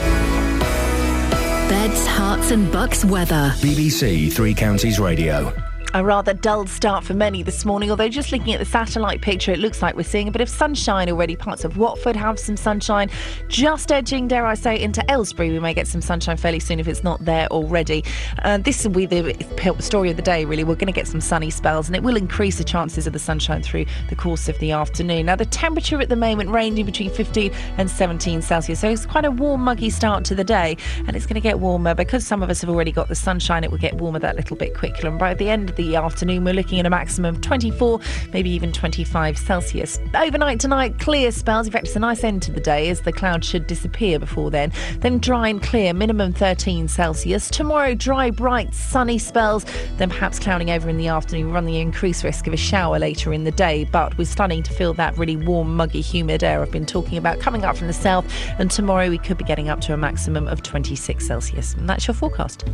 Beds, 1.68 2.06
Herts 2.06 2.52
and 2.52 2.70
Bucks 2.70 3.04
weather. 3.04 3.52
BBC 3.56 4.32
Three 4.32 4.54
Counties 4.54 5.00
Radio. 5.00 5.52
A 5.94 6.04
rather 6.04 6.34
dull 6.34 6.66
start 6.66 7.02
for 7.02 7.14
many 7.14 7.42
this 7.42 7.64
morning, 7.64 7.90
although 7.90 8.10
just 8.10 8.30
looking 8.30 8.52
at 8.52 8.58
the 8.58 8.66
satellite 8.66 9.22
picture, 9.22 9.52
it 9.52 9.58
looks 9.58 9.80
like 9.80 9.96
we're 9.96 10.02
seeing 10.02 10.28
a 10.28 10.30
bit 10.30 10.42
of 10.42 10.48
sunshine 10.50 11.08
already. 11.08 11.34
Parts 11.34 11.64
of 11.64 11.78
Watford 11.78 12.14
have 12.14 12.38
some 12.38 12.58
sunshine, 12.58 13.08
just 13.48 13.90
edging, 13.90 14.28
dare 14.28 14.44
I 14.44 14.52
say, 14.52 14.78
into 14.78 15.02
Aylesbury. 15.10 15.50
We 15.50 15.60
may 15.60 15.72
get 15.72 15.86
some 15.86 16.02
sunshine 16.02 16.36
fairly 16.36 16.60
soon 16.60 16.78
if 16.78 16.88
it's 16.88 17.02
not 17.02 17.24
there 17.24 17.46
already. 17.46 18.04
Uh, 18.42 18.58
this 18.58 18.84
will 18.84 18.92
be 18.92 19.06
the 19.06 19.34
story 19.78 20.10
of 20.10 20.16
the 20.16 20.22
day, 20.22 20.44
really. 20.44 20.62
We're 20.62 20.74
going 20.74 20.92
to 20.92 20.92
get 20.92 21.08
some 21.08 21.22
sunny 21.22 21.48
spells, 21.48 21.86
and 21.86 21.96
it 21.96 22.02
will 22.02 22.16
increase 22.16 22.58
the 22.58 22.64
chances 22.64 23.06
of 23.06 23.14
the 23.14 23.18
sunshine 23.18 23.62
through 23.62 23.86
the 24.10 24.16
course 24.16 24.46
of 24.46 24.58
the 24.58 24.72
afternoon. 24.72 25.24
Now, 25.24 25.36
the 25.36 25.46
temperature 25.46 25.98
at 26.02 26.10
the 26.10 26.16
moment 26.16 26.50
ranging 26.50 26.84
between 26.84 27.10
15 27.10 27.50
and 27.78 27.90
17 27.90 28.42
Celsius, 28.42 28.78
so 28.78 28.90
it's 28.90 29.06
quite 29.06 29.24
a 29.24 29.30
warm, 29.30 29.62
muggy 29.62 29.88
start 29.88 30.26
to 30.26 30.34
the 30.34 30.44
day, 30.44 30.76
and 31.06 31.16
it's 31.16 31.24
going 31.24 31.36
to 31.36 31.40
get 31.40 31.60
warmer 31.60 31.94
because 31.94 32.26
some 32.26 32.42
of 32.42 32.50
us 32.50 32.60
have 32.60 32.68
already 32.68 32.92
got 32.92 33.08
the 33.08 33.14
sunshine. 33.14 33.64
It 33.64 33.70
will 33.70 33.78
get 33.78 33.94
warmer 33.94 34.18
that 34.18 34.36
little 34.36 34.56
bit 34.56 34.76
quicker, 34.76 35.08
and 35.08 35.18
by 35.18 35.32
the 35.32 35.48
end 35.48 35.77
the 35.78 35.96
afternoon, 35.96 36.44
we're 36.44 36.52
looking 36.52 36.80
at 36.80 36.86
a 36.86 36.90
maximum 36.90 37.36
of 37.36 37.40
24, 37.40 38.00
maybe 38.32 38.50
even 38.50 38.72
25 38.72 39.38
Celsius. 39.38 39.98
Overnight 40.14 40.60
tonight, 40.60 40.98
clear 40.98 41.30
spells. 41.30 41.68
In 41.68 41.72
fact, 41.72 41.86
it's 41.86 41.96
a 41.96 42.00
nice 42.00 42.24
end 42.24 42.42
to 42.42 42.52
the 42.52 42.60
day 42.60 42.90
as 42.90 43.02
the 43.02 43.12
cloud 43.12 43.44
should 43.44 43.66
disappear 43.66 44.18
before 44.18 44.50
then. 44.50 44.72
Then 44.98 45.18
dry 45.18 45.48
and 45.48 45.62
clear, 45.62 45.94
minimum 45.94 46.32
13 46.32 46.88
Celsius. 46.88 47.48
Tomorrow, 47.48 47.94
dry, 47.94 48.30
bright, 48.30 48.74
sunny 48.74 49.18
spells. 49.18 49.64
Then 49.96 50.10
perhaps 50.10 50.38
clouding 50.38 50.70
over 50.70 50.88
in 50.90 50.98
the 50.98 51.08
afternoon, 51.08 51.52
run 51.52 51.64
the 51.64 51.78
increased 51.78 52.24
risk 52.24 52.46
of 52.48 52.52
a 52.52 52.58
shower 52.58 52.98
later 52.98 53.32
in 53.32 53.44
the 53.44 53.52
day. 53.52 53.84
But 53.84 54.18
we're 54.18 54.24
starting 54.24 54.64
to 54.64 54.72
feel 54.72 54.92
that 54.94 55.16
really 55.16 55.36
warm, 55.36 55.76
muggy, 55.76 56.00
humid 56.00 56.42
air 56.42 56.60
I've 56.60 56.72
been 56.72 56.86
talking 56.86 57.16
about 57.16 57.38
coming 57.38 57.64
up 57.64 57.76
from 57.76 57.86
the 57.86 57.92
south. 57.92 58.26
And 58.58 58.68
tomorrow, 58.68 59.08
we 59.08 59.18
could 59.18 59.38
be 59.38 59.44
getting 59.44 59.68
up 59.68 59.80
to 59.82 59.94
a 59.94 59.96
maximum 59.96 60.48
of 60.48 60.62
26 60.62 61.24
Celsius. 61.24 61.74
And 61.74 61.88
that's 61.88 62.08
your 62.08 62.14
forecast. 62.14 62.64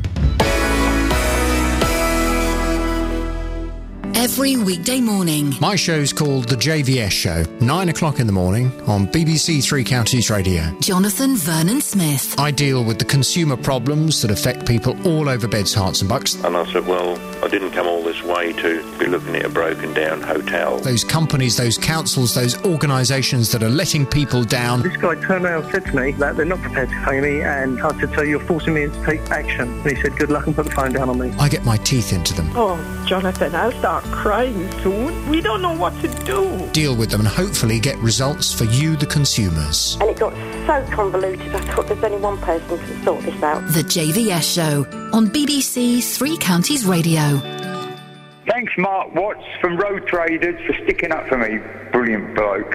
Every 4.25 4.57
weekday 4.57 5.03
morning. 5.03 5.53
My 5.61 5.77
show's 5.77 6.11
called 6.11 6.49
The 6.49 6.57
JVS 6.57 7.11
Show, 7.11 7.43
9 7.61 7.91
o'clock 7.91 8.21
in 8.21 8.27
the 8.27 8.33
morning 8.33 8.73
on 8.89 9.07
BBC 9.07 9.63
Three 9.63 9.85
Counties 9.85 10.31
Radio. 10.31 10.75
Jonathan 10.81 11.37
Vernon 11.37 11.83
Smith. 11.83 12.35
I 12.41 12.51
deal 12.51 12.83
with 12.85 12.99
the 12.99 13.05
consumer 13.05 13.55
problems 13.55 14.23
that 14.23 14.31
affect 14.31 14.67
people 14.67 14.97
all 15.07 15.29
over 15.29 15.47
Beds, 15.47 15.75
Herts 15.75 16.01
and 16.01 16.09
Bucks. 16.09 16.37
And 16.43 16.57
I 16.57 16.65
said, 16.73 16.87
well, 16.87 17.19
I 17.45 17.49
didn't 17.49 17.73
come 17.73 17.87
all 17.87 18.03
this 18.03 18.23
way 18.23 18.55
to 18.55 18.99
be 18.99 19.05
looking 19.05 19.37
at 19.37 19.45
a 19.45 19.51
broken 19.51 19.93
down 19.93 20.23
hotel. 20.23 20.79
Those 20.79 21.05
companies, 21.05 21.59
those 21.59 21.77
councils, 21.77 22.35
those 22.35 22.59
organisations 22.65 23.53
that 23.53 23.63
are 23.63 23.69
letting 23.69 24.07
people 24.07 24.45
down. 24.45 24.81
This 24.81 24.97
guy 24.97 25.15
turned 25.17 25.45
around 25.45 25.65
and 25.65 25.73
said 25.73 25.85
to 25.85 25.95
me 25.95 26.13
that 26.13 26.39
they're 26.39 26.47
not 26.47 26.63
prepared 26.63 26.89
to 26.89 27.05
pay 27.05 27.21
me, 27.21 27.43
and 27.43 27.79
I 27.83 28.01
said, 28.01 28.15
so 28.15 28.23
you're 28.23 28.41
forcing 28.41 28.73
me 28.73 28.87
to 28.87 29.05
take 29.05 29.21
action. 29.31 29.69
And 29.69 29.91
he 29.91 30.01
said, 30.01 30.17
good 30.17 30.31
luck 30.31 30.47
and 30.47 30.57
put 30.57 30.65
the 30.65 30.73
phone 30.73 30.95
down 30.95 31.11
on 31.11 31.19
me. 31.19 31.35
I 31.39 31.51
get 31.51 31.67
my 31.67 31.77
teeth 31.77 32.15
into 32.15 32.33
them. 32.33 32.51
Oh, 32.55 32.79
Jonathan, 33.07 33.55
I'll 33.55 33.73
start 33.73 34.05
crying 34.05 34.71
soon. 34.81 35.29
We 35.29 35.43
don't 35.43 35.61
know 35.61 35.77
what 35.77 35.93
to 36.01 36.09
do. 36.25 36.67
Deal 36.73 36.97
with 36.97 37.11
them 37.11 37.21
and 37.21 37.29
hopefully 37.29 37.79
get 37.79 37.99
results 37.99 38.55
for 38.55 38.65
you, 38.65 38.97
the 38.97 39.05
consumers. 39.05 39.99
And 40.01 40.09
it 40.09 40.19
got 40.19 40.33
so 40.67 40.95
convoluted, 40.95 41.55
I 41.55 41.61
thought 41.75 41.89
there's 41.89 42.03
only 42.03 42.17
one 42.17 42.39
person 42.39 42.67
who 42.69 42.79
can 42.79 43.05
sort 43.05 43.23
this 43.23 43.43
out. 43.43 43.61
The 43.67 43.83
JVS 43.83 44.55
Show 44.55 44.87
on 45.13 45.27
BBC 45.27 46.03
Three 46.17 46.39
Counties 46.39 46.87
Radio. 46.87 47.34
Thanks, 47.41 48.73
Mark 48.79 49.15
Watts 49.15 49.45
from 49.61 49.77
Road 49.77 50.07
Traders, 50.07 50.61
for 50.67 50.75
sticking 50.85 51.13
up 51.13 51.27
for 51.29 51.39
me. 51.39 51.59
Brilliant 51.93 52.35
bloke. 52.35 52.75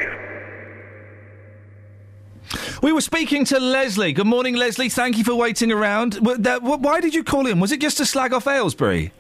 We 2.81 2.91
were 2.93 3.01
speaking 3.01 3.45
to 3.45 3.59
Leslie. 3.59 4.13
Good 4.13 4.25
morning, 4.25 4.55
Leslie. 4.55 4.89
Thank 4.89 5.17
you 5.17 5.23
for 5.23 5.35
waiting 5.35 5.71
around. 5.71 6.13
W- 6.13 6.37
that- 6.39 6.61
w- 6.61 6.77
Why 6.79 6.99
did 7.01 7.13
you 7.13 7.23
call 7.23 7.45
in? 7.45 7.59
Was 7.59 7.71
it 7.71 7.81
just 7.81 7.97
to 7.97 8.05
slag 8.05 8.33
off 8.33 8.47
Aylesbury? 8.47 9.11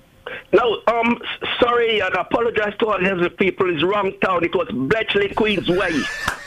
No, 0.53 0.81
um, 0.87 1.17
s- 1.43 1.49
sorry, 1.59 1.99
and 1.99 2.15
I 2.15 2.21
apologize 2.21 2.73
to 2.79 2.87
all 2.87 2.99
the 2.99 3.29
people. 3.29 3.69
It's 3.73 3.83
wrong 3.83 4.13
town. 4.23 4.43
It 4.43 4.55
was 4.55 4.67
Bletchley 4.71 5.29
Queens 5.35 5.67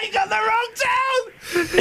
Way. 0.00 0.08
you 0.08 0.12
got 0.12 0.28
the 0.28 0.34
wrong 0.34 0.68
town. 0.74 1.18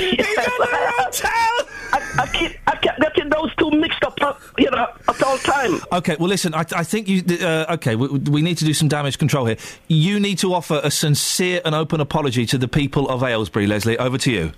You 0.02 0.36
got 0.36 0.58
the 0.58 0.78
wrong 0.78 1.12
town. 1.12 1.78
I, 1.94 2.16
I, 2.20 2.28
keep, 2.34 2.58
I 2.68 2.76
kept 2.76 3.00
getting 3.00 3.30
those 3.30 3.54
two 3.56 3.72
mixed 3.72 4.04
up, 4.04 4.18
uh, 4.22 4.34
you 4.58 4.70
know, 4.70 4.88
at 5.08 5.24
all 5.24 5.38
time. 5.38 5.80
Okay, 5.92 6.16
well, 6.20 6.30
listen. 6.30 6.54
I, 6.54 6.66
I 6.76 6.84
think 6.84 7.08
you. 7.08 7.24
Uh, 7.40 7.66
okay, 7.76 7.96
we, 7.96 8.08
we 8.08 8.42
need 8.42 8.58
to 8.58 8.66
do 8.66 8.74
some 8.74 8.88
damage 8.88 9.18
control 9.18 9.46
here. 9.46 9.58
You 9.88 10.20
need 10.20 10.40
to 10.40 10.54
offer 10.54 10.82
a 10.84 10.92
sincere 10.92 11.62
and 11.64 11.74
open 11.74 12.02
apology 12.02 12.46
to 12.48 12.58
the 12.58 12.68
people 12.68 13.10
of 13.10 13.24
Aylesbury, 13.24 13.68
Leslie. 13.68 13.98
Over 13.98 14.18
to 14.20 14.32
you. 14.32 14.52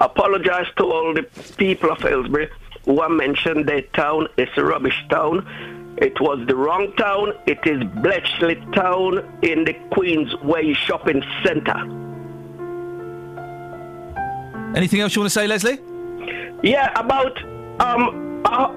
Apologize 0.00 0.66
to 0.76 0.84
all 0.84 1.14
the 1.14 1.22
people 1.56 1.90
of 1.90 2.04
Aylesbury 2.04 2.50
who 2.84 3.00
I 3.00 3.08
mentioned 3.08 3.66
their 3.66 3.82
town. 3.82 4.28
It's 4.36 4.52
a 4.56 4.64
rubbish 4.64 5.02
town. 5.08 5.94
It 5.98 6.20
was 6.20 6.44
the 6.46 6.56
wrong 6.56 6.92
town. 6.96 7.34
It 7.46 7.60
is 7.64 7.82
Bletchley 8.02 8.56
Town 8.74 9.18
in 9.42 9.64
the 9.64 9.74
Queensway 9.92 10.74
Shopping 10.74 11.22
Centre. 11.44 12.03
Anything 14.74 15.00
else 15.00 15.14
you 15.14 15.22
want 15.22 15.32
to 15.32 15.38
say, 15.38 15.46
Leslie? 15.46 15.78
Yeah, 16.62 16.92
about 16.98 17.36
um 17.80 18.20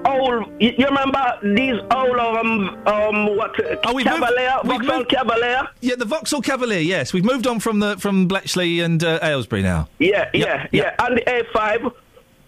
old. 0.06 0.46
You 0.60 0.72
remember 0.86 1.38
these 1.42 1.78
old 1.94 2.18
um 2.18 2.86
um 2.86 3.36
what 3.36 3.54
Oh, 3.84 3.94
we've 3.94 4.06
Cavalier, 4.06 4.52
moved- 4.64 4.68
we've 4.68 4.80
Vauxhall 4.80 4.98
moved- 4.98 5.10
Cavalier? 5.10 5.68
Yeah, 5.80 5.94
the 5.96 6.04
Vauxhall 6.04 6.42
Cavalier. 6.42 6.80
Yes, 6.80 7.12
we've 7.12 7.24
moved 7.24 7.46
on 7.46 7.60
from 7.60 7.80
the 7.80 7.96
from 7.98 8.26
Bletchley 8.28 8.80
and 8.80 9.02
uh, 9.02 9.18
Aylesbury 9.22 9.62
now. 9.62 9.88
Yeah, 9.98 10.28
yeah, 10.32 10.66
yeah. 10.72 10.94
And 10.98 11.18
the 11.18 11.22
A5, 11.22 11.92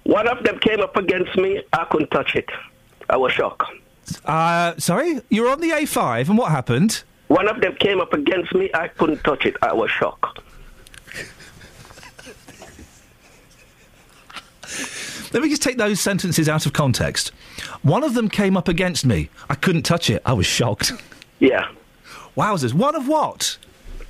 one 0.05 0.28
of 0.28 0.43
them 0.44 0.59
came 0.60 0.81
up 0.81 0.97
against 0.97 1.36
me. 1.36 1.62
I 1.72 1.85
couldn't 1.90 2.10
touch 2.10 2.35
it. 2.36 2.48
I 3.09 3.16
was 3.16 3.32
shocked. 3.32 3.62
Uh, 4.24 4.74
sorry, 4.78 5.20
you're 5.28 5.48
on 5.51 5.60
the 5.60 5.70
A5, 5.70 6.28
and 6.28 6.39
what 6.39 6.51
happened? 6.51 7.02
One 7.28 7.48
of 7.48 7.60
them 7.60 7.77
came 7.77 8.01
up 8.01 8.12
against 8.12 8.52
me. 8.55 8.70
I 8.74 8.89
couldn't 8.89 9.22
touch 9.22 9.44
it. 9.47 9.56
I 9.62 9.72
was 9.72 9.90
shocked. 9.90 10.40
Let 15.32 15.43
me 15.43 15.48
just 15.48 15.62
take 15.62 15.78
those 15.78 16.01
sentences 16.01 16.48
out 16.48 16.66
of 16.66 16.73
context. 16.73 17.28
One 17.82 18.02
of 18.02 18.15
them 18.15 18.28
came 18.28 18.57
up 18.57 18.69
against 18.69 19.07
me. 19.07 19.28
I 19.48 19.55
couldn't 19.55 19.82
touch 19.82 20.11
it. 20.11 20.23
I 20.27 20.32
was 20.32 20.47
shocked. 20.47 20.93
Yeah. 21.39 21.69
Wowzers. 22.36 22.74
One 22.74 22.94
of 22.94 23.07
what? 23.09 23.57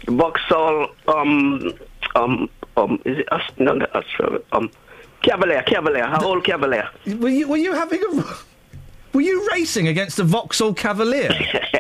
Vauxhall, 0.07 0.89
um, 1.09 1.73
um, 2.15 2.49
um, 2.77 3.03
is 3.05 3.19
it 3.19 3.33
us? 3.33 3.43
No, 3.59 3.75
not 3.75 3.95
us. 3.95 4.05
Um, 4.53 4.71
Cavalier, 5.23 5.63
Cavalier, 5.63 6.07
how 6.07 6.25
old 6.25 6.45
Cavalier? 6.45 6.89
Were 7.19 7.29
you, 7.29 7.49
were 7.49 7.59
you 7.59 7.73
having 7.75 8.03
a. 8.03 8.25
Were 9.13 9.21
you 9.21 9.49
racing 9.53 9.89
against 9.89 10.17
the 10.17 10.25
Vauxhall 10.25 10.73
Cavalier? 10.73 11.31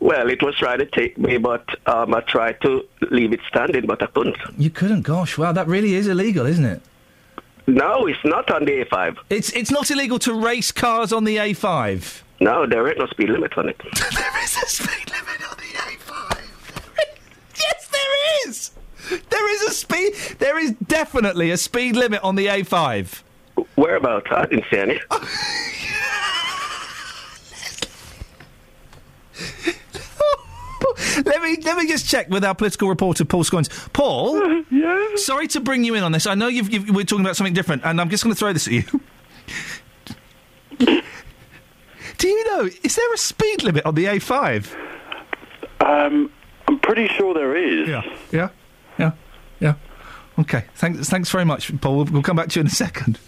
Well, 0.00 0.30
it 0.30 0.42
was 0.42 0.56
trying 0.56 0.78
to 0.78 0.86
take 0.86 1.18
me, 1.18 1.36
but 1.36 1.68
um, 1.86 2.14
I 2.14 2.20
tried 2.22 2.60
to 2.62 2.86
leave 3.10 3.34
it 3.34 3.40
standing, 3.46 3.86
but 3.86 4.02
I 4.02 4.06
couldn't. 4.06 4.36
You 4.56 4.70
couldn't. 4.70 5.02
Gosh, 5.02 5.36
wow, 5.36 5.52
that 5.52 5.66
really 5.68 5.94
is 5.94 6.08
illegal, 6.08 6.46
isn't 6.46 6.64
it? 6.64 6.82
No, 7.70 8.06
it's 8.08 8.18
not 8.24 8.50
on 8.50 8.64
the 8.64 8.84
A5. 8.84 9.18
It's 9.30 9.52
it's 9.52 9.70
not 9.70 9.88
illegal 9.92 10.18
to 10.20 10.34
race 10.34 10.72
cars 10.72 11.12
on 11.12 11.22
the 11.22 11.36
A5. 11.36 12.22
No, 12.40 12.66
there 12.66 12.88
ain't 12.88 12.98
no 12.98 13.06
speed 13.06 13.28
limit 13.28 13.56
on 13.56 13.68
it. 13.68 13.80
there 13.94 14.44
is 14.44 14.56
a 14.56 14.66
speed 14.66 15.08
limit 15.08 15.40
on 15.48 15.56
the 15.56 15.78
A5. 15.78 16.40
yes, 17.56 17.88
there 17.88 18.48
is. 18.48 18.72
There 19.28 19.54
is 19.54 19.62
a 19.62 19.70
speed. 19.70 20.14
There 20.40 20.58
is 20.58 20.72
definitely 20.72 21.52
a 21.52 21.56
speed 21.56 21.94
limit 21.94 22.24
on 22.24 22.34
the 22.34 22.46
A5. 22.46 23.22
Whereabouts? 23.76 24.26
I 24.32 24.46
didn't 24.46 24.64
see 24.68 24.78
any. 24.78 25.00
let 31.24 31.42
me 31.42 31.56
let 31.62 31.76
me 31.76 31.86
just 31.86 32.08
check 32.08 32.28
with 32.28 32.44
our 32.44 32.54
political 32.54 32.88
reporter 32.88 33.24
Paul 33.24 33.44
Scoins. 33.44 33.92
Paul, 33.92 34.64
yeah. 34.70 35.06
Sorry 35.16 35.48
to 35.48 35.60
bring 35.60 35.84
you 35.84 35.94
in 35.94 36.02
on 36.02 36.12
this. 36.12 36.26
I 36.26 36.34
know 36.34 36.48
you've, 36.48 36.72
you've, 36.72 36.90
we're 36.90 37.04
talking 37.04 37.24
about 37.24 37.36
something 37.36 37.54
different, 37.54 37.82
and 37.84 38.00
I'm 38.00 38.10
just 38.10 38.24
going 38.24 38.34
to 38.34 38.38
throw 38.38 38.52
this 38.52 38.66
at 38.66 38.72
you. 38.72 38.84
Do 42.18 42.28
you 42.28 42.44
know? 42.44 42.68
Is 42.82 42.96
there 42.96 43.14
a 43.14 43.18
speed 43.18 43.62
limit 43.62 43.86
on 43.86 43.94
the 43.94 44.04
A5? 44.04 44.76
Um, 45.80 46.30
I'm 46.68 46.78
pretty 46.78 47.08
sure 47.08 47.32
there 47.34 47.56
is. 47.56 47.88
Yeah, 47.88 48.02
yeah, 48.30 48.48
yeah, 48.98 49.12
yeah. 49.58 49.74
Okay, 50.38 50.64
thanks, 50.74 51.08
thanks 51.08 51.30
very 51.30 51.44
much, 51.44 51.78
Paul. 51.80 51.96
We'll, 51.96 52.04
we'll 52.06 52.22
come 52.22 52.36
back 52.36 52.48
to 52.50 52.58
you 52.58 52.62
in 52.62 52.66
a 52.66 52.70
second. 52.70 53.18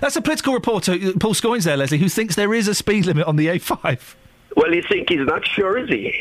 That's 0.00 0.16
a 0.16 0.22
political 0.22 0.54
reporter, 0.54 0.92
uh, 0.92 1.12
Paul 1.20 1.34
Scoins 1.34 1.64
there, 1.64 1.76
Leslie, 1.76 1.98
who 1.98 2.08
thinks 2.08 2.36
there 2.36 2.54
is 2.54 2.68
a 2.68 2.74
speed 2.74 3.06
limit 3.06 3.26
on 3.26 3.36
the 3.36 3.48
A5. 3.48 4.14
Well, 4.56 4.74
you 4.74 4.82
think 4.82 5.10
he's 5.10 5.26
not 5.26 5.46
sure, 5.46 5.78
is 5.78 5.88
he? 5.88 6.14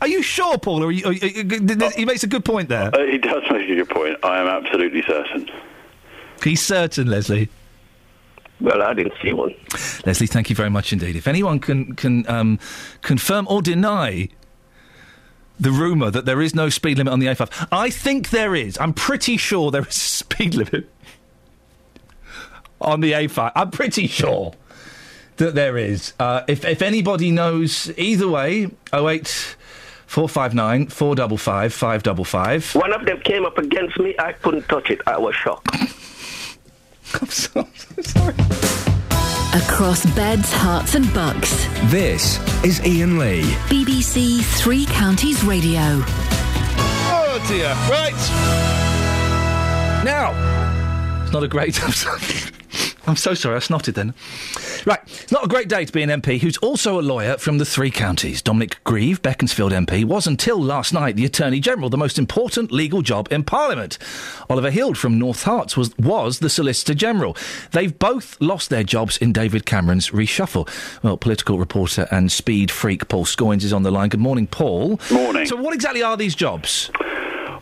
Are 0.00 0.08
you 0.08 0.22
sure, 0.22 0.58
Paul? 0.58 0.82
Or 0.82 0.86
are 0.88 0.92
you, 0.92 1.06
are 1.06 1.12
you- 1.12 1.90
he 1.96 2.04
makes 2.04 2.22
a 2.22 2.26
good 2.26 2.44
point 2.44 2.68
there. 2.68 2.90
Uh, 2.94 3.04
he 3.06 3.18
does 3.18 3.42
make 3.50 3.68
a 3.68 3.74
good 3.76 3.88
point. 3.90 4.16
I 4.24 4.38
am 4.40 4.46
absolutely 4.48 5.02
certain. 5.02 5.48
He's 6.42 6.60
certain, 6.62 7.08
Leslie. 7.08 7.48
Well, 8.60 8.82
I 8.82 8.92
didn't 8.94 9.14
see 9.22 9.32
one. 9.32 9.54
Leslie, 10.04 10.26
thank 10.26 10.50
you 10.50 10.56
very 10.56 10.70
much 10.70 10.92
indeed. 10.92 11.16
If 11.16 11.26
anyone 11.26 11.60
can 11.60 11.94
can 11.94 12.28
um, 12.28 12.58
confirm 13.02 13.46
or 13.48 13.62
deny 13.62 14.28
the 15.58 15.70
rumour 15.70 16.10
that 16.10 16.24
there 16.24 16.40
is 16.40 16.54
no 16.54 16.68
speed 16.68 16.98
limit 16.98 17.12
on 17.12 17.20
the 17.20 17.26
A5, 17.26 17.68
I 17.72 17.90
think 17.90 18.30
there 18.30 18.54
is. 18.54 18.78
I'm 18.78 18.92
pretty 18.94 19.36
sure 19.36 19.70
there 19.70 19.82
is 19.82 19.88
a 19.88 19.92
speed 19.92 20.54
limit 20.54 20.88
on 22.80 23.00
the 23.00 23.12
A5. 23.12 23.52
I'm 23.54 23.70
pretty 23.70 24.06
sure. 24.06 24.52
That 25.40 25.54
there 25.54 25.78
is. 25.78 26.12
Uh, 26.18 26.42
if 26.48 26.66
if 26.66 26.82
anybody 26.82 27.30
knows 27.30 27.90
either 27.96 28.28
way, 28.28 28.68
08 28.92 29.56
459 30.06 30.88
455 30.88 31.72
555. 31.72 32.74
One 32.74 32.92
of 32.92 33.06
them 33.06 33.20
came 33.20 33.46
up 33.46 33.56
against 33.56 33.98
me. 33.98 34.14
I 34.18 34.32
couldn't 34.32 34.68
touch 34.68 34.90
it. 34.90 35.00
I 35.06 35.16
was 35.16 35.34
shocked. 35.34 35.66
I'm 35.72 37.28
so, 37.28 37.66
so 37.74 38.02
sorry. 38.02 38.34
Across 39.54 40.14
beds, 40.14 40.52
Herts, 40.52 40.94
and 40.94 41.10
bucks. 41.14 41.64
This 41.90 42.38
is 42.62 42.80
Iain 42.80 43.18
Lee. 43.18 43.40
BBC 43.70 44.42
Three 44.60 44.84
Counties 44.84 45.42
Radio. 45.42 45.80
Oh 47.08 47.42
dear. 47.48 47.70
Right. 47.88 48.12
Now, 50.04 50.32
it's 51.22 51.32
not 51.32 51.42
a 51.42 51.48
great. 51.48 51.82
I'm 51.82 51.92
so, 51.92 52.14
I'm 53.06 53.16
so 53.16 53.34
sorry. 53.34 53.56
I 53.56 53.60
snotted 53.60 53.94
then. 53.94 54.14
Right. 54.86 55.00
It's 55.06 55.32
not 55.32 55.44
a 55.44 55.48
great 55.48 55.68
day 55.68 55.84
to 55.84 55.92
be 55.92 56.02
an 56.02 56.10
MP 56.10 56.40
who's 56.40 56.56
also 56.58 57.00
a 57.00 57.02
lawyer 57.02 57.38
from 57.38 57.58
the 57.58 57.64
three 57.64 57.90
counties. 57.90 58.42
Dominic 58.42 58.82
Grieve, 58.84 59.22
Beaconsfield 59.22 59.72
MP, 59.72 60.04
was 60.04 60.26
until 60.26 60.60
last 60.62 60.92
night 60.92 61.16
the 61.16 61.24
Attorney 61.24 61.60
General, 61.60 61.88
the 61.88 61.96
most 61.96 62.18
important 62.18 62.70
legal 62.70 63.02
job 63.02 63.28
in 63.30 63.42
Parliament. 63.42 63.98
Oliver 64.48 64.70
Heald 64.70 64.98
from 64.98 65.18
North 65.18 65.44
Herts 65.44 65.76
was, 65.76 65.96
was 65.98 66.40
the 66.40 66.50
Solicitor 66.50 66.94
General. 66.94 67.36
They've 67.72 67.96
both 67.98 68.40
lost 68.40 68.70
their 68.70 68.84
jobs 68.84 69.16
in 69.16 69.32
David 69.32 69.66
Cameron's 69.66 70.10
reshuffle. 70.10 70.68
Well, 71.02 71.16
political 71.16 71.58
reporter 71.58 72.06
and 72.10 72.30
speed 72.30 72.70
freak 72.70 73.08
Paul 73.08 73.24
Scoins 73.24 73.64
is 73.64 73.72
on 73.72 73.82
the 73.82 73.90
line. 73.90 74.10
Good 74.10 74.20
morning, 74.20 74.46
Paul. 74.46 75.00
Morning. 75.10 75.46
So, 75.46 75.56
what 75.56 75.74
exactly 75.74 76.02
are 76.02 76.16
these 76.16 76.34
jobs? 76.34 76.90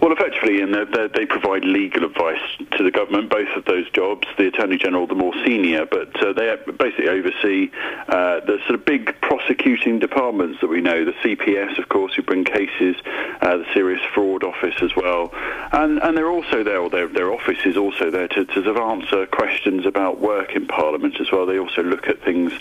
Well, 0.01 0.13
effectively, 0.13 0.61
and 0.61 0.73
they 0.73 1.27
provide 1.27 1.65
legal 1.65 2.05
advice 2.05 2.41
to 2.77 2.85
the 2.85 2.91
government. 2.93 3.31
Both 3.31 3.49
of 3.57 3.65
those 3.65 3.91
jobs, 3.91 4.29
the 4.37 4.47
Attorney 4.47 4.79
General, 4.79 5.09
the 5.09 5.17
more 5.17 5.35
senior, 5.45 5.87
but 5.87 6.15
uh, 6.23 6.33
they 6.33 6.57
basically 6.79 7.09
oversee 7.09 7.71
uh, 8.07 8.39
the 8.41 8.59
sort 8.67 8.77
of 8.77 8.85
big 8.85 9.21
prosecuting 9.21 9.99
departments 9.99 10.61
that 10.61 10.69
we 10.69 10.81
know. 10.81 11.05
The 11.05 11.15
CPS, 11.15 11.79
of 11.79 11.89
course, 11.89 12.15
who 12.15 12.23
bring 12.23 12.45
cases, 12.45 12.95
uh, 13.41 13.57
the 13.57 13.67
Serious 13.75 14.01
Fraud 14.15 14.45
Office 14.45 14.77
as 14.83 14.95
well, 14.95 15.33
and 15.73 15.99
and 15.99 16.17
they're 16.17 16.31
also 16.31 16.63
there. 16.63 16.79
Or 16.79 16.91
their 16.91 17.09
their 17.09 17.33
office 17.33 17.59
is 17.65 17.77
also 17.77 18.09
there 18.09 18.29
to, 18.29 18.45
to 18.45 18.55
sort 18.55 18.69
of 18.69 18.77
answer 18.77 19.27
questions 19.27 19.85
about 19.85 20.21
work 20.21 20.55
in 20.55 20.69
Parliament 20.69 21.21
as 21.21 21.33
well. 21.33 21.45
They 21.45 21.59
also 21.59 21.83
look 21.83 22.07
at 22.07 22.23
things 22.23 22.53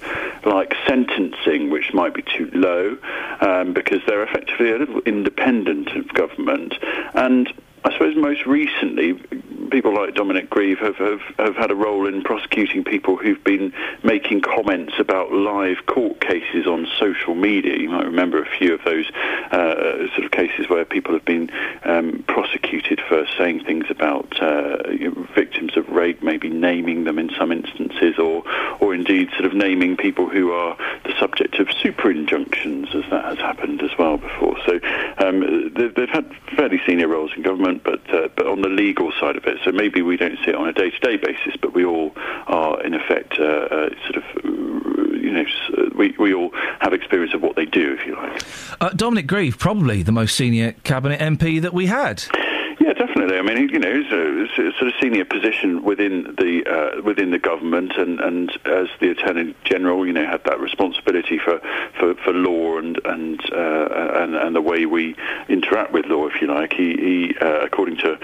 like 0.44 0.74
sentencing, 0.88 1.70
which 1.70 1.94
might 1.94 2.16
be 2.16 2.24
too 2.24 2.50
low, 2.52 2.98
um, 3.42 3.74
because 3.74 4.02
they're 4.08 4.24
effectively 4.24 4.72
a 4.72 4.78
little 4.80 5.02
independent 5.02 5.90
of 5.90 6.08
government. 6.16 6.74
And 7.14 7.37
I 7.84 7.94
suppose 7.94 8.16
most 8.16 8.46
recently, 8.46 9.14
people 9.72 9.94
like 9.94 10.14
Dominic 10.14 10.50
Grieve 10.50 10.80
have, 10.80 10.96
have, 10.98 11.22
have 11.38 11.56
had 11.56 11.72
a 11.72 11.76
role 11.76 12.08
in 12.08 12.22
prosecuting 12.24 12.84
people 12.84 13.18
who've 13.18 13.44
been 13.44 13.74
making 14.04 14.42
comments 14.42 14.94
about 15.00 15.32
live 15.32 15.86
court 15.86 16.22
cases 16.22 16.68
on 16.68 16.88
social 17.00 17.36
media. 17.36 17.78
You 17.78 17.90
might 17.90 18.06
remember 18.06 18.42
a 18.42 18.58
few 18.58 18.74
of 18.74 18.84
those 18.84 19.10
uh, 19.52 20.08
sort 20.14 20.26
of 20.26 20.32
cases 20.32 20.70
where 20.70 20.86
people 20.86 21.14
have 21.14 21.26
been 21.26 21.50
um, 21.84 22.24
prosecuted 22.28 23.02
for 23.08 23.26
saying 23.38 23.64
things 23.66 23.86
about 23.90 24.40
uh, 24.42 24.78
victims 25.36 25.76
of 25.76 25.90
rape, 25.90 26.22
maybe 26.24 26.50
naming 26.50 27.04
them 27.04 27.20
in 27.20 27.30
some 27.38 27.52
instances, 27.52 28.18
or 28.18 28.44
or 28.80 28.94
indeed 28.94 29.30
sort 29.32 29.46
of 29.46 29.54
naming 29.54 29.98
people 29.98 30.30
who 30.30 30.52
are 30.52 30.78
the 31.04 31.14
subject 31.20 31.56
of 31.60 31.68
super 31.82 32.12
injunctions, 32.12 32.90
as 32.94 33.04
that 33.10 33.26
has 33.26 33.38
happened 33.38 33.82
as 33.82 33.92
well 33.98 34.18
before. 34.18 34.56
So 34.66 34.80
um, 35.18 35.74
they've, 35.74 35.94
they've 35.94 36.10
had 36.10 36.32
fairly 36.56 36.82
senior 36.86 37.08
roles 37.08 37.32
in 37.36 37.42
government, 37.42 37.84
but 37.84 38.02
uh, 38.14 38.30
but 38.36 38.48
on 38.48 38.62
the 38.62 38.70
legal 38.70 39.12
side 39.20 39.36
of 39.36 39.47
So 39.64 39.72
maybe 39.72 40.02
we 40.02 40.18
don't 40.18 40.38
see 40.44 40.50
it 40.52 40.56
on 40.56 40.68
a 40.68 40.74
day-to-day 40.74 41.18
basis, 41.18 41.56
but 41.62 41.74
we 41.74 41.86
all 41.86 42.14
are 42.48 42.82
in 42.84 42.94
effect 42.94 43.34
uh, 43.40 43.44
uh, 43.44 43.90
sort 44.04 44.18
of 44.18 44.24
uh, 44.44 45.12
you 45.14 45.32
know 45.32 45.46
we 45.96 46.16
we 46.18 46.34
all 46.34 46.52
have 46.80 46.94
experience 46.94 47.34
of 47.34 47.42
what 47.42 47.56
they 47.56 47.66
do, 47.66 47.94
if 48.00 48.06
you 48.06 48.16
like. 48.16 48.42
Uh, 48.80 48.90
Dominic 48.90 49.28
Grieve, 49.28 49.58
probably 49.58 50.04
the 50.04 50.12
most 50.12 50.36
senior 50.36 50.74
cabinet 50.84 51.20
MP 51.20 51.62
that 51.62 51.74
we 51.74 51.88
had. 51.88 52.24
Yeah, 52.80 52.94
definitely. 52.94 53.38
I 53.38 53.42
mean, 53.42 53.70
you 53.70 53.80
know, 53.80 53.92
it's 53.92 54.12
a, 54.12 54.44
it's 54.44 54.76
a 54.76 54.78
sort 54.78 54.94
of 54.94 55.00
senior 55.02 55.26
position 55.26 55.84
within 55.84 56.36
the 56.38 56.64
uh, 56.66 57.02
within 57.02 57.32
the 57.32 57.40
government, 57.40 57.94
and, 57.98 58.20
and 58.20 58.52
as 58.66 58.88
the 59.00 59.10
attorney 59.10 59.56
general, 59.66 60.06
you 60.06 60.14
know, 60.14 60.26
had 60.26 60.44
that 60.46 60.60
responsibility 60.60 61.38
for, 61.38 61.60
for, 62.00 62.14
for 62.16 62.32
law 62.32 62.78
and 62.78 63.00
and, 63.04 63.42
uh, 63.52 64.22
and 64.22 64.36
and 64.36 64.56
the 64.56 64.62
way 64.62 64.86
we 64.86 65.16
interact 65.50 65.92
with 65.92 66.06
law, 66.06 66.28
if 66.28 66.40
you 66.40 66.48
like. 66.48 66.72
He, 66.72 66.94
he 66.94 67.36
uh, 67.42 67.62
according 67.62 67.98
to 67.98 68.20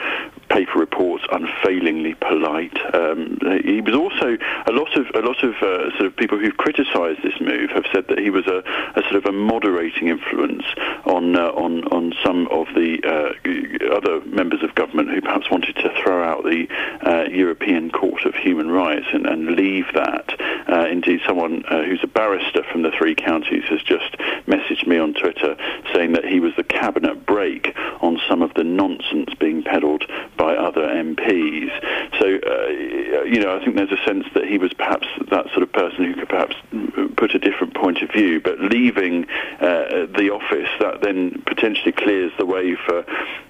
paper 0.54 0.78
reports, 0.78 1.24
unfailingly 1.32 2.14
polite. 2.14 2.78
Um, 2.94 3.40
he 3.66 3.82
was 3.82 3.96
also 3.96 4.38
a 4.68 4.72
lot 4.72 4.96
of 4.96 5.08
a 5.16 5.26
lot 5.26 5.44
of 5.44 5.56
uh, 5.56 5.90
sort 5.98 6.06
of 6.06 6.16
people 6.16 6.38
who've 6.38 6.56
criticised 6.58 7.24
this 7.24 7.40
move 7.42 7.72
have 7.72 7.86
said 7.92 8.08
that 8.10 8.20
he 8.20 8.30
was 8.30 8.46
a, 8.46 8.64
a 8.96 9.02
sort 9.10 9.16
of 9.16 9.26
a 9.26 9.32
moderating 9.32 10.10
influence 10.10 10.64
on 11.06 11.36
uh, 11.36 11.50
on 11.50 11.84
on 11.86 12.14
some 12.24 12.48
of 12.50 12.68
the 12.76 13.02
uh, 13.04 13.96
other 13.96 14.22
members 14.26 14.62
of 14.62 14.76
government 14.76 15.10
who 15.10 15.22
perhaps 15.22 15.50
wanted 15.50 15.76
to 15.76 15.90
throw 16.02 16.24
out 16.24 16.44
the 16.44 16.68
uh, 17.02 17.24
European 17.30 17.90
Court 17.90 18.24
of 18.26 18.36
Human 18.36 18.70
Rights 18.70 19.08
and, 19.12 19.26
and 19.26 19.56
leave 19.56 19.86
that. 19.96 20.40
Uh, 20.70 20.86
indeed, 20.86 21.20
someone 21.26 21.66
uh, 21.66 21.84
who's 21.84 22.04
a 22.04 22.08
barrister 22.08 22.64
from 22.72 22.84
the 22.84 22.92
three 22.92 23.16
counties 23.16 23.64
has 23.70 23.82
just 23.82 24.18
messaged 24.48 24.86
me 24.86 24.98
on 24.98 25.14
Twitter 25.14 25.58
saying 25.94 26.14
that 26.14 26.26
he 26.26 26.40
was 26.40 26.54
the 26.56 26.64
cabinet 26.64 27.26
brake 27.26 27.76
on 28.02 28.20
some 28.30 28.42
of 28.42 28.54
the 28.54 28.64
nonsense 28.64 29.34
being 29.40 29.64
peddled 29.64 30.06
by 30.38 30.43
other 30.52 30.88
MPs. 30.88 31.72
So, 32.20 32.26
uh, 32.26 33.24
you 33.24 33.40
know, 33.40 33.56
I 33.56 33.64
think 33.64 33.76
there's 33.76 33.92
a 33.92 34.04
sense 34.06 34.26
that 34.34 34.46
he 34.46 34.58
was 34.58 34.74
perhaps 34.74 35.08
that 35.30 35.48
sort 35.52 35.64
of 35.64 35.72
person 35.72 36.06
who 36.06 36.14
could 36.16 36.30
perhaps 36.30 36.56
put 37.16 37.36
a 37.36 37.40
different 37.40 37.74
point 37.76 38.02
of 38.02 38.12
view, 38.12 38.40
but 38.40 38.60
leaving 38.60 39.26
uh, 39.60 40.08
the 40.18 40.30
office, 40.32 40.70
that 40.80 41.02
then 41.02 41.42
potentially 41.46 41.92
clears 41.92 42.32
the 42.38 42.46
way 42.46 42.76
for 42.76 43.06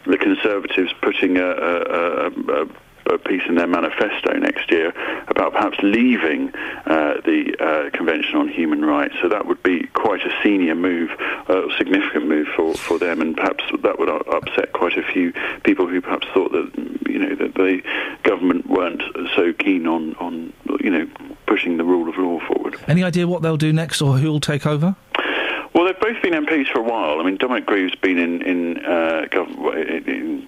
the 0.06 0.18
Conservatives 0.18 0.94
putting 1.02 1.38
a, 1.38 1.46
a, 1.46 2.28
a, 2.28 2.64
a 2.64 2.68
a 3.06 3.18
piece 3.18 3.44
in 3.48 3.56
their 3.56 3.68
manifesto 3.68 4.34
next 4.34 4.72
year 4.72 4.94
about 5.28 5.54
perhaps 5.54 5.78
leaving 5.84 6.54
uh, 6.86 7.16
the 7.26 7.56
uh, 7.60 7.96
Convention 7.96 8.36
on 8.36 8.48
Human 8.48 8.84
Rights. 8.86 9.16
So 9.22 9.30
that 9.30 9.46
would 9.46 9.62
be 9.64 9.88
quite 9.94 10.22
a 10.22 10.34
senior 10.44 10.76
move, 10.76 11.12
a 11.48 11.68
significant 11.78 12.28
move 12.28 12.48
for, 12.56 12.74
for 12.76 13.00
them, 13.00 13.22
and 13.22 13.36
perhaps 13.36 13.64
that 13.82 14.00
would 14.00 14.10
upset 14.10 14.74
quite 14.74 14.98
a 14.98 15.04
few 15.04 15.34
people 15.64 15.88
who 15.88 16.02
perhaps 16.02 16.28
thought 16.34 16.52
that 16.52 16.72
you 17.08 17.20
know 17.20 17.36
that 17.36 17.56
the 17.56 17.82
government 18.24 18.68
weren't 18.68 19.02
so 19.36 19.54
keen 19.54 19.88
on, 19.88 20.16
on 20.16 20.54
you 20.80 20.90
know 20.90 21.08
pushing 21.46 21.78
the 21.78 21.84
rule 21.84 22.10
of 22.10 22.18
law 22.18 22.40
forward. 22.48 22.80
Any 22.88 23.04
idea 23.04 23.28
what 23.28 23.42
they'll 23.42 23.58
do 23.58 23.74
next 23.74 24.02
or 24.02 24.18
who'll 24.18 24.40
take 24.40 24.66
over? 24.66 24.96
Well, 25.74 25.86
they've 25.86 26.00
both 26.00 26.22
been 26.22 26.34
MPs 26.34 26.72
for 26.72 26.80
a 26.80 26.84
while. 26.84 27.20
I 27.20 27.24
mean, 27.24 27.38
Dominic 27.38 27.66
Grieve's 27.66 27.96
been 27.96 28.20
in, 28.20 28.42
in, 28.44 28.86
uh, 28.86 29.26
gov- 29.32 29.76
in, 29.76 30.08
in 30.08 30.48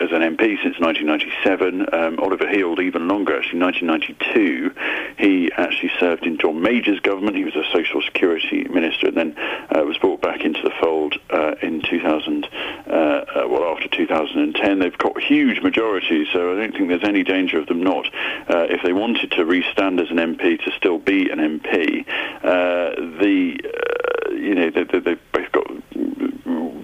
as 0.00 0.12
an 0.12 0.22
MP 0.22 0.60
since 0.62 0.78
1997. 0.78 1.86
Um, 1.92 2.18
Oliver 2.20 2.48
Heald 2.48 2.80
even 2.80 3.08
longer, 3.08 3.36
actually 3.36 3.60
1992. 3.60 4.74
He 5.18 5.52
actually 5.52 5.90
served 5.98 6.26
in 6.26 6.38
John 6.38 6.60
Major's 6.60 7.00
government. 7.00 7.36
He 7.36 7.44
was 7.44 7.56
a 7.56 7.64
social 7.72 8.02
security 8.02 8.64
minister, 8.64 9.08
and 9.08 9.16
then 9.16 9.38
uh, 9.38 9.84
was 9.84 9.98
brought 9.98 10.20
back 10.20 10.42
into 10.42 10.62
the 10.62 10.72
fold 10.80 11.16
uh, 11.30 11.54
in 11.62 11.82
2000. 11.82 12.46
Uh, 12.46 12.90
uh, 12.90 13.24
well, 13.48 13.74
after 13.74 13.88
2010, 13.88 14.78
they've 14.78 14.98
got 14.98 15.20
huge 15.20 15.60
majorities, 15.62 16.28
so 16.32 16.52
I 16.52 16.60
don't 16.60 16.72
think 16.72 16.88
there's 16.88 17.04
any 17.04 17.24
danger 17.24 17.58
of 17.58 17.66
them 17.66 17.82
not, 17.82 18.06
uh, 18.48 18.66
if 18.70 18.82
they 18.82 18.92
wanted 18.92 19.32
to 19.32 19.44
restand 19.44 20.00
as 20.00 20.10
an 20.10 20.16
MP, 20.16 20.62
to 20.64 20.70
still 20.72 20.98
be 20.98 21.30
an 21.30 21.38
MP. 21.38 22.06
Uh, 22.42 22.94
the 23.20 23.58
you 24.32 24.54
know 24.54 24.70
they, 24.70 24.84
they've 24.84 25.32
both 25.32 25.52
got 25.52 25.66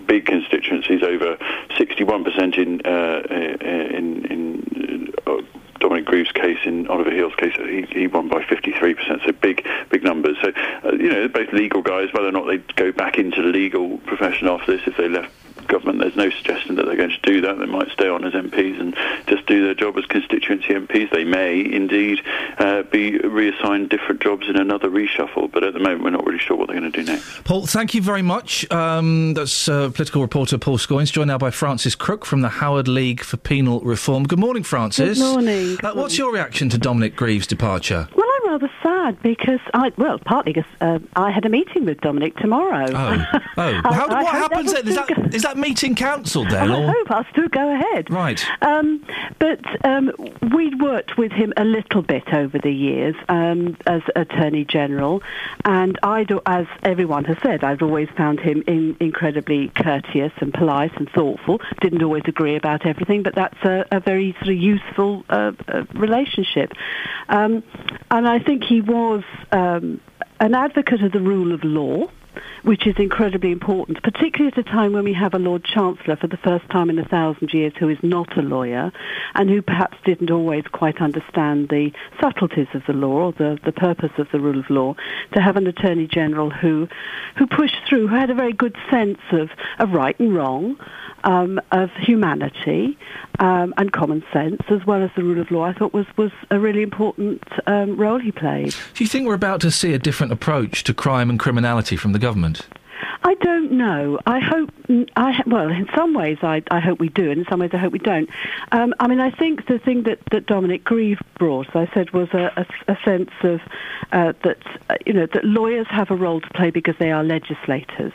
big 0.07 0.27
constituencies, 0.27 1.03
over 1.03 1.37
61% 1.71 2.59
in 2.59 2.81
uh, 2.85 3.23
in 3.31 4.25
in 4.27 5.15
uh, 5.27 5.43
Dominic 5.81 6.07
Grieve's 6.07 6.33
case, 6.33 6.59
in 6.65 6.87
Oliver 6.89 7.11
Heald's 7.11 7.37
case, 7.37 7.55
he, 7.57 7.83
he 7.91 8.07
won 8.07 8.29
by 8.29 8.43
53%, 8.43 9.25
so 9.25 9.33
big 9.33 9.67
big 9.91 10.03
numbers. 10.03 10.37
So 10.41 10.53
uh, 10.85 10.93
you 10.93 11.11
know, 11.11 11.29
both 11.29 11.53
legal 11.53 11.83
guys. 11.83 12.13
Whether 12.13 12.29
or 12.29 12.33
not 12.33 12.47
they 12.47 12.59
go 12.75 12.93
back 12.93 13.19
into 13.19 13.43
the 13.43 13.49
legal 13.49 13.99
profession 13.99 14.49
after 14.49 14.77
this, 14.77 14.87
if 14.87 14.97
they 14.97 15.09
left 15.09 15.31
government, 15.69 15.99
there's 16.01 16.17
no 16.17 16.31
suggestion 16.31 16.77
that 16.77 16.87
they're 16.87 16.97
going 16.97 17.11
to 17.11 17.21
do 17.23 17.41
that. 17.43 17.59
They 17.59 17.67
might 17.67 17.91
stay 17.93 18.09
on 18.09 18.25
as 18.25 18.33
MPs 18.33 18.81
and 18.81 18.97
just 19.27 19.47
do 19.47 19.65
their 19.65 19.75
job 19.75 19.97
as 19.99 20.05
constituency 20.07 20.69
MPs. 20.69 21.11
They 21.11 21.25
may 21.25 21.61
indeed 21.61 22.21
uh, 22.59 22.83
be 22.85 23.19
reassigned 23.19 23.89
different 23.91 24.21
jobs 24.23 24.49
in 24.49 24.57
another 24.57 24.89
reshuffle, 24.89 25.51
but 25.51 25.65
at 25.65 25.73
the 25.75 25.81
moment 25.81 26.03
we're 26.05 26.11
not 26.11 26.25
really 26.27 26.39
sure 26.39 26.57
what 26.57 26.69
they're 26.69 26.79
going 26.79 26.91
to 26.91 27.03
do 27.05 27.11
next. 27.13 27.45
Paul, 27.45 27.67
thank 27.67 27.95
you 27.95 28.03
very 28.03 28.23
much. 28.23 28.71
Um, 28.71 29.35
that's 29.35 29.69
uh, 29.69 29.91
political 29.91 30.23
reporter 30.23 30.59
Paul 30.59 30.79
Scoins, 30.79 31.11
joined 31.13 31.29
now 31.29 31.39
by 31.39 31.51
Frances 31.51 31.95
Crook 31.95 32.25
from 32.25 32.41
the 32.41 32.49
Howard 32.49 32.89
League 32.89 33.23
for 33.23 33.37
Penal 33.37 33.81
Reform. 33.81 34.25
Good 34.27 34.39
morning, 34.39 34.63
Frances. 34.63 35.19
Good 35.19 35.25
morning. 35.33 35.77
Uh, 35.83 35.93
what's 35.95 36.19
your 36.19 36.33
reaction 36.33 36.69
to 36.71 36.79
Dominic 36.79 37.17
Grieve's 37.17 37.47
departure? 37.47 38.09
Well, 38.15 38.27
I'm 38.43 38.51
rather 38.51 38.71
sad 38.83 39.21
because 39.23 39.61
I 39.73 39.93
well 39.97 40.19
partly 40.19 40.53
because 40.53 40.71
uh, 40.81 40.99
I 41.17 41.31
had 41.31 41.45
a 41.45 41.49
meeting 41.49 41.85
with 41.85 42.01
Dominic 42.01 42.37
tomorrow. 42.37 42.87
Oh, 42.91 42.95
oh. 43.57 43.63
I- 43.85 43.93
How, 43.95 44.07
I 44.07 44.23
what 44.23 44.27
hope 44.27 44.53
happens 44.53 44.73
then? 44.73 44.87
Is 44.89 44.95
that, 44.97 45.35
is 45.35 45.43
that 45.43 45.54
meeting 45.57 45.95
cancelled 45.95 46.51
then? 46.51 46.71
I 46.71 46.83
Or? 46.83 46.93
hope 46.93 47.11
I'll 47.11 47.27
still 47.33 47.49
go 47.49 47.75
ahead. 47.75 48.11
Right. 48.11 48.45
Um, 48.63 49.05
but 49.39 49.61
um, 49.85 50.13
we'd 50.55 50.81
worked 50.81 51.17
with 51.17 51.33
him 51.33 51.53
a 51.57 51.65
little 51.65 52.03
bit 52.03 52.33
over 52.33 52.59
the 52.59 52.73
years 52.73 53.15
um, 53.29 53.77
as 53.87 54.03
Attorney 54.17 54.65
General, 54.65 55.23
and 55.65 55.99
I, 56.03 56.25
do, 56.25 56.41
as 56.47 56.67
everyone 56.83 57.25
has 57.25 57.37
said, 57.43 57.65
I've 57.65 57.83
always 57.83 58.09
found 58.17 58.41
him 58.41 58.63
in, 58.67 58.97
incredibly 59.01 59.69
courteous 59.69 60.33
and 60.39 60.53
polite 60.53 60.97
and 60.97 61.09
thoughtful. 61.11 61.61
Didn't 61.81 62.03
always 62.03 62.25
agree 62.27 62.57
about 62.57 62.87
everything, 62.87 63.23
but 63.23 63.35
that's 63.35 63.63
a, 63.65 63.87
a 63.91 64.01
very 64.01 64.33
sort 64.39 64.49
of 64.49 64.57
useful 64.57 65.25
uh, 65.29 65.53
uh, 65.69 65.85
relationship. 65.95 66.73
Um, 67.29 67.63
and 68.11 68.29
I 68.29 68.39
think 68.39 68.65
he 68.65 68.81
was 68.81 69.23
um, 69.53 70.01
an 70.41 70.55
advocate 70.55 71.03
of 71.03 71.13
the 71.13 71.21
rule 71.21 71.53
of 71.53 71.65
law 71.65 72.09
which 72.63 72.87
is 72.87 72.95
incredibly 72.99 73.53
important, 73.53 74.03
particularly 74.03 74.53
at 74.53 74.59
a 74.59 74.63
time 74.63 74.93
when 74.93 75.05
we 75.05 75.13
have 75.13 75.35
a 75.35 75.39
Lord 75.39 75.65
Chancellor 75.65 76.17
for 76.17 76.27
the 76.27 76.37
first 76.39 76.69
time 76.71 76.91
in 76.91 76.99
a 76.99 77.05
thousand 77.05 77.53
years 77.53 77.73
who 77.79 77.89
is 77.89 77.99
not 78.03 78.37
a 78.37 78.43
lawyer 78.43 78.93
and 79.35 79.51
who 79.51 79.63
perhaps 79.63 79.97
didn't 80.05 80.31
always 80.31 80.65
quite 80.73 81.01
understand 81.01 81.69
the 81.69 81.93
subtleties 82.21 82.69
of 82.75 82.83
the 82.87 82.93
law 82.93 83.27
or 83.27 83.33
the, 83.33 83.59
the 83.65 83.73
purpose 83.73 84.13
of 84.19 84.29
the 84.33 84.41
rule 84.41 84.59
of 84.59 84.69
law, 84.71 84.95
to 85.33 85.41
have 85.41 85.57
an 85.57 85.67
Attorney 85.67 86.07
General 86.07 86.51
who, 86.51 86.89
who 87.37 87.47
pushed 87.47 87.81
through, 87.89 88.09
who 88.09 88.15
had 88.15 88.31
a 88.31 88.35
very 88.35 88.53
good 88.53 88.77
sense 88.91 89.19
of, 89.33 89.51
of 89.79 89.93
right 89.93 90.19
and 90.19 90.35
wrong, 90.35 90.77
um, 91.25 91.61
of 91.73 91.91
humanity 91.99 92.99
um, 93.39 93.75
and 93.77 93.93
common 93.93 94.23
sense, 94.33 94.61
as 94.69 94.85
well 94.87 95.03
as 95.03 95.11
the 95.17 95.23
rule 95.23 95.41
of 95.41 95.51
law, 95.51 95.65
I 95.65 95.73
thought 95.73 95.93
was, 95.93 96.07
was 96.17 96.31
a 96.51 96.59
really 96.59 96.83
important 96.83 97.43
um, 97.67 97.97
role 97.97 98.19
he 98.19 98.31
played. 98.31 98.75
Do 98.95 99.03
you 99.05 99.09
think 99.09 99.27
we're 99.27 99.35
about 99.35 99.61
to 99.63 99.71
see 99.71 99.93
a 99.95 99.99
different 99.99 100.33
approach 100.33 100.85
to 100.85 100.95
crime 100.95 101.31
and 101.31 101.39
criminality 101.39 101.97
from 101.97 102.13
the 102.13 102.19
government? 102.25 102.67
I 103.23 103.35
don't 103.35 103.73
know. 103.73 104.19
I 104.27 104.39
hope. 104.41 104.71
I 105.17 105.43
well, 105.47 105.69
in 105.69 105.89
some 105.95 106.15
ways, 106.15 106.39
I, 106.43 106.63
I 106.71 106.81
hope 106.81 106.99
we 107.01 107.09
do, 107.09 107.31
and 107.31 107.41
in 107.41 107.47
some 107.51 107.61
ways, 107.61 107.71
I 107.73 107.79
hope 107.79 107.93
we 107.93 107.99
don't. 107.99 108.31
Um, 108.73 108.95
I 108.99 109.09
mean, 109.09 109.21
I 109.21 109.31
think 109.31 109.67
the 109.67 109.79
thing 109.79 110.05
that, 110.05 110.21
that 110.31 110.47
Dominic 110.47 110.85
Grieve 110.85 111.21
brought, 111.39 111.69
as 111.69 111.89
I 111.89 111.95
said, 111.95 112.11
was 112.13 112.29
a, 112.33 112.45
a, 112.57 112.93
a 112.93 112.97
sense 113.05 113.31
of 113.43 113.61
uh, 114.13 114.33
that 114.43 114.59
uh, 114.89 114.97
you 115.07 115.13
know 115.13 115.27
that 115.35 115.45
lawyers 115.45 115.87
have 115.89 116.11
a 116.11 116.17
role 116.17 116.41
to 116.41 116.51
play 116.51 116.71
because 116.71 116.97
they 116.99 117.11
are 117.11 117.25
legislators. 117.25 118.13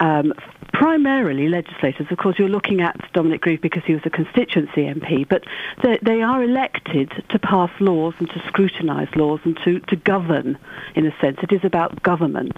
Um, 0.00 0.32
primarily 0.78 1.48
legislators. 1.48 2.06
Of 2.08 2.18
course, 2.18 2.38
you're 2.38 2.48
looking 2.48 2.80
at 2.80 2.96
Dominic 3.12 3.40
Grieve 3.40 3.60
because 3.60 3.82
he 3.84 3.94
was 3.94 4.02
a 4.04 4.10
constituency 4.10 4.82
MP, 4.82 5.28
but 5.28 5.42
they, 5.82 5.98
they 6.02 6.22
are 6.22 6.40
elected 6.40 7.10
to 7.30 7.38
pass 7.40 7.70
laws 7.80 8.14
and 8.20 8.30
to 8.30 8.40
scrutinise 8.46 9.08
laws 9.16 9.40
and 9.42 9.58
to, 9.64 9.80
to 9.80 9.96
govern, 9.96 10.56
in 10.94 11.04
a 11.04 11.20
sense. 11.20 11.38
It 11.42 11.50
is 11.50 11.64
about 11.64 12.00
government. 12.04 12.56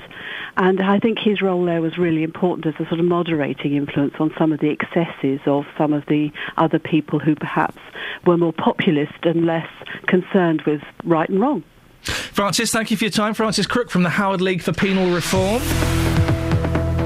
And 0.59 0.83
I 0.83 0.99
think 0.99 1.19
his 1.19 1.41
role 1.41 1.65
there 1.65 1.81
was 1.81 1.97
really 1.97 2.23
important 2.23 2.67
as 2.67 2.75
a 2.75 2.87
sort 2.89 3.01
of 3.01 3.07
moderating 3.07 3.75
influence 3.75 4.15
on 4.21 4.35
some 4.37 4.53
of 4.53 4.61
the 4.61 4.69
excesses 4.69 5.41
of 5.47 5.65
some 5.79 5.95
of 5.95 6.05
the 6.05 6.31
other 6.59 6.79
people 6.79 7.21
who 7.21 7.35
perhaps 7.35 7.79
were 8.27 8.37
more 8.37 8.53
populist 8.53 9.25
and 9.25 9.47
less 9.47 9.69
concerned 10.09 10.61
with 10.67 10.83
right 11.05 11.31
and 11.31 11.41
wrong. 11.41 11.65
Frances, 12.03 12.71
thank 12.71 12.91
you 12.91 12.99
for 12.99 13.05
your 13.05 13.11
time. 13.11 13.33
Frances 13.33 13.67
Crook 13.67 13.91
from 13.91 14.03
the 14.03 14.11
Howard 14.11 14.43
League 14.43 14.63
for 14.63 14.75
Penal 14.75 15.11
Reform. 15.11 15.63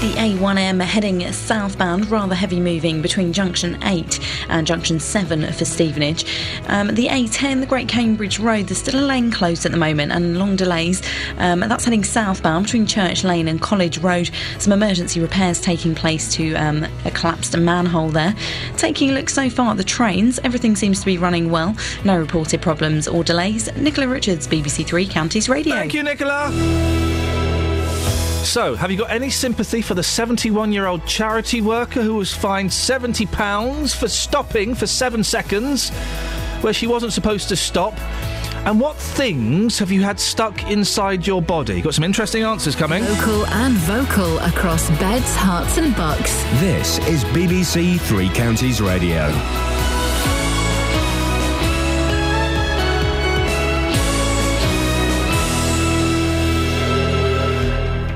The 0.00 0.12
A1M 0.12 0.80
heading 0.80 1.32
southbound, 1.32 2.08
rather 2.08 2.36
heavy 2.36 2.60
moving 2.60 3.02
between 3.02 3.32
junction 3.32 3.82
8 3.82 4.20
and 4.48 4.64
junction 4.64 5.00
7 5.00 5.52
for 5.52 5.64
Stevenage. 5.64 6.24
Um, 6.68 6.94
the 6.94 7.08
A10, 7.08 7.58
the 7.58 7.66
Great 7.66 7.88
Cambridge 7.88 8.38
Road, 8.38 8.68
there's 8.68 8.78
still 8.78 9.00
a 9.00 9.04
lane 9.04 9.32
closed 9.32 9.66
at 9.66 9.72
the 9.72 9.76
moment 9.76 10.12
and 10.12 10.38
long 10.38 10.54
delays. 10.54 11.02
Um, 11.38 11.58
that's 11.58 11.84
heading 11.84 12.04
southbound 12.04 12.66
between 12.66 12.86
Church 12.86 13.24
Lane 13.24 13.48
and 13.48 13.60
College 13.60 13.98
Road. 13.98 14.30
Some 14.60 14.72
emergency 14.72 15.18
repairs 15.18 15.60
taking 15.60 15.96
place 15.96 16.32
to 16.34 16.54
um, 16.54 16.86
a 17.04 17.10
collapsed 17.10 17.56
manhole 17.56 18.10
there. 18.10 18.36
Taking 18.76 19.10
a 19.10 19.14
look 19.14 19.28
so 19.28 19.50
far 19.50 19.72
at 19.72 19.78
the 19.78 19.84
trains, 19.84 20.38
everything 20.44 20.76
seems 20.76 21.00
to 21.00 21.06
be 21.06 21.18
running 21.18 21.50
well. 21.50 21.74
No 22.04 22.16
reported 22.16 22.62
problems 22.62 23.08
or 23.08 23.24
delays. 23.24 23.68
Nicola 23.74 24.06
Richards, 24.06 24.46
BBC 24.46 24.86
Three 24.86 25.08
Counties 25.08 25.48
Radio. 25.48 25.74
Thank 25.74 25.92
you, 25.92 26.04
Nicola. 26.04 26.52
So, 28.44 28.74
have 28.76 28.90
you 28.90 28.96
got 28.96 29.10
any 29.10 29.30
sympathy 29.30 29.82
for 29.82 29.94
the 29.94 30.02
71 30.02 30.72
year 30.72 30.86
old 30.86 31.06
charity 31.06 31.60
worker 31.60 32.02
who 32.02 32.14
was 32.14 32.34
fined 32.34 32.70
£70 32.70 33.94
for 33.94 34.08
stopping 34.08 34.74
for 34.74 34.86
seven 34.86 35.22
seconds 35.22 35.90
where 36.60 36.72
she 36.72 36.86
wasn't 36.86 37.12
supposed 37.12 37.48
to 37.50 37.56
stop? 37.56 37.94
And 38.66 38.80
what 38.80 38.96
things 38.96 39.78
have 39.78 39.90
you 39.92 40.02
had 40.02 40.18
stuck 40.18 40.70
inside 40.70 41.26
your 41.26 41.40
body? 41.40 41.80
Got 41.80 41.94
some 41.94 42.04
interesting 42.04 42.42
answers 42.42 42.74
coming. 42.74 43.04
Local 43.04 43.46
and 43.46 43.74
vocal 43.74 44.38
across 44.38 44.88
beds, 44.98 45.36
Herts, 45.36 45.78
and 45.78 45.94
bucks. 45.94 46.42
This 46.60 46.98
is 47.06 47.24
BBC 47.26 48.00
Three 48.00 48.28
Counties 48.30 48.80
Radio. 48.80 49.28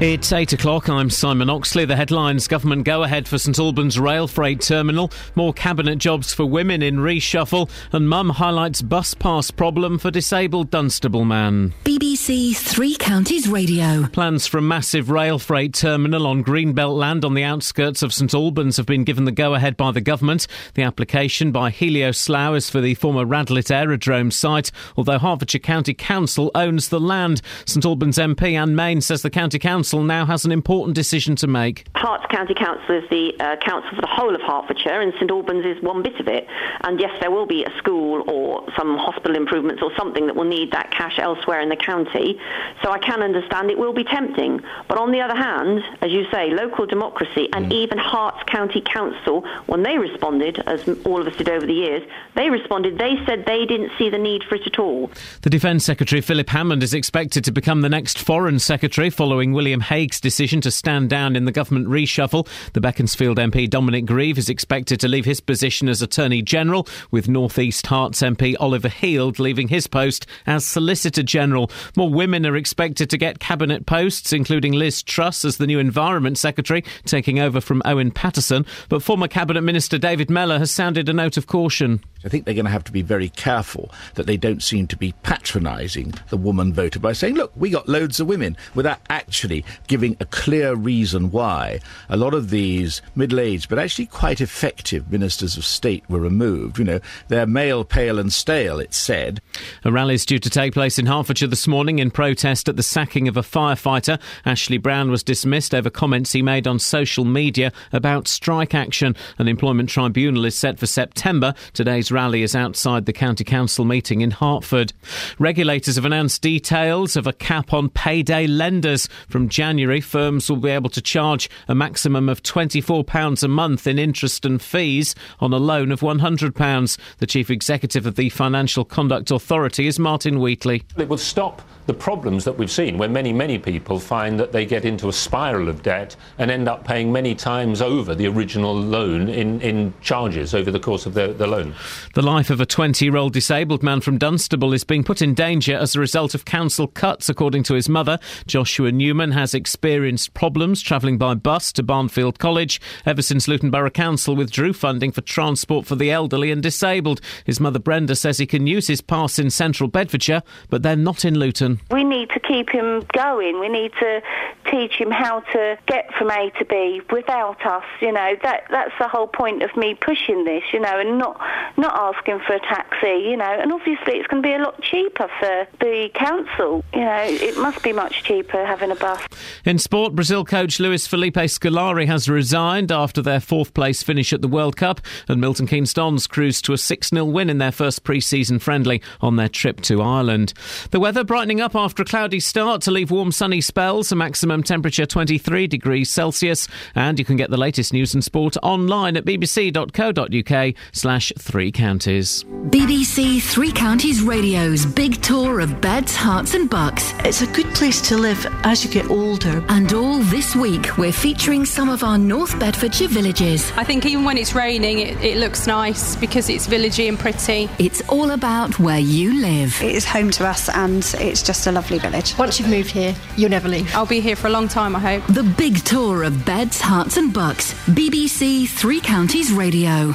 It's 0.04 0.32
8 0.32 0.52
o'clock. 0.54 0.88
I'm 0.88 1.10
Simon 1.10 1.48
Oxley. 1.48 1.84
The 1.84 1.94
headlines 1.94 2.48
Government 2.48 2.82
go 2.82 3.04
ahead 3.04 3.28
for 3.28 3.38
St 3.38 3.56
Albans 3.56 4.00
Rail 4.00 4.26
Freight 4.26 4.60
Terminal, 4.60 5.12
more 5.36 5.52
cabinet 5.52 5.98
jobs 5.98 6.34
for 6.34 6.44
women 6.44 6.82
in 6.82 6.96
reshuffle, 6.96 7.70
and 7.92 8.08
Mum 8.08 8.30
highlights 8.30 8.82
bus 8.82 9.14
pass 9.14 9.52
problem 9.52 10.00
for 10.00 10.10
disabled 10.10 10.72
Dunstable 10.72 11.24
man. 11.24 11.72
BBC 11.84 12.56
Three 12.56 12.96
Counties 12.96 13.46
Radio. 13.48 14.08
Plans 14.08 14.44
for 14.44 14.58
a 14.58 14.60
massive 14.60 15.08
rail 15.08 15.38
freight 15.38 15.72
terminal 15.72 16.26
on 16.26 16.42
Greenbelt 16.42 16.98
land 16.98 17.24
on 17.24 17.34
the 17.34 17.44
outskirts 17.44 18.02
of 18.02 18.12
St 18.12 18.34
Albans 18.34 18.78
have 18.78 18.86
been 18.86 19.04
given 19.04 19.24
the 19.24 19.30
go 19.30 19.54
ahead 19.54 19.76
by 19.76 19.92
the 19.92 20.00
government. 20.00 20.48
The 20.74 20.82
application 20.82 21.52
by 21.52 21.70
Helioslough 21.70 22.56
is 22.56 22.68
for 22.68 22.80
the 22.80 22.96
former 22.96 23.24
Radlett 23.24 23.70
Aerodrome 23.70 24.32
site, 24.32 24.72
although 24.96 25.20
Hertfordshire 25.20 25.60
County 25.60 25.94
Council 25.94 26.50
owns 26.56 26.88
the 26.88 26.98
land. 26.98 27.40
St 27.66 27.84
Albans 27.84 28.18
MP 28.18 28.54
Anne 28.54 28.74
Main 28.74 29.00
says 29.00 29.22
the 29.22 29.30
County 29.30 29.60
Council 29.60 29.91
now 30.00 30.24
has 30.24 30.44
an 30.44 30.52
important 30.52 30.94
decision 30.94 31.36
to 31.36 31.46
make. 31.46 31.84
Herts 31.94 32.28
County 32.30 32.54
Council 32.54 32.96
is 32.96 33.08
the 33.10 33.34
uh, 33.38 33.56
council 33.56 33.90
for 33.94 34.00
the 34.00 34.06
whole 34.06 34.34
of 34.34 34.40
Hertfordshire, 34.40 35.00
and 35.00 35.12
St 35.14 35.30
Albans 35.30 35.66
is 35.66 35.82
one 35.82 36.02
bit 36.02 36.18
of 36.18 36.28
it. 36.28 36.46
And 36.84 36.98
yes, 36.98 37.10
there 37.20 37.30
will 37.30 37.46
be 37.46 37.64
a 37.64 37.70
school 37.76 38.24
or 38.28 38.66
some 38.76 38.96
hospital 38.96 39.36
improvements 39.36 39.82
or 39.82 39.90
something 39.96 40.26
that 40.26 40.36
will 40.36 40.44
need 40.44 40.72
that 40.72 40.90
cash 40.90 41.18
elsewhere 41.18 41.60
in 41.60 41.68
the 41.68 41.76
county. 41.76 42.40
So 42.82 42.90
I 42.90 42.98
can 42.98 43.22
understand 43.22 43.70
it 43.70 43.78
will 43.78 43.92
be 43.92 44.04
tempting. 44.04 44.60
But 44.88 44.98
on 44.98 45.12
the 45.12 45.20
other 45.20 45.36
hand, 45.36 45.82
as 46.00 46.10
you 46.10 46.24
say, 46.32 46.50
local 46.50 46.86
democracy 46.86 47.48
and 47.52 47.72
even 47.72 47.98
Herts 47.98 48.46
County 48.46 48.80
Council, 48.80 49.42
when 49.66 49.82
they 49.82 49.98
responded, 49.98 50.62
as 50.66 50.88
all 51.04 51.20
of 51.20 51.26
us 51.26 51.36
did 51.36 51.48
over 51.48 51.66
the 51.66 51.72
years, 51.72 52.02
they 52.34 52.48
responded. 52.50 52.98
They 52.98 53.16
said 53.26 53.44
they 53.46 53.66
didn't 53.66 53.92
see 53.98 54.08
the 54.08 54.18
need 54.18 54.44
for 54.44 54.54
it 54.54 54.66
at 54.66 54.78
all. 54.78 55.10
The 55.42 55.50
Defence 55.50 55.84
Secretary 55.84 56.20
Philip 56.20 56.48
Hammond 56.48 56.82
is 56.82 56.94
expected 56.94 57.44
to 57.44 57.52
become 57.52 57.82
the 57.82 57.88
next 57.88 58.18
Foreign 58.18 58.58
Secretary 58.58 59.10
following 59.10 59.52
William 59.52 59.80
Hague's 59.82 60.20
decision 60.20 60.60
to 60.62 60.70
stand 60.70 61.10
down 61.10 61.36
in 61.36 61.44
the 61.44 61.52
government 61.52 61.88
reshuffle. 61.88 62.48
The 62.72 62.80
Beaconsfield 62.80 63.38
MP 63.38 63.68
Dominic 63.68 64.06
Grieve 64.06 64.38
is 64.38 64.48
expected 64.48 65.00
to 65.00 65.08
leave 65.08 65.24
his 65.24 65.40
position 65.40 65.88
as 65.88 66.00
Attorney 66.00 66.42
General, 66.42 66.88
with 67.10 67.28
North 67.28 67.58
East 67.58 67.86
Herts 67.86 68.22
MP 68.22 68.54
Oliver 68.58 68.88
Heald 68.88 69.38
leaving 69.38 69.68
his 69.68 69.86
post 69.86 70.26
as 70.46 70.64
Solicitor 70.64 71.22
General. 71.22 71.70
More 71.96 72.10
women 72.10 72.46
are 72.46 72.56
expected 72.56 73.10
to 73.10 73.18
get 73.18 73.40
cabinet 73.40 73.86
posts, 73.86 74.32
including 74.32 74.72
Liz 74.72 75.02
Truss 75.02 75.44
as 75.44 75.58
the 75.58 75.66
new 75.66 75.78
Environment 75.78 76.38
Secretary, 76.38 76.84
taking 77.04 77.38
over 77.38 77.60
from 77.60 77.82
Owen 77.84 78.10
Paterson. 78.10 78.64
But 78.88 79.02
former 79.02 79.28
Cabinet 79.28 79.62
Minister 79.62 79.98
David 79.98 80.30
Mellor 80.30 80.58
has 80.58 80.70
sounded 80.70 81.08
a 81.08 81.12
note 81.12 81.36
of 81.36 81.46
caution. 81.46 82.00
I 82.24 82.28
think 82.28 82.44
they're 82.44 82.54
going 82.54 82.66
to 82.66 82.70
have 82.70 82.84
to 82.84 82.92
be 82.92 83.02
very 83.02 83.28
careful 83.30 83.90
that 84.14 84.26
they 84.26 84.36
don't 84.36 84.62
seem 84.62 84.86
to 84.88 84.96
be 84.96 85.12
patronising 85.22 86.14
the 86.28 86.36
woman 86.36 86.72
voter 86.72 87.00
by 87.00 87.12
saying, 87.12 87.34
look, 87.34 87.52
we 87.56 87.70
got 87.70 87.88
loads 87.88 88.20
of 88.20 88.28
women, 88.28 88.56
without 88.74 89.00
actually 89.10 89.64
giving 89.86 90.16
a 90.20 90.26
clear 90.26 90.74
reason 90.74 91.30
why 91.30 91.80
a 92.08 92.16
lot 92.16 92.34
of 92.34 92.50
these 92.50 93.02
middle 93.14 93.40
aged 93.40 93.68
but 93.68 93.78
actually 93.78 94.06
quite 94.06 94.40
effective 94.40 95.10
ministers 95.10 95.56
of 95.56 95.64
state 95.64 96.04
were 96.08 96.20
removed. 96.20 96.78
You 96.78 96.84
know, 96.84 97.00
they're 97.28 97.46
male, 97.46 97.84
pale, 97.84 98.18
and 98.18 98.32
stale, 98.32 98.78
it's 98.78 98.96
said. 98.96 99.40
A 99.84 99.92
rally 99.92 100.14
is 100.14 100.26
due 100.26 100.38
to 100.38 100.50
take 100.50 100.74
place 100.74 100.98
in 100.98 101.06
Hertfordshire 101.06 101.48
this 101.48 101.66
morning 101.66 101.98
in 101.98 102.10
protest 102.10 102.68
at 102.68 102.76
the 102.76 102.82
sacking 102.82 103.28
of 103.28 103.36
a 103.36 103.42
firefighter. 103.42 104.20
Ashley 104.44 104.78
Brown 104.78 105.10
was 105.10 105.22
dismissed 105.22 105.74
over 105.74 105.90
comments 105.90 106.32
he 106.32 106.42
made 106.42 106.66
on 106.66 106.78
social 106.78 107.24
media 107.24 107.72
about 107.92 108.28
strike 108.28 108.74
action. 108.74 109.16
An 109.38 109.48
employment 109.48 109.88
tribunal 109.88 110.44
is 110.44 110.56
set 110.56 110.78
for 110.78 110.86
September. 110.86 111.54
Today's 111.72 112.12
rally 112.12 112.42
is 112.42 112.54
outside 112.54 113.06
the 113.06 113.12
County 113.12 113.44
Council 113.44 113.84
meeting 113.84 114.20
in 114.20 114.30
Hertford. 114.30 114.92
Regulators 115.38 115.96
have 115.96 116.04
announced 116.04 116.42
details 116.42 117.16
of 117.16 117.26
a 117.26 117.32
cap 117.32 117.72
on 117.72 117.88
payday 117.88 118.46
lenders. 118.46 119.08
From 119.28 119.48
January, 119.52 120.00
firms 120.00 120.48
will 120.48 120.56
be 120.56 120.70
able 120.70 120.88
to 120.88 121.02
charge 121.02 121.50
a 121.68 121.74
maximum 121.74 122.28
of 122.30 122.42
£24 122.42 123.42
a 123.42 123.48
month 123.48 123.86
in 123.86 123.98
interest 123.98 124.46
and 124.46 124.60
fees 124.60 125.14
on 125.40 125.52
a 125.52 125.58
loan 125.58 125.92
of 125.92 126.00
£100. 126.00 126.98
The 127.18 127.26
Chief 127.26 127.50
Executive 127.50 128.06
of 128.06 128.16
the 128.16 128.30
Financial 128.30 128.84
Conduct 128.84 129.30
Authority 129.30 129.86
is 129.86 129.98
Martin 129.98 130.40
Wheatley. 130.40 130.82
It 130.96 131.08
will 131.08 131.18
stop 131.18 131.60
the 131.86 131.94
problems 131.94 132.44
that 132.44 132.58
we've 132.58 132.70
seen 132.70 132.98
where 132.98 133.08
many, 133.08 133.32
many 133.32 133.58
people 133.58 133.98
find 133.98 134.38
that 134.38 134.52
they 134.52 134.64
get 134.64 134.84
into 134.84 135.08
a 135.08 135.12
spiral 135.12 135.68
of 135.68 135.82
debt 135.82 136.16
and 136.38 136.50
end 136.50 136.68
up 136.68 136.84
paying 136.84 137.12
many 137.12 137.34
times 137.34 137.82
over 137.82 138.14
the 138.14 138.26
original 138.26 138.74
loan 138.74 139.28
in, 139.28 139.60
in 139.60 139.92
charges 140.00 140.54
over 140.54 140.70
the 140.70 140.80
course 140.80 141.06
of 141.06 141.14
the, 141.14 141.28
the 141.28 141.46
loan. 141.46 141.74
The 142.14 142.22
life 142.22 142.50
of 142.50 142.60
a 142.60 142.66
20 142.66 143.04
year 143.04 143.16
old 143.16 143.32
disabled 143.32 143.82
man 143.82 144.00
from 144.00 144.18
Dunstable 144.18 144.72
is 144.72 144.84
being 144.84 145.04
put 145.04 145.22
in 145.22 145.34
danger 145.34 145.76
as 145.76 145.96
a 145.96 146.00
result 146.00 146.34
of 146.34 146.44
council 146.44 146.86
cuts, 146.86 147.28
according 147.28 147.64
to 147.64 147.74
his 147.74 147.88
mother. 147.88 148.18
Joshua 148.46 148.92
Newman 148.92 149.32
has 149.32 149.54
experienced 149.54 150.34
problems 150.34 150.82
travelling 150.82 151.18
by 151.18 151.34
bus 151.34 151.72
to 151.72 151.82
Barnfield 151.82 152.38
College 152.38 152.80
ever 153.06 153.22
since 153.22 153.48
Luton 153.48 153.70
Borough 153.70 153.90
Council 153.90 154.36
withdrew 154.36 154.72
funding 154.72 155.12
for 155.12 155.20
transport 155.22 155.86
for 155.86 155.96
the 155.96 156.10
elderly 156.10 156.50
and 156.50 156.62
disabled. 156.62 157.20
His 157.44 157.60
mother 157.60 157.78
Brenda 157.78 158.16
says 158.16 158.38
he 158.38 158.46
can 158.46 158.66
use 158.66 158.86
his 158.86 159.00
pass 159.00 159.38
in 159.38 159.50
central 159.50 159.88
Bedfordshire, 159.88 160.42
but 160.70 160.82
they're 160.82 160.96
not 160.96 161.24
in 161.24 161.38
Luton. 161.38 161.80
We 161.90 162.04
need 162.04 162.30
to 162.30 162.40
keep 162.40 162.70
him 162.70 163.04
going. 163.12 163.60
We 163.60 163.68
need 163.68 163.92
to 164.00 164.22
teach 164.70 164.92
him 164.94 165.10
how 165.10 165.40
to 165.52 165.78
get 165.86 166.12
from 166.14 166.30
A 166.30 166.50
to 166.58 166.64
B 166.64 167.00
without 167.10 167.64
us. 167.66 167.84
You 168.00 168.12
know 168.12 168.36
that 168.42 168.64
that's 168.70 168.92
the 168.98 169.08
whole 169.08 169.26
point 169.26 169.62
of 169.62 169.76
me 169.76 169.94
pushing 169.94 170.44
this. 170.44 170.62
You 170.72 170.80
know, 170.80 170.98
and 170.98 171.18
not 171.18 171.40
not 171.76 171.94
asking 171.94 172.40
for 172.46 172.54
a 172.54 172.60
taxi. 172.60 173.24
You 173.28 173.36
know, 173.36 173.44
and 173.60 173.72
obviously 173.72 174.14
it's 174.14 174.26
going 174.28 174.42
to 174.42 174.48
be 174.48 174.54
a 174.54 174.58
lot 174.58 174.80
cheaper 174.82 175.28
for 175.38 175.66
the 175.80 176.10
council. 176.14 176.84
You 176.94 177.00
know, 177.00 177.24
it 177.24 177.56
must 177.58 177.82
be 177.82 177.92
much 177.92 178.22
cheaper 178.24 178.64
having 178.64 178.90
a 178.90 178.96
bus. 178.96 179.22
In 179.64 179.78
sport, 179.78 180.14
Brazil 180.14 180.44
coach 180.44 180.80
Luis 180.80 181.06
Felipe 181.06 181.34
Scolari 181.34 182.06
has 182.06 182.28
resigned 182.28 182.92
after 182.92 183.22
their 183.22 183.40
fourth 183.40 183.74
place 183.74 184.02
finish 184.02 184.32
at 184.32 184.42
the 184.42 184.48
World 184.48 184.76
Cup, 184.76 185.00
and 185.28 185.40
Milton 185.40 185.66
Keynes 185.66 185.94
Dons 185.94 186.26
cruised 186.26 186.64
to 186.66 186.72
a 186.72 186.78
6 186.78 187.08
0 187.08 187.24
win 187.24 187.50
in 187.50 187.58
their 187.58 187.72
first 187.72 188.04
pre 188.04 188.20
season 188.20 188.58
friendly 188.58 189.02
on 189.20 189.36
their 189.36 189.48
trip 189.48 189.80
to 189.82 190.02
Ireland. 190.02 190.52
The 190.90 191.00
weather 191.00 191.24
brightening 191.24 191.60
up 191.62 191.74
after 191.74 192.02
a 192.02 192.06
cloudy 192.06 192.40
start 192.40 192.82
to 192.82 192.90
leave 192.90 193.10
warm 193.10 193.32
sunny 193.32 193.60
spells, 193.60 194.10
a 194.12 194.16
maximum 194.16 194.62
temperature 194.62 195.06
23 195.06 195.66
degrees 195.66 196.10
Celsius, 196.10 196.68
and 196.94 197.18
you 197.18 197.24
can 197.24 197.36
get 197.36 197.50
the 197.50 197.56
latest 197.56 197.92
news 197.92 198.12
and 198.12 198.24
sport 198.24 198.56
online 198.62 199.16
at 199.16 199.24
bbc.co.uk 199.24 200.74
slash 200.92 201.32
three 201.38 201.70
counties. 201.70 202.44
BBC 202.70 203.40
Three 203.40 203.70
Counties 203.70 204.22
Radio's 204.22 204.84
big 204.84 205.22
tour 205.22 205.60
of 205.60 205.80
beds, 205.80 206.16
Herts, 206.16 206.54
and 206.54 206.68
bucks. 206.68 207.12
It's 207.20 207.42
a 207.42 207.46
good 207.46 207.72
place 207.74 208.00
to 208.08 208.16
live 208.16 208.44
as 208.64 208.84
you 208.84 208.90
get 208.90 209.08
older. 209.10 209.64
And 209.68 209.92
all 209.92 210.18
this 210.18 210.56
week, 210.56 210.98
we're 210.98 211.12
featuring 211.12 211.64
some 211.64 211.88
of 211.88 212.02
our 212.02 212.18
North 212.18 212.58
Bedfordshire 212.58 213.08
villages. 213.08 213.70
I 213.76 213.84
think 213.84 214.04
even 214.06 214.24
when 214.24 214.36
it's 214.36 214.54
raining, 214.54 214.98
it, 214.98 215.22
it 215.22 215.36
looks 215.36 215.66
nice 215.66 216.16
because 216.16 216.48
it's 216.48 216.66
villagey 216.66 217.08
and 217.08 217.18
pretty. 217.18 217.68
It's 217.78 218.00
all 218.08 218.30
about 218.30 218.78
where 218.78 218.98
you 218.98 219.40
live. 219.40 219.80
It 219.82 219.94
is 219.94 220.04
home 220.04 220.30
to 220.32 220.46
us 220.46 220.68
and 220.68 221.04
it's 221.18 221.42
just 221.42 221.51
a 221.66 221.72
lovely 221.72 221.98
village. 221.98 222.36
Once 222.38 222.58
you've 222.58 222.68
moved 222.68 222.90
here, 222.90 223.14
you'll 223.36 223.50
never 223.50 223.68
leave. 223.68 223.94
I'll 223.94 224.06
be 224.06 224.20
here 224.20 224.36
for 224.36 224.46
a 224.46 224.50
long 224.50 224.68
time, 224.68 224.96
I 224.96 225.00
hope. 225.00 225.26
The 225.34 225.42
big 225.42 225.84
tour 225.84 226.22
of 226.24 226.44
beds, 226.44 226.80
Herts, 226.80 227.16
and 227.16 227.32
bucks. 227.32 227.74
BBC 227.86 228.68
Three 228.68 229.00
Counties 229.00 229.52
Radio. 229.52 230.14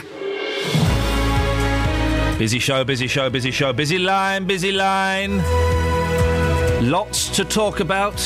Busy 2.37 2.59
show, 2.59 2.83
busy 2.83 3.07
show, 3.07 3.29
busy 3.29 3.51
show, 3.51 3.73
busy 3.73 3.97
line, 3.97 4.45
busy 4.45 4.71
line. 4.71 5.37
Lots 6.89 7.29
to 7.35 7.43
talk 7.43 7.79
about. 7.79 8.19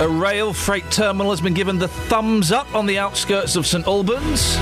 A 0.00 0.08
rail 0.08 0.52
freight 0.52 0.90
terminal 0.90 1.30
has 1.30 1.40
been 1.40 1.54
given 1.54 1.78
the 1.78 1.88
thumbs 1.88 2.50
up 2.50 2.74
on 2.74 2.86
the 2.86 2.98
outskirts 2.98 3.54
of 3.54 3.66
St 3.66 3.86
Albans. 3.86 4.56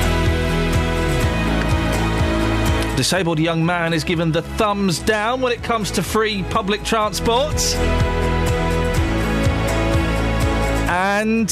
Disabled 3.00 3.38
young 3.38 3.64
man 3.64 3.94
is 3.94 4.04
given 4.04 4.30
the 4.30 4.42
thumbs 4.42 4.98
down 4.98 5.40
when 5.40 5.54
it 5.54 5.62
comes 5.62 5.90
to 5.92 6.02
free 6.02 6.42
public 6.50 6.84
transport. 6.84 7.54
And 10.86 11.50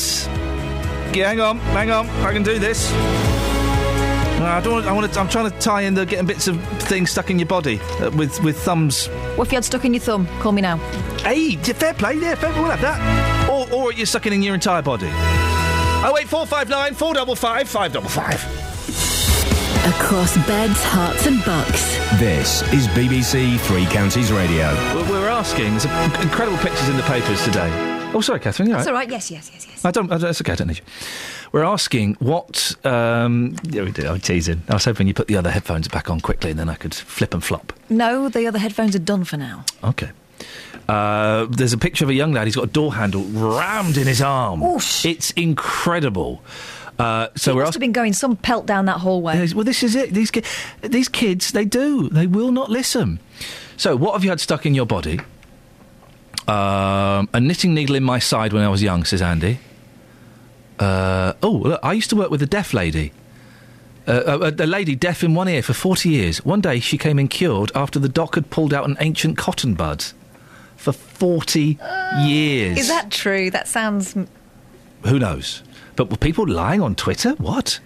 yeah, 1.17 1.29
hang 1.29 1.41
on, 1.41 1.57
hang 1.73 1.91
on, 1.91 2.07
I 2.21 2.35
can 2.35 2.43
do 2.43 2.59
this. 2.59 2.93
No, 2.93 4.45
I 4.45 4.61
don't. 4.63 4.85
I 4.85 4.93
want 4.93 5.11
to. 5.11 5.19
I'm 5.19 5.27
trying 5.31 5.51
to 5.51 5.59
tie 5.59 5.81
in 5.81 5.95
the 5.95 6.05
getting 6.05 6.27
bits 6.27 6.49
of 6.49 6.63
things 6.83 7.13
stuck 7.13 7.31
in 7.31 7.39
your 7.39 7.49
body 7.49 7.81
uh, 7.81 8.11
with 8.11 8.39
with 8.43 8.59
thumbs. 8.59 9.07
What 9.37 9.47
if 9.47 9.53
you 9.53 9.57
had 9.57 9.65
stuck 9.65 9.87
in 9.87 9.95
your 9.95 10.03
thumb? 10.03 10.27
Call 10.41 10.53
me 10.53 10.61
now. 10.61 10.77
Hey, 11.23 11.57
fair 11.57 11.95
play. 11.95 12.17
Yeah, 12.17 12.35
fair, 12.35 12.53
we'll 12.61 12.71
have 12.71 12.83
that. 12.83 13.49
Or 13.49 13.67
or 13.73 13.93
you're 13.95 14.05
sucking 14.05 14.35
in 14.35 14.43
your 14.43 14.53
entire 14.53 14.83
body. 14.83 15.09
Oh 15.11 16.13
wait, 16.15 16.29
four 16.29 16.45
five 16.45 16.69
nine 16.69 16.93
four 16.93 17.15
double 17.15 17.35
five 17.35 17.71
five 17.71 17.95
double 17.95 18.11
five. 18.11 18.68
Across 19.89 20.37
beds, 20.47 20.83
Herts, 20.83 21.27
and 21.27 21.43
bucks. 21.47 21.97
This 22.21 22.61
is 22.75 22.87
BBC 22.89 23.59
Three 23.61 23.87
Counties 23.87 24.31
Radio. 24.31 24.75
We're, 24.95 25.09
we're 25.09 25.29
asking. 25.29 25.79
There's 25.79 25.87
incredible 26.23 26.59
pictures 26.59 26.91
in 26.91 26.99
the 26.99 27.03
papers 27.05 27.43
today. 27.43 27.71
Oh, 28.13 28.21
sorry, 28.21 28.39
Catherine. 28.39 28.69
You're 28.69 28.77
That's 28.77 28.87
all 28.87 28.93
right. 28.93 29.09
Yes, 29.09 29.31
yes, 29.31 29.51
yes, 29.51 29.67
yes. 29.67 29.85
I 29.87 29.91
don't. 29.91 30.13
I 30.13 30.19
don't 30.19 30.29
it's 30.29 30.43
okay. 30.43 30.53
I 30.53 30.57
don't 30.57 30.67
need 30.67 30.77
you. 30.77 30.85
We're 31.53 31.65
asking 31.65 32.17
what. 32.17 32.77
Um, 32.85 33.57
yeah, 33.63 33.83
we 33.83 33.91
did. 33.91 34.05
I'm 34.05 34.21
teasing. 34.21 34.63
I 34.69 34.75
was 34.75 34.85
hoping 34.85 35.07
you 35.07 35.15
put 35.15 35.27
the 35.27 35.39
other 35.39 35.51
headphones 35.51 35.89
back 35.89 36.11
on 36.11 36.21
quickly, 36.21 36.51
and 36.51 36.61
then 36.61 36.69
I 36.69 36.75
could 36.75 36.95
flip 36.95 37.33
and 37.33 37.43
flop. 37.43 37.73
No, 37.89 38.29
the 38.29 38.47
other 38.47 38.59
headphones 38.59 38.95
are 38.95 39.01
done 39.01 39.25
for 39.25 39.39
now. 39.39 39.65
Okay. 39.83 40.11
Uh, 40.87 41.47
there's 41.49 41.73
a 41.73 41.79
picture 41.79 42.05
of 42.05 42.11
a 42.11 42.15
young 42.15 42.33
lad. 42.33 42.47
He's 42.47 42.57
got 42.57 42.65
a 42.65 42.73
door 42.73 42.95
handle 42.95 43.23
rammed 43.25 43.97
in 43.97 44.07
his 44.07 44.21
arm. 44.21 44.63
It's 44.63 45.31
incredible. 45.31 46.43
Uh, 46.99 47.29
so 47.37 47.53
he 47.53 47.57
we're 47.57 47.65
must 47.65 47.75
have 47.75 47.81
been 47.81 47.93
going 47.93 48.13
some 48.13 48.37
pelt 48.37 48.67
down 48.67 48.87
that 48.87 48.99
hallway. 48.99 49.47
Well, 49.55 49.65
this 49.65 49.83
is 49.83 49.95
it. 49.95 50.13
These 50.13 50.31
ki- 50.31 50.43
these 50.83 51.09
kids, 51.09 51.53
they 51.53 51.65
do. 51.65 52.09
They 52.09 52.27
will 52.27 52.51
not 52.51 52.71
listen. 52.71 53.21
So, 53.77 53.95
what 53.95 54.15
have 54.15 54.25
you 54.25 54.31
had 54.31 54.41
stuck 54.41 54.67
in 54.67 54.75
your 54.75 54.87
body? 54.87 55.21
Um, 56.49 57.29
a 57.33 57.41
knitting 57.41 57.75
needle 57.75 57.95
in 57.95 58.03
my 58.03 58.19
side 58.19 58.53
when 58.53 58.63
I 58.65 58.69
was 58.69 58.83
young, 58.83 59.05
says 59.05 59.23
Andy. 59.23 59.59
Uh, 60.79 61.35
oh, 61.43 61.51
look, 61.51 61.81
I 61.83 61.93
used 61.93 62.11
to 62.11 62.17
work 62.17 62.31
with 62.31 62.43
a 62.43 62.47
deaf 62.47 62.73
lady. 62.73 63.13
Uh, 64.07 64.51
a, 64.59 64.65
a 64.65 64.67
lady 64.67 64.95
deaf 64.97 65.23
in 65.23 65.35
one 65.35 65.49
ear 65.49 65.63
for 65.63 65.75
40 65.75 66.09
years. 66.09 66.45
One 66.45 66.63
day 66.63 66.81
she 66.81 66.97
came 66.97 67.19
in 67.19 67.29
cured 67.29 67.71
after 67.75 67.99
the 67.99 68.09
doc 68.09 68.37
had 68.37 68.49
pulled 68.49 68.73
out 68.73 68.89
an 68.89 68.97
ancient 69.01 69.37
cotton 69.37 69.75
bud. 69.75 70.05
For 70.77 70.93
40 70.93 71.77
years. 72.21 72.79
Is 72.79 72.89
that 72.89 73.11
true? 73.11 73.51
That 73.51 73.67
sounds. 73.67 74.15
Who 75.05 75.19
knows? 75.19 75.63
But 75.99 76.11
were 76.11 76.17
people 76.17 76.47
lying 76.47 76.81
on 76.81 76.95
Twitter? 76.95 77.33
What? 77.33 77.81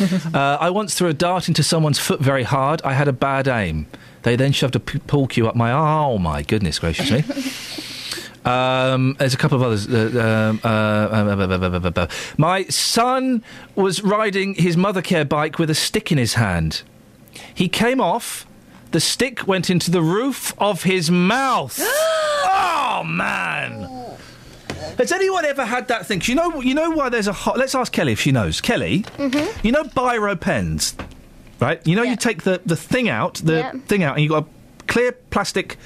uh, 0.32 0.56
I 0.58 0.70
once 0.70 0.94
threw 0.94 1.08
a 1.08 1.12
dart 1.12 1.48
into 1.48 1.62
someone's 1.62 1.98
foot 1.98 2.18
very 2.18 2.42
hard. 2.42 2.80
I 2.82 2.94
had 2.94 3.08
a 3.08 3.12
bad 3.12 3.46
aim. 3.46 3.86
They 4.22 4.36
then 4.36 4.52
shoved 4.52 4.74
a 4.74 4.80
p- 4.80 5.00
pool 5.00 5.26
cue 5.26 5.46
up 5.46 5.54
my. 5.54 5.70
Oh 5.70 6.16
my 6.16 6.40
goodness 6.42 6.78
gracious 6.78 7.10
me! 7.10 7.24
Um, 8.44 9.14
there's 9.18 9.34
a 9.34 9.36
couple 9.36 9.56
of 9.56 9.62
others. 9.62 9.86
Uh, 9.86 10.48
um, 10.48 10.60
uh, 10.64 10.68
uh, 10.68 11.90
uh, 11.94 12.06
my 12.38 12.64
son 12.64 13.42
was 13.74 14.02
riding 14.02 14.54
his 14.54 14.74
mothercare 14.74 15.28
bike 15.28 15.58
with 15.58 15.68
a 15.68 15.74
stick 15.74 16.10
in 16.10 16.16
his 16.16 16.34
hand. 16.34 16.80
He 17.52 17.68
came 17.68 18.00
off. 18.00 18.46
The 18.92 19.00
stick 19.00 19.46
went 19.46 19.68
into 19.68 19.90
the 19.90 20.00
roof 20.00 20.54
of 20.56 20.84
his 20.84 21.10
mouth. 21.10 21.78
oh 21.82 23.02
man! 23.04 24.16
Has 24.98 25.12
anyone 25.12 25.44
ever 25.44 25.64
had 25.64 25.88
that 25.88 26.06
thing? 26.06 26.20
You 26.24 26.34
know, 26.34 26.60
you 26.60 26.74
know 26.74 26.90
why 26.90 27.08
there's 27.08 27.28
a 27.28 27.32
hot. 27.32 27.56
Let's 27.56 27.74
ask 27.74 27.92
Kelly 27.92 28.12
if 28.12 28.20
she 28.20 28.32
knows. 28.32 28.60
Kelly, 28.60 29.02
Mm-hmm. 29.16 29.66
you 29.66 29.72
know 29.72 29.84
biro 29.84 30.38
pens, 30.38 30.94
right? 31.60 31.84
You 31.86 31.94
know 31.96 32.02
you 32.02 32.16
take 32.16 32.42
the, 32.42 32.60
the 32.66 32.76
thing 32.76 33.08
out, 33.08 33.34
the 33.36 33.54
Yeah. 33.58 33.72
thing 33.86 34.02
out, 34.02 34.14
and 34.16 34.22
you 34.24 34.28
got 34.30 34.44
a 34.44 34.82
clear 34.86 35.12
plastic 35.12 35.76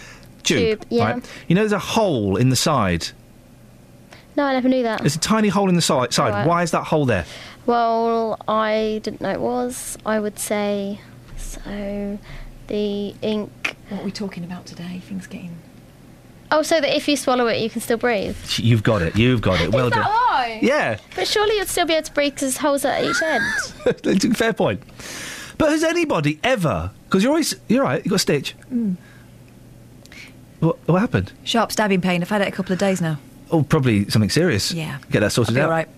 tube, 0.42 0.80
Tube, 0.80 0.86
yeah. 0.90 1.12
right? 1.12 1.30
You 1.46 1.54
know 1.54 1.60
there's 1.62 1.72
a 1.72 1.78
hole 1.78 2.36
in 2.36 2.48
the 2.48 2.56
side. 2.56 3.08
No, 4.34 4.44
I 4.44 4.54
never 4.54 4.68
knew 4.68 4.82
that. 4.82 5.00
There's 5.00 5.14
a 5.16 5.20
tiny 5.20 5.48
hole 5.48 5.68
in 5.68 5.74
the 5.74 5.82
side. 5.82 6.14
side. 6.14 6.30
Right. 6.32 6.46
Why 6.46 6.62
is 6.62 6.70
that 6.70 6.84
hole 6.84 7.04
there? 7.04 7.26
Well, 7.66 8.40
I 8.48 9.00
didn't 9.04 9.20
know 9.20 9.30
it 9.30 9.40
was. 9.40 9.98
I 10.06 10.18
would 10.20 10.38
say 10.38 11.00
so. 11.36 12.18
The 12.68 13.14
ink. 13.20 13.76
What 13.90 14.00
are 14.00 14.04
we 14.04 14.10
talking 14.10 14.42
about 14.42 14.64
today? 14.64 15.02
Things 15.04 15.26
getting. 15.26 15.58
Oh, 16.54 16.60
so 16.62 16.80
that 16.82 16.94
if 16.94 17.08
you 17.08 17.16
swallow 17.16 17.46
it, 17.46 17.60
you 17.60 17.70
can 17.70 17.80
still 17.80 17.96
breathe. 17.96 18.36
You've 18.56 18.82
got 18.82 19.00
it. 19.00 19.16
You've 19.16 19.40
got 19.40 19.60
it. 19.62 19.72
Well 19.72 19.86
Is 19.86 19.92
that 19.92 20.02
done. 20.02 20.10
why? 20.10 20.58
Yeah. 20.60 20.98
But 21.16 21.26
surely 21.26 21.56
you'd 21.56 21.68
still 21.68 21.86
be 21.86 21.94
able 21.94 22.04
to 22.06 22.12
breathe 22.12 22.34
because 22.34 22.58
holes 22.58 22.84
at 22.84 23.02
each 23.02 23.22
end. 23.22 24.36
Fair 24.36 24.52
point. 24.52 24.82
But 25.56 25.70
has 25.70 25.82
anybody 25.82 26.38
ever? 26.44 26.90
Because 27.04 27.22
you're 27.22 27.30
always 27.32 27.54
you're 27.68 27.82
right. 27.82 28.04
You 28.04 28.10
got 28.10 28.16
a 28.16 28.18
stitch. 28.18 28.54
Mm. 28.70 28.96
What, 30.60 30.76
what 30.86 31.00
happened? 31.00 31.32
Sharp 31.42 31.72
stabbing 31.72 32.02
pain. 32.02 32.22
I've 32.22 32.28
had 32.28 32.42
it 32.42 32.48
a 32.48 32.52
couple 32.52 32.72
of 32.74 32.78
days 32.78 33.00
now. 33.00 33.18
Oh, 33.50 33.62
probably 33.62 34.08
something 34.10 34.30
serious. 34.30 34.72
Yeah. 34.72 34.98
Get 35.10 35.20
that 35.20 35.32
sorted 35.32 35.52
I'll 35.52 35.54
be 35.56 35.60
out. 35.60 35.64
all 35.64 35.70
right. 35.70 35.88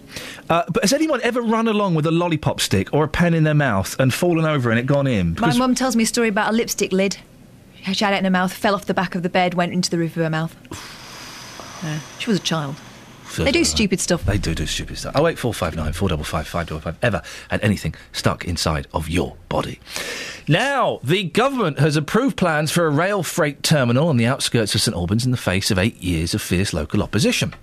Uh, 0.49 0.63
but 0.73 0.83
has 0.83 0.93
anyone 0.93 1.21
ever 1.23 1.41
run 1.43 1.69
along 1.69 1.95
with 1.95 2.07
a 2.07 2.11
lollipop 2.11 2.61
stick 2.61 2.93
or 2.93 3.05
a 3.05 3.09
pen 3.09 3.35
in 3.35 3.45
their 3.45 3.55
mouth 3.55 3.95
and 3.99 4.13
fallen 4.15 4.45
over 4.45 4.71
and 4.71 4.79
it 4.79 4.87
gone 4.87 5.07
in? 5.07 5.37
My 5.41 5.57
mum 5.57 5.75
tells 5.75 5.97
me 5.97 6.05
a 6.05 6.07
story 6.07 6.29
about 6.29 6.53
a 6.53 6.57
lipstick 6.57 6.93
lid. 6.93 7.19
She 7.93 8.05
had 8.05 8.15
it 8.15 8.19
in 8.19 8.25
her 8.25 8.31
mouth, 8.31 8.53
fell 8.53 8.75
off 8.75 8.87
the 8.87 8.95
back 8.95 9.15
of 9.15 9.23
the 9.23 9.29
bed, 9.29 9.55
went 9.55 9.73
into 9.73 9.91
the 9.91 9.99
roof 9.99 10.17
of 10.17 10.23
her 10.23 10.31
mouth. 10.31 10.57
Yeah, 11.83 12.01
she 12.19 12.31
was 12.31 12.39
a 12.39 12.43
child. 12.43 12.77
They 13.37 13.53
do 13.53 13.65
stupid 13.65 14.01
stuff. 14.01 14.25
They 14.25 14.39
do 14.39 14.55
do 14.55 14.65
stupid 14.65 14.97
stuff. 14.97 15.13
Oh 15.17 15.27
eight 15.27 15.39
four 15.39 15.53
five 15.53 15.75
nine 15.77 15.93
four 15.93 16.09
double 16.09 16.25
five 16.25 16.47
five 16.47 16.69
double 16.69 16.81
five. 16.81 16.97
Ever 17.03 17.21
had 17.51 17.63
anything 17.63 17.95
stuck 18.13 18.45
inside 18.45 18.87
of 18.95 19.09
your 19.09 19.37
body? 19.49 19.81
Now 20.47 21.01
the 21.03 21.25
government 21.25 21.79
has 21.79 21.97
approved 21.97 22.37
plans 22.37 22.71
for 22.71 22.87
a 22.87 22.91
rail 22.91 23.23
freight 23.23 23.63
terminal 23.63 24.09
on 24.09 24.17
the 24.17 24.27
outskirts 24.27 24.75
of 24.75 24.81
St 24.81 24.97
Albans 24.97 25.25
in 25.25 25.31
the 25.31 25.37
face 25.37 25.71
of 25.71 25.79
eight 25.79 25.97
years 25.97 26.33
of 26.33 26.41
fierce 26.41 26.73
local 26.73 27.03
opposition. 27.03 27.55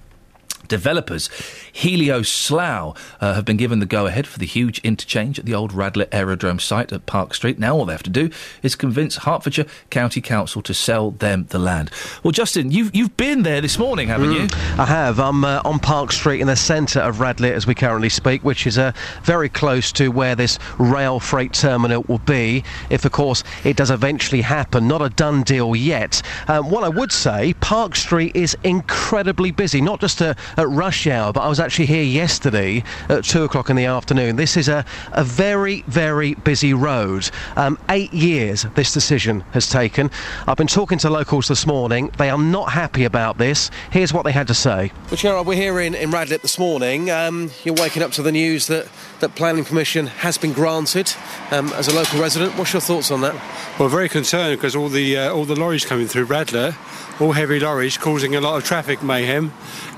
Developers 0.72 1.28
Helioslough 1.74 2.96
uh, 3.20 3.34
have 3.34 3.44
been 3.44 3.58
given 3.58 3.80
the 3.80 3.86
go 3.86 4.06
ahead 4.06 4.26
for 4.26 4.40
the 4.40 4.46
huge 4.46 4.80
interchange 4.86 5.38
at 5.38 5.44
the 5.44 5.54
old 5.54 5.74
Radlett 5.74 6.08
Aerodrome 6.14 6.60
site 6.60 6.94
at 6.94 7.06
Park 7.06 7.34
Street. 7.34 7.60
Now, 7.60 7.76
all 7.76 7.84
they 7.84 7.92
have 7.92 8.04
to 8.04 8.10
do 8.10 8.30
is 8.64 8.76
convince 8.76 9.18
Hertfordshire 9.18 9.66
County 9.90 10.22
Council 10.22 10.62
to 10.62 10.74
sell 10.74 11.12
them 11.12 11.46
the 11.50 11.60
land. 11.60 11.92
Well, 12.24 12.32
Justin, 12.32 12.72
you've, 12.72 12.96
you've 12.96 13.18
been 13.18 13.44
there 13.44 13.60
this 13.60 13.78
morning, 13.78 14.08
haven't 14.08 14.32
you? 14.32 14.48
I 14.78 14.86
have. 14.86 15.20
I'm 15.20 15.44
uh, 15.44 15.62
on 15.66 15.80
Park 15.80 16.14
Street 16.14 16.40
in 16.40 16.48
the 16.48 16.56
centre 16.56 17.02
of 17.02 17.18
Radlett 17.18 17.52
as 17.52 17.68
we 17.68 17.76
currently 17.76 18.08
speak, 18.08 18.46
which 18.46 18.66
is 18.66 18.78
uh, 18.78 18.94
very 19.24 19.50
close 19.50 19.92
to 19.92 20.08
where 20.08 20.36
this 20.36 20.58
rail 20.80 21.20
freight 21.20 21.52
terminal 21.52 22.06
will 22.08 22.20
be, 22.20 22.64
if 22.90 23.04
of 23.04 23.12
course 23.12 23.44
it 23.66 23.76
does 23.76 23.92
eventually 23.92 24.42
happen. 24.42 24.88
Not 24.88 25.02
a 25.02 25.10
done 25.10 25.44
deal 25.44 25.76
yet. 25.76 26.22
Um, 26.48 26.70
what 26.70 26.86
I 26.86 26.90
would 26.90 27.12
say, 27.12 27.54
Park 27.60 27.98
Street 27.98 28.38
is 28.38 28.56
incredibly 28.64 29.52
busy, 29.52 29.82
not 29.82 30.00
just 30.00 30.22
uh, 30.22 30.34
at 30.62 30.70
rush 30.70 31.08
hour, 31.08 31.34
but 31.34 31.42
I 31.42 31.50
was 31.50 31.60
actually 31.60 31.88
here 31.88 32.04
yesterday 32.04 32.84
at 33.10 33.24
two 33.24 33.44
o'clock 33.44 33.70
in 33.70 33.76
the 33.76 33.86
afternoon. 33.86 34.36
This 34.36 34.56
is 34.56 34.70
a, 34.70 34.86
a 35.12 35.24
very, 35.24 35.82
very 35.88 36.36
busy 36.36 36.74
road. 36.74 37.30
Um, 37.56 37.78
eight 37.90 38.14
years 38.14 38.66
this 38.76 38.94
decision 38.94 39.42
has 39.52 39.68
taken. 39.68 40.12
I've 40.48 40.58
been 40.58 40.68
talking 40.68 40.98
to 41.00 41.10
locals 41.10 41.48
this 41.48 41.66
morning. 41.66 42.12
They 42.18 42.30
are 42.30 42.38
not 42.38 42.72
happy 42.72 43.04
about 43.04 43.38
this. 43.38 43.72
Here's 43.92 44.14
what 44.14 44.24
they 44.24 44.32
had 44.32 44.48
to 44.48 44.54
say. 44.54 44.92
Well, 45.10 45.18
Gerard, 45.18 45.48
we're 45.48 45.56
here 45.56 45.80
in, 45.80 45.96
in 45.96 46.12
Radlett 46.12 46.42
this 46.42 46.60
morning. 46.60 47.10
Um, 47.10 47.52
you're 47.64 47.76
waking 47.76 48.04
up 48.04 48.12
to 48.12 48.22
the 48.22 48.32
news 48.32 48.68
that, 48.68 48.88
that 49.20 49.36
planning 49.36 49.66
permission 49.66 50.08
has 50.08 50.38
been 50.38 50.54
granted 50.54 51.14
um, 51.50 51.74
as 51.74 51.88
a 51.88 51.96
local 51.96 52.20
resident. 52.20 52.58
What's 52.58 52.74
your 52.74 52.82
thoughts 52.82 53.10
on 53.12 53.22
that? 53.22 53.34
Well, 53.80 53.90
very 53.90 54.10
concerned 54.10 54.58
because 54.58 54.76
all 54.76 54.90
the 54.90 55.18
uh, 55.18 55.34
all 55.34 55.46
the 55.46 55.56
lorries 55.56 55.86
coming 55.86 56.08
through 56.08 56.28
Radlett, 56.28 56.76
all 57.20 57.32
heavy 57.32 57.60
lorries, 57.60 57.98
causing 57.98 58.36
a 58.36 58.42
lot 58.42 58.58
of 58.58 58.64
traffic 58.64 59.02
mayhem, 59.02 59.52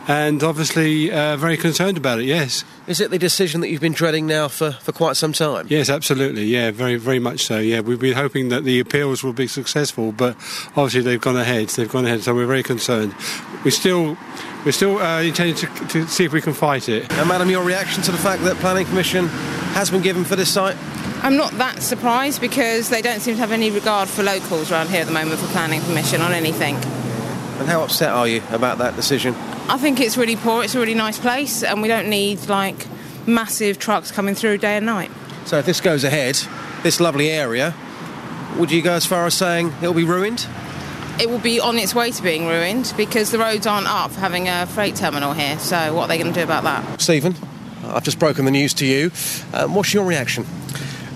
and 0.08 0.44
obviously 0.44 1.12
uh, 1.12 1.38
very 1.38 1.58
concerned 1.58 1.98
about 1.98 2.20
it. 2.20 2.26
Yes. 2.26 2.64
Is 2.88 3.00
it 3.00 3.12
the 3.12 3.20
decision 3.20 3.62
that 3.62 3.70
you've 3.70 3.82
been 3.82 3.94
dreading 3.94 4.28
now 4.28 4.48
for, 4.48 4.72
for 4.74 4.92
quite 4.92 5.16
some 5.16 5.34
time? 5.34 5.68
Yes, 5.70 5.90
absolutely. 5.90 6.46
Yeah, 6.46 6.72
very 6.72 6.98
very 6.98 7.20
much 7.20 7.42
so. 7.46 7.60
Yeah, 7.60 7.80
we've 7.80 8.00
been 8.00 8.16
hoping 8.16 8.50
that 8.50 8.64
the 8.64 8.80
appeals 8.80 9.24
will 9.24 9.34
be 9.34 9.48
successful, 9.48 10.12
but 10.12 10.36
obviously 10.76 11.02
they've 11.02 11.22
gone 11.22 11.38
ahead. 11.38 11.70
They've 11.70 11.90
gone 11.90 12.06
ahead, 12.06 12.22
so 12.24 12.36
we're 12.36 12.48
very 12.48 12.64
concerned. 12.64 13.16
We 13.64 13.72
still. 13.72 14.18
We're 14.66 14.72
still 14.72 14.98
uh, 14.98 15.22
intending 15.22 15.58
to, 15.58 15.88
to 15.90 16.08
see 16.08 16.24
if 16.24 16.32
we 16.32 16.40
can 16.40 16.54
fight 16.54 16.88
it. 16.88 17.12
And, 17.12 17.28
Madam, 17.28 17.50
your 17.50 17.66
reaction 17.66 18.02
to 18.04 18.14
the 18.14 18.18
fact 18.18 18.44
that 18.44 18.56
planning 18.58 18.86
permission 18.86 19.28
has 19.74 19.92
been 19.92 20.02
given 20.02 20.24
for 20.24 20.38
this 20.38 20.54
site? 20.54 20.78
I'm 21.22 21.36
not 21.36 21.52
that 21.54 21.82
surprised 21.82 22.40
because 22.40 22.90
they 22.90 23.02
don't 23.02 23.20
seem 23.20 23.36
to 23.36 23.42
have 23.42 23.52
any 23.52 23.72
regard 23.72 24.08
for 24.08 24.24
locals 24.24 24.72
around 24.72 24.90
here 24.90 25.02
at 25.02 25.08
the 25.08 25.12
moment 25.12 25.42
for 25.42 25.48
planning 25.48 25.82
permission 25.82 26.22
on 26.22 26.32
anything. 26.32 26.78
And 27.60 27.68
how 27.68 27.84
upset 27.84 28.12
are 28.12 28.28
you 28.28 28.42
about 28.52 28.80
that 28.80 28.96
decision? 28.96 29.36
I 29.70 29.78
think 29.78 30.00
it's 30.00 30.18
really 30.18 30.36
poor. 30.36 30.64
It's 30.64 30.76
a 30.76 30.80
really 30.80 30.96
nice 30.96 31.20
place, 31.20 31.64
and 31.64 31.82
we 31.82 31.88
don't 31.88 32.10
need 32.10 32.48
like 32.48 32.88
massive 33.26 33.80
trucks 33.80 34.12
coming 34.12 34.36
through 34.36 34.58
day 34.58 34.78
and 34.78 34.86
night. 34.86 35.12
So 35.46 35.58
if 35.58 35.66
this 35.66 35.82
goes 35.82 36.04
ahead, 36.04 36.36
this 36.84 37.00
lovely 37.00 37.30
area, 37.30 37.74
would 38.58 38.72
you 38.72 38.82
go 38.82 38.94
as 38.94 39.06
far 39.06 39.26
as 39.26 39.34
saying 39.34 39.74
it'll 39.82 39.94
be 39.94 40.04
ruined? 40.04 40.46
It 41.20 41.30
will 41.30 41.40
be 41.40 41.60
on 41.60 41.78
its 41.78 41.94
way 41.94 42.12
to 42.12 42.24
being 42.24 42.48
ruined 42.48 42.94
because 42.98 43.32
the 43.32 43.38
roads 43.38 43.68
aren't 43.68 43.88
up 43.88 44.12
for 44.12 44.20
having 44.20 44.50
a 44.50 44.66
freight 44.66 44.96
terminal 44.96 45.34
here. 45.34 45.60
So 45.60 45.94
what 45.94 46.04
are 46.04 46.08
they 46.08 46.18
going 46.18 46.34
to 46.34 46.40
do 46.40 46.44
about 46.44 46.64
that? 46.64 47.02
Stephen, 47.02 47.36
I've 47.86 48.04
just 48.04 48.20
broken 48.20 48.46
the 48.46 48.52
news 48.52 48.74
to 48.76 48.86
you. 48.86 49.12
Um, 49.54 49.76
what's 49.76 49.94
your 49.94 50.06
reaction? 50.06 50.46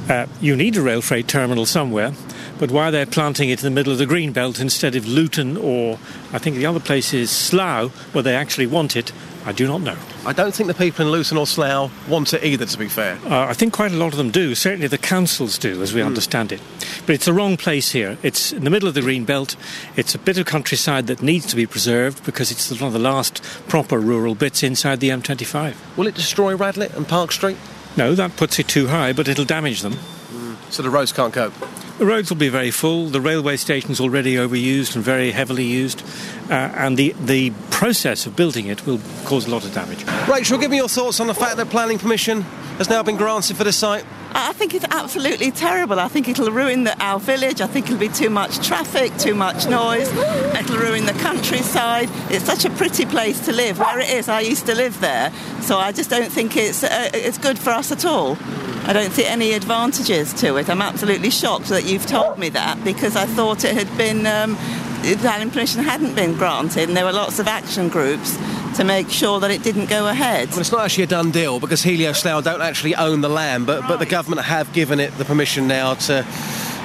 Uh, 0.07 0.27
you 0.39 0.55
need 0.55 0.77
a 0.77 0.81
rail 0.81 1.01
freight 1.01 1.27
terminal 1.27 1.65
somewhere, 1.65 2.14
but 2.60 2.72
why 2.72 2.92
they're 2.92 3.06
planting 3.06 3.50
it 3.50 3.64
in 3.64 3.66
the 3.66 3.76
middle 3.76 3.92
of 3.92 4.00
the 4.00 4.06
green 4.06 4.32
belt 4.32 4.60
instead 4.60 4.96
of 4.96 5.08
Luton 5.08 5.58
or 5.58 6.00
I 6.34 6.38
think 6.38 6.56
the 6.56 6.66
other 6.66 6.80
place 6.80 7.14
is 7.14 7.30
Slough, 7.32 7.92
where 8.14 8.24
they 8.24 8.36
actually 8.36 8.68
want 8.68 8.96
it, 8.96 9.12
I 9.46 9.54
do 9.54 9.66
not 9.66 9.82
know. 9.82 9.96
I 10.26 10.34
don't 10.34 10.54
think 10.54 10.68
the 10.68 10.74
people 10.74 11.06
in 11.06 11.12
Luton 11.12 11.38
or 11.38 11.48
Slough 11.48 11.90
want 12.10 12.34
it 12.34 12.44
either, 12.44 12.66
to 12.66 12.78
be 12.78 12.90
fair. 12.90 13.18
Uh, 13.26 13.46
I 13.46 13.54
think 13.54 13.72
quite 13.72 13.94
a 13.94 13.96
lot 13.96 14.12
of 14.12 14.18
them 14.18 14.30
do. 14.30 14.56
Certainly 14.56 14.88
the 14.88 14.98
councils 14.98 15.58
do, 15.58 15.82
as 15.82 15.94
we 15.94 16.02
understand 16.02 16.52
it. 16.52 16.60
But 17.06 17.16
it's 17.16 17.26
the 17.26 17.34
wrong 17.34 17.56
place 17.56 17.92
here. 17.92 18.18
It's 18.24 18.52
in 18.52 18.66
the 18.66 18.70
middle 18.70 18.90
of 18.90 18.94
the 18.94 19.02
green 19.02 19.24
belt. 19.24 19.56
It's 19.96 20.14
a 20.16 20.20
bit 20.20 20.38
of 20.38 20.46
countryside 20.46 21.08
that 21.08 21.22
needs 21.22 21.46
to 21.46 21.56
be 21.56 21.66
preserved 21.66 22.26
because 22.26 22.52
it's 22.52 22.70
one 22.72 22.88
of 22.88 22.94
the 22.94 23.00
last 23.00 23.42
proper 23.70 24.00
rural 24.00 24.36
bits 24.36 24.64
inside 24.64 25.00
the 25.00 25.10
M25. 25.10 25.76
Will 25.96 26.08
it 26.08 26.16
destroy 26.16 26.58
Radlett 26.58 26.94
and 26.98 27.08
Park 27.08 27.32
Street? 27.32 27.58
No, 27.96 28.16
that 28.16 28.36
puts 28.36 28.60
it 28.60 28.68
too 28.68 28.88
high, 28.88 29.14
but 29.14 29.30
it'll 29.30 29.46
damage 29.46 29.82
them. 29.82 29.98
So 30.70 30.84
the 30.84 30.90
roads 30.90 31.14
can't 31.14 31.34
cope? 31.34 31.54
The 31.98 32.06
roads 32.06 32.30
will 32.30 32.38
be 32.38 32.49
very 32.49 32.69
full. 32.69 33.07
The 33.07 33.19
railway 33.19 33.57
station's 33.57 33.99
already 33.99 34.36
overused 34.36 34.95
and 34.95 35.03
very 35.03 35.32
heavily 35.32 35.64
used. 35.64 36.03
Uh, 36.48 36.53
and 36.53 36.95
the, 36.95 37.15
the 37.19 37.52
process 37.72 38.28
of 38.28 38.36
building 38.36 38.68
it 38.68 38.86
will 38.86 38.99
cause 39.26 39.48
a 39.48 39.49
lot 39.49 39.65
of 39.65 39.74
damage. 39.74 40.06
Rachel, 40.30 40.60
give 40.60 40.69
me 40.69 40.78
your 40.78 40.90
thoughts 40.90 41.19
on 41.19 41.26
the 41.26 41.34
fact 41.34 41.57
that 41.57 41.72
planning 41.72 41.98
permission 41.98 42.44
has 42.78 42.88
now 42.88 43.02
been 43.02 43.18
granted 43.18 43.57
for 43.57 43.64
the 43.64 43.74
site. 43.74 44.06
I 44.34 44.53
think 44.53 44.76
it's 44.76 44.86
absolutely 44.91 45.49
terrible. 45.49 45.99
I 45.99 46.07
think 46.07 46.28
it'll 46.28 46.52
ruin 46.52 46.84
the, 46.84 46.95
our 47.03 47.19
village. 47.19 47.61
I 47.61 47.65
think 47.65 47.88
it'll 47.88 47.98
be 47.98 48.10
too 48.10 48.30
much 48.30 48.65
traffic, 48.65 49.18
too 49.18 49.34
much 49.34 49.68
noise. 49.68 50.07
It'll 50.56 50.78
ruin 50.78 51.07
the 51.07 51.14
countryside. 51.14 52.10
It's 52.30 52.45
such 52.45 52.64
a 52.65 52.69
pretty 52.69 53.06
place 53.07 53.40
to 53.45 53.52
live. 53.52 53.80
Where 53.80 53.99
it 53.99 54.10
is, 54.11 54.30
I 54.30 54.41
used 54.41 54.68
to 54.68 54.76
live 54.76 54.99
there, 55.02 55.34
so 55.61 55.80
I 55.80 55.91
just 55.91 56.11
don't 56.11 56.32
think 56.32 56.56
it's 56.56 56.84
uh, 56.84 57.10
it's 57.15 57.40
good 57.40 57.57
for 57.57 57.72
us 57.72 57.91
at 57.91 58.06
all. 58.06 58.38
I 58.88 58.93
don't 58.93 59.11
see 59.11 59.26
any 59.26 59.51
advantages 59.51 60.34
to 60.35 60.55
it. 60.55 60.69
I'm 60.69 60.81
absolutely 60.81 61.30
shocked 61.30 61.68
that 61.68 61.84
you've 61.84 62.05
told 62.05 62.39
me 62.39 62.47
that 62.49 62.81
because 62.85 63.18
I 63.18 63.26
thought 63.26 63.65
it 63.65 63.76
had 63.76 63.97
been 63.97 64.26
um, 64.26 64.55
planning 65.18 65.49
permission 65.49 65.84
hadn't 65.84 66.15
been 66.15 66.38
granted, 66.38 66.88
and 66.88 66.95
there 66.95 67.03
were 67.03 67.11
lots 67.11 67.38
of 67.39 67.47
action 67.47 67.89
groups 67.89 68.38
to 68.77 68.85
make 68.85 69.09
sure 69.09 69.41
that 69.41 69.51
it 69.51 69.61
didn't 69.61 69.89
go 69.89 70.07
ahead. 70.07 70.49
Well, 70.51 70.59
it's 70.59 70.72
not 70.72 70.85
actually 70.85 71.03
a 71.03 71.07
done 71.07 71.31
deal 71.31 71.59
because 71.59 71.84
Helioslough 71.84 72.43
don't 72.45 72.61
actually 72.61 72.95
own 72.95 73.19
the 73.19 73.30
land, 73.30 73.68
but, 73.68 73.85
but 73.89 73.97
the 73.97 74.05
government 74.05 74.45
have 74.45 74.72
given 74.72 75.01
it 75.01 75.11
the 75.18 75.26
permission 75.26 75.68
now 75.68 75.95
to, 75.95 76.26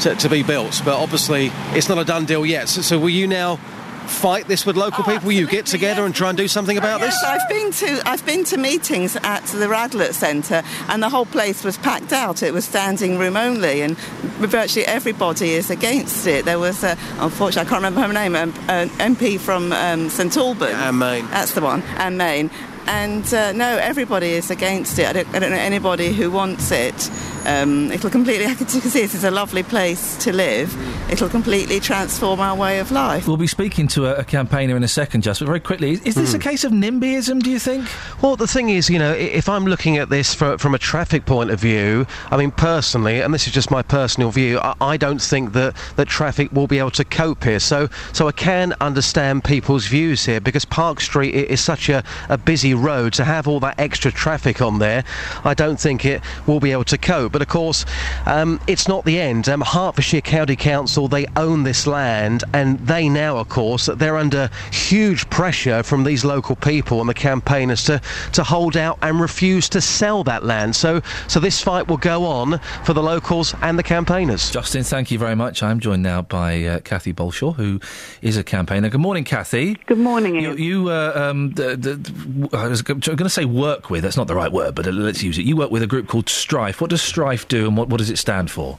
to, 0.00 0.16
to 0.16 0.28
be 0.28 0.42
built. 0.42 0.82
But 0.84 1.00
obviously, 1.00 1.52
it's 1.70 1.88
not 1.88 1.98
a 1.98 2.04
done 2.04 2.24
deal 2.24 2.44
yet. 2.44 2.68
So, 2.68 2.82
so 2.82 2.98
will 2.98 3.10
you 3.10 3.28
now 3.28 3.60
fight 4.08 4.48
this 4.48 4.66
with 4.66 4.76
local 4.76 5.04
people? 5.04 5.26
Will 5.26 5.32
you 5.32 5.46
get 5.46 5.66
together 5.66 6.04
and 6.04 6.14
try 6.14 6.28
and 6.28 6.38
do 6.38 6.48
something 6.48 6.78
about 6.78 7.00
yes, 7.00 7.14
this? 7.14 7.24
I've 7.24 7.48
been 7.48 7.70
to 7.72 8.08
I've 8.08 8.24
been 8.26 8.44
to 8.44 8.56
meetings 8.56 9.16
at 9.16 9.44
the 9.46 9.66
Radlett 9.66 10.14
Centre, 10.14 10.62
and 10.88 11.02
the 11.02 11.08
whole 11.08 11.26
place 11.26 11.64
was 11.64 11.76
packed 11.78 12.12
out. 12.12 12.42
It 12.42 12.52
was 12.52 12.64
standing 12.64 13.18
room 13.18 13.36
only, 13.36 13.82
and 13.82 13.96
virtually 13.98 14.86
everybody 14.86 15.50
is 15.50 15.70
against 15.70 16.26
it. 16.26 16.44
There 16.44 16.58
was, 16.58 16.82
a, 16.84 16.96
unfortunately, 17.18 17.66
I 17.66 17.70
can't 17.70 17.82
remember 17.82 18.00
her 18.00 18.12
name, 18.12 18.36
um, 18.36 18.54
an 18.68 18.88
MP 18.90 19.38
from 19.38 19.72
um, 19.72 20.08
St 20.08 20.36
Albans. 20.36 20.74
Anne 20.74 20.98
Main. 20.98 21.26
That's 21.26 21.52
the 21.52 21.60
one, 21.60 21.82
Anne 21.96 22.16
Main. 22.16 22.50
And 22.86 23.32
uh, 23.32 23.52
no, 23.52 23.76
everybody 23.76 24.30
is 24.30 24.50
against 24.50 24.98
it. 24.98 25.06
I 25.06 25.12
don't, 25.12 25.28
I 25.34 25.38
don't 25.38 25.50
know 25.50 25.56
anybody 25.56 26.12
who 26.12 26.30
wants 26.30 26.70
it. 26.72 27.10
Um, 27.46 27.90
it'll 27.90 28.10
completely, 28.10 28.46
I 28.52 28.54
can 28.54 28.68
see 28.68 28.80
this 28.80 29.14
is 29.14 29.24
a 29.24 29.30
lovely 29.30 29.62
place 29.62 30.16
to 30.18 30.32
live. 30.32 30.74
It'll 31.10 31.28
completely 31.28 31.80
transform 31.80 32.40
our 32.40 32.56
way 32.56 32.78
of 32.78 32.90
life. 32.90 33.26
We'll 33.26 33.36
be 33.36 33.46
speaking 33.46 33.88
to 33.88 34.06
a, 34.06 34.20
a 34.20 34.24
campaigner 34.24 34.76
in 34.76 34.82
a 34.82 34.88
second, 34.88 35.22
just 35.22 35.40
but 35.40 35.46
very 35.46 35.60
quickly. 35.60 35.92
Is, 35.92 36.00
is 36.06 36.14
this 36.14 36.34
a 36.34 36.38
case 36.38 36.64
of 36.64 36.72
NIMBYism, 36.72 37.42
do 37.42 37.50
you 37.50 37.58
think? 37.58 37.88
Well, 38.22 38.36
the 38.36 38.46
thing 38.46 38.68
is, 38.68 38.88
you 38.88 38.98
know, 38.98 39.12
if 39.12 39.48
I'm 39.48 39.64
looking 39.64 39.98
at 39.98 40.08
this 40.08 40.34
fro- 40.34 40.58
from 40.58 40.74
a 40.74 40.78
traffic 40.78 41.26
point 41.26 41.50
of 41.50 41.60
view, 41.60 42.06
I 42.30 42.36
mean, 42.36 42.50
personally, 42.50 43.20
and 43.20 43.34
this 43.34 43.46
is 43.46 43.52
just 43.52 43.70
my 43.70 43.82
personal 43.82 44.30
view, 44.30 44.58
I, 44.60 44.74
I 44.80 44.96
don't 44.96 45.20
think 45.20 45.52
that, 45.52 45.76
that 45.96 46.08
traffic 46.08 46.52
will 46.52 46.66
be 46.66 46.78
able 46.78 46.90
to 46.92 47.04
cope 47.04 47.44
here. 47.44 47.60
So, 47.60 47.88
so 48.12 48.28
I 48.28 48.32
can 48.32 48.74
understand 48.80 49.44
people's 49.44 49.86
views 49.86 50.24
here 50.24 50.40
because 50.40 50.64
Park 50.64 51.00
Street 51.00 51.34
is 51.34 51.60
such 51.60 51.88
a, 51.88 52.04
a 52.28 52.38
busy 52.38 52.74
road 52.74 53.12
to 53.14 53.24
have 53.24 53.48
all 53.48 53.60
that 53.60 53.78
extra 53.78 54.12
traffic 54.12 54.62
on 54.62 54.78
there. 54.78 55.04
I 55.44 55.54
don't 55.54 55.80
think 55.80 56.04
it 56.04 56.22
will 56.46 56.60
be 56.60 56.72
able 56.72 56.84
to 56.84 56.98
cope. 56.98 57.31
But 57.32 57.42
of 57.42 57.48
course, 57.48 57.84
um, 58.26 58.60
it's 58.66 58.86
not 58.88 59.04
the 59.04 59.18
end. 59.18 59.48
Um, 59.48 59.60
Hertfordshire 59.62 60.20
County 60.20 60.56
Council, 60.56 61.08
they 61.08 61.26
own 61.36 61.62
this 61.62 61.86
land, 61.86 62.44
and 62.52 62.78
they 62.86 63.08
now, 63.08 63.38
of 63.38 63.48
course, 63.48 63.86
they're 63.86 64.16
under 64.18 64.50
huge 64.70 65.28
pressure 65.30 65.82
from 65.82 66.04
these 66.04 66.24
local 66.24 66.56
people 66.56 67.00
and 67.00 67.08
the 67.08 67.14
campaigners 67.14 67.84
to, 67.84 68.00
to 68.32 68.42
hold 68.42 68.76
out 68.76 68.98
and 69.02 69.20
refuse 69.20 69.68
to 69.70 69.80
sell 69.80 70.22
that 70.24 70.44
land. 70.44 70.76
So, 70.76 71.00
so 71.28 71.40
this 71.40 71.60
fight 71.62 71.88
will 71.88 71.96
go 71.96 72.24
on 72.26 72.58
for 72.84 72.92
the 72.92 73.02
locals 73.02 73.54
and 73.62 73.78
the 73.78 73.82
campaigners. 73.82 74.50
Justin, 74.50 74.82
thank 74.84 75.10
you 75.10 75.18
very 75.18 75.34
much. 75.34 75.62
I'm 75.62 75.80
joined 75.80 76.02
now 76.02 76.22
by 76.22 76.64
uh, 76.64 76.80
Kathy 76.80 77.12
Bolshaw, 77.14 77.54
who 77.54 77.80
is 78.20 78.36
a 78.36 78.44
campaigner. 78.44 78.90
Good 78.90 79.00
morning, 79.00 79.24
Kathy. 79.24 79.74
Good 79.86 79.98
morning, 79.98 80.36
You, 80.36 80.54
you 80.56 80.88
uh, 80.90 81.12
um, 81.14 81.52
the, 81.52 81.76
the, 81.76 81.94
the- 81.94 82.56
I 82.56 82.68
was 82.68 82.82
going 82.82 83.00
to 83.00 83.28
say 83.30 83.44
work 83.44 83.88
with. 83.90 84.02
That's 84.02 84.16
not 84.16 84.26
the 84.26 84.34
right 84.34 84.52
word, 84.52 84.74
but 84.74 84.86
let's 84.86 85.22
use 85.22 85.38
it. 85.38 85.46
You 85.46 85.56
work 85.56 85.70
with 85.70 85.82
a 85.82 85.86
group 85.86 86.08
called 86.08 86.28
Strife. 86.28 86.80
What 86.80 86.90
does 86.90 87.00
Strife 87.00 87.21
do, 87.48 87.66
and 87.66 87.76
what, 87.76 87.88
what 87.88 87.98
does 87.98 88.10
it 88.10 88.18
stand 88.18 88.50
for? 88.50 88.78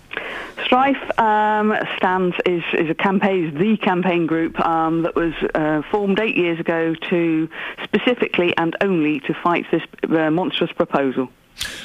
Strife 0.65 1.19
um, 1.19 1.75
stands 1.97 2.35
is, 2.45 2.63
is 2.73 2.89
a 2.89 2.95
campaign, 2.95 3.49
is 3.49 3.59
the 3.59 3.77
campaign 3.77 4.25
group 4.25 4.59
um, 4.59 5.03
that 5.03 5.15
was 5.15 5.33
uh, 5.55 5.81
formed 5.91 6.19
eight 6.19 6.37
years 6.37 6.59
ago 6.59 6.95
to 7.09 7.49
specifically 7.83 8.55
and 8.57 8.75
only 8.81 9.19
to 9.21 9.33
fight 9.33 9.65
this 9.71 9.83
uh, 10.09 10.31
monstrous 10.31 10.71
proposal. 10.71 11.29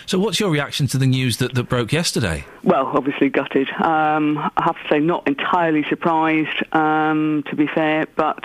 So, 0.06 0.18
what's 0.18 0.40
your 0.40 0.50
reaction 0.50 0.86
to 0.88 0.98
the 0.98 1.06
news 1.06 1.36
that, 1.38 1.54
that 1.54 1.64
broke 1.64 1.92
yesterday? 1.92 2.44
Well, 2.62 2.86
obviously 2.86 3.28
gutted. 3.28 3.68
Um, 3.72 4.38
I 4.38 4.64
have 4.64 4.76
to 4.82 4.88
say, 4.88 4.98
not 4.98 5.26
entirely 5.28 5.84
surprised, 5.88 6.74
um, 6.74 7.44
to 7.48 7.56
be 7.56 7.66
fair, 7.66 8.06
but 8.16 8.42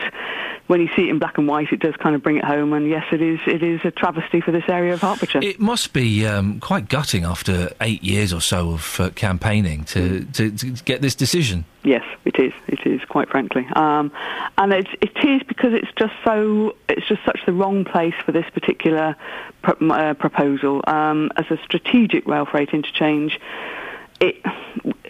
when 0.67 0.79
you 0.79 0.87
see 0.95 1.03
it 1.03 1.09
in 1.09 1.19
black 1.19 1.37
and 1.37 1.47
white, 1.47 1.71
it 1.71 1.79
does 1.79 1.95
kind 1.97 2.15
of 2.15 2.23
bring 2.23 2.37
it 2.37 2.45
home. 2.45 2.73
And 2.73 2.87
yes, 2.87 3.05
it 3.11 3.21
is 3.21 3.39
it 3.45 3.61
is 3.61 3.81
a 3.83 3.91
travesty 3.91 4.41
for 4.41 4.51
this 4.51 4.63
area 4.67 4.93
of 4.93 5.01
Hertfordshire. 5.01 5.41
It 5.43 5.59
must 5.59 5.93
be 5.93 6.25
um, 6.25 6.59
quite 6.59 6.87
gutting 6.87 7.25
after 7.25 7.71
eight 7.81 8.03
years 8.03 8.31
or 8.33 8.41
so 8.41 8.71
of 8.71 8.99
uh, 8.99 9.09
campaigning 9.11 9.83
to, 9.85 10.23
to, 10.33 10.51
to 10.51 10.71
get 10.83 11.01
this 11.01 11.15
decision. 11.15 11.65
Yes, 11.83 12.03
it 12.23 12.39
is. 12.39 12.53
It 12.67 12.85
is 12.85 13.01
quite 13.09 13.29
frankly, 13.29 13.67
um, 13.75 14.11
and 14.57 14.71
it, 14.71 14.87
it 15.01 15.17
is 15.23 15.43
because 15.43 15.73
it's 15.73 15.91
just 15.97 16.13
so 16.23 16.75
it's 16.87 17.05
just 17.07 17.23
such 17.25 17.41
the 17.45 17.51
wrong 17.51 17.83
place 17.83 18.15
for 18.25 18.31
this 18.31 18.49
particular 18.53 19.17
pro- 19.61 19.89
uh, 19.89 20.13
proposal 20.13 20.81
um, 20.87 21.29
as 21.35 21.45
a 21.49 21.57
strategic 21.63 22.25
rail 22.25 22.45
freight 22.45 22.69
interchange. 22.69 23.39
It, 24.23 24.35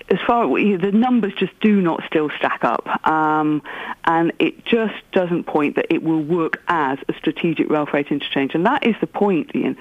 as 0.09 0.19
far 0.25 0.47
the 0.77 0.91
numbers 0.91 1.33
just 1.35 1.57
do 1.59 1.81
not 1.81 2.03
still 2.07 2.29
stack 2.37 2.63
up, 2.63 2.87
um, 3.07 3.61
and 4.05 4.33
it 4.39 4.65
just 4.65 4.95
doesn't 5.11 5.45
point 5.45 5.75
that 5.75 5.87
it 5.93 6.03
will 6.03 6.21
work 6.21 6.61
as 6.67 6.97
a 7.07 7.13
strategic 7.13 7.69
rail 7.69 7.85
freight 7.85 8.07
interchange, 8.07 8.55
and 8.55 8.65
that 8.65 8.85
is 8.85 8.95
the 9.01 9.07
point, 9.07 9.51
Iain. 9.55 9.77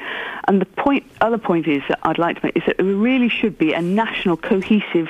And 0.48 0.60
the 0.60 0.66
point, 0.66 1.04
other 1.20 1.38
point 1.38 1.66
is 1.66 1.82
that 1.88 1.98
I'd 2.02 2.18
like 2.18 2.40
to 2.40 2.46
make 2.46 2.56
is 2.56 2.62
that 2.66 2.78
it 2.78 2.82
really 2.82 3.28
should 3.28 3.56
be 3.58 3.72
a 3.72 3.80
national 3.80 4.36
cohesive 4.36 5.08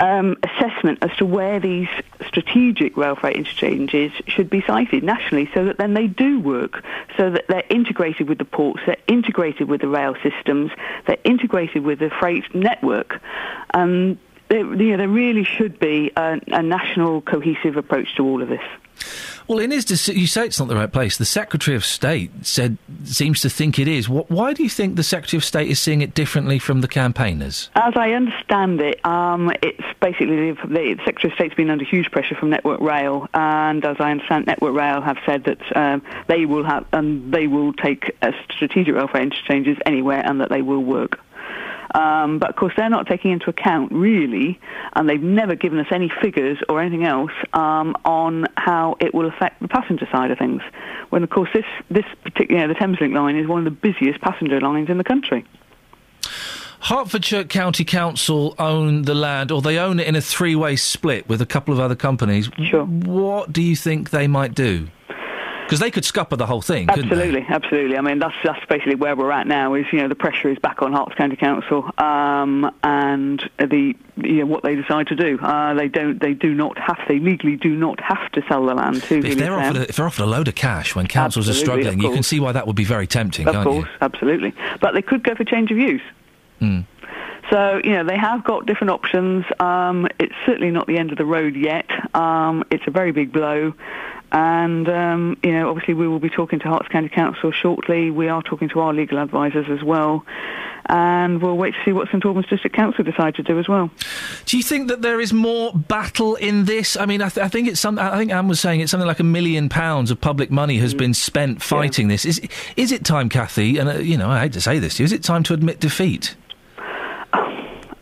um, 0.00 0.36
assessment 0.42 0.98
as 1.02 1.16
to 1.18 1.26
where 1.26 1.60
these 1.60 1.88
strategic 2.26 2.96
rail 2.96 3.16
freight 3.16 3.36
interchanges 3.36 4.12
should 4.26 4.48
be 4.48 4.62
sited 4.62 5.02
nationally 5.02 5.50
so 5.54 5.64
that 5.66 5.78
then 5.78 5.94
they 5.94 6.06
do 6.06 6.40
work, 6.40 6.84
so 7.16 7.30
that 7.30 7.46
they're 7.48 7.64
integrated 7.68 8.28
with 8.28 8.38
the 8.38 8.44
ports, 8.44 8.80
they're 8.86 8.96
integrated 9.06 9.68
with 9.68 9.80
the 9.80 9.88
rail 9.88 10.14
systems, 10.22 10.70
they're 11.06 11.18
integrated 11.24 11.84
with 11.84 11.98
the 11.98 12.10
freight 12.10 12.54
network. 12.54 13.20
Um, 13.74 14.18
there, 14.48 14.60
you 14.60 14.92
know, 14.92 14.96
there 14.96 15.08
really 15.08 15.44
should 15.44 15.78
be 15.78 16.10
a, 16.16 16.40
a 16.48 16.62
national 16.62 17.20
cohesive 17.20 17.76
approach 17.76 18.14
to 18.16 18.24
all 18.24 18.42
of 18.42 18.48
this. 18.48 18.62
Well, 19.48 19.60
in 19.60 19.70
his 19.70 19.86
deci- 19.86 20.14
you 20.14 20.26
say 20.26 20.44
it's 20.44 20.58
not 20.58 20.68
the 20.68 20.76
right 20.76 20.92
place. 20.92 21.16
The 21.16 21.24
Secretary 21.24 21.74
of 21.74 21.82
State 21.82 22.30
said 22.42 22.76
seems 23.04 23.40
to 23.40 23.48
think 23.48 23.78
it 23.78 23.88
is. 23.88 24.04
Wh- 24.04 24.30
why 24.30 24.52
do 24.52 24.62
you 24.62 24.68
think 24.68 24.96
the 24.96 25.02
Secretary 25.02 25.38
of 25.38 25.44
State 25.44 25.70
is 25.70 25.80
seeing 25.80 26.02
it 26.02 26.12
differently 26.12 26.58
from 26.58 26.82
the 26.82 26.88
campaigners? 26.88 27.70
As 27.74 27.94
I 27.96 28.10
understand 28.10 28.82
it, 28.82 29.04
um, 29.06 29.50
it's 29.62 29.82
basically 30.00 30.52
the, 30.52 30.58
the 30.66 30.96
Secretary 31.06 31.32
of 31.32 31.34
State's 31.36 31.54
been 31.54 31.70
under 31.70 31.84
huge 31.84 32.10
pressure 32.10 32.34
from 32.34 32.50
Network 32.50 32.80
Rail, 32.80 33.26
and 33.32 33.82
as 33.86 33.96
I 34.00 34.10
understand, 34.10 34.46
Network 34.46 34.74
Rail 34.74 35.00
have 35.00 35.16
said 35.24 35.44
that 35.44 35.76
um, 35.76 36.02
they 36.26 36.44
will 36.44 36.64
have 36.64 36.84
and 36.92 37.32
they 37.32 37.46
will 37.46 37.72
take 37.72 38.14
uh, 38.20 38.32
strategic 38.50 38.94
rail 38.94 39.08
interchanges 39.14 39.78
anywhere, 39.86 40.22
and 40.26 40.42
that 40.42 40.50
they 40.50 40.60
will 40.60 40.84
work. 40.84 41.20
Um, 41.94 42.38
but 42.38 42.50
of 42.50 42.56
course, 42.56 42.72
they're 42.76 42.90
not 42.90 43.06
taking 43.06 43.32
into 43.32 43.48
account 43.50 43.92
really, 43.92 44.60
and 44.94 45.08
they've 45.08 45.22
never 45.22 45.54
given 45.54 45.78
us 45.78 45.86
any 45.90 46.10
figures 46.22 46.58
or 46.68 46.80
anything 46.80 47.04
else 47.04 47.32
um, 47.52 47.96
on 48.04 48.46
how 48.56 48.96
it 49.00 49.14
will 49.14 49.26
affect 49.26 49.60
the 49.62 49.68
passenger 49.68 50.08
side 50.12 50.30
of 50.30 50.38
things. 50.38 50.62
When 51.10 51.22
of 51.22 51.30
course 51.30 51.48
this 51.54 51.64
this 51.90 52.04
particular, 52.22 52.60
you 52.60 52.66
know, 52.66 52.74
the 52.74 52.78
Thameslink 52.78 53.14
line 53.14 53.36
is 53.36 53.46
one 53.46 53.60
of 53.60 53.64
the 53.64 53.70
busiest 53.70 54.20
passenger 54.20 54.60
lines 54.60 54.90
in 54.90 54.98
the 54.98 55.04
country. 55.04 55.44
Hertfordshire 56.80 57.44
County 57.44 57.84
Council 57.84 58.54
own 58.58 59.02
the 59.02 59.14
land, 59.14 59.50
or 59.50 59.60
they 59.60 59.78
own 59.78 59.98
it 59.98 60.06
in 60.06 60.14
a 60.14 60.20
three-way 60.20 60.76
split 60.76 61.28
with 61.28 61.42
a 61.42 61.46
couple 61.46 61.74
of 61.74 61.80
other 61.80 61.96
companies. 61.96 62.48
Sure. 62.70 62.84
What 62.84 63.52
do 63.52 63.62
you 63.62 63.74
think 63.74 64.10
they 64.10 64.28
might 64.28 64.54
do? 64.54 64.88
Because 65.68 65.80
they 65.80 65.90
could 65.90 66.04
scupper 66.04 66.34
the 66.34 66.46
whole 66.46 66.62
thing, 66.62 66.86
couldn't 66.86 67.10
they? 67.10 67.14
Absolutely, 67.14 67.46
absolutely. 67.46 67.98
I 67.98 68.00
mean, 68.00 68.18
that's 68.18 68.34
that's 68.42 68.64
basically 68.70 68.94
where 68.94 69.14
we're 69.14 69.30
at 69.30 69.46
now. 69.46 69.74
Is 69.74 69.84
you 69.92 69.98
know 69.98 70.08
the 70.08 70.14
pressure 70.14 70.48
is 70.48 70.58
back 70.58 70.80
on 70.80 70.92
Herts 70.94 71.14
County 71.14 71.36
Council, 71.36 71.90
um, 71.98 72.74
and 72.82 73.38
the 73.58 73.94
you 74.16 74.38
know 74.38 74.46
what 74.46 74.62
they 74.62 74.76
decide 74.76 75.08
to 75.08 75.14
do. 75.14 75.38
Uh, 75.38 75.74
they 75.74 75.88
don't. 75.88 76.18
They 76.22 76.32
do 76.32 76.54
not 76.54 76.78
have. 76.78 76.96
They 77.06 77.18
legally 77.18 77.56
do 77.56 77.76
not 77.76 78.00
have 78.00 78.32
to 78.32 78.42
sell 78.48 78.64
the 78.64 78.74
land 78.74 79.02
to. 79.04 79.18
If 79.18 79.36
they're, 79.36 79.52
offered 79.52 79.76
a, 79.76 79.88
if 79.90 79.96
they're 79.96 80.06
offered 80.06 80.22
a 80.22 80.26
load 80.26 80.48
of 80.48 80.54
cash 80.54 80.96
when 80.96 81.06
councils 81.06 81.50
Absolutely, 81.50 81.60
are 81.60 81.82
struggling, 81.82 82.00
you 82.00 82.14
can 82.14 82.22
see 82.22 82.40
why 82.40 82.52
that 82.52 82.66
would 82.66 82.76
be 82.76 82.84
very 82.84 83.06
tempting, 83.06 83.46
Of 83.46 83.62
course, 83.62 83.88
absolutely. 84.00 84.54
But 84.80 84.94
they 84.94 85.02
could 85.02 85.22
go 85.22 85.34
for 85.34 85.44
change 85.44 85.70
of 85.70 85.76
use. 85.76 86.00
Mm. 86.62 86.86
So, 87.50 87.80
you 87.82 87.92
know, 87.92 88.04
they 88.04 88.18
have 88.18 88.44
got 88.44 88.66
different 88.66 88.90
options. 88.90 89.44
Um, 89.58 90.06
it's 90.18 90.34
certainly 90.44 90.70
not 90.70 90.86
the 90.86 90.98
end 90.98 91.12
of 91.12 91.18
the 91.18 91.24
road 91.24 91.56
yet. 91.56 91.86
Um, 92.14 92.64
it's 92.70 92.84
a 92.86 92.90
very 92.90 93.12
big 93.12 93.32
blow. 93.32 93.72
And, 94.30 94.88
um, 94.88 95.38
you 95.42 95.52
know, 95.52 95.70
obviously 95.70 95.94
we 95.94 96.06
will 96.06 96.18
be 96.18 96.28
talking 96.28 96.58
to 96.60 96.66
Herts 96.66 96.90
County 96.90 97.08
Council 97.08 97.50
shortly. 97.50 98.10
We 98.10 98.28
are 98.28 98.42
talking 98.42 98.68
to 98.70 98.80
our 98.80 98.92
legal 98.92 99.18
advisors 99.18 99.66
as 99.70 99.82
well. 99.82 100.24
And 100.90 101.42
we'll 101.42 101.56
wait 101.56 101.74
to 101.74 101.78
see 101.84 101.92
what 101.92 102.08
St 102.08 102.24
Albans 102.24 102.46
District 102.46 102.74
Council 102.74 103.04
decide 103.04 103.34
to 103.34 103.42
do 103.42 103.58
as 103.58 103.68
well. 103.68 103.90
Do 104.46 104.56
you 104.56 104.62
think 104.62 104.88
that 104.88 105.02
there 105.02 105.20
is 105.20 105.32
more 105.34 105.72
battle 105.74 106.34
in 106.36 106.64
this? 106.64 106.96
I 106.96 107.04
mean, 107.04 107.20
I, 107.20 107.28
th- 107.28 107.44
I 107.44 107.48
think 107.48 107.68
it's 107.68 107.78
some. 107.80 107.98
I 107.98 108.16
think 108.16 108.32
Anne 108.32 108.48
was 108.48 108.58
saying 108.58 108.80
it's 108.80 108.90
something 108.90 109.06
like 109.06 109.20
a 109.20 109.24
million 109.24 109.68
pounds 109.68 110.10
of 110.10 110.18
public 110.20 110.50
money 110.50 110.78
has 110.78 110.94
Mm. 110.94 110.98
been 110.98 111.14
spent 111.14 111.62
fighting 111.62 112.08
this. 112.08 112.24
Is 112.24 112.40
is 112.76 112.90
it 112.90 113.04
time, 113.04 113.28
Kathy? 113.28 113.76
And 113.76 113.88
uh, 113.88 113.92
you 113.98 114.16
know, 114.16 114.30
I 114.30 114.40
hate 114.40 114.54
to 114.54 114.62
say 114.62 114.78
this 114.78 114.94
to 114.96 115.02
you. 115.02 115.04
Is 115.04 115.12
it 115.12 115.22
time 115.22 115.42
to 115.44 115.52
admit 115.54 115.78
defeat? 115.78 116.36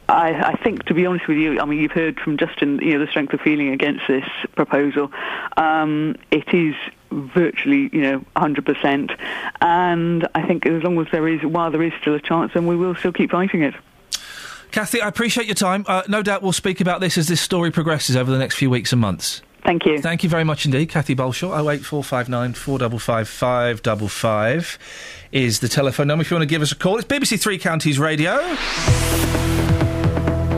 I, 0.08 0.52
I 0.52 0.56
think, 0.62 0.84
to 0.84 0.94
be 0.94 1.04
honest 1.06 1.26
with 1.26 1.36
you, 1.36 1.60
I 1.60 1.64
mean, 1.64 1.80
you've 1.80 1.92
heard 1.92 2.20
from 2.20 2.36
Justin, 2.36 2.78
you 2.80 2.94
know, 2.94 3.04
the 3.04 3.10
strength 3.10 3.32
of 3.32 3.40
feeling 3.40 3.70
against 3.70 4.02
this 4.08 4.24
proposal. 4.54 5.10
Um, 5.56 6.16
it 6.30 6.52
is 6.54 6.74
virtually, 7.10 7.90
you 7.92 8.02
know, 8.02 8.24
100%. 8.36 9.18
And 9.60 10.28
I 10.34 10.46
think 10.46 10.66
as 10.66 10.82
long 10.82 11.00
as 11.00 11.08
there 11.10 11.26
is, 11.26 11.42
while 11.42 11.70
there 11.70 11.82
is 11.82 11.92
still 12.00 12.14
a 12.14 12.20
chance, 12.20 12.52
then 12.54 12.66
we 12.66 12.76
will 12.76 12.94
still 12.94 13.12
keep 13.12 13.30
fighting 13.30 13.62
it. 13.62 13.74
Kathy, 14.70 15.00
I 15.00 15.08
appreciate 15.08 15.46
your 15.46 15.54
time. 15.54 15.84
Uh, 15.88 16.02
no 16.08 16.22
doubt 16.22 16.42
we'll 16.42 16.52
speak 16.52 16.80
about 16.80 17.00
this 17.00 17.16
as 17.16 17.28
this 17.28 17.40
story 17.40 17.70
progresses 17.70 18.16
over 18.16 18.30
the 18.30 18.38
next 18.38 18.56
few 18.56 18.70
weeks 18.70 18.92
and 18.92 19.00
months. 19.00 19.42
Thank 19.64 19.84
you. 19.84 19.98
Thank 19.98 20.22
you 20.22 20.28
very 20.28 20.44
much 20.44 20.64
indeed, 20.64 20.90
Kathy 20.90 21.16
Bolshaw. 21.16 21.48
08459 21.48 22.52
455 22.52 23.28
555 23.28 24.78
is 25.32 25.58
the 25.58 25.68
telephone 25.68 26.06
number 26.06 26.22
if 26.22 26.30
you 26.30 26.36
want 26.36 26.42
to 26.42 26.52
give 26.52 26.62
us 26.62 26.70
a 26.70 26.76
call. 26.76 26.98
It's 26.98 27.06
BBC 27.06 27.40
Three 27.40 27.58
Counties 27.58 27.98
Radio. 27.98 28.36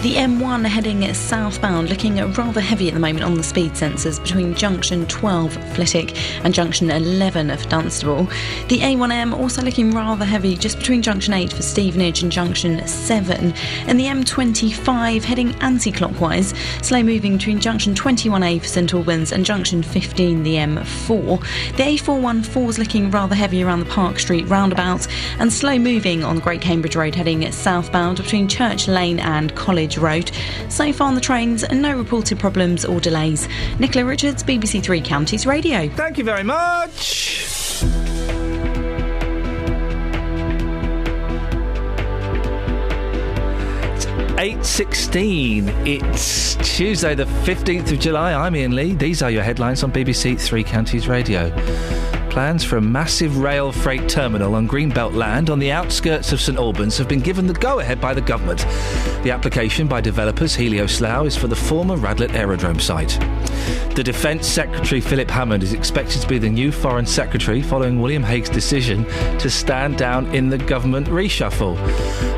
The 0.00 0.14
M1 0.14 0.64
heading 0.64 1.12
southbound, 1.12 1.88
looking 1.88 2.18
rather 2.34 2.60
heavy 2.60 2.86
at 2.86 2.94
the 2.94 3.00
moment 3.00 3.24
on 3.24 3.34
the 3.34 3.42
speed 3.42 3.72
sensors 3.72 4.22
between 4.22 4.54
junction 4.54 5.04
12 5.06 5.54
Flitwick 5.74 6.16
and 6.44 6.54
junction 6.54 6.88
11 6.88 7.50
of 7.50 7.68
Dunstable. 7.68 8.26
The 8.68 8.78
A1M 8.78 9.36
also 9.36 9.60
looking 9.60 9.90
rather 9.90 10.24
heavy 10.24 10.56
just 10.56 10.78
between 10.78 11.02
junction 11.02 11.34
8 11.34 11.52
for 11.52 11.62
Stevenage 11.62 12.22
and 12.22 12.30
junction 12.30 12.86
7. 12.86 13.52
And 13.88 13.98
the 13.98 14.04
M25 14.04 15.24
heading 15.24 15.52
anti 15.56 15.90
clockwise, 15.90 16.54
slow 16.80 17.02
moving 17.02 17.36
between 17.36 17.58
junction 17.58 17.92
21A 17.92 18.60
for 18.60 18.68
St 18.68 18.94
Albans 18.94 19.32
and 19.32 19.44
junction 19.44 19.82
15, 19.82 20.44
the 20.44 20.54
M4. 20.54 21.40
The 21.76 21.82
A414 21.82 22.68
is 22.68 22.78
looking 22.78 23.10
rather 23.10 23.34
heavy 23.34 23.64
around 23.64 23.80
the 23.80 23.86
Park 23.86 24.20
Street 24.20 24.46
roundabout 24.46 25.08
and 25.40 25.52
slow 25.52 25.76
moving 25.76 26.22
on 26.22 26.36
the 26.36 26.42
Great 26.42 26.60
Cambridge 26.60 26.94
Road 26.94 27.16
heading 27.16 27.50
southbound 27.50 28.18
between 28.18 28.46
Church 28.46 28.86
Lane 28.86 29.18
and 29.18 29.52
College 29.56 29.87
Road. 29.96 30.30
So 30.68 30.92
far 30.92 31.08
on 31.08 31.14
the 31.14 31.20
trains, 31.20 31.64
and 31.64 31.80
no 31.80 31.96
reported 31.96 32.38
problems 32.38 32.84
or 32.84 33.00
delays. 33.00 33.48
Nicola 33.78 34.04
Richards, 34.04 34.42
BBC 34.42 34.82
Three 34.82 35.00
Counties 35.00 35.46
Radio. 35.46 35.88
Thank 35.88 36.18
you 36.18 36.24
very 36.24 36.44
much. 36.44 37.84
Eight 44.40 44.64
sixteen. 44.64 45.68
It's 45.84 46.54
Tuesday, 46.76 47.16
the 47.16 47.26
fifteenth 47.26 47.90
of 47.90 47.98
July. 47.98 48.32
I'm 48.34 48.54
Iain 48.54 48.72
Lee. 48.72 48.94
These 48.94 49.20
are 49.20 49.32
your 49.32 49.42
headlines 49.42 49.82
on 49.82 49.90
BBC 49.90 50.40
Three 50.40 50.62
Counties 50.62 51.08
Radio. 51.08 51.48
Plans 52.30 52.62
for 52.62 52.76
a 52.76 52.80
massive 52.80 53.38
rail 53.38 53.72
freight 53.72 54.08
terminal 54.08 54.54
on 54.54 54.68
Greenbelt 54.68 55.14
land 55.14 55.50
on 55.50 55.58
the 55.58 55.72
outskirts 55.72 56.32
of 56.32 56.40
St 56.40 56.58
Albans 56.58 56.98
have 56.98 57.08
been 57.08 57.20
given 57.20 57.46
the 57.46 57.54
go 57.54 57.80
ahead 57.80 58.00
by 58.00 58.14
the 58.14 58.20
government. 58.20 58.60
The 59.22 59.30
application 59.30 59.88
by 59.88 60.00
developers 60.00 60.56
Helioslough 60.56 61.26
is 61.26 61.36
for 61.36 61.48
the 61.48 61.56
former 61.56 61.96
Radlett 61.96 62.34
Aerodrome 62.34 62.80
site. 62.80 63.18
The 63.94 64.02
Defence 64.04 64.46
Secretary 64.46 65.00
Philip 65.00 65.30
Hammond 65.30 65.62
is 65.62 65.72
expected 65.72 66.22
to 66.22 66.28
be 66.28 66.38
the 66.38 66.48
new 66.48 66.70
Foreign 66.70 67.06
Secretary 67.06 67.62
following 67.62 68.00
William 68.00 68.22
Hague's 68.22 68.48
decision 68.48 69.04
to 69.38 69.50
stand 69.50 69.98
down 69.98 70.32
in 70.34 70.48
the 70.48 70.58
government 70.58 71.08
reshuffle. 71.08 71.76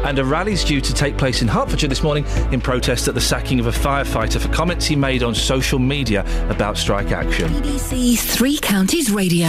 And 0.05 0.19
a 0.19 0.25
rally 0.25 0.53
is 0.53 0.65
due 0.65 0.81
to 0.81 0.95
take 0.95 1.19
place 1.19 1.43
in 1.43 1.49
Hertfordshire 1.49 1.89
this 1.89 2.03
morning 2.03 2.25
in 2.53 2.61
protest 2.61 3.09
at 3.09 3.15
the 3.15 3.21
sacking 3.21 3.61
of 3.61 3.67
a 3.67 3.73
firefighter 3.73 4.41
for 4.41 4.49
comments 4.49 4.87
he 4.87 4.97
made 4.97 5.23
on 5.23 5.35
social 5.35 5.79
media 5.79 6.25
about 6.49 6.79
strike 6.79 7.11
action. 7.13 7.49
BBC 7.51 8.19
Three 8.19 8.59
Counties 8.59 9.11
Radio. 9.11 9.49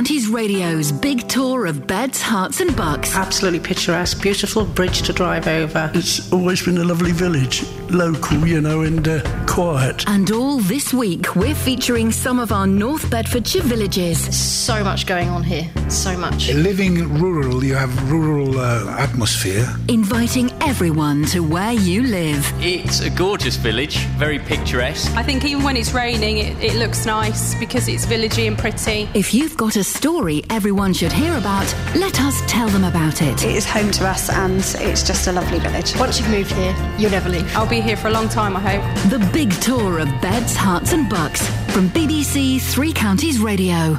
Counties 0.00 0.28
Radio's 0.28 0.92
big 0.92 1.28
tour 1.28 1.66
of 1.66 1.86
beds, 1.86 2.22
Herts, 2.22 2.62
and 2.62 2.74
bucks. 2.74 3.14
Absolutely 3.14 3.60
picturesque, 3.60 4.22
beautiful 4.22 4.64
bridge 4.64 5.02
to 5.02 5.12
drive 5.12 5.46
over. 5.46 5.90
It's 5.92 6.32
always 6.32 6.64
been 6.64 6.78
a 6.78 6.84
lovely 6.84 7.12
village, 7.12 7.64
local, 7.90 8.46
you 8.46 8.62
know, 8.62 8.80
and 8.80 9.06
uh, 9.06 9.44
quiet. 9.44 10.08
And 10.08 10.30
all 10.30 10.56
this 10.60 10.94
week, 10.94 11.36
we're 11.36 11.54
featuring 11.54 12.12
some 12.12 12.38
of 12.38 12.50
our 12.50 12.66
North 12.66 13.10
Bedfordshire 13.10 13.60
villages. 13.60 14.34
So 14.34 14.82
much 14.82 15.04
going 15.04 15.28
on 15.28 15.42
here. 15.42 15.70
So 15.90 16.16
much. 16.16 16.50
Living 16.54 17.20
rural, 17.20 17.62
you 17.62 17.74
have 17.74 18.10
rural 18.10 18.58
uh, 18.58 18.96
atmosphere. 18.98 19.68
Inviting 19.88 20.50
everyone 20.62 21.26
to 21.26 21.40
where 21.40 21.72
you 21.72 22.04
live. 22.04 22.50
It's 22.60 23.00
a 23.00 23.10
gorgeous 23.10 23.56
village, 23.56 23.98
very 24.16 24.38
picturesque. 24.38 25.14
I 25.14 25.22
think 25.22 25.44
even 25.44 25.62
when 25.62 25.76
it's 25.76 25.92
raining, 25.92 26.38
it, 26.38 26.64
it 26.64 26.76
looks 26.76 27.04
nice 27.04 27.54
because 27.56 27.86
it's 27.86 28.06
villagey 28.06 28.48
and 28.48 28.56
pretty. 28.56 29.06
If 29.12 29.34
you've 29.34 29.58
got 29.58 29.76
a 29.76 29.89
story 29.90 30.42
everyone 30.50 30.92
should 30.92 31.12
hear 31.12 31.36
about, 31.36 31.66
let 31.94 32.20
us 32.20 32.40
tell 32.46 32.68
them 32.68 32.84
about 32.84 33.22
it. 33.22 33.42
It 33.44 33.56
is 33.56 33.66
home 33.66 33.90
to 33.92 34.06
us 34.06 34.30
and 34.30 34.58
it's 34.82 35.02
just 35.02 35.26
a 35.26 35.32
lovely 35.32 35.58
village. 35.58 35.96
Once 35.96 36.18
you've 36.18 36.30
moved 36.30 36.52
here, 36.52 36.74
you'll 36.98 37.10
never 37.10 37.28
leave. 37.28 37.54
I'll 37.56 37.68
be 37.68 37.80
here 37.80 37.96
for 37.96 38.08
a 38.08 38.12
long 38.12 38.28
time, 38.28 38.56
I 38.56 38.60
hope. 38.60 39.10
The 39.10 39.18
big 39.32 39.50
tour 39.60 39.98
of 39.98 40.06
beds, 40.22 40.56
Herts, 40.56 40.92
and 40.92 41.10
bucks 41.10 41.46
from 41.72 41.88
BBC 41.90 42.60
Three 42.60 42.92
Counties 42.92 43.40
Radio. 43.40 43.98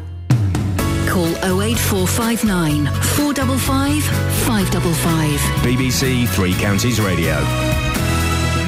Call 1.07 1.27
08459 1.61 2.85
455 2.85 4.03
555. 4.45 5.39
BBC 5.61 6.27
Three 6.29 6.53
Counties 6.53 7.01
Radio. 7.01 7.33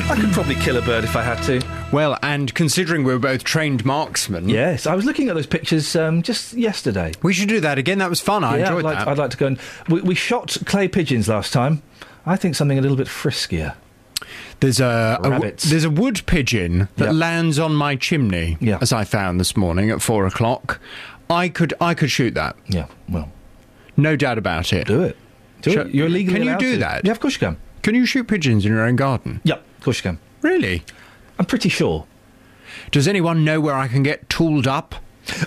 I 0.10 0.18
could 0.20 0.32
probably 0.34 0.56
kill 0.56 0.78
a 0.78 0.82
bird 0.82 1.06
if 1.06 1.16
I 1.16 1.22
had 1.24 1.42
to. 1.44 1.83
Well, 1.94 2.18
and 2.22 2.54
considering 2.54 3.04
we're 3.04 3.20
both 3.20 3.44
trained 3.44 3.86
marksmen. 3.86 4.50
Yes, 4.50 4.86
I 4.88 4.96
was 4.96 5.06
looking 5.06 5.30
at 5.30 5.36
those 5.36 5.46
pictures 5.48 5.96
um, 5.96 6.22
just 6.24 6.54
yesterday. 6.54 7.14
We 7.22 7.34
should 7.34 7.48
do 7.50 7.60
that 7.62 7.78
again. 7.78 8.00
That 8.00 8.10
was 8.10 8.20
fun. 8.20 8.44
I 8.44 8.58
yeah, 8.58 8.64
enjoyed 8.64 8.80
I'd 8.80 8.84
like, 8.84 8.98
that. 8.98 9.08
I'd 9.08 9.18
like 9.18 9.30
to 9.32 9.38
go 9.38 9.48
and. 9.48 9.60
We, 9.88 10.02
we 10.02 10.16
shot 10.16 10.58
clay 10.66 10.88
pigeons 10.88 11.28
last 11.30 11.54
time. 11.54 11.82
I 12.26 12.36
think 12.36 12.56
something 12.56 12.78
a 12.78 12.82
little 12.82 12.98
bit 12.98 13.08
friskier. 13.08 13.76
There's 14.60 14.80
a, 14.80 15.20
a 15.22 15.52
there's 15.68 15.84
a 15.84 15.90
wood 15.90 16.22
pigeon 16.26 16.88
that 16.96 17.06
Yeah. 17.06 17.12
lands 17.12 17.60
on 17.60 17.76
my 17.76 17.96
chimney, 17.96 18.58
Yeah. 18.62 18.78
as 18.82 18.94
I 18.94 19.04
found 19.04 19.40
this 19.40 19.56
morning 19.58 19.90
at 19.92 20.02
four 20.02 20.26
o'clock. 20.26 20.80
I 21.30 21.50
could 21.50 21.74
I 21.82 21.94
could 21.94 22.10
shoot 22.12 22.34
that. 22.36 22.56
Yeah, 22.68 22.88
well, 23.10 23.30
no 23.98 24.16
doubt 24.16 24.38
about 24.38 24.72
it. 24.74 24.88
Do 24.88 25.04
it. 25.04 25.18
Do 25.62 25.72
Sh- 25.72 25.76
it. 25.78 25.88
You're 25.94 26.10
legally 26.10 26.40
Can 26.40 26.48
you 26.48 26.58
do 26.58 26.72
to. 26.74 26.78
that? 26.80 27.06
Yeah, 27.06 27.12
of 27.12 27.20
course 27.20 27.34
you 27.34 27.40
can. 27.40 27.58
Can 27.82 27.96
you 27.96 28.06
shoot 28.06 28.28
pigeons 28.28 28.66
in 28.66 28.72
your 28.72 28.82
own 28.84 28.96
garden? 28.96 29.42
Yep, 29.44 29.64
of 29.78 29.84
course 29.84 29.98
you 29.98 30.04
can. 30.04 30.20
Really? 30.42 30.84
I'm 31.40 31.46
pretty 31.46 31.70
sure. 31.70 32.06
Does 32.92 33.08
anyone 33.08 33.44
know 33.44 33.60
where 33.62 33.76
I 33.76 33.88
can 33.88 34.04
get 34.04 34.30
tooled 34.30 34.68
up? 34.68 34.96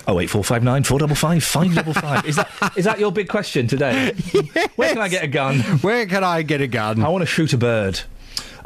Oh 0.07 0.19
eight 0.19 0.29
four 0.29 0.43
five 0.43 0.63
nine 0.63 0.83
four 0.83 0.97
double 0.97 1.15
five 1.15 1.43
five 1.43 1.73
double 1.75 1.93
five. 1.93 2.25
Is 2.25 2.35
that 2.37 2.49
is 2.75 2.85
that 2.85 2.99
your 2.99 3.11
big 3.11 3.27
question 3.27 3.67
today? 3.67 4.11
Where 4.75 4.89
can 4.89 4.97
I 4.97 5.07
get 5.07 5.23
a 5.23 5.27
gun? 5.27 5.59
Where 5.81 6.07
can 6.07 6.23
I 6.23 6.41
get 6.41 6.61
a 6.61 6.67
gun? 6.67 7.03
I 7.03 7.09
want 7.09 7.21
to 7.21 7.27
shoot 7.27 7.53
a 7.53 7.57
bird. 7.57 8.01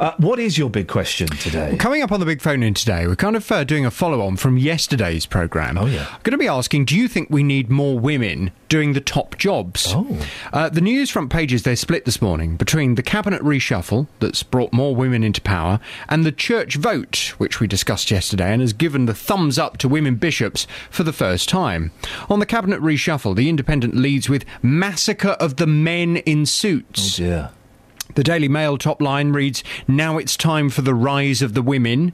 Uh, 0.00 0.12
what 0.18 0.38
is 0.38 0.58
your 0.58 0.70
big 0.70 0.88
question 0.88 1.26
today? 1.28 1.76
Coming 1.78 2.02
up 2.02 2.12
on 2.12 2.20
the 2.20 2.26
big 2.26 2.40
phone 2.40 2.62
in 2.62 2.74
today, 2.74 3.06
we're 3.06 3.16
kind 3.16 3.36
of 3.36 3.50
uh, 3.50 3.64
doing 3.64 3.86
a 3.86 3.90
follow 3.90 4.20
on 4.20 4.36
from 4.36 4.58
yesterday's 4.58 5.26
programme. 5.26 5.78
Oh, 5.78 5.86
yeah. 5.86 6.06
I'm 6.10 6.20
going 6.22 6.32
to 6.32 6.38
be 6.38 6.48
asking 6.48 6.86
do 6.86 6.96
you 6.96 7.08
think 7.08 7.28
we 7.30 7.42
need 7.42 7.70
more 7.70 7.98
women 7.98 8.50
doing 8.68 8.92
the 8.94 9.00
top 9.00 9.36
jobs? 9.36 9.86
Oh. 9.88 10.26
Uh, 10.52 10.68
the 10.68 10.80
news 10.80 11.10
front 11.10 11.30
pages, 11.30 11.62
they're 11.62 11.76
split 11.76 12.04
this 12.04 12.22
morning 12.22 12.56
between 12.56 12.94
the 12.94 13.02
cabinet 13.02 13.42
reshuffle 13.42 14.06
that's 14.20 14.42
brought 14.42 14.72
more 14.72 14.94
women 14.96 15.22
into 15.22 15.40
power 15.40 15.78
and 16.08 16.24
the 16.24 16.32
church 16.32 16.76
vote, 16.76 17.34
which 17.38 17.60
we 17.60 17.66
discussed 17.66 18.10
yesterday 18.10 18.52
and 18.52 18.60
has 18.60 18.72
given 18.72 19.06
the 19.06 19.14
thumbs 19.14 19.58
up 19.58 19.76
to 19.78 19.88
women 19.88 20.16
bishops 20.16 20.66
for 20.90 21.02
the 21.02 21.12
first 21.12 21.48
time. 21.48 21.92
On 22.28 22.38
the 22.38 22.46
cabinet 22.46 22.80
reshuffle, 22.80 23.36
the 23.36 23.48
Independent 23.48 23.94
leads 23.94 24.28
with 24.28 24.44
massacre 24.62 25.36
of 25.40 25.56
the 25.56 25.66
men 25.66 26.16
in 26.18 26.46
suits. 26.46 27.20
Oh 27.20 27.22
dear. 27.22 27.50
The 28.14 28.24
Daily 28.24 28.48
Mail 28.48 28.76
top 28.78 29.00
line 29.00 29.32
reads, 29.32 29.64
Now 29.88 30.18
it's 30.18 30.36
time 30.36 30.68
for 30.70 30.82
the 30.82 30.94
rise 30.94 31.42
of 31.42 31.54
the 31.54 31.62
women. 31.62 32.12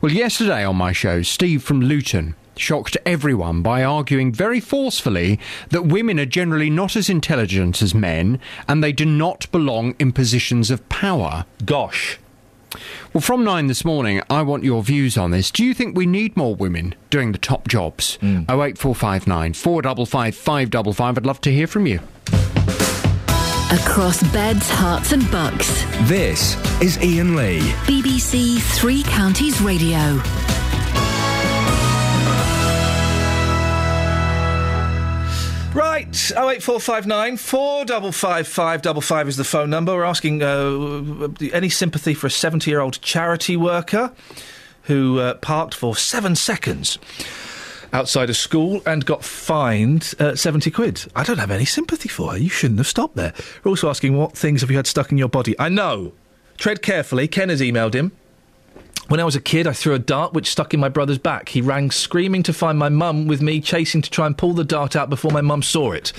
Well, 0.00 0.12
yesterday 0.12 0.64
on 0.64 0.76
my 0.76 0.92
show, 0.92 1.22
Steve 1.22 1.62
from 1.62 1.80
Luton 1.80 2.34
shocked 2.56 2.96
everyone 3.04 3.62
by 3.62 3.82
arguing 3.82 4.32
very 4.32 4.60
forcefully 4.60 5.40
that 5.70 5.86
women 5.86 6.20
are 6.20 6.26
generally 6.26 6.70
not 6.70 6.96
as 6.96 7.08
intelligent 7.08 7.82
as 7.82 7.94
men 7.94 8.38
and 8.68 8.82
they 8.82 8.92
do 8.92 9.04
not 9.04 9.50
belong 9.50 9.94
in 9.98 10.12
positions 10.12 10.70
of 10.70 10.88
power. 10.88 11.44
Gosh. 11.64 12.18
Well, 13.12 13.20
from 13.20 13.44
nine 13.44 13.68
this 13.68 13.84
morning, 13.84 14.20
I 14.28 14.42
want 14.42 14.64
your 14.64 14.82
views 14.82 15.16
on 15.16 15.30
this. 15.30 15.50
Do 15.50 15.64
you 15.64 15.74
think 15.74 15.96
we 15.96 16.06
need 16.06 16.36
more 16.36 16.56
women 16.56 16.94
doing 17.10 17.30
the 17.32 17.38
top 17.38 17.68
jobs? 17.68 18.18
Mm. 18.20 18.42
08459 18.50 19.52
455 19.54 20.34
555. 20.34 21.18
I'd 21.18 21.26
love 21.26 21.40
to 21.42 21.52
hear 21.52 21.68
from 21.68 21.86
you. 21.86 22.00
Across 23.74 24.22
beds, 24.32 24.70
Herts, 24.70 25.12
and 25.12 25.28
bucks. 25.32 25.84
This 26.02 26.54
is 26.80 26.96
Iain 26.98 27.34
Lee. 27.34 27.58
BBC 27.88 28.60
Three 28.60 29.02
Counties 29.02 29.60
Radio. 29.60 29.98
Right, 35.74 36.14
08459 36.30 37.36
455 37.36 38.46
555 38.46 39.28
is 39.28 39.36
the 39.36 39.42
phone 39.42 39.70
number. 39.70 39.96
We're 39.96 40.04
asking 40.04 40.44
uh, 40.44 41.30
any 41.52 41.68
sympathy 41.68 42.14
for 42.14 42.28
a 42.28 42.30
70 42.30 42.70
year 42.70 42.78
old 42.78 43.02
charity 43.02 43.56
worker 43.56 44.12
who 44.84 45.18
uh, 45.18 45.34
parked 45.34 45.74
for 45.74 45.96
seven 45.96 46.36
seconds 46.36 46.96
outside 47.94 48.28
a 48.28 48.34
school 48.34 48.82
and 48.84 49.06
got 49.06 49.24
fined 49.24 50.14
uh, 50.18 50.34
70 50.34 50.70
quid. 50.72 51.06
I 51.14 51.22
don't 51.22 51.38
have 51.38 51.52
any 51.52 51.64
sympathy 51.64 52.08
for 52.08 52.32
her. 52.32 52.36
You 52.38 52.50
shouldn't 52.50 52.80
have 52.80 52.88
stopped 52.88 53.14
there. 53.14 53.32
We're 53.62 53.70
also 53.70 53.88
asking 53.88 54.16
what 54.16 54.36
things 54.36 54.60
have 54.60 54.70
you 54.70 54.76
had 54.76 54.88
stuck 54.88 55.12
in 55.12 55.16
your 55.16 55.28
body? 55.28 55.54
I 55.58 55.68
know. 55.68 56.12
Tread 56.58 56.82
carefully. 56.82 57.28
Ken 57.28 57.48
has 57.48 57.60
emailed 57.60 57.94
him. 57.94 58.12
When 59.08 59.20
I 59.20 59.24
was 59.24 59.36
a 59.36 59.40
kid, 59.40 59.66
I 59.66 59.72
threw 59.72 59.94
a 59.94 59.98
dart 59.98 60.32
which 60.32 60.50
stuck 60.50 60.72
in 60.74 60.80
my 60.80 60.88
brother's 60.88 61.18
back. 61.18 61.50
He 61.50 61.60
rang 61.60 61.90
screaming 61.90 62.42
to 62.44 62.52
find 62.52 62.78
my 62.78 62.88
mum, 62.88 63.26
with 63.26 63.42
me 63.42 63.60
chasing 63.60 64.00
to 64.02 64.10
try 64.10 64.26
and 64.26 64.36
pull 64.36 64.54
the 64.54 64.64
dart 64.64 64.96
out 64.96 65.10
before 65.10 65.30
my 65.30 65.42
mum 65.42 65.62
saw 65.62 65.92
it. 65.92 66.12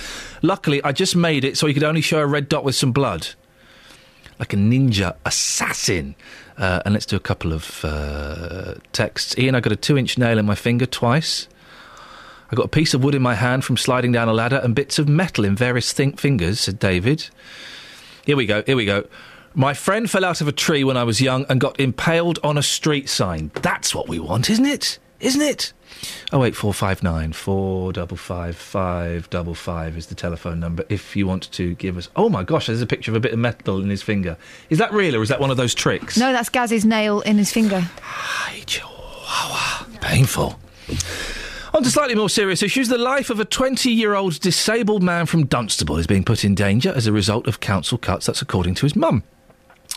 Luckily, 0.43 0.83
I 0.83 0.91
just 0.91 1.15
made 1.15 1.43
it 1.43 1.57
so 1.57 1.65
he 1.65 1.73
could 1.73 1.83
only 1.83 2.01
show 2.01 2.19
a 2.19 2.27
red 2.27 2.47
dot 2.47 2.63
with 2.63 2.75
some 2.75 2.91
blood. 2.91 3.29
Like 4.37 4.53
a 4.53 4.57
ninja 4.57 5.15
assassin. 5.25 6.15
Uh, 6.57 6.81
and 6.85 6.93
let's 6.93 7.07
do 7.07 7.15
a 7.15 7.21
couple 7.21 7.53
of 7.53 7.83
uh, 7.83 8.75
texts. 8.93 9.35
Iain, 9.37 9.55
I 9.55 9.61
got 9.61 9.73
a 9.73 9.77
two 9.77 9.97
inch 9.97 10.17
nail 10.17 10.37
in 10.37 10.45
my 10.45 10.55
finger 10.55 10.85
twice. 10.85 11.47
I 12.51 12.55
got 12.55 12.65
a 12.65 12.69
piece 12.69 12.93
of 12.93 13.03
wood 13.03 13.15
in 13.15 13.21
my 13.21 13.35
hand 13.35 13.63
from 13.63 13.77
sliding 13.77 14.11
down 14.11 14.27
a 14.29 14.33
ladder 14.33 14.57
and 14.57 14.75
bits 14.75 14.99
of 14.99 15.09
metal 15.09 15.45
in 15.45 15.55
various 15.55 15.91
think 15.91 16.19
fingers, 16.19 16.59
said 16.59 16.79
David. 16.79 17.29
Here 18.25 18.37
we 18.37 18.45
go, 18.45 18.63
here 18.63 18.75
we 18.75 18.85
go. 18.85 19.05
My 19.53 19.73
friend 19.73 20.09
fell 20.09 20.25
out 20.25 20.41
of 20.41 20.47
a 20.47 20.51
tree 20.51 20.83
when 20.83 20.97
I 20.97 21.03
was 21.03 21.21
young 21.21 21.45
and 21.47 21.61
got 21.61 21.79
impaled 21.79 22.39
on 22.43 22.57
a 22.57 22.63
street 22.63 23.07
sign. 23.09 23.51
That's 23.61 23.95
what 23.95 24.07
we 24.07 24.19
want, 24.19 24.49
isn't 24.49 24.65
it? 24.65 24.99
Isn't 25.21 25.41
it? 25.41 25.73
Oh 26.33 26.43
eight 26.43 26.55
four 26.55 26.73
five 26.73 27.01
nine 27.01 27.31
four 27.31 27.93
double 27.93 28.17
five 28.17 28.57
five 28.57 29.29
double 29.29 29.55
five 29.55 29.97
is 29.97 30.07
the 30.07 30.15
telephone 30.15 30.59
number 30.59 30.83
if 30.89 31.15
you 31.15 31.25
want 31.25 31.49
to 31.53 31.73
give 31.75 31.97
us. 31.97 32.09
Oh 32.17 32.27
my 32.27 32.43
gosh, 32.43 32.67
there's 32.67 32.81
a 32.81 32.85
picture 32.85 33.11
of 33.11 33.15
a 33.15 33.21
bit 33.21 33.31
of 33.31 33.39
metal 33.39 33.81
in 33.81 33.89
his 33.89 34.03
finger. 34.03 34.35
Is 34.69 34.77
that 34.79 34.91
real 34.93 35.15
or 35.15 35.21
is 35.23 35.29
that 35.29 35.39
one 35.39 35.51
of 35.51 35.57
those 35.57 35.73
tricks? 35.73 36.17
No, 36.17 36.33
that's 36.33 36.49
Gaz's 36.49 36.83
nail 36.83 37.21
in 37.21 37.37
his 37.37 37.51
finger. 37.51 37.89
Painful. 40.01 40.59
On 41.75 41.83
to 41.83 41.91
slightly 41.91 42.15
more 42.15 42.29
serious 42.29 42.63
issues. 42.63 42.87
The 42.87 42.97
life 42.97 43.29
of 43.29 43.41
a 43.41 43.43
20 43.43 43.91
year 43.91 44.15
old 44.15 44.39
disabled 44.39 45.03
man 45.03 45.25
from 45.25 45.45
Dunstable 45.45 45.97
is 45.97 46.07
being 46.07 46.23
put 46.23 46.45
in 46.45 46.55
danger 46.55 46.93
as 46.95 47.05
a 47.05 47.11
result 47.11 47.47
of 47.47 47.59
council 47.59 47.97
cuts. 47.97 48.27
That's 48.27 48.41
according 48.41 48.75
to 48.75 48.85
his 48.85 48.95
mum. 48.95 49.23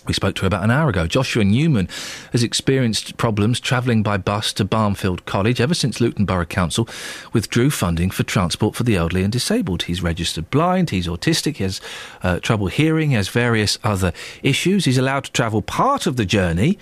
we 0.04 0.12
spoke 0.12 0.34
to 0.34 0.40
her 0.40 0.48
about 0.48 0.64
an 0.64 0.72
hour 0.72 0.88
ago. 0.88 1.06
Joshua 1.06 1.44
Newman 1.44 1.88
has 2.32 2.42
experienced 2.42 3.16
problems 3.16 3.60
travelling 3.60 4.02
by 4.02 4.16
bus 4.16 4.52
to 4.54 4.64
Barnfield 4.64 5.24
College 5.24 5.60
ever 5.60 5.72
since 5.72 6.00
Luton 6.00 6.24
Borough 6.24 6.44
Council 6.44 6.88
withdrew 7.32 7.70
funding 7.70 8.10
for 8.10 8.24
transport 8.24 8.74
for 8.74 8.82
the 8.82 8.96
elderly 8.96 9.22
and 9.22 9.32
disabled. 9.32 9.84
He's 9.84 10.02
registered 10.02 10.50
blind, 10.50 10.90
he's 10.90 11.06
autistic, 11.06 11.58
he 11.58 11.62
has 11.62 11.80
uh, 12.24 12.40
trouble 12.40 12.66
hearing, 12.66 13.10
he 13.10 13.14
has 13.16 13.28
various 13.28 13.78
other 13.84 14.12
issues. 14.42 14.84
He's 14.84 14.98
allowed 14.98 15.26
to 15.26 15.32
travel 15.32 15.62
part 15.62 16.08
of 16.08 16.16
the 16.16 16.26
journey. 16.26 16.76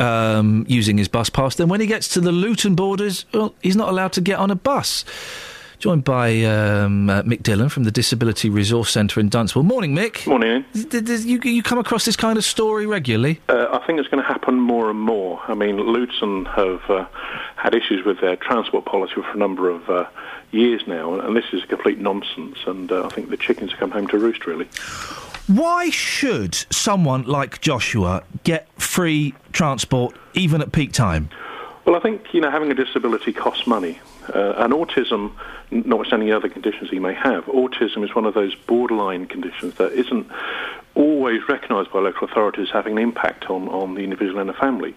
Um, 0.00 0.64
using 0.68 0.96
his 0.96 1.08
bus 1.08 1.28
pass. 1.28 1.56
Then, 1.56 1.68
when 1.68 1.80
he 1.80 1.88
gets 1.88 2.06
to 2.08 2.20
the 2.20 2.30
Luton 2.30 2.76
borders, 2.76 3.26
well, 3.34 3.52
he's 3.62 3.74
not 3.74 3.88
allowed 3.88 4.12
to 4.12 4.20
get 4.20 4.38
on 4.38 4.48
a 4.48 4.54
bus. 4.54 5.04
Joined 5.80 6.02
by 6.02 6.44
um, 6.44 7.08
uh, 7.08 7.22
Mick 7.22 7.42
Dillon 7.42 7.68
from 7.68 7.84
the 7.84 7.92
Disability 7.92 8.50
Resource 8.50 8.90
Centre 8.90 9.20
in 9.20 9.28
Dunstable. 9.28 9.62
Morning, 9.62 9.94
Mick. 9.94 10.26
Morning. 10.26 10.64
Did, 10.72 11.04
did 11.04 11.24
you, 11.24 11.40
you 11.42 11.62
come 11.62 11.78
across 11.78 12.04
this 12.04 12.16
kind 12.16 12.36
of 12.36 12.44
story 12.44 12.84
regularly? 12.84 13.40
Uh, 13.48 13.68
I 13.72 13.86
think 13.86 14.00
it's 14.00 14.08
going 14.08 14.22
to 14.22 14.28
happen 14.28 14.58
more 14.58 14.90
and 14.90 14.98
more. 14.98 15.40
I 15.46 15.54
mean, 15.54 15.76
Luton 15.76 16.46
have 16.46 16.82
uh, 16.88 17.06
had 17.54 17.76
issues 17.76 18.04
with 18.04 18.20
their 18.20 18.34
transport 18.34 18.86
policy 18.86 19.14
for 19.14 19.30
a 19.30 19.36
number 19.36 19.70
of 19.70 19.88
uh, 19.88 20.08
years 20.50 20.82
now, 20.88 21.14
and 21.14 21.36
this 21.36 21.44
is 21.52 21.62
a 21.62 21.66
complete 21.66 21.98
nonsense. 21.98 22.56
And 22.66 22.90
uh, 22.90 23.06
I 23.06 23.08
think 23.10 23.30
the 23.30 23.36
chickens 23.36 23.70
have 23.70 23.78
come 23.78 23.92
home 23.92 24.08
to 24.08 24.18
roost, 24.18 24.46
really. 24.46 24.68
Why 25.48 25.88
should 25.88 26.54
someone 26.70 27.22
like 27.22 27.62
Joshua 27.62 28.22
get 28.44 28.68
free 28.78 29.34
transport 29.52 30.14
even 30.34 30.60
at 30.60 30.72
peak 30.72 30.92
time? 30.92 31.30
Well, 31.86 31.96
I 31.96 32.00
think 32.00 32.34
you 32.34 32.42
know 32.42 32.50
having 32.50 32.70
a 32.70 32.74
disability 32.74 33.32
costs 33.32 33.66
money, 33.66 33.98
uh, 34.34 34.56
and 34.58 34.74
autism, 34.74 35.32
notwithstanding 35.70 36.28
the 36.28 36.36
other 36.36 36.50
conditions 36.50 36.90
he 36.90 36.98
may 36.98 37.14
have, 37.14 37.46
autism 37.46 38.04
is 38.04 38.14
one 38.14 38.26
of 38.26 38.34
those 38.34 38.54
borderline 38.54 39.24
conditions 39.24 39.76
that 39.76 39.92
isn't 39.92 40.26
always 40.94 41.40
recognised 41.48 41.90
by 41.92 42.00
local 42.00 42.28
authorities 42.28 42.68
having 42.70 42.98
an 42.98 43.02
impact 43.02 43.48
on, 43.48 43.68
on 43.68 43.94
the 43.94 44.02
individual 44.02 44.40
and 44.40 44.50
the 44.50 44.54
family. 44.54 44.94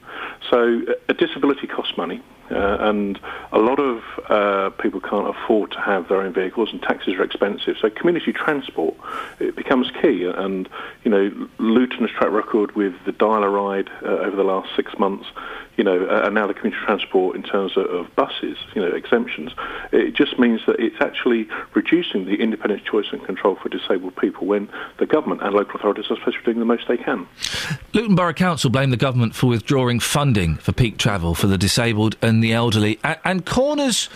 So 0.50 0.82
a 1.08 1.14
disability 1.14 1.68
costs 1.68 1.96
money, 1.96 2.22
uh, 2.52 2.78
and 2.82 3.20
a 3.52 3.60
lot 3.60 3.80
of 3.80 4.04
uh, 4.30 4.70
people 4.82 5.00
can't 5.00 5.28
afford 5.28 5.72
to 5.72 5.80
have 5.80 6.08
their 6.10 6.22
own 6.22 6.34
vehicles, 6.34 6.70
and 6.72 6.82
taxis 6.82 7.16
are 7.16 7.24
expensive. 7.24 7.78
So 7.82 7.90
community 7.90 8.34
transport 8.34 8.96
it 9.40 9.56
becomes 9.56 9.92
key. 10.02 10.26
And 10.26 10.70
you 11.04 11.12
know, 11.12 11.50
Luton's 11.58 12.12
track 12.12 12.32
record 12.32 12.76
with 12.76 12.94
the 13.06 13.12
Dial-A-Ride 13.12 13.90
uh, 14.04 14.08
over 14.08 14.36
the 14.36 14.44
last 14.44 14.76
six 14.76 14.98
months, 14.98 15.28
you 15.78 15.84
know, 15.84 16.08
and 16.08 16.36
now 16.36 16.48
the 16.48 16.54
community 16.54 16.84
transport 16.86 17.36
in 17.36 17.44
terms 17.44 17.76
of, 17.78 17.86
of 17.86 18.16
buses, 18.16 18.58
you 18.76 18.82
know, 18.82 18.94
exemptions. 18.94 19.52
It 19.92 20.14
just 20.14 20.38
means 20.38 20.62
that 20.68 20.80
it's 20.80 21.00
actually 21.00 21.48
reducing 21.74 22.26
the 22.26 22.36
independent 22.36 22.86
choice 22.86 23.08
and 23.12 23.24
control 23.24 23.56
for 23.56 23.70
disabled 23.70 24.16
people 24.18 24.46
when 24.48 24.70
the 24.98 25.06
government 25.06 25.42
and 25.42 25.54
local 25.54 25.80
authorities 25.80 26.06
are 26.10 26.18
supposed 26.18 26.38
to 26.38 26.42
be 26.42 26.46
doing 26.46 26.60
the 26.60 26.66
most 26.66 26.88
they 26.88 26.98
can. 26.98 27.28
Luton 27.94 28.16
Borough 28.16 28.34
Council 28.34 28.70
blamed 28.70 28.94
the 28.94 28.98
government 28.98 29.34
for 29.34 29.48
withdrawing 29.48 30.00
funding 30.00 30.58
for 30.58 30.72
peak 30.72 30.98
travel 30.98 31.34
for 31.34 31.48
the 31.48 31.58
disabled 31.58 32.16
and 32.22 32.41
the 32.42 32.54
elderly. 32.54 33.00
And, 33.04 33.18
and 33.24 33.46
corners, 33.46 34.10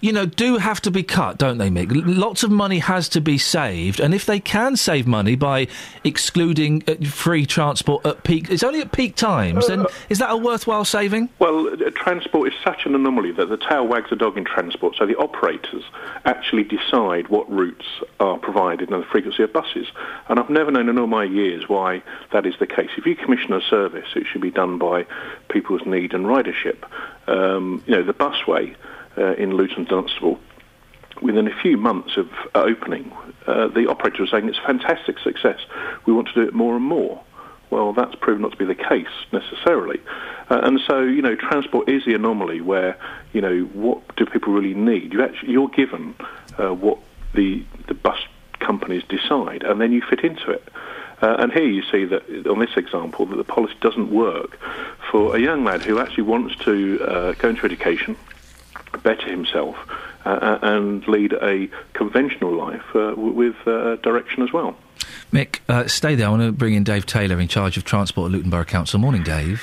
you 0.00 0.12
know, 0.12 0.26
do 0.26 0.58
have 0.58 0.80
to 0.82 0.90
be 0.90 1.02
cut, 1.02 1.38
don't 1.38 1.58
they, 1.58 1.70
Mick? 1.70 1.88
Lots 1.90 2.42
of 2.42 2.50
money 2.50 2.78
has 2.78 3.08
to 3.10 3.20
be 3.20 3.36
saved. 3.36 3.98
And 3.98 4.14
if 4.14 4.26
they 4.26 4.38
can 4.38 4.76
save 4.76 5.06
money 5.06 5.34
by 5.34 5.66
excluding 6.04 6.84
uh, 6.86 7.04
free 7.06 7.44
transport 7.46 8.06
at 8.06 8.22
peak, 8.22 8.50
it's 8.50 8.62
only 8.62 8.80
at 8.80 8.92
peak 8.92 9.16
times, 9.16 9.66
then 9.66 9.86
is 10.08 10.18
that 10.18 10.30
a 10.30 10.36
worthwhile 10.36 10.84
saving? 10.84 11.28
Well, 11.40 11.68
uh, 11.68 11.90
transport 11.94 12.52
is 12.52 12.54
such 12.62 12.86
an 12.86 12.94
anomaly 12.94 13.32
that 13.32 13.48
the 13.48 13.56
tail 13.56 13.86
wags 13.86 14.10
the 14.10 14.16
dog 14.16 14.38
in 14.38 14.44
transport. 14.44 14.94
So 14.96 15.06
the 15.06 15.16
operators 15.16 15.82
actually 16.24 16.64
decide 16.64 17.28
what 17.28 17.50
routes 17.50 17.86
are 18.20 18.38
provided 18.38 18.90
and 18.90 19.02
the 19.02 19.06
frequency 19.06 19.42
of 19.42 19.52
buses. 19.52 19.88
And 20.28 20.38
I've 20.38 20.50
never 20.50 20.70
known 20.70 20.88
in 20.88 20.98
all 20.98 21.08
my 21.08 21.24
years 21.24 21.68
why 21.68 22.02
that 22.32 22.46
is 22.46 22.54
the 22.60 22.66
case. 22.66 22.90
If 22.96 23.04
you 23.04 23.16
commission 23.16 23.52
a 23.52 23.60
service, 23.60 24.08
it 24.14 24.26
should 24.30 24.42
be 24.42 24.50
done 24.50 24.78
by 24.78 25.06
people's 25.48 25.84
need 25.86 26.14
and 26.14 26.24
ridership. 26.26 26.84
Um, 27.26 27.82
you 27.86 27.96
know, 27.96 28.04
the 28.04 28.14
busway 28.14 28.76
uh, 29.18 29.34
in 29.34 29.56
Luton 29.56 29.84
Dunstable 29.84 30.38
within 31.20 31.48
a 31.48 31.60
few 31.60 31.76
months 31.76 32.16
of 32.16 32.28
uh, 32.54 32.60
opening, 32.60 33.12
uh, 33.46 33.68
the 33.68 33.88
operator 33.88 34.22
was 34.22 34.30
saying 34.30 34.48
it's 34.48 34.58
a 34.58 34.66
fantastic 34.66 35.18
success. 35.18 35.58
We 36.06 36.12
want 36.12 36.28
to 36.28 36.34
do 36.34 36.42
it 36.42 36.54
more 36.54 36.76
and 36.76 36.84
more. 36.84 37.22
Well, 37.70 37.92
that's 37.92 38.14
proven 38.14 38.42
not 38.42 38.52
to 38.52 38.56
be 38.56 38.64
the 38.64 38.74
case 38.74 39.06
necessarily. 39.32 40.00
Uh, 40.48 40.60
and 40.62 40.80
so, 40.86 41.02
you 41.02 41.20
know, 41.20 41.34
transport 41.34 41.88
is 41.88 42.04
the 42.06 42.14
anomaly 42.14 42.60
where, 42.60 42.96
you 43.32 43.40
know, 43.40 43.64
what 43.74 44.16
do 44.16 44.24
people 44.24 44.54
really 44.54 44.74
need? 44.74 45.12
You 45.12 45.22
actually, 45.22 45.52
you're 45.52 45.68
given 45.68 46.14
uh, 46.58 46.72
what 46.72 46.98
the, 47.34 47.62
the 47.88 47.94
bus 47.94 48.18
companies 48.58 49.02
decide, 49.08 49.64
and 49.64 49.80
then 49.80 49.92
you 49.92 50.02
fit 50.08 50.20
into 50.20 50.50
it. 50.50 50.66
Uh, 51.20 51.36
and 51.40 51.52
here 51.52 51.66
you 51.66 51.82
see 51.90 52.04
that, 52.06 52.46
on 52.46 52.60
this 52.60 52.76
example, 52.76 53.26
that 53.26 53.36
the 53.36 53.44
policy 53.44 53.74
doesn't 53.80 54.10
work 54.10 54.58
for 55.10 55.36
a 55.36 55.40
young 55.40 55.64
lad 55.64 55.82
who 55.82 55.98
actually 55.98 56.22
wants 56.22 56.54
to 56.56 57.00
uh, 57.02 57.32
go 57.34 57.48
into 57.50 57.66
education, 57.66 58.16
better 59.02 59.28
himself, 59.28 59.76
uh, 60.24 60.58
and 60.62 61.06
lead 61.08 61.32
a 61.34 61.68
conventional 61.94 62.52
life 62.52 62.84
uh, 62.94 63.14
with 63.16 63.56
uh, 63.66 63.96
direction 63.96 64.42
as 64.42 64.52
well. 64.52 64.76
Mick, 65.32 65.60
uh, 65.68 65.86
stay 65.86 66.14
there. 66.14 66.26
I 66.26 66.30
want 66.30 66.42
to 66.42 66.52
bring 66.52 66.74
in 66.74 66.84
Dave 66.84 67.06
Taylor 67.06 67.40
in 67.40 67.48
charge 67.48 67.76
of 67.76 67.84
transport 67.84 68.30
at 68.30 68.32
Luton 68.32 68.50
Borough 68.50 68.64
Council. 68.64 68.98
Morning, 68.98 69.22
Dave. 69.22 69.62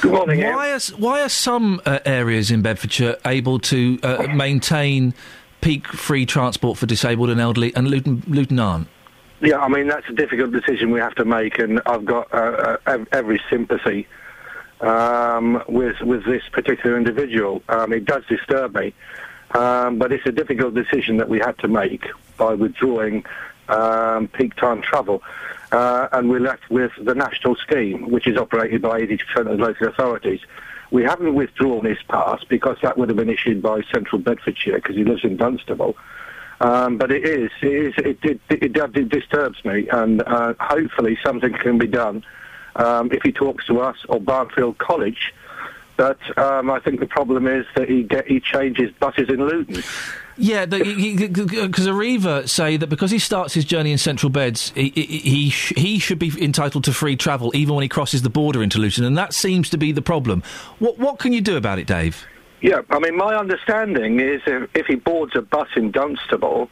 Good 0.00 0.12
morning. 0.12 0.40
Why 0.40 0.72
are, 0.72 0.80
why 0.98 1.22
are 1.22 1.28
some 1.28 1.80
uh, 1.84 1.98
areas 2.04 2.50
in 2.50 2.62
Bedfordshire 2.62 3.16
able 3.24 3.58
to 3.60 3.98
uh, 4.02 4.26
maintain 4.34 5.14
peak 5.60 5.86
free 5.88 6.26
transport 6.26 6.78
for 6.78 6.86
disabled 6.86 7.30
and 7.30 7.40
elderly, 7.40 7.74
and 7.74 7.88
Luton, 7.88 8.22
Luton 8.26 8.58
aren't? 8.58 8.88
Yeah, 9.40 9.58
I 9.58 9.68
mean 9.68 9.88
that's 9.88 10.08
a 10.08 10.12
difficult 10.12 10.52
decision 10.52 10.90
we 10.90 11.00
have 11.00 11.14
to 11.16 11.24
make, 11.24 11.58
and 11.58 11.80
I've 11.86 12.04
got 12.04 12.32
uh, 12.32 12.76
uh, 12.86 13.04
every 13.12 13.40
sympathy 13.50 14.06
um, 14.84 15.62
with 15.68 16.00
with 16.00 16.24
this 16.24 16.42
particular 16.52 16.96
individual. 16.96 17.62
Um, 17.68 17.92
it 17.92 18.04
does 18.04 18.24
disturb 18.26 18.74
me, 18.74 18.92
um, 19.52 19.98
but 19.98 20.12
it's 20.12 20.26
a 20.26 20.32
difficult 20.32 20.74
decision 20.74 21.16
that 21.18 21.28
we 21.28 21.38
had 21.38 21.58
to 21.58 21.68
make 21.68 22.06
by 22.36 22.54
withdrawing 22.54 23.24
um, 23.68 24.28
peak 24.28 24.54
time 24.56 24.82
travel. 24.82 25.22
Uh, 25.72 26.08
and 26.12 26.30
we're 26.30 26.40
left 26.40 26.70
with 26.70 26.92
the 27.02 27.14
national 27.14 27.56
scheme, 27.56 28.08
which 28.10 28.28
is 28.28 28.36
operated 28.36 28.80
by 28.80 29.00
80% 29.00 29.20
of 29.38 29.44
the 29.46 29.52
local 29.54 29.88
authorities. 29.88 30.40
We 30.92 31.02
haven't 31.02 31.34
withdrawn 31.34 31.84
his 31.84 31.98
pass 32.08 32.44
because 32.44 32.76
that 32.82 32.96
would 32.96 33.08
have 33.08 33.16
been 33.16 33.30
issued 33.30 33.60
by 33.60 33.82
Central 33.92 34.20
Bedfordshire 34.20 34.76
because 34.76 34.94
he 34.94 35.02
lives 35.02 35.24
in 35.24 35.36
Dunstable. 35.36 35.96
Um, 36.60 36.98
but 36.98 37.10
it 37.10 37.24
is, 37.24 37.50
it, 37.60 37.72
is 37.72 37.94
it, 37.98 38.18
it, 38.22 38.40
it, 38.50 38.96
it 38.96 39.08
disturbs 39.08 39.64
me, 39.64 39.88
and 39.88 40.22
uh, 40.22 40.54
hopefully 40.60 41.18
something 41.24 41.52
can 41.52 41.78
be 41.78 41.88
done 41.88 42.24
um, 42.76 43.10
if 43.12 43.22
he 43.22 43.32
talks 43.32 43.66
to 43.66 43.80
us 43.80 43.96
or 44.08 44.20
Barnfield 44.20 44.78
College. 44.78 45.32
But 45.96 46.18
um, 46.36 46.70
I 46.70 46.80
think 46.80 46.98
the 46.98 47.06
problem 47.06 47.46
is 47.46 47.66
that 47.76 47.88
he 47.88 48.02
get, 48.02 48.26
he 48.26 48.40
changes 48.40 48.90
buses 48.98 49.28
in 49.28 49.46
Luton. 49.46 49.82
Yeah, 50.36 50.66
because 50.66 51.86
Arriva 51.86 52.48
say 52.48 52.76
that 52.76 52.88
because 52.88 53.12
he 53.12 53.20
starts 53.20 53.54
his 53.54 53.64
journey 53.64 53.92
in 53.92 53.98
Central 53.98 54.30
Beds, 54.30 54.72
he 54.74 54.88
he, 54.88 55.04
he, 55.18 55.50
sh- 55.50 55.72
he 55.76 56.00
should 56.00 56.18
be 56.18 56.32
entitled 56.42 56.82
to 56.84 56.92
free 56.92 57.14
travel 57.14 57.52
even 57.54 57.76
when 57.76 57.82
he 57.82 57.88
crosses 57.88 58.22
the 58.22 58.30
border 58.30 58.60
into 58.60 58.78
Luton, 58.78 59.04
and 59.04 59.16
that 59.16 59.32
seems 59.32 59.70
to 59.70 59.78
be 59.78 59.92
the 59.92 60.02
problem. 60.02 60.42
What 60.80 60.98
what 60.98 61.20
can 61.20 61.32
you 61.32 61.40
do 61.40 61.56
about 61.56 61.78
it, 61.78 61.86
Dave? 61.86 62.26
Yeah, 62.60 62.80
I 62.90 62.98
mean, 62.98 63.16
my 63.16 63.36
understanding 63.36 64.18
is 64.18 64.40
if, 64.46 64.70
if 64.74 64.86
he 64.86 64.96
boards 64.96 65.36
a 65.36 65.42
bus 65.42 65.68
in 65.76 65.90
Dunstable 65.90 66.70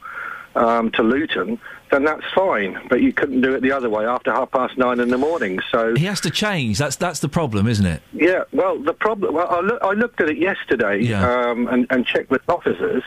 um, 0.56 0.90
to 0.92 1.02
Luton, 1.02 1.60
then 1.92 2.04
that's 2.04 2.24
fine. 2.34 2.80
But 2.88 3.02
you 3.02 3.12
couldn't 3.12 3.42
do 3.42 3.54
it 3.54 3.60
the 3.60 3.70
other 3.70 3.88
way 3.88 4.04
after 4.04 4.32
half 4.32 4.50
past 4.50 4.76
nine 4.76 4.98
in 4.98 5.08
the 5.10 5.18
morning. 5.18 5.60
So 5.70 5.94
He 5.94 6.06
has 6.06 6.20
to 6.22 6.30
change. 6.30 6.78
That's 6.78 6.96
that's 6.96 7.20
the 7.20 7.28
problem, 7.28 7.68
isn't 7.68 7.86
it? 7.86 8.02
yeah, 8.12 8.42
well, 8.52 8.78
the 8.78 8.94
problem. 8.94 9.34
Well, 9.34 9.46
I, 9.48 9.60
loo- 9.60 9.78
I 9.82 9.92
looked 9.92 10.20
at 10.20 10.28
it 10.30 10.38
yesterday 10.38 11.12
um, 11.12 11.68
and, 11.68 11.86
and 11.90 12.04
checked 12.06 12.30
with 12.30 12.42
officers, 12.48 13.04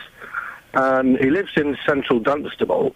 and 0.74 1.18
he 1.18 1.28
lives 1.30 1.50
in 1.56 1.76
central 1.86 2.20
Dunstable. 2.20 2.94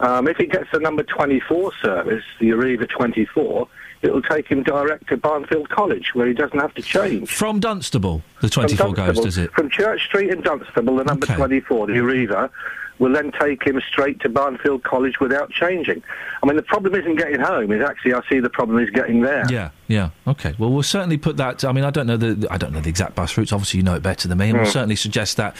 Um, 0.00 0.28
if 0.28 0.36
he 0.36 0.46
gets 0.46 0.70
the 0.72 0.78
number 0.78 1.02
24 1.02 1.72
service, 1.82 2.22
the 2.40 2.50
Arriva 2.50 2.88
24, 2.88 3.66
it'll 4.02 4.22
take 4.22 4.46
him 4.46 4.62
direct 4.62 5.08
to 5.08 5.16
Barnfield 5.16 5.68
College, 5.70 6.14
where 6.14 6.26
he 6.28 6.34
doesn't 6.34 6.58
have 6.60 6.72
to 6.74 6.82
change. 6.82 7.28
From 7.34 7.58
Dunstable, 7.58 8.22
the 8.40 8.48
From 8.48 8.68
24 8.68 8.92
goes, 8.92 9.18
does 9.20 9.38
it? 9.38 9.50
From 9.52 9.68
Church 9.70 10.04
Street 10.04 10.30
in 10.30 10.40
Dunstable, 10.42 10.96
the 10.96 11.02
number 11.04 11.26
24, 11.26 11.88
the 11.88 11.94
Arriva, 11.94 12.48
will 12.98 13.12
then 13.12 13.30
take 13.40 13.62
him 13.64 13.80
straight 13.88 14.20
to 14.20 14.28
Barnfield 14.28 14.82
College 14.82 15.20
without 15.20 15.50
changing. 15.50 16.02
I 16.42 16.46
mean, 16.46 16.56
the 16.56 16.62
problem 16.62 16.94
isn't 16.94 17.16
getting 17.16 17.40
home. 17.40 17.70
Is 17.72 17.82
actually, 17.82 18.14
I 18.14 18.20
see 18.28 18.40
the 18.40 18.50
problem 18.50 18.78
is 18.78 18.90
getting 18.90 19.20
there. 19.22 19.44
Yeah, 19.50 19.70
yeah. 19.86 20.10
Okay. 20.26 20.54
Well, 20.58 20.70
we'll 20.72 20.82
certainly 20.82 21.16
put 21.16 21.36
that. 21.38 21.64
I 21.64 21.72
mean, 21.72 21.84
I 21.84 21.90
don't 21.90 22.06
know 22.06 22.16
the 22.16 22.46
I 22.50 22.56
don't 22.58 22.72
know 22.72 22.80
the 22.80 22.88
exact 22.90 23.14
bus 23.14 23.36
routes. 23.36 23.52
Obviously, 23.52 23.78
you 23.78 23.84
know 23.84 23.94
it 23.94 24.02
better 24.02 24.28
than 24.28 24.38
me, 24.38 24.48
and 24.50 24.58
we'll 24.58 24.66
Mm. 24.66 24.72
certainly 24.72 24.96
suggest 24.96 25.36
that 25.36 25.56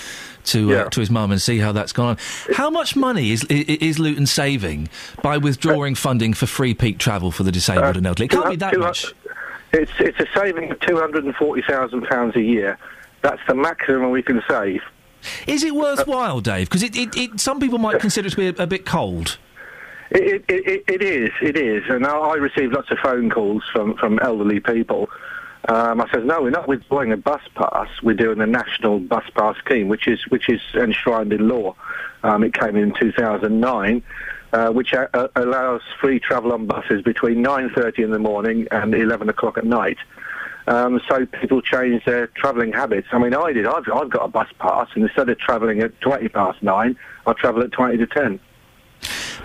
to 0.46 0.70
uh, 0.70 0.72
Yeah. 0.76 0.84
to 0.88 1.00
his 1.00 1.10
mum 1.10 1.30
and 1.32 1.40
see 1.40 1.58
how 1.58 1.72
that's 1.72 1.92
gone 1.92 2.10
on. 2.10 2.16
How 2.54 2.70
much 2.70 2.96
money 2.96 3.30
is 3.32 3.44
is 3.44 3.98
Luton 3.98 4.26
saving 4.26 4.88
by 5.22 5.36
withdrawing 5.38 5.94
funding 5.94 6.34
for 6.34 6.46
free 6.46 6.74
peak 6.74 6.98
travel 6.98 7.30
for 7.30 7.42
the 7.44 7.52
disabled 7.52 7.96
and 7.96 8.06
elderly? 8.06 8.26
It 8.26 8.30
can't 8.30 8.50
be 8.50 8.56
that 8.56 8.72
Two- 8.74 8.80
much. 8.80 9.12
It's 9.72 9.92
it's 9.98 10.18
a 10.18 10.26
saving 10.34 10.70
of 10.70 10.80
two 10.80 10.96
hundred 10.98 11.24
and 11.24 11.34
forty 11.34 11.62
thousand 11.62 12.02
pounds 12.06 12.34
a 12.36 12.42
year. 12.42 12.78
That's 13.20 13.40
the 13.48 13.54
maximum 13.54 14.10
we 14.12 14.22
can 14.22 14.42
save. 14.48 14.80
Is 15.46 15.62
it 15.62 15.74
worthwhile, 15.74 16.40
Dave? 16.40 16.68
Because 16.68 16.82
it, 16.82 16.96
it, 16.96 17.16
it, 17.16 17.40
some 17.40 17.60
people 17.60 17.78
might 17.78 18.00
consider 18.00 18.28
it 18.28 18.30
to 18.30 18.36
be 18.36 18.46
a, 18.48 18.62
a 18.62 18.66
bit 18.66 18.86
cold. 18.86 19.38
It, 20.10 20.44
it, 20.48 20.84
it, 20.88 21.02
is, 21.02 21.30
it 21.42 21.56
is. 21.56 21.82
And 21.88 22.06
I, 22.06 22.16
I 22.16 22.34
receive 22.36 22.72
lots 22.72 22.90
of 22.90 22.98
phone 22.98 23.28
calls 23.30 23.62
from, 23.72 23.94
from 23.96 24.18
elderly 24.20 24.60
people. 24.60 25.10
Um, 25.68 26.00
I 26.00 26.08
said, 26.10 26.24
no, 26.24 26.40
we're 26.42 26.50
not 26.50 26.66
withdrawing 26.66 27.12
a 27.12 27.16
bus 27.16 27.42
pass. 27.54 27.88
We're 28.02 28.14
doing 28.14 28.40
a 28.40 28.46
national 28.46 29.00
bus 29.00 29.24
pass 29.34 29.56
scheme, 29.58 29.88
which 29.88 30.06
is 30.08 30.20
which 30.28 30.48
is 30.48 30.60
enshrined 30.74 31.32
in 31.32 31.46
law. 31.48 31.74
Um, 32.22 32.42
it 32.42 32.54
came 32.54 32.74
in 32.76 32.94
2009, 32.98 34.02
uh, 34.52 34.70
which 34.70 34.94
a- 34.94 35.10
a- 35.12 35.30
allows 35.42 35.82
free 36.00 36.20
travel 36.20 36.52
on 36.52 36.66
buses 36.66 37.02
between 37.02 37.42
9:30 37.42 37.98
in 38.02 38.10
the 38.12 38.18
morning 38.18 38.66
and 38.70 38.94
11 38.94 39.28
o'clock 39.28 39.58
at 39.58 39.64
night. 39.64 39.98
Um, 40.68 41.00
so 41.08 41.24
people 41.24 41.62
change 41.62 42.04
their 42.04 42.26
travelling 42.26 42.74
habits. 42.74 43.08
I 43.10 43.18
mean, 43.18 43.34
I 43.34 43.54
did. 43.54 43.66
I've, 43.66 43.88
I've 43.90 44.10
got 44.10 44.26
a 44.26 44.28
bus 44.28 44.48
pass, 44.58 44.88
and 44.94 45.02
instead 45.02 45.30
of 45.30 45.38
travelling 45.38 45.80
at 45.80 45.98
20 46.02 46.28
past 46.28 46.62
nine, 46.62 46.94
I 47.26 47.32
travel 47.32 47.62
at 47.62 47.72
20 47.72 47.96
to 47.96 48.06
10. 48.06 48.38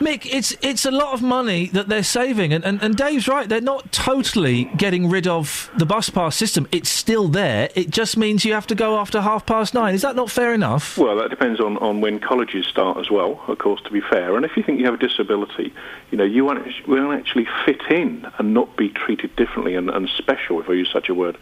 Mick, 0.04 0.28
it's 0.30 0.56
it's 0.62 0.86
a 0.86 0.92
lot 0.92 1.14
of 1.14 1.22
money 1.22 1.68
that 1.68 1.88
they're 1.88 2.04
saving, 2.04 2.52
and, 2.52 2.64
and, 2.66 2.82
and 2.82 2.96
Dave's 2.96 3.28
right. 3.28 3.48
They're 3.48 3.62
not 3.62 3.92
totally 3.92 4.66
getting 4.76 5.10
rid 5.10 5.28
of 5.28 5.72
the 5.78 5.86
bus 5.86 6.10
pass 6.10 6.36
system. 6.36 6.68
It's 6.72 6.90
still 6.90 7.28
there. 7.30 7.70
It 7.76 7.90
just 7.90 8.18
means 8.18 8.44
you 8.44 8.54
have 8.54 8.68
to 8.68 8.76
go 8.76 8.98
after 8.98 9.22
half 9.22 9.46
past 9.46 9.74
nine. 9.74 9.96
Is 9.96 10.02
that 10.02 10.16
not 10.16 10.30
fair 10.30 10.54
enough? 10.54 10.98
Well, 10.98 11.16
that 11.18 11.30
depends 11.30 11.60
on, 11.60 11.78
on 11.78 12.02
when 12.02 12.20
colleges 12.20 12.68
start 12.68 12.98
as 12.98 13.10
well, 13.10 13.42
of 13.48 13.58
course, 13.60 13.82
to 13.84 13.92
be 13.92 14.02
fair. 14.02 14.36
And 14.36 14.46
if 14.46 14.58
you 14.58 14.64
think 14.64 14.80
you 14.80 14.86
have 14.86 14.96
a 14.96 14.98
disability, 14.98 15.74
you 16.12 16.18
know, 16.18 16.24
you 16.24 16.44
won't, 16.44 16.68
actually 17.14 17.48
fit 17.66 17.82
in 17.90 18.28
and 18.38 18.54
not 18.54 18.76
be 18.76 18.90
treated 18.90 19.36
differently 19.36 19.76
and, 19.76 19.90
and 19.90 20.10
special, 20.18 20.60
if 20.60 20.70
I 20.70 20.74
use 20.74 20.90
such 20.92 21.10
a 21.10 21.14
word. 21.14 21.38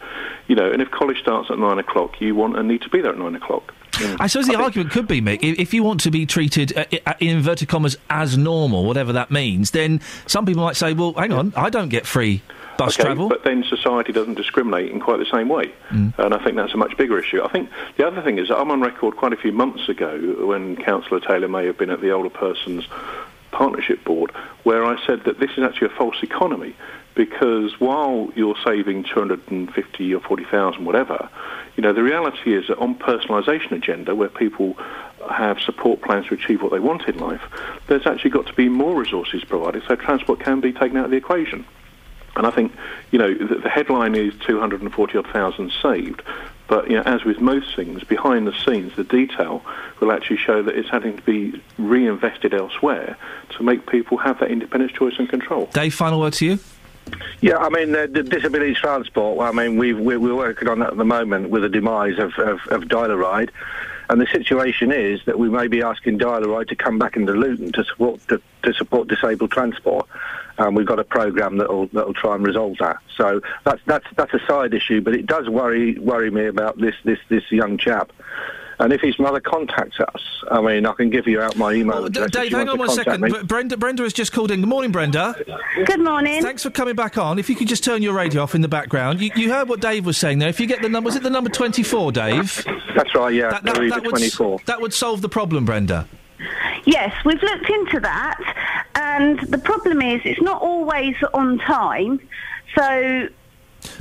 You 0.46 0.56
know, 0.56 0.70
and 0.70 0.80
if 0.80 0.90
college 0.90 1.18
starts 1.20 1.50
at 1.50 1.58
nine 1.58 1.78
o'clock, 1.78 2.20
you 2.20 2.34
want 2.34 2.56
and 2.58 2.68
need 2.68 2.82
to 2.82 2.88
be 2.88 3.00
there 3.00 3.12
at 3.12 3.18
nine 3.18 3.34
o'clock. 3.34 3.74
I 4.20 4.26
suppose 4.26 4.46
the 4.46 4.56
argument 4.56 4.90
could 4.90 5.08
be, 5.08 5.20
Mick, 5.20 5.42
if, 5.42 5.58
if 5.58 5.74
you 5.74 5.82
want 5.82 6.00
to 6.00 6.10
be 6.10 6.26
treated, 6.26 6.76
uh, 6.76 6.84
uh, 7.06 7.14
in 7.20 7.36
inverted 7.36 7.68
commas, 7.68 7.96
as 8.10 8.36
normal, 8.36 8.84
whatever 8.84 9.12
that 9.12 9.30
means, 9.30 9.70
then 9.72 10.00
some 10.26 10.46
people 10.46 10.62
might 10.62 10.76
say, 10.76 10.92
well, 10.92 11.12
hang 11.14 11.32
on, 11.32 11.52
I 11.56 11.70
don't 11.70 11.88
get 11.88 12.06
free 12.06 12.42
bus 12.76 12.98
okay, 12.98 13.04
travel. 13.04 13.28
But 13.28 13.44
then 13.44 13.64
society 13.64 14.12
doesn't 14.12 14.34
discriminate 14.34 14.90
in 14.90 15.00
quite 15.00 15.18
the 15.18 15.26
same 15.26 15.48
way. 15.48 15.72
Mm. 15.90 16.18
And 16.18 16.34
I 16.34 16.42
think 16.42 16.56
that's 16.56 16.74
a 16.74 16.76
much 16.76 16.96
bigger 16.96 17.18
issue. 17.18 17.42
I 17.42 17.48
think 17.48 17.70
the 17.96 18.06
other 18.06 18.22
thing 18.22 18.38
is 18.38 18.48
that 18.48 18.58
I'm 18.58 18.70
on 18.70 18.80
record 18.80 19.16
quite 19.16 19.32
a 19.32 19.36
few 19.36 19.52
months 19.52 19.88
ago 19.88 20.46
when 20.46 20.76
Councillor 20.76 21.20
Taylor 21.20 21.48
may 21.48 21.66
have 21.66 21.78
been 21.78 21.90
at 21.90 22.00
the 22.00 22.10
Older 22.10 22.30
Persons 22.30 22.86
Partnership 23.50 24.02
Board, 24.04 24.32
where 24.62 24.84
I 24.84 25.04
said 25.06 25.24
that 25.24 25.38
this 25.38 25.50
is 25.56 25.64
actually 25.64 25.88
a 25.88 25.96
false 25.96 26.22
economy 26.22 26.74
because 27.14 27.78
while 27.80 28.30
you're 28.34 28.56
saving 28.64 29.04
250 29.04 30.14
or 30.14 30.20
40,000, 30.20 30.84
whatever, 30.84 31.28
you 31.76 31.82
know, 31.82 31.92
the 31.92 32.02
reality 32.02 32.54
is 32.54 32.68
that 32.68 32.78
on 32.78 32.94
personalisation 32.94 33.72
agenda, 33.72 34.14
where 34.14 34.28
people 34.28 34.74
have 35.30 35.60
support 35.60 36.02
plans 36.02 36.26
to 36.26 36.34
achieve 36.34 36.62
what 36.62 36.72
they 36.72 36.80
want 36.80 37.08
in 37.08 37.18
life, 37.18 37.42
there's 37.86 38.06
actually 38.06 38.30
got 38.30 38.46
to 38.46 38.54
be 38.54 38.68
more 38.68 38.98
resources 38.98 39.44
provided 39.44 39.82
so 39.86 39.96
transport 39.96 40.40
can 40.40 40.60
be 40.60 40.72
taken 40.72 40.96
out 40.96 41.06
of 41.06 41.10
the 41.10 41.16
equation. 41.16 41.64
And 42.34 42.46
I 42.46 42.50
think, 42.50 42.72
you 43.10 43.18
know, 43.18 43.32
the, 43.34 43.56
the 43.56 43.68
headline 43.68 44.14
is 44.14 44.34
240 44.46 45.18
odd 45.18 45.26
thousand 45.28 45.72
saved, 45.82 46.22
but 46.66 46.88
you 46.88 46.96
know, 46.96 47.02
as 47.02 47.24
with 47.24 47.40
most 47.40 47.76
things, 47.76 48.02
behind 48.04 48.46
the 48.46 48.54
scenes, 48.54 48.96
the 48.96 49.04
detail 49.04 49.62
will 50.00 50.12
actually 50.12 50.38
show 50.38 50.62
that 50.62 50.74
it's 50.74 50.88
having 50.88 51.16
to 51.16 51.22
be 51.22 51.62
reinvested 51.76 52.54
elsewhere 52.54 53.18
to 53.50 53.62
make 53.62 53.86
people 53.86 54.16
have 54.16 54.40
that 54.40 54.50
independence, 54.50 54.92
choice, 54.92 55.14
and 55.18 55.28
control. 55.28 55.66
Dave, 55.74 55.94
final 55.94 56.20
word 56.20 56.32
to 56.34 56.46
you. 56.46 56.58
Yeah, 57.40 57.56
I 57.56 57.68
mean, 57.68 57.92
the, 57.92 58.06
the 58.06 58.22
disability 58.22 58.74
transport, 58.74 59.40
I 59.40 59.52
mean, 59.52 59.76
we've, 59.76 59.98
we're, 59.98 60.18
working 60.18 60.68
on 60.68 60.78
that 60.78 60.90
at 60.90 60.96
the 60.96 61.04
moment 61.04 61.50
with 61.50 61.62
the 61.62 61.68
demise 61.68 62.18
of, 62.18 62.32
of, 62.38 62.60
of 62.68 62.88
Dial-A-Ride. 62.88 63.50
And 64.08 64.20
the 64.20 64.26
situation 64.26 64.92
is 64.92 65.20
that 65.24 65.38
we 65.38 65.48
may 65.48 65.68
be 65.68 65.82
asking 65.82 66.18
Dial-A-Ride 66.18 66.68
to 66.68 66.76
come 66.76 66.98
back 66.98 67.16
into 67.16 67.32
Luton 67.32 67.72
to 67.72 67.84
support, 67.84 68.20
to, 68.28 68.40
to 68.62 68.72
support 68.74 69.08
disabled 69.08 69.50
transport. 69.50 70.06
Um, 70.58 70.74
we've 70.74 70.86
got 70.86 70.98
a 70.98 71.04
programme 71.04 71.56
that'll, 71.58 71.86
that'll 71.88 72.14
try 72.14 72.34
and 72.34 72.46
resolve 72.46 72.76
that. 72.78 72.98
So 73.16 73.40
that's, 73.64 73.80
that's, 73.86 74.06
that's 74.16 74.34
a 74.34 74.40
side 74.46 74.74
issue, 74.74 75.00
but 75.00 75.14
it 75.14 75.26
does 75.26 75.48
worry, 75.48 75.98
worry 75.98 76.30
me 76.30 76.46
about 76.46 76.78
this, 76.78 76.94
this, 77.04 77.18
this 77.28 77.50
young 77.50 77.78
chap. 77.78 78.12
And 78.78 78.92
if 78.92 79.00
his 79.00 79.18
mother 79.18 79.40
contacts 79.40 79.98
us, 80.00 80.22
I 80.50 80.60
mean, 80.60 80.86
I 80.86 80.92
can 80.92 81.10
give 81.10 81.26
you 81.26 81.40
out 81.40 81.56
my 81.56 81.72
email 81.72 81.98
Oh, 81.98 82.04
address. 82.06 82.26
if 82.26 82.32
Dave, 82.32 82.52
hang 82.52 82.68
on 82.68 82.78
one 82.78 82.88
second. 82.88 82.88
one 82.88 82.88
to 82.88 82.94
second. 82.94 83.20
contact 83.22 83.42
me. 83.42 83.46
Brenda, 83.46 83.76
Brenda 83.76 84.02
has 84.02 84.12
just 84.12 84.32
called 84.32 84.50
in. 84.50 84.60
Good 84.60 84.68
morning, 84.68 84.90
Brenda. 84.92 85.34
Good 85.84 86.00
morning. 86.00 86.42
Thanks 86.42 86.62
for 86.62 86.70
coming 86.70 86.94
back 86.96 87.16
on. 87.18 87.38
If 87.38 87.48
you 87.48 87.54
could 87.56 87.68
just 87.68 87.84
turn 87.84 88.02
your 88.02 88.14
radio 88.14 88.42
off 88.42 88.54
in 88.54 88.60
the 88.60 88.68
background. 88.68 89.20
You, 89.20 89.30
you 89.36 89.52
heard 89.52 89.68
what 89.68 89.80
Dave 89.80 90.04
was 90.06 90.16
saying 90.18 90.38
there. 90.40 90.48
If 90.48 90.58
you 90.58 90.66
get 90.66 90.82
the 90.82 90.88
number, 90.88 91.06
was 91.08 91.16
it 91.16 91.22
the 91.22 91.30
number 91.30 91.50
24, 91.50 92.12
Dave? 92.12 92.64
That's 92.96 93.14
right, 93.14 93.32
yeah. 93.34 93.50
That, 93.50 93.64
that, 93.64 93.76
Louisa 93.76 93.94
that 93.94 94.02
would, 94.04 94.10
24. 94.10 94.58
that 94.66 94.80
would 94.80 94.92
solve 94.94 95.22
the 95.22 95.28
problem, 95.28 95.64
Brenda. 95.64 96.08
Yes, 96.84 97.14
we've 97.24 97.40
looked 97.42 97.70
into 97.70 98.00
that, 98.00 98.36
and 98.96 99.38
the 99.48 99.58
problem 99.58 100.02
is 100.02 100.20
it's 100.24 100.40
not 100.42 100.60
always 100.60 101.14
on 101.32 101.58
time. 101.58 102.18
So 102.76 103.28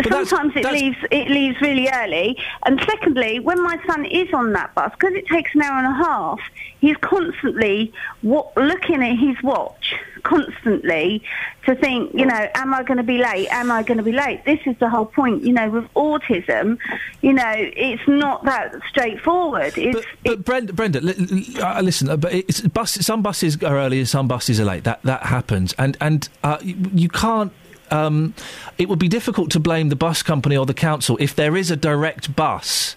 sometimes 0.09 0.53
it 0.55 0.65
leaves 0.65 0.97
it 1.11 1.29
leaves 1.29 1.59
really 1.61 1.89
early. 1.89 2.37
And 2.65 2.79
secondly, 2.81 3.39
when 3.39 3.61
my 3.63 3.79
son 3.85 4.05
is 4.05 4.33
on 4.33 4.53
that 4.53 4.73
bus, 4.75 4.91
because 4.91 5.13
it 5.15 5.27
takes 5.27 5.53
an 5.55 5.61
hour 5.61 5.77
and 5.77 5.87
a 5.87 6.05
half, 6.05 6.39
he's 6.79 6.97
constantly 6.97 7.93
looking 8.23 9.03
at 9.03 9.17
his 9.17 9.41
watch 9.43 9.95
constantly 10.23 11.23
to 11.65 11.75
think, 11.75 12.13
you 12.13 12.25
know, 12.25 12.47
am 12.55 12.73
I 12.73 12.83
going 12.83 12.97
to 12.97 13.03
be 13.03 13.17
late? 13.17 13.47
Am 13.49 13.71
I 13.71 13.83
going 13.83 13.97
to 13.97 14.03
be 14.03 14.11
late? 14.11 14.43
This 14.45 14.59
is 14.65 14.77
the 14.79 14.89
whole 14.89 15.05
point. 15.05 15.43
You 15.43 15.53
know, 15.53 15.69
with 15.69 15.91
autism, 15.93 16.77
you 17.21 17.33
know, 17.33 17.53
it's 17.55 18.07
not 18.07 18.43
that 18.45 18.75
straightforward. 18.89 19.77
It's 19.77 20.05
But 20.23 20.45
Brenda, 20.45 20.73
Brenda, 20.73 21.01
li- 21.01 21.13
li- 21.13 21.61
uh, 21.61 21.81
listen. 21.81 22.09
Uh, 22.09 22.17
but 22.17 22.33
it's 22.33 22.61
bus, 22.61 22.93
some 22.93 23.21
buses 23.21 23.61
are 23.63 23.77
early 23.77 23.99
and 23.99 24.07
some 24.07 24.27
buses 24.27 24.59
are 24.59 24.65
late. 24.65 24.83
That 24.83 25.01
that 25.03 25.23
happens, 25.23 25.73
and 25.77 25.97
and 26.01 26.27
uh, 26.43 26.57
you, 26.61 26.75
you 26.93 27.09
can't. 27.09 27.51
Um, 27.91 28.33
it 28.77 28.89
would 28.89 28.99
be 28.99 29.07
difficult 29.09 29.51
to 29.51 29.59
blame 29.59 29.89
the 29.89 29.95
bus 29.95 30.23
company 30.23 30.55
or 30.57 30.65
the 30.65 30.73
council 30.73 31.17
if 31.19 31.35
there 31.35 31.55
is 31.57 31.69
a 31.71 31.75
direct 31.75 32.35
bus. 32.35 32.95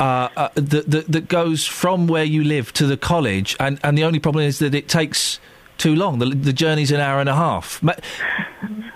Uh, 0.00 0.28
uh, 0.36 0.48
that, 0.56 0.90
that 0.90 1.06
that 1.06 1.28
goes 1.28 1.64
from 1.64 2.08
where 2.08 2.24
you 2.24 2.42
live 2.42 2.72
to 2.72 2.84
the 2.84 2.96
college, 2.96 3.56
and, 3.60 3.78
and 3.84 3.96
the 3.96 4.02
only 4.02 4.18
problem 4.18 4.44
is 4.44 4.58
that 4.58 4.74
it 4.74 4.88
takes 4.88 5.38
too 5.78 5.94
long. 5.94 6.18
The, 6.18 6.26
the 6.26 6.52
journey's 6.52 6.90
an 6.90 6.98
hour 7.00 7.20
and 7.20 7.28
a 7.28 7.34
half. 7.34 7.80
Ma- 7.80 7.94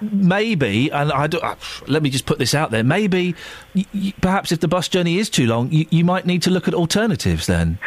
Maybe, 0.01 0.91
and 0.91 1.12
I 1.12 1.27
do, 1.27 1.39
uh, 1.39 1.55
let 1.86 2.02
me 2.02 2.10
just 2.10 2.27
put 2.27 2.39
this 2.39 2.55
out 2.55 2.70
there. 2.70 2.85
Maybe, 2.85 3.35
y- 3.75 3.85
y- 3.94 4.15
perhaps 4.20 4.52
if 4.52 4.60
the 4.60 4.68
bus 4.68 4.89
journey 4.89 5.18
is 5.18 5.28
too 5.31 5.47
long, 5.47 5.70
you, 5.73 5.86
you 5.91 6.05
might 6.05 6.27
need 6.27 6.43
to 6.43 6.51
look 6.51 6.68
at 6.68 6.75
alternatives 6.75 7.47
then. 7.47 7.78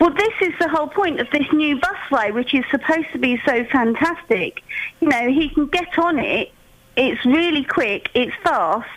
Well, 0.00 0.10
this 0.14 0.32
is 0.42 0.52
the 0.60 0.68
whole 0.68 0.88
point 0.88 1.20
of 1.20 1.28
this 1.32 1.46
new 1.52 1.78
busway, 1.80 2.32
which 2.34 2.54
is 2.54 2.64
supposed 2.70 3.06
to 3.12 3.18
be 3.18 3.40
so 3.46 3.64
fantastic. 3.64 4.62
You 5.00 5.08
know, 5.08 5.28
he 5.30 5.48
can 5.48 5.66
get 5.68 5.98
on 5.98 6.18
it. 6.18 6.52
It's 6.96 7.24
really 7.24 7.64
quick. 7.64 8.10
It's 8.14 8.34
fast. 8.42 8.88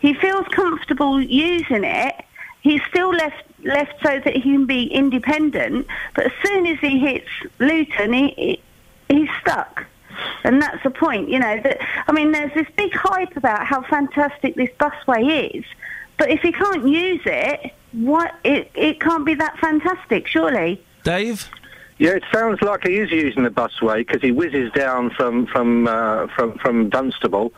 He 0.00 0.14
feels 0.14 0.46
comfortable 0.48 1.20
using 1.20 1.84
it. 1.84 2.14
He's 2.62 2.80
still 2.88 3.10
left 3.10 3.44
left 3.64 3.94
so 4.02 4.20
that 4.20 4.34
he 4.34 4.42
can 4.42 4.66
be 4.66 4.84
independent. 4.86 5.86
But 6.14 6.26
as 6.26 6.32
soon 6.44 6.66
as 6.66 6.78
he 6.80 6.98
hits 6.98 7.28
Luton, 7.58 8.12
he, 8.12 8.28
he 8.28 8.62
he's 9.08 9.28
stuck. 9.40 9.86
And 10.44 10.60
that's 10.60 10.82
the 10.82 10.90
point, 10.90 11.28
you 11.28 11.38
know. 11.38 11.60
That 11.60 11.78
I 12.08 12.12
mean, 12.12 12.32
there's 12.32 12.52
this 12.54 12.66
big 12.76 12.92
hype 12.94 13.36
about 13.36 13.66
how 13.66 13.82
fantastic 13.82 14.54
this 14.54 14.70
busway 14.78 15.54
is, 15.54 15.64
but 16.18 16.30
if 16.30 16.40
he 16.40 16.52
can't 16.52 16.86
use 16.86 17.22
it, 17.24 17.72
what 17.92 18.34
it 18.44 18.70
it 18.74 19.00
can't 19.00 19.24
be 19.24 19.34
that 19.34 19.58
fantastic, 19.58 20.26
surely. 20.26 20.82
Dave? 21.04 21.48
Yeah, 22.02 22.16
it 22.16 22.24
sounds 22.32 22.60
like 22.62 22.84
he 22.84 22.96
is 22.96 23.12
using 23.12 23.44
the 23.44 23.50
busway 23.50 23.98
because 23.98 24.20
he 24.20 24.32
whizzes 24.32 24.72
down 24.72 25.10
from 25.10 25.46
from 25.46 25.86
uh, 25.86 26.26
from 26.34 26.58
from 26.58 26.88
Dunstable 26.88 27.52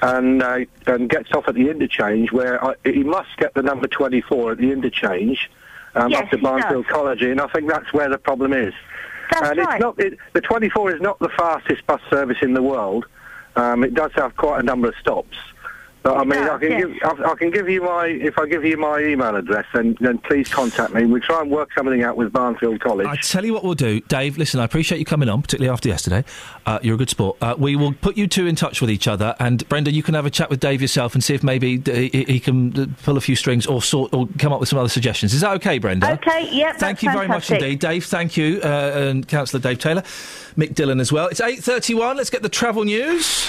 and 0.00 0.42
uh, 0.42 0.60
and 0.86 1.10
gets 1.10 1.30
off 1.32 1.46
at 1.48 1.54
the 1.54 1.68
interchange 1.68 2.32
where 2.32 2.64
I, 2.64 2.76
he 2.82 3.02
must 3.02 3.36
get 3.36 3.52
the 3.52 3.62
number 3.62 3.86
24 3.86 4.52
at 4.52 4.56
the 4.56 4.72
interchange 4.72 5.50
um, 5.94 6.10
Yes, 6.10 6.22
up 6.22 6.30
to 6.30 6.38
Barnfield. 6.38 6.86
College, 6.88 7.20
and 7.20 7.38
I 7.38 7.46
think 7.48 7.68
that's 7.68 7.92
where 7.92 8.08
the 8.08 8.16
problem 8.16 8.54
is. 8.54 8.72
That's 9.30 9.50
and 9.50 9.58
right. 9.58 9.74
it's 9.74 9.82
not 9.82 10.00
it, 10.00 10.18
the 10.32 10.40
24 10.40 10.94
is 10.94 11.02
not 11.02 11.18
the 11.18 11.28
fastest 11.36 11.86
bus 11.86 12.00
service 12.08 12.38
in 12.40 12.54
the 12.54 12.62
world. 12.62 13.04
Um, 13.54 13.84
it 13.84 13.92
does 13.92 14.12
have 14.14 14.34
quite 14.36 14.60
a 14.60 14.62
number 14.62 14.88
of 14.88 14.94
stops. 14.98 15.36
But 16.04 16.18
I 16.18 16.22
It 16.22 16.26
mean, 16.26 16.38
I 16.40 16.58
can 16.58 16.70
yes. 16.70 16.84
give 16.84 17.02
I, 17.02 17.30
I 17.32 17.34
can 17.34 17.50
give 17.50 17.66
you 17.68 17.80
my 17.82 18.06
if 18.06 18.38
I 18.38 18.46
give 18.46 18.62
you 18.62 18.76
my 18.76 19.00
email 19.00 19.34
address, 19.34 19.64
then 19.72 19.96
then 20.00 20.18
please 20.18 20.50
contact 20.50 20.92
me. 20.92 21.06
We'll 21.06 21.22
try 21.22 21.40
and 21.40 21.50
work 21.50 21.70
something 21.74 22.02
out 22.04 22.16
with 22.18 22.30
Barnfield 22.30 22.78
College. 22.80 23.06
I 23.06 23.16
tell 23.16 23.42
you 23.42 23.54
what 23.54 23.64
we'll 23.64 23.72
do, 23.74 24.00
Dave. 24.02 24.36
Listen, 24.36 24.60
I 24.60 24.64
appreciate 24.64 24.98
you 24.98 25.06
coming 25.06 25.30
on, 25.30 25.40
particularly 25.40 25.72
after 25.72 25.88
yesterday. 25.88 26.22
Uh, 26.66 26.78
you're 26.82 26.94
a 26.96 26.98
good 26.98 27.08
sport. 27.08 27.38
Uh, 27.40 27.54
we 27.56 27.74
will 27.74 27.94
put 27.94 28.18
you 28.18 28.26
two 28.26 28.46
in 28.46 28.54
touch 28.54 28.82
with 28.82 28.90
each 28.90 29.08
other, 29.08 29.34
and 29.40 29.66
Brenda, 29.70 29.90
you 29.90 30.02
can 30.02 30.12
have 30.12 30.26
a 30.26 30.30
chat 30.30 30.50
with 30.50 30.60
Dave 30.60 30.82
yourself 30.82 31.14
and 31.14 31.24
see 31.24 31.32
if 31.34 31.42
maybe 31.42 31.78
d- 31.78 32.10
he, 32.10 32.24
he 32.24 32.38
can 32.38 32.78
uh, 32.78 32.86
pull 33.02 33.16
a 33.16 33.20
few 33.22 33.34
strings 33.34 33.66
or 33.66 33.80
sort 33.80 34.12
or 34.12 34.28
come 34.38 34.52
up 34.52 34.60
with 34.60 34.68
some 34.68 34.78
other 34.78 34.90
suggestions. 34.90 35.32
Is 35.32 35.40
that 35.40 35.52
okay, 35.56 35.78
Brenda? 35.78 36.12
Okay, 36.12 36.50
yep. 36.52 36.76
Thank 36.76 37.00
that's 37.00 37.02
you 37.02 37.12
very 37.12 37.28
much 37.28 37.50
indeed, 37.50 37.78
Dave. 37.78 38.04
Thank 38.04 38.36
you, 38.36 38.60
uh, 38.62 38.66
and 38.94 39.26
Councillor 39.26 39.62
Dave 39.62 39.78
Taylor, 39.78 40.02
Mick 40.58 40.74
Dillon 40.74 41.00
as 41.00 41.10
well. 41.10 41.28
It's 41.28 41.40
eight 41.40 41.64
thirty-one. 41.64 42.18
Let's 42.18 42.28
get 42.28 42.42
the 42.42 42.50
travel 42.50 42.84
news. 42.84 43.48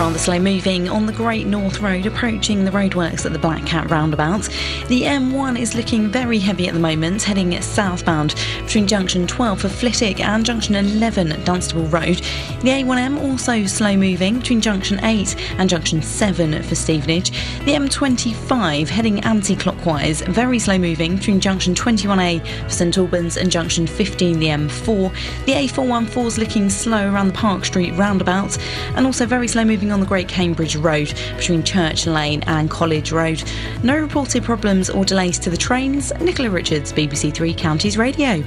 Rather 0.00 0.18
slow 0.18 0.38
moving 0.38 0.88
on 0.88 1.04
the 1.04 1.12
Great 1.12 1.46
North 1.46 1.80
Road 1.80 2.06
approaching 2.06 2.64
the 2.64 2.70
roadworks 2.70 3.26
at 3.26 3.34
the 3.34 3.38
Black 3.38 3.66
Cat 3.66 3.90
roundabout. 3.90 4.48
The 4.88 5.02
M1 5.02 5.60
is 5.60 5.74
looking 5.74 6.08
very 6.08 6.38
heavy 6.38 6.68
at 6.68 6.72
the 6.72 6.80
moment, 6.80 7.22
heading 7.22 7.60
southbound 7.60 8.34
between 8.62 8.86
junction 8.86 9.26
12 9.26 9.60
for 9.60 9.68
Flitwick 9.68 10.20
and 10.20 10.42
junction 10.42 10.74
11 10.74 11.32
at 11.32 11.44
Dunstable 11.44 11.84
Road. 11.88 12.16
The 12.62 12.70
A1M 12.70 13.20
also 13.20 13.66
slow 13.66 13.94
moving 13.94 14.38
between 14.38 14.62
junction 14.62 15.04
8 15.04 15.36
and 15.58 15.68
junction 15.68 16.00
7 16.00 16.62
for 16.62 16.74
Stevenage. 16.74 17.32
The 17.66 17.72
M25 17.72 18.88
heading 18.88 19.20
anti 19.24 19.54
clockwise, 19.54 20.22
very 20.22 20.58
slow 20.58 20.78
moving 20.78 21.16
between 21.16 21.40
junction 21.40 21.74
21A 21.74 22.62
for 22.62 22.70
St 22.70 22.96
Albans 22.96 23.36
and 23.36 23.50
junction 23.50 23.86
15 23.86 24.38
the 24.38 24.46
M4. 24.46 25.44
The 25.44 25.52
A414 25.52 26.26
is 26.26 26.38
looking 26.38 26.70
slow 26.70 27.12
around 27.12 27.28
the 27.28 27.34
Park 27.34 27.66
Street 27.66 27.92
roundabout 27.96 28.56
and 28.96 29.04
also 29.04 29.26
very 29.26 29.46
slow 29.46 29.66
moving 29.66 29.89
on 29.92 30.00
the 30.00 30.06
Great 30.06 30.28
Cambridge 30.28 30.76
Road 30.76 31.12
between 31.36 31.62
Church 31.62 32.06
Lane 32.06 32.42
and 32.46 32.70
College 32.70 33.12
Road. 33.12 33.42
No 33.82 33.98
reported 33.98 34.42
problems 34.42 34.90
or 34.90 35.04
delays 35.04 35.38
to 35.40 35.50
the 35.50 35.56
trains. 35.56 36.12
Nicola 36.20 36.50
Richards, 36.50 36.92
BBC 36.92 37.32
Three 37.32 37.54
Counties 37.54 37.96
Radio. 37.96 38.40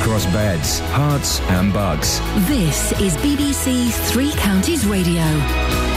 Across 0.00 0.26
beds, 0.26 0.80
Herts, 0.80 1.40
and 1.50 1.72
Bucks. 1.72 2.20
This 2.48 2.92
is 3.00 3.16
BBC 3.18 3.90
Three 4.10 4.32
Counties 4.32 4.86
Radio. 4.86 5.89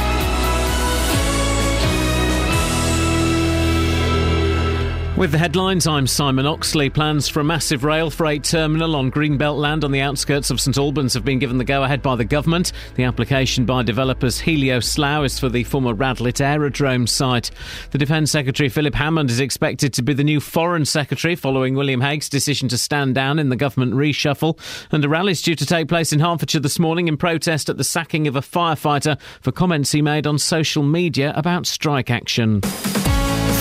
With 5.23 5.31
the 5.31 5.37
headlines, 5.37 5.87
I'm 5.87 6.05
Simon 6.05 6.45
Oxley. 6.45 6.89
Plans 6.89 7.29
for 7.29 7.39
a 7.39 7.45
massive 7.45 7.85
rail 7.85 8.09
freight 8.09 8.43
terminal 8.43 8.93
on 8.97 9.09
Greenbelt 9.09 9.57
land 9.57 9.85
on 9.85 9.93
the 9.93 10.01
outskirts 10.01 10.49
of 10.49 10.59
St 10.59 10.77
Albans 10.77 11.13
have 11.13 11.23
been 11.23 11.39
given 11.39 11.57
the 11.57 11.63
go 11.63 11.81
ahead 11.81 12.01
by 12.01 12.17
the 12.17 12.25
government. 12.25 12.73
The 12.95 13.05
application 13.05 13.63
by 13.63 13.83
developers 13.83 14.41
Helioslough 14.41 15.23
is 15.23 15.39
for 15.39 15.47
the 15.47 15.63
former 15.63 15.95
Radlett 15.95 16.41
Aerodrome 16.41 17.07
site. 17.07 17.51
The 17.91 17.97
Defence 17.97 18.31
Secretary 18.31 18.67
Philip 18.67 18.95
Hammond 18.95 19.29
is 19.29 19.39
expected 19.39 19.93
to 19.93 20.01
be 20.01 20.13
the 20.13 20.25
new 20.25 20.41
Foreign 20.41 20.83
Secretary 20.83 21.37
following 21.37 21.75
William 21.75 22.01
Hague's 22.01 22.27
decision 22.27 22.67
to 22.67 22.77
stand 22.77 23.15
down 23.15 23.39
in 23.39 23.47
the 23.47 23.55
government 23.55 23.93
reshuffle. 23.93 24.59
And 24.91 25.05
a 25.05 25.07
rally 25.07 25.31
is 25.31 25.41
due 25.41 25.55
to 25.55 25.65
take 25.65 25.87
place 25.87 26.11
in 26.11 26.19
Hertfordshire 26.19 26.59
this 26.59 26.79
morning 26.79 27.07
in 27.07 27.15
protest 27.15 27.69
at 27.69 27.77
the 27.77 27.85
sacking 27.85 28.27
of 28.27 28.35
a 28.35 28.41
firefighter 28.41 29.17
for 29.39 29.53
comments 29.53 29.93
he 29.93 30.01
made 30.01 30.27
on 30.27 30.37
social 30.37 30.83
media 30.83 31.31
about 31.37 31.65
strike 31.65 32.11
action. 32.11 32.59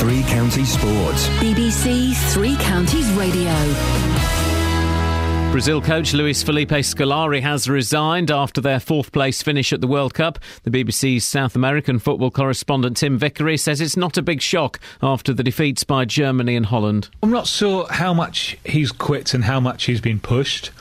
Three 0.02 0.24
Counties 0.24 0.72
Sports. 0.72 1.28
BBC 1.38 2.12
Three 2.32 2.56
Counties 2.56 3.08
Radio. 3.12 3.52
Brazil 5.52 5.80
coach 5.80 6.12
Luis 6.12 6.42
Felipe 6.42 6.70
Scolari 6.70 7.40
has 7.40 7.70
resigned 7.70 8.28
after 8.28 8.60
their 8.60 8.80
fourth 8.80 9.12
place 9.12 9.44
finish 9.44 9.72
at 9.72 9.80
the 9.80 9.86
World 9.86 10.12
Cup. 10.12 10.40
The 10.64 10.72
BBC's 10.72 11.24
South 11.24 11.54
American 11.54 12.00
football 12.00 12.32
correspondent 12.32 12.96
Tim 12.96 13.16
Vickery 13.16 13.56
says 13.56 13.80
it's 13.80 13.96
not 13.96 14.18
a 14.18 14.22
big 14.22 14.42
shock 14.42 14.80
after 15.00 15.32
the 15.32 15.44
defeats 15.44 15.84
by 15.84 16.04
Germany 16.04 16.56
and 16.56 16.66
Holland. 16.66 17.08
I'm 17.22 17.30
not 17.30 17.46
sure 17.46 17.86
how 17.88 18.12
much 18.12 18.58
he's 18.64 18.90
quit 18.90 19.34
and 19.34 19.44
how 19.44 19.60
much 19.60 19.84
he's 19.84 20.00
been 20.00 20.18
pushed, 20.18 20.72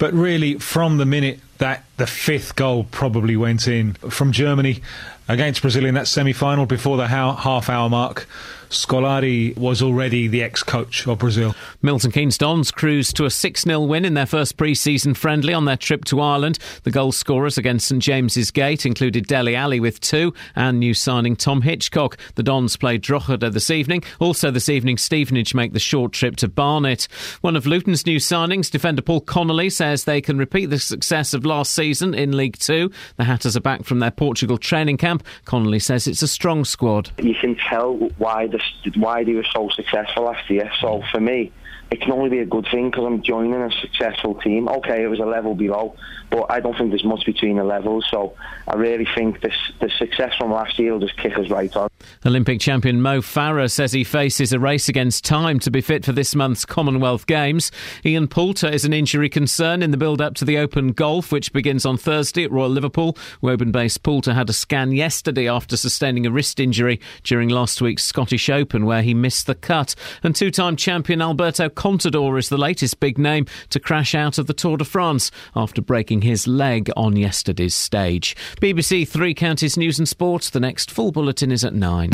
but 0.00 0.12
really 0.12 0.58
from 0.58 0.96
the 0.96 1.06
minute 1.06 1.38
that 1.58 1.84
the 1.96 2.08
fifth 2.08 2.56
goal 2.56 2.88
probably 2.90 3.36
went 3.36 3.68
in 3.68 3.92
from 3.94 4.32
Germany 4.32 4.82
against 5.28 5.62
Brazil 5.62 5.84
in 5.86 5.94
that 5.94 6.08
semi 6.08 6.32
final 6.32 6.66
before 6.66 6.96
the 6.96 7.06
half 7.06 7.70
hour 7.70 7.88
mark. 7.88 8.26
Scolari 8.74 9.56
was 9.56 9.82
already 9.82 10.28
the 10.28 10.42
ex-coach 10.42 11.06
of 11.06 11.18
Brazil. 11.18 11.54
Milton 11.82 12.10
Keynes 12.10 12.38
Dons 12.38 12.70
cruised 12.70 13.16
to 13.16 13.24
a 13.24 13.28
6-0 13.28 13.88
win 13.88 14.04
in 14.04 14.14
their 14.14 14.26
first 14.26 14.56
pre-season 14.56 15.14
friendly 15.14 15.54
on 15.54 15.64
their 15.64 15.76
trip 15.76 16.04
to 16.06 16.20
Ireland. 16.20 16.58
The 16.82 16.90
goal 16.90 17.12
scorers 17.12 17.56
against 17.56 17.88
St 17.88 18.02
James's 18.02 18.50
Gate 18.50 18.84
included 18.86 19.26
Dele 19.26 19.56
Alli 19.56 19.80
with 19.80 20.00
two 20.00 20.34
and 20.54 20.78
new 20.78 20.94
signing 20.94 21.36
Tom 21.36 21.62
Hitchcock. 21.62 22.18
The 22.34 22.42
Dons 22.42 22.76
played 22.76 23.02
Drogheda 23.02 23.50
this 23.50 23.70
evening. 23.70 24.02
Also 24.18 24.50
this 24.50 24.68
evening, 24.68 24.98
Stevenage 24.98 25.54
make 25.54 25.72
the 25.72 25.78
short 25.78 26.12
trip 26.12 26.36
to 26.36 26.48
Barnet. 26.48 27.08
One 27.40 27.56
of 27.56 27.66
Luton's 27.66 28.06
new 28.06 28.18
signings, 28.18 28.70
defender 28.70 29.02
Paul 29.02 29.20
Connolly, 29.20 29.70
says 29.70 30.04
they 30.04 30.20
can 30.20 30.38
repeat 30.38 30.66
the 30.66 30.78
success 30.78 31.34
of 31.34 31.44
last 31.46 31.74
season 31.74 32.14
in 32.14 32.36
League 32.36 32.58
Two. 32.58 32.90
The 33.16 33.24
Hatters 33.24 33.56
are 33.56 33.60
back 33.60 33.84
from 33.84 34.00
their 34.00 34.10
Portugal 34.10 34.58
training 34.58 34.96
camp. 34.96 35.24
Connolly 35.44 35.78
says 35.78 36.06
it's 36.06 36.22
a 36.22 36.28
strong 36.28 36.64
squad. 36.64 37.10
You 37.18 37.34
can 37.34 37.56
tell 37.56 37.94
why 38.18 38.46
the 38.46 38.60
why 38.96 39.24
they 39.24 39.34
were 39.34 39.46
so 39.54 39.68
successful 39.70 40.24
last 40.24 40.48
year. 40.50 40.70
So 40.80 40.98
mm. 40.98 41.10
for 41.10 41.20
me, 41.20 41.52
it 41.90 42.00
can 42.00 42.12
only 42.12 42.30
be 42.30 42.38
a 42.40 42.46
good 42.46 42.66
thing 42.70 42.90
because 42.90 43.04
I'm 43.04 43.22
joining 43.22 43.54
a 43.54 43.70
successful 43.80 44.34
team. 44.34 44.68
Okay, 44.68 45.04
it 45.04 45.08
was 45.08 45.20
a 45.20 45.24
level 45.24 45.54
below, 45.54 45.96
but 46.30 46.50
I 46.50 46.60
don't 46.60 46.76
think 46.76 46.90
there's 46.90 47.04
much 47.04 47.24
between 47.24 47.56
the 47.56 47.64
levels. 47.64 48.06
So 48.10 48.34
I 48.66 48.74
really 48.74 49.06
think 49.14 49.40
this 49.40 49.54
the 49.80 49.90
success 49.98 50.34
from 50.36 50.50
last 50.50 50.78
year 50.78 50.92
will 50.92 51.00
just 51.00 51.16
kick 51.16 51.38
us 51.38 51.50
right 51.50 51.74
on. 51.76 51.88
Olympic 52.26 52.60
champion 52.60 53.00
Mo 53.00 53.20
Farah 53.20 53.70
says 53.70 53.92
he 53.92 54.04
faces 54.04 54.52
a 54.52 54.58
race 54.58 54.88
against 54.88 55.24
time 55.24 55.58
to 55.60 55.70
be 55.70 55.80
fit 55.80 56.04
for 56.04 56.12
this 56.12 56.34
month's 56.34 56.64
Commonwealth 56.64 57.26
Games. 57.26 57.70
Ian 58.04 58.28
Poulter 58.28 58.68
is 58.68 58.84
an 58.84 58.92
injury 58.92 59.28
concern 59.28 59.82
in 59.82 59.90
the 59.90 59.96
build 59.96 60.20
up 60.20 60.34
to 60.34 60.44
the 60.44 60.58
Open 60.58 60.92
Golf, 60.92 61.30
which 61.32 61.52
begins 61.52 61.86
on 61.86 61.96
Thursday 61.96 62.44
at 62.44 62.52
Royal 62.52 62.70
Liverpool. 62.70 63.16
Woburn 63.40 63.72
based 63.72 64.02
Poulter 64.02 64.34
had 64.34 64.50
a 64.50 64.52
scan 64.52 64.92
yesterday 64.92 65.48
after 65.48 65.76
sustaining 65.76 66.26
a 66.26 66.30
wrist 66.30 66.58
injury 66.58 67.00
during 67.22 67.48
last 67.48 67.80
week's 67.80 68.04
Scottish 68.04 68.48
Open, 68.48 68.86
where 68.86 69.02
he 69.02 69.14
missed 69.14 69.46
the 69.46 69.54
cut. 69.54 69.94
And 70.22 70.34
two 70.34 70.50
time 70.50 70.76
champion 70.76 71.22
Alberto 71.22 71.68
Contador 71.74 72.38
is 72.38 72.48
the 72.48 72.58
latest 72.58 73.00
big 73.00 73.18
name 73.18 73.46
to 73.70 73.80
crash 73.80 74.14
out 74.14 74.38
of 74.38 74.46
the 74.46 74.54
Tour 74.54 74.76
de 74.76 74.84
France 74.84 75.30
after 75.54 75.82
breaking 75.82 76.22
his 76.22 76.46
leg 76.46 76.90
on 76.96 77.16
yesterday's 77.16 77.74
stage. 77.74 78.36
BBC 78.60 79.06
Three 79.06 79.34
Counties 79.34 79.76
News 79.76 79.98
and 79.98 80.08
Sports. 80.08 80.50
The 80.50 80.60
next 80.60 80.90
full 80.90 81.12
bulletin 81.12 81.52
is 81.52 81.64
at 81.64 81.74
9. 81.74 82.10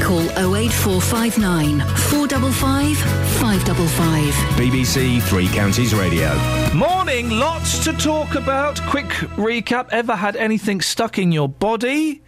Call 0.00 0.20
08459 0.54 1.80
455 1.80 2.96
555. 3.40 4.34
BBC 4.56 5.20
Three 5.22 5.48
Counties 5.48 5.94
Radio. 5.94 6.32
Morning, 6.74 7.30
lots 7.30 7.82
to 7.84 7.92
talk 7.94 8.34
about. 8.36 8.80
Quick 8.82 9.08
recap. 9.36 9.88
Ever 9.90 10.14
had 10.14 10.36
anything 10.36 10.80
stuck 10.80 11.18
in 11.18 11.32
your 11.32 11.48
body? 11.48 12.22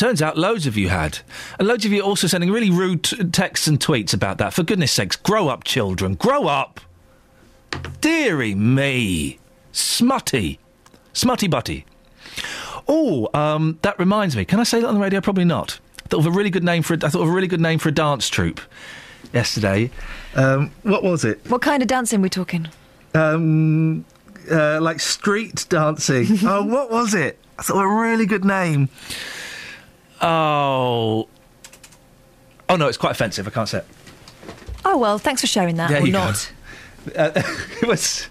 Turns 0.00 0.22
out 0.22 0.38
loads 0.38 0.66
of 0.66 0.78
you 0.78 0.88
had. 0.88 1.18
And 1.58 1.68
loads 1.68 1.84
of 1.84 1.92
you 1.92 2.00
also 2.00 2.26
sending 2.26 2.50
really 2.50 2.70
rude 2.70 3.04
t- 3.04 3.22
texts 3.24 3.66
and 3.66 3.78
tweets 3.78 4.14
about 4.14 4.38
that. 4.38 4.54
For 4.54 4.62
goodness 4.62 4.92
sakes, 4.92 5.14
grow 5.14 5.48
up, 5.48 5.62
children. 5.62 6.14
Grow 6.14 6.46
up. 6.46 6.80
Deary 8.00 8.54
me. 8.54 9.38
Smutty. 9.72 10.58
Smutty 11.12 11.48
butty. 11.48 11.84
Oh, 12.88 13.28
um, 13.34 13.78
that 13.82 13.98
reminds 13.98 14.36
me. 14.36 14.46
Can 14.46 14.58
I 14.58 14.62
say 14.62 14.80
that 14.80 14.86
on 14.86 14.94
the 14.94 15.00
radio? 15.02 15.20
Probably 15.20 15.44
not. 15.44 15.78
I 16.02 16.08
thought 16.08 16.20
of 16.20 16.26
a 16.28 16.30
really 16.30 16.48
good 16.48 16.64
name 16.64 16.82
for. 16.82 16.94
A, 16.94 16.96
I 16.96 17.10
thought 17.10 17.20
of 17.20 17.28
a 17.28 17.32
really 17.32 17.46
good 17.46 17.60
name 17.60 17.78
for 17.78 17.90
a 17.90 17.92
dance 17.92 18.26
troupe 18.30 18.62
yesterday. 19.34 19.90
Um, 20.34 20.70
what 20.82 21.02
was 21.02 21.26
it? 21.26 21.42
What 21.50 21.60
kind 21.60 21.82
of 21.82 21.88
dancing 21.88 22.22
we 22.22 22.30
talking? 22.30 22.68
Um, 23.12 24.06
uh, 24.50 24.80
like 24.80 24.98
street 24.98 25.66
dancing. 25.68 26.38
oh, 26.44 26.64
what 26.64 26.90
was 26.90 27.12
it? 27.12 27.38
I 27.58 27.62
thought 27.64 27.76
of 27.76 27.82
a 27.82 27.94
really 27.94 28.24
good 28.24 28.46
name. 28.46 28.88
Oh. 30.20 31.28
Oh 32.68 32.76
no, 32.76 32.88
it's 32.88 32.98
quite 32.98 33.10
offensive. 33.12 33.46
I 33.46 33.50
can't 33.50 33.68
say 33.68 33.78
it. 33.78 33.86
Oh 34.84 34.96
well, 34.96 35.18
thanks 35.18 35.40
for 35.40 35.46
sharing 35.46 35.76
that. 35.76 35.90
There 35.90 36.02
or 36.02 36.06
you 36.06 36.12
go. 36.12 36.18
not. 36.18 36.52
Uh, 37.16 37.30
it 37.82 37.88
was. 37.88 38.28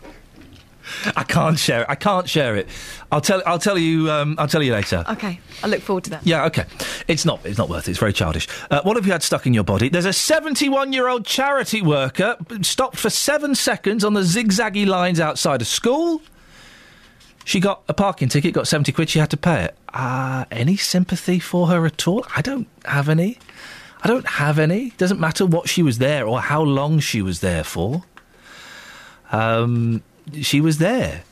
I 1.16 1.24
can't 1.24 1.58
share 1.58 1.82
it. 1.82 1.88
I 1.90 1.96
can't 1.96 2.28
share 2.28 2.56
it. 2.56 2.68
I'll 3.12 3.22
tell. 3.22 3.42
I'll 3.46 3.60
tell 3.60 3.78
you. 3.78 4.10
Um, 4.10 4.36
I'll 4.40 4.48
tell 4.48 4.64
you 4.64 4.74
later. 4.74 5.04
Okay, 5.10 5.40
I 5.64 5.68
look 5.68 5.82
forward 5.82 6.04
to 6.06 6.10
that. 6.12 6.26
Yeah, 6.26 6.46
okay. 6.46 6.66
It's 7.08 7.26
not. 7.26 7.46
It's 7.46 7.58
not 7.58 7.70
worth 7.70 7.88
it. 7.88 7.92
It's 7.92 8.00
very 8.00 8.14
childish. 8.14 8.48
Uh, 8.72 8.82
what 8.84 8.96
have 8.96 9.06
you 9.06 9.12
had 9.12 9.24
stuck 9.24 9.46
in 9.46 9.54
your 9.54 9.64
body? 9.64 9.90
There's 9.90 10.06
a 10.06 10.14
71 10.14 10.94
year 10.94 11.08
old 11.08 11.26
charity 11.26 11.82
worker 11.82 12.38
stopped 12.62 12.98
for 12.98 13.10
seven 13.10 13.56
seconds 13.56 14.04
on 14.04 14.14
the 14.14 14.22
zigzaggy 14.22 14.86
lines 14.88 15.20
outside 15.20 15.62
a 15.62 15.66
school. 15.66 16.22
She 17.50 17.60
got 17.60 17.82
a 17.88 17.96
parking 17.96 18.30
ticket, 18.30 18.54
got 18.54 18.68
70 18.68 18.92
quid, 18.92 19.10
she 19.10 19.18
had 19.18 19.32
to 19.32 19.38
pay 19.38 19.64
it. 19.64 19.76
Uh, 19.92 20.46
any 20.52 20.78
sympathy 20.78 21.40
for 21.40 21.66
her 21.66 21.84
at 21.88 22.08
all? 22.08 22.24
I 22.36 22.44
don't 22.44 22.68
have 22.86 23.10
any. 23.10 23.40
I 24.04 24.08
don't 24.08 24.28
have 24.28 24.60
any. 24.60 24.92
Doesn't 24.98 25.20
matter 25.20 25.48
what 25.48 25.68
she 25.68 25.82
was 25.82 25.98
there 25.98 26.28
or 26.28 26.42
how 26.42 26.62
long 26.62 27.00
she 27.00 27.24
was 27.24 27.40
there 27.40 27.64
for. 27.64 28.04
Um, 29.32 30.04
she 30.40 30.62
was 30.62 30.78
there. 30.78 31.24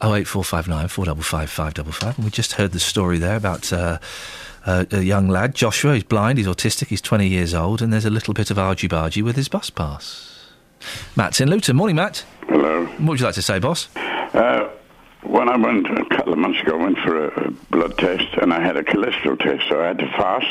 Oh 0.00 0.14
eight 0.14 0.28
four 0.28 0.44
five 0.44 0.68
nine 0.68 0.86
four 0.86 1.04
double 1.04 1.24
five 1.24 1.50
five 1.50 1.74
double 1.74 1.90
five. 1.90 2.16
And 2.16 2.24
we 2.24 2.30
just 2.30 2.52
heard 2.52 2.70
the 2.70 2.78
story 2.78 3.18
there 3.18 3.34
about 3.34 3.72
uh, 3.72 3.98
uh, 4.64 4.84
a 4.92 5.02
young 5.02 5.26
lad, 5.26 5.56
Joshua. 5.56 5.94
He's 5.94 6.04
blind. 6.04 6.38
He's 6.38 6.46
autistic. 6.46 6.86
He's 6.86 7.02
twenty 7.02 7.26
years 7.26 7.54
old, 7.54 7.82
and 7.82 7.92
there's 7.92 8.04
a 8.04 8.10
little 8.10 8.34
bit 8.34 8.52
of 8.52 8.58
argy 8.60 8.86
bargy 8.86 9.20
with 9.20 9.34
his 9.34 9.48
bus 9.48 9.68
pass. 9.68 10.46
Matt's 11.16 11.40
in 11.40 11.50
Luton. 11.50 11.74
Morning, 11.74 11.96
Matt. 11.96 12.24
Hello. 12.46 12.84
What 12.84 13.00
would 13.00 13.18
you 13.18 13.26
like 13.26 13.34
to 13.34 13.42
say, 13.42 13.58
boss? 13.58 13.88
Uh, 13.96 14.70
when 15.26 15.48
I 15.48 15.56
went 15.56 15.86
a 15.86 16.04
couple 16.16 16.32
of 16.32 16.38
months 16.38 16.60
ago, 16.60 16.78
I 16.78 16.82
went 16.82 16.98
for 16.98 17.28
a, 17.28 17.50
blood 17.70 17.96
test 17.98 18.26
and 18.40 18.52
I 18.52 18.60
had 18.60 18.76
a 18.76 18.82
cholesterol 18.82 19.38
test, 19.38 19.68
so 19.68 19.82
I 19.82 19.88
had 19.88 19.98
to 19.98 20.06
fast. 20.16 20.46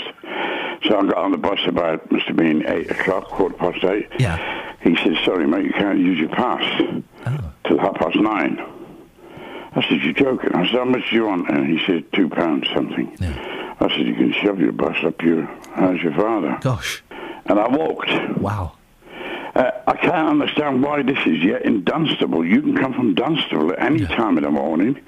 So 0.86 0.98
I 0.98 1.04
got 1.04 1.18
on 1.18 1.32
the 1.32 1.38
bus 1.38 1.60
about 1.68 2.12
must 2.12 2.26
have 2.26 2.36
been 2.36 2.68
eight 2.68 2.92
o'clock, 2.92 3.30
quarter 3.30 3.56
past 3.56 3.84
eight. 3.86 4.10
Yeah. 4.20 4.38
He 4.82 4.96
said, 4.98 5.16
"Sorry, 5.24 5.48
mate, 5.48 5.66
you 5.66 5.72
can't 5.72 6.00
use 6.00 6.20
your 6.20 6.30
pass 6.30 6.62
oh. 7.26 7.54
till 7.66 7.80
half 7.80 7.96
past 7.96 8.18
nine. 8.18 8.60
I 9.76 9.82
said, 9.90 10.02
you're 10.02 10.14
joking. 10.14 10.54
I 10.54 10.66
said, 10.68 10.76
how 10.76 10.86
much 10.86 11.10
do 11.10 11.16
you 11.16 11.26
want? 11.26 11.50
And 11.50 11.68
he 11.68 11.84
said, 11.86 12.06
two 12.14 12.30
pounds 12.30 12.68
something. 12.76 13.16
Yeah. 13.20 13.76
I 13.80 13.90
said, 13.90 14.06
you 14.06 14.14
can 14.14 14.34
shove 14.44 14.60
your 14.60 14.72
bus 14.72 14.96
up 15.04 15.20
your, 15.22 15.46
how's 15.74 16.00
your 16.02 16.14
father? 16.14 16.60
Gosh. 16.62 17.04
And 17.46 17.60
I 17.60 17.68
walked. 17.68 18.10
Wow. 18.38 18.78
Uh, 19.56 19.72
I 19.86 19.96
can't 19.98 20.30
understand 20.30 20.82
why 20.82 21.04
this 21.04 21.20
is 21.26 21.44
yet 21.44 21.64
in 21.64 21.84
Dunstable. 21.84 22.46
You 22.46 22.62
can 22.62 22.76
come 22.76 22.94
from 22.94 23.14
Dunstable 23.14 23.72
at 23.74 23.80
any 23.80 24.06
time 24.06 24.38
in 24.38 24.44
the 24.44 24.52
morning. 24.52 25.00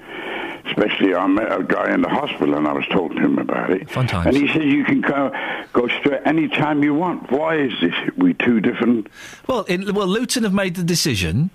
Especially, 0.66 1.14
I 1.14 1.26
met 1.26 1.52
a 1.52 1.62
guy 1.62 1.92
in 1.94 2.02
the 2.02 2.08
hospital 2.08 2.54
and 2.56 2.66
I 2.66 2.72
was 2.72 2.84
talking 2.88 3.18
to 3.18 3.24
him 3.24 3.38
about 3.38 3.70
it. 3.70 3.88
Fun 3.90 4.06
times. 4.06 4.26
And 4.26 4.36
he 4.36 4.52
said 4.52 4.64
you 4.64 4.84
can 4.84 5.00
go, 5.00 5.32
go 5.72 5.86
straight 5.88 6.22
any 6.24 6.48
time 6.48 6.82
you 6.82 6.92
want. 6.92 7.30
Why 7.30 7.56
is 7.56 7.72
this? 7.80 7.94
We 8.16 8.34
two 8.34 8.60
different. 8.60 9.06
Well, 9.46 9.62
in, 9.62 9.94
well, 9.94 10.08
Luton 10.08 10.42
have 10.42 10.52
made 10.52 10.74
the 10.74 10.82
decision 10.82 11.50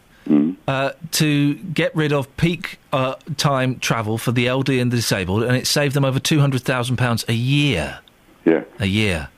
uh, 0.67 0.91
to 1.11 1.55
get 1.55 1.93
rid 1.95 2.13
of 2.13 2.35
peak 2.37 2.79
uh, 2.93 3.15
time 3.37 3.79
travel 3.79 4.17
for 4.17 4.31
the 4.31 4.47
elderly 4.47 4.79
and 4.79 4.91
the 4.91 4.97
disabled, 4.97 5.43
and 5.43 5.57
it 5.57 5.67
saved 5.67 5.93
them 5.93 6.05
over 6.05 6.19
two 6.19 6.39
hundred 6.39 6.61
thousand 6.61 6.97
pounds 6.97 7.25
a 7.27 7.33
year. 7.33 7.99
Yeah. 8.45 8.63
A 8.79 8.85
year. 8.85 9.29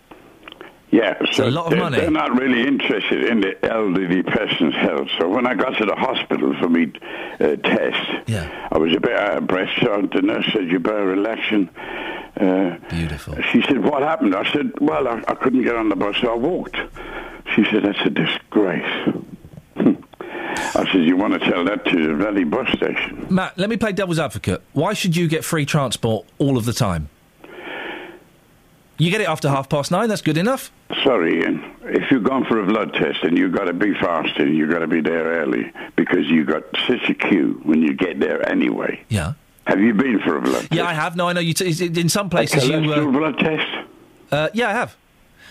Yeah, 0.94 1.18
so 1.32 1.48
a 1.48 1.50
lot 1.50 1.66
of 1.66 1.72
they're, 1.72 1.80
money. 1.80 1.98
They're 1.98 2.12
not 2.12 2.40
really 2.40 2.68
interested 2.68 3.26
in 3.26 3.42
the 3.42 3.58
elderly 3.66 4.22
person's 4.22 4.76
health. 4.76 5.08
So 5.18 5.28
when 5.28 5.48
I 5.48 5.56
got 5.56 5.76
to 5.80 5.86
the 5.86 5.96
hospital 5.96 6.56
for 6.60 6.70
me 6.70 6.94
uh, 7.40 7.56
test, 7.56 8.28
yeah. 8.28 8.70
I 8.72 8.78
was 8.78 8.96
a 8.96 9.00
bit 9.00 9.18
out 9.18 9.38
of 9.40 9.48
breath. 9.48 9.72
So 9.82 10.08
the 10.14 10.22
nurse 10.22 10.46
said, 10.54 10.70
"You 10.70 10.80
better 10.80 11.04
relax." 11.04 11.42
And, 11.50 11.70
uh, 12.40 12.78
Beautiful. 12.90 13.42
She 13.52 13.64
said, 13.64 13.84
"What 13.84 14.04
happened?" 14.04 14.36
I 14.36 14.44
said, 14.54 14.72
"Well, 14.80 15.08
I, 15.08 15.24
I 15.28 15.34
couldn't 15.34 15.64
get 15.64 15.76
on 15.76 15.90
the 15.90 15.96
bus, 15.96 16.16
so 16.22 16.32
I 16.32 16.36
walked." 16.36 16.78
She 17.56 17.66
said, 17.72 17.86
"That's 17.86 18.02
a 18.06 18.12
disgrace." 18.12 19.18
I 19.76 20.92
said, 20.92 21.06
"You 21.06 21.18
want 21.18 21.34
to 21.34 21.40
tell 21.40 21.66
that 21.66 21.86
to 21.86 22.08
the 22.08 22.14
Valley 22.14 22.44
bus 22.44 22.70
station?" 22.70 23.26
Matt, 23.32 23.58
let 23.58 23.72
me 23.72 23.78
play 23.78 23.94
devil's 23.94 24.20
advocate. 24.20 24.62
Why 24.74 24.94
should 24.94 25.16
you 25.16 25.28
get 25.28 25.44
free 25.44 25.66
transport 25.66 26.28
all 26.38 26.56
of 26.56 26.66
the 26.66 26.74
time? 26.74 27.10
You 28.98 29.10
get 29.12 29.22
it 29.22 29.28
after 29.28 29.50
half 29.50 29.70
past 29.70 29.92
nine. 29.92 30.08
That's 30.10 30.22
good 30.22 30.38
enough. 30.38 30.72
Sorry, 31.04 31.44
Iain. 31.44 31.64
If 31.84 32.12
you've 32.12 32.24
gone 32.24 32.46
for 32.46 32.60
a 32.60 32.66
blood 32.66 32.94
test 32.94 33.24
and 33.24 33.38
you've 33.38 33.52
got 33.52 33.66
to 33.66 33.74
be 33.74 33.94
fast 33.96 34.38
and 34.38 34.56
you've 34.56 34.70
got 34.70 34.80
to 34.80 34.88
be 34.88 35.02
there 35.02 35.24
early 35.42 35.72
because 35.96 36.28
you've 36.28 36.48
got 36.48 36.64
such 36.88 37.10
a 37.10 37.14
queue 37.14 37.60
when 37.64 37.82
you 37.82 37.94
get 37.94 38.20
there 38.20 38.48
anyway. 38.48 39.04
Yeah. 39.10 39.34
Have 39.66 39.80
you 39.80 39.94
been 39.94 40.20
for 40.20 40.38
a 40.38 40.42
blood 40.42 40.62
test? 40.62 40.74
Yeah, 40.74 40.86
I 40.86 40.94
have. 40.94 41.16
No, 41.16 41.28
I 41.28 41.34
know 41.34 41.40
you. 41.40 41.54
T- 41.54 41.86
in 41.86 42.10
some 42.10 42.30
places, 42.30 42.68
you. 42.68 42.74
cholesterol 42.74 43.08
Uh, 43.08 43.18
blood 43.18 43.38
test? 43.40 43.88
uh, 44.32 44.50
yeah, 44.54 44.70
I 44.70 44.74
have. 44.74 44.96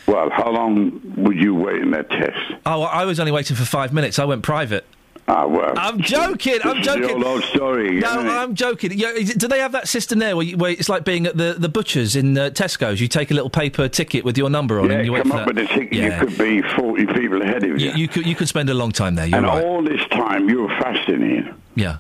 Well, 0.07 0.31
how 0.31 0.51
long 0.51 1.01
would 1.17 1.37
you 1.37 1.55
wait 1.55 1.81
in 1.81 1.91
that 1.93 2.11
test? 2.11 2.39
Oh, 2.67 2.83
I 2.83 3.05
was 3.05 3.19
only 3.21 3.33
waiting 3.33 3.57
for 3.57 3.65
five 3.65 3.93
minutes. 3.93 4.19
I 4.19 4.25
went 4.25 4.43
private. 4.43 4.85
Ah, 5.29 5.47
well. 5.47 5.73
I'm 5.77 6.01
joking. 6.01 6.59
I'm 6.65 6.83
joking. 6.83 7.21
The 7.21 7.27
old, 7.27 7.45
story. 7.45 8.01
No. 8.01 8.09
I'm 8.09 8.55
joking. 8.55 8.93
Yeah, 8.93 9.13
it, 9.15 9.39
do 9.39 9.47
they 9.47 9.61
have 9.61 9.73
that 9.73 9.89
system 9.89 10.19
there 10.19 10.37
where, 10.37 10.45
you, 10.45 10.57
where 10.57 10.73
it's 10.73 10.89
like 10.89 11.05
being 11.05 11.27
at 11.27 11.37
the, 11.37 11.55
the 11.57 11.69
butchers 11.69 12.17
in 12.17 12.37
uh, 12.37 12.51
Tesco's? 12.51 13.01
You 13.01 13.09
take 13.09 13.31
a 13.31 13.35
little 13.35 13.51
paper 13.51 13.89
ticket 13.89 14.25
with 14.25 14.37
your 14.37 14.51
number 14.51 14.81
on, 14.81 14.91
yeah, 14.91 14.97
and 14.97 15.07
you 15.07 15.13
wait 15.13 15.23
come 15.23 15.33
for 15.33 15.39
up 15.39 15.47
that. 15.47 15.55
with 15.55 15.71
a 15.71 15.75
ticket. 15.75 15.93
Yeah. 15.93 16.21
You 16.21 16.27
could 16.27 16.39
be 16.39 16.63
40 16.63 17.07
people 17.07 17.43
ahead 17.43 17.63
of 17.63 17.81
you. 17.81 17.91
You, 17.91 17.93
you 17.95 18.09
could 18.09 18.27
you 18.27 18.35
could 18.35 18.49
spend 18.49 18.69
a 18.69 18.75
long 18.75 18.91
time 18.91 19.15
there. 19.15 19.27
And 19.33 19.47
right. 19.47 19.65
all 19.65 19.83
this 19.83 20.05
time 20.09 20.49
you 20.49 20.63
were 20.63 20.81
fasting, 20.81 21.23
Iain. 21.23 21.55
Yeah. 21.77 21.99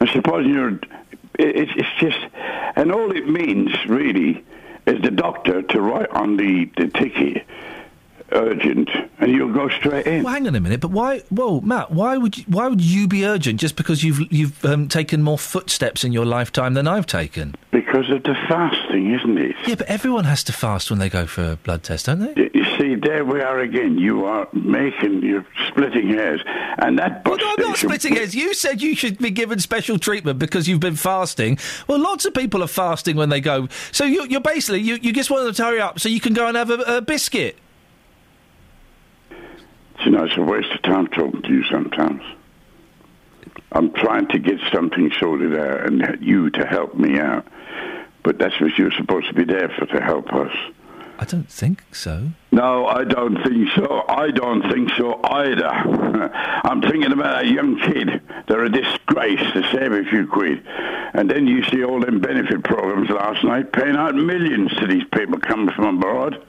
And 0.00 0.08
suppose 0.10 0.46
you're. 0.46 0.70
It, 0.70 0.80
it's 1.38 1.72
it's 1.76 1.88
just. 1.98 2.18
And 2.76 2.92
all 2.92 3.14
it 3.14 3.28
means, 3.28 3.70
really, 3.86 4.44
is 4.86 5.02
the 5.02 5.10
doctor 5.10 5.62
to 5.62 5.80
write 5.80 6.10
on 6.10 6.36
the, 6.36 6.70
the 6.76 6.88
ticket 6.88 7.46
urgent, 8.32 8.88
and 9.18 9.32
you'll 9.32 9.52
go 9.52 9.68
straight 9.68 10.06
in. 10.06 10.22
Well, 10.22 10.32
hang 10.32 10.46
on 10.46 10.54
a 10.54 10.60
minute. 10.60 10.80
But 10.80 10.90
why? 10.90 11.20
Whoa, 11.30 11.60
Matt. 11.60 11.90
Why 11.90 12.16
would 12.16 12.38
you, 12.38 12.44
why 12.48 12.68
would 12.68 12.80
you 12.80 13.06
be 13.08 13.24
urgent 13.24 13.60
just 13.60 13.76
because 13.76 14.02
you've 14.02 14.20
you've 14.32 14.64
um, 14.64 14.88
taken 14.88 15.22
more 15.22 15.38
footsteps 15.38 16.04
in 16.04 16.12
your 16.12 16.24
lifetime 16.24 16.74
than 16.74 16.86
I've 16.86 17.06
taken? 17.06 17.54
Because 17.70 18.10
of 18.10 18.22
the 18.24 18.34
fasting, 18.48 19.14
isn't 19.14 19.38
it? 19.38 19.56
Yeah, 19.66 19.76
but 19.76 19.86
everyone 19.86 20.24
has 20.24 20.42
to 20.44 20.52
fast 20.52 20.90
when 20.90 20.98
they 20.98 21.08
go 21.08 21.26
for 21.26 21.52
a 21.52 21.56
blood 21.56 21.82
test, 21.82 22.06
don't 22.06 22.20
they? 22.20 22.50
You 22.52 22.64
see, 22.78 22.94
there 22.94 23.24
we 23.24 23.40
are 23.40 23.60
again. 23.60 23.98
You 23.98 24.24
are 24.24 24.48
making, 24.52 25.22
you're 25.22 25.46
splitting 25.68 26.08
hairs. 26.08 26.42
And 26.78 26.98
that 26.98 27.24
bus 27.24 27.40
I'm 27.42 27.62
not 27.62 27.76
splitting 27.76 28.14
hairs. 28.14 28.34
You 28.34 28.54
said 28.54 28.82
you 28.82 28.96
should 28.96 29.18
be 29.18 29.30
given 29.30 29.60
special 29.60 29.98
treatment 29.98 30.38
because 30.38 30.68
you've 30.68 30.80
been 30.80 30.96
fasting. 30.96 31.58
Well, 31.86 31.98
lots 31.98 32.24
of 32.24 32.34
people 32.34 32.62
are 32.62 32.68
fasting 32.68 33.16
when 33.16 33.28
they 33.28 33.40
go. 33.40 33.68
So 33.92 34.04
you, 34.04 34.26
you're 34.26 34.40
basically 34.40 34.80
you, 34.80 34.98
you 35.00 35.12
just 35.12 35.30
want 35.30 35.44
them 35.44 35.54
to 35.54 35.64
hurry 35.64 35.80
up 35.80 36.00
so 36.00 36.08
you 36.08 36.20
can 36.20 36.34
go 36.34 36.48
and 36.48 36.56
have 36.56 36.70
a, 36.70 36.96
a 36.96 37.00
biscuit. 37.00 37.58
You 40.04 40.12
know, 40.12 40.24
it's 40.24 40.36
a 40.36 40.42
waste 40.42 40.72
of 40.72 40.82
time 40.82 41.06
talking 41.08 41.42
to 41.42 41.48
you 41.48 41.64
sometimes. 41.64 42.22
I'm 43.72 43.92
trying 43.92 44.28
to 44.28 44.38
get 44.38 44.58
something 44.72 45.10
sorted 45.18 45.58
out 45.58 45.86
and 45.86 46.18
you 46.20 46.50
to 46.50 46.66
help 46.66 46.94
me 46.94 47.18
out. 47.18 47.46
But 48.22 48.38
that's 48.38 48.60
what 48.60 48.76
you're 48.78 48.92
supposed 48.92 49.28
to 49.28 49.34
be 49.34 49.44
there 49.44 49.68
for, 49.68 49.86
to 49.86 50.00
help 50.00 50.32
us. 50.32 50.54
I 51.18 51.24
don't 51.24 51.50
think 51.50 51.82
so. 51.94 52.30
No, 52.52 52.86
I 52.86 53.04
don't 53.04 53.42
think 53.42 53.70
so. 53.74 54.04
I 54.08 54.30
don't 54.30 54.70
think 54.70 54.90
so 54.96 55.18
either. 55.24 55.66
I'm 56.64 56.82
thinking 56.82 57.12
about 57.12 57.42
that 57.42 57.48
young 57.48 57.78
kid. 57.80 58.20
They're 58.48 58.64
a 58.64 58.70
disgrace 58.70 59.40
to 59.52 59.62
save 59.72 59.92
a 59.92 60.04
few 60.04 60.26
quid. 60.26 60.66
And 61.14 61.30
then 61.30 61.46
you 61.46 61.64
see 61.64 61.84
all 61.84 62.00
them 62.00 62.20
benefit 62.20 62.62
programs 62.64 63.08
last 63.08 63.42
night 63.44 63.72
paying 63.72 63.96
out 63.96 64.14
millions 64.14 64.74
to 64.76 64.86
these 64.86 65.04
people 65.12 65.38
coming 65.40 65.74
from 65.74 65.96
abroad. 65.96 66.44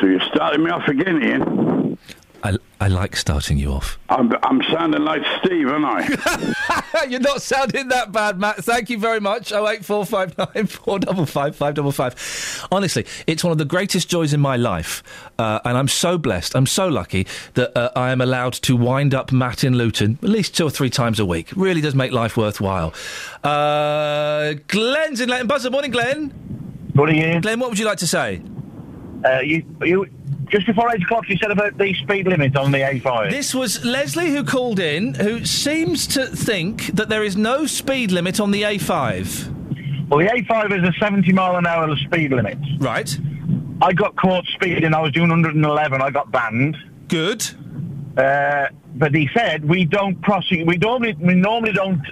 So 0.00 0.06
you're 0.06 0.20
starting 0.32 0.64
me 0.64 0.70
off 0.70 0.88
again, 0.88 1.22
Iain. 1.22 1.98
I, 2.44 2.56
I 2.80 2.88
like 2.88 3.14
starting 3.14 3.56
you 3.56 3.70
off. 3.70 3.98
I'm, 4.08 4.32
I'm 4.42 4.60
sounding 4.64 5.04
like 5.04 5.22
Steve, 5.38 5.68
aren't 5.68 5.84
I? 5.84 7.04
You're 7.08 7.20
not 7.20 7.40
sounding 7.40 7.88
that 7.88 8.10
bad, 8.10 8.40
Matt. 8.40 8.56
Thank 8.56 8.90
you 8.90 8.98
very 8.98 9.20
much. 9.20 9.52
Oh 9.52 9.68
eight 9.68 9.84
four 9.84 10.04
five 10.04 10.36
nine 10.36 10.66
four 10.66 10.98
double 10.98 11.24
five 11.24 11.54
five 11.54 11.74
double 11.74 11.92
five. 11.92 12.66
Honestly, 12.72 13.06
it's 13.28 13.44
one 13.44 13.52
of 13.52 13.58
the 13.58 13.64
greatest 13.64 14.08
joys 14.08 14.32
in 14.32 14.40
my 14.40 14.56
life, 14.56 15.04
uh, 15.38 15.60
and 15.64 15.78
I'm 15.78 15.86
so 15.86 16.18
blessed. 16.18 16.56
I'm 16.56 16.66
so 16.66 16.88
lucky 16.88 17.28
that 17.54 17.76
uh, 17.78 17.90
I 17.94 18.10
am 18.10 18.20
allowed 18.20 18.54
to 18.54 18.76
wind 18.76 19.14
up 19.14 19.30
Matt 19.30 19.62
in 19.62 19.76
Luton 19.78 20.18
at 20.20 20.28
least 20.28 20.56
two 20.56 20.66
or 20.66 20.70
three 20.70 20.90
times 20.90 21.20
a 21.20 21.24
week. 21.24 21.50
Really 21.54 21.80
does 21.80 21.94
make 21.94 22.10
life 22.10 22.36
worthwhile. 22.36 22.92
Uh, 23.44 24.54
Glenn's 24.66 25.20
in 25.20 25.28
Leighton 25.28 25.46
Buzzard. 25.46 25.70
Morning, 25.70 25.92
Glenn. 25.92 26.90
Morning, 26.94 27.22
Iain. 27.22 27.40
Glenn, 27.40 27.60
what 27.60 27.70
would 27.70 27.78
you 27.78 27.86
like 27.86 27.98
to 27.98 28.06
say? 28.08 28.42
Uh, 29.24 29.40
you, 29.40 29.64
you, 29.82 30.06
just 30.48 30.66
before 30.66 30.94
8 30.94 31.02
o'clock, 31.02 31.28
you 31.28 31.36
said 31.38 31.50
about 31.50 31.78
the 31.78 31.94
speed 31.94 32.26
limit 32.26 32.56
on 32.56 32.72
the 32.72 32.78
A5. 32.78 33.30
This 33.30 33.54
was 33.54 33.84
Leslie 33.84 34.30
who 34.30 34.44
called 34.44 34.78
in, 34.78 35.14
who 35.14 35.44
seems 35.44 36.06
to 36.08 36.26
think 36.26 36.86
that 36.88 37.08
there 37.08 37.24
is 37.24 37.36
no 37.36 37.66
speed 37.66 38.12
limit 38.12 38.38
on 38.40 38.50
the 38.50 38.62
A5. 38.62 40.08
Well, 40.08 40.20
the 40.20 40.26
A5 40.26 40.82
is 40.82 40.88
a 40.88 40.92
70 40.98 41.32
mile 41.32 41.56
an 41.56 41.66
hour 41.66 41.96
speed 41.96 42.32
limit. 42.32 42.58
Right. 42.78 43.18
I 43.80 43.92
got 43.92 44.14
caught 44.16 44.44
speeding. 44.46 44.92
I 44.94 45.00
was 45.00 45.12
doing 45.12 45.30
111. 45.30 46.02
I 46.02 46.10
got 46.10 46.30
banned. 46.30 46.76
Good. 47.08 47.48
Uh, 48.16 48.66
but 48.94 49.14
he 49.14 49.28
said 49.34 49.66
we 49.66 49.86
don't 49.86 50.20
prosecute. 50.20 50.66
We 50.66 50.76
normally 50.76 51.16
we 51.18 51.34
normally 51.34 51.72
don't 51.72 52.02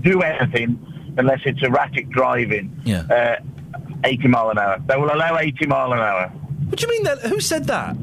do 0.00 0.22
anything 0.22 0.78
unless 1.18 1.40
it's 1.44 1.62
erratic 1.62 2.08
driving. 2.08 2.80
Yeah. 2.84 3.02
Uh, 3.02 3.36
80 4.04 4.28
mile 4.28 4.50
an 4.50 4.58
hour. 4.58 4.78
They 4.86 4.96
will 4.96 5.12
allow 5.12 5.36
80 5.36 5.66
mile 5.66 5.92
an 5.92 5.98
hour. 5.98 6.32
What 6.68 6.78
do 6.78 6.86
you 6.86 6.88
mean 6.92 7.02
that? 7.04 7.20
Who 7.22 7.40
said 7.40 7.66
that? 7.66 7.96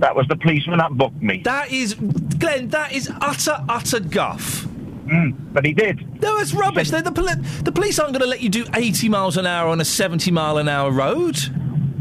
That 0.00 0.14
was 0.14 0.26
the 0.28 0.36
policeman 0.36 0.78
that 0.78 0.92
booked 0.92 1.20
me. 1.20 1.42
That 1.44 1.72
is, 1.72 1.94
Glenn. 1.94 2.68
That 2.68 2.92
is 2.92 3.10
utter, 3.20 3.64
utter 3.68 4.00
guff. 4.00 4.64
Mm, 5.06 5.34
but 5.52 5.64
he 5.64 5.72
did. 5.72 6.20
No, 6.22 6.38
it's 6.38 6.52
rubbish. 6.52 6.90
The, 6.90 7.00
the, 7.00 7.12
poli- 7.12 7.34
the 7.62 7.72
police 7.72 7.98
aren't 7.98 8.12
going 8.12 8.22
to 8.22 8.28
let 8.28 8.40
you 8.40 8.48
do 8.48 8.66
80 8.74 9.08
miles 9.08 9.36
an 9.36 9.46
hour 9.46 9.68
on 9.68 9.80
a 9.80 9.84
70 9.84 10.30
mile 10.30 10.58
an 10.58 10.68
hour 10.68 10.90
road. 10.92 11.36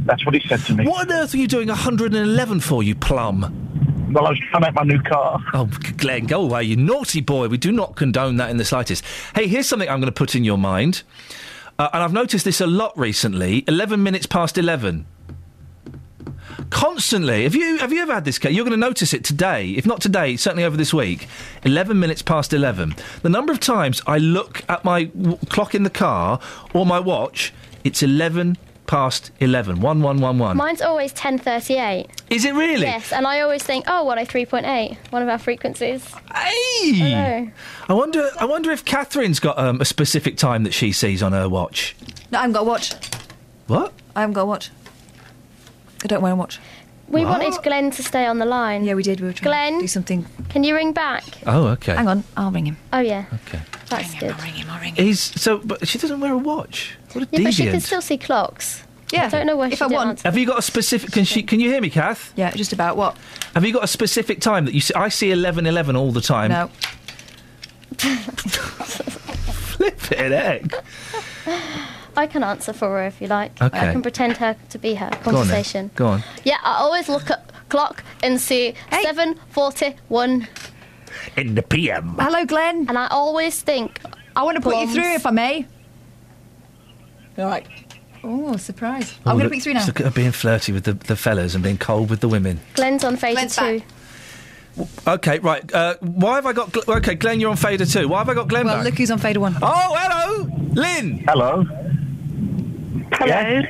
That's 0.05 0.25
what 0.25 0.35
he 0.35 0.47
said 0.47 0.59
to 0.61 0.75
me. 0.75 0.85
What 0.85 1.09
on 1.09 1.13
earth 1.17 1.33
are 1.33 1.37
you 1.37 1.47
doing 1.47 1.69
111 1.69 2.59
for, 2.59 2.83
you 2.83 2.95
plum? 2.95 4.11
Well, 4.11 4.25
I 4.25 4.29
was 4.29 4.39
trying 4.51 4.63
to 4.63 4.67
make 4.71 4.75
my 4.75 4.83
new 4.83 5.01
car. 5.01 5.39
Oh, 5.53 5.65
Glenn, 5.97 6.25
go 6.27 6.41
away, 6.43 6.63
you 6.63 6.75
naughty 6.77 7.19
boy. 7.21 7.47
We 7.47 7.57
do 7.57 7.71
not 7.71 7.95
condone 7.95 8.37
that 8.37 8.49
in 8.49 8.57
the 8.57 8.65
slightest. 8.65 9.03
Hey, 9.35 9.47
here's 9.47 9.67
something 9.67 9.89
I'm 9.89 9.99
going 9.99 10.11
to 10.11 10.17
put 10.17 10.35
in 10.35 10.43
your 10.43 10.57
mind. 10.57 11.03
Uh, 11.79 11.89
and 11.93 12.03
I've 12.03 12.13
noticed 12.13 12.45
this 12.45 12.61
a 12.61 12.67
lot 12.67 12.97
recently 12.97 13.63
11 13.67 14.01
minutes 14.01 14.25
past 14.25 14.57
11. 14.57 15.05
Constantly. 16.69 17.43
Have 17.43 17.55
you 17.55 17.77
have 17.77 17.93
you 17.93 18.01
ever 18.01 18.13
had 18.13 18.25
this 18.25 18.37
case? 18.37 18.53
You're 18.53 18.65
going 18.65 18.71
to 18.79 18.85
notice 18.85 19.13
it 19.13 19.23
today. 19.23 19.71
If 19.71 19.85
not 19.85 20.01
today, 20.01 20.35
certainly 20.35 20.63
over 20.63 20.75
this 20.77 20.93
week. 20.93 21.27
11 21.63 21.99
minutes 21.99 22.21
past 22.21 22.53
11. 22.53 22.95
The 23.21 23.29
number 23.29 23.53
of 23.53 23.59
times 23.59 24.01
I 24.05 24.17
look 24.17 24.63
at 24.69 24.83
my 24.83 25.05
w- 25.05 25.37
clock 25.49 25.73
in 25.75 25.83
the 25.83 25.89
car 25.89 26.39
or 26.73 26.85
my 26.85 26.99
watch, 26.99 27.53
it's 27.83 28.03
11 28.03 28.57
past 28.85 29.31
11. 29.39 29.79
1111. 29.81 30.57
Mine's 30.57 30.81
always 30.81 31.11
1038. 31.11 32.07
Is 32.29 32.43
it 32.45 32.53
really? 32.53 32.81
Yes, 32.81 33.11
and 33.13 33.25
I 33.27 33.41
always 33.41 33.63
think, 33.63 33.85
oh, 33.87 34.05
103.8, 34.05 34.97
one 35.11 35.21
of 35.21 35.29
our 35.29 35.37
frequencies. 35.37 36.05
Hey! 36.33 37.13
I. 37.13 37.51
I 37.87 37.93
wonder. 37.93 38.29
I 38.39 38.45
wonder 38.45 38.71
if 38.71 38.83
Catherine's 38.83 39.39
got 39.39 39.57
um, 39.57 39.79
a 39.79 39.85
specific 39.85 40.37
time 40.37 40.63
that 40.63 40.73
she 40.73 40.91
sees 40.91 41.23
on 41.23 41.31
her 41.31 41.47
watch. 41.47 41.95
No, 42.31 42.39
I 42.39 42.41
haven't 42.41 42.53
got 42.53 42.61
a 42.61 42.65
watch. 42.65 42.93
What? 43.67 43.93
I 44.15 44.21
haven't 44.21 44.33
got 44.33 44.41
a 44.41 44.45
watch. 44.45 44.69
I 46.03 46.07
don't 46.07 46.21
wear 46.21 46.33
a 46.33 46.35
watch. 46.35 46.59
We 47.09 47.23
wanted 47.23 47.53
Glenn 47.63 47.89
to 47.91 48.03
stay 48.03 48.25
on 48.25 48.37
the 48.37 48.45
line. 48.45 48.83
Yeah, 48.83 48.93
we 48.95 49.01
did. 49.03 49.21
We 49.21 49.27
were 49.27 49.33
trying 49.33 49.49
Glenn, 49.49 49.73
to 49.75 49.79
do 49.81 49.87
something. 49.87 50.25
can 50.49 50.65
you 50.65 50.75
ring 50.75 50.91
back? 50.91 51.23
Oh, 51.45 51.67
okay. 51.67 51.95
Hang 51.95 52.07
on, 52.09 52.23
I'll 52.35 52.51
ring 52.51 52.65
him. 52.65 52.75
Oh, 52.91 52.99
yeah. 52.99 53.25
Okay. 53.47 53.61
That's 53.89 54.13
good. 54.15 54.31
I'll 54.33 54.41
ring 54.43 54.53
him. 54.55 54.69
I'll 54.69 54.81
ring 54.81 54.93
him. 54.95 55.05
He's 55.05 55.21
so, 55.21 55.57
but 55.59 55.87
she 55.87 55.97
doesn't 55.97 56.19
wear 56.19 56.33
a 56.33 56.37
watch. 56.37 56.97
What 57.13 57.23
a 57.23 57.27
Yeah, 57.31 57.43
but 57.45 57.53
she 57.53 57.63
can 57.63 57.75
deviant. 57.75 57.81
still 57.83 58.01
see 58.01 58.17
clocks. 58.17 58.83
Yeah, 59.13 59.27
I 59.27 59.29
don't 59.29 59.47
know 59.47 59.55
why 59.55 59.67
if 59.69 59.77
she 59.77 59.85
I 59.85 59.87
didn't 59.87 60.05
want. 60.05 60.21
Have 60.23 60.37
you 60.37 60.45
got 60.45 60.59
a 60.59 60.61
specific? 60.61 61.11
Can 61.13 61.23
she? 61.23 61.41
Can 61.41 61.61
you 61.61 61.69
hear 61.69 61.79
me, 61.79 61.89
Kath? 61.89 62.33
Yeah, 62.35 62.51
just 62.51 62.73
about 62.73 62.97
what? 62.97 63.15
Have 63.53 63.63
you 63.63 63.71
got 63.71 63.85
a 63.85 63.87
specific 63.87 64.41
time 64.41 64.65
that 64.65 64.73
you 64.73 64.81
see? 64.81 64.93
I 64.93 65.07
see 65.07 65.31
eleven 65.31 65.65
eleven 65.65 65.95
all 65.95 66.11
the 66.11 66.19
time. 66.19 66.51
No. 66.51 66.69
Flipping 69.77 70.31
heck. 70.31 70.63
I 72.17 72.27
can 72.27 72.43
answer 72.43 72.73
for 72.73 72.89
her 72.89 73.05
if 73.05 73.21
you 73.21 73.27
like. 73.27 73.61
Okay. 73.61 73.79
I 73.79 73.91
can 73.91 74.01
pretend 74.01 74.37
her 74.37 74.55
to 74.69 74.77
be 74.79 74.95
her 74.95 75.09
Go 75.09 75.15
on, 75.17 75.21
conversation. 75.35 75.91
Go 75.95 76.07
on. 76.07 76.23
Yeah, 76.43 76.57
I 76.63 76.73
always 76.79 77.07
look 77.07 77.29
at 77.29 77.51
clock 77.69 78.03
and 78.23 78.41
see 78.41 78.73
seven 79.03 79.39
forty 79.49 79.95
one. 80.09 80.47
In 81.35 81.55
the 81.55 81.61
PM. 81.63 82.15
Hello, 82.19 82.43
Glenn. 82.45 82.85
And 82.89 82.97
I 82.97 83.07
always 83.07 83.61
think. 83.61 84.01
I 84.35 84.43
want 84.43 84.55
to 84.57 84.61
put 84.61 84.75
you 84.77 84.87
through 84.93 85.13
if 85.15 85.25
I 85.25 85.31
may. 85.31 85.65
All 87.37 87.45
right. 87.45 87.65
Oh, 88.23 88.57
surprise. 88.57 89.13
I'm 89.25 89.37
going 89.37 89.37
to 89.39 89.43
look, 89.43 89.51
put 89.51 89.55
you 89.57 89.61
through 89.61 89.73
now. 89.75 89.85
Look 89.85 89.99
at 89.99 90.05
her 90.07 90.11
being 90.11 90.31
flirty 90.31 90.71
with 90.73 90.83
the, 90.85 90.93
the 90.93 91.15
fellas 91.15 91.53
and 91.55 91.63
being 91.63 91.77
cold 91.77 92.09
with 92.09 92.19
the 92.19 92.27
women. 92.27 92.59
Glenn's 92.73 93.03
on 93.03 93.15
fader 93.15 93.35
Glenn's 93.35 93.55
too. 93.55 93.81
Okay, 95.07 95.39
right. 95.39 95.71
Uh, 95.73 95.95
why 96.01 96.35
have 96.35 96.45
I 96.45 96.53
got? 96.53 96.71
Gl- 96.71 96.97
okay, 96.97 97.15
Glenn, 97.15 97.39
you're 97.39 97.49
on 97.49 97.57
fader 97.57 97.85
two. 97.85 98.07
Why 98.07 98.19
have 98.19 98.29
I 98.29 98.33
got 98.35 98.47
Glenn 98.47 98.65
Well, 98.65 98.75
back? 98.77 98.85
look 98.85 98.95
who's 98.95 99.09
on 99.11 99.17
fader 99.17 99.39
one. 99.39 99.55
Oh, 99.61 99.95
hello, 99.97 100.49
Lynn. 100.73 101.23
Hello. 101.27 101.65
Hello. 103.19 103.61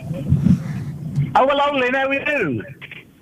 Oh, 1.35 1.47
hello, 1.47 1.77
Lynn. 1.77 1.93
How 1.93 2.07
are 2.07 2.13
you? 2.13 2.63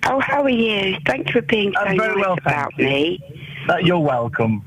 Oh, 0.06 0.20
how 0.20 0.42
are 0.42 0.48
you? 0.50 0.96
Thank 1.06 1.28
you 1.28 1.32
for 1.34 1.42
being 1.42 1.72
so 1.74 1.80
I'm 1.80 1.96
very 1.98 2.16
nice 2.16 2.24
well, 2.24 2.38
about 2.38 2.72
you. 2.78 2.84
me. 2.84 3.64
Uh, 3.68 3.76
you're 3.78 3.98
welcome. 4.00 4.62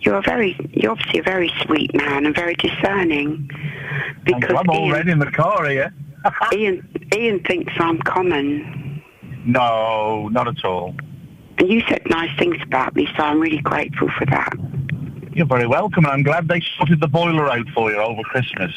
You're 0.00 0.16
a 0.18 0.22
very, 0.22 0.56
you're 0.72 0.92
obviously 0.92 1.20
a 1.20 1.22
very 1.22 1.50
sweet 1.62 1.94
man 1.94 2.26
and 2.26 2.34
very 2.34 2.54
discerning. 2.54 3.48
Because 4.24 4.50
I'm 4.56 4.70
Iain, 4.70 4.90
already 4.92 5.10
in 5.10 5.18
the 5.18 5.30
car 5.30 5.66
here. 5.68 5.92
Iain, 6.52 6.86
Iain 7.14 7.42
thinks 7.44 7.72
I'm 7.78 7.98
common, 8.00 9.02
No, 9.44 10.28
not 10.28 10.48
at 10.48 10.64
all. 10.64 10.94
and 11.58 11.68
you 11.68 11.82
said 11.88 12.02
nice 12.08 12.30
things 12.38 12.56
about 12.62 12.94
me, 12.94 13.08
so 13.16 13.22
I'm 13.24 13.40
really 13.40 13.60
grateful 13.60 14.08
for 14.18 14.24
that. 14.26 14.52
You're 15.32 15.46
very 15.46 15.66
welcome, 15.66 16.04
and 16.04 16.12
I'm 16.12 16.22
glad 16.22 16.48
they 16.48 16.60
sorted 16.76 17.00
the 17.00 17.08
boiler 17.08 17.50
out 17.50 17.66
for 17.74 17.90
you 17.90 17.98
over 17.98 18.22
Christmas. 18.22 18.72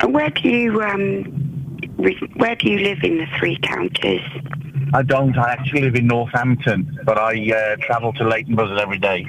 And 0.00 0.14
where 0.14 0.30
do 0.30 0.48
you, 0.48 0.80
um, 0.82 1.78
re- 1.98 2.30
where 2.36 2.56
do 2.56 2.68
you 2.68 2.78
live 2.78 2.98
in 3.02 3.18
the 3.18 3.26
three 3.38 3.58
counties? 3.62 4.22
I 4.92 5.02
don't. 5.02 5.36
I 5.38 5.52
actually 5.52 5.82
live 5.82 5.94
in 5.94 6.06
Northampton, 6.06 6.98
but 7.04 7.18
I 7.18 7.32
uh, 7.52 7.76
travel 7.76 8.12
to 8.14 8.24
Leighton 8.24 8.56
Buzzard 8.56 8.78
every 8.78 8.98
day. 8.98 9.26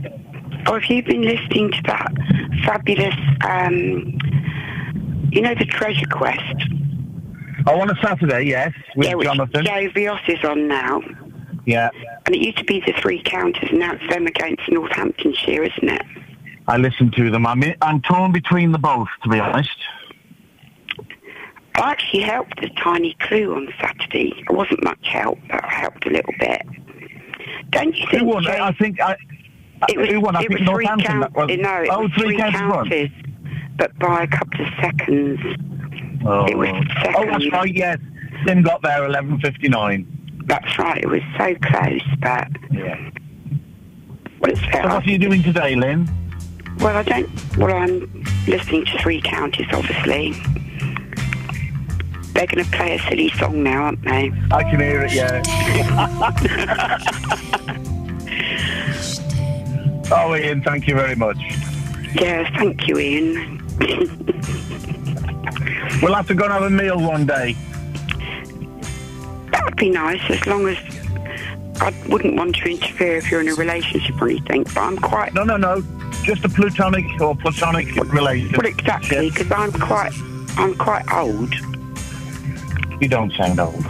Or 0.68 0.80
have 0.80 0.90
you 0.90 1.04
been 1.04 1.22
listening 1.22 1.72
to 1.72 1.82
that 1.84 2.12
fabulous, 2.66 3.16
um, 3.48 4.18
you 5.32 5.42
know, 5.42 5.54
the 5.56 5.66
Treasure 5.66 6.08
Quest? 6.12 6.56
Oh, 7.68 7.80
on 7.80 7.90
a 7.92 7.96
Saturday, 8.02 8.44
yes, 8.44 8.72
with 8.96 9.08
yeah, 9.08 9.16
which 9.16 9.28
Jonathan. 9.28 9.66
Joe 9.66 9.90
Vios 9.90 10.28
is 10.28 10.44
on 10.44 10.68
now. 10.68 11.02
Yeah, 11.66 11.90
And 12.26 12.36
it 12.36 12.42
used 12.42 12.58
to 12.58 12.64
be 12.64 12.82
the 12.86 12.94
three 12.94 13.22
counties, 13.22 13.70
and 13.70 13.80
now 13.80 13.94
it's 13.94 14.12
them 14.12 14.26
against 14.26 14.68
Northamptonshire, 14.68 15.64
isn't 15.64 15.90
it? 15.90 16.02
I 16.68 16.78
listen 16.78 17.12
to 17.12 17.30
them. 17.30 17.46
I'm, 17.46 17.64
I'm 17.82 18.02
torn 18.02 18.32
between 18.32 18.72
the 18.72 18.80
both, 18.80 19.10
to 19.24 19.30
be 19.30 19.40
honest. 19.40 19.70
I 21.76 21.92
actually 21.92 22.24
helped 22.24 22.60
the 22.62 22.70
Tiny 22.84 23.16
Clue 23.22 23.56
on 23.56 23.68
Saturday. 23.80 24.34
It 24.38 24.52
wasn't 24.54 24.84
much 24.84 25.08
help, 25.08 25.40
but 25.50 25.64
I 25.64 25.70
helped 25.70 26.06
a 26.06 26.10
little 26.10 26.34
bit. 26.40 26.62
Don't 27.72 27.96
you 27.96 28.06
think? 28.12 28.22
Who 28.24 28.26
won? 28.28 28.44
Joe- 28.44 28.52
I 28.62 28.72
think. 28.74 29.00
I, 29.02 29.16
it 29.90 29.98
was, 29.98 30.10
who 30.10 30.22
won? 30.22 30.36
I 30.36 30.42
it 30.42 30.48
think 30.50 30.60
was 30.60 30.70
three 30.70 30.86
count- 30.86 31.34
was- 31.36 31.48
no, 31.60 31.82
it 31.82 31.90
oh, 31.92 32.02
was 32.02 32.12
three 32.14 32.24
three 32.28 32.38
counties 32.38 33.10
won. 33.10 33.76
but 33.78 33.98
by 34.00 34.24
a 34.24 34.28
couple 34.28 34.62
of 34.62 34.68
seconds. 34.82 35.40
Oh. 36.26 36.46
It 36.46 36.58
was 36.58 36.70
second. 37.02 37.16
oh, 37.18 37.26
that's 37.26 37.52
right. 37.52 37.74
Yes, 37.74 37.98
Tim 38.46 38.62
got 38.62 38.82
there 38.84 39.02
11:59. 39.08 40.06
That's 40.48 40.78
right. 40.78 41.02
It 41.02 41.08
was 41.10 41.22
so 41.38 41.56
close, 41.56 42.02
but 42.20 42.48
Yeah. 42.72 43.10
well, 44.40 44.52
it's 44.52 44.60
So 44.62 44.82
what 44.84 45.08
are 45.08 45.10
you 45.10 45.18
doing 45.18 45.42
today, 45.42 45.76
Lynn? 45.76 46.10
Well, 46.80 46.98
I 46.98 47.04
don't. 47.04 47.58
Well, 47.58 47.74
I'm 47.76 48.24
listening 48.48 48.86
to 48.86 48.98
three 49.00 49.22
counties, 49.22 49.68
obviously. 49.72 50.34
They're 52.34 52.48
going 52.48 52.64
to 52.64 52.72
play 52.72 52.96
a 52.96 53.00
silly 53.10 53.30
song 53.32 53.64
now, 53.64 53.84
aren't 53.84 54.02
they? 54.04 54.32
I 54.52 54.64
can 54.64 54.80
hear 54.80 55.02
it. 55.04 55.14
Yeah. 55.14 55.42
oh, 60.12 60.34
Iain, 60.34 60.62
thank 60.64 60.88
you 60.88 60.96
very 60.96 61.16
much. 61.16 61.38
Yes, 62.14 62.52
thank 62.58 62.88
you, 62.88 62.98
Iain. 62.98 63.60
We'll 66.02 66.16
have 66.16 66.28
to 66.30 66.34
go 66.34 66.46
and 66.46 66.54
have 66.54 66.64
a 66.64 66.70
meal 66.70 67.00
one 67.00 67.28
day. 67.28 67.56
That 69.52 69.62
would 69.66 69.76
be 69.76 69.92
nice, 69.92 70.22
as 70.32 70.48
long 70.48 70.68
as 70.68 70.78
I 71.80 71.94
wouldn't 72.10 72.36
want 72.36 72.56
to 72.56 72.70
interfere 72.70 73.18
if 73.18 73.30
you're 73.30 73.42
in 73.42 73.50
a 73.50 73.54
relationship 73.54 74.20
or 74.20 74.30
anything. 74.30 74.64
But 74.64 74.78
I'm 74.78 74.98
quite. 74.98 75.36
No, 75.36 75.44
no, 75.44 75.58
no. 75.58 75.84
Just 76.24 76.44
a 76.44 76.50
plutonic 76.50 77.06
or 77.22 77.36
platonic 77.36 77.96
relationship. 78.12 78.58
Well, 78.58 78.68
exactly, 78.68 79.30
because 79.30 79.52
I'm 79.52 79.72
quite. 79.74 80.12
I'm 80.58 80.76
quite 80.76 81.12
old. 81.14 81.54
You 83.02 83.08
don't 83.08 83.34
sound 83.34 83.60
old. 83.60 83.84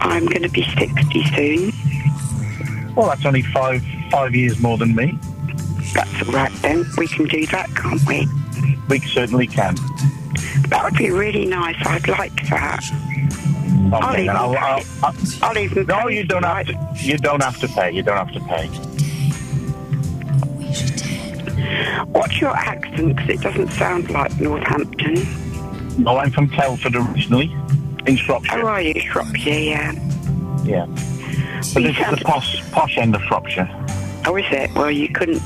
I'm 0.00 0.26
going 0.26 0.42
to 0.42 0.48
be 0.48 0.62
60 0.62 1.24
soon. 1.34 2.94
Well, 2.94 3.08
that's 3.08 3.26
only 3.26 3.42
five 3.42 3.82
five 4.10 4.34
years 4.34 4.60
more 4.60 4.78
than 4.78 4.94
me. 4.94 5.18
That's 5.92 6.22
all 6.22 6.32
right 6.32 6.52
then. 6.62 6.84
We 6.96 7.08
can 7.08 7.26
do 7.26 7.44
that, 7.46 7.68
can't 7.74 8.06
we? 8.06 8.28
We 8.88 9.00
certainly 9.00 9.46
can. 9.48 9.74
That 10.68 10.82
would 10.84 10.96
be 10.96 11.10
really 11.10 11.46
nice. 11.46 11.76
I'd 11.84 12.06
like 12.08 12.48
that. 12.48 12.80
I'll 13.92 14.10
Okay, 14.12 14.22
even 14.24 14.36
I'll, 14.36 14.56
I'll. 14.56 14.82
I'll, 15.02 15.14
I'll 15.42 15.58
even 15.58 15.86
no, 15.86 16.08
you 16.08 16.24
don't 16.24 16.44
have 16.44 16.66
to. 16.66 16.92
You 16.96 17.18
don't 17.18 17.42
have 17.42 17.58
to 17.60 17.68
pay. 17.68 17.90
You 17.90 18.02
don't 18.02 18.16
have 18.18 18.32
to 18.34 18.40
pay. 18.40 18.68
What's 22.06 22.40
your 22.40 22.54
accent? 22.56 23.18
'Cause 23.18 23.28
it 23.28 23.40
doesn't 23.40 23.70
sound 23.72 24.10
like 24.10 24.38
Northampton. 24.40 25.26
No, 26.02 26.18
I'm 26.18 26.30
from 26.30 26.48
Telford 26.50 26.94
originally, 26.96 27.54
in 28.06 28.16
Shropshire. 28.16 28.58
How 28.58 28.66
are 28.66 28.80
you, 28.80 28.98
Shropshire? 29.00 29.52
Yeah. 29.52 29.92
Yeah. 30.64 30.86
But 31.74 31.82
this 31.84 31.98
is 31.98 32.18
the 32.18 32.22
posh, 32.24 32.70
posh 32.70 32.98
end 32.98 33.14
of 33.14 33.22
Shropshire. 33.22 33.68
Oh, 34.26 34.36
is 34.36 34.44
it? 34.50 34.74
Well, 34.74 34.90
you 34.90 35.08
couldn't 35.08 35.42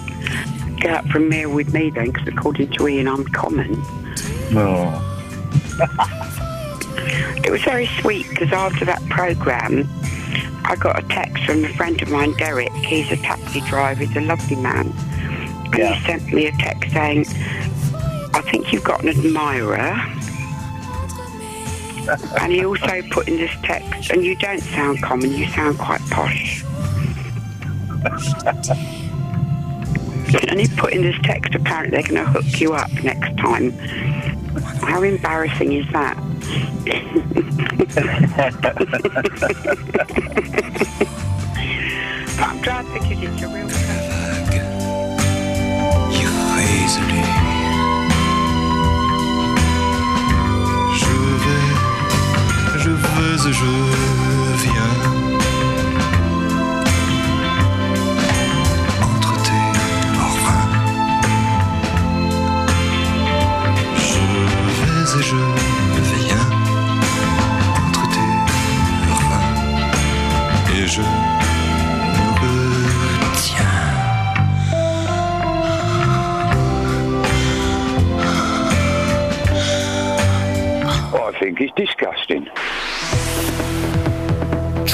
get 0.79 0.91
up 0.91 1.07
from 1.07 1.31
there 1.31 1.49
with 1.49 1.73
me 1.73 1.91
then, 1.91 2.11
because 2.11 2.29
according 2.29 2.71
to 2.73 2.87
Iain, 2.87 3.09
I'm 3.09 3.25
common. 3.27 3.73
No. 4.53 5.03
It 7.45 7.53
was 7.53 7.63
very 7.63 7.87
sweet 8.01 8.29
because 8.29 8.53
after 8.53 8.85
that 8.87 9.01
programme, 9.09 9.89
I 10.65 10.75
got 10.75 10.99
a 10.99 11.07
text 11.07 11.45
from 11.45 11.65
a 11.65 11.69
friend 11.75 12.01
of 12.03 12.11
mine, 12.11 12.33
Derek. 12.33 12.73
He's 12.73 13.11
a 13.13 13.17
taxi 13.17 13.61
driver. 13.61 14.05
He's 14.05 14.17
a 14.17 14.21
lovely 14.21 14.57
man. 14.57 14.93
And 15.73 15.95
he 15.95 16.07
sent 16.07 16.33
me 16.33 16.47
a 16.47 16.53
text 16.53 16.91
saying, 16.93 17.27
I 18.35 18.43
think 18.51 18.73
you've 18.73 18.83
got 18.83 19.05
an 19.05 19.11
admirer. 19.11 19.95
And 22.09 22.53
he 22.53 22.65
also 22.65 23.03
put 23.11 23.29
in 23.29 23.37
this 23.37 23.51
text, 23.63 24.11
and 24.11 24.25
you 24.25 24.37
don't 24.37 24.61
sound 24.61 25.03
common, 25.03 25.33
you 25.33 25.49
sound 25.49 25.79
quite 25.79 26.01
posh. 26.11 26.65
and 30.49 30.61
he 30.61 30.69
put 30.77 30.93
in 30.93 31.03
this 31.03 31.17
text, 31.23 31.55
apparently 31.55 31.91
they're 31.91 32.09
going 32.09 32.25
to 32.25 32.31
hook 32.31 32.61
you 32.61 32.75
up 32.75 32.91
next 33.03 33.37
time. 33.39 33.73
How 34.83 35.03
embarrassing 35.03 35.73
is 35.73 35.87
that? 35.93 36.17
I'm 42.39 42.61
glad 42.63 42.85
because 42.93 43.23
it's 43.23 43.43
a 43.43 43.49
real. 43.49 43.67
Je 53.53 53.65
viens. 54.63 54.97
Entre 59.03 59.35
tes 59.43 59.67
orphelins. 60.19 60.71
Je 63.97 64.25
vais 64.79 65.05
et 65.19 65.23
je 65.23 65.43
viens. 66.25 66.49
Entre 67.87 68.05
tes 68.15 68.33
orphelins. 69.13 69.49
Et 70.75 70.87
je 70.89 71.03
retiens. 73.23 73.77
I 81.15 81.39
think 81.39 81.61
it's 81.61 81.75
disgusting. 81.77 82.49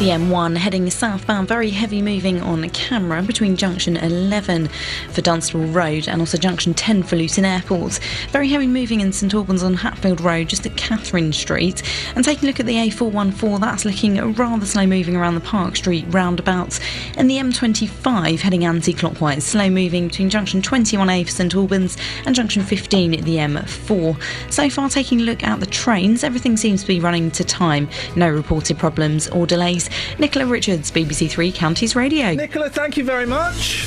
The 0.00 0.06
M1 0.06 0.56
heading 0.56 0.88
southbound, 0.88 1.46
very 1.46 1.68
heavy 1.68 2.00
moving 2.00 2.40
on 2.40 2.66
camera 2.70 3.20
between 3.20 3.54
junction 3.54 3.98
11 3.98 4.68
for 5.10 5.20
Dunstable 5.20 5.66
Road 5.66 6.08
and 6.08 6.22
also 6.22 6.38
junction 6.38 6.72
10 6.72 7.02
for 7.02 7.16
Luton 7.16 7.44
Airport. 7.44 8.00
Very 8.30 8.48
heavy 8.48 8.66
moving 8.66 9.02
in 9.02 9.12
St 9.12 9.34
Albans 9.34 9.62
on 9.62 9.74
Hatfield 9.74 10.22
Road, 10.22 10.48
just 10.48 10.64
at 10.64 10.74
Catherine 10.78 11.34
Street. 11.34 11.82
And 12.16 12.24
taking 12.24 12.44
a 12.44 12.46
look 12.46 12.60
at 12.60 12.64
the 12.64 12.76
A414, 12.76 13.60
that's 13.60 13.84
looking 13.84 14.32
rather 14.36 14.64
slow 14.64 14.86
moving 14.86 15.16
around 15.16 15.34
the 15.34 15.42
Park 15.42 15.76
Street 15.76 16.06
roundabouts. 16.08 16.80
And 17.18 17.28
the 17.28 17.36
M25 17.36 18.40
heading 18.40 18.64
anti 18.64 18.94
clockwise, 18.94 19.44
slow 19.44 19.68
moving 19.68 20.08
between 20.08 20.30
junction 20.30 20.62
21A 20.62 21.26
for 21.26 21.30
St 21.30 21.54
Albans 21.54 21.98
and 22.24 22.34
junction 22.34 22.62
15 22.62 23.12
at 23.12 23.24
the 23.26 23.36
M4. 23.36 24.50
So 24.50 24.70
far, 24.70 24.88
taking 24.88 25.20
a 25.20 25.24
look 25.24 25.44
at 25.44 25.60
the 25.60 25.66
trains, 25.66 26.24
everything 26.24 26.56
seems 26.56 26.80
to 26.80 26.86
be 26.88 27.00
running 27.00 27.30
to 27.32 27.44
time. 27.44 27.86
No 28.16 28.30
reported 28.30 28.78
problems 28.78 29.28
or 29.28 29.46
delays. 29.46 29.89
Nicola 30.18 30.46
Richards, 30.46 30.90
BBC 30.90 31.30
Three 31.30 31.52
Counties 31.52 31.96
Radio. 31.96 32.32
Nicola, 32.34 32.70
thank 32.70 32.96
you 32.96 33.04
very 33.04 33.26
much. 33.26 33.86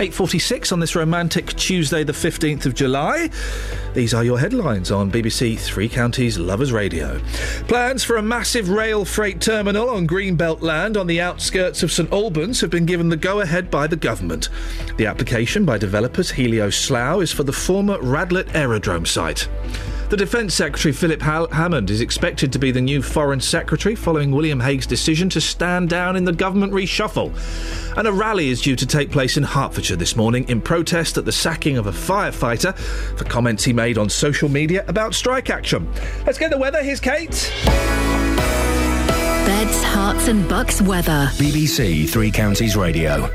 8.46 0.00 0.72
on 0.72 0.80
this 0.80 0.96
romantic 0.96 1.52
Tuesday, 1.56 2.04
the 2.04 2.12
15th 2.12 2.64
of 2.64 2.74
July. 2.74 3.28
These 3.92 4.14
are 4.14 4.24
your 4.24 4.38
headlines 4.38 4.90
on 4.90 5.10
BBC 5.10 5.58
Three 5.58 5.90
Counties 5.90 6.38
Lovers 6.38 6.72
Radio. 6.72 7.20
Plans 7.68 8.02
for 8.02 8.16
a 8.16 8.22
massive 8.22 8.70
rail 8.70 9.04
freight 9.04 9.42
terminal 9.42 9.90
on 9.90 10.06
Greenbelt 10.06 10.62
land 10.62 10.96
on 10.96 11.06
the 11.06 11.20
outskirts 11.20 11.82
of 11.82 11.92
St 11.92 12.10
Albans 12.12 12.62
have 12.62 12.70
been 12.70 12.86
given 12.86 13.10
the 13.10 13.16
go 13.16 13.40
ahead 13.40 13.70
by 13.70 13.86
the 13.86 13.96
government. 13.96 14.48
The 14.96 15.04
application 15.04 15.66
by 15.66 15.76
developers 15.76 16.32
Helioslough 16.32 17.22
is 17.22 17.32
for 17.32 17.42
the 17.42 17.52
former 17.52 17.98
Radlett 17.98 18.54
Aerodrome 18.54 19.04
site. 19.04 19.48
The 20.10 20.16
Defence 20.16 20.54
Secretary 20.54 20.92
Philip 20.92 21.22
ha- 21.22 21.46
Hammond 21.52 21.88
is 21.88 22.00
expected 22.00 22.52
to 22.52 22.58
be 22.58 22.72
the 22.72 22.80
new 22.80 23.00
Foreign 23.00 23.38
Secretary 23.38 23.94
following 23.94 24.32
William 24.32 24.58
Hague's 24.58 24.84
decision 24.86 25.28
to 25.28 25.40
stand 25.40 25.88
down 25.88 26.16
in 26.16 26.24
the 26.24 26.32
government 26.32 26.72
reshuffle. 26.72 27.32
And 27.96 28.08
a 28.08 28.12
rally 28.12 28.48
is 28.48 28.60
due 28.60 28.74
to 28.74 28.86
take 28.86 29.12
place 29.12 29.36
in 29.36 29.44
Hertfordshire 29.44 29.96
this 29.96 30.16
morning 30.16 30.48
in 30.48 30.60
protest 30.60 31.16
at 31.16 31.26
the 31.26 31.32
sacking 31.32 31.78
of 31.78 31.86
a 31.86 31.92
firefighter 31.92 32.76
for 33.16 33.24
comments 33.26 33.62
he 33.62 33.72
made 33.72 33.98
on 33.98 34.10
social 34.10 34.48
media 34.48 34.84
about 34.88 35.14
strike 35.14 35.48
action. 35.48 35.88
Let's 36.26 36.38
get 36.38 36.50
the 36.50 36.58
weather. 36.58 36.82
Here's 36.82 36.98
Kate. 36.98 37.52
Beds, 39.46 39.82
Herts, 39.84 40.26
and 40.26 40.48
bucks 40.48 40.82
weather. 40.82 41.30
BBC 41.34 42.08
Three 42.08 42.32
Counties 42.32 42.76
Radio. 42.76 43.30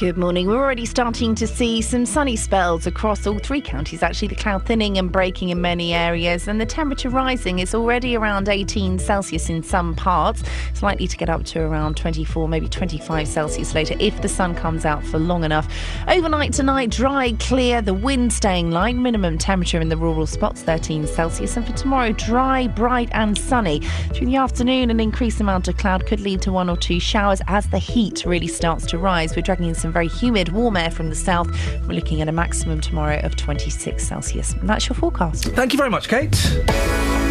Good 0.00 0.16
morning. 0.16 0.46
We're 0.46 0.56
already 0.56 0.86
starting 0.86 1.34
to 1.34 1.46
see 1.46 1.82
some 1.82 2.06
sunny 2.06 2.34
spells 2.34 2.86
across 2.86 3.26
all 3.26 3.38
three 3.38 3.60
counties. 3.60 4.02
Actually, 4.02 4.28
the 4.28 4.34
cloud 4.34 4.64
thinning 4.64 4.96
and 4.96 5.12
breaking 5.12 5.50
in 5.50 5.60
many 5.60 5.92
areas, 5.92 6.48
and 6.48 6.58
the 6.58 6.64
temperature 6.64 7.10
rising. 7.10 7.58
It's 7.58 7.74
already 7.74 8.16
around 8.16 8.48
18 8.48 8.98
Celsius 8.98 9.50
in 9.50 9.62
some 9.62 9.94
parts. 9.94 10.42
It's 10.70 10.82
likely 10.82 11.06
to 11.06 11.18
get 11.18 11.28
up 11.28 11.44
to 11.44 11.60
around 11.60 11.98
24, 11.98 12.48
maybe 12.48 12.66
25 12.66 13.28
Celsius 13.28 13.74
later 13.74 13.94
if 14.00 14.22
the 14.22 14.28
sun 14.28 14.54
comes 14.54 14.86
out 14.86 15.04
for 15.04 15.18
long 15.18 15.44
enough. 15.44 15.68
Overnight 16.08 16.54
tonight, 16.54 16.88
dry, 16.88 17.34
clear, 17.38 17.82
the 17.82 17.92
wind 17.92 18.32
staying 18.32 18.70
light. 18.70 18.96
Minimum 18.96 19.36
temperature 19.36 19.82
in 19.82 19.90
the 19.90 19.98
rural 19.98 20.26
spots 20.26 20.62
13 20.62 21.06
Celsius, 21.08 21.58
and 21.58 21.66
for 21.66 21.74
tomorrow, 21.74 22.12
dry, 22.12 22.68
bright, 22.68 23.10
and 23.12 23.36
sunny. 23.36 23.80
Through 24.14 24.28
the 24.28 24.36
afternoon, 24.36 24.88
an 24.88 24.98
increased 24.98 25.42
amount 25.42 25.68
of 25.68 25.76
cloud 25.76 26.06
could 26.06 26.20
lead 26.20 26.40
to 26.40 26.52
one 26.52 26.70
or 26.70 26.78
two 26.78 27.00
showers 27.00 27.42
as 27.48 27.68
the 27.68 27.78
heat 27.78 28.24
really 28.24 28.48
starts 28.48 28.86
to 28.86 28.96
rise. 28.96 29.36
We're 29.36 29.42
dragging 29.42 29.66
in 29.66 29.74
some 29.74 29.89
very 29.92 30.08
humid, 30.08 30.50
warm 30.50 30.76
air 30.76 30.90
from 30.90 31.08
the 31.08 31.14
south. 31.14 31.48
We're 31.86 31.94
looking 31.94 32.20
at 32.20 32.28
a 32.28 32.32
maximum 32.32 32.80
tomorrow 32.80 33.20
of 33.22 33.36
26 33.36 34.06
Celsius. 34.06 34.52
And 34.54 34.68
that's 34.68 34.88
your 34.88 34.96
forecast. 34.96 35.46
Thank 35.48 35.72
you 35.72 35.76
very 35.76 35.90
much, 35.90 36.08
Kate. 36.08 37.29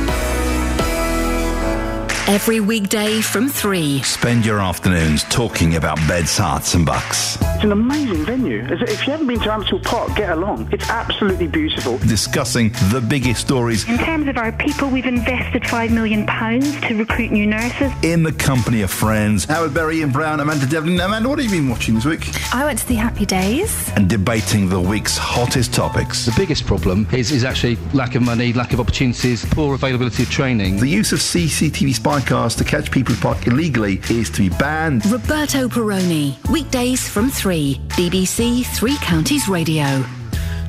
Every 2.30 2.59
weekday 2.59 3.22
from 3.22 3.49
3. 3.49 4.03
Spend 4.03 4.45
your 4.45 4.59
afternoons 4.59 5.24
talking 5.25 5.77
about 5.77 5.98
beds, 6.08 6.38
Herts, 6.38 6.75
and 6.75 6.85
bucks. 6.85 7.38
It's 7.41 7.64
an 7.64 7.72
amazing 7.72 8.24
venue. 8.24 8.64
If 8.69 9.08
you 9.08 9.11
haven't 9.14 9.25
been 9.25 9.40
to 9.40 9.49
Ampthill 9.49 9.80
Park, 9.83 10.16
get 10.16 10.30
along. 10.30 10.69
It's 10.72 10.88
absolutely 10.90 11.48
beautiful. 11.48 11.98
Discussing 11.98 12.69
the 12.91 13.01
biggest 13.01 13.41
stories 13.41 13.90
In 13.90 13.98
terms 13.98 14.27
of 14.27 14.38
our 14.38 14.51
people, 14.51 14.90
we've 14.90 15.08
invested 15.08 15.64
£5 15.64 15.90
million 15.91 16.27
to 16.27 16.95
recruit 16.95 17.32
new 17.32 17.48
nurses. 17.48 17.91
in 18.03 18.22
the 18.22 18.32
company 18.32 18.83
of 18.83 18.91
friends. 18.91 19.45
Howard 19.45 19.74
Berry, 19.74 19.98
Ian 19.98 20.11
Brown, 20.11 20.40
Amanda 20.40 20.67
Devlin. 20.67 20.99
Amanda, 20.99 21.27
what 21.30 21.40
have 21.40 21.51
you 21.51 21.59
been 21.59 21.69
watching 21.69 21.95
this 21.95 22.06
week? 22.06 22.30
I 22.53 22.64
went 22.64 22.77
to 22.77 22.88
the 22.88 22.95
Happy 22.95 23.25
Days. 23.25 23.90
And 23.95 24.08
debating 24.08 24.69
the 24.69 24.80
week's 24.80 25.17
hottest 25.17 25.74
topics. 25.74 26.27
The 26.27 26.33
biggest 26.38 26.67
problem 26.67 27.08
is, 27.11 27.32
is 27.32 27.43
actually 27.43 27.77
lack 27.93 28.14
of 28.14 28.22
money, 28.22 28.53
lack 28.53 28.72
of 28.72 28.80
opportunities, 28.80 29.43
poor 29.45 29.74
availability 29.74 30.22
of 30.24 30.30
training. 30.30 30.77
The 30.77 30.88
use 30.88 31.11
of 31.11 31.17
CCTV 31.19 31.95
spy 31.95 32.18
cars 32.25 32.56
to 32.56 32.64
catch 32.64 32.91
people 32.91 33.14
who 33.15 33.22
park 33.22 33.48
illegally 33.48 33.99
is 34.09 34.30
to 34.31 34.39
be 34.39 34.49
banned. 34.49 35.06
Roberto 35.07 35.67
Perrone. 35.67 36.35
Weekdays 36.51 37.07
from 37.07 37.30
3. 37.30 37.80
BBC 37.89 38.65
Three 38.65 38.98
Counties 38.98 39.48
Radio. 39.48 40.03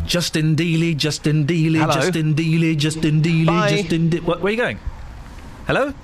Justin 0.06 0.56
Dealey, 0.56 0.96
Justin 0.96 1.46
Dealey, 1.46 1.78
Hello. 1.80 1.92
Justin 1.94 2.34
Dealey, 2.34 2.76
Justin 2.76 3.22
Dealey, 3.22 3.46
Bye. 3.46 3.70
Justin 3.76 4.08
De- 4.10 4.18
what, 4.20 4.40
Where 4.40 4.48
are 4.48 4.50
you 4.50 4.56
going? 4.56 4.78
Hello? 5.66 5.94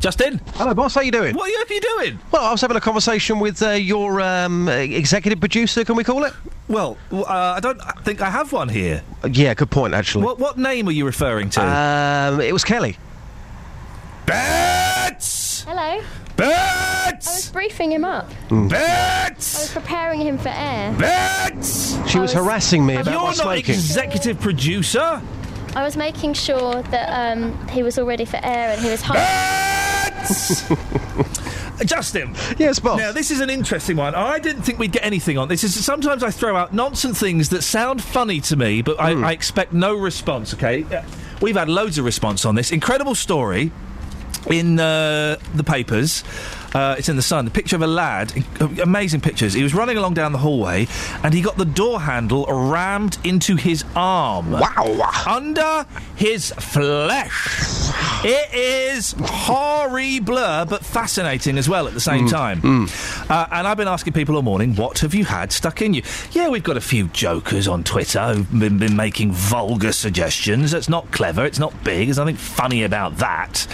Justin? 0.00 0.40
Hello, 0.54 0.74
boss. 0.74 0.94
How 0.94 1.00
are 1.02 1.04
you 1.04 1.12
doing? 1.12 1.36
What 1.36 1.44
are 1.46 1.74
you 1.74 1.80
doing? 1.80 2.18
Well, 2.32 2.44
I 2.44 2.50
was 2.50 2.60
having 2.60 2.76
a 2.76 2.80
conversation 2.80 3.38
with 3.38 3.62
uh, 3.62 3.70
your 3.72 4.20
um, 4.20 4.68
executive 4.68 5.38
producer. 5.38 5.84
Can 5.84 5.94
we 5.94 6.02
call 6.04 6.24
it? 6.24 6.32
Well, 6.68 6.96
uh, 7.12 7.24
I 7.26 7.60
don't 7.60 7.78
think 8.02 8.20
I 8.20 8.30
have 8.30 8.50
one 8.52 8.68
here. 8.68 9.02
Yeah, 9.30 9.54
good 9.54 9.70
point. 9.70 9.94
Actually, 9.94 10.24
What, 10.24 10.38
what 10.40 10.58
name 10.58 10.88
are 10.88 10.92
you 10.92 11.04
referring 11.04 11.50
to? 11.50 11.62
um, 11.64 12.40
it 12.40 12.52
was 12.52 12.64
Kelly. 12.64 12.96
Bets! 14.26 15.64
Hello. 15.66 16.02
Bets! 16.36 17.28
I 17.28 17.30
was 17.34 17.50
briefing 17.50 17.92
him 17.92 18.04
up. 18.04 18.28
Bets! 18.50 19.56
I 19.56 19.62
was 19.62 19.72
preparing 19.72 20.20
him 20.20 20.38
for 20.38 20.48
air. 20.48 20.92
Bets! 20.98 21.96
She 22.08 22.18
was, 22.18 22.32
harassing 22.32 22.84
me 22.84 22.94
about 22.94 23.06
You're 23.06 23.20
my 23.20 23.26
not 23.26 23.36
smoking. 23.36 23.74
executive 23.74 24.40
producer. 24.40 25.22
I 25.74 25.82
was 25.82 25.96
making 25.96 26.34
sure 26.34 26.82
that 26.82 27.36
um, 27.36 27.68
he 27.68 27.82
was 27.82 27.98
all 27.98 28.04
ready 28.04 28.24
for 28.24 28.38
air 28.42 28.70
and 28.72 28.80
he 28.80 28.90
was 28.90 29.00
hungry. 29.02 29.22
Justin. 31.84 32.34
Yes, 32.58 32.78
boss. 32.78 32.98
Now, 32.98 33.12
this 33.12 33.30
is 33.30 33.40
an 33.40 33.50
interesting 33.50 33.96
one. 33.96 34.14
I 34.14 34.38
didn't 34.38 34.62
think 34.62 34.78
we'd 34.78 34.92
get 34.92 35.04
anything 35.04 35.38
on 35.38 35.48
this. 35.48 35.64
Is 35.64 35.84
sometimes 35.84 36.22
I 36.22 36.30
throw 36.30 36.56
out 36.56 36.72
nonsense 36.72 37.18
things 37.18 37.48
that 37.48 37.62
sound 37.62 38.02
funny 38.02 38.40
to 38.42 38.56
me, 38.56 38.82
but 38.82 39.00
I, 39.00 39.12
I 39.20 39.32
expect 39.32 39.72
no 39.72 39.94
response. 39.94 40.54
Okay, 40.54 40.84
we've 41.40 41.56
had 41.56 41.68
loads 41.68 41.98
of 41.98 42.04
response 42.04 42.44
on 42.44 42.54
this. 42.54 42.70
Incredible 42.70 43.14
story 43.14 43.72
in 44.50 44.78
uh, 44.80 45.36
the 45.54 45.64
papers. 45.64 46.24
Uh, 46.74 46.96
it's 46.98 47.08
in 47.08 47.16
the 47.16 47.22
Sun. 47.22 47.44
The 47.44 47.50
picture 47.50 47.76
of 47.76 47.82
a 47.82 47.86
lad, 47.86 48.32
uh, 48.60 48.68
amazing 48.82 49.20
pictures. 49.20 49.52
He 49.52 49.62
was 49.62 49.74
running 49.74 49.96
along 49.96 50.14
down 50.14 50.32
the 50.32 50.38
hallway, 50.38 50.86
and 51.22 51.34
he 51.34 51.40
got 51.42 51.56
the 51.56 51.64
door 51.64 52.00
handle 52.00 52.46
rammed 52.46 53.18
into 53.24 53.56
his 53.56 53.84
arm. 53.94 54.52
Wow! 54.52 55.12
Under 55.26 55.86
his 56.16 56.50
flesh. 56.52 57.90
It 58.24 58.54
is 58.54 59.14
horrible, 59.18 60.34
but 60.66 60.84
fascinating 60.84 61.58
as 61.58 61.68
well 61.68 61.88
at 61.88 61.94
the 61.94 62.00
same 62.00 62.28
time. 62.28 62.60
Uh, 63.28 63.46
and 63.50 63.66
I've 63.66 63.76
been 63.76 63.88
asking 63.88 64.12
people 64.12 64.36
all 64.36 64.42
morning, 64.42 64.76
what 64.76 65.00
have 65.00 65.12
you 65.14 65.24
had 65.24 65.50
stuck 65.52 65.82
in 65.82 65.92
you? 65.94 66.02
Yeah, 66.30 66.48
we've 66.48 66.62
got 66.62 66.76
a 66.76 66.80
few 66.80 67.08
jokers 67.08 67.66
on 67.66 67.82
Twitter 67.82 68.32
who've 68.32 68.60
been, 68.60 68.78
been 68.78 68.94
making 68.96 69.32
vulgar 69.32 69.92
suggestions. 69.92 70.72
It's 70.72 70.88
not 70.88 71.10
clever, 71.10 71.44
it's 71.44 71.58
not 71.58 71.72
big, 71.82 72.06
there's 72.08 72.18
nothing 72.18 72.36
funny 72.36 72.84
about 72.84 73.18
that. 73.18 73.66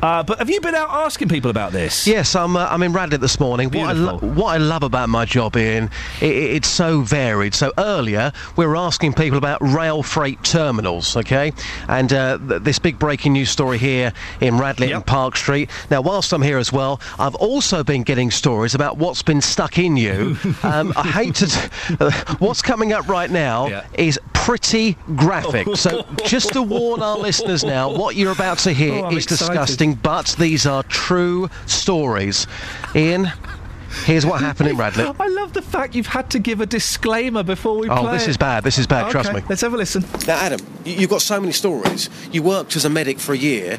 Uh, 0.00 0.22
but 0.22 0.38
have 0.38 0.50
you 0.50 0.60
been 0.60 0.74
out 0.74 0.90
asking 0.90 1.28
people 1.28 1.50
about 1.50 1.72
this? 1.72 2.06
Yes, 2.06 2.36
I'm. 2.46 2.56
Uh, 2.56 2.66
I'm 2.70 2.82
in 2.84 2.92
Radlett 2.92 3.20
this 3.20 3.40
morning. 3.40 3.70
What 3.70 3.88
I, 3.88 3.92
lo- 3.92 4.18
what 4.18 4.46
I 4.54 4.56
love 4.58 4.82
about 4.84 5.08
my 5.08 5.24
job, 5.24 5.56
Iain, 5.56 5.90
i 6.22 6.24
i- 6.24 6.28
it's 6.28 6.68
so 6.68 7.00
varied. 7.00 7.54
So 7.54 7.72
earlier 7.76 8.32
we 8.56 8.64
were 8.66 8.76
asking 8.76 9.14
people 9.14 9.36
about 9.38 9.58
rail 9.60 10.02
freight 10.04 10.42
terminals, 10.44 11.16
okay, 11.16 11.52
and 11.88 12.12
uh, 12.12 12.38
th- 12.38 12.62
this 12.62 12.78
big 12.78 12.98
breaking 12.98 13.32
news 13.32 13.50
story 13.50 13.78
here 13.78 14.12
in 14.40 14.54
Radlett 14.54 14.94
and 14.94 15.04
Park 15.04 15.36
Street. 15.36 15.70
Now, 15.90 16.00
whilst 16.02 16.32
I'm 16.32 16.42
here 16.42 16.58
as 16.58 16.72
well, 16.72 17.00
I've 17.18 17.34
also 17.34 17.82
been 17.82 18.02
getting 18.04 18.30
stories 18.30 18.74
about 18.74 18.96
what's 18.96 19.22
been 19.22 19.40
stuck 19.40 19.78
in 19.78 19.96
you. 19.96 20.36
um, 20.62 20.92
I 20.96 21.02
hate 21.08 21.34
to. 21.36 21.46
T- 21.48 21.96
uh, 22.00 22.10
what's 22.38 22.62
coming 22.62 22.92
up 22.92 23.08
right 23.08 23.30
now 23.30 23.82
is 23.94 24.18
pretty 24.34 24.96
graphic. 25.16 25.66
so 25.76 26.04
just 26.24 26.52
to 26.52 26.62
warn 26.62 27.02
our 27.02 27.18
listeners 27.18 27.64
now, 27.64 27.90
what 27.90 28.14
you're 28.14 28.30
about 28.32 28.58
to 28.58 28.72
hear 28.72 29.04
Oh, 29.04 29.08
is 29.10 29.24
excited. 29.24 29.46
disgusting, 29.48 29.94
but 29.94 30.36
these 30.38 30.66
are 30.66 30.84
true 30.84 31.48
stories. 31.66 32.35
Iain, 32.94 33.32
here's 34.04 34.26
what 34.26 34.40
happened 34.40 34.68
in 34.70 34.76
Radlett. 34.76 35.16
I 35.20 35.28
love 35.28 35.52
the 35.52 35.62
fact 35.62 35.94
you've 35.94 36.06
had 36.18 36.28
to 36.30 36.38
give 36.38 36.60
a 36.60 36.66
disclaimer 36.66 37.42
before 37.42 37.76
we 37.78 37.88
Oh, 37.88 37.96
play 38.02 38.10
Oh, 38.10 38.12
this 38.12 38.28
is 38.28 38.36
bad. 38.36 38.64
This 38.64 38.78
is 38.78 38.86
bad. 38.86 39.10
Trust 39.10 39.30
Okay, 39.30 39.40
me. 39.40 39.46
Let's 39.48 39.62
have 39.62 39.72
a 39.74 39.76
listen. 39.76 40.04
Now, 40.26 40.36
Adam, 40.38 40.60
you- 40.84 40.94
you've 41.00 41.10
got 41.10 41.22
so 41.22 41.40
many 41.40 41.52
stories. 41.52 42.10
You 42.32 42.42
worked 42.42 42.76
as 42.76 42.84
a 42.84 42.90
medic 42.90 43.18
for 43.18 43.32
a 43.32 43.38
year. 43.38 43.78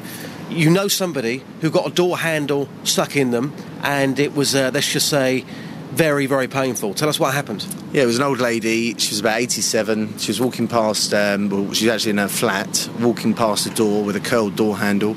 You 0.50 0.70
know 0.70 0.88
somebody 0.88 1.42
who 1.60 1.70
got 1.70 1.86
a 1.86 1.90
door 1.90 2.18
handle 2.18 2.68
stuck 2.84 3.16
in 3.16 3.30
them, 3.32 3.52
and 3.82 4.18
it 4.18 4.34
was, 4.34 4.54
uh, 4.54 4.70
let's 4.72 4.90
just 4.90 5.08
say, 5.08 5.44
very, 5.90 6.26
very 6.26 6.48
painful. 6.48 6.94
Tell 6.94 7.08
us 7.08 7.18
what 7.18 7.34
happened. 7.34 7.66
Yeah, 7.92 8.02
it 8.02 8.06
was 8.06 8.18
an 8.18 8.24
old 8.24 8.40
lady. 8.40 8.94
She 8.98 9.10
was 9.10 9.20
about 9.20 9.40
87. 9.40 10.18
She 10.18 10.30
was 10.30 10.40
walking 10.40 10.68
past, 10.68 11.12
um, 11.14 11.48
well, 11.48 11.72
she 11.72 11.86
was 11.86 11.94
actually 11.94 12.10
in 12.10 12.18
her 12.18 12.28
flat, 12.28 12.88
walking 13.00 13.34
past 13.34 13.66
a 13.66 13.70
door 13.70 14.04
with 14.04 14.14
a 14.14 14.20
curled 14.20 14.56
door 14.56 14.76
handle. 14.76 15.16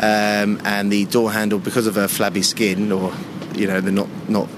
Um, 0.00 0.60
and 0.64 0.92
the 0.92 1.06
door 1.06 1.32
handle, 1.32 1.58
because 1.58 1.86
of 1.86 1.94
her 1.94 2.08
flabby 2.08 2.42
skin, 2.42 2.92
or, 2.92 3.12
you 3.54 3.66
know, 3.66 3.80
the 3.80 3.92
not, 3.92 4.08
not 4.28 4.48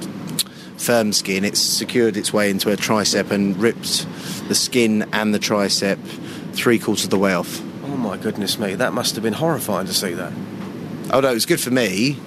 firm 0.79 1.13
skin, 1.13 1.45
it's 1.45 1.61
secured 1.61 2.17
its 2.17 2.33
way 2.33 2.51
into 2.51 2.71
her 2.71 2.77
tricep 2.77 3.31
and 3.31 3.57
ripped 3.59 4.07
the 4.49 4.55
skin 4.55 5.07
and 5.13 5.35
the 5.35 5.39
tricep 5.39 5.99
three 6.53 6.79
quarters 6.79 7.05
of 7.05 7.11
the 7.11 7.19
way 7.19 7.35
off. 7.35 7.63
Oh 7.85 7.97
my 7.97 8.17
goodness 8.17 8.59
me, 8.59 8.75
that 8.77 8.93
must 8.93 9.15
have 9.15 9.23
been 9.23 9.35
horrifying 9.35 9.87
to 9.87 9.95
see 9.95 10.15
that. 10.15 10.33
Oh, 11.13 11.21
no, 11.21 11.31
it 11.31 11.35
was 11.35 11.47
good 11.47 11.61
for 11.61 11.71
me. 11.71 12.19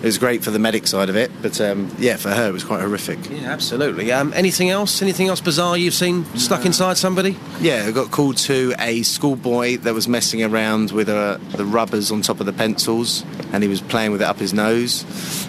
It 0.00 0.06
was 0.06 0.16
great 0.16 0.42
for 0.42 0.50
the 0.50 0.58
medic 0.58 0.86
side 0.86 1.10
of 1.10 1.16
it, 1.16 1.30
but 1.42 1.60
um, 1.60 1.94
yeah, 1.98 2.16
for 2.16 2.30
her, 2.30 2.48
it 2.48 2.52
was 2.52 2.64
quite 2.64 2.80
horrific. 2.80 3.18
Yeah, 3.28 3.50
absolutely. 3.52 4.10
Um, 4.10 4.32
anything 4.34 4.70
else? 4.70 5.02
Anything 5.02 5.28
else 5.28 5.42
bizarre 5.42 5.76
you've 5.76 5.92
seen 5.92 6.24
stuck 6.36 6.64
inside 6.64 6.96
somebody? 6.96 7.36
Yeah, 7.60 7.84
I 7.86 7.90
got 7.90 8.10
called 8.10 8.38
to 8.38 8.74
a 8.78 9.02
schoolboy 9.02 9.76
that 9.78 9.92
was 9.92 10.08
messing 10.08 10.42
around 10.42 10.90
with 10.92 11.10
uh, 11.10 11.36
the 11.54 11.66
rubbers 11.66 12.10
on 12.10 12.22
top 12.22 12.40
of 12.40 12.46
the 12.46 12.52
pencils, 12.54 13.24
and 13.52 13.62
he 13.62 13.68
was 13.68 13.82
playing 13.82 14.10
with 14.12 14.22
it 14.22 14.24
up 14.24 14.38
his 14.38 14.54
nose. 14.54 15.04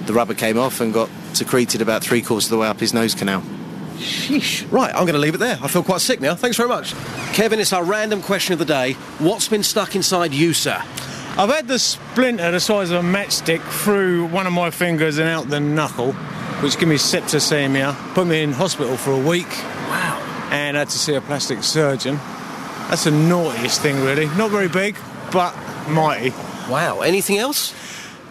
The 0.06 0.12
rubber 0.12 0.34
came 0.34 0.58
off 0.58 0.82
and 0.82 0.94
got 0.94 1.10
secreted 1.32 1.82
about 1.82 2.04
three 2.04 2.22
quarters 2.22 2.48
of 2.48 2.52
the 2.52 2.58
way 2.58 2.68
up 2.68 2.82
his 2.82 2.94
nose 2.94 3.16
canal. 3.16 3.42
Sheesh. 4.00 4.70
Right, 4.70 4.90
I'm 4.94 5.04
going 5.04 5.14
to 5.14 5.20
leave 5.20 5.36
it 5.36 5.40
there. 5.40 5.60
I 5.62 5.70
feel 5.70 5.84
quite 5.84 6.02
sick 6.02 6.20
now. 6.20 6.36
Thanks 6.36 6.58
very 6.58 6.68
much. 6.68 6.94
Kevin, 7.34 7.60
it's 7.60 7.72
our 7.72 7.84
random 7.86 8.22
question 8.22 8.52
of 8.52 8.60
the 8.60 8.66
day. 8.66 8.94
What's 9.20 9.48
been 9.48 9.64
stuck 9.64 9.96
inside 9.96 10.34
you, 10.34 10.54
sir? 10.54 10.82
I've 11.38 11.50
had 11.50 11.68
the 11.68 11.80
splinter 11.80 12.52
the 12.52 12.60
size 12.60 12.92
of 12.92 13.04
a 13.04 13.08
matchstick 13.08 13.62
through 13.62 14.26
one 14.28 14.48
of 14.48 14.54
my 14.54 14.70
fingers 14.70 15.18
and 15.18 15.30
out 15.30 15.50
the 15.50 15.62
knuckle, 15.62 16.12
which 16.62 16.78
gave 16.78 16.90
me 16.90 16.96
septicemia, 16.96 17.96
put 18.14 18.28
me 18.28 18.44
in 18.44 18.52
hospital 18.52 18.98
for 18.98 19.12
a 19.12 19.18
week. 19.18 19.48
Wow. 19.48 20.50
And 20.52 20.76
had 20.76 20.90
to 20.90 20.98
see 20.98 21.16
a 21.16 21.22
plastic 21.22 21.64
surgeon. 21.64 22.18
That's 22.90 23.06
the 23.06 23.12
naughtiest 23.12 23.82
thing, 23.82 24.04
really. 24.04 24.26
Not 24.36 24.52
very 24.52 24.68
big, 24.68 24.98
but 25.32 25.56
mighty. 25.88 26.32
Wow. 26.70 27.00
Anything 27.00 27.38
else? 27.38 27.74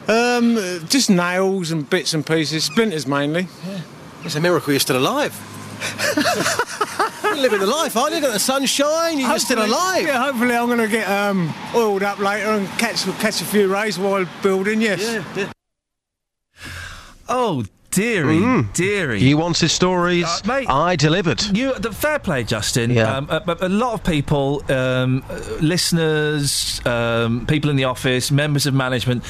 Um, 0.07 0.57
just 0.89 1.09
nails 1.09 1.71
and 1.71 1.89
bits 1.89 2.13
and 2.13 2.25
pieces, 2.27 2.65
splinters 2.65 3.07
mainly. 3.07 3.49
Yeah. 3.67 3.81
It's 4.25 4.35
a 4.35 4.41
miracle 4.41 4.73
you're 4.75 4.81
still 4.81 4.99
alive. 4.99 5.33
You're 7.31 7.43
living 7.43 7.61
the 7.61 7.67
life, 7.67 7.97
aren't 7.97 8.15
you? 8.15 8.21
Got 8.21 8.33
the 8.33 8.39
sunshine, 8.39 9.19
you're 9.19 9.39
still 9.39 9.65
alive. 9.65 10.05
Yeah, 10.07 10.25
hopefully 10.25 10.55
I'm 10.55 10.67
going 10.67 10.79
to 10.79 10.89
get 10.89 11.09
um, 11.09 11.53
oiled 11.75 12.03
up 12.03 12.19
later 12.19 12.51
and 12.51 12.67
catch 12.79 13.05
catch 13.19 13.41
a 13.41 13.45
few 13.45 13.73
rays 13.73 13.99
while 13.99 14.27
building. 14.43 14.81
Yes. 14.81 15.01
Oh, 17.29 17.65
dearie, 17.93 18.65
dearie. 18.75 19.21
You 19.21 19.37
wanted 19.37 19.69
stories, 19.69 20.25
Uh, 20.25 20.41
mate, 20.47 20.69
I 20.69 20.97
delivered. 20.97 21.41
You, 21.57 21.75
the 21.79 21.93
fair 21.93 22.19
play, 22.19 22.43
Justin. 22.45 22.91
Yeah. 22.91 23.17
Um, 23.17 23.29
a, 23.31 23.43
a- 23.47 23.67
a 23.67 23.69
lot 23.69 23.95
of 23.95 24.03
people, 24.05 24.63
um, 24.71 25.23
uh, 25.31 25.39
listeners, 25.61 26.81
um, 26.87 27.47
people 27.47 27.71
in 27.71 27.77
the 27.77 27.85
office, 27.85 28.31
members 28.33 28.67
of 28.67 28.75
management, 28.75 29.23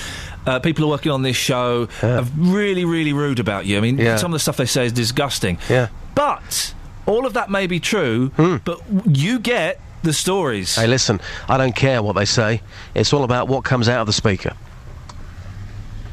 uh, 0.47 0.59
people 0.61 0.83
who 0.85 0.89
are 0.89 0.95
working 0.95 1.13
on 1.13 1.23
this 1.23 1.37
show, 1.37 1.89
are 2.03 2.25
really, 2.39 2.85
really 2.87 3.13
rude 3.13 3.39
about 3.39 3.67
you. 3.67 3.77
I 3.77 3.81
mean, 3.81 3.99
Yeah. 3.99 4.17
some 4.17 4.33
of 4.33 4.35
the 4.37 4.41
stuff 4.41 4.57
they 4.57 4.67
say 4.67 4.87
is 4.87 4.93
disgusting. 4.93 5.59
Yeah. 5.69 5.89
But 6.15 6.73
all 7.07 7.27
of 7.27 7.35
that 7.35 7.51
may 7.51 7.67
be 7.67 7.81
true. 7.81 8.29
Hmm. 8.37 8.57
But 8.65 8.81
you 9.07 9.39
get 9.39 9.81
the 10.03 10.13
stories. 10.13 10.77
Hey, 10.77 10.87
listen, 10.87 11.21
I 11.49 11.57
don't 11.59 11.75
care 11.75 12.03
what 12.03 12.17
they 12.17 12.25
say. 12.25 12.63
It's 12.95 13.13
all 13.13 13.25
about 13.25 13.49
what 13.49 13.65
comes 13.65 13.89
out 13.89 14.01
of 14.01 14.07
the 14.07 14.13
speaker. 14.13 14.55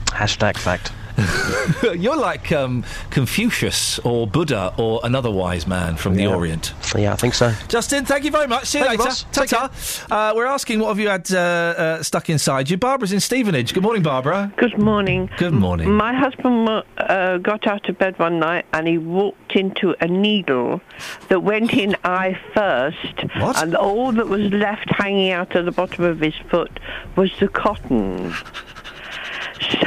Hashtag 0.07 0.57
fact. 0.57 0.91
You're 1.98 2.16
like 2.18 2.52
um, 2.52 2.84
Confucius 3.10 4.00
or 4.00 4.28
Buddha 4.28 4.74
or 4.78 5.00
another 5.04 5.32
wise 5.32 5.66
man 5.68 5.96
from 5.96 6.16
the 6.16 6.24
Yeah. 6.24 6.36
Orient. 6.36 6.74
Yeah, 6.96 7.14
I 7.14 7.16
think 7.16 7.34
so. 7.34 7.54
Justin, 7.68 8.06
thank 8.06 8.24
you 8.24 8.32
very 8.32 8.48
much. 8.48 8.66
See 8.66 8.78
you 8.80 8.86
Thank 8.86 9.00
later. 9.00 9.10
boss. 9.10 9.26
Take 9.32 9.50
Ta-ta. 9.50 9.72
Uh, 10.30 10.34
we're 10.36 10.46
asking 10.46 10.80
what 10.80 10.90
have 10.90 11.00
you 11.00 11.10
had 11.10 11.30
uh, 11.32 11.38
uh, 11.38 12.04
stuck 12.04 12.30
inside 12.30 12.70
you. 12.70 12.78
Barbara's 12.78 13.12
in 13.14 13.20
Stevenage. 13.20 13.74
Good 13.74 13.84
morning, 13.84 14.04
Barbara. 14.04 14.52
Good 14.58 14.78
morning. 14.78 15.30
Good 15.38 15.54
morning. 15.54 15.92
My 15.92 16.14
husband 16.14 16.70
uh, 16.98 17.38
got 17.40 17.66
out 17.68 17.90
of 17.90 17.98
bed 17.98 18.18
one 18.20 18.40
night 18.40 18.66
and 18.74 18.88
he 18.88 18.98
walked 18.98 19.56
into 19.56 19.96
a 20.00 20.08
needle 20.08 20.82
that 21.30 21.42
went 21.42 21.74
in 21.74 21.96
eye 22.04 22.40
first. 22.54 22.98
What? 23.38 23.62
And 23.62 23.76
all 23.76 24.12
that 24.14 24.28
was 24.28 24.42
left 24.54 24.90
hanging 24.92 25.32
out 25.32 25.56
of 25.56 25.66
the 25.66 25.72
bottom 25.72 26.04
of 26.04 26.20
his 26.20 26.36
foot 26.50 26.80
was 27.16 27.32
the 27.40 27.48
cotton. 27.48 28.34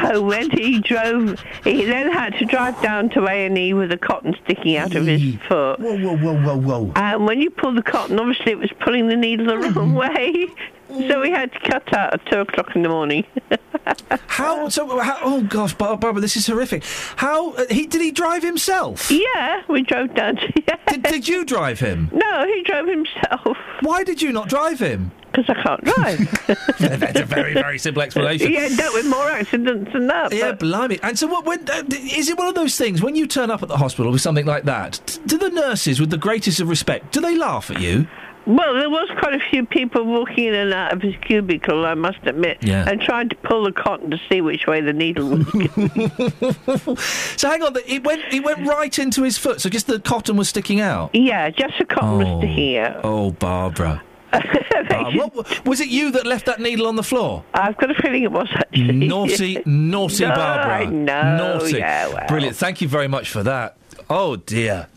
So 0.00 0.23
when 0.23 0.50
he 0.50 0.81
drove, 0.81 1.40
he 1.65 1.84
then 1.84 2.12
had 2.12 2.34
to 2.39 2.44
drive 2.44 2.81
down 2.82 3.10
to 3.10 3.26
A 3.26 3.47
and 3.47 3.57
E 3.57 3.73
with 3.74 3.90
the 3.90 3.99
cotton 3.99 4.34
sticking 4.44 4.76
out 4.76 4.94
of 4.94 5.07
his 5.07 5.36
foot. 5.49 5.78
Whoa, 5.78 5.97
whoa, 5.97 6.16
whoa, 6.16 6.40
whoa, 6.40 6.57
whoa! 6.57 6.92
And 6.97 7.26
when 7.26 7.40
you 7.40 7.50
pull 7.50 7.74
the 7.74 7.82
cotton, 7.82 8.18
obviously 8.18 8.52
it 8.52 8.58
was 8.58 8.70
pulling 8.81 9.08
the 9.08 9.16
needle 9.16 9.47
the 9.47 9.58
wrong 9.58 9.94
way. 9.94 10.47
So 10.90 11.20
we 11.20 11.31
had 11.31 11.52
to 11.52 11.60
cut 11.60 11.94
out 11.94 12.15
at 12.15 12.26
two 12.26 12.40
o'clock 12.40 12.74
in 12.74 12.82
the 12.82 12.89
morning. 12.89 13.24
How? 14.26 14.68
So, 14.68 14.99
how, 14.99 15.18
oh 15.23 15.42
gosh, 15.42 15.74
Barbara, 15.74 16.20
this 16.20 16.36
is 16.36 16.47
horrific. 16.47 16.84
How? 17.16 17.52
Uh, 17.52 17.66
he 17.70 17.86
did 17.86 18.00
he 18.00 18.10
drive 18.10 18.42
himself? 18.42 19.10
Yeah, 19.10 19.62
we 19.68 19.82
drove 19.82 20.15
down. 20.15 20.36
To, 20.36 20.52
did, 20.89 21.02
did 21.02 21.28
you 21.28 21.44
drive 21.44 21.78
him? 21.81 22.10
No, 22.12 22.47
he 22.47 22.62
drove 22.65 22.89
himself. 22.89 23.57
Why 23.82 24.02
did 24.02 24.20
you 24.20 24.32
not 24.32 24.49
drive 24.49 24.81
him? 24.81 25.12
Because 25.33 25.49
I 25.49 25.62
can't 25.62 25.84
drive. 25.84 26.78
That's 27.00 27.20
a 27.20 27.25
very, 27.25 27.55
very 27.55 27.78
simple 27.78 28.02
explanation. 28.02 28.50
yeah, 28.52 28.68
dealt 28.76 28.94
with 28.94 29.07
more 29.07 29.31
accidents 29.31 29.92
than 29.92 30.07
that. 30.09 30.33
Yeah, 30.33 30.50
but- 30.50 30.59
blimey. 30.60 30.99
And 31.02 31.18
so, 31.18 31.26
what? 31.28 31.44
When, 31.44 31.60
uh, 31.70 31.83
is 31.91 32.28
it 32.28 32.36
one 32.36 32.49
of 32.49 32.55
those 32.55 32.76
things 32.76 33.00
when 33.02 33.15
you 33.15 33.26
turn 33.26 33.50
up 33.50 33.62
at 33.62 33.68
the 33.68 33.76
hospital 33.76 34.10
with 34.12 34.20
something 34.20 34.47
like 34.47 34.65
that? 34.65 35.18
Do 35.26 35.39
the 35.39 35.50
nurses, 35.50 36.00
with 36.00 36.10
the 36.10 36.18
greatest 36.18 36.60
of 36.60 36.68
respect, 36.68 37.12
do 37.12 37.20
they 37.20 37.36
laugh 37.36 37.70
at 37.70 37.81
you? 37.81 38.07
Well, 38.47 38.75
there 38.75 38.89
was 38.91 39.09
quite 39.18 39.34
a 39.34 39.39
few 39.50 39.67
people 39.67 40.02
walking 40.05 40.47
in 40.47 40.55
and 40.55 40.73
out 40.73 40.94
of 40.94 41.02
his 41.02 41.15
cubicle, 41.20 41.84
I 41.84 41.92
must 41.94 42.18
admit, 42.25 42.59
Yeah. 42.62 42.89
and 42.89 42.99
trying 43.00 43.28
to 43.28 43.36
pull 43.36 43.65
the 43.65 43.70
cotton 43.73 44.10
to 44.10 44.18
see 44.31 44.41
which 44.41 44.67
way 44.67 44.81
the 44.81 44.94
needle 44.94 45.28
was 45.28 45.44
going. 45.44 46.97
So 47.36 47.49
hang 47.49 47.62
on, 47.62 47.75
it 47.86 48.02
went 48.02 48.23
it 48.33 48.42
went 48.42 48.67
right 48.67 48.99
into 48.99 49.23
his 49.23 49.39
foot. 49.39 49.60
So 49.60 49.68
just 49.68 49.86
the 49.86 50.00
cotton 50.00 50.36
was 50.36 50.49
sticking 50.49 50.81
out. 50.81 51.15
yeah, 51.15 51.50
just 51.50 51.75
the 51.78 51.84
cotton 51.84 52.18
was 52.18 52.39
sticking 52.44 52.78
out. 52.78 53.00
Oh, 53.05 53.31
Barbara. 53.33 54.02
Ah, 54.92 55.10
what, 55.12 55.67
was 55.67 55.81
it 55.81 55.89
you 55.89 56.10
that 56.12 56.26
left 56.26 56.47
that 56.47 56.59
needle 56.60 56.86
on 56.86 56.97
the 56.97 57.02
floor? 57.02 57.44
I've 57.55 57.76
got 57.76 57.91
a 57.91 57.94
feeling 58.02 58.23
it 58.25 58.33
was 58.33 58.49
actually. 58.55 59.07
Naughty, 59.09 59.62
naughty 59.65 60.25
No, 60.26 60.34
Barbara. 60.34 60.75
I 60.78 60.84
know, 60.86 61.36
Naughty. 61.59 61.78
yeah, 61.78 62.09
well. 62.09 62.26
Brilliant. 62.26 62.57
Thank 62.57 62.81
you 62.81 62.89
very 62.89 63.07
much 63.07 63.31
for 63.31 63.42
that. 63.44 63.76
Oh, 64.09 64.36
dear. 64.36 64.89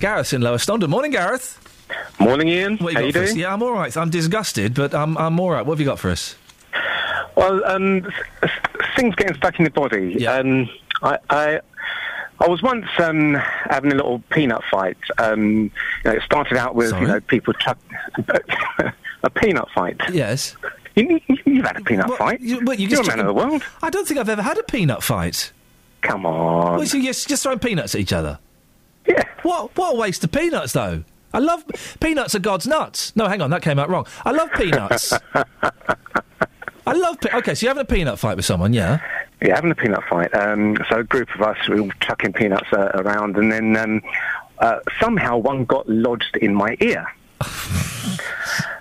Gareth's 0.00 0.32
in 0.32 0.40
Lower 0.40 0.56
Stondon. 0.58 0.88
Morning, 0.88 1.10
Gareth. 1.10 1.58
Morning, 2.18 2.48
Iain. 2.48 2.78
What 2.78 2.94
How 2.94 3.00
got 3.00 3.06
you 3.06 3.12
for 3.12 3.18
us? 3.20 3.28
doing? 3.30 3.40
Yeah, 3.40 3.52
I'm 3.52 3.62
all 3.62 3.72
right. 3.72 3.94
I'm 3.96 4.10
disgusted, 4.10 4.74
but 4.74 4.94
I'm, 4.94 5.18
I'm 5.18 5.38
all 5.38 5.50
right. 5.50 5.64
What 5.66 5.74
have 5.74 5.80
you 5.80 5.86
got 5.86 5.98
for 5.98 6.10
us? 6.10 6.34
Well, 7.36 7.64
um, 7.66 8.06
s- 8.06 8.12
s- 8.44 8.50
things 8.96 9.14
getting 9.16 9.36
stuck 9.36 9.58
in 9.58 9.64
the 9.64 9.70
body. 9.70 10.26
Um, 10.26 10.68
I, 11.02 11.18
I, 11.30 11.60
I 12.44 12.48
was 12.48 12.62
once 12.62 12.86
um, 12.98 13.34
having 13.34 13.90
a 13.90 13.94
little 13.94 14.18
peanut 14.30 14.62
fight. 14.70 14.98
Um, 15.18 15.62
you 15.64 15.70
know, 16.04 16.12
it 16.12 16.22
started 16.22 16.58
out 16.58 16.74
with 16.74 16.90
Sorry? 16.90 17.02
you 17.02 17.08
know 17.08 17.20
people 17.20 17.54
chuck 17.54 17.78
a 19.22 19.30
peanut 19.30 19.68
fight. 19.74 19.98
Yes. 20.12 20.54
You, 20.94 21.20
you've 21.46 21.64
had 21.64 21.78
a 21.78 21.80
peanut 21.80 22.08
What, 22.08 22.18
fight. 22.18 22.40
you- 22.40 22.60
what, 22.60 22.78
you 22.78 22.86
You're 22.88 22.98
just 22.98 23.08
a 23.08 23.16
man 23.16 23.20
of 23.20 23.26
the 23.26 23.32
world. 23.32 23.62
I 23.82 23.88
don't 23.90 24.06
think 24.06 24.20
I've 24.20 24.28
ever 24.28 24.42
had 24.42 24.58
a 24.58 24.62
peanut 24.62 25.02
fight. 25.02 25.52
Come 26.02 26.26
on. 26.26 26.76
Well, 26.76 26.86
so 26.86 26.98
you're 26.98 27.12
just 27.14 27.42
throwing 27.42 27.58
peanuts 27.58 27.94
at 27.94 28.00
each 28.02 28.12
other? 28.12 28.38
Yeah. 29.06 29.24
What, 29.42 29.76
what 29.76 29.94
a 29.94 29.96
waste 29.98 30.22
of 30.22 30.30
peanuts, 30.32 30.72
though. 30.74 31.02
I 31.32 31.38
love... 31.38 31.64
Peanuts 31.98 32.34
are 32.34 32.38
God's 32.40 32.66
nuts. 32.66 33.16
No, 33.16 33.26
hang 33.26 33.40
on, 33.40 33.50
that 33.50 33.62
came 33.62 33.78
out 33.78 33.88
wrong. 33.88 34.06
I 34.24 34.30
love 34.32 34.50
peanuts. 34.52 35.12
I 36.86 36.92
love... 36.92 37.18
Pe- 37.20 37.36
okay, 37.38 37.54
so 37.54 37.64
you're 37.66 37.70
having 37.74 37.82
a 37.82 37.84
peanut 37.92 38.18
fight 38.18 38.36
with 38.36 38.44
someone, 38.44 38.72
yeah? 38.72 39.00
Yeah, 39.44 39.54
having 39.56 39.70
a 39.70 39.74
peanut 39.74 40.02
fight. 40.08 40.34
Um, 40.34 40.76
so 40.88 41.00
a 41.00 41.04
group 41.04 41.28
of 41.34 41.42
us 41.42 41.68
we 41.68 41.80
were 41.80 41.92
chucking 42.00 42.32
peanuts 42.32 42.72
uh, 42.72 42.90
around, 42.94 43.36
and 43.36 43.52
then 43.52 43.76
um, 43.76 44.02
uh, 44.58 44.80
somehow 44.98 45.36
one 45.36 45.64
got 45.66 45.86
lodged 45.88 46.36
in 46.38 46.54
my 46.54 46.76
ear. 46.80 47.06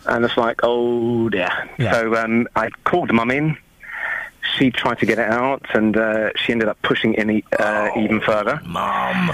and 0.05 0.23
it's 0.25 0.37
like, 0.37 0.59
oh 0.63 1.29
dear. 1.29 1.49
So 1.91 2.15
um, 2.15 2.47
I 2.55 2.69
called 2.85 3.11
mum 3.13 3.31
in. 3.31 3.57
She 4.57 4.71
tried 4.71 4.99
to 4.99 5.05
get 5.05 5.19
it 5.19 5.29
out, 5.29 5.65
and 5.73 5.95
uh, 5.97 6.29
she 6.35 6.51
ended 6.51 6.67
up 6.69 6.77
pushing 6.81 7.13
it 7.13 7.19
in 7.19 7.29
e- 7.31 7.43
uh, 7.59 7.89
even 7.97 8.19
further. 8.21 8.61
Mum. 8.65 9.31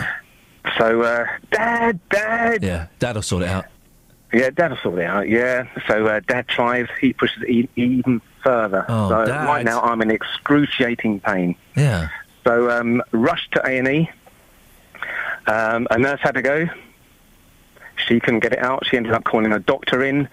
So, 0.77 1.01
uh, 1.01 1.25
Dad, 1.51 1.99
Dad. 2.09 2.63
Yeah, 2.63 2.87
Dad 2.99 3.15
will 3.15 3.23
sort 3.23 3.43
it 3.43 3.49
out. 3.49 3.65
Yeah, 4.31 4.51
Dad 4.51 4.69
will 4.69 4.77
sort 4.77 4.99
it 4.99 5.05
out. 5.05 5.27
Yeah. 5.27 5.67
So 5.87 6.05
uh, 6.05 6.21
Dad 6.27 6.47
tries. 6.47 6.87
He 7.01 7.13
pushes 7.13 7.41
it 7.43 7.49
e- 7.49 7.69
even 7.75 8.21
further. 8.43 8.85
Oh, 8.89 9.09
so 9.09 9.25
Dad. 9.25 9.45
right 9.45 9.63
now 9.65 9.81
I'm 9.81 10.01
in 10.01 10.11
excruciating 10.11 11.19
pain. 11.21 11.55
Yeah. 11.75 12.09
So 12.45 12.69
um, 12.71 13.01
rushed 13.11 13.51
to 13.53 13.65
A 13.65 13.77
and 13.77 13.87
E. 13.87 14.09
Um, 15.47 15.87
a 15.89 15.97
nurse 15.97 16.19
had 16.21 16.35
to 16.35 16.41
go. 16.41 16.67
She 18.07 18.19
couldn't 18.19 18.39
get 18.41 18.53
it 18.53 18.59
out. 18.59 18.85
She 18.85 18.97
ended 18.97 19.13
up 19.13 19.23
calling 19.23 19.51
a 19.51 19.59
doctor 19.59 20.03
in. 20.03 20.29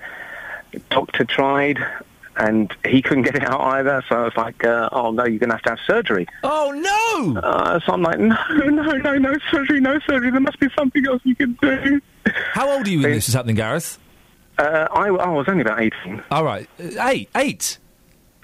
Doctor 0.90 1.24
tried. 1.24 1.78
and 2.38 2.70
he 2.84 3.00
couldn't 3.00 3.22
get 3.22 3.34
it 3.34 3.42
out 3.44 3.60
either. 3.62 4.04
So 4.08 4.16
I 4.16 4.22
was 4.24 4.36
like, 4.36 4.62
uh, 4.64 4.90
"Oh 4.92 5.10
no, 5.10 5.24
you're 5.24 5.38
going 5.38 5.48
to 5.50 5.56
have 5.56 5.62
to 5.62 5.70
have 5.70 5.80
surgery." 5.86 6.26
Oh 6.44 6.70
no! 7.34 7.40
Uh, 7.40 7.80
so 7.80 7.92
I'm 7.94 8.02
like, 8.02 8.18
"No, 8.18 8.36
no, 8.50 8.92
no, 8.92 9.16
no 9.16 9.34
surgery, 9.50 9.80
no 9.80 9.98
surgery. 10.00 10.30
There 10.30 10.40
must 10.40 10.60
be 10.60 10.68
something 10.76 11.06
else 11.06 11.22
you 11.24 11.34
can 11.34 11.54
do." 11.62 12.00
How 12.52 12.68
old 12.70 12.86
are 12.86 12.90
you 12.90 13.00
when 13.00 13.12
this 13.12 13.28
is 13.28 13.34
happening, 13.34 13.56
Gareth? 13.56 13.98
Uh, 14.58 14.86
I, 14.90 15.06
I 15.08 15.28
was 15.28 15.46
only 15.48 15.62
about 15.62 15.80
eighteen. 15.80 16.22
All 16.30 16.44
right, 16.44 16.68
uh, 16.78 17.08
eight, 17.08 17.30
eight. 17.34 17.78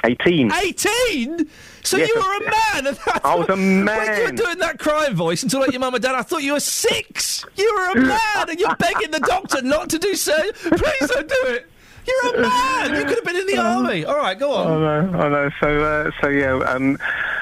18. 0.05 0.53
18? 0.53 1.49
So 1.85 1.97
Yes, 1.97 2.09
you 2.09 2.15
were 2.17 2.37
a 2.37 2.85
man? 2.85 2.97
I 3.25 3.35
was 3.35 3.49
a 3.49 3.57
man. 3.57 3.87
When 3.87 4.19
you 4.19 4.25
were 4.25 4.33
doing 4.33 4.59
that 4.59 4.79
crying 4.79 5.15
voice 5.15 5.43
until 5.43 5.61
like 5.61 5.73
your 5.73 5.81
mum 5.81 5.95
and 5.95 6.03
dad, 6.03 6.15
I 6.15 6.23
thought 6.23 6.43
you 6.43 6.53
were 6.53 6.61
six. 6.61 7.45
You 7.57 7.73
were 7.77 8.01
a 8.01 8.07
man, 8.07 8.49
and 8.51 8.59
you're 8.59 8.75
begging 8.77 9.11
the 9.11 9.21
doctor 9.21 9.63
not 9.63 9.91
to 9.91 9.99
do 9.99 10.15
so. 10.15 10.37
Please 10.53 11.09
don't 11.09 11.29
do 11.29 11.43
it. 11.47 11.67
You're 12.07 12.35
a 12.35 12.43
man. 12.43 12.95
You 12.95 13.05
could 13.05 13.17
have 13.17 13.25
been 13.25 13.37
in 13.37 13.47
the 13.47 13.59
army. 13.59 14.05
All 14.05 14.17
right, 14.17 14.39
go 14.39 14.53
on. 14.53 14.67
Oh 14.67 14.81
no, 14.81 15.25
oh 15.25 15.29
no. 15.29 15.51
So, 15.61 15.85
uh, 15.85 16.11
so 16.21 16.29
yeah, 16.29 16.55
um, 16.55 16.99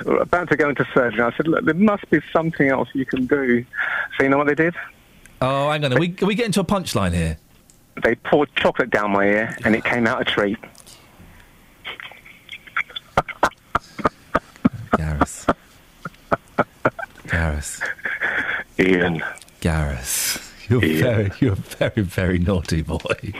about 0.06 0.48
to 0.50 0.56
go 0.56 0.68
into 0.68 0.86
surgery. 0.92 1.20
I 1.22 1.34
said, 1.36 1.48
look, 1.48 1.64
there 1.64 1.74
must 1.74 2.08
be 2.10 2.20
something 2.32 2.68
else 2.68 2.88
you 2.92 3.06
can 3.06 3.26
do. 3.26 3.64
So 4.16 4.24
you 4.24 4.28
know 4.28 4.38
what 4.38 4.46
they 4.48 4.54
did? 4.54 4.74
Oh, 5.40 5.70
hang 5.70 5.84
on. 5.84 5.94
Are 5.94 5.98
we, 5.98 6.14
are 6.20 6.26
we 6.26 6.34
getting 6.34 6.52
to 6.52 6.60
a 6.60 6.64
punchline 6.64 7.14
here? 7.14 7.38
They 8.02 8.14
poured 8.16 8.54
chocolate 8.56 8.90
down 8.90 9.12
my 9.12 9.24
ear, 9.24 9.56
and 9.64 9.74
it 9.74 9.84
came 9.84 10.06
out 10.06 10.20
a 10.20 10.24
treat. 10.24 10.58
Gareth. 14.96 15.48
Gareth. 17.28 17.82
Iain. 18.78 19.22
Gareth. 19.60 20.46
You're 20.68 20.80
very, 20.80 21.32
you're 21.40 21.52
a 21.52 21.56
very, 21.56 22.02
very 22.02 22.38
naughty 22.38 22.82
boy. 22.82 23.32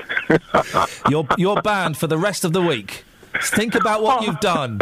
you're, 1.09 1.27
you're 1.39 1.63
banned 1.63 1.97
for 1.97 2.09
the 2.09 2.19
rest 2.19 2.45
of 2.45 2.53
the 2.53 2.61
week. 2.61 3.05
Think 3.41 3.77
about 3.77 4.03
what 4.03 4.25
you've 4.25 4.41
done. 4.41 4.81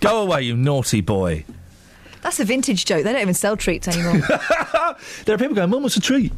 Go 0.00 0.22
away, 0.22 0.42
you 0.42 0.56
naughty 0.56 1.00
boy. 1.00 1.44
That's 2.22 2.40
a 2.40 2.44
vintage 2.44 2.84
joke. 2.86 3.04
They 3.04 3.12
don't 3.12 3.22
even 3.22 3.34
sell 3.34 3.56
treats 3.56 3.86
anymore. 3.86 4.26
There 5.24 5.34
are 5.34 5.38
people 5.38 5.54
going, 5.54 5.70
Mum, 5.70 5.82
what's 5.82 5.96
a 5.96 6.00
treat? 6.00 6.32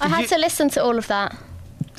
I 0.00 0.08
had 0.08 0.28
to 0.28 0.38
listen 0.38 0.68
to 0.70 0.82
all 0.82 0.96
of 0.98 1.06
that. 1.08 1.36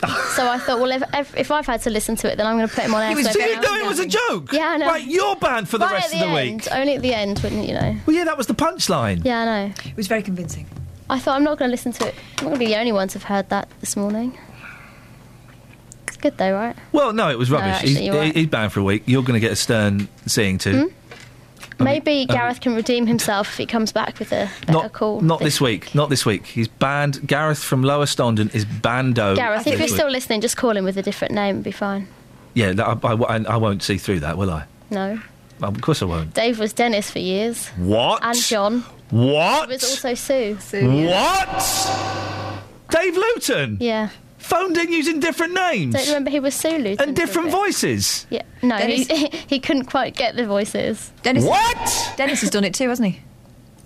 so 0.35 0.47
I 0.49 0.57
thought, 0.57 0.80
well, 0.80 0.91
if, 0.91 1.03
if, 1.13 1.38
if 1.38 1.51
I've 1.51 1.65
had 1.67 1.81
to 1.83 1.89
listen 1.89 2.15
to 2.17 2.31
it, 2.31 2.35
then 2.38 2.47
I'm 2.47 2.57
going 2.57 2.67
to 2.67 2.73
put 2.73 2.83
him 2.85 2.93
on 2.95 3.01
air. 3.03 3.15
was- 3.15 3.25
so 3.27 3.33
did 3.33 3.39
you 3.49 3.55
everyone 3.55 3.80
know 3.80 3.85
it 3.85 3.88
was 3.89 3.99
a 3.99 4.07
joke? 4.07 4.51
Yeah, 4.51 4.67
I 4.69 4.77
know. 4.77 4.88
Right, 4.88 5.05
you're 5.05 5.35
banned 5.35 5.69
for 5.69 5.77
the 5.77 5.85
Right 5.85 5.93
rest 5.93 6.13
at 6.15 6.21
of 6.23 6.30
the 6.31 6.39
end, 6.39 6.61
week. 6.61 6.67
Only 6.71 6.95
at 6.95 7.01
the 7.01 7.13
end, 7.13 7.39
wouldn't 7.39 7.67
you 7.67 7.73
know? 7.73 7.95
Well, 8.05 8.15
yeah, 8.15 8.23
that 8.25 8.38
was 8.38 8.47
the 8.47 8.55
punchline. 8.55 9.23
Yeah, 9.23 9.39
I 9.41 9.45
know. 9.67 9.73
It 9.85 9.95
was 9.97 10.07
very 10.07 10.23
convincing. 10.23 10.67
I 11.09 11.19
thought 11.19 11.35
I'm 11.35 11.43
not 11.43 11.59
going 11.59 11.69
to 11.69 11.71
listen 11.71 11.91
to 11.93 12.07
it. 12.07 12.15
I'm 12.39 12.45
not 12.45 12.49
going 12.51 12.53
to 12.55 12.59
be 12.59 12.65
the 12.67 12.77
only 12.80 12.91
one 12.93 13.07
to 13.09 13.19
have 13.19 13.23
heard 13.23 13.49
that 13.49 13.69
this 13.80 13.95
morning. 13.95 14.38
It's 16.07 16.17
good 16.17 16.38
though, 16.38 16.53
right? 16.53 16.75
Well, 16.91 17.13
no, 17.13 17.30
it 17.30 17.38
was 17.38 17.49
No, 17.49 17.57
rubbish. 17.57 17.73
actually, 17.75 17.89
he's, 17.89 18.01
you're 18.01 18.15
right. 18.15 18.35
he's 18.35 18.47
banned 18.47 18.71
for 18.73 18.80
a 18.80 18.83
week. 18.83 19.03
You're 19.05 19.23
going 19.23 19.33
to 19.33 19.39
get 19.39 19.51
a 19.51 19.55
stern 19.55 20.07
seeing 20.25 20.57
to. 20.59 20.83
Hmm? 20.88 20.93
Maybe 21.84 22.22
um, 22.22 22.27
Gareth 22.35 22.61
can 22.61 22.76
redeem 22.76 23.08
himself 23.08 23.50
if 23.50 23.58
he 23.58 23.66
comes 23.66 23.92
back 23.92 24.19
with 24.19 24.32
a 24.32 24.50
better 24.66 24.72
Not, 24.74 24.93
call. 24.93 25.22
not 25.22 25.40
this 25.40 25.60
week. 25.61 25.93
Not 25.95 26.10
this 26.10 26.26
week. 26.26 26.45
He's 26.45 26.68
banned. 26.68 27.26
Gareth 27.27 27.64
from 27.64 27.84
Lower 27.84 28.06
Stondon 28.06 28.53
is 28.53 28.66
bando. 28.66 29.35
Gareth, 29.35 29.68
if 29.68 29.74
you're 29.80 29.88
week. 29.88 29.95
still 29.95 30.10
listening, 30.10 30.42
just 30.42 30.58
call 30.58 30.76
him 30.76 30.84
with 30.85 30.98
a 30.98 31.01
different 31.01 31.34
name. 31.34 31.56
It'd 31.56 31.64
be 31.64 31.72
fine. 31.72 32.08
Yeah, 32.53 32.74
I, 32.77 33.08
I, 33.08 33.14
I- 33.38 33.53
I 33.53 33.58
won't 33.58 33.82
see 33.84 33.98
through 33.98 34.22
that, 34.22 34.38
will 34.38 34.51
I? 34.51 34.66
No. 34.90 35.19
Well, 35.60 35.72
of 35.72 35.82
course 35.82 36.01
I 36.01 36.06
won't. 36.06 36.34
Dave 36.34 36.60
was 36.60 36.74
Dennis 36.74 37.10
for 37.11 37.19
years. 37.19 37.68
What? 37.77 38.24
And 38.24 38.38
John. 38.38 38.80
What? 39.11 39.69
He 39.69 39.74
was 39.76 39.84
also 39.84 40.14
Sue. 40.16 40.56
What? 40.56 42.61
Dave 42.90 43.16
Luton? 43.16 43.77
Yeah. 43.80 44.10
Phoned 44.41 44.75
in 44.77 44.91
using 44.91 45.19
different 45.19 45.53
names. 45.53 45.93
Don't 45.93 46.03
you 46.03 46.09
remember 46.11 46.31
he 46.31 46.39
was 46.39 46.55
Sulu. 46.55 46.95
And 46.99 47.15
different 47.15 47.51
voices. 47.51 48.25
Yeah. 48.29 48.41
No, 48.61 48.75
he, 48.77 49.03
he 49.47 49.59
couldn't 49.59 49.85
quite 49.85 50.15
get 50.15 50.35
the 50.35 50.45
voices. 50.45 51.11
Dennis, 51.21 51.45
What? 51.45 52.13
Dennis 52.17 52.41
has 52.41 52.49
done 52.49 52.63
it 52.63 52.73
too, 52.73 52.89
hasn't 52.89 53.13
he? 53.13 53.21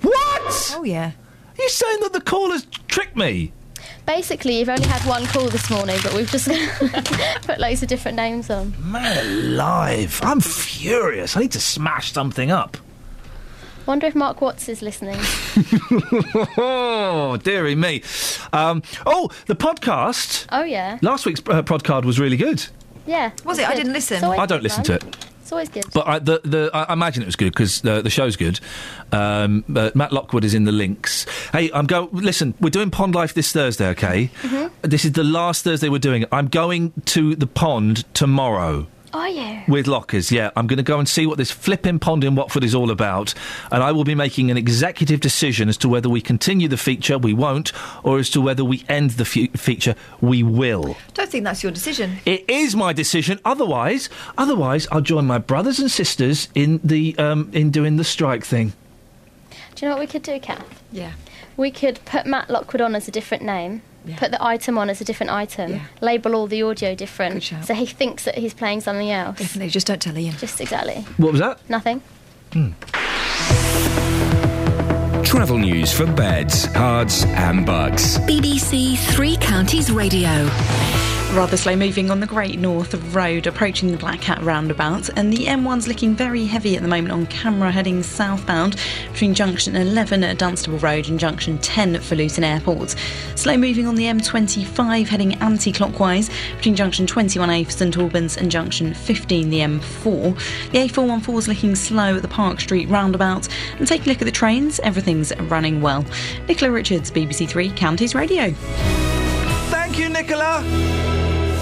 What? 0.01 0.74
Oh 0.75 0.84
yeah. 0.84 1.11
Are 1.11 1.61
you 1.61 1.69
saying 1.69 2.00
that 2.01 2.14
the 2.14 2.22
callers 2.22 2.66
tricked 2.88 3.16
me? 3.16 3.51
Basically, 4.06 4.59
you've 4.59 4.69
only 4.69 4.88
had 4.88 5.01
one 5.08 5.25
call 5.27 5.48
this 5.50 5.69
morning, 5.69 5.98
but 6.03 6.14
we've 6.14 6.30
just 6.30 6.48
put 7.42 7.59
loads 7.59 7.82
of 7.84 7.90
different 7.90 8.16
names 8.17 8.50
on. 8.50 8.74
Man 8.80 9.17
alive. 9.25 10.19
I'm 10.24 10.42
furious. 10.42 11.35
I 11.35 11.42
need 11.42 11.51
to 11.53 11.59
smash 11.59 12.11
something 12.14 12.50
up. 12.51 12.77
Wonder 13.86 14.08
if 14.08 14.16
Mark 14.16 14.42
Watts 14.42 14.68
is 14.68 14.82
listening. 14.82 15.18
oh, 16.58 17.38
dearie 17.44 17.76
me. 17.76 18.02
Um, 18.54 18.82
oh, 19.06 19.30
the 19.48 19.56
podcast. 19.56 20.48
Oh 20.52 20.64
yeah. 20.64 20.98
Last 21.02 21.26
week's 21.26 21.40
uh, 21.42 21.62
podcast 21.64 22.06
was 22.06 22.20
really 22.20 22.38
good. 22.38 22.66
Yeah. 23.06 23.32
Was 23.44 23.60
it's 23.60 23.68
it? 23.68 23.72
I 23.72 23.76
didn't 23.76 23.94
listen. 23.94 24.24
I 24.24 24.46
don't 24.46 24.64
listen 24.64 24.84
fun. 24.84 25.00
to 25.00 25.08
it. 25.08 25.28
It's 25.42 25.52
always 25.52 25.70
good. 25.70 25.86
But 25.94 26.08
I, 26.08 26.18
the, 26.18 26.42
the, 26.44 26.72
I 26.74 26.92
imagine 26.94 27.22
it 27.22 27.28
was 27.28 27.36
good 27.36 27.52
because 27.54 27.86
uh, 27.86 28.02
the 28.02 28.10
show's 28.10 28.36
good. 28.36 28.60
Um, 29.12 29.64
but 29.70 29.96
Matt 29.96 30.12
Lockwood 30.12 30.44
is 30.44 30.56
in 30.56 30.64
the 30.64 30.72
links. 30.72 31.28
Hey, 31.52 31.70
I'm 31.72 31.86
going. 31.86 32.10
Listen, 32.12 32.56
we're 32.60 32.72
doing 32.72 32.90
Pond 32.90 33.14
Life 33.14 33.36
this 33.36 33.52
Thursday. 33.52 33.90
Okay, 33.90 34.32
Mhm. 34.42 34.72
this 34.82 35.06
is 35.06 35.12
the 35.12 35.24
last 35.24 35.64
Thursday 35.64 35.88
we're 35.88 36.00
doing 36.00 36.24
it. 36.24 36.30
I'm 36.32 36.48
going 36.48 36.94
to 37.06 37.36
the 37.36 37.46
pond 37.46 38.12
tomorrow. 38.16 38.88
Are 39.16 39.30
you? 39.30 39.61
With 39.69 39.88
lockers, 39.88 40.30
yeah. 40.30 40.52
I'm 40.58 40.68
going 40.68 40.76
to 40.76 40.84
go 40.84 41.00
and 41.00 41.08
see 41.08 41.26
what 41.26 41.38
this 41.38 41.50
flipping 41.50 42.00
pond 42.00 42.26
in 42.26 42.35
Watford 42.35 42.66
is 42.66 42.76
all 42.76 42.92
about, 42.92 43.34
and 43.72 43.82
I 43.82 43.94
will 43.94 44.03
be 44.03 44.14
making 44.14 44.52
an 44.52 44.58
executive 44.58 45.22
decision 45.22 45.69
as 45.69 45.77
to 45.77 45.88
whether 45.88 46.10
we 46.10 46.19
continue 46.19 46.68
the 46.68 46.76
feature, 46.76 47.18
we 47.18 47.34
won't, 47.34 47.72
or 48.03 48.19
as 48.19 48.30
to 48.32 48.42
whether 48.42 48.66
we 48.66 48.84
end 48.90 49.11
the 49.11 49.24
fe- 49.24 49.48
feature, 49.56 49.95
we 50.19 50.44
will. 50.44 50.98
Don't 51.14 51.30
think 51.30 51.45
that's 51.45 51.64
your 51.64 51.72
decision. 51.72 52.18
It 52.26 52.44
is 52.50 52.76
my 52.76 52.92
decision. 52.92 53.40
Otherwise, 53.45 54.10
otherwise, 54.38 54.85
I'll 54.92 55.00
join 55.00 55.26
my 55.26 55.38
brothers 55.38 55.80
and 55.80 55.90
sisters 55.90 56.50
in 56.53 56.82
the 56.84 57.18
um, 57.18 57.50
in 57.53 57.72
doing 57.72 57.95
the 57.95 58.03
strike 58.03 58.44
thing. 58.44 58.74
Do 59.76 59.85
you 59.85 59.90
know 59.90 59.95
what 59.95 60.02
we 60.02 60.08
could 60.08 60.24
do, 60.24 60.42
Kath? 60.42 60.84
Yeah. 60.92 61.14
We 61.56 61.72
could 61.72 62.03
put 62.03 62.26
Matt 62.26 62.50
Lockwood 62.50 62.82
on 62.82 62.95
as 62.95 63.08
a 63.08 63.11
different 63.11 63.44
name. 63.44 63.82
Put 64.17 64.32
the 64.32 64.43
item 64.43 64.77
on 64.77 64.90
as 64.90 65.01
a 65.01 65.03
different 65.06 65.32
item. 65.32 65.82
Label 66.01 66.35
all 66.35 66.48
the 66.48 66.64
audio 66.64 66.95
different, 66.95 67.43
so 67.64 67.74
he 67.74 67.85
thinks 67.85 68.25
that 68.25 68.38
he's 68.38 68.53
playing 68.53 68.82
something 68.82 69.09
else. 69.11 69.38
Definitely, 69.40 69.69
just 69.69 69.88
don't 69.88 70.01
tell 70.01 70.16
Iain. 70.17 70.34
Just 70.34 70.61
exactly. 70.61 71.01
What 71.17 71.32
was 71.32 71.42
that? 71.42 71.59
Nothing. 71.69 72.01
Hmm. 72.53 72.72
Travel 75.24 75.58
news 75.58 75.92
for 75.92 76.06
beds, 76.06 76.67
cards, 76.67 77.24
and 77.25 77.66
Bucks. 77.66 78.17
BBC 78.19 78.98
Three 78.98 79.35
Counties 79.38 79.92
Radio. 79.92 80.50
Rather 81.34 81.58
slow 81.58 81.76
moving 81.76 82.12
on 82.12 82.22
the 82.22 82.28
Great 82.28 82.60
North 82.60 82.94
Road 83.14 83.45
approaching 83.45 83.92
the 83.92 83.98
Black 83.98 84.22
Cat 84.22 84.42
roundabout, 84.42 85.10
and 85.18 85.34
the 85.34 85.45
M1's 85.48 85.86
looking 85.86 86.16
very 86.16 86.45
heavy 86.45 86.78
at 86.78 86.82
the 86.82 86.88
moment 86.88 87.12
on 87.12 87.26
camera 87.26 87.72
heading 87.72 88.04
southbound 88.04 88.78
between 89.12 89.34
junction 89.34 89.76
11 89.76 90.24
at 90.24 90.38
Dunstable 90.38 90.78
Road 90.78 91.10
and 91.10 91.20
junction 91.20 91.58
10 91.58 92.00
for 92.00 92.16
Luton 92.16 92.45
Airport. 92.45 92.95
Slow 93.36 93.58
moving 93.58 93.86
on 93.86 93.95
the 93.95 94.06
M25 94.06 95.08
heading 95.08 95.34
anti 95.36 95.74
clockwise 95.74 96.30
between 96.56 96.76
junction 96.76 97.06
21A 97.06 97.66
for 97.66 97.72
St 97.72 97.98
Albans 97.98 98.38
and 98.38 98.50
junction 98.50 98.94
15 98.94 99.50
the 99.50 99.60
M4. 99.60 100.72
The 100.72 100.88
A414 100.88 101.38
is 101.38 101.48
looking 101.50 101.76
slow 101.76 102.16
at 102.16 102.22
the 102.22 102.30
Park 102.30 102.62
Street 102.62 102.88
roundabout, 102.88 103.50
and 103.78 103.86
take 103.86 104.06
a 104.06 104.10
look 104.10 104.22
at 104.22 104.26
the 104.26 104.32
trains, 104.32 104.80
everything's 104.80 105.36
running 105.38 105.82
well. 105.82 106.06
Nicola 106.48 106.72
Richards, 106.72 107.12
BBC 107.12 107.50
Three 107.50 107.72
Counties 107.72 108.16
Radio. 108.16 108.54
Thank 109.69 109.98
you, 110.00 110.10
Nicola. 110.10 110.64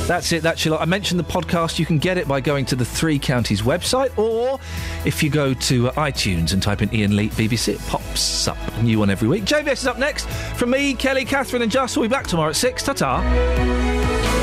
That's 0.07 0.33
it. 0.33 0.43
That's 0.43 0.65
your 0.65 0.73
lot. 0.73 0.81
I 0.81 0.85
mentioned 0.85 1.17
the 1.17 1.23
podcast. 1.23 1.79
You 1.79 1.85
can 1.85 1.97
get 1.97 2.17
it 2.17 2.27
by 2.27 2.41
going 2.41 2.65
to 2.65 2.75
the 2.75 2.83
Three 2.83 3.17
Counties 3.17 3.61
website, 3.61 4.15
or 4.17 4.59
if 5.05 5.23
you 5.23 5.29
go 5.29 5.53
to 5.53 5.87
uh, 5.87 5.93
iTunes 5.93 6.51
and 6.51 6.61
type 6.61 6.81
in 6.81 6.89
Iain 6.89 7.15
Lee 7.15 7.29
BBC, 7.29 7.75
it 7.75 7.81
pops 7.87 8.47
up. 8.47 8.57
A 8.77 8.83
new 8.83 8.99
one 8.99 9.09
every 9.09 9.29
week. 9.29 9.45
JVS 9.45 9.71
is 9.71 9.87
up 9.87 9.97
next. 9.97 10.27
From 10.57 10.71
me, 10.71 10.93
Kelly, 10.93 11.23
Catherine, 11.23 11.61
and 11.61 11.71
Just. 11.71 11.95
We'll 11.95 12.09
be 12.09 12.11
back 12.11 12.27
tomorrow 12.27 12.49
at 12.49 12.57
six. 12.57 12.83
Ta 12.83 12.91
ta. 12.93 14.42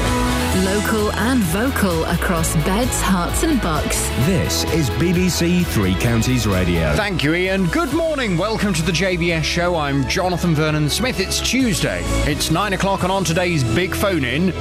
Local 0.71 1.11
and 1.15 1.41
vocal 1.41 2.05
across 2.05 2.55
beds, 2.65 3.03
Herts, 3.03 3.43
and 3.43 3.61
bucks. 3.61 4.07
This 4.25 4.63
is 4.73 4.89
BBC 4.91 5.67
Three 5.67 5.97
Counties 5.97 6.47
Radio. 6.47 6.95
Thank 6.95 7.25
you, 7.25 7.35
Iain. 7.35 7.67
Good 7.67 7.93
morning. 7.93 8.39
Welcome 8.39 8.73
to 8.75 8.83
the 8.83 8.93
JVS 8.93 9.43
show. 9.43 9.75
I'm 9.75 10.07
Jonathan 10.07 10.55
Vernon 10.55 10.89
Smith. 10.89 11.19
It's 11.19 11.41
Tuesday. 11.41 12.03
It's 12.31 12.53
nine 12.53 12.73
o'clock, 12.73 13.03
and 13.03 13.11
on 13.11 13.25
today's 13.25 13.65
big 13.75 13.97
phone 13.97 14.23
in, 14.23 14.53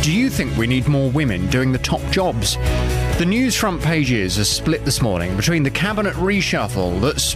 do 0.00 0.10
you 0.10 0.30
think 0.30 0.56
we 0.56 0.66
need 0.66 0.88
more 0.88 1.10
women 1.10 1.46
doing 1.48 1.70
the 1.70 1.80
top 1.80 2.00
jobs? 2.10 2.56
The 3.18 3.26
news 3.26 3.56
front 3.56 3.82
pages 3.82 4.38
are 4.38 4.44
split 4.44 4.84
this 4.84 5.00
morning 5.00 5.36
between 5.36 5.62
the 5.62 5.70
cabinet 5.70 6.14
reshuffle 6.14 7.00
that's 7.00 7.34